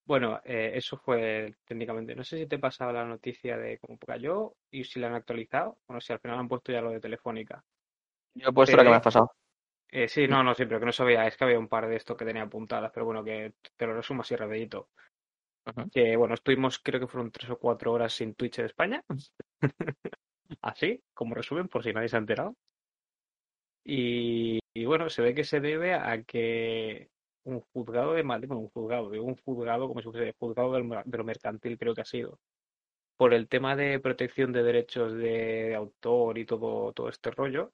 bueno, 0.05 0.41
eh, 0.45 0.73
eso 0.75 0.97
fue 0.97 1.55
técnicamente. 1.65 2.15
No 2.15 2.25
sé 2.25 2.39
si 2.39 2.47
te 2.47 2.59
pasaba 2.59 2.93
la 2.93 3.05
noticia 3.05 3.57
de 3.57 3.79
cómo 3.79 3.99
cayó 3.99 4.55
y 4.71 4.85
si 4.85 4.99
la 5.01 5.09
han 5.09 5.15
actualizado. 5.15 5.79
Bueno, 5.87 6.01
si 6.01 6.13
al 6.13 6.21
final 6.21 6.39
han 6.39 6.49
puesto 6.49 6.73
ya 6.73 6.81
lo 6.81 6.91
de 6.91 7.01
Telefónica. 7.01 7.63
Yo 8.35 8.49
he 8.49 8.53
puesto 8.53 8.77
lo 8.77 8.83
que 8.83 8.89
me 8.89 8.97
has 8.97 9.03
pasado. 9.03 9.33
Eh, 9.93 10.09
sí, 10.09 10.29
no, 10.29 10.43
no, 10.43 10.55
sí, 10.55 10.65
pero 10.67 10.81
que 10.81 10.87
no 10.87 10.93
sabía. 10.93 11.27
Es 11.27 11.37
que 11.37 11.45
había 11.45 11.59
un 11.59 11.69
par 11.69 11.89
de 11.89 11.97
esto 11.97 12.17
que 12.17 12.25
tenía 12.25 12.43
apuntadas, 12.43 12.91
pero 12.93 13.07
bueno, 13.07 13.25
que 13.25 13.55
te 13.77 13.87
lo 13.87 13.95
resumo 13.95 14.23
así 14.23 14.37
rapidito. 14.37 14.89
Que 15.93 16.17
bueno, 16.17 16.35
estuvimos, 16.35 16.79
creo 16.79 17.01
que 17.01 17.07
fueron 17.07 17.31
tres 17.31 17.51
o 17.51 17.59
cuatro 17.59 17.93
horas 17.93 18.13
sin 18.13 18.35
Twitch 18.35 18.59
en 18.59 18.67
España. 18.67 19.05
Así, 20.63 21.01
como 21.15 21.35
resumen, 21.35 21.69
por 21.69 21.85
si 21.85 21.93
nadie 21.93 22.09
se 22.09 22.17
ha 22.17 22.19
enterado. 22.19 22.57
Y, 23.85 24.59
y 24.75 24.85
bueno, 24.85 25.09
se 25.09 25.23
ve 25.23 25.35
que 25.35 25.45
se 25.45 25.61
debe 25.61 25.95
a 25.95 26.23
que 26.23 27.11
un 27.45 27.61
juzgado 27.73 28.15
de 28.15 28.23
Madrid, 28.23 28.49
bueno, 28.49 28.63
un 28.63 28.71
juzgado, 28.71 29.11
digo 29.11 29.25
un 29.25 29.37
juzgado, 29.37 29.89
como 29.89 30.01
si 30.01 30.11
fuese 30.11 30.35
juzgado 30.39 30.73
de 30.73 30.81
lo 30.81 31.25
mercantil, 31.25 31.79
creo 31.79 31.95
que 31.95 32.03
ha 32.03 32.05
sido, 32.05 32.39
por 33.17 33.35
el 33.35 33.49
tema 33.49 33.77
de 33.77 34.01
protección 34.01 34.53
de 34.53 34.63
derechos 34.63 35.15
de 35.15 35.75
autor 35.75 36.39
y 36.39 36.47
todo, 36.47 36.93
todo 36.93 37.09
este 37.09 37.31
rollo, 37.31 37.73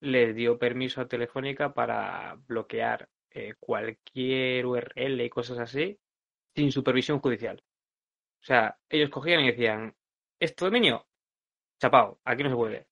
le 0.00 0.32
dio 0.34 0.58
permiso 0.58 1.00
a 1.00 1.08
Telefónica 1.08 1.74
para 1.74 2.36
bloquear 2.46 3.08
eh, 3.30 3.54
cualquier 3.60 4.66
URL 4.66 5.20
y 5.24 5.30
cosas 5.30 5.58
así 5.58 5.98
sin 6.54 6.72
supervisión 6.72 7.20
judicial. 7.20 7.62
O 8.42 8.44
sea, 8.46 8.78
ellos 8.88 9.10
cogían 9.10 9.40
y 9.40 9.48
decían, 9.48 9.94
¿esto 10.40 10.66
dominio? 10.66 11.06
Chapao, 11.80 12.20
aquí 12.24 12.42
no 12.42 12.50
se 12.50 12.56
puede. 12.56 12.86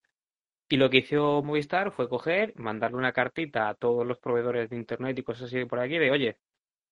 Y 0.75 0.77
lo 0.77 0.91
que 0.91 0.99
hizo 0.99 1.41
Movistar 1.45 1.93
fue 1.93 2.09
coger, 2.09 2.53
mandarle 2.57 2.97
una 2.97 3.13
cartita 3.13 3.69
a 3.69 3.75
todos 3.75 4.05
los 4.05 4.19
proveedores 4.19 4.69
de 4.71 4.75
internet 4.77 5.17
y 5.17 5.23
cosas 5.23 5.45
así 5.45 5.65
por 5.67 5.79
aquí 5.79 5.99
de, 5.99 6.11
oye, 6.11 6.37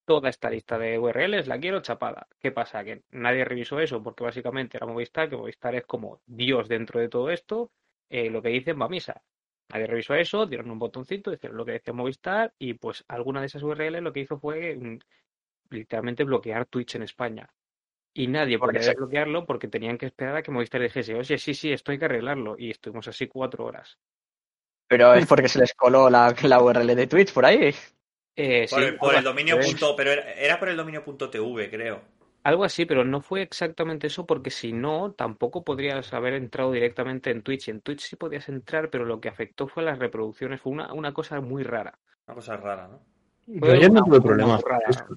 toda 0.05 0.29
esta 0.31 0.51
lista 0.51 0.79
de 0.79 1.01
URLs 1.01 1.49
la 1.49 1.59
quiero 1.59 1.83
chapada. 1.83 2.29
¿Qué 2.41 2.53
pasa? 2.53 2.85
Que 2.85 3.03
nadie 3.11 3.45
revisó 3.45 3.81
eso 3.81 4.01
porque 4.03 4.23
básicamente 4.25 4.77
era 4.77 4.87
Movistar, 4.87 5.29
que 5.29 5.37
Movistar 5.37 5.75
es 5.75 5.85
como 5.85 6.23
Dios 6.27 6.69
dentro 6.69 7.01
de 7.01 7.09
todo 7.09 7.31
esto, 7.31 7.73
eh, 8.09 8.31
lo 8.31 8.41
que 8.43 8.51
dicen 8.51 8.81
va 8.81 8.87
a 8.87 8.89
misa. 8.89 9.23
Nadie 9.71 9.89
revisó 9.89 10.15
eso, 10.15 10.47
dieron 10.47 10.71
un 10.71 10.79
botoncito, 10.79 11.33
hicieron 11.33 11.59
lo 11.59 11.65
que 11.65 11.73
decía 11.73 11.93
Movistar 11.93 12.55
y 12.61 12.75
pues 12.75 13.05
alguna 13.09 13.41
de 13.41 13.47
esas 13.47 13.65
URLs 13.65 14.03
lo 14.03 14.13
que 14.13 14.21
hizo 14.21 14.39
fue 14.39 14.77
mm, 14.77 14.99
literalmente 15.71 16.23
bloquear 16.25 16.67
Twitch 16.67 16.95
en 16.95 17.03
España. 17.03 17.49
Y 18.15 18.27
nadie 18.27 18.59
Porque 18.59 18.75
podía 18.75 18.83
se- 18.85 18.91
desbloquearlo 18.91 19.47
porque 19.47 19.69
tenían 19.69 19.97
que 19.99 20.07
esperar 20.07 20.37
a 20.37 20.43
que 20.43 20.51
Movistar 20.51 20.81
dijese, 20.83 21.15
oye, 21.15 21.39
sí, 21.39 21.55
sí, 21.55 21.73
esto 21.73 21.93
hay 21.93 21.99
que 21.99 22.05
arreglarlo. 22.05 22.57
Y 22.59 22.71
estuvimos 22.71 23.09
así 23.09 23.27
cuatro 23.27 23.65
horas. 23.65 23.99
Pero 24.89 25.15
es 25.15 25.27
porque 25.29 25.49
se 25.49 25.59
les 25.61 25.75
coló 25.75 26.11
la, 26.11 26.35
la 26.43 26.63
URL 26.63 26.95
de 26.95 27.07
Twitch 27.07 27.33
por 27.33 27.47
ahí. 27.47 27.75
Eh, 28.37 28.67
Por, 28.69 28.81
sí, 28.81 28.85
el, 28.87 28.97
por 28.99 29.15
el 29.15 29.25
dominio 29.25 29.59
punto, 29.61 29.95
pero 29.97 30.11
era, 30.13 30.33
era 30.33 30.59
por 30.59 30.69
el 30.69 30.77
dominio 30.77 31.05
punto 31.05 31.29
TV, 31.31 31.69
creo. 31.71 32.03
algo 32.45 32.65
así, 32.65 32.87
pero 32.87 33.05
no 33.05 33.21
fue 33.21 33.43
exactamente 33.43 34.07
eso 34.09 34.27
porque 34.27 34.51
si 34.51 34.73
no, 34.73 35.13
tampoco 35.13 35.65
podrías 35.65 36.13
haber 36.13 36.35
entrado 36.35 36.73
directamente 36.73 37.31
en 37.31 37.43
Twitch. 37.43 37.69
En 37.69 37.81
Twitch 37.83 38.01
sí 38.01 38.17
podías 38.17 38.49
entrar, 38.49 38.91
pero 38.91 39.05
lo 39.05 39.21
que 39.21 39.29
afectó 39.29 39.69
fue 39.69 39.83
las 39.83 39.99
reproducciones. 39.99 40.61
Fue 40.61 40.73
una, 40.73 40.93
una 40.93 41.13
cosa 41.13 41.41
muy 41.41 41.63
rara. 41.63 41.99
Una 42.27 42.35
cosa 42.35 42.57
rara, 42.57 42.89
¿no? 42.89 43.01
Yo 43.47 43.73
ayer 43.73 43.91
no 43.93 44.05
tuve 44.05 44.21
problemas. 44.21 44.63
No, 44.65 45.17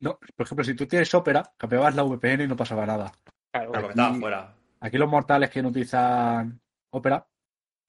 por 0.00 0.18
ejemplo, 0.46 0.64
si 0.64 0.74
tú 0.74 0.86
tienes 0.86 1.12
Opera, 1.14 1.52
cambiabas 1.56 1.94
la 1.94 2.02
VPN 2.02 2.44
y 2.44 2.48
no 2.48 2.56
pasaba 2.56 2.86
nada. 2.86 3.12
Claro, 3.52 3.72
porque 3.72 3.86
Aquí- 3.86 3.98
estaba 4.00 4.14
fuera. 4.18 4.54
Aquí 4.80 4.96
los 4.98 5.10
mortales 5.10 5.50
que 5.50 5.62
no 5.62 5.68
utilizan 5.68 6.58
Opera, 6.90 7.26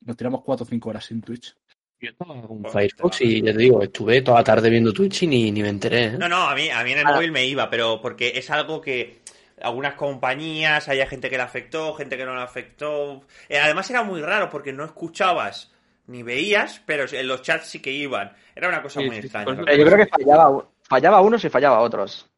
nos 0.02 0.18
tiramos 0.18 0.42
4 0.44 0.64
o 0.66 0.68
5 0.68 0.90
horas 0.90 1.06
sin 1.06 1.22
Twitch. 1.22 1.56
Yo 2.00 2.10
estaba 2.10 2.42
con 2.42 2.62
Pues, 2.64 2.74
Firefox 2.74 3.22
va. 3.22 3.26
y 3.26 3.42
ya 3.44 3.52
te 3.54 3.58
digo, 3.60 3.82
estuve 3.84 4.22
toda 4.24 4.40
la 4.40 4.44
tarde 4.44 4.70
viendo 4.70 4.92
Twitch 4.92 5.24
y 5.24 5.28
ni, 5.28 5.52
ni 5.52 5.62
me 5.62 5.70
enteré. 5.70 6.06
¿eh? 6.06 6.18
No, 6.18 6.28
no, 6.28 6.50
a 6.50 6.56
mí, 6.56 6.70
a 6.70 6.84
mí 6.84 6.92
en 6.94 6.98
el 7.00 7.06
Ah. 7.08 7.14
móvil 7.14 7.32
me 7.32 7.46
iba, 7.46 7.70
pero 7.70 8.02
porque 8.02 8.34
es 8.36 8.50
algo 8.50 8.82
que 8.82 9.22
algunas 9.62 9.94
compañías, 9.94 10.90
había 10.90 11.06
gente 11.06 11.30
que 11.30 11.38
le 11.38 11.44
afectó, 11.44 11.94
gente 11.94 12.18
que 12.18 12.26
no 12.26 12.36
le 12.36 12.42
afectó. 12.42 13.22
Eh, 13.48 13.60
además 13.60 13.88
era 13.92 14.02
muy 14.04 14.20
raro 14.22 14.50
porque 14.50 14.74
no 14.74 14.84
escuchabas 14.84 15.72
ni 16.08 16.24
veías, 16.24 16.82
pero 16.88 17.06
en 17.12 17.28
los 17.28 17.44
chats 17.44 17.68
sí 17.68 17.80
que 17.80 17.92
iban. 17.92 18.34
Era 18.56 18.68
una 18.70 18.82
cosa 18.82 19.00
Sí, 19.00 19.06
muy 19.06 19.18
sí, 19.18 19.22
extraña. 19.28 19.56
yo 19.56 19.64
creo 19.86 19.98
que 19.98 20.08
fallaba, 20.08 20.68
fallaba 20.92 21.22
unos 21.22 21.44
y 21.46 21.50
fallaba 21.50 21.80
otros. 21.82 22.30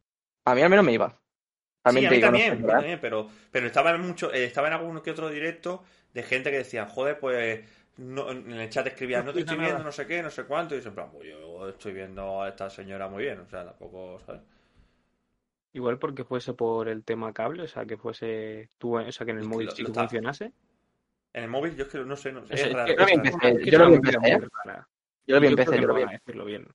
A 0.45 0.55
mí 0.55 0.61
al 0.61 0.69
menos 0.69 0.85
me 0.85 0.93
iba. 0.93 1.07
Sí, 1.85 1.85
También 1.85 2.05
a 2.05 2.09
te 2.09 2.15
mí 2.15 2.19
digo, 2.19 2.31
no 2.31 2.39
también, 2.39 2.47
sé, 2.47 2.53
a 2.53 2.55
mí 2.55 2.63
¿verdad? 2.63 2.75
también, 2.75 2.99
pero, 3.01 3.29
pero 3.51 3.67
estaba 3.67 3.91
en 3.91 4.01
mucho, 4.01 4.33
eh, 4.33 4.45
estaba 4.45 4.67
en 4.67 4.73
alguno 4.73 5.01
que 5.03 5.11
otro 5.11 5.29
directo 5.29 5.83
de 6.13 6.23
gente 6.23 6.49
que 6.51 6.57
decía, 6.59 6.85
joder, 6.87 7.19
pues 7.19 7.65
no- 7.97 8.31
en 8.31 8.51
el 8.51 8.69
chat 8.69 8.87
escribían, 8.87 9.25
No 9.25 9.25
no 9.25 9.33
te 9.33 9.39
estoy 9.41 9.57
viendo, 9.57 9.79
nada". 9.79 9.83
no 9.83 9.91
sé 9.91 10.07
qué, 10.07 10.21
no 10.23 10.29
sé 10.31 10.45
cuánto, 10.45 10.75
y 10.75 10.81
yo 10.81 10.89
en 10.89 10.95
plan, 10.95 11.11
pues 11.11 11.27
yo 11.29 11.67
estoy 11.69 11.93
viendo 11.93 12.41
a 12.41 12.49
esta 12.49 12.69
señora 12.69 13.07
muy 13.09 13.23
bien, 13.23 13.39
o 13.41 13.49
sea, 13.49 13.65
tampoco, 13.65 14.19
¿sabes? 14.25 14.41
Igual 15.73 15.99
porque 15.99 16.23
fuese 16.23 16.53
por 16.53 16.87
el 16.87 17.03
tema 17.03 17.33
cable, 17.33 17.63
o 17.63 17.67
sea, 17.67 17.85
que 17.85 17.97
fuese 17.97 18.69
tú, 18.77 18.97
o 18.97 19.11
sea, 19.11 19.25
que 19.25 19.31
en 19.33 19.39
el 19.39 19.45
móvil 19.45 19.67
lo- 19.67 19.75
sí 19.75 19.83
lo 19.83 19.93
funcionase. 19.93 20.53
En 21.33 21.43
el 21.43 21.49
móvil 21.49 21.75
yo 21.75 21.83
es 21.83 21.89
que 21.91 21.99
no 21.99 22.15
sé, 22.15 22.31
no 22.31 22.45
sé, 22.47 22.53
Es- 22.55 22.63
es 22.63 22.71
es 22.71 22.71
raro. 22.71 22.87
que- 22.87 22.93
es 22.93 22.97
creo 22.97 23.07
que 23.07 23.13
raro. 23.13 23.23
empecé- 23.29 23.65
yo 23.65 23.79
lo 23.79 23.85
rara. 24.63 24.87
Yo 25.27 25.35
lo 25.35 25.41
vi 25.41 25.47
Y 25.47 25.47
en 25.47 25.55
creo 25.55 25.65
PC, 25.65 25.75
que 25.75 25.81
yo 25.81 25.87
no 25.87 25.93
lo 25.93 26.05
a 26.07 26.11
decirlo 26.11 26.45
bien. 26.45 26.67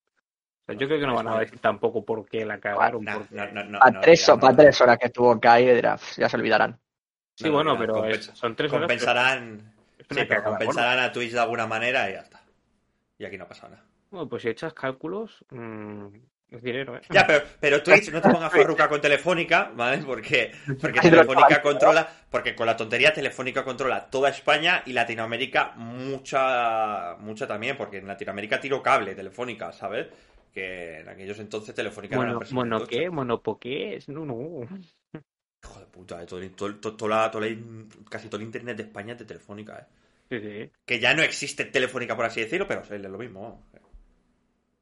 O 0.69 0.73
yo 0.73 0.86
creo 0.86 1.01
que 1.01 1.07
no 1.07 1.15
van 1.15 1.28
a 1.28 1.39
decir 1.40 1.59
tampoco 1.61 2.05
por 2.05 2.28
qué 2.28 2.45
la 2.45 2.59
cagaron. 2.61 3.05
Porque- 3.05 3.35
no, 3.35 3.47
no, 3.53 3.65
no, 3.65 3.78
A 3.81 4.01
tres, 4.01 4.20
dirán, 4.20 4.40
para 4.40 4.57
tres 4.57 4.81
horas 4.81 4.99
que 4.99 5.07
estuvo 5.07 5.40
Kai, 5.40 5.74
dirá, 5.74 5.97
"Pf, 5.97 6.20
ya 6.20 6.28
se 6.28 6.36
olvidarán. 6.36 6.78
Sí, 7.35 7.45
no, 7.45 7.53
bueno, 7.53 7.73
no, 7.73 7.78
pero 7.78 8.07
es- 8.07 8.27
son 8.35 8.55
tres 8.55 8.70
horas. 8.73 8.86
pero 8.89 8.99
Compensarán, 9.01 9.73
sí, 10.11 10.24
pero 10.28 10.45
compensarán 10.45 10.99
a 10.99 11.12
Twitch 11.12 11.32
de 11.32 11.40
alguna 11.40 11.66
manera 11.66 12.11
y 12.11 12.15
ya 12.15 12.20
está. 12.20 12.40
Y 13.19 13.24
aquí 13.24 13.39
no 13.39 13.49
pasa 13.49 13.69
nada. 13.69 13.85
Bueno, 14.11 14.28
pues 14.28 14.43
si 14.43 14.49
echas 14.49 14.74
cálculos, 14.74 15.45
mm, 15.51 16.07
es 16.51 16.62
dinero, 16.62 16.97
¿eh? 16.97 17.01
Ya, 17.11 17.27
pero, 17.27 17.45
pero 17.61 17.82
Twitch 17.82 18.11
no 18.11 18.20
te 18.20 18.28
pongas 18.31 18.53
farruca 18.53 18.89
con 18.89 19.01
Telefónica, 19.01 19.70
¿vale? 19.74 19.99
Porque, 19.99 20.53
porque 20.81 21.01
Telefónica 21.01 21.62
controla, 21.62 22.09
porque 22.31 22.55
con 22.55 22.66
la 22.66 22.77
tontería 22.77 23.12
Telefónica 23.12 23.65
controla 23.65 24.11
toda 24.11 24.28
España 24.31 24.82
y 24.86 24.93
Latinoamérica 24.93 25.73
mucha, 25.77 27.16
mucha 27.20 27.47
también, 27.47 27.77
porque 27.77 27.99
en 27.99 28.07
Latinoamérica 28.09 28.61
tiro 28.61 28.82
cable 28.82 29.15
Telefónica, 29.15 29.73
¿sabes? 29.73 30.09
Que 30.53 31.01
en 31.01 31.09
aquellos 31.09 31.39
entonces 31.39 31.75
Telefónica 31.75 32.15
era 32.15 32.20
una 32.23 32.29
Mono, 32.29 32.37
empresa 32.39 32.55
mono 32.55 32.79
muy 32.79 32.87
qué, 32.89 32.97
tocha. 33.05 33.11
mono 33.11 33.43
po 33.43 33.59
qué 33.59 33.97
es, 33.97 34.09
no, 34.09 34.25
no. 34.25 34.35
Hijo 35.65 35.81
de 35.81 35.87
puta, 35.87 36.23
eh, 36.23 36.27
todo, 36.27 36.41
todo, 36.77 36.97
todo- 36.97 37.09
la- 37.09 37.31
la- 37.33 37.57
casi 38.09 38.29
todo 38.29 38.41
el 38.41 38.47
internet 38.47 38.77
de 38.77 38.83
España 38.85 39.12
es 39.15 39.19
de 39.19 39.25
Telefónica, 39.25 39.79
¿eh? 39.79 39.87
Sí, 40.31 40.41
sí. 40.41 40.70
Que 40.85 41.01
ya 41.01 41.15
no 41.15 41.23
existe 41.23 41.65
Telefónica, 41.65 42.15
por 42.16 42.25
así 42.27 42.41
decirlo, 42.41 42.66
pero 42.69 42.83
es 42.83 42.91
lo 43.03 43.19
mismo. 43.19 43.62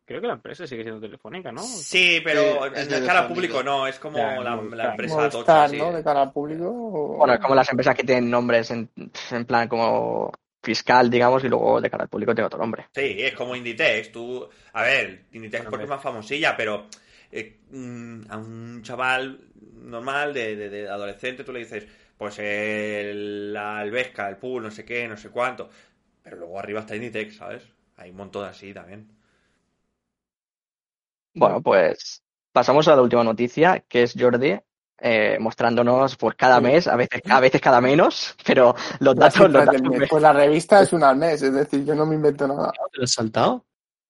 Creo 0.05 0.21
que 0.21 0.27
la 0.29 0.35
empresa 0.35 0.69
sigue 0.69 0.85
siendo 0.85 1.01
telefónica, 1.01 1.51
¿no? 1.51 1.63
Sí, 1.63 2.21
pero 2.23 2.41
Sí, 2.41 2.81
en 2.81 2.95
es 2.95 3.01
cara 3.05 3.21
al 3.23 3.29
público 3.29 3.61
no, 3.65 3.89
es 3.89 3.99
como 3.99 4.19
Ya, 4.19 4.39
la, 4.41 4.91
empresa 4.91 5.29
tocha. 5.29 5.67
¿no? 5.67 5.91
eh. 5.91 5.97
De 5.97 6.05
cara 6.05 6.23
al 6.23 6.33
público. 6.33 6.69
o- 6.71 7.17
Bueno, 7.17 7.35
es 7.35 7.41
como 7.41 7.57
las 7.57 7.69
empresas 7.71 7.97
que 7.97 8.05
tienen 8.05 8.31
nombres 8.31 8.71
en, 8.71 8.89
en 9.33 9.45
plan 9.47 9.67
como 9.69 10.31
fiscal, 10.67 11.11
digamos, 11.11 11.45
y 11.45 11.49
luego 11.49 11.81
de 11.81 11.91
cara 11.91 12.05
al 12.05 12.11
público 12.11 12.35
tiene 12.35 12.47
otro 12.49 12.59
nombre. 12.61 12.89
Sí, 12.95 13.17
es 13.23 13.35
como 13.35 13.55
Inditex. 13.55 14.11
Tú, 14.13 14.49
a 14.73 14.83
ver, 14.83 15.27
Inditex 15.33 15.67
Bueno, 15.67 15.69
porque 15.69 15.85
es 15.85 15.89
más 15.91 16.03
famosilla, 16.03 16.57
pero 16.57 16.89
eh, 17.31 17.61
mm, 17.71 18.23
a 18.31 18.37
un 18.39 18.83
chaval 18.83 19.39
normal 19.75 20.33
de, 20.33 20.57
de- 20.57 20.71
de 20.71 20.89
adolescente 20.89 21.45
tú 21.45 21.53
le 21.53 21.61
dices, 21.61 21.87
pues 22.17 22.39
el, 22.39 23.53
la 23.53 23.79
Alvesca, 23.79 24.29
el 24.29 24.37
pool, 24.39 24.63
no 24.63 24.71
sé 24.71 24.85
qué, 24.85 25.07
no 25.09 25.17
sé 25.17 25.29
cuánto. 25.31 25.69
Pero 26.23 26.37
luego 26.39 26.59
arriba 26.59 26.81
está 26.81 26.97
Inditex, 26.97 27.37
¿sabes? 27.37 27.63
Hay 27.97 28.11
un 28.11 28.17
montón 28.17 28.47
así 28.47 28.73
también. 28.75 29.09
Bueno, 31.35 31.63
pues 31.63 32.23
pasamos 32.53 32.89
a 32.89 32.97
la 32.97 33.03
última 33.03 33.23
noticia, 33.25 33.81
que 33.89 34.03
es 34.03 34.15
Jordi 34.19 34.59
eh, 34.99 35.37
mostrándonos 35.41 36.17
por 36.17 36.37
cada 36.37 36.61
mes, 36.61 36.87
a 36.89 36.97
veces, 36.97 37.21
a 37.29 37.41
veces 37.41 37.61
cada 37.61 37.81
menos, 37.81 38.35
pero 38.47 38.75
los 39.01 39.17
Las 39.17 39.35
datos, 39.35 39.51
los 39.53 39.65
datos 39.67 39.83
mes. 39.83 40.09
Pues 40.09 40.23
la 40.23 40.33
revista 40.33 40.81
es 40.81 40.93
una 40.93 41.11
al 41.11 41.17
mes, 41.17 41.43
es 41.43 41.53
decir, 41.53 41.85
yo 41.85 41.95
no 41.95 42.07
me 42.07 42.15
invento 42.15 42.49
nada. 42.49 42.73
¿Te 42.93 42.99
lo 42.99 43.05
has 43.05 43.11
saltado? 43.13 43.65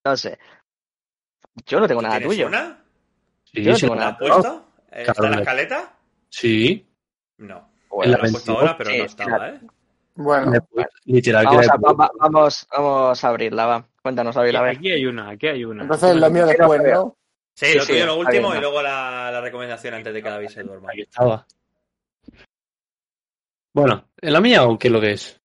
no 0.05 0.15
sé. 0.17 0.37
Yo 1.65 1.79
no 1.79 1.87
tengo 1.87 2.01
nada 2.01 2.17
¿Tienes 2.17 2.35
tuyo. 2.37 2.47
una? 2.47 2.79
Sí, 3.43 3.63
Yo 3.63 3.71
no 3.71 3.77
tengo 3.77 3.95
¿La 3.95 4.01
nada 4.01 4.17
puesto? 4.17 4.65
¿Está 4.91 4.99
en 5.01 5.07
la 5.07 5.13
Cabrón. 5.13 5.39
escaleta? 5.39 5.93
sí. 6.29 6.87
No. 7.39 7.69
Bueno, 7.89 8.11
la 8.13 8.17
La 8.19 8.27
he 8.27 8.31
puesto 8.31 8.51
22, 8.53 8.57
ahora, 8.61 8.77
pero 8.77 8.89
sí, 8.91 8.97
no 8.99 9.03
estaba, 9.05 9.49
¿eh? 9.49 9.59
Bueno, 10.15 10.51
Literal, 11.05 11.43
que 11.49 11.55
vamos, 11.55 11.67
a, 11.69 11.75
va- 11.77 11.93
va- 11.93 12.11
vamos, 12.19 12.67
vamos 12.71 13.23
a 13.23 13.27
abrirla, 13.27 13.65
va. 13.65 13.85
Cuéntanos, 14.01 14.35
David, 14.35 14.55
a 14.55 14.61
ver. 14.61 14.77
Aquí 14.77 14.91
hay 14.91 15.05
una, 15.05 15.29
aquí 15.31 15.47
hay 15.47 15.63
una. 15.65 15.83
entonces 15.83 16.15
lo 16.15 16.29
mío 16.29 16.45
después, 16.47 16.81
¿no? 16.83 17.16
Sí, 17.57 17.65
Sí, 17.65 17.73
lo 17.75 17.85
sí, 17.85 17.91
tuyo 17.93 18.05
lo 18.05 18.17
último 18.17 18.53
y 18.55 18.59
luego 18.59 18.83
la, 18.83 19.31
la 19.31 19.41
recomendación 19.41 19.95
antes 19.95 20.13
de 20.13 20.21
que 20.21 20.29
David 20.29 20.47
se 20.49 20.61
duerma. 20.61 20.89
Aquí 20.91 21.01
estaba. 21.01 21.43
Bueno, 23.73 24.09
¿en 24.21 24.33
la 24.33 24.39
mía 24.41 24.63
o 24.65 24.77
qué 24.77 24.87
es 24.89 24.91
lo 24.91 25.01
que 25.01 25.11
es? 25.13 25.41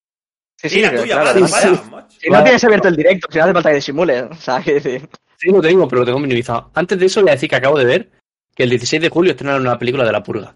Sí, 0.59 0.69
Sí, 0.69 0.81
la 0.83 0.91
pero 0.91 1.03
tuya, 1.03 1.21
claro, 1.23 1.41
vaya, 1.41 1.83
si- 2.09 2.29
no 2.31 2.43
tienes 2.45 2.65
abierto 2.65 2.89
el 2.89 2.97
directo, 2.97 3.29
si 3.31 3.39
no 3.39 3.45
hace 3.45 3.53
falta 3.55 3.69
que 3.71 3.75
disimule, 3.77 4.23
o 4.23 4.35
sea, 4.35 4.61
que 4.63 4.75
decir, 4.75 5.09
Sí, 5.39 5.51
lo 5.51 5.61
tengo, 5.63 5.89
pero 5.89 6.01
lo 6.01 6.07
tengo 6.07 6.19
minimizado. 6.21 6.71
Antes 6.75 6.99
de 7.01 7.07
eso 7.07 7.21
voy 7.23 7.31
a 7.31 7.33
decir 7.33 7.49
que 7.49 7.57
acabo 7.57 7.79
de 7.79 7.85
ver 7.87 8.11
que 8.55 8.63
el 8.65 8.71
16 8.71 9.01
de 9.03 9.09
julio 9.09 9.33
estrenaron 9.33 9.63
una 9.63 9.79
película 9.79 10.05
de 10.05 10.13
La 10.13 10.23
Purga. 10.23 10.55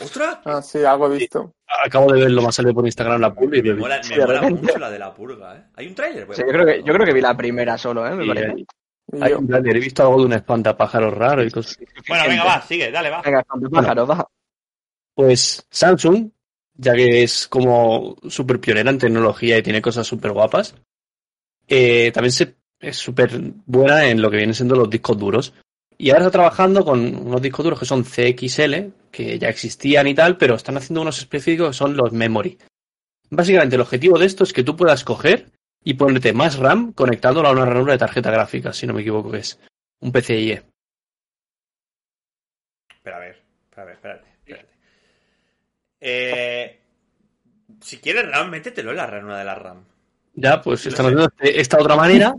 ¡Ostras! 0.00 0.38
Ah, 0.44 0.62
sí, 0.62 0.82
algo 0.84 1.12
he 1.12 1.18
visto. 1.18 1.52
Acabo 1.84 2.10
de 2.12 2.20
verlo 2.20 2.40
más 2.42 2.54
salió 2.54 2.72
por 2.72 2.86
Instagram 2.86 3.20
La 3.20 3.34
Purga 3.34 3.58
y 3.58 3.62
Me 3.62 3.74
mola, 3.74 4.02
Sí, 4.02 4.10
me 4.14 4.18
de 4.20 4.26
mola 4.26 4.42
mucho 4.42 4.78
la 4.78 4.90
de 4.90 4.98
la 4.98 5.12
purga, 5.14 5.56
¿eh? 5.56 5.64
¿Hay 5.74 5.88
un 5.88 5.94
tráiler? 5.94 6.26
sí, 6.32 6.42
yo 6.42 6.48
creo 6.48 6.64
que, 6.66 6.78
yo 6.82 6.92
creo 6.94 7.04
que 7.06 7.12
vi 7.12 7.20
la 7.20 7.36
primera 7.36 7.76
solo, 7.76 8.06
¿eh? 8.06 8.12
Me 8.12 8.22
Sí, 8.22 8.28
parece. 8.28 8.64
Hay- 9.20 9.32
un 9.32 9.46
tráiler, 9.46 9.76
he 9.76 9.80
visto 9.80 10.02
algo 10.02 10.18
de 10.20 10.26
un 10.26 10.32
espantapájaros 10.32 11.14
raro 11.14 11.44
y 11.44 11.50
cosas. 11.50 11.78
Bueno, 12.08 12.24
venga, 12.28 12.44
va, 12.44 12.62
sigue, 12.62 12.90
dale, 12.90 13.10
va. 13.10 13.22
Venga, 13.22 13.42
con 13.44 13.60
tu 13.62 13.70
pájaro, 13.70 14.06
va. 14.06 14.28
Pues 15.14 15.66
Samsung, 15.70 16.28
ya 16.74 16.94
que 16.94 17.22
es 17.22 17.48
como 17.48 18.16
súper 18.28 18.60
pionera 18.60 18.90
en 18.90 18.98
tecnología 18.98 19.56
y 19.58 19.62
tiene 19.62 19.80
cosas 19.80 20.06
súper 20.06 20.32
guapas, 20.32 20.74
eh, 21.68 22.10
también 22.12 22.32
se, 22.32 22.56
es 22.80 22.96
súper 22.96 23.30
buena 23.64 24.06
en 24.06 24.20
lo 24.20 24.30
que 24.30 24.36
vienen 24.36 24.54
siendo 24.54 24.76
los 24.76 24.90
discos 24.90 25.16
duros. 25.18 25.54
Y 25.98 26.10
ahora 26.10 26.24
está 26.24 26.32
trabajando 26.32 26.84
con 26.84 27.00
unos 27.16 27.40
discos 27.40 27.64
duros 27.64 27.78
que 27.78 27.86
son 27.86 28.04
CXL, 28.04 28.92
que 29.10 29.38
ya 29.38 29.48
existían 29.48 30.06
y 30.06 30.14
tal, 30.14 30.36
pero 30.36 30.54
están 30.54 30.76
haciendo 30.76 31.00
unos 31.00 31.18
específicos 31.18 31.68
que 31.68 31.74
son 31.74 31.96
los 31.96 32.12
memory. 32.12 32.58
Básicamente 33.30 33.76
el 33.76 33.82
objetivo 33.82 34.18
de 34.18 34.26
esto 34.26 34.44
es 34.44 34.52
que 34.52 34.62
tú 34.62 34.76
puedas 34.76 35.02
coger 35.04 35.50
y 35.86 35.94
ponerte 35.94 36.32
más 36.32 36.58
RAM 36.58 36.92
conectándolo 36.92 37.46
a 37.46 37.52
una 37.52 37.64
ranura 37.64 37.92
de 37.92 37.98
tarjeta 38.00 38.28
gráfica, 38.32 38.72
si 38.72 38.88
no 38.88 38.92
me 38.92 39.02
equivoco 39.02 39.30
que 39.30 39.38
es 39.38 39.60
un 40.00 40.10
PCIe. 40.10 40.64
Espera, 42.90 43.16
a 43.18 43.20
ver, 43.20 43.36
espera, 43.62 43.82
a 43.82 43.84
ver, 43.84 43.94
espérate, 43.94 44.26
espérate. 44.44 44.68
Eh, 46.00 46.80
si 47.80 47.98
quieres 47.98 48.28
RAM, 48.28 48.50
métetelo 48.50 48.90
en 48.90 48.96
la 48.96 49.06
ranura 49.06 49.38
de 49.38 49.44
la 49.44 49.54
RAM. 49.54 49.84
Ya, 50.34 50.60
pues 50.60 50.84
Lo 50.84 50.90
están 50.90 51.06
haciendo 51.06 51.26
este- 51.26 51.60
esta 51.60 51.78
otra 51.78 51.94
manera. 51.94 52.34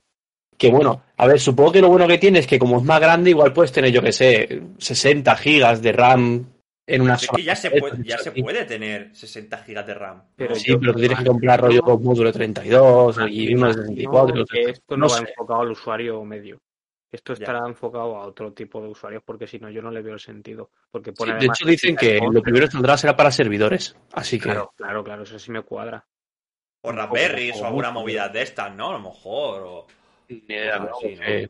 Que 0.57 0.69
bueno, 0.69 1.03
a 1.15 1.25
ver, 1.27 1.39
supongo 1.39 1.71
que 1.71 1.81
lo 1.81 1.87
bueno 1.87 2.05
que 2.07 2.17
tiene 2.17 2.39
es 2.39 2.47
que 2.47 2.59
como 2.59 2.79
es 2.79 2.83
más 2.83 2.99
grande, 2.99 3.29
igual 3.29 3.53
puedes 3.53 3.71
tener, 3.71 3.91
yo 3.91 4.01
que 4.01 4.11
sé, 4.11 4.61
60 4.77 5.37
gigas 5.37 5.81
de 5.81 5.91
RAM 5.93 6.47
en 6.87 7.01
una 7.01 7.15
Es 7.15 7.27
que 7.27 7.43
ya 7.43 7.55
se 7.55 7.69
puede, 7.69 8.03
ya 8.03 8.17
se 8.17 8.31
puede 8.31 8.65
tener 8.65 9.13
60 9.15 9.57
gigas 9.59 9.85
de 9.85 9.93
RAM. 9.93 10.23
Pero 10.35 10.55
Sí, 10.55 10.71
yo 10.71 10.79
pero 10.79 10.93
tú 10.93 10.99
tienes 10.99 11.19
que 11.19 11.25
comprar 11.25 11.61
rollo 11.61 11.81
módulos 11.99 12.33
de 12.33 12.39
32 12.39 13.17
me 13.17 13.29
y 13.29 13.53
uno 13.53 13.67
de 13.67 13.73
imagino 13.73 14.45
64. 14.45 14.45
que 14.45 14.61
esto 14.71 14.97
no 14.97 15.05
no 15.05 15.11
va 15.11 15.17
sé. 15.17 15.23
enfocado 15.29 15.61
al 15.61 15.71
usuario 15.71 16.23
medio. 16.23 16.61
Esto 17.11 17.33
Ya. 17.33 17.39
estará 17.43 17.67
enfocado 17.67 18.15
a 18.17 18.27
otro 18.27 18.53
tipo 18.53 18.81
de 18.81 18.89
usuarios 18.89 19.23
porque 19.25 19.47
si 19.47 19.59
no 19.59 19.69
yo 19.69 19.81
no 19.81 19.91
le 19.91 20.01
veo 20.01 20.13
el 20.13 20.19
sentido. 20.19 20.71
Porque 20.91 21.13
Sí, 21.17 21.25
de 21.25 21.45
hecho 21.45 21.65
dicen 21.65 21.95
que 21.95 22.19
lo 22.31 22.41
primero 22.41 22.65
que 22.67 22.71
saldrá 22.71 22.97
será 22.97 23.15
para 23.15 23.31
servidores. 23.31 23.95
Así 24.13 24.37
que 24.37 24.43
Claro, 24.43 24.73
claro, 24.75 25.03
claro, 25.03 25.23
eso 25.23 25.37
sí 25.39 25.51
me 25.51 25.61
cuadra. 25.63 26.05
O 26.81 26.91
Raspberries 26.91 27.55
o 27.57 27.63
o 27.63 27.65
alguna 27.65 27.91
movida 27.91 28.29
de 28.29 28.43
estas, 28.43 28.73
¿no? 28.75 28.89
A 28.89 28.93
lo 28.93 28.99
mejor. 28.99 29.61
O... 29.63 29.87
así, 30.29 31.15
¿no? 31.15 31.23
eh, 31.23 31.49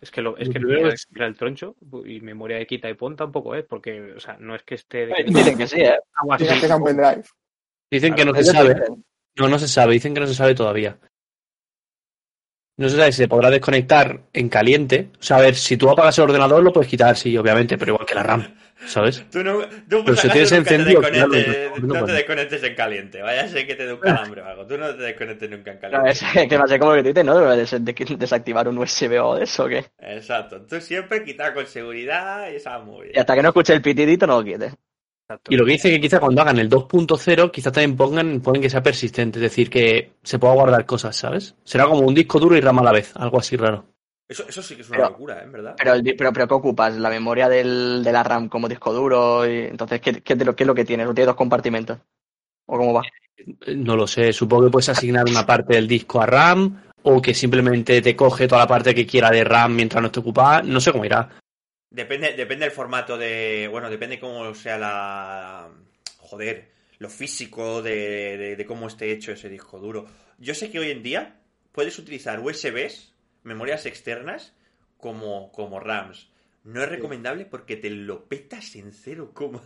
Es 0.00 0.10
que 0.10 0.20
lo, 0.22 0.36
es 0.36 0.48
Lo 0.48 0.52
que 0.52 0.60
primero 0.60 0.78
memoria 0.80 0.94
es- 0.94 1.06
el 1.14 1.36
troncho 1.36 1.76
y 2.04 2.20
memoria 2.20 2.58
de 2.58 2.66
quita 2.66 2.88
y 2.90 2.94
pon 2.94 3.16
tampoco 3.16 3.54
es, 3.54 3.64
porque, 3.64 4.12
o 4.16 4.20
sea, 4.20 4.36
no 4.38 4.54
es 4.54 4.62
que 4.62 4.74
esté 4.76 5.06
de 5.06 5.24
Dicen 5.26 5.56
que 5.56 5.66
sí, 5.66 5.80
¿eh? 5.80 5.96
así. 6.30 6.44
que 6.46 6.54
sea 6.66 6.76
un 6.76 6.84
pendrive. 6.84 7.22
dicen 7.90 8.14
que 8.14 8.24
no 8.24 8.34
se 8.34 8.44
sabe. 8.44 8.74
dicen. 8.74 9.04
No, 9.38 9.48
no 9.48 9.58
se 9.58 9.68
sabe, 9.68 9.92
dicen 9.94 10.14
que 10.14 10.20
no 10.20 10.26
se 10.26 10.34
sabe 10.34 10.54
todavía. 10.54 10.98
No 12.78 12.88
se 12.90 12.96
sabe 12.96 13.12
si 13.12 13.18
se 13.18 13.28
podrá 13.28 13.50
desconectar 13.50 14.20
en 14.34 14.48
caliente. 14.50 15.10
O 15.18 15.22
sea, 15.22 15.38
a 15.38 15.40
ver, 15.40 15.54
si 15.54 15.76
tú 15.78 15.88
apagas 15.88 16.18
el 16.18 16.24
ordenador 16.24 16.62
lo 16.62 16.72
puedes 16.72 16.90
quitar, 16.90 17.16
sí, 17.16 17.36
obviamente, 17.36 17.78
pero 17.78 17.92
igual 17.94 18.06
que 18.06 18.14
la 18.14 18.22
RAM, 18.22 18.54
¿sabes? 18.84 19.26
Tú 19.30 19.42
no, 19.44 19.66
tú 19.88 20.04
Pero 20.04 20.14
por 20.14 20.16
si 20.16 20.28
acaso 20.28 20.30
tienes 20.30 20.52
nunca 20.52 20.70
te 20.70 20.84
claro, 21.10 21.28
desconectes, 21.34 21.58
no, 21.76 21.76
no 21.78 21.86
no 21.92 22.04
te 22.04 22.12
puedes. 22.12 22.14
desconectes 22.14 22.62
en 22.62 22.74
caliente. 22.74 23.22
Vaya 23.22 23.44
a 23.44 23.48
ser 23.48 23.66
que 23.66 23.74
te 23.76 23.86
dé 23.86 23.92
un 23.92 24.00
calambre 24.00 24.42
o 24.42 24.46
algo. 24.46 24.66
Tú 24.66 24.78
no 24.78 24.94
te 24.96 25.02
desconectes 25.02 25.50
nunca 25.50 25.72
en 25.72 25.80
No, 25.90 26.02
caliente. 26.04 26.10
es 26.12 26.48
que 26.48 26.56
va 26.58 26.64
a 26.64 26.68
ser 26.68 26.78
como 26.80 26.92
que 26.94 27.02
tú 27.02 27.08
dices, 27.08 27.24
¿no? 27.24 27.38
Desactivar 28.18 28.68
un 28.68 28.78
USB 28.78 29.18
o 29.22 29.34
de 29.36 29.44
eso, 29.44 29.64
¿o 29.64 29.68
qué? 29.68 29.84
Exacto. 29.98 30.64
Tú 30.66 30.80
siempre 30.80 31.22
quitar 31.24 31.52
con 31.54 31.66
seguridad 31.66 32.50
y 32.50 32.56
esa 32.56 32.78
Y 32.78 32.82
movida. 32.84 33.20
hasta 33.20 33.34
que 33.34 33.42
no 33.42 33.48
escuche 33.48 33.72
el 33.74 33.82
pitidito 33.82 34.26
no 34.26 34.38
lo 34.40 34.44
quites. 34.44 34.74
Exacto. 35.28 35.52
Y 35.52 35.56
lo 35.56 35.64
que 35.64 35.72
dice 35.72 35.90
que 35.90 36.00
quizá 36.00 36.20
cuando 36.20 36.42
hagan 36.42 36.58
el 36.58 36.68
2.0, 36.70 37.50
quizás 37.50 37.72
también 37.72 37.96
pongan, 37.96 38.40
ponen 38.42 38.62
que 38.62 38.70
sea 38.70 38.82
persistente, 38.82 39.38
es 39.38 39.42
decir, 39.42 39.70
que 39.70 40.12
se 40.22 40.38
pueda 40.38 40.54
guardar 40.54 40.86
cosas, 40.86 41.16
¿sabes? 41.16 41.56
Será 41.64 41.86
como 41.86 42.00
un 42.02 42.14
disco 42.14 42.38
duro 42.40 42.56
y 42.56 42.60
RAM 42.60 42.78
a 42.80 42.84
la 42.84 42.92
vez, 42.92 43.14
algo 43.16 43.38
así 43.40 43.56
raro. 43.56 43.86
Eso, 44.28 44.44
eso 44.48 44.60
sí 44.62 44.74
que 44.74 44.82
es 44.82 44.88
una 44.88 44.98
Pero- 44.98 45.10
locura, 45.10 45.40
¿eh? 45.40 45.44
En 45.44 45.52
verdad. 45.52 45.74
Pero, 45.78 45.94
el 45.94 46.02
pero, 46.16 46.32
pero 46.32 46.48
¿qué 46.48 46.54
ocupas? 46.54 46.96
¿La 46.96 47.10
memoria 47.10 47.48
del, 47.48 48.02
de 48.02 48.12
la 48.12 48.22
RAM 48.24 48.48
como 48.48 48.68
disco 48.68 48.92
duro? 48.92 49.48
Y, 49.48 49.58
entonces, 49.66 50.00
¿qué, 50.00 50.20
qué, 50.22 50.32
es 50.32 50.38
de 50.38 50.44
lo, 50.44 50.56
¿qué 50.56 50.64
es 50.64 50.66
lo 50.66 50.74
que 50.74 50.84
tiene? 50.84 51.04
¿No 51.04 51.14
tiene 51.14 51.26
dos 51.26 51.36
compartimentos? 51.36 51.98
¿O 52.66 52.76
cómo 52.76 52.92
va? 52.92 53.02
Eh, 53.36 53.74
No 53.76 53.94
lo 53.96 54.06
sé, 54.06 54.32
supongo 54.32 54.64
que 54.64 54.70
puedes 54.72 54.88
asignar 54.88 55.24
una 55.28 55.46
parte 55.46 55.74
del 55.74 55.86
disco 55.86 56.20
a 56.20 56.26
RAM 56.26 56.82
o 57.02 57.22
que 57.22 57.34
simplemente 57.34 58.02
te 58.02 58.16
coge 58.16 58.48
toda 58.48 58.62
la 58.62 58.66
parte 58.66 58.92
que 58.94 59.06
quiera 59.06 59.30
de 59.30 59.44
RAM 59.44 59.76
mientras 59.76 60.02
no 60.02 60.06
esté 60.06 60.18
ocupada, 60.18 60.62
no 60.62 60.80
sé 60.80 60.90
cómo 60.90 61.04
irá. 61.04 61.28
Depende, 61.88 62.32
depende 62.32 62.64
del 62.64 62.74
formato 62.74 63.16
de. 63.16 63.68
Bueno, 63.70 63.88
depende 63.88 64.18
cómo 64.18 64.52
sea 64.56 64.76
la. 64.76 65.68
Joder, 66.18 66.68
lo 66.98 67.08
físico 67.08 67.80
de, 67.80 68.36
de- 68.36 68.56
de 68.56 68.66
cómo 68.66 68.88
esté 68.88 69.12
hecho 69.12 69.30
ese 69.30 69.48
disco 69.48 69.78
duro. 69.78 70.04
Yo 70.38 70.52
sé 70.54 70.68
que 70.68 70.80
hoy 70.80 70.90
en 70.90 71.04
día 71.04 71.36
puedes 71.70 71.96
utilizar 72.00 72.40
USBs, 72.40 73.14
memorias 73.46 73.86
externas, 73.86 74.54
como, 74.98 75.50
como 75.52 75.80
RAMs. 75.80 76.28
No 76.64 76.82
es 76.82 76.88
recomendable 76.88 77.46
porque 77.46 77.76
te 77.76 77.90
lo 77.90 78.24
petas 78.24 78.74
en 78.74 78.92
cero 78.92 79.30
coma. 79.34 79.62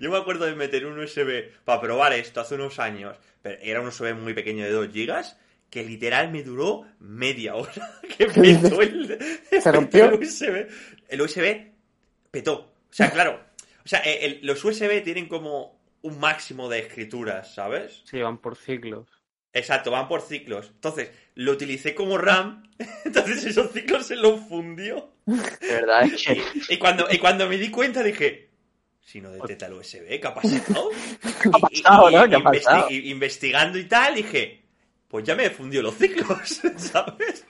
Yo 0.00 0.10
me 0.10 0.18
acuerdo 0.18 0.46
de 0.46 0.54
meter 0.56 0.84
un 0.86 0.98
USB 0.98 1.50
para 1.64 1.80
probar 1.80 2.12
esto 2.12 2.40
hace 2.40 2.56
unos 2.56 2.78
años, 2.78 3.16
pero 3.40 3.58
era 3.62 3.80
un 3.80 3.86
USB 3.88 4.14
muy 4.14 4.34
pequeño 4.34 4.64
de 4.64 4.72
2 4.72 4.88
gigas 4.92 5.38
que 5.70 5.84
literal 5.84 6.32
me 6.32 6.42
duró 6.42 6.86
media 6.98 7.54
hora. 7.54 7.72
Que 8.18 8.26
petó 8.26 8.82
el, 8.82 9.16
¿Se 9.60 9.70
rompió? 9.72 10.06
el 10.06 10.14
USB. 10.14 10.66
El 11.08 11.20
USB 11.22 11.66
petó. 12.32 12.54
O 12.54 12.92
sea, 12.92 13.10
claro. 13.12 13.40
O 13.84 13.88
sea, 13.88 14.00
el- 14.00 14.40
los 14.42 14.64
USB 14.64 15.02
tienen 15.04 15.28
como 15.28 15.78
un 16.02 16.18
máximo 16.18 16.68
de 16.68 16.80
escrituras, 16.80 17.54
¿sabes? 17.54 18.02
Sí, 18.06 18.20
van 18.20 18.38
por 18.38 18.56
ciclos. 18.56 19.06
Exacto, 19.52 19.90
van 19.90 20.08
por 20.08 20.20
ciclos. 20.22 20.70
Entonces, 20.74 21.10
lo 21.34 21.52
utilicé 21.52 21.94
como 21.94 22.18
RAM. 22.18 22.70
Entonces, 23.04 23.44
esos 23.44 23.72
ciclos 23.72 24.06
se 24.06 24.16
los 24.16 24.40
fundió. 24.40 25.12
De 25.26 25.66
verdad 25.66 26.04
es 26.04 26.22
que. 26.24 26.42
Y 26.68 26.78
cuando, 26.78 27.06
y 27.10 27.18
cuando 27.18 27.48
me 27.48 27.58
di 27.58 27.70
cuenta 27.70 28.02
dije, 28.02 28.48
si 29.00 29.20
no 29.20 29.30
detecta 29.30 29.66
el 29.66 29.72
USB, 29.74 30.20
¿qué 30.20 30.26
ha 30.26 30.34
pasado? 30.34 30.90
¿Qué 31.42 31.48
ha 31.48 31.58
pasado, 31.58 32.10
no? 32.10 32.28
¿Qué 32.28 32.36
ha 32.36 32.40
pasado? 32.40 32.90
investigando 32.90 33.78
y 33.78 33.84
tal, 33.84 34.14
dije, 34.14 34.64
pues 35.08 35.24
ya 35.24 35.34
me 35.34 35.48
fundió 35.48 35.82
los 35.82 35.94
ciclos, 35.96 36.60
¿sabes? 36.76 37.46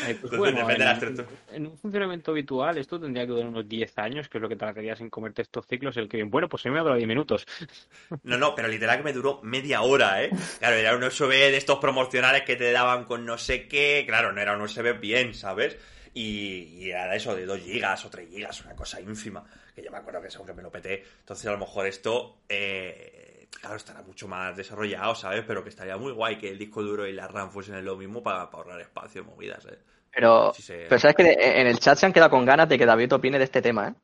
Ay, 0.00 0.14
pues 0.14 0.32
Entonces, 0.32 0.38
bueno, 0.38 0.58
depende 0.58 0.78
de 0.78 0.84
la 0.84 0.90
en, 0.90 0.96
estructura. 0.96 1.28
en 1.48 1.66
un 1.66 1.78
funcionamiento 1.78 2.30
habitual 2.32 2.78
esto 2.78 3.00
tendría 3.00 3.24
que 3.26 3.32
durar 3.32 3.48
unos 3.48 3.68
10 3.68 3.98
años, 3.98 4.28
que 4.28 4.38
es 4.38 4.42
lo 4.42 4.48
que 4.48 4.56
tardarías 4.56 5.00
en 5.00 5.10
comerte 5.10 5.42
estos 5.42 5.66
ciclos. 5.66 5.96
El 5.96 6.08
que, 6.08 6.22
bueno, 6.24 6.48
pues 6.48 6.64
a 6.66 6.68
mí 6.68 6.72
me 6.74 6.78
ha 6.80 6.82
durado 6.82 6.98
10 6.98 7.08
minutos. 7.08 7.46
No, 8.22 8.36
no, 8.38 8.54
pero 8.54 8.68
literal 8.68 8.98
que 8.98 9.04
me 9.04 9.12
duró 9.12 9.40
media 9.42 9.82
hora, 9.82 10.22
¿eh? 10.22 10.30
Claro, 10.58 10.76
era 10.76 10.96
un 10.96 11.02
USB 11.04 11.30
de 11.30 11.56
estos 11.56 11.78
promocionales 11.78 12.42
que 12.42 12.56
te 12.56 12.70
daban 12.72 13.04
con 13.04 13.24
no 13.24 13.38
sé 13.38 13.66
qué. 13.68 14.04
Claro, 14.06 14.32
no 14.32 14.40
era 14.40 14.54
un 14.56 14.62
USB 14.62 14.98
bien, 15.00 15.34
¿sabes? 15.34 15.76
Y, 16.14 16.64
y 16.78 16.90
era 16.90 17.14
eso 17.14 17.34
de 17.34 17.46
2 17.46 17.60
gigas 17.60 18.04
o 18.04 18.10
3 18.10 18.28
gigas, 18.28 18.64
una 18.64 18.74
cosa 18.74 19.00
ínfima. 19.00 19.44
Que 19.74 19.82
yo 19.82 19.90
me 19.90 19.98
acuerdo 19.98 20.20
que 20.20 20.30
según 20.30 20.46
que 20.48 20.54
me 20.54 20.62
lo 20.62 20.70
peté. 20.70 21.04
Entonces, 21.20 21.46
a 21.46 21.52
lo 21.52 21.58
mejor 21.58 21.86
esto, 21.86 22.38
eh, 22.48 23.27
claro, 23.60 23.76
estará 23.76 24.02
mucho 24.02 24.28
más 24.28 24.56
desarrollado, 24.56 25.14
¿sabes? 25.14 25.44
Pero 25.46 25.62
que 25.62 25.70
estaría 25.70 25.96
muy 25.96 26.12
guay 26.12 26.38
que 26.38 26.50
el 26.50 26.58
disco 26.58 26.82
duro 26.82 27.06
y 27.06 27.12
la 27.12 27.28
RAM 27.28 27.50
fuesen 27.50 27.84
lo 27.84 27.96
mismo 27.96 28.22
para, 28.22 28.42
ahorrar 28.42 28.80
espacio, 28.80 29.24
movidas, 29.24 29.64
¿eh? 29.66 29.78
Pero, 30.12 30.52
se- 30.54 30.86
pero 30.88 30.98
sabes 30.98 31.16
que 31.16 31.32
en 31.60 31.66
el 31.66 31.78
chat 31.78 31.96
se 31.98 32.06
han 32.06 32.12
quedado 32.12 32.30
con 32.30 32.44
ganas 32.44 32.68
de 32.68 32.78
que 32.78 32.86
David 32.86 33.12
opine 33.12 33.38
de 33.38 33.44
este 33.44 33.62
tema, 33.62 33.88
¿eh? 33.88 33.94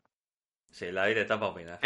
Sí, 0.70 0.90
la 0.90 1.06
directa 1.06 1.38
para 1.38 1.52
opinar. 1.52 1.78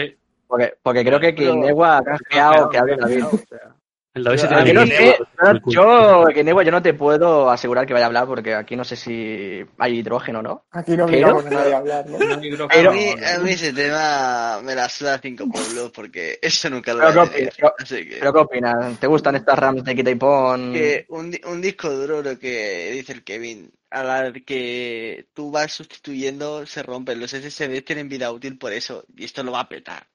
Porque, 0.46 0.74
porque 0.82 1.04
creo 1.04 1.20
que 1.20 1.34
Kinegua 1.34 1.98
ha 1.98 2.02
canjeado 2.02 2.70
que 2.70 2.78
hable 2.78 2.96
David. 2.96 3.24
O 3.24 3.38
sea, 3.48 3.67
El 4.14 4.24
David 4.24 4.38
se 4.38 4.48
Yo, 4.48 4.48
tiene 4.48 4.64
que 4.64 4.72
mí 4.72 4.78
no 4.78 4.86
sé, 4.86 6.64
yo, 6.64 6.70
no 6.72 6.82
te 6.82 6.94
puedo 6.94 7.50
asegurar 7.50 7.86
que 7.86 7.92
vaya 7.92 8.06
a 8.06 8.08
hablar 8.08 8.26
porque 8.26 8.54
aquí 8.54 8.74
no 8.74 8.84
sé 8.84 8.96
si 8.96 9.64
hay 9.78 9.98
hidrógeno, 9.98 10.42
¿no? 10.42 10.64
Aquí 10.72 10.96
no 10.96 11.04
obligamos 11.04 11.46
a 11.46 11.50
nadie 11.50 11.74
a 11.74 11.78
hablar, 11.78 12.06
¿no? 12.06 12.18
no 12.18 12.34
hay 12.40 12.46
hidrógeno, 12.48 12.68
Pero- 12.68 12.90
a, 12.90 12.94
mí, 12.94 13.10
a 13.24 13.38
mí 13.38 13.50
ese 13.50 13.72
tema 13.72 14.60
me 14.62 14.74
la 14.74 14.88
suda 14.88 15.18
cinco 15.18 15.46
pueblos 15.48 15.92
porque 15.92 16.38
eso 16.42 16.68
nunca 16.70 16.94
lo 16.94 17.00
Pero 17.00 17.12
voy 17.12 17.20
a 17.20 17.30
¿qué 17.30 17.36
tener. 17.36 17.52
opinas? 17.52 17.72
Así 17.78 18.08
que, 18.08 18.16
¿Pero 18.18 18.32
qué 18.32 18.38
opinas? 18.40 18.98
¿Te 18.98 19.06
gustan 19.06 19.36
estas 19.36 19.58
RAMs 19.58 19.84
de 19.84 19.94
quita 19.94 20.10
y 20.10 20.14
pon? 20.16 20.72
que 20.72 21.06
un, 21.10 21.36
un 21.46 21.60
disco 21.60 21.90
duro, 21.90 22.22
lo 22.22 22.38
que 22.38 22.90
dice 22.92 23.12
el 23.12 23.22
Kevin, 23.22 23.70
a 23.90 24.02
la 24.02 24.32
que 24.32 25.26
tú 25.32 25.50
vas 25.50 25.72
sustituyendo, 25.72 26.66
se 26.66 26.82
rompen. 26.82 27.20
Los 27.20 27.30
SSD 27.30 27.82
tienen 27.84 28.08
vida 28.08 28.32
útil 28.32 28.58
por 28.58 28.72
eso, 28.72 29.04
y 29.16 29.24
esto 29.24 29.42
lo 29.42 29.52
va 29.52 29.60
a 29.60 29.68
petar. 29.68 30.06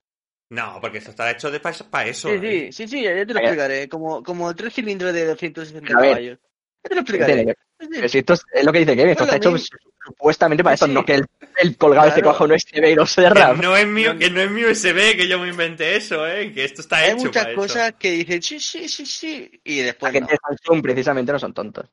No, 0.53 0.77
porque 0.79 0.99
esto 0.99 1.09
está 1.09 1.31
hecho 1.31 1.49
de 1.49 1.59
para 1.59 2.07
eso. 2.07 2.29
Sí, 2.29 2.35
¿eh? 2.35 2.69
sí, 2.71 2.87
sí, 2.87 2.87
sí, 2.87 3.03
ya 3.03 3.25
te 3.25 3.33
lo 3.33 3.39
explicaré. 3.39 3.89
Como, 3.89 4.21
como 4.23 4.55
tres 4.55 4.73
cilindros 4.73 5.11
de 5.13 5.25
260 5.25 5.93
A 5.93 5.99
ver. 5.99 6.09
caballos. 6.11 6.39
Ya 6.83 6.89
te 6.89 6.95
lo 6.95 7.03
¿Qué 7.03 7.13
tiene 7.25 7.41
explicaré. 7.41 7.45
que- 7.45 7.87
Pero 7.89 8.07
si 8.09 8.17
esto 8.19 8.33
es, 8.33 8.45
es 8.53 8.63
lo 8.63 8.71
que 8.71 8.79
dice 8.79 8.95
Kevin, 8.95 9.09
esto 9.11 9.23
está 9.23 9.37
lo 9.37 9.57
hecho 9.57 9.65
supuestamente 10.05 10.63
para 10.63 10.77
Sí, 10.77 10.85
sí. 10.85 10.91
no 10.91 11.03
que 11.05 11.15
el, 11.15 11.25
el 11.61 11.77
colgado 11.77 12.09
este 12.09 12.21
Claro. 12.21 12.37
coja 12.37 12.43
un 12.45 12.51
USB 12.51 12.91
y 12.91 12.95
no 12.95 13.05
se 13.05 13.21
Que 13.23 13.29
RAM. 13.29 13.61
no, 13.61 13.75
es 13.75 13.87
mi, 13.87 14.03
que 14.17 14.29
no 14.29 14.41
es 14.41 14.51
mi 14.51 14.63
USB, 14.65 15.15
que 15.17 15.27
yo 15.27 15.39
me 15.39 15.49
inventé 15.49 15.95
eso, 15.95 16.27
¿eh? 16.27 16.51
Que 16.53 16.65
esto 16.65 16.81
está 16.81 16.97
Hay 16.97 17.11
hecho 17.11 17.17
muchas 17.17 17.43
para 17.43 17.51
eso. 17.51 17.61
cosas 17.61 17.93
que 17.97 18.11
dicen 18.11 18.41
sí, 18.43 18.59
sí, 18.59 18.87
sí, 18.87 19.05
sí, 19.05 19.61
y 19.63 19.79
La 19.79 19.85
después 19.85 20.13
no. 20.13 20.19
gente 20.19 20.33
de 20.33 20.39
Samsung 20.57 20.83
precisamente 20.83 21.31
no 21.31 21.39
son 21.39 21.53
tontos. 21.53 21.89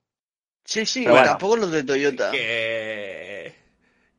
Sí, 0.65 0.85
sí, 0.85 1.01
Pero 1.03 1.15
bueno. 1.15 1.31
tampoco 1.31 1.57
los 1.57 1.70
de 1.73 1.82
Toyota. 1.85 2.31
Que, 2.31 3.55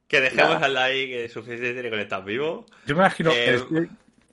que 0.07 0.21
dejemos 0.21 0.61
al 0.61 0.73
like 0.73 1.11
que 1.23 1.29
suficiente 1.29 1.73
tiene 1.73 1.89
con 1.89 1.99
estar 1.99 2.23
vivo. 2.25 2.65
Yo 2.85 2.95
me 2.95 3.01
imagino 3.01 3.31
Eh, 3.31 3.55
el, 3.71 3.89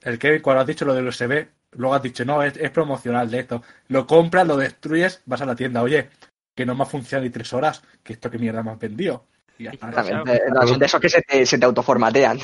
el 0.08 0.18
que 0.18 0.40
cuando 0.42 0.60
has 0.62 0.66
dicho 0.66 0.84
lo 0.84 0.94
del 0.94 1.06
USB, 1.08 1.46
luego 1.72 1.94
has 1.94 2.02
dicho, 2.02 2.24
no, 2.24 2.42
es, 2.42 2.56
es 2.56 2.70
promocional 2.70 3.30
de 3.30 3.40
esto. 3.40 3.62
Lo 3.88 4.06
compras, 4.06 4.46
lo 4.46 4.56
destruyes, 4.56 5.22
vas 5.26 5.40
a 5.42 5.46
la 5.46 5.54
tienda, 5.56 5.82
oye, 5.82 6.08
que 6.54 6.66
no 6.66 6.74
me 6.74 6.82
ha 6.82 6.86
funcionado 6.86 7.24
ni 7.24 7.30
tres 7.30 7.52
horas, 7.52 7.82
que 8.02 8.14
esto 8.14 8.30
que 8.30 8.38
mierda 8.38 8.62
me 8.62 8.70
has 8.72 8.78
vendido. 8.78 9.26
Y 9.58 9.64
ya 9.64 9.70
está. 9.70 9.88
Exactamente. 9.88 10.42
No, 10.52 10.66
son 10.66 10.78
de 10.78 10.86
esos 10.86 11.00
que 11.00 11.08
se 11.08 11.22
te, 11.22 11.44
se 11.46 11.58
te 11.58 11.64
autoformatean. 11.64 12.38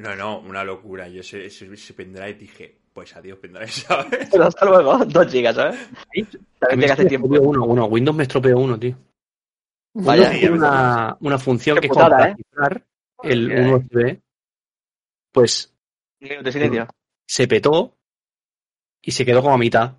No, 0.00 0.14
no, 0.14 0.38
una 0.40 0.62
locura. 0.64 1.08
Yo 1.08 1.20
ese, 1.20 1.46
ese, 1.46 1.72
ese 1.72 1.94
pendrive 1.94 2.34
dije, 2.34 2.78
pues 2.92 3.14
adiós 3.16 3.38
pendrive, 3.38 3.68
¿sabes? 3.68 4.28
Pero 4.30 4.44
hasta 4.44 4.64
luego, 4.66 4.98
dos 5.06 5.26
gigas, 5.30 5.56
¿sabes? 5.56 5.76
También 6.58 6.80
Me 6.80 6.86
que 6.86 6.92
hace 6.92 7.04
tiempo. 7.06 7.28
uno, 7.28 7.64
uno, 7.64 7.86
Windows 7.86 8.16
me 8.16 8.24
estropeó 8.24 8.58
uno, 8.58 8.78
tío. 8.78 8.96
Vaya. 9.94 10.24
Windows 10.24 10.40
tiene 10.40 10.56
una, 10.56 11.16
una 11.20 11.38
función 11.38 11.76
Qué 11.76 11.80
que 11.82 11.86
es 11.86 11.92
putada, 11.92 12.34
como 12.34 12.44
para 12.54 12.76
¿eh? 12.76 12.82
el 13.24 13.52
Ok. 13.52 13.58
un 13.58 13.74
USB, 13.74 14.20
pues 15.32 15.71
de 16.22 16.52
silencio. 16.52 16.88
se 17.26 17.48
petó 17.48 17.96
y 19.02 19.10
se 19.12 19.24
quedó 19.24 19.42
como 19.42 19.54
a 19.54 19.58
mitad. 19.58 19.92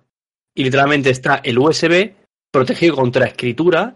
Y 0.54 0.64
literalmente 0.64 1.10
está 1.10 1.36
el 1.44 1.58
USB 1.58 2.12
protegido 2.50 2.94
contra 2.96 3.26
escritura 3.26 3.94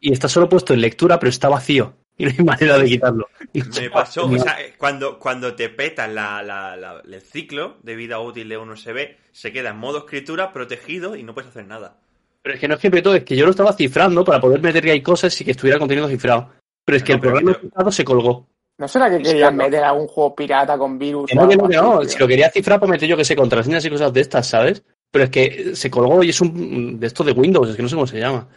y 0.00 0.12
está 0.12 0.28
solo 0.28 0.48
puesto 0.48 0.74
en 0.74 0.80
lectura, 0.80 1.18
pero 1.18 1.30
está 1.30 1.48
vacío. 1.48 1.94
Y 2.18 2.24
no 2.24 2.30
hay 2.38 2.44
manera 2.44 2.78
de 2.78 2.86
quitarlo. 2.86 3.28
Y 3.52 3.62
Me 3.62 3.90
pasó, 3.90 4.24
o 4.26 4.38
sea, 4.38 4.56
cuando, 4.78 5.18
cuando 5.18 5.54
te 5.54 5.68
petas 5.68 6.10
la, 6.10 6.42
la- 6.42 6.74
la- 6.76 7.02
el 7.04 7.20
ciclo 7.20 7.76
de 7.82 7.94
vida 7.94 8.18
útil 8.20 8.48
de 8.48 8.56
un 8.56 8.70
USB, 8.70 9.16
se 9.32 9.52
queda 9.52 9.70
en 9.70 9.76
modo 9.76 9.98
escritura 9.98 10.50
protegido 10.52 11.14
y 11.14 11.22
no 11.22 11.34
puedes 11.34 11.50
hacer 11.50 11.66
nada. 11.66 11.98
Pero 12.42 12.54
es 12.54 12.60
que 12.60 12.68
no 12.68 12.74
es 12.74 12.80
que 12.80 12.90
petó, 12.90 13.14
es 13.14 13.22
que 13.24 13.36
yo 13.36 13.44
lo 13.44 13.50
estaba 13.50 13.72
cifrando 13.74 14.24
para 14.24 14.40
poder 14.40 14.62
meter 14.62 14.82
que 14.82 14.92
hay 14.92 15.02
cosas 15.02 15.38
y 15.40 15.44
que 15.44 15.50
estuviera 15.50 15.78
contenido 15.78 16.08
cifrado. 16.08 16.52
Pero 16.86 16.96
es 16.96 17.02
que 17.04 17.12
No, 17.12 17.16
el 17.16 17.20
pero 17.20 17.32
programa 17.34 17.54
que- 17.58 17.66
cifrado 17.66 17.92
se 17.92 18.04
colgó. 18.04 18.48
¿No 18.78 18.86
será 18.88 19.10
que 19.10 19.22
querían 19.22 19.56
meter 19.56 19.82
algún 19.82 20.06
juego 20.06 20.34
pirata 20.34 20.76
con 20.76 20.98
virus? 20.98 21.32
O 21.32 21.34
no, 21.34 21.48
que 21.48 21.56
no, 21.56 21.68
que 21.68 21.76
no. 21.76 22.04
Si 22.04 22.18
lo 22.18 22.28
quería 22.28 22.50
cifrar, 22.50 22.78
pues 22.78 22.90
meter 22.90 23.08
yo 23.08 23.16
que 23.16 23.24
sé, 23.24 23.34
contraseñas 23.34 23.84
y 23.84 23.90
cosas 23.90 24.12
de 24.12 24.20
estas, 24.20 24.46
¿sabes? 24.46 24.82
Pero 25.10 25.24
es 25.24 25.30
que 25.30 25.74
se 25.74 25.90
colgó 25.90 26.22
y 26.22 26.28
es 26.28 26.40
un 26.40 27.00
de 27.00 27.06
estos 27.06 27.24
de 27.24 27.32
Windows, 27.32 27.70
es 27.70 27.76
que 27.76 27.82
no 27.82 27.88
sé 27.88 27.94
cómo 27.94 28.06
se 28.06 28.18
llama. 28.20 28.48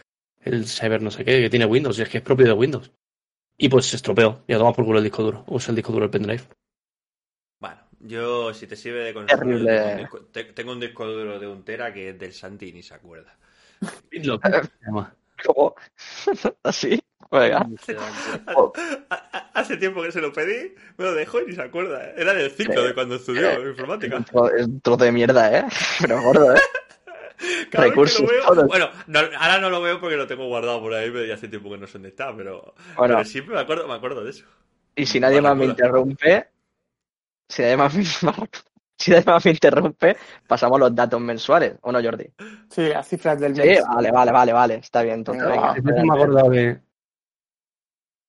El 0.42 0.66
Cyber 0.66 1.00
no 1.00 1.10
sé 1.10 1.24
qué, 1.24 1.40
que 1.40 1.50
tiene 1.50 1.64
Windows, 1.64 1.98
y 1.98 2.02
es 2.02 2.08
que 2.08 2.18
es 2.18 2.24
propio 2.24 2.46
de 2.46 2.52
Windows. 2.52 2.90
Y 3.56 3.68
pues 3.68 3.86
se 3.86 3.96
estropeó, 3.96 4.42
y 4.46 4.52
a 4.52 4.58
tomar 4.58 4.74
por 4.74 4.84
culo 4.84 4.98
el 4.98 5.04
disco 5.04 5.22
duro. 5.22 5.44
Usa 5.48 5.70
el 5.70 5.76
disco 5.76 5.92
duro 5.92 6.04
del 6.04 6.10
pendrive. 6.10 6.42
Bueno, 7.58 7.78
yo, 8.00 8.52
si 8.52 8.66
te 8.66 8.76
sirve 8.76 9.04
de 9.04 9.14
consuelo, 9.14 9.42
Terrible. 9.42 9.76
tengo 9.76 9.90
un, 9.90 9.96
disco, 9.98 10.20
te- 10.32 10.44
tengo 10.44 10.72
un 10.72 10.80
disco 10.80 11.06
duro 11.06 11.38
de 11.38 11.46
un 11.46 11.62
tera 11.64 11.92
que 11.92 12.10
es 12.10 12.18
del 12.18 12.32
Santi 12.32 12.68
y 12.68 12.72
ni 12.72 12.82
se 12.82 12.94
acuerda. 12.94 13.36
¿Cómo? 15.46 15.74
¿Así? 16.62 17.00
Venga. 17.30 17.58
Ha- 17.58 18.72
ha- 19.10 19.50
Hace 19.54 19.76
tiempo 19.76 20.02
que 20.02 20.10
se 20.12 20.20
lo 20.20 20.32
pedí, 20.32 20.74
me 20.96 21.04
lo 21.04 21.14
dejó 21.14 21.40
y 21.40 21.46
ni 21.46 21.52
se 21.54 21.62
acuerda. 21.62 22.10
Era 22.16 22.32
del 22.34 22.50
ciclo 22.50 22.82
de 22.82 22.94
cuando 22.94 23.16
estudió 23.16 23.68
informática. 23.68 24.16
Un 24.16 24.24
tro- 24.24 24.50
Es 24.56 24.66
un 24.66 24.80
trozo 24.80 25.04
de 25.04 25.12
mierda, 25.12 25.58
¿eh? 25.58 25.64
Pero 26.00 26.22
gordo, 26.22 26.54
¿eh? 26.54 26.60
Cada 27.40 27.54
vez 27.60 27.68
que 27.70 27.78
Recursos 27.78 28.20
lo 28.20 28.26
veo- 28.28 28.46
todos. 28.46 28.66
Bueno, 28.66 28.90
no- 29.06 29.18
ahora 29.38 29.58
no 29.58 29.70
lo 29.70 29.80
veo 29.80 30.00
porque 30.00 30.16
lo 30.16 30.26
tengo 30.26 30.46
guardado 30.48 30.80
por 30.80 30.92
ahí, 30.94 31.10
pero 31.10 31.24
ya 31.24 31.34
hace 31.34 31.48
tiempo 31.48 31.70
que 31.70 31.78
no 31.78 31.86
sé 31.86 31.94
dónde 31.94 32.08
está, 32.10 32.34
pero, 32.36 32.74
Bueno. 32.96 33.14
pero 33.16 33.24
siempre 33.28 33.54
me 33.54 33.60
acuerdo, 33.60 33.86
me 33.88 33.94
acuerdo 33.94 34.24
de 34.24 34.30
eso. 34.30 34.44
Y 34.96 35.06
si 35.06 35.20
nadie 35.20 35.40
más 35.40 35.56
me 35.56 35.66
interrumpe, 35.66 36.48
si 37.48 37.62
nadie 37.62 37.76
más 37.76 37.94
me, 37.94 38.04
si 38.98 39.10
nadie 39.10 39.24
más 39.24 39.44
me 39.44 39.50
interrumpe, 39.52 40.16
pasamos 40.46 40.78
los 40.80 40.94
datos 40.94 41.20
mensuales, 41.20 41.74
¿o 41.80 41.92
no, 41.92 42.02
Jordi? 42.02 42.26
Sí, 42.70 42.88
las 42.88 43.08
cifras 43.08 43.38
del 43.40 43.54
Sí, 43.54 43.62
mes. 43.62 43.82
vale, 43.88 44.10
vale, 44.10 44.32
vale, 44.32 44.52
vale, 44.52 44.74
está 44.76 45.02
bien, 45.02 45.16
entonces 45.16 45.46
Venga, 45.46 45.72
venga. 45.74 45.92
No 45.92 46.02
me 46.02 46.08
he 46.14 46.22
acordado 46.22 46.50
de. 46.50 46.80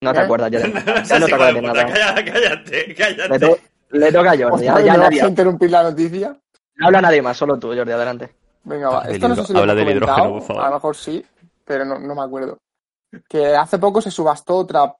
No 0.01 0.13
te 0.13 0.19
¿Eh? 0.19 0.21
acuerdas 0.23 0.51
ya 0.51 0.59
de, 0.61 0.67
No 0.69 1.03
ya 1.03 1.19
no 1.19 1.25
te 1.27 1.33
acuerdas 1.35 1.53
de 1.55 1.61
nada. 1.61 1.85
cállate, 1.85 2.25
cállate, 2.31 2.95
cállate. 2.95 3.39
to- 3.39 3.57
Le 3.91 4.11
toca 4.11 4.31
a 4.31 4.37
Jordi. 4.37 4.65
Ya, 4.65 4.73
vez 4.75 4.85
ya 4.85 4.91
me 4.93 4.97
nadie, 4.99 5.17
vas 5.19 5.25
a 5.25 5.29
interrumpir 5.29 5.69
la 5.71 5.83
noticia. 5.83 6.37
no 6.75 6.85
habla 6.87 7.01
nadie 7.01 7.21
más, 7.21 7.37
solo 7.37 7.59
tú, 7.59 7.67
Jordi, 7.67 7.91
adelante. 7.91 8.35
Venga, 8.63 8.89
va. 8.89 9.01
Esto 9.03 9.27
no 9.27 9.35
sé 9.35 9.45
si 9.45 9.53
lo 9.53 9.59
habla 9.59 9.75
del 9.75 9.89
hidrógeno, 9.89 10.29
por 10.33 10.41
favor. 10.43 10.63
A 10.63 10.67
lo 10.69 10.73
mejor 10.75 10.95
sí, 10.95 11.25
pero 11.65 11.85
no, 11.85 11.99
no 11.99 12.15
me 12.15 12.21
acuerdo. 12.21 12.57
Que 13.27 13.55
hace 13.55 13.77
poco 13.79 14.01
se 14.01 14.09
subastó 14.11 14.55
otra, 14.57 14.95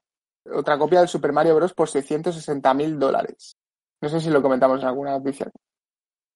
otra 0.52 0.78
copia 0.78 1.00
del 1.00 1.08
Super 1.08 1.32
Mario 1.32 1.56
Bros. 1.56 1.72
por 1.72 1.88
660 1.88 2.74
mil 2.74 2.98
dólares. 2.98 3.56
No 4.02 4.08
sé 4.08 4.20
si 4.20 4.30
lo 4.30 4.42
comentamos 4.42 4.80
en 4.82 4.88
alguna 4.88 5.12
noticia. 5.12 5.46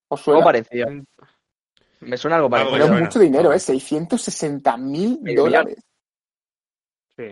¿Os 0.09 0.21
Algo 0.29 0.41
suena? 0.41 0.45
parecido. 0.45 0.89
Me 2.01 2.17
suena 2.17 2.37
algo 2.37 2.49
parecido. 2.49 2.79
Pero 2.79 2.95
es 2.95 3.01
mucho 3.03 3.19
dinero, 3.19 3.53
¿eh? 3.53 3.59
660 3.59 4.77
mil 4.77 5.19
dólares 5.37 5.79
Sí. 7.17 7.25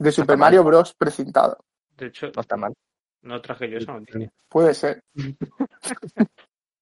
De 0.00 0.12
Super. 0.12 0.36
Mario 0.36 0.64
Bros. 0.64 0.94
precintado. 0.94 1.58
De 1.96 2.06
hecho, 2.06 2.30
No 2.34 2.40
está 2.40 2.56
mal. 2.56 2.72
no 3.22 3.40
traje 3.40 3.68
yo 3.70 3.78
esa 3.78 3.92
noticia. 3.92 4.30
Puede 4.48 4.74
ser. 4.74 5.02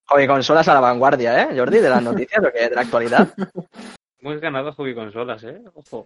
Hobby 0.07 0.27
consolas 0.27 0.67
a 0.69 0.75
la 0.75 0.81
vanguardia, 0.81 1.43
¿eh, 1.43 1.57
Jordi? 1.59 1.79
De 1.81 1.91
las 1.91 2.03
noticias, 2.03 2.43
lo 2.43 2.51
que 2.53 2.65
es 2.65 2.71
de 2.71 2.77
la 2.77 2.83
actualidad. 2.83 3.29
Hemos 4.21 4.41
ganado 4.41 4.73
hobby 4.73 4.95
consolas, 4.95 5.45
¿eh? 5.45 5.63
Ojo. 5.75 6.05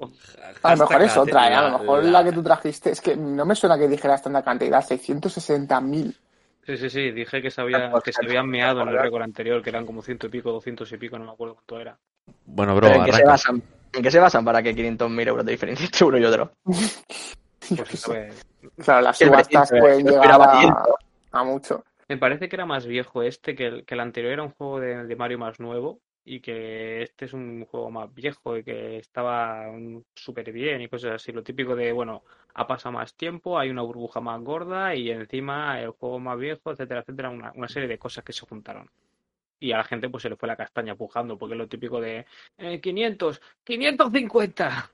A 0.62 0.74
lo 0.74 0.80
mejor 0.82 1.02
es 1.02 1.16
otra, 1.16 1.51
¿eh? 1.51 1.55
A 1.55 1.68
lo 1.70 1.78
mejor 1.78 2.05
la- 2.05 2.10
la 2.10 2.24
que 2.24 2.32
tú 2.32 2.43
trajiste. 2.43 2.90
Es 2.90 3.01
que 3.01 3.16
no 3.16 3.44
me 3.47 3.55
suena 3.55 3.78
que 3.78 3.89
dijeras 3.89 4.22
tanta 4.22 4.43
cantidad. 4.43 4.82
660 4.84 5.80
mil. 5.80 6.14
Sí, 6.66 6.76
sí, 6.76 6.90
sí, 6.90 7.10
dije 7.10 7.40
que 7.43 7.51
se, 7.51 7.60
había, 7.60 7.90
que 8.05 8.12
se 8.12 8.24
habían 8.24 8.48
meado 8.48 8.82
en 8.82 8.89
el 8.89 8.98
récord 8.98 9.22
anterior, 9.22 9.62
que 9.62 9.70
eran 9.70 9.84
como 9.86 10.02
ciento 10.02 10.26
y 10.26 10.30
pico, 10.30 10.52
doscientos 10.52 10.93
y 10.93 10.97
pico, 10.98 11.18
no 11.18 11.24
me 11.24 11.32
acuerdo 11.32 11.55
cuánto 11.55 11.80
era. 11.80 11.98
Bueno, 12.44 12.74
bro, 12.76 12.86
Pero 12.89 13.01
¿en 13.01 13.05
qué, 13.06 13.10
se 13.12 13.16
arranca. 13.16 13.30
basan, 13.32 13.62
¿En 13.93 14.02
qué 14.02 14.10
se 14.10 14.19
basan 14.19 14.44
para 14.44 14.62
que 14.62 14.74
500.000 14.74 15.28
euros 15.28 15.44
de 15.44 15.52
diferencia 15.52 15.85
entre 15.86 16.05
uno 16.06 16.19
y 16.19 16.24
otro? 16.24 16.52
Pues 17.69 18.09
vez- 18.09 18.44
Claro, 18.85 19.02
las 19.02 19.19
subastas 19.19 19.70
pueden 19.70 20.06
llegar 20.06 20.32
a, 21.32 21.44
mucho. 21.44 21.85
Me 22.09 22.19
parece 22.19 22.48
que 22.48 22.56
era 22.56 22.66
más 22.66 22.86
viejo 22.86 23.23
este, 23.23 23.55
que 23.55 23.66
el, 23.66 23.85
que 23.85 23.94
el 23.94 24.01
anterior 24.01 24.32
era 24.32 24.43
un 24.43 24.51
juego 24.51 24.81
de, 24.81 25.05
de 25.06 25.16
Mario 25.16 25.39
más 25.39 25.60
nuevo 25.60 26.01
y 26.24 26.40
que 26.40 27.02
este 27.02 27.24
es 27.24 27.32
un 27.32 27.64
juego 27.64 27.90
más 27.90 28.12
viejo 28.12 28.56
y 28.56 28.64
que 28.64 28.98
estaba 28.98 29.66
súper 30.14 30.52
bien 30.52 30.81
y 30.82 30.89
cosas 30.89 31.12
así. 31.12 31.32
Lo 31.32 31.43
típico 31.43 31.74
de, 31.74 31.93
bueno, 31.93 32.24
ha 32.55 32.66
pasado 32.66 32.93
más 32.93 33.14
tiempo, 33.14 33.59
hay 33.59 33.70
una 33.70 33.82
burbuja 33.82 34.20
más 34.20 34.40
gorda 34.43 34.94
y 34.94 35.10
encima 35.10 35.81
el 35.81 35.90
juego 35.90 36.19
más 36.19 36.39
viejo, 36.39 36.70
etcétera, 36.73 37.01
etcétera, 37.01 37.31
una, 37.31 37.52
una 37.55 37.69
serie 37.69 37.89
de 37.89 37.98
cosas 37.98 38.24
que 38.24 38.32
se 38.32 38.47
juntaron. 38.47 38.90
Y 39.62 39.70
a 39.72 39.76
la 39.76 39.84
gente 39.84 40.09
pues 40.09 40.22
se 40.22 40.28
le 40.28 40.34
fue 40.34 40.48
la 40.48 40.56
castaña 40.56 40.97
pujando, 40.97 41.39
porque 41.39 41.55
es 41.55 41.59
lo 41.59 41.68
típico 41.68 42.01
de 42.01 42.26
eh, 42.59 42.80
500, 42.80 43.40
550. 43.62 44.90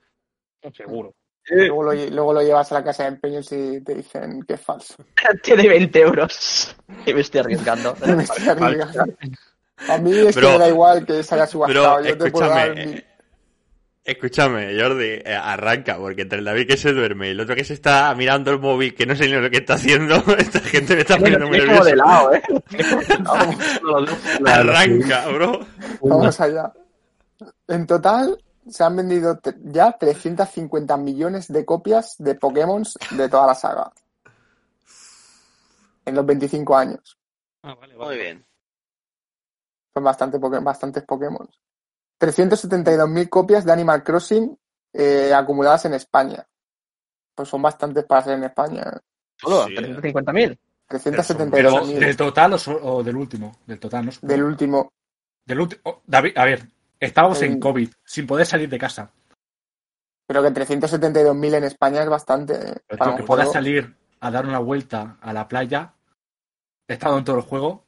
Seguro. 0.75 1.15
Luego 1.51 1.83
lo, 1.83 1.95
luego 1.95 2.33
lo 2.35 2.43
llevas 2.43 2.71
a 2.73 2.75
la 2.75 2.85
casa 2.85 3.05
de 3.05 3.09
empeños 3.09 3.51
y 3.53 3.81
te 3.81 3.95
dicen 3.95 4.43
que 4.43 4.55
es 4.55 4.61
falso. 4.61 4.97
Tiene 5.43 5.67
20 5.67 6.01
euros. 6.01 6.77
Y 7.07 7.15
me 7.15 7.23
estoy 7.23 7.41
arriesgando. 7.41 7.95
Me 8.07 8.23
estoy 8.25 8.49
arriesgando. 8.49 9.17
A 9.89 9.97
mí 9.97 10.11
es 10.19 10.35
Pero- 10.35 10.49
que 10.49 10.53
me 10.53 10.59
da 10.59 10.69
igual 10.69 11.07
que 11.07 11.23
se 11.23 11.35
haya 11.35 11.45
Pero 11.45 11.53
subastado. 11.53 12.05
Yo 12.05 12.19
te 12.19 12.31
puedo 12.31 12.49
dar 12.49 12.79
eh, 12.79 13.07
escúchame, 14.09 14.81
Jordi, 14.81 15.05
eh, 15.25 15.35
arranca, 15.35 15.97
porque 15.99 16.23
entre 16.23 16.39
el 16.39 16.45
David 16.45 16.67
que 16.67 16.77
se 16.77 16.93
duerme 16.93 17.29
y 17.29 17.31
el 17.31 17.41
otro 17.41 17.55
que 17.55 17.65
se 17.65 17.75
está 17.75 18.15
mirando 18.15 18.51
el 18.51 18.59
móvil, 18.59 18.95
que 18.95 19.07
no 19.07 19.15
sé 19.15 19.27
ni 19.27 19.35
lo 19.35 19.51
que 19.51 19.59
está 19.59 19.75
haciendo, 19.75 20.17
esta 20.39 20.61
gente 20.61 20.95
me 20.95 21.03
está 21.03 21.19
poniendo 21.19 21.47
muy 21.47 21.59
nervioso. 21.59 21.95
lado, 21.95 22.35
¿eh? 22.35 22.43
Arranca, 24.47 25.29
bro. 25.29 25.61
Vamos 26.01 26.41
allá. 26.41 26.73
En 27.69 27.87
total 27.87 28.43
se 28.69 28.85
han 28.85 28.97
vendido 28.97 29.39
ya 29.65 29.93
350 29.93 30.97
millones 30.97 31.49
de 31.49 31.65
copias 31.65 32.17
de 32.19 32.35
Pokémon 32.35 32.83
de 33.11 33.29
toda 33.29 33.47
la 33.49 33.55
saga. 33.55 33.93
En 36.05 36.15
los 36.15 36.25
25 36.25 36.77
años. 36.77 37.19
Ah, 37.63 37.75
vale, 37.75 37.95
Muy 37.95 38.05
vale. 38.07 38.23
bien. 38.23 38.47
Son 39.93 40.05
bastante 40.05 40.39
bastantes 40.39 41.03
Pokémon. 41.05 41.49
372.000 42.21 43.29
copias 43.29 43.65
de 43.65 43.73
Animal 43.73 44.03
Crossing 44.03 44.59
eh, 44.93 45.33
acumuladas 45.35 45.85
en 45.85 45.95
España. 45.95 46.47
Pues 47.35 47.49
son 47.49 47.63
bastantes 47.63 48.05
para 48.05 48.23
ser 48.23 48.35
en 48.35 48.45
España. 48.45 48.85
Todo, 49.41 49.67
Sí. 49.69 49.75
350.000. 49.75 50.59
Pero 50.89 51.01
372.000 51.01 51.99
del 51.99 52.17
total 52.17 52.53
o, 52.55 52.59
so- 52.59 52.81
o 52.83 53.03
del 53.05 53.17
último. 53.17 53.59
Del 53.67 53.79
total, 53.79 54.07
¿no? 54.07 54.13
del 54.23 54.43
último. 54.43 54.93
Del 55.45 55.61
último. 55.61 55.81
oh, 55.85 56.03
David, 56.07 56.37
a 56.37 56.45
ver, 56.45 56.67
estábamos 56.99 57.41
en 57.43 57.61
COVID, 57.61 57.91
sin 58.05 58.27
poder 58.27 58.47
salir 58.47 58.69
de 58.69 58.79
casa. 58.79 59.11
Pero 60.27 60.43
que 60.43 60.49
372.000 60.51 61.55
en 61.55 61.65
España 61.65 62.03
es 62.03 62.09
bastante. 62.09 62.55
¿eh? 62.55 62.75
Pero 62.87 62.99
Para 62.99 63.17
que 63.17 63.23
puedas 63.23 63.47
juego. 63.47 63.53
salir 63.53 63.97
a 64.21 64.31
dar 64.31 64.47
una 64.47 64.59
vuelta 64.59 65.17
a 65.21 65.33
la 65.33 65.47
playa, 65.47 65.95
he 66.89 66.95
estado 66.95 67.19
en 67.19 67.25
todo 67.25 67.37
el 67.37 67.43
juego, 67.43 67.85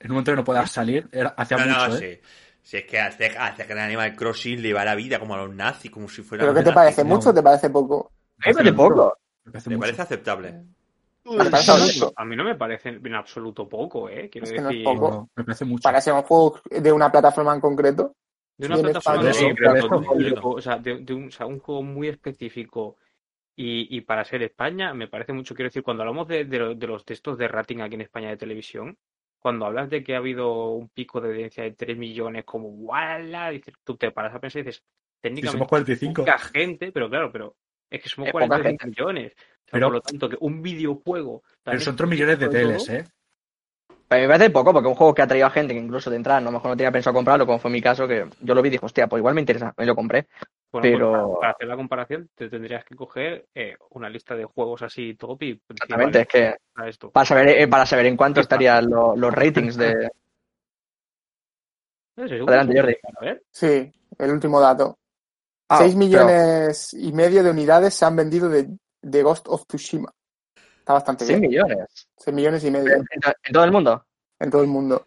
en 0.00 0.10
un 0.10 0.14
momento 0.14 0.32
que 0.32 0.36
no 0.36 0.44
puedas 0.44 0.70
salir, 0.70 1.08
era, 1.12 1.30
hacía 1.36 1.58
No, 1.58 1.66
mucho, 1.66 1.88
no, 1.88 1.96
¿eh? 1.96 2.22
Si 2.64 2.78
es 2.78 2.84
que 2.86 2.98
hace, 2.98 3.26
hace 3.26 3.66
que 3.66 3.74
el 3.74 3.78
Animal 3.78 4.16
Crossing 4.16 4.62
le 4.62 4.72
va 4.72 4.86
la 4.86 4.94
vida 4.94 5.18
como 5.20 5.34
a 5.34 5.36
los 5.36 5.54
nazis, 5.54 5.90
como 5.90 6.08
si 6.08 6.22
fuera. 6.22 6.44
¿Pero 6.44 6.54
qué 6.54 6.62
te 6.62 6.72
parece? 6.72 7.04
¿Mucho 7.04 7.28
o 7.28 7.34
te 7.34 7.42
parece 7.42 7.68
poco? 7.68 8.10
Me 8.38 8.54
parece 8.54 8.72
poco. 8.72 9.18
Me 9.44 9.52
parece 9.52 9.78
parece 9.78 10.02
aceptable. 10.02 10.62
Parece 11.24 12.12
A 12.16 12.24
mí- 12.24 12.36
no 12.36 12.44
me 12.44 12.54
parece 12.54 12.88
en 12.88 13.14
absoluto 13.14 13.68
poco, 13.68 14.08
¿eh? 14.08 14.30
Quiero 14.30 14.46
Es 14.46 14.52
que 14.52 14.60
no 14.62 14.70
es 14.70 14.76
decir, 14.78 14.84
poco. 14.84 15.10
No, 15.10 15.30
me 15.36 15.44
parece 15.44 15.64
mucho. 15.66 15.82
Para 15.82 16.00
ser 16.00 16.14
un 16.14 16.22
juego 16.22 16.60
de 16.70 16.90
una 16.90 17.12
plataforma 17.12 17.54
en 17.54 17.60
concreto. 17.60 18.14
de 18.56 18.66
una 18.66 18.76
plataforma 18.78 19.22
de- 19.24 19.30
eso. 19.30 20.48
o 20.48 20.60
sea, 20.62 20.78
de, 20.78 20.98
de 21.00 21.12
un, 21.14 21.28
o 21.28 21.30
sea, 21.30 21.44
un 21.44 21.60
juego 21.60 21.82
muy 21.82 22.08
específico 22.08 22.96
y, 23.56 23.94
y 23.94 24.00
para 24.00 24.24
ser 24.24 24.42
España 24.42 24.94
me 24.94 25.08
parece 25.08 25.32
mucho, 25.34 25.54
quiero 25.54 25.68
decir, 25.68 25.82
cuando 25.82 26.02
hablamos 26.02 26.28
de, 26.28 26.44
de, 26.46 26.74
de 26.74 26.86
los 26.86 27.04
textos 27.04 27.36
de 27.36 27.46
rating 27.48 27.80
aquí 27.80 27.94
en 27.96 28.00
España 28.02 28.30
de 28.30 28.36
televisión, 28.38 28.96
cuando 29.44 29.66
hablas 29.66 29.90
de 29.90 30.02
que 30.02 30.14
ha 30.14 30.18
habido 30.18 30.70
un 30.70 30.88
pico 30.88 31.20
de 31.20 31.28
audiencia 31.28 31.64
de 31.64 31.72
3 31.72 31.98
millones, 31.98 32.46
como 32.46 32.70
¡wala! 32.70 33.50
Dices, 33.50 33.74
tú 33.84 33.94
te 33.94 34.10
paras 34.10 34.34
a 34.34 34.40
pensar 34.40 34.60
y 34.60 34.64
dices, 34.64 34.82
técnicamente 35.20 35.58
somos 35.58 35.68
45. 35.68 36.22
poca 36.22 36.38
gente, 36.38 36.90
pero 36.90 37.10
claro, 37.10 37.30
pero 37.30 37.54
es 37.90 38.02
que 38.02 38.08
somos 38.08 38.28
Es 38.28 38.32
poca 38.32 38.46
45 38.46 38.86
millones. 38.86 39.32
O 39.32 39.36
sea, 39.36 39.44
Pero- 39.72 39.86
por 39.88 39.94
lo 39.96 40.00
tanto, 40.00 40.30
que 40.30 40.38
un 40.40 40.62
videojuego... 40.62 41.42
Pero 41.62 41.78
son 41.78 41.94
3 41.94 42.08
millones 42.08 42.38
de 42.38 42.48
teles, 42.48 42.86
todo, 42.86 42.96
¿eh? 42.96 43.04
A 44.14 44.18
mí 44.18 44.22
me 44.22 44.28
parece 44.28 44.50
poco, 44.50 44.72
porque 44.72 44.86
es 44.88 44.92
un 44.92 44.96
juego 44.96 45.14
que 45.14 45.22
ha 45.22 45.26
traído 45.26 45.46
a 45.46 45.50
gente 45.50 45.74
que 45.74 45.80
incluso 45.80 46.10
de 46.10 46.16
entrada, 46.16 46.40
no, 46.40 46.48
a 46.48 46.52
lo 46.52 46.58
mejor 46.58 46.70
no 46.70 46.76
tenía 46.76 46.92
pensado 46.92 47.14
comprarlo, 47.14 47.46
como 47.46 47.58
fue 47.58 47.70
mi 47.70 47.80
caso, 47.82 48.06
que 48.08 48.26
yo 48.40 48.54
lo 48.54 48.62
vi 48.62 48.68
y 48.68 48.72
dije, 48.72 48.84
hostia, 48.86 49.06
pues 49.06 49.20
igual 49.20 49.34
me 49.34 49.40
interesa, 49.40 49.74
y 49.78 49.84
lo 49.84 49.94
compré. 49.94 50.26
Bueno, 50.72 50.82
Pero- 50.82 51.10
pues 51.10 51.20
para, 51.22 51.40
para 51.40 51.52
hacer 51.52 51.68
la 51.68 51.76
comparación, 51.76 52.30
te 52.34 52.48
tendrías 52.48 52.84
que 52.84 52.94
coger 52.96 53.46
eh, 53.54 53.76
una 53.90 54.08
lista 54.08 54.34
de 54.34 54.44
juegos 54.44 54.82
así 54.82 55.14
top 55.14 55.42
y 55.42 55.60
Exactamente, 55.68 56.20
es 56.22 56.28
que 56.28 56.54
para 56.74 56.88
esto. 56.88 57.10
para 57.10 57.24
saber, 57.26 57.48
eh, 57.48 57.68
para 57.68 57.86
saber 57.86 58.06
en 58.06 58.16
cuánto 58.16 58.40
estarían 58.40 58.88
lo- 58.90 59.14
los 59.16 59.32
ratings 59.34 59.76
de... 59.76 60.08
Adelante, 62.16 62.74
Jordi. 62.80 62.94
A 63.20 63.24
ver, 63.24 63.42
Sí, 63.50 63.92
el 64.18 64.30
último 64.30 64.60
dato. 64.60 64.98
Ah, 65.68 65.78
6 65.78 65.94
pero- 65.94 65.98
millones 65.98 66.94
y 66.94 67.12
medio 67.12 67.42
de 67.42 67.50
unidades 67.50 67.94
se 67.94 68.04
han 68.04 68.16
vendido 68.16 68.48
de, 68.48 68.68
de 69.02 69.22
Ghost 69.22 69.46
of 69.48 69.64
Tsushima. 69.66 70.10
Está 70.84 70.92
bastante 70.92 71.24
100 71.24 71.40
bien. 71.40 71.50
millones. 71.50 72.08
6 72.18 72.34
millones 72.36 72.62
y 72.62 72.70
medio 72.70 72.92
¿En, 72.92 73.04
en 73.42 73.52
todo 73.54 73.64
el 73.64 73.72
mundo? 73.72 74.04
en 74.38 74.50
todo 74.50 74.60
el 74.60 74.68
mundo. 74.68 75.02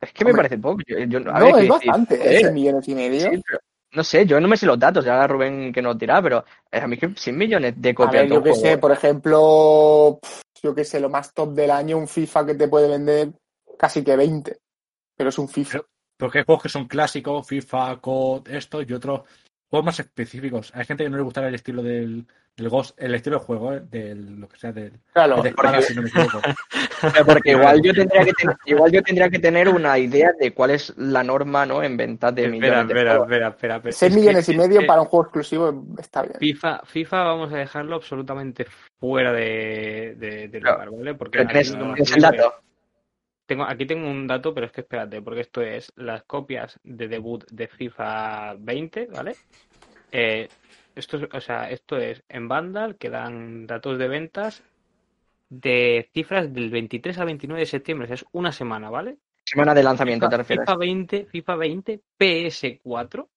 Es 0.00 0.12
que 0.14 0.24
me 0.24 0.30
Hombre. 0.30 0.44
parece 0.48 0.58
poco. 0.62 0.80
Yo, 0.86 0.98
yo- 1.00 1.18
a 1.30 1.38
No, 1.40 1.44
ver, 1.44 1.54
es 1.56 1.60
que- 1.62 1.68
bastante, 1.68 2.14
eh, 2.14 2.36
¿eh? 2.36 2.40
6 2.40 2.52
millones 2.52 2.88
y 2.88 2.94
medio. 2.94 3.20
sí, 3.20 3.42
pero- 3.46 3.58
no 3.92 4.02
sé, 4.04 4.24
yo 4.24 4.40
no 4.40 4.48
me 4.48 4.56
sé 4.56 4.64
los 4.64 4.78
datos, 4.78 5.04
ya 5.04 5.26
Rubén 5.26 5.72
que 5.74 5.82
nos 5.82 5.98
dirá, 5.98 6.22
pero 6.22 6.42
eh, 6.72 6.78
a 6.80 6.86
mí 6.86 6.96
que 6.96 7.10
100 7.14 7.36
millones 7.36 7.74
de 7.76 7.90
A 7.90 7.94
copias 7.94 8.22
ver, 8.22 8.28
de 8.30 8.34
yo 8.36 8.42
qué 8.42 8.54
sé, 8.54 8.78
por 8.78 8.92
ejemplo, 8.92 10.18
yo 10.62 10.74
qué 10.74 10.84
sé, 10.84 11.00
lo 11.00 11.10
más 11.10 11.34
top 11.34 11.52
del 11.52 11.70
año, 11.70 11.98
un 11.98 12.08
FIFA 12.08 12.46
que 12.46 12.54
te 12.54 12.68
puede 12.68 12.88
vender 12.88 13.32
casi 13.78 14.02
que 14.02 14.16
20. 14.16 14.56
Pero 15.16 15.28
es 15.28 15.38
un 15.38 15.48
FIFA. 15.48 15.82
Porque 16.16 16.38
hay 16.38 16.44
juegos 16.46 16.62
que 16.62 16.68
son 16.70 16.86
clásicos, 16.88 17.46
FIFA, 17.46 18.00
COD, 18.00 18.48
esto 18.56 18.80
y 18.80 18.90
otros 18.94 19.20
juegos 19.70 19.86
más 19.86 20.00
específicos. 20.00 20.72
Hay 20.74 20.84
gente 20.84 21.04
que 21.04 21.10
no 21.10 21.16
le 21.16 21.22
gusta 21.22 21.46
el 21.46 21.54
estilo 21.54 21.82
del, 21.82 22.26
del 22.56 22.68
Ghost, 22.68 23.00
el 23.00 23.14
estilo 23.14 23.38
de 23.38 23.44
juego, 23.44 23.72
¿eh? 23.72 23.80
del 23.88 24.40
lo 24.40 24.48
que 24.48 24.58
sea, 24.58 24.72
del 24.72 24.92
Claro, 25.12 25.40
de 25.42 25.50
espada, 25.50 25.80
si 25.80 25.94
no 25.94 26.02
me 26.02 26.08
equivoco. 26.08 26.40
Porque 27.26 27.52
igual 27.52 27.80
yo 27.82 27.94
tendría 27.94 28.24
que 28.24 28.32
tener, 28.32 28.56
igual 28.66 28.92
yo 28.92 29.02
tendría 29.02 29.30
que 29.30 29.38
tener 29.38 29.68
una 29.68 29.96
idea 29.98 30.30
de 30.38 30.52
cuál 30.52 30.70
es 30.72 30.92
la 30.98 31.22
norma, 31.22 31.64
¿no? 31.66 31.82
En 31.82 31.96
ventas 31.96 32.34
de 32.34 32.46
espera, 32.46 32.60
millones 32.60 32.88
de 32.88 32.92
espera, 32.94 33.10
juegos. 33.12 33.26
espera, 33.30 33.48
espera, 33.48 33.76
espera. 33.76 33.92
6 33.92 34.02
Es 34.02 34.14
que- 34.14 34.20
millones 34.20 34.48
y 34.48 34.52
es 34.52 34.58
medio 34.58 34.80
que 34.80 34.86
para 34.86 35.00
un 35.02 35.06
juego 35.08 35.24
exclusivo 35.24 35.84
está 35.98 36.22
bien. 36.22 36.34
FIFA, 36.38 36.82
FIFA 36.84 37.22
vamos 37.22 37.52
a 37.52 37.56
dejarlo 37.56 37.96
absolutamente 37.96 38.66
fuera 38.98 39.32
de, 39.32 40.16
de, 40.18 40.48
de 40.48 40.60
Claro. 40.60 40.86
lugar, 40.86 40.98
¿vale? 40.98 41.14
Porque 41.14 41.44
tienes 41.46 41.70
el 41.70 41.94
es- 41.96 42.16
dato. 42.20 42.54
Tengo, 43.50 43.64
aquí 43.64 43.84
tengo 43.84 44.08
un 44.08 44.28
dato, 44.28 44.54
pero 44.54 44.66
es 44.66 44.70
que 44.70 44.82
espérate, 44.82 45.20
porque 45.22 45.40
esto 45.40 45.60
es 45.60 45.92
las 45.96 46.22
copias 46.22 46.78
de 46.84 47.08
debut 47.08 47.44
de 47.50 47.66
FIFA 47.66 48.54
20, 48.60 49.06
¿vale? 49.06 49.34
Eh, 50.12 50.48
esto 50.94 51.16
es, 51.16 51.28
o 51.32 51.40
sea, 51.40 51.68
esto 51.68 51.96
es 51.96 52.22
en 52.28 52.46
Vandal, 52.46 52.94
que 52.94 53.10
dan 53.10 53.66
datos 53.66 53.98
de 53.98 54.06
ventas 54.06 54.62
de 55.48 56.08
cifras 56.14 56.54
del 56.54 56.70
23 56.70 57.18
al 57.18 57.26
29 57.26 57.58
de 57.58 57.66
septiembre, 57.66 58.04
o 58.04 58.06
sea, 58.06 58.14
es 58.14 58.24
una 58.30 58.52
semana, 58.52 58.88
¿vale? 58.88 59.16
Semana 59.42 59.74
de 59.74 59.82
lanzamiento, 59.82 60.28
te 60.28 60.36
FIFA, 60.36 60.38
refieres. 60.38 60.64
FIFA 60.66 60.76
20, 60.78 61.26
FIFA 61.26 61.56
20, 61.56 62.00
PS4, 62.20 63.28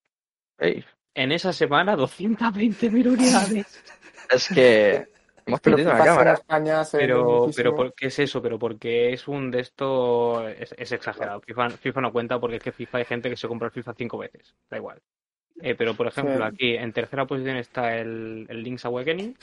Ey, 0.59 0.85
en 1.15 1.31
esa 1.31 1.51
semana 1.53 1.97
220.000 1.97 3.07
unidades. 3.07 3.83
es 4.29 4.47
que 4.47 5.07
Hemos 5.45 5.59
Pero 5.61 5.75
perdido 5.77 5.91
en 5.91 5.97
cámara. 5.97 6.33
España 6.33 6.83
Pero, 6.91 7.49
pero 7.55 7.75
¿por 7.75 7.93
qué 7.93 8.07
es 8.07 8.19
eso? 8.19 8.41
Pero 8.41 8.57
porque 8.59 9.13
es 9.13 9.27
un 9.27 9.51
de 9.51 9.59
esto 9.59 10.47
es, 10.47 10.73
es 10.77 10.91
exagerado. 10.91 11.41
FIFA, 11.41 11.69
FIFA 11.71 12.01
no 12.01 12.11
cuenta 12.13 12.39
porque 12.39 12.57
es 12.57 12.63
que 12.63 12.71
FIFA 12.71 12.99
hay 12.99 13.05
gente 13.05 13.29
que 13.29 13.35
se 13.37 13.47
compra 13.47 13.67
el 13.67 13.71
FIFA 13.73 13.93
cinco 13.93 14.17
veces. 14.17 14.55
Da 14.69 14.77
igual. 14.77 15.01
Eh, 15.61 15.75
pero 15.75 15.95
por 15.95 16.07
ejemplo, 16.07 16.37
Sí. 16.37 16.41
aquí 16.43 16.75
en 16.75 16.91
tercera 16.93 17.25
posición 17.27 17.57
está 17.57 17.97
el, 17.97 18.45
el 18.49 18.63
Link's 18.63 18.85
Awakening 18.85 19.37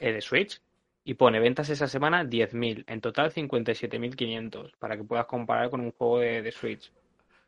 eh, 0.00 0.12
de 0.12 0.20
Switch 0.20 0.60
y 1.04 1.14
pone 1.14 1.38
ventas 1.40 1.68
esa 1.70 1.86
semana 1.86 2.24
10.000, 2.24 2.84
en 2.86 3.00
total 3.00 3.30
57.500 3.32 4.72
para 4.78 4.96
que 4.96 5.04
puedas 5.04 5.26
comparar 5.26 5.70
con 5.70 5.80
un 5.80 5.92
juego 5.92 6.18
de, 6.18 6.42
de 6.42 6.52
Switch. 6.52 6.92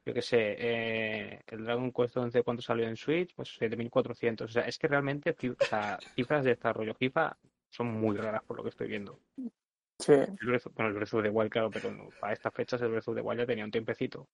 Yo 0.05 0.15
qué 0.15 0.23
sé, 0.23 0.57
eh, 0.59 1.41
el 1.49 1.65
Dragon 1.65 1.91
Quest 1.93 2.17
11 2.17 2.43
cuánto 2.45 2.63
salió 2.63 2.87
en 2.87 2.97
Switch, 2.97 3.35
pues 3.35 3.59
7.400. 3.61 4.43
O 4.43 4.49
sea, 4.49 4.63
es 4.63 4.79
que 4.79 4.87
realmente 4.87 5.35
o 5.59 5.65
sea, 5.65 5.99
cifras 6.15 6.45
de 6.45 6.55
desarrollo 6.55 6.95
FIFA 6.95 7.37
son 7.77 7.93
muy 7.93 8.17
raras 8.17 8.43
por 8.45 8.57
lo 8.57 8.63
que 8.63 8.71
estoy 8.71 8.89
viendo. 8.89 9.21
Sí. 9.99 10.13
El 10.13 10.47
Breath, 10.47 10.65
bueno, 10.75 10.89
el 10.89 10.95
Breath 10.95 11.15
of 11.15 11.23
the 11.23 11.29
Wild, 11.31 11.51
claro, 11.51 11.71
pero 11.71 11.91
no, 11.91 12.09
para 12.21 12.33
estas 12.33 12.53
fechas 12.53 12.81
el 12.81 12.89
Breath 12.89 13.09
of 13.09 13.17
the 13.17 13.21
Wild 13.21 13.41
ya 13.41 13.47
tenía 13.47 13.65
un 13.65 13.71
tiempecito. 13.71 14.29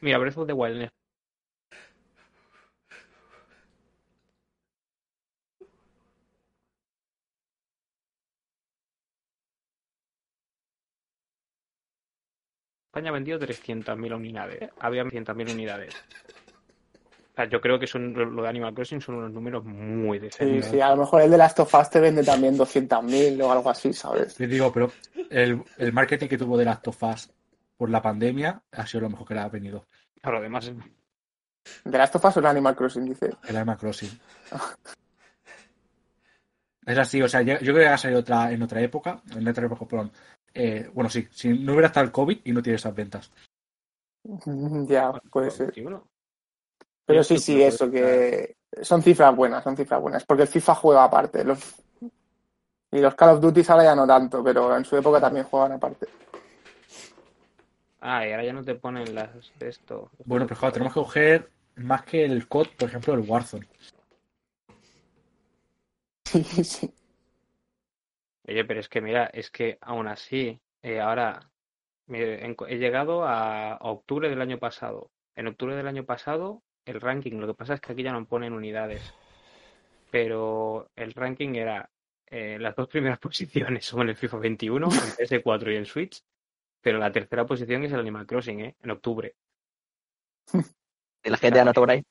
Mira, 0.00 0.18
Breath 0.18 0.38
of 0.38 0.46
the 0.46 0.52
Wild 0.52 0.76
en 0.76 0.90
España 12.86 13.10
ha 13.10 13.12
vendido 13.12 13.38
300.000 13.38 14.14
unidades. 14.14 14.70
Había 14.78 15.04
300.000 15.04 15.52
unidades. 15.52 15.94
O 17.34 17.36
sea, 17.36 17.48
yo 17.48 17.60
creo 17.60 17.80
que 17.80 17.88
son, 17.88 18.12
lo 18.14 18.42
de 18.44 18.48
Animal 18.48 18.72
Crossing 18.74 19.00
son 19.00 19.16
unos 19.16 19.32
números 19.32 19.64
muy 19.64 20.18
Sí, 20.18 20.24
decentes. 20.26 20.66
sí, 20.66 20.80
a 20.80 20.90
lo 20.90 20.98
mejor 20.98 21.20
el 21.22 21.30
de 21.32 21.36
Last 21.36 21.58
of 21.58 21.74
Us 21.74 21.90
te 21.90 21.98
vende 21.98 22.22
también 22.22 22.56
200.000 22.56 23.42
o 23.42 23.50
algo 23.50 23.70
así, 23.70 23.92
¿sabes? 23.92 24.36
Te 24.36 24.46
digo, 24.46 24.72
pero 24.72 24.92
el, 25.30 25.60
el 25.78 25.92
marketing 25.92 26.28
que 26.28 26.38
tuvo 26.38 26.56
de 26.56 26.64
Last 26.64 26.86
of 26.86 27.02
Us 27.02 27.32
por 27.76 27.90
la 27.90 28.00
pandemia 28.00 28.62
ha 28.70 28.86
sido 28.86 29.00
lo 29.00 29.10
mejor 29.10 29.26
que 29.26 29.34
le 29.34 29.40
ha 29.40 29.48
venido. 29.48 29.84
Claro, 30.22 30.38
además, 30.38 30.70
¿De 31.84 31.98
Last 31.98 32.14
of 32.14 32.24
Us 32.24 32.36
o 32.36 32.40
el 32.40 32.46
Animal 32.46 32.76
Crossing, 32.76 33.04
dice? 33.04 33.30
El 33.48 33.56
Animal 33.56 33.78
Crossing. 33.78 34.10
Es 36.86 36.98
así, 36.98 37.22
o 37.22 37.28
sea, 37.28 37.40
yo, 37.40 37.54
yo 37.60 37.72
creo 37.72 37.76
que 37.76 37.88
ha 37.88 37.96
salido 37.96 38.20
otra, 38.20 38.52
en 38.52 38.62
otra 38.62 38.78
época, 38.82 39.22
en 39.34 39.48
otra 39.48 39.64
época, 39.64 39.86
perdón. 39.86 40.12
Eh, 40.52 40.90
bueno, 40.92 41.08
sí, 41.08 41.26
si 41.30 41.48
no 41.48 41.72
hubiera 41.72 41.86
estado 41.86 42.04
el 42.04 42.12
COVID 42.12 42.40
y 42.44 42.52
no 42.52 42.62
tiene 42.62 42.76
esas 42.76 42.94
ventas. 42.94 43.32
Ya, 44.86 45.10
puede 45.30 45.50
ser. 45.50 45.72
21. 45.74 46.06
Pero 47.06 47.22
Sí, 47.22 47.38
sí, 47.38 47.62
eso, 47.62 47.90
que 47.90 48.56
son 48.82 49.02
cifras 49.02 49.34
buenas, 49.34 49.62
son 49.62 49.76
cifras 49.76 50.00
buenas. 50.00 50.24
Porque 50.24 50.42
el 50.42 50.48
FIFA 50.48 50.74
juega 50.74 51.04
aparte. 51.04 51.44
Los... 51.44 51.60
Y 52.90 52.98
los 52.98 53.14
Call 53.14 53.30
of 53.30 53.40
Duty 53.40 53.62
ahora 53.68 53.84
ya 53.84 53.96
no 53.96 54.06
tanto, 54.06 54.42
pero 54.42 54.76
en 54.76 54.84
su 54.84 54.96
época 54.96 55.20
también 55.20 55.46
jugaban 55.46 55.72
aparte. 55.72 56.06
Ah, 58.00 58.26
y 58.26 58.30
ahora 58.30 58.44
ya 58.44 58.52
no 58.52 58.62
te 58.62 58.74
ponen 58.74 59.14
las 59.14 59.30
de 59.58 59.68
esto. 59.68 60.10
Bueno, 60.24 60.46
pero 60.46 60.60
joder, 60.60 60.72
tenemos 60.74 60.94
que 60.94 61.00
coger 61.00 61.50
más 61.76 62.04
que 62.04 62.24
el 62.24 62.46
COD, 62.46 62.68
por 62.78 62.88
ejemplo, 62.88 63.14
el 63.14 63.20
Warzone. 63.20 63.66
Sí, 66.24 66.42
sí. 66.64 66.92
Oye, 68.48 68.64
pero 68.64 68.80
es 68.80 68.88
que 68.88 69.00
mira, 69.00 69.26
es 69.26 69.50
que 69.50 69.78
aún 69.80 70.08
así, 70.08 70.60
eh, 70.82 71.00
ahora 71.00 71.48
mire, 72.06 72.44
he 72.68 72.76
llegado 72.76 73.24
a, 73.24 73.74
a 73.74 73.90
octubre 73.90 74.28
del 74.28 74.40
año 74.40 74.58
pasado. 74.58 75.10
En 75.36 75.46
octubre 75.46 75.74
del 75.76 75.86
año 75.86 76.04
pasado, 76.04 76.62
el 76.84 77.00
ranking, 77.00 77.38
lo 77.38 77.46
que 77.46 77.54
pasa 77.54 77.74
es 77.74 77.80
que 77.80 77.92
aquí 77.92 78.02
ya 78.02 78.12
no 78.12 78.24
ponen 78.26 78.52
unidades, 78.52 79.14
pero 80.10 80.90
el 80.96 81.12
ranking 81.14 81.54
era 81.54 81.88
eh, 82.26 82.58
las 82.60 82.74
dos 82.76 82.88
primeras 82.88 83.18
posiciones 83.20 83.84
son 83.84 84.02
en 84.02 84.10
el 84.10 84.16
FIFA 84.16 84.38
21, 84.38 84.86
en 84.86 84.92
PS4 84.92 85.72
y 85.72 85.76
en 85.76 85.86
Switch, 85.86 86.22
pero 86.80 86.98
la 86.98 87.10
tercera 87.12 87.46
posición 87.46 87.84
es 87.84 87.92
el 87.92 88.00
Animal 88.00 88.26
Crossing, 88.26 88.60
¿eh? 88.60 88.76
En 88.82 88.90
octubre. 88.90 89.34
¿Y 91.22 91.30
la 91.30 91.36
GTA 91.38 91.64
no 91.64 91.70
está 91.70 91.80
por 91.80 91.90
ahí? 91.90 92.02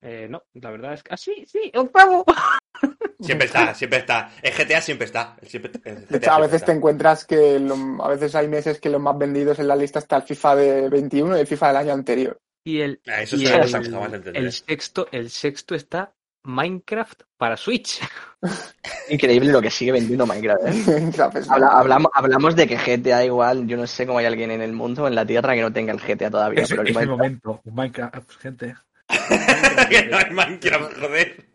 Eh, 0.00 0.26
no, 0.28 0.42
la 0.54 0.70
verdad 0.70 0.94
es 0.94 1.02
que... 1.02 1.12
¡Ah, 1.12 1.16
sí, 1.16 1.44
sí! 1.46 1.70
¡Octavo! 1.74 2.24
Siempre 3.20 3.46
está, 3.46 3.72
siempre 3.74 4.00
está. 4.00 4.32
El 4.42 4.52
GTA 4.52 4.80
siempre 4.82 5.06
está. 5.06 5.36
Siempre- 5.42 5.70
el 5.84 6.00
De 6.06 6.06
GTA 6.06 6.16
hecho, 6.18 6.30
a 6.32 6.40
veces 6.40 6.54
está. 6.56 6.66
te 6.66 6.72
encuentras 6.72 7.24
que 7.24 7.58
lo- 7.58 8.02
a 8.04 8.08
veces 8.08 8.34
hay 8.34 8.48
meses 8.48 8.80
que 8.80 8.90
los 8.90 9.00
más 9.00 9.16
vendidos 9.16 9.58
en 9.60 9.68
la 9.68 9.76
lista 9.76 10.00
está 10.00 10.16
el 10.16 10.24
FIFA 10.24 10.56
de 10.56 10.88
21 10.90 11.36
y 11.36 11.40
el 11.40 11.46
FIFA 11.46 11.68
del 11.68 11.76
año 11.76 11.92
anterior. 11.94 12.38
Y 12.64 12.80
el, 12.80 13.00
Ah, 13.06 13.22
Eso 13.22 13.36
y 13.36 13.46
el, 13.46 14.52
sexto, 14.52 15.06
el 15.12 15.28
sexto 15.30 15.74
está 15.74 16.12
Minecraft 16.44 17.22
para 17.36 17.56
Switch. 17.58 18.00
Increíble 19.10 19.52
lo 19.52 19.60
que 19.60 19.70
sigue 19.70 19.92
vendiendo 19.92 20.26
Minecraft, 20.26 20.66
¿eh? 20.66 21.10
Habla- 21.50 21.68
hablamos, 21.78 22.10
hablamos 22.14 22.56
de 22.56 22.66
que 22.66 22.76
GTA 22.76 23.24
igual, 23.24 23.66
yo 23.66 23.76
no 23.76 23.86
sé 23.86 24.06
cómo 24.06 24.18
hay 24.18 24.24
alguien 24.26 24.50
en 24.50 24.62
el 24.62 24.72
mundo, 24.72 25.06
en 25.06 25.14
la 25.14 25.26
Tierra, 25.26 25.54
que 25.54 25.60
no 25.60 25.72
tenga 25.72 25.92
el 25.92 26.00
GTA 26.00 26.30
todavía. 26.30 26.62
Es, 26.62 26.70
pero 26.70 26.82
el 26.82 26.88
es 26.88 26.96
el 26.96 27.02
Minecraft- 27.02 27.08
momento. 27.10 27.60
Minecraft, 27.64 28.30
gente. 28.40 28.74
que 29.90 30.06
no 30.06 30.16
hay 30.16 30.30
Minecraft, 30.30 30.98
joder. 30.98 31.46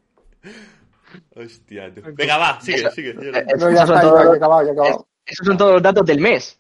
Hostia, 1.36 1.94
tú. 1.94 2.02
Venga, 2.14 2.38
va, 2.38 2.62
sigue, 2.62 2.78
Eso- 2.80 2.92
sigue. 2.92 3.16
ya 3.16 3.40
esos 3.40 3.62
son 3.62 3.74
está, 3.74 4.02
todos- 4.02 4.24
ya 4.26 4.32
he 4.32 4.36
acabado, 4.36 4.62
ya 4.64 4.70
he 4.70 4.72
acabado. 4.74 5.08
esos 5.26 5.46
son 5.48 5.58
todos 5.58 5.74
los 5.74 5.82
datos 5.82 6.06
del 6.06 6.20
mes. 6.20 6.60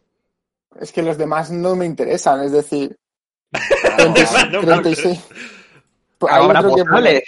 Es 0.79 0.91
que 0.91 1.01
los 1.03 1.17
demás 1.17 1.51
no 1.51 1.75
me 1.75 1.85
interesan, 1.85 2.43
es 2.43 2.51
decir, 2.51 2.95
36. 3.51 4.51
no, 4.51 4.61
36. 4.61 5.25
Pues 6.17 6.33
hay, 6.33 6.41
Ahora, 6.43 6.59
otro 6.59 6.75
que 6.75 6.83
vale. 6.83 7.09
pone, 7.11 7.23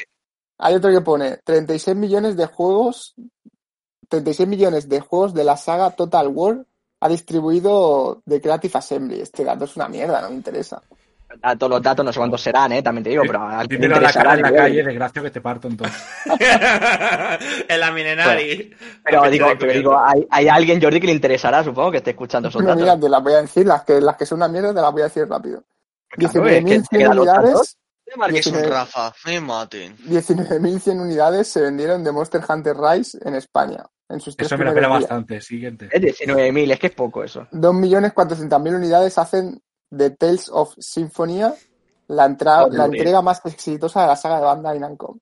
hay 0.60 0.76
otro 0.76 0.92
que 0.92 1.02
pone 1.02 1.38
36 1.44 1.96
millones 1.98 2.36
de 2.38 2.46
juegos, 2.46 3.14
36 4.10 4.48
millones 4.50 4.90
de 4.90 5.00
juegos 5.00 5.34
de 5.34 5.44
la 5.44 5.58
saga 5.58 5.92
Total 5.92 6.28
War 6.28 6.66
ha 7.00 7.10
distribuido 7.10 8.22
de 8.26 8.40
Creative 8.42 8.78
Assembly. 8.78 9.22
Este 9.22 9.44
dato 9.44 9.66
es 9.66 9.76
una 9.76 9.88
mierda, 9.88 10.22
no 10.22 10.30
me 10.30 10.36
interesa. 10.36 10.82
Ah, 11.42 11.56
Todos 11.56 11.70
los 11.72 11.82
datos 11.82 12.04
no 12.06 12.12
sé 12.12 12.20
cuántos 12.20 12.42
serán, 12.42 12.74
¿eh? 12.74 12.84
También 12.84 13.06
te 13.06 13.10
digo, 13.12 13.24
pero 13.26 13.40
a 13.40 13.60
alguien 13.60 13.80
le 13.82 13.88
Dímelo 13.88 14.02
a 14.02 14.02
la, 14.02 14.14
cara 14.14 14.34
en 14.36 14.42
la 14.42 14.54
calle, 14.54 14.84
desgracio, 14.84 15.24
que 15.24 15.32
te 15.32 15.40
parto 15.42 15.70
entonces. 15.70 15.98
en 17.70 17.80
la 17.80 17.92
Minenari. 17.92 18.76
Pero 19.04 19.30
digo, 19.30 19.48
pero 19.58 19.72
digo, 19.74 19.98
hay, 19.98 20.28
hay 20.30 20.48
alguien, 20.50 20.82
Jordi, 20.82 21.00
que 21.00 21.08
le 21.08 21.14
interesará, 21.14 21.64
supongo, 21.64 21.92
que 21.92 21.98
esté 21.98 22.12
escuchando 22.12 22.50
esos 22.50 22.62
No, 22.62 22.68
datos. 22.68 22.82
mira, 22.82 23.00
te 23.00 23.08
las 23.10 23.24
voy 23.24 23.34
a 23.34 23.42
decir, 23.42 23.66
las 23.66 23.84
que, 23.84 24.02
las 24.02 24.18
que 24.18 24.26
son 24.26 24.40
una 24.40 24.50
mierda 24.50 24.74
te 24.74 24.82
las 24.82 24.92
voy 24.92 25.02
a 25.02 25.06
decir 25.06 25.26
rápido. 25.28 25.64
Claro, 26.12 26.28
es 26.28 26.32
que 26.34 26.40
te 26.40 26.80
19.100 26.80 26.88
quedan 26.90 27.16
los 27.16 27.28
unidades, 27.28 27.78
un 28.16 28.32
19. 28.34 28.68
Rafa, 28.70 29.14
me 29.26 29.40
maten. 29.42 29.98
19.100 29.98 31.02
unidades 31.02 31.48
se 31.48 31.62
vendieron 31.62 32.04
de 32.04 32.12
Monster 32.12 32.42
Hunter 32.48 32.76
Rise 32.78 33.18
en 33.24 33.36
España. 33.36 33.86
En 34.10 34.20
sus 34.20 34.36
Eso 34.38 34.58
me 34.58 34.66
lo 34.66 34.72
primeros 34.72 34.76
pela 34.76 35.00
bastante. 35.00 35.40
Siguiente. 35.40 35.88
Es 35.92 36.02
19.000, 36.02 36.72
es 36.74 36.80
que 36.80 36.88
es 36.88 36.94
poco 36.94 37.24
eso. 37.24 37.48
2.400.000 37.52 38.76
unidades 38.76 39.18
hacen 39.18 39.62
de 39.90 40.10
Tales 40.10 40.50
of 40.50 40.74
Symphonia 40.80 41.54
la, 42.08 42.26
entra- 42.26 42.64
Joder. 42.64 42.78
la 42.78 42.86
entrega 42.86 43.22
más 43.22 43.42
exitosa 43.46 44.02
de 44.02 44.08
la 44.08 44.16
saga 44.18 44.38
de 44.38 44.44
Bandai 44.46 44.80
Namco. 44.80 45.18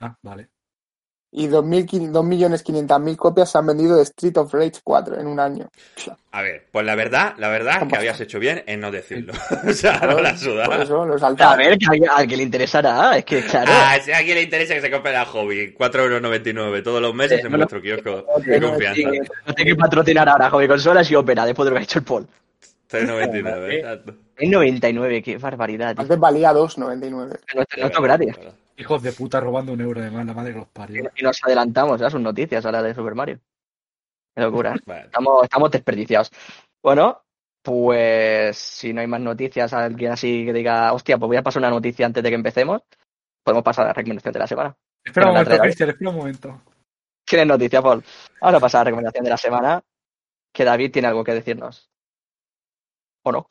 Ah, 0.00 0.16
vale. 0.22 0.50
Y 1.32 1.46
2.500 1.48 2.10
2.500.000 2.10 3.16
copias 3.16 3.50
se 3.50 3.58
han 3.58 3.66
vendido 3.66 3.96
de 3.96 4.02
Street 4.02 4.36
of 4.36 4.52
Rage 4.52 4.80
4 4.82 5.20
en 5.20 5.26
un 5.28 5.38
año. 5.38 5.68
A 6.32 6.42
ver, 6.42 6.66
pues 6.72 6.84
la 6.84 6.96
verdad, 6.96 7.34
la 7.38 7.48
verdad 7.48 7.86
que 7.86 7.96
habías 7.96 8.20
hecho 8.20 8.40
bien 8.40 8.64
en 8.66 8.80
no 8.80 8.90
decirlo. 8.90 9.32
o 9.68 9.72
sea, 9.72 9.98
no 10.00 10.20
la 10.20 10.30
Por 10.30 10.38
suda. 10.38 10.82
eso 10.82 11.04
lo 11.06 11.14
A 11.46 11.56
ver, 11.56 11.78
que 11.78 11.86
a 12.08 12.16
alguien 12.16 12.38
le 12.38 12.42
interesará, 12.44 13.16
es 13.16 13.24
que 13.24 13.42
claro. 13.44 13.70
Ah, 13.72 13.96
si 14.02 14.10
a 14.10 14.18
alguien 14.18 14.36
le 14.38 14.42
interesa 14.42 14.74
que 14.74 14.80
se 14.80 14.90
compre 14.90 15.12
la 15.12 15.24
hobby, 15.24 15.72
4,99€ 15.74 16.82
todos 16.82 17.00
los 17.00 17.14
meses 17.14 17.38
Eh, 17.38 17.42
en 17.46 17.52
no, 17.52 17.58
vuestro 17.58 17.80
kiosco 17.80 18.24
no, 18.36 18.44
de 18.44 18.60
no, 18.60 18.70
confianza. 18.70 19.00
no 19.46 19.54
tengo 19.54 19.68
que 19.70 19.76
patrocinar 19.76 20.28
ahora 20.28 20.50
Hobby 20.50 20.66
Consolas 20.66 21.08
y 21.10 21.14
Opera 21.14 21.44
después 21.46 21.64
de 21.64 21.70
lo 21.70 21.76
que 21.76 21.80
ha 21.80 21.84
hecho 21.84 21.98
el 22.00 22.04
Paul. 22.04 22.26
3,99€, 22.90 23.72
exacto. 23.72 24.14
En 24.36 24.50
99, 24.50 25.22
qué 25.22 25.36
barbaridad. 25.38 25.94
tío. 25.94 26.02
Antes 26.02 26.18
valía 26.18 26.52
2.99. 26.52 27.38
No, 27.78 27.88
no 27.88 28.02
gratis. 28.02 28.34
Hijos 28.80 29.02
de 29.02 29.12
puta 29.12 29.40
robando 29.40 29.74
un 29.74 29.80
euro 29.82 30.00
de 30.00 30.10
más, 30.10 30.24
la 30.24 30.32
madre 30.32 30.54
que 30.54 30.58
los 30.58 30.68
parió. 30.68 31.10
Y 31.14 31.22
nos 31.22 31.38
adelantamos 31.44 32.00
a 32.00 32.08
sus 32.08 32.20
noticias 32.20 32.64
ahora 32.64 32.82
de 32.82 32.94
Super 32.94 33.14
Mario. 33.14 33.38
Qué 34.34 34.40
locura. 34.40 34.74
Vale. 34.86 35.04
Estamos, 35.04 35.44
estamos 35.44 35.70
desperdiciados. 35.70 36.30
Bueno, 36.82 37.22
pues 37.62 38.56
si 38.56 38.94
no 38.94 39.02
hay 39.02 39.06
más 39.06 39.20
noticias, 39.20 39.74
alguien 39.74 40.12
así 40.12 40.46
que 40.46 40.54
diga, 40.54 40.94
hostia, 40.94 41.18
pues 41.18 41.28
voy 41.28 41.36
a 41.36 41.42
pasar 41.42 41.60
una 41.60 41.68
noticia 41.68 42.06
antes 42.06 42.22
de 42.22 42.30
que 42.30 42.34
empecemos, 42.34 42.80
podemos 43.44 43.62
pasar 43.62 43.84
a 43.84 43.88
la 43.88 43.92
recomendación 43.92 44.32
de 44.32 44.38
la 44.38 44.46
semana. 44.46 44.74
Espera 45.04 45.26
un 45.26 45.34
la 45.34 45.42
momento. 45.42 45.62
Cristian, 45.62 45.90
espera 45.90 46.10
un 46.10 46.16
momento. 46.16 46.62
¿Tienes 47.26 47.46
noticia, 47.46 47.82
Paul? 47.82 48.02
Vamos 48.40 48.56
a 48.56 48.60
pasar 48.60 48.80
a 48.80 48.84
la 48.84 48.84
recomendación 48.86 49.24
de 49.24 49.30
la 49.30 49.36
semana, 49.36 49.82
que 50.54 50.64
David 50.64 50.90
tiene 50.90 51.08
algo 51.08 51.22
que 51.22 51.34
decirnos. 51.34 51.90
¿O 53.24 53.30
no? 53.30 53.46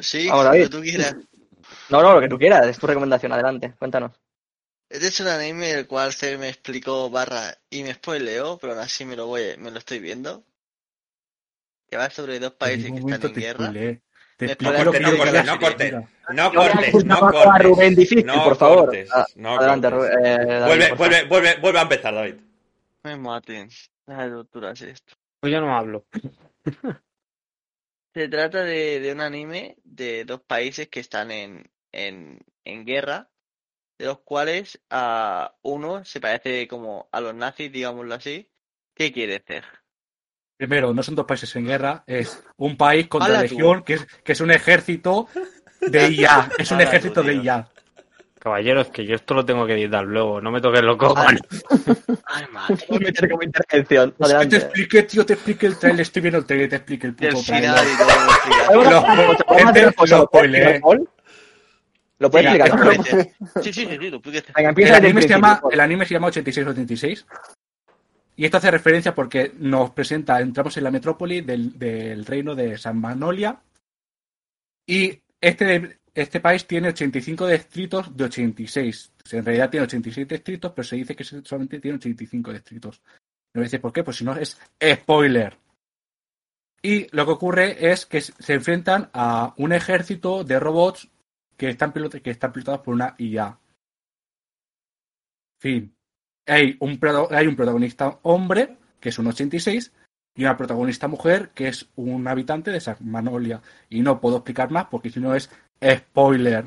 Sí, 0.00 0.28
Vamos, 0.28 0.46
David. 0.46 0.68
tú 0.68 0.80
quieras. 0.80 1.16
No, 1.90 2.02
no, 2.02 2.14
lo 2.14 2.20
que 2.20 2.28
tú 2.28 2.38
quieras, 2.38 2.66
es 2.66 2.78
tu 2.78 2.86
recomendación, 2.86 3.32
adelante, 3.32 3.74
cuéntanos. 3.78 4.12
Este 4.88 5.06
es 5.08 5.20
un 5.20 5.28
anime 5.28 5.70
el 5.70 5.86
cual 5.86 6.12
se 6.12 6.36
me 6.36 6.48
explicó 6.48 7.10
barra 7.10 7.56
y 7.68 7.82
me 7.82 7.94
spoileó, 7.94 8.58
pero 8.58 8.72
aún 8.72 8.82
así 8.82 9.04
me 9.04 9.16
lo 9.16 9.26
voy, 9.26 9.56
me 9.58 9.70
lo 9.70 9.78
estoy 9.78 10.00
viendo. 10.00 10.44
Que 11.88 11.96
va 11.96 12.10
sobre 12.10 12.38
dos 12.38 12.52
países 12.54 12.90
que 12.90 12.98
están 12.98 13.12
en 13.12 13.20
te 13.20 13.40
guerra. 13.40 13.72
No 14.58 14.72
cortes, 14.72 15.00
no 15.00 15.16
cortes, 15.16 15.44
no 15.44 15.58
cortes. 15.58 15.94
No 16.32 16.52
cortes, 16.52 17.04
no 17.04 17.20
cortes. 17.20 17.62
Rubén 17.62 17.94
difícil, 17.94 18.26
no 18.26 18.42
por 18.42 18.56
favor. 18.56 18.84
cortes, 18.86 19.10
Ah, 19.12 19.26
no 19.36 19.56
Adelante, 19.56 19.88
eh, 19.88 20.60
Vuelve, 20.66 20.92
vuelve, 20.94 21.24
vuelve, 21.24 21.56
vuelve 21.60 21.78
a 21.78 21.82
empezar, 21.82 22.14
David. 22.14 22.36
Me 23.02 23.16
maten. 23.16 23.68
Las 24.06 24.30
torturas 24.30 24.80
esto. 24.80 25.14
Pues 25.40 25.52
yo 25.52 25.60
no 25.60 25.76
hablo. 25.76 26.04
Se 28.14 28.28
trata 28.28 28.62
de, 28.62 28.98
de 29.00 29.12
un 29.12 29.20
anime 29.20 29.76
de 29.84 30.24
dos 30.24 30.40
países 30.40 30.88
que 30.88 31.00
están 31.00 31.30
en, 31.30 31.70
en, 31.92 32.38
en 32.64 32.84
guerra, 32.84 33.30
de 33.98 34.06
los 34.06 34.20
cuales 34.20 34.80
a 34.90 35.54
uno 35.62 36.04
se 36.04 36.20
parece 36.20 36.66
como 36.68 37.08
a 37.12 37.20
los 37.20 37.34
nazis, 37.34 37.70
digámoslo 37.70 38.14
así. 38.14 38.50
¿Qué 38.94 39.12
quiere 39.12 39.36
hacer? 39.36 39.64
Primero, 40.56 40.92
no 40.92 41.02
son 41.02 41.14
dos 41.14 41.26
países 41.26 41.54
en 41.56 41.66
guerra, 41.66 42.04
es 42.06 42.42
un 42.58 42.76
país 42.76 43.08
contra 43.08 43.30
la 43.30 43.42
legión, 43.42 43.82
que 43.82 43.94
es, 43.94 44.06
que 44.22 44.32
es 44.32 44.40
un 44.40 44.50
ejército 44.50 45.28
de 45.80 46.10
IA. 46.12 46.50
Es 46.58 46.70
un 46.70 46.76
Hala 46.76 46.84
tú, 46.84 46.90
ejército 46.90 47.22
de. 47.22 47.34
IA. 47.36 47.68
Caballeros, 48.38 48.88
que 48.88 49.04
yo 49.04 49.16
esto 49.16 49.34
lo 49.34 49.44
tengo 49.44 49.66
que 49.66 49.74
editar 49.74 50.02
luego. 50.02 50.40
No 50.40 50.50
me 50.50 50.62
toques 50.62 50.82
los 50.82 50.96
cojones. 50.96 51.42
Ay, 52.26 52.46
madre. 52.52 52.76
Voy 52.88 52.96
a 52.96 53.00
meter 53.00 53.30
como 53.30 53.42
intervención. 53.42 54.14
Es 54.18 54.34
que 54.34 54.46
te 54.46 54.56
expliqué, 54.56 55.02
tío, 55.02 55.26
te 55.26 55.34
expliqué 55.34 55.66
el 55.66 55.78
trailer, 55.78 56.00
estoy 56.00 56.22
viendo 56.22 56.38
el 56.38 56.46
trailer, 56.46 56.70
te 56.70 56.76
expliqué 56.76 57.06
el 57.08 57.14
puto 57.14 57.42
trailer. 57.42 57.74
lo 62.20 62.28
explica. 62.28 62.66
¿Podemos 62.66 62.84
Lo- 62.84 62.90
hacer 62.90 62.90
una 62.90 62.96
cosa? 62.96 63.00
¿Podemos 63.00 63.00
gente, 63.00 63.00
hacer 63.00 63.00
una 63.00 63.00
cosa? 63.00 63.00
lo 63.00 63.00
¿Lo 63.00 63.00
puedes 63.00 63.00
explicar, 63.00 63.00
puedes? 63.00 63.00
Explíquete. 63.00 63.62
Sí, 63.62 63.72
sí, 63.72 63.86
sí, 63.86 63.98
sí, 64.00 64.10
lo. 64.10 64.20
Venga, 64.20 64.42
El 64.56 64.66
empieza 64.66 64.92
desde 64.94 64.98
el 64.98 65.04
anime, 65.06 65.22
se 65.22 65.28
llama, 65.28 65.60
el 65.72 65.80
anime 65.80 66.06
se 66.06 66.14
llama 66.14 66.26
8686. 66.28 67.26
Y 68.36 68.44
esto 68.44 68.56
hace 68.56 68.70
referencia 68.70 69.14
porque 69.14 69.52
nos 69.58 69.90
presenta, 69.90 70.40
entramos 70.40 70.76
en 70.76 70.84
la 70.84 70.90
metrópoli 70.90 71.40
del, 71.42 71.78
del 71.78 72.24
reino 72.24 72.54
de 72.54 72.78
San 72.78 72.98
Manolia. 72.98 73.60
Y 74.86 75.20
este, 75.40 75.98
este 76.14 76.40
país 76.40 76.66
tiene 76.66 76.88
85 76.88 77.46
distritos 77.46 78.16
de 78.16 78.24
86. 78.24 79.12
O 79.24 79.28
sea, 79.28 79.38
En 79.40 79.44
realidad 79.44 79.70
tiene 79.70 79.84
86 79.84 80.26
distritos, 80.28 80.72
pero 80.74 80.84
se 80.88 80.96
dice 80.96 81.14
que 81.16 81.24
solamente 81.24 81.80
tiene 81.80 81.96
85 81.98 82.52
distritos. 82.52 83.02
No 83.54 83.62
dice 83.62 83.78
por 83.78 83.92
qué, 83.92 84.04
pues 84.04 84.16
si 84.18 84.24
no 84.24 84.34
es 84.36 84.58
spoiler. 84.82 85.56
Y 86.82 87.14
lo 87.14 87.26
que 87.26 87.32
ocurre 87.32 87.90
es 87.92 88.06
que 88.06 88.20
se 88.22 88.54
enfrentan 88.54 89.10
a 89.12 89.52
un 89.58 89.72
ejército 89.72 90.44
de 90.44 90.58
robots 90.58 91.08
que 91.60 91.68
están, 91.68 91.92
pilot- 91.92 92.22
que 92.22 92.30
están 92.30 92.52
pilotados 92.54 92.80
por 92.80 92.94
una 92.94 93.14
IA. 93.18 93.58
Fin. 95.60 95.94
Hay 96.46 96.74
un, 96.80 96.98
prodo- 96.98 97.28
hay 97.32 97.46
un 97.46 97.54
protagonista 97.54 98.18
hombre, 98.22 98.78
que 98.98 99.10
es 99.10 99.18
un 99.18 99.26
86, 99.26 99.92
y 100.36 100.44
una 100.44 100.56
protagonista 100.56 101.06
mujer, 101.06 101.50
que 101.50 101.68
es 101.68 101.86
un 101.96 102.26
habitante 102.26 102.70
de 102.70 102.80
San 102.80 102.96
Manolia. 103.00 103.60
Y 103.90 104.00
no 104.00 104.22
puedo 104.22 104.36
explicar 104.38 104.70
más 104.70 104.86
porque 104.86 105.10
si 105.10 105.20
no 105.20 105.34
es 105.34 105.50
spoiler. 105.84 106.64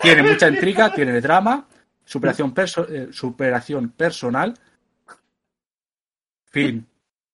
Tiene 0.00 0.22
mucha 0.22 0.48
intriga, 0.48 0.90
tiene 0.94 1.20
drama, 1.20 1.68
superación, 2.06 2.54
perso- 2.54 2.88
eh, 2.88 3.12
superación 3.12 3.90
personal. 3.90 4.54
Fin. 6.46 6.87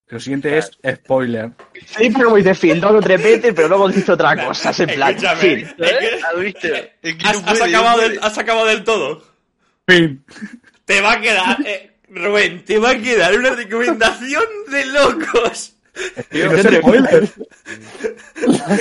Lo 0.09 0.21
siguiente 0.21 0.59
es 0.59 0.71
spoiler. 0.97 1.51
Sí, 1.87 2.11
pero 2.11 2.27
como 2.27 2.37
dice 2.37 2.55
fin, 2.55 2.81
dos 2.81 2.93
o 2.93 3.01
tres 3.01 3.23
veces, 3.23 3.53
pero 3.55 3.69
luego 3.69 3.89
dice 3.89 4.13
otra 4.13 4.37
cosa. 4.47 4.71
Es 4.71 4.81
en 4.81 4.91
plan, 4.91 5.17
fin. 5.39 5.67
¿Has 7.25 7.43
¿Has, 7.47 7.61
acabado 7.63 8.01
del, 8.01 8.19
has 8.23 8.39
acabado 8.39 8.67
del 8.67 8.85
todo. 8.85 9.25
Fin. 9.89 10.25
Te 10.85 11.01
va 11.01 11.13
a 11.13 11.21
quedar, 11.21 11.59
eh, 11.67 11.97
Rubén, 12.09 12.65
te 12.65 12.79
va 12.79 12.91
a 12.91 12.99
quedar 12.99 13.39
una 13.39 13.51
recomendación 13.51 14.45
de 14.71 14.87
locos. 14.87 15.75
No 16.33 16.53
es 16.53 16.63
spoiler. 16.79 17.29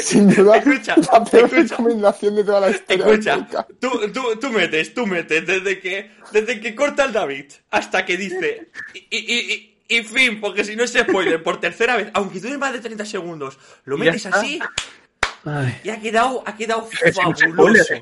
Sin 0.02 0.34
duda, 0.34 0.58
Escucha, 0.58 0.96
la 0.98 1.24
peor 1.24 1.46
escucha. 1.46 1.76
recomendación 1.78 2.36
de 2.36 2.44
toda 2.44 2.60
la 2.60 2.70
historia. 2.72 3.06
Escucha, 3.06 3.68
tú, 3.80 4.12
tú, 4.12 4.40
tú 4.42 4.50
metes, 4.50 4.94
tú 4.94 5.06
metes, 5.06 5.46
desde 5.46 5.80
que, 5.80 6.12
desde 6.32 6.60
que 6.60 6.74
corta 6.74 7.06
el 7.06 7.14
David 7.14 7.46
hasta 7.70 8.04
que 8.06 8.18
dice, 8.18 8.72
y, 8.94 9.18
y, 9.18 9.54
y, 9.54 9.73
y 9.88 10.04
fin, 10.04 10.40
porque 10.42 10.64
si 10.64 10.76
no 10.76 10.84
es 10.84 10.94
spoiler, 10.94 11.42
por 11.44 11.60
tercera 11.60 11.96
vez, 11.98 12.10
aunque 12.14 12.40
dure 12.40 12.58
más 12.58 12.74
de 12.74 12.80
30 12.80 13.06
segundos, 13.06 13.58
lo 13.86 13.98
metes 13.98 14.26
así 14.26 14.60
y 15.84 15.90
ha 15.90 16.00
quedado, 16.00 16.44
ha 16.46 16.56
quedado 16.56 16.88
Es 17.04 17.16
fabuloso. 17.16 17.94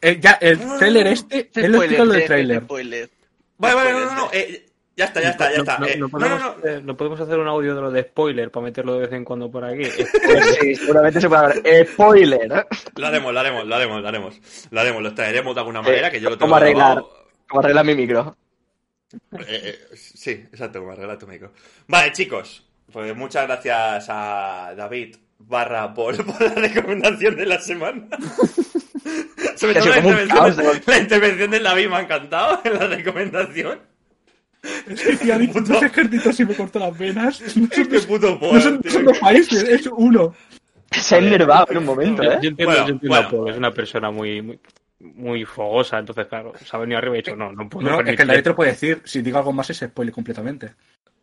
Eh, 0.00 0.18
ya, 0.20 0.32
el 0.40 0.58
trailer 0.78 1.06
este, 1.06 1.48
Es 1.54 1.56
es 1.56 1.68
lo 1.70 1.78
spoiler, 1.78 1.82
explica 1.84 2.04
lo 2.04 2.12
del 2.12 2.24
trailer. 2.26 2.62
spoiler. 2.62 3.10
Vale, 3.58 3.74
vale, 3.76 3.92
no, 3.92 4.00
no, 4.00 4.14
no, 4.16 4.30
eh, 4.32 4.66
ya 4.96 5.04
está, 5.04 5.20
ya 5.22 5.30
está, 5.30 5.52
ya 5.52 5.58
está. 5.58 5.78
No, 5.78 5.86
eh, 5.86 5.96
no 5.96 6.08
no, 6.08 6.08
no, 6.08 6.10
podemos, 6.10 6.40
no. 6.64 6.68
eh, 6.68 6.80
no 6.82 6.96
podemos 6.96 7.20
hacer 7.20 7.38
un 7.38 7.46
audio 7.46 7.74
de 7.76 7.80
lo 7.80 7.90
de 7.92 8.02
spoiler 8.02 8.50
para 8.50 8.64
meterlo 8.64 8.94
de 8.94 9.00
vez 9.02 9.12
en 9.12 9.24
cuando 9.24 9.48
por 9.48 9.64
aquí. 9.64 9.84
Sí, 10.60 10.74
seguramente 10.74 11.20
se 11.20 11.28
puede 11.28 11.40
hablar. 11.42 11.86
Spoiler. 11.86 12.66
Lo 12.96 13.06
haremos, 13.06 13.32
lo 13.32 13.38
haremos, 13.40 13.64
lo 13.64 13.74
haremos, 13.76 14.02
lo 14.02 14.08
haremos. 14.08 14.40
Lo 14.70 14.80
haremos, 14.80 15.02
lo 15.02 15.14
traeremos 15.14 15.54
de 15.54 15.60
alguna 15.60 15.82
manera, 15.82 16.10
que 16.10 16.20
yo 16.20 16.30
lo 16.30 16.36
tengo 16.36 16.46
¿Cómo 16.46 16.56
arreglar? 16.56 16.94
grabado. 16.96 17.16
Como 17.48 17.60
arregla 17.60 17.84
mi 17.84 17.94
micro. 17.94 18.36
Eh, 19.12 19.46
eh, 19.48 19.78
sí, 19.94 20.30
exacto, 20.30 20.80
como 20.80 20.92
arregla 20.92 21.18
tu 21.18 21.26
micro. 21.26 21.52
Vale, 21.88 22.12
chicos, 22.12 22.64
pues 22.92 23.14
muchas 23.16 23.46
gracias 23.46 24.06
a 24.08 24.74
David 24.76 25.16
barra 25.38 25.92
por, 25.92 26.24
por 26.24 26.40
la 26.40 26.54
recomendación 26.54 27.36
de 27.36 27.46
la 27.46 27.60
semana. 27.60 28.06
Sobre 29.56 29.74
todo 29.80 29.90
la 29.90 29.98
intervención, 29.98 30.82
la 30.86 30.98
intervención 30.98 31.50
de 31.50 31.60
David 31.60 31.88
me 31.88 31.96
ha 31.96 32.00
encantado 32.00 32.60
en 32.64 32.74
la 32.74 32.86
recomendación. 32.86 33.80
Y 35.24 35.30
ha 35.30 35.38
dicho 35.38 35.60
dos 35.60 35.82
ejércitos 35.82 36.38
y 36.38 36.44
me 36.44 36.54
cortó 36.54 36.78
las 36.78 36.96
venas. 36.96 37.40
No 37.56 37.68
son, 37.68 37.68
Qué 37.88 37.98
puto 38.00 38.38
no 38.40 38.60
son- 38.60 38.80
tío. 38.80 38.90
son 38.92 39.04
dos 39.04 39.18
países, 39.18 39.62
es 39.64 39.86
uno. 39.86 40.34
Se 40.90 41.16
ha 41.16 41.18
enervado 41.18 41.66
en 41.70 41.78
un 41.78 41.84
momento, 41.86 42.22
Yo 42.22 42.30
¿eh? 42.30 42.34
entiendo, 42.34 42.64
Bueno, 42.66 42.86
yo 42.86 42.92
entiendo 42.94 43.08
bueno. 43.16 43.26
a 43.26 43.30
Paul, 43.30 43.50
es 43.50 43.56
una 43.56 43.72
persona 43.72 44.10
muy, 44.10 44.42
muy, 44.42 44.60
muy 45.02 45.44
fogosa, 45.44 45.98
entonces 45.98 46.26
claro, 46.26 46.52
se 46.56 46.76
ha 46.76 46.80
venido 46.80 46.98
arriba 46.98 47.16
y 47.16 47.18
ha 47.18 47.22
dicho, 47.22 47.36
no, 47.36 47.52
no 47.52 47.68
puedo 47.68 47.88
No, 47.88 47.98
es 47.98 48.04
que 48.04 48.10
el 48.10 48.16
permitir 48.16 48.26
David 48.26 48.42
te 48.42 48.48
lo 48.50 48.56
puede 48.56 48.70
decir. 48.70 49.02
Si 49.04 49.20
digo 49.22 49.38
algo 49.38 49.52
más 49.52 49.68
es 49.70 49.78
spoiler 49.78 50.14
completamente. 50.14 50.74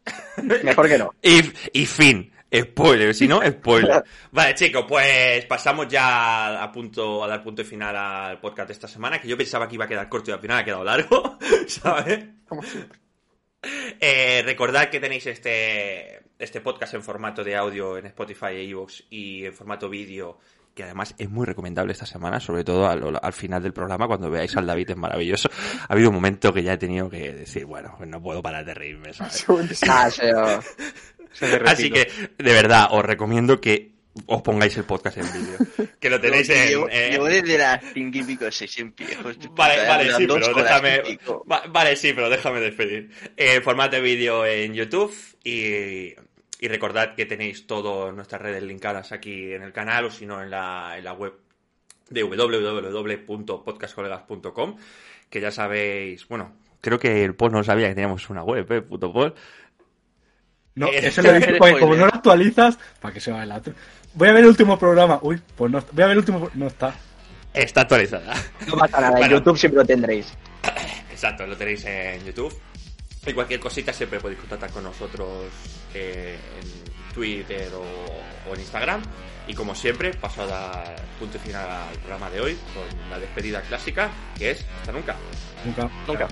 Mejor 0.64 0.88
que 0.88 0.98
no. 0.98 1.14
Y, 1.22 1.42
y 1.74 1.86
fin. 1.86 2.32
Spoiler, 2.54 3.14
si 3.14 3.28
no, 3.28 3.42
spoiler. 3.46 4.04
Vale, 4.32 4.56
chicos, 4.56 4.86
pues 4.88 5.46
pasamos 5.46 5.88
ya 5.88 6.64
a 6.64 6.72
punto 6.72 7.24
a 7.24 7.28
dar 7.28 7.44
punto 7.44 7.64
final 7.64 7.96
al 7.96 8.40
podcast 8.40 8.70
de 8.70 8.74
esta 8.74 8.88
semana, 8.88 9.22
que 9.22 9.28
yo 9.28 9.38
pensaba 9.38 9.68
que 9.68 9.76
iba 9.76 9.86
a 9.86 9.88
quedar 9.88 10.10
corto 10.10 10.32
y 10.32 10.34
al 10.34 10.40
final 10.40 10.58
ha 10.58 10.66
quedado 10.66 10.84
largo, 10.84 11.38
¿sabes? 11.68 12.26
Como 12.48 12.64
siempre. 12.64 13.00
Eh, 13.62 14.42
recordad 14.44 14.90
que 14.90 15.00
tenéis 15.00 15.28
este, 15.28 16.24
este 16.40 16.62
podcast 16.62 16.96
en 16.96 17.04
formato 17.04 17.44
de 17.44 17.56
audio 17.56 17.98
en 17.98 18.08
Spotify 18.08 18.56
e 18.56 18.64
iVoox 18.64 19.04
y 19.12 19.46
en 19.46 19.54
formato 19.54 19.88
vídeo, 19.88 20.40
que 20.80 20.86
además 20.86 21.14
es 21.18 21.30
muy 21.30 21.46
recomendable 21.46 21.92
esta 21.92 22.06
semana, 22.06 22.40
sobre 22.40 22.64
todo 22.64 22.88
al, 22.88 23.20
al 23.22 23.34
final 23.34 23.62
del 23.62 23.74
programa, 23.74 24.08
cuando 24.08 24.30
veáis 24.32 24.56
al 24.56 24.66
David, 24.66 24.92
es 24.92 24.96
maravilloso. 24.96 25.50
Ha 25.90 25.92
habido 25.94 26.08
un 26.08 26.16
momento 26.16 26.54
que 26.54 26.64
ya 26.64 26.72
he 26.72 26.78
tenido 26.78 27.10
que 27.10 27.34
decir, 27.34 27.66
bueno, 27.66 27.98
no 28.08 28.22
puedo 28.22 28.42
parar 28.42 28.64
de 28.64 28.74
reírme, 28.74 29.12
¿sabes? 29.14 29.46
Así 31.66 31.92
que, 31.92 32.10
de 32.38 32.54
verdad, 32.54 32.88
os 32.92 33.04
recomiendo 33.04 33.60
que 33.60 33.92
os 34.26 34.42
pongáis 34.42 34.76
el 34.78 34.86
podcast 34.86 35.18
en 35.18 35.26
vídeo. 35.34 35.88
Que 36.00 36.10
lo 36.10 36.20
tenéis 36.22 36.50
en... 36.50 36.68
llevo, 36.70 36.88
eh, 36.90 37.10
llevo 37.12 37.26
desde 37.26 37.58
las 37.58 37.84
cinco 37.94 38.18
y 38.20 38.24
pico, 38.24 38.50
seis 38.50 38.78
en 38.80 38.94
pie. 38.94 39.08
Vale, 39.52 39.86
vale, 39.86 40.14
sí, 40.16 40.28
pero 40.28 40.54
déjame... 40.54 41.02
Va- 41.52 41.64
Vale, 41.68 41.96
sí, 41.98 42.14
pero 42.14 42.30
déjame 42.30 42.62
despedir. 42.62 43.10
En 43.36 43.62
formato 43.64 43.98
de 43.98 44.02
vídeo 44.02 44.46
en 44.46 44.74
YouTube 44.74 45.14
y, 45.44 46.14
y 46.60 46.68
recordad 46.68 47.16
que 47.16 47.26
tenéis 47.26 47.66
todas 47.66 48.14
nuestras 48.14 48.42
redes 48.42 48.62
linkadas 48.64 49.12
aquí 49.12 49.54
en 49.54 49.64
el 49.64 49.72
canal 49.72 50.06
o 50.06 50.12
si 50.12 50.26
no 50.26 50.42
en 50.44 50.50
la, 50.52 50.96
en 50.98 51.04
la 51.06 51.14
web 51.14 51.34
de 52.10 52.24
www.podcastcolegas.com 52.24 54.76
que 55.30 55.42
ya 55.42 55.52
sabéis, 55.52 56.28
bueno, 56.28 56.54
creo 56.82 56.98
que 57.00 57.24
el 57.24 57.36
Paul 57.36 57.52
no 57.52 57.64
sabía 57.64 57.88
que 57.88 57.96
teníamos 57.96 58.30
una 58.30 58.44
web, 58.44 58.70
¿eh? 58.72 58.82
Puto 58.82 59.14
Paul. 59.14 59.34
No, 60.76 60.88
Eh, 60.88 61.08
eso 61.08 61.22
lo 61.22 61.34
dice 61.34 61.54
porque 61.58 61.80
como 61.80 61.96
no 61.96 62.06
lo 62.08 62.14
actualizas, 62.14 62.78
para 63.00 63.14
que 63.14 63.20
se 63.20 63.32
vaya 63.32 63.44
el 63.44 63.52
otro. 63.52 63.74
Voy 64.16 64.28
a 64.28 64.32
ver 64.34 64.42
el 64.42 64.48
último 64.50 64.78
programa. 64.80 65.20
Uy, 65.22 65.40
pues 65.56 65.72
no, 65.72 65.84
voy 65.92 66.04
a 66.04 66.08
ver 66.08 66.14
el 66.14 66.18
último. 66.20 66.50
No 66.56 66.66
está. 66.68 66.96
Está 67.54 67.82
actualizada. 67.82 68.34
No 68.68 68.74
pasa 68.78 69.00
nada, 69.02 69.14
en 69.14 69.20
Bueno. 69.20 69.38
YouTube 69.38 69.58
siempre 69.58 69.82
lo 69.82 69.86
tendréis. 69.86 70.34
Exacto, 71.12 71.46
lo 71.46 71.56
tenéis 71.56 71.86
en 71.86 72.26
YouTube. 72.26 72.54
Y 73.30 73.34
cualquier 73.34 73.60
cosita 73.60 73.94
siempre 73.94 74.20
podéis 74.20 74.40
contactar 74.40 74.72
con 74.72 74.84
nosotros 74.84 75.30
eh, 75.94 76.36
en 76.60 77.14
Twitter 77.14 77.70
o, 77.74 78.50
o 78.50 78.54
en 78.56 78.60
Instagram. 78.60 79.04
Y 79.48 79.54
como 79.54 79.76
siempre, 79.76 80.12
paso 80.14 80.42
a 80.42 80.48
dar 80.48 80.96
punto 81.20 81.38
y 81.38 81.40
final 81.40 81.70
al 81.70 81.98
programa 82.00 82.30
de 82.30 82.42
hoy 82.42 82.58
con 82.74 83.10
la 83.10 83.20
despedida 83.20 83.62
clásica, 83.62 84.10
que 84.38 84.52
es 84.52 84.66
hasta 84.80 84.92
nunca. 84.92 85.16
Nunca. 85.64 85.90
Nunca. 86.08 86.28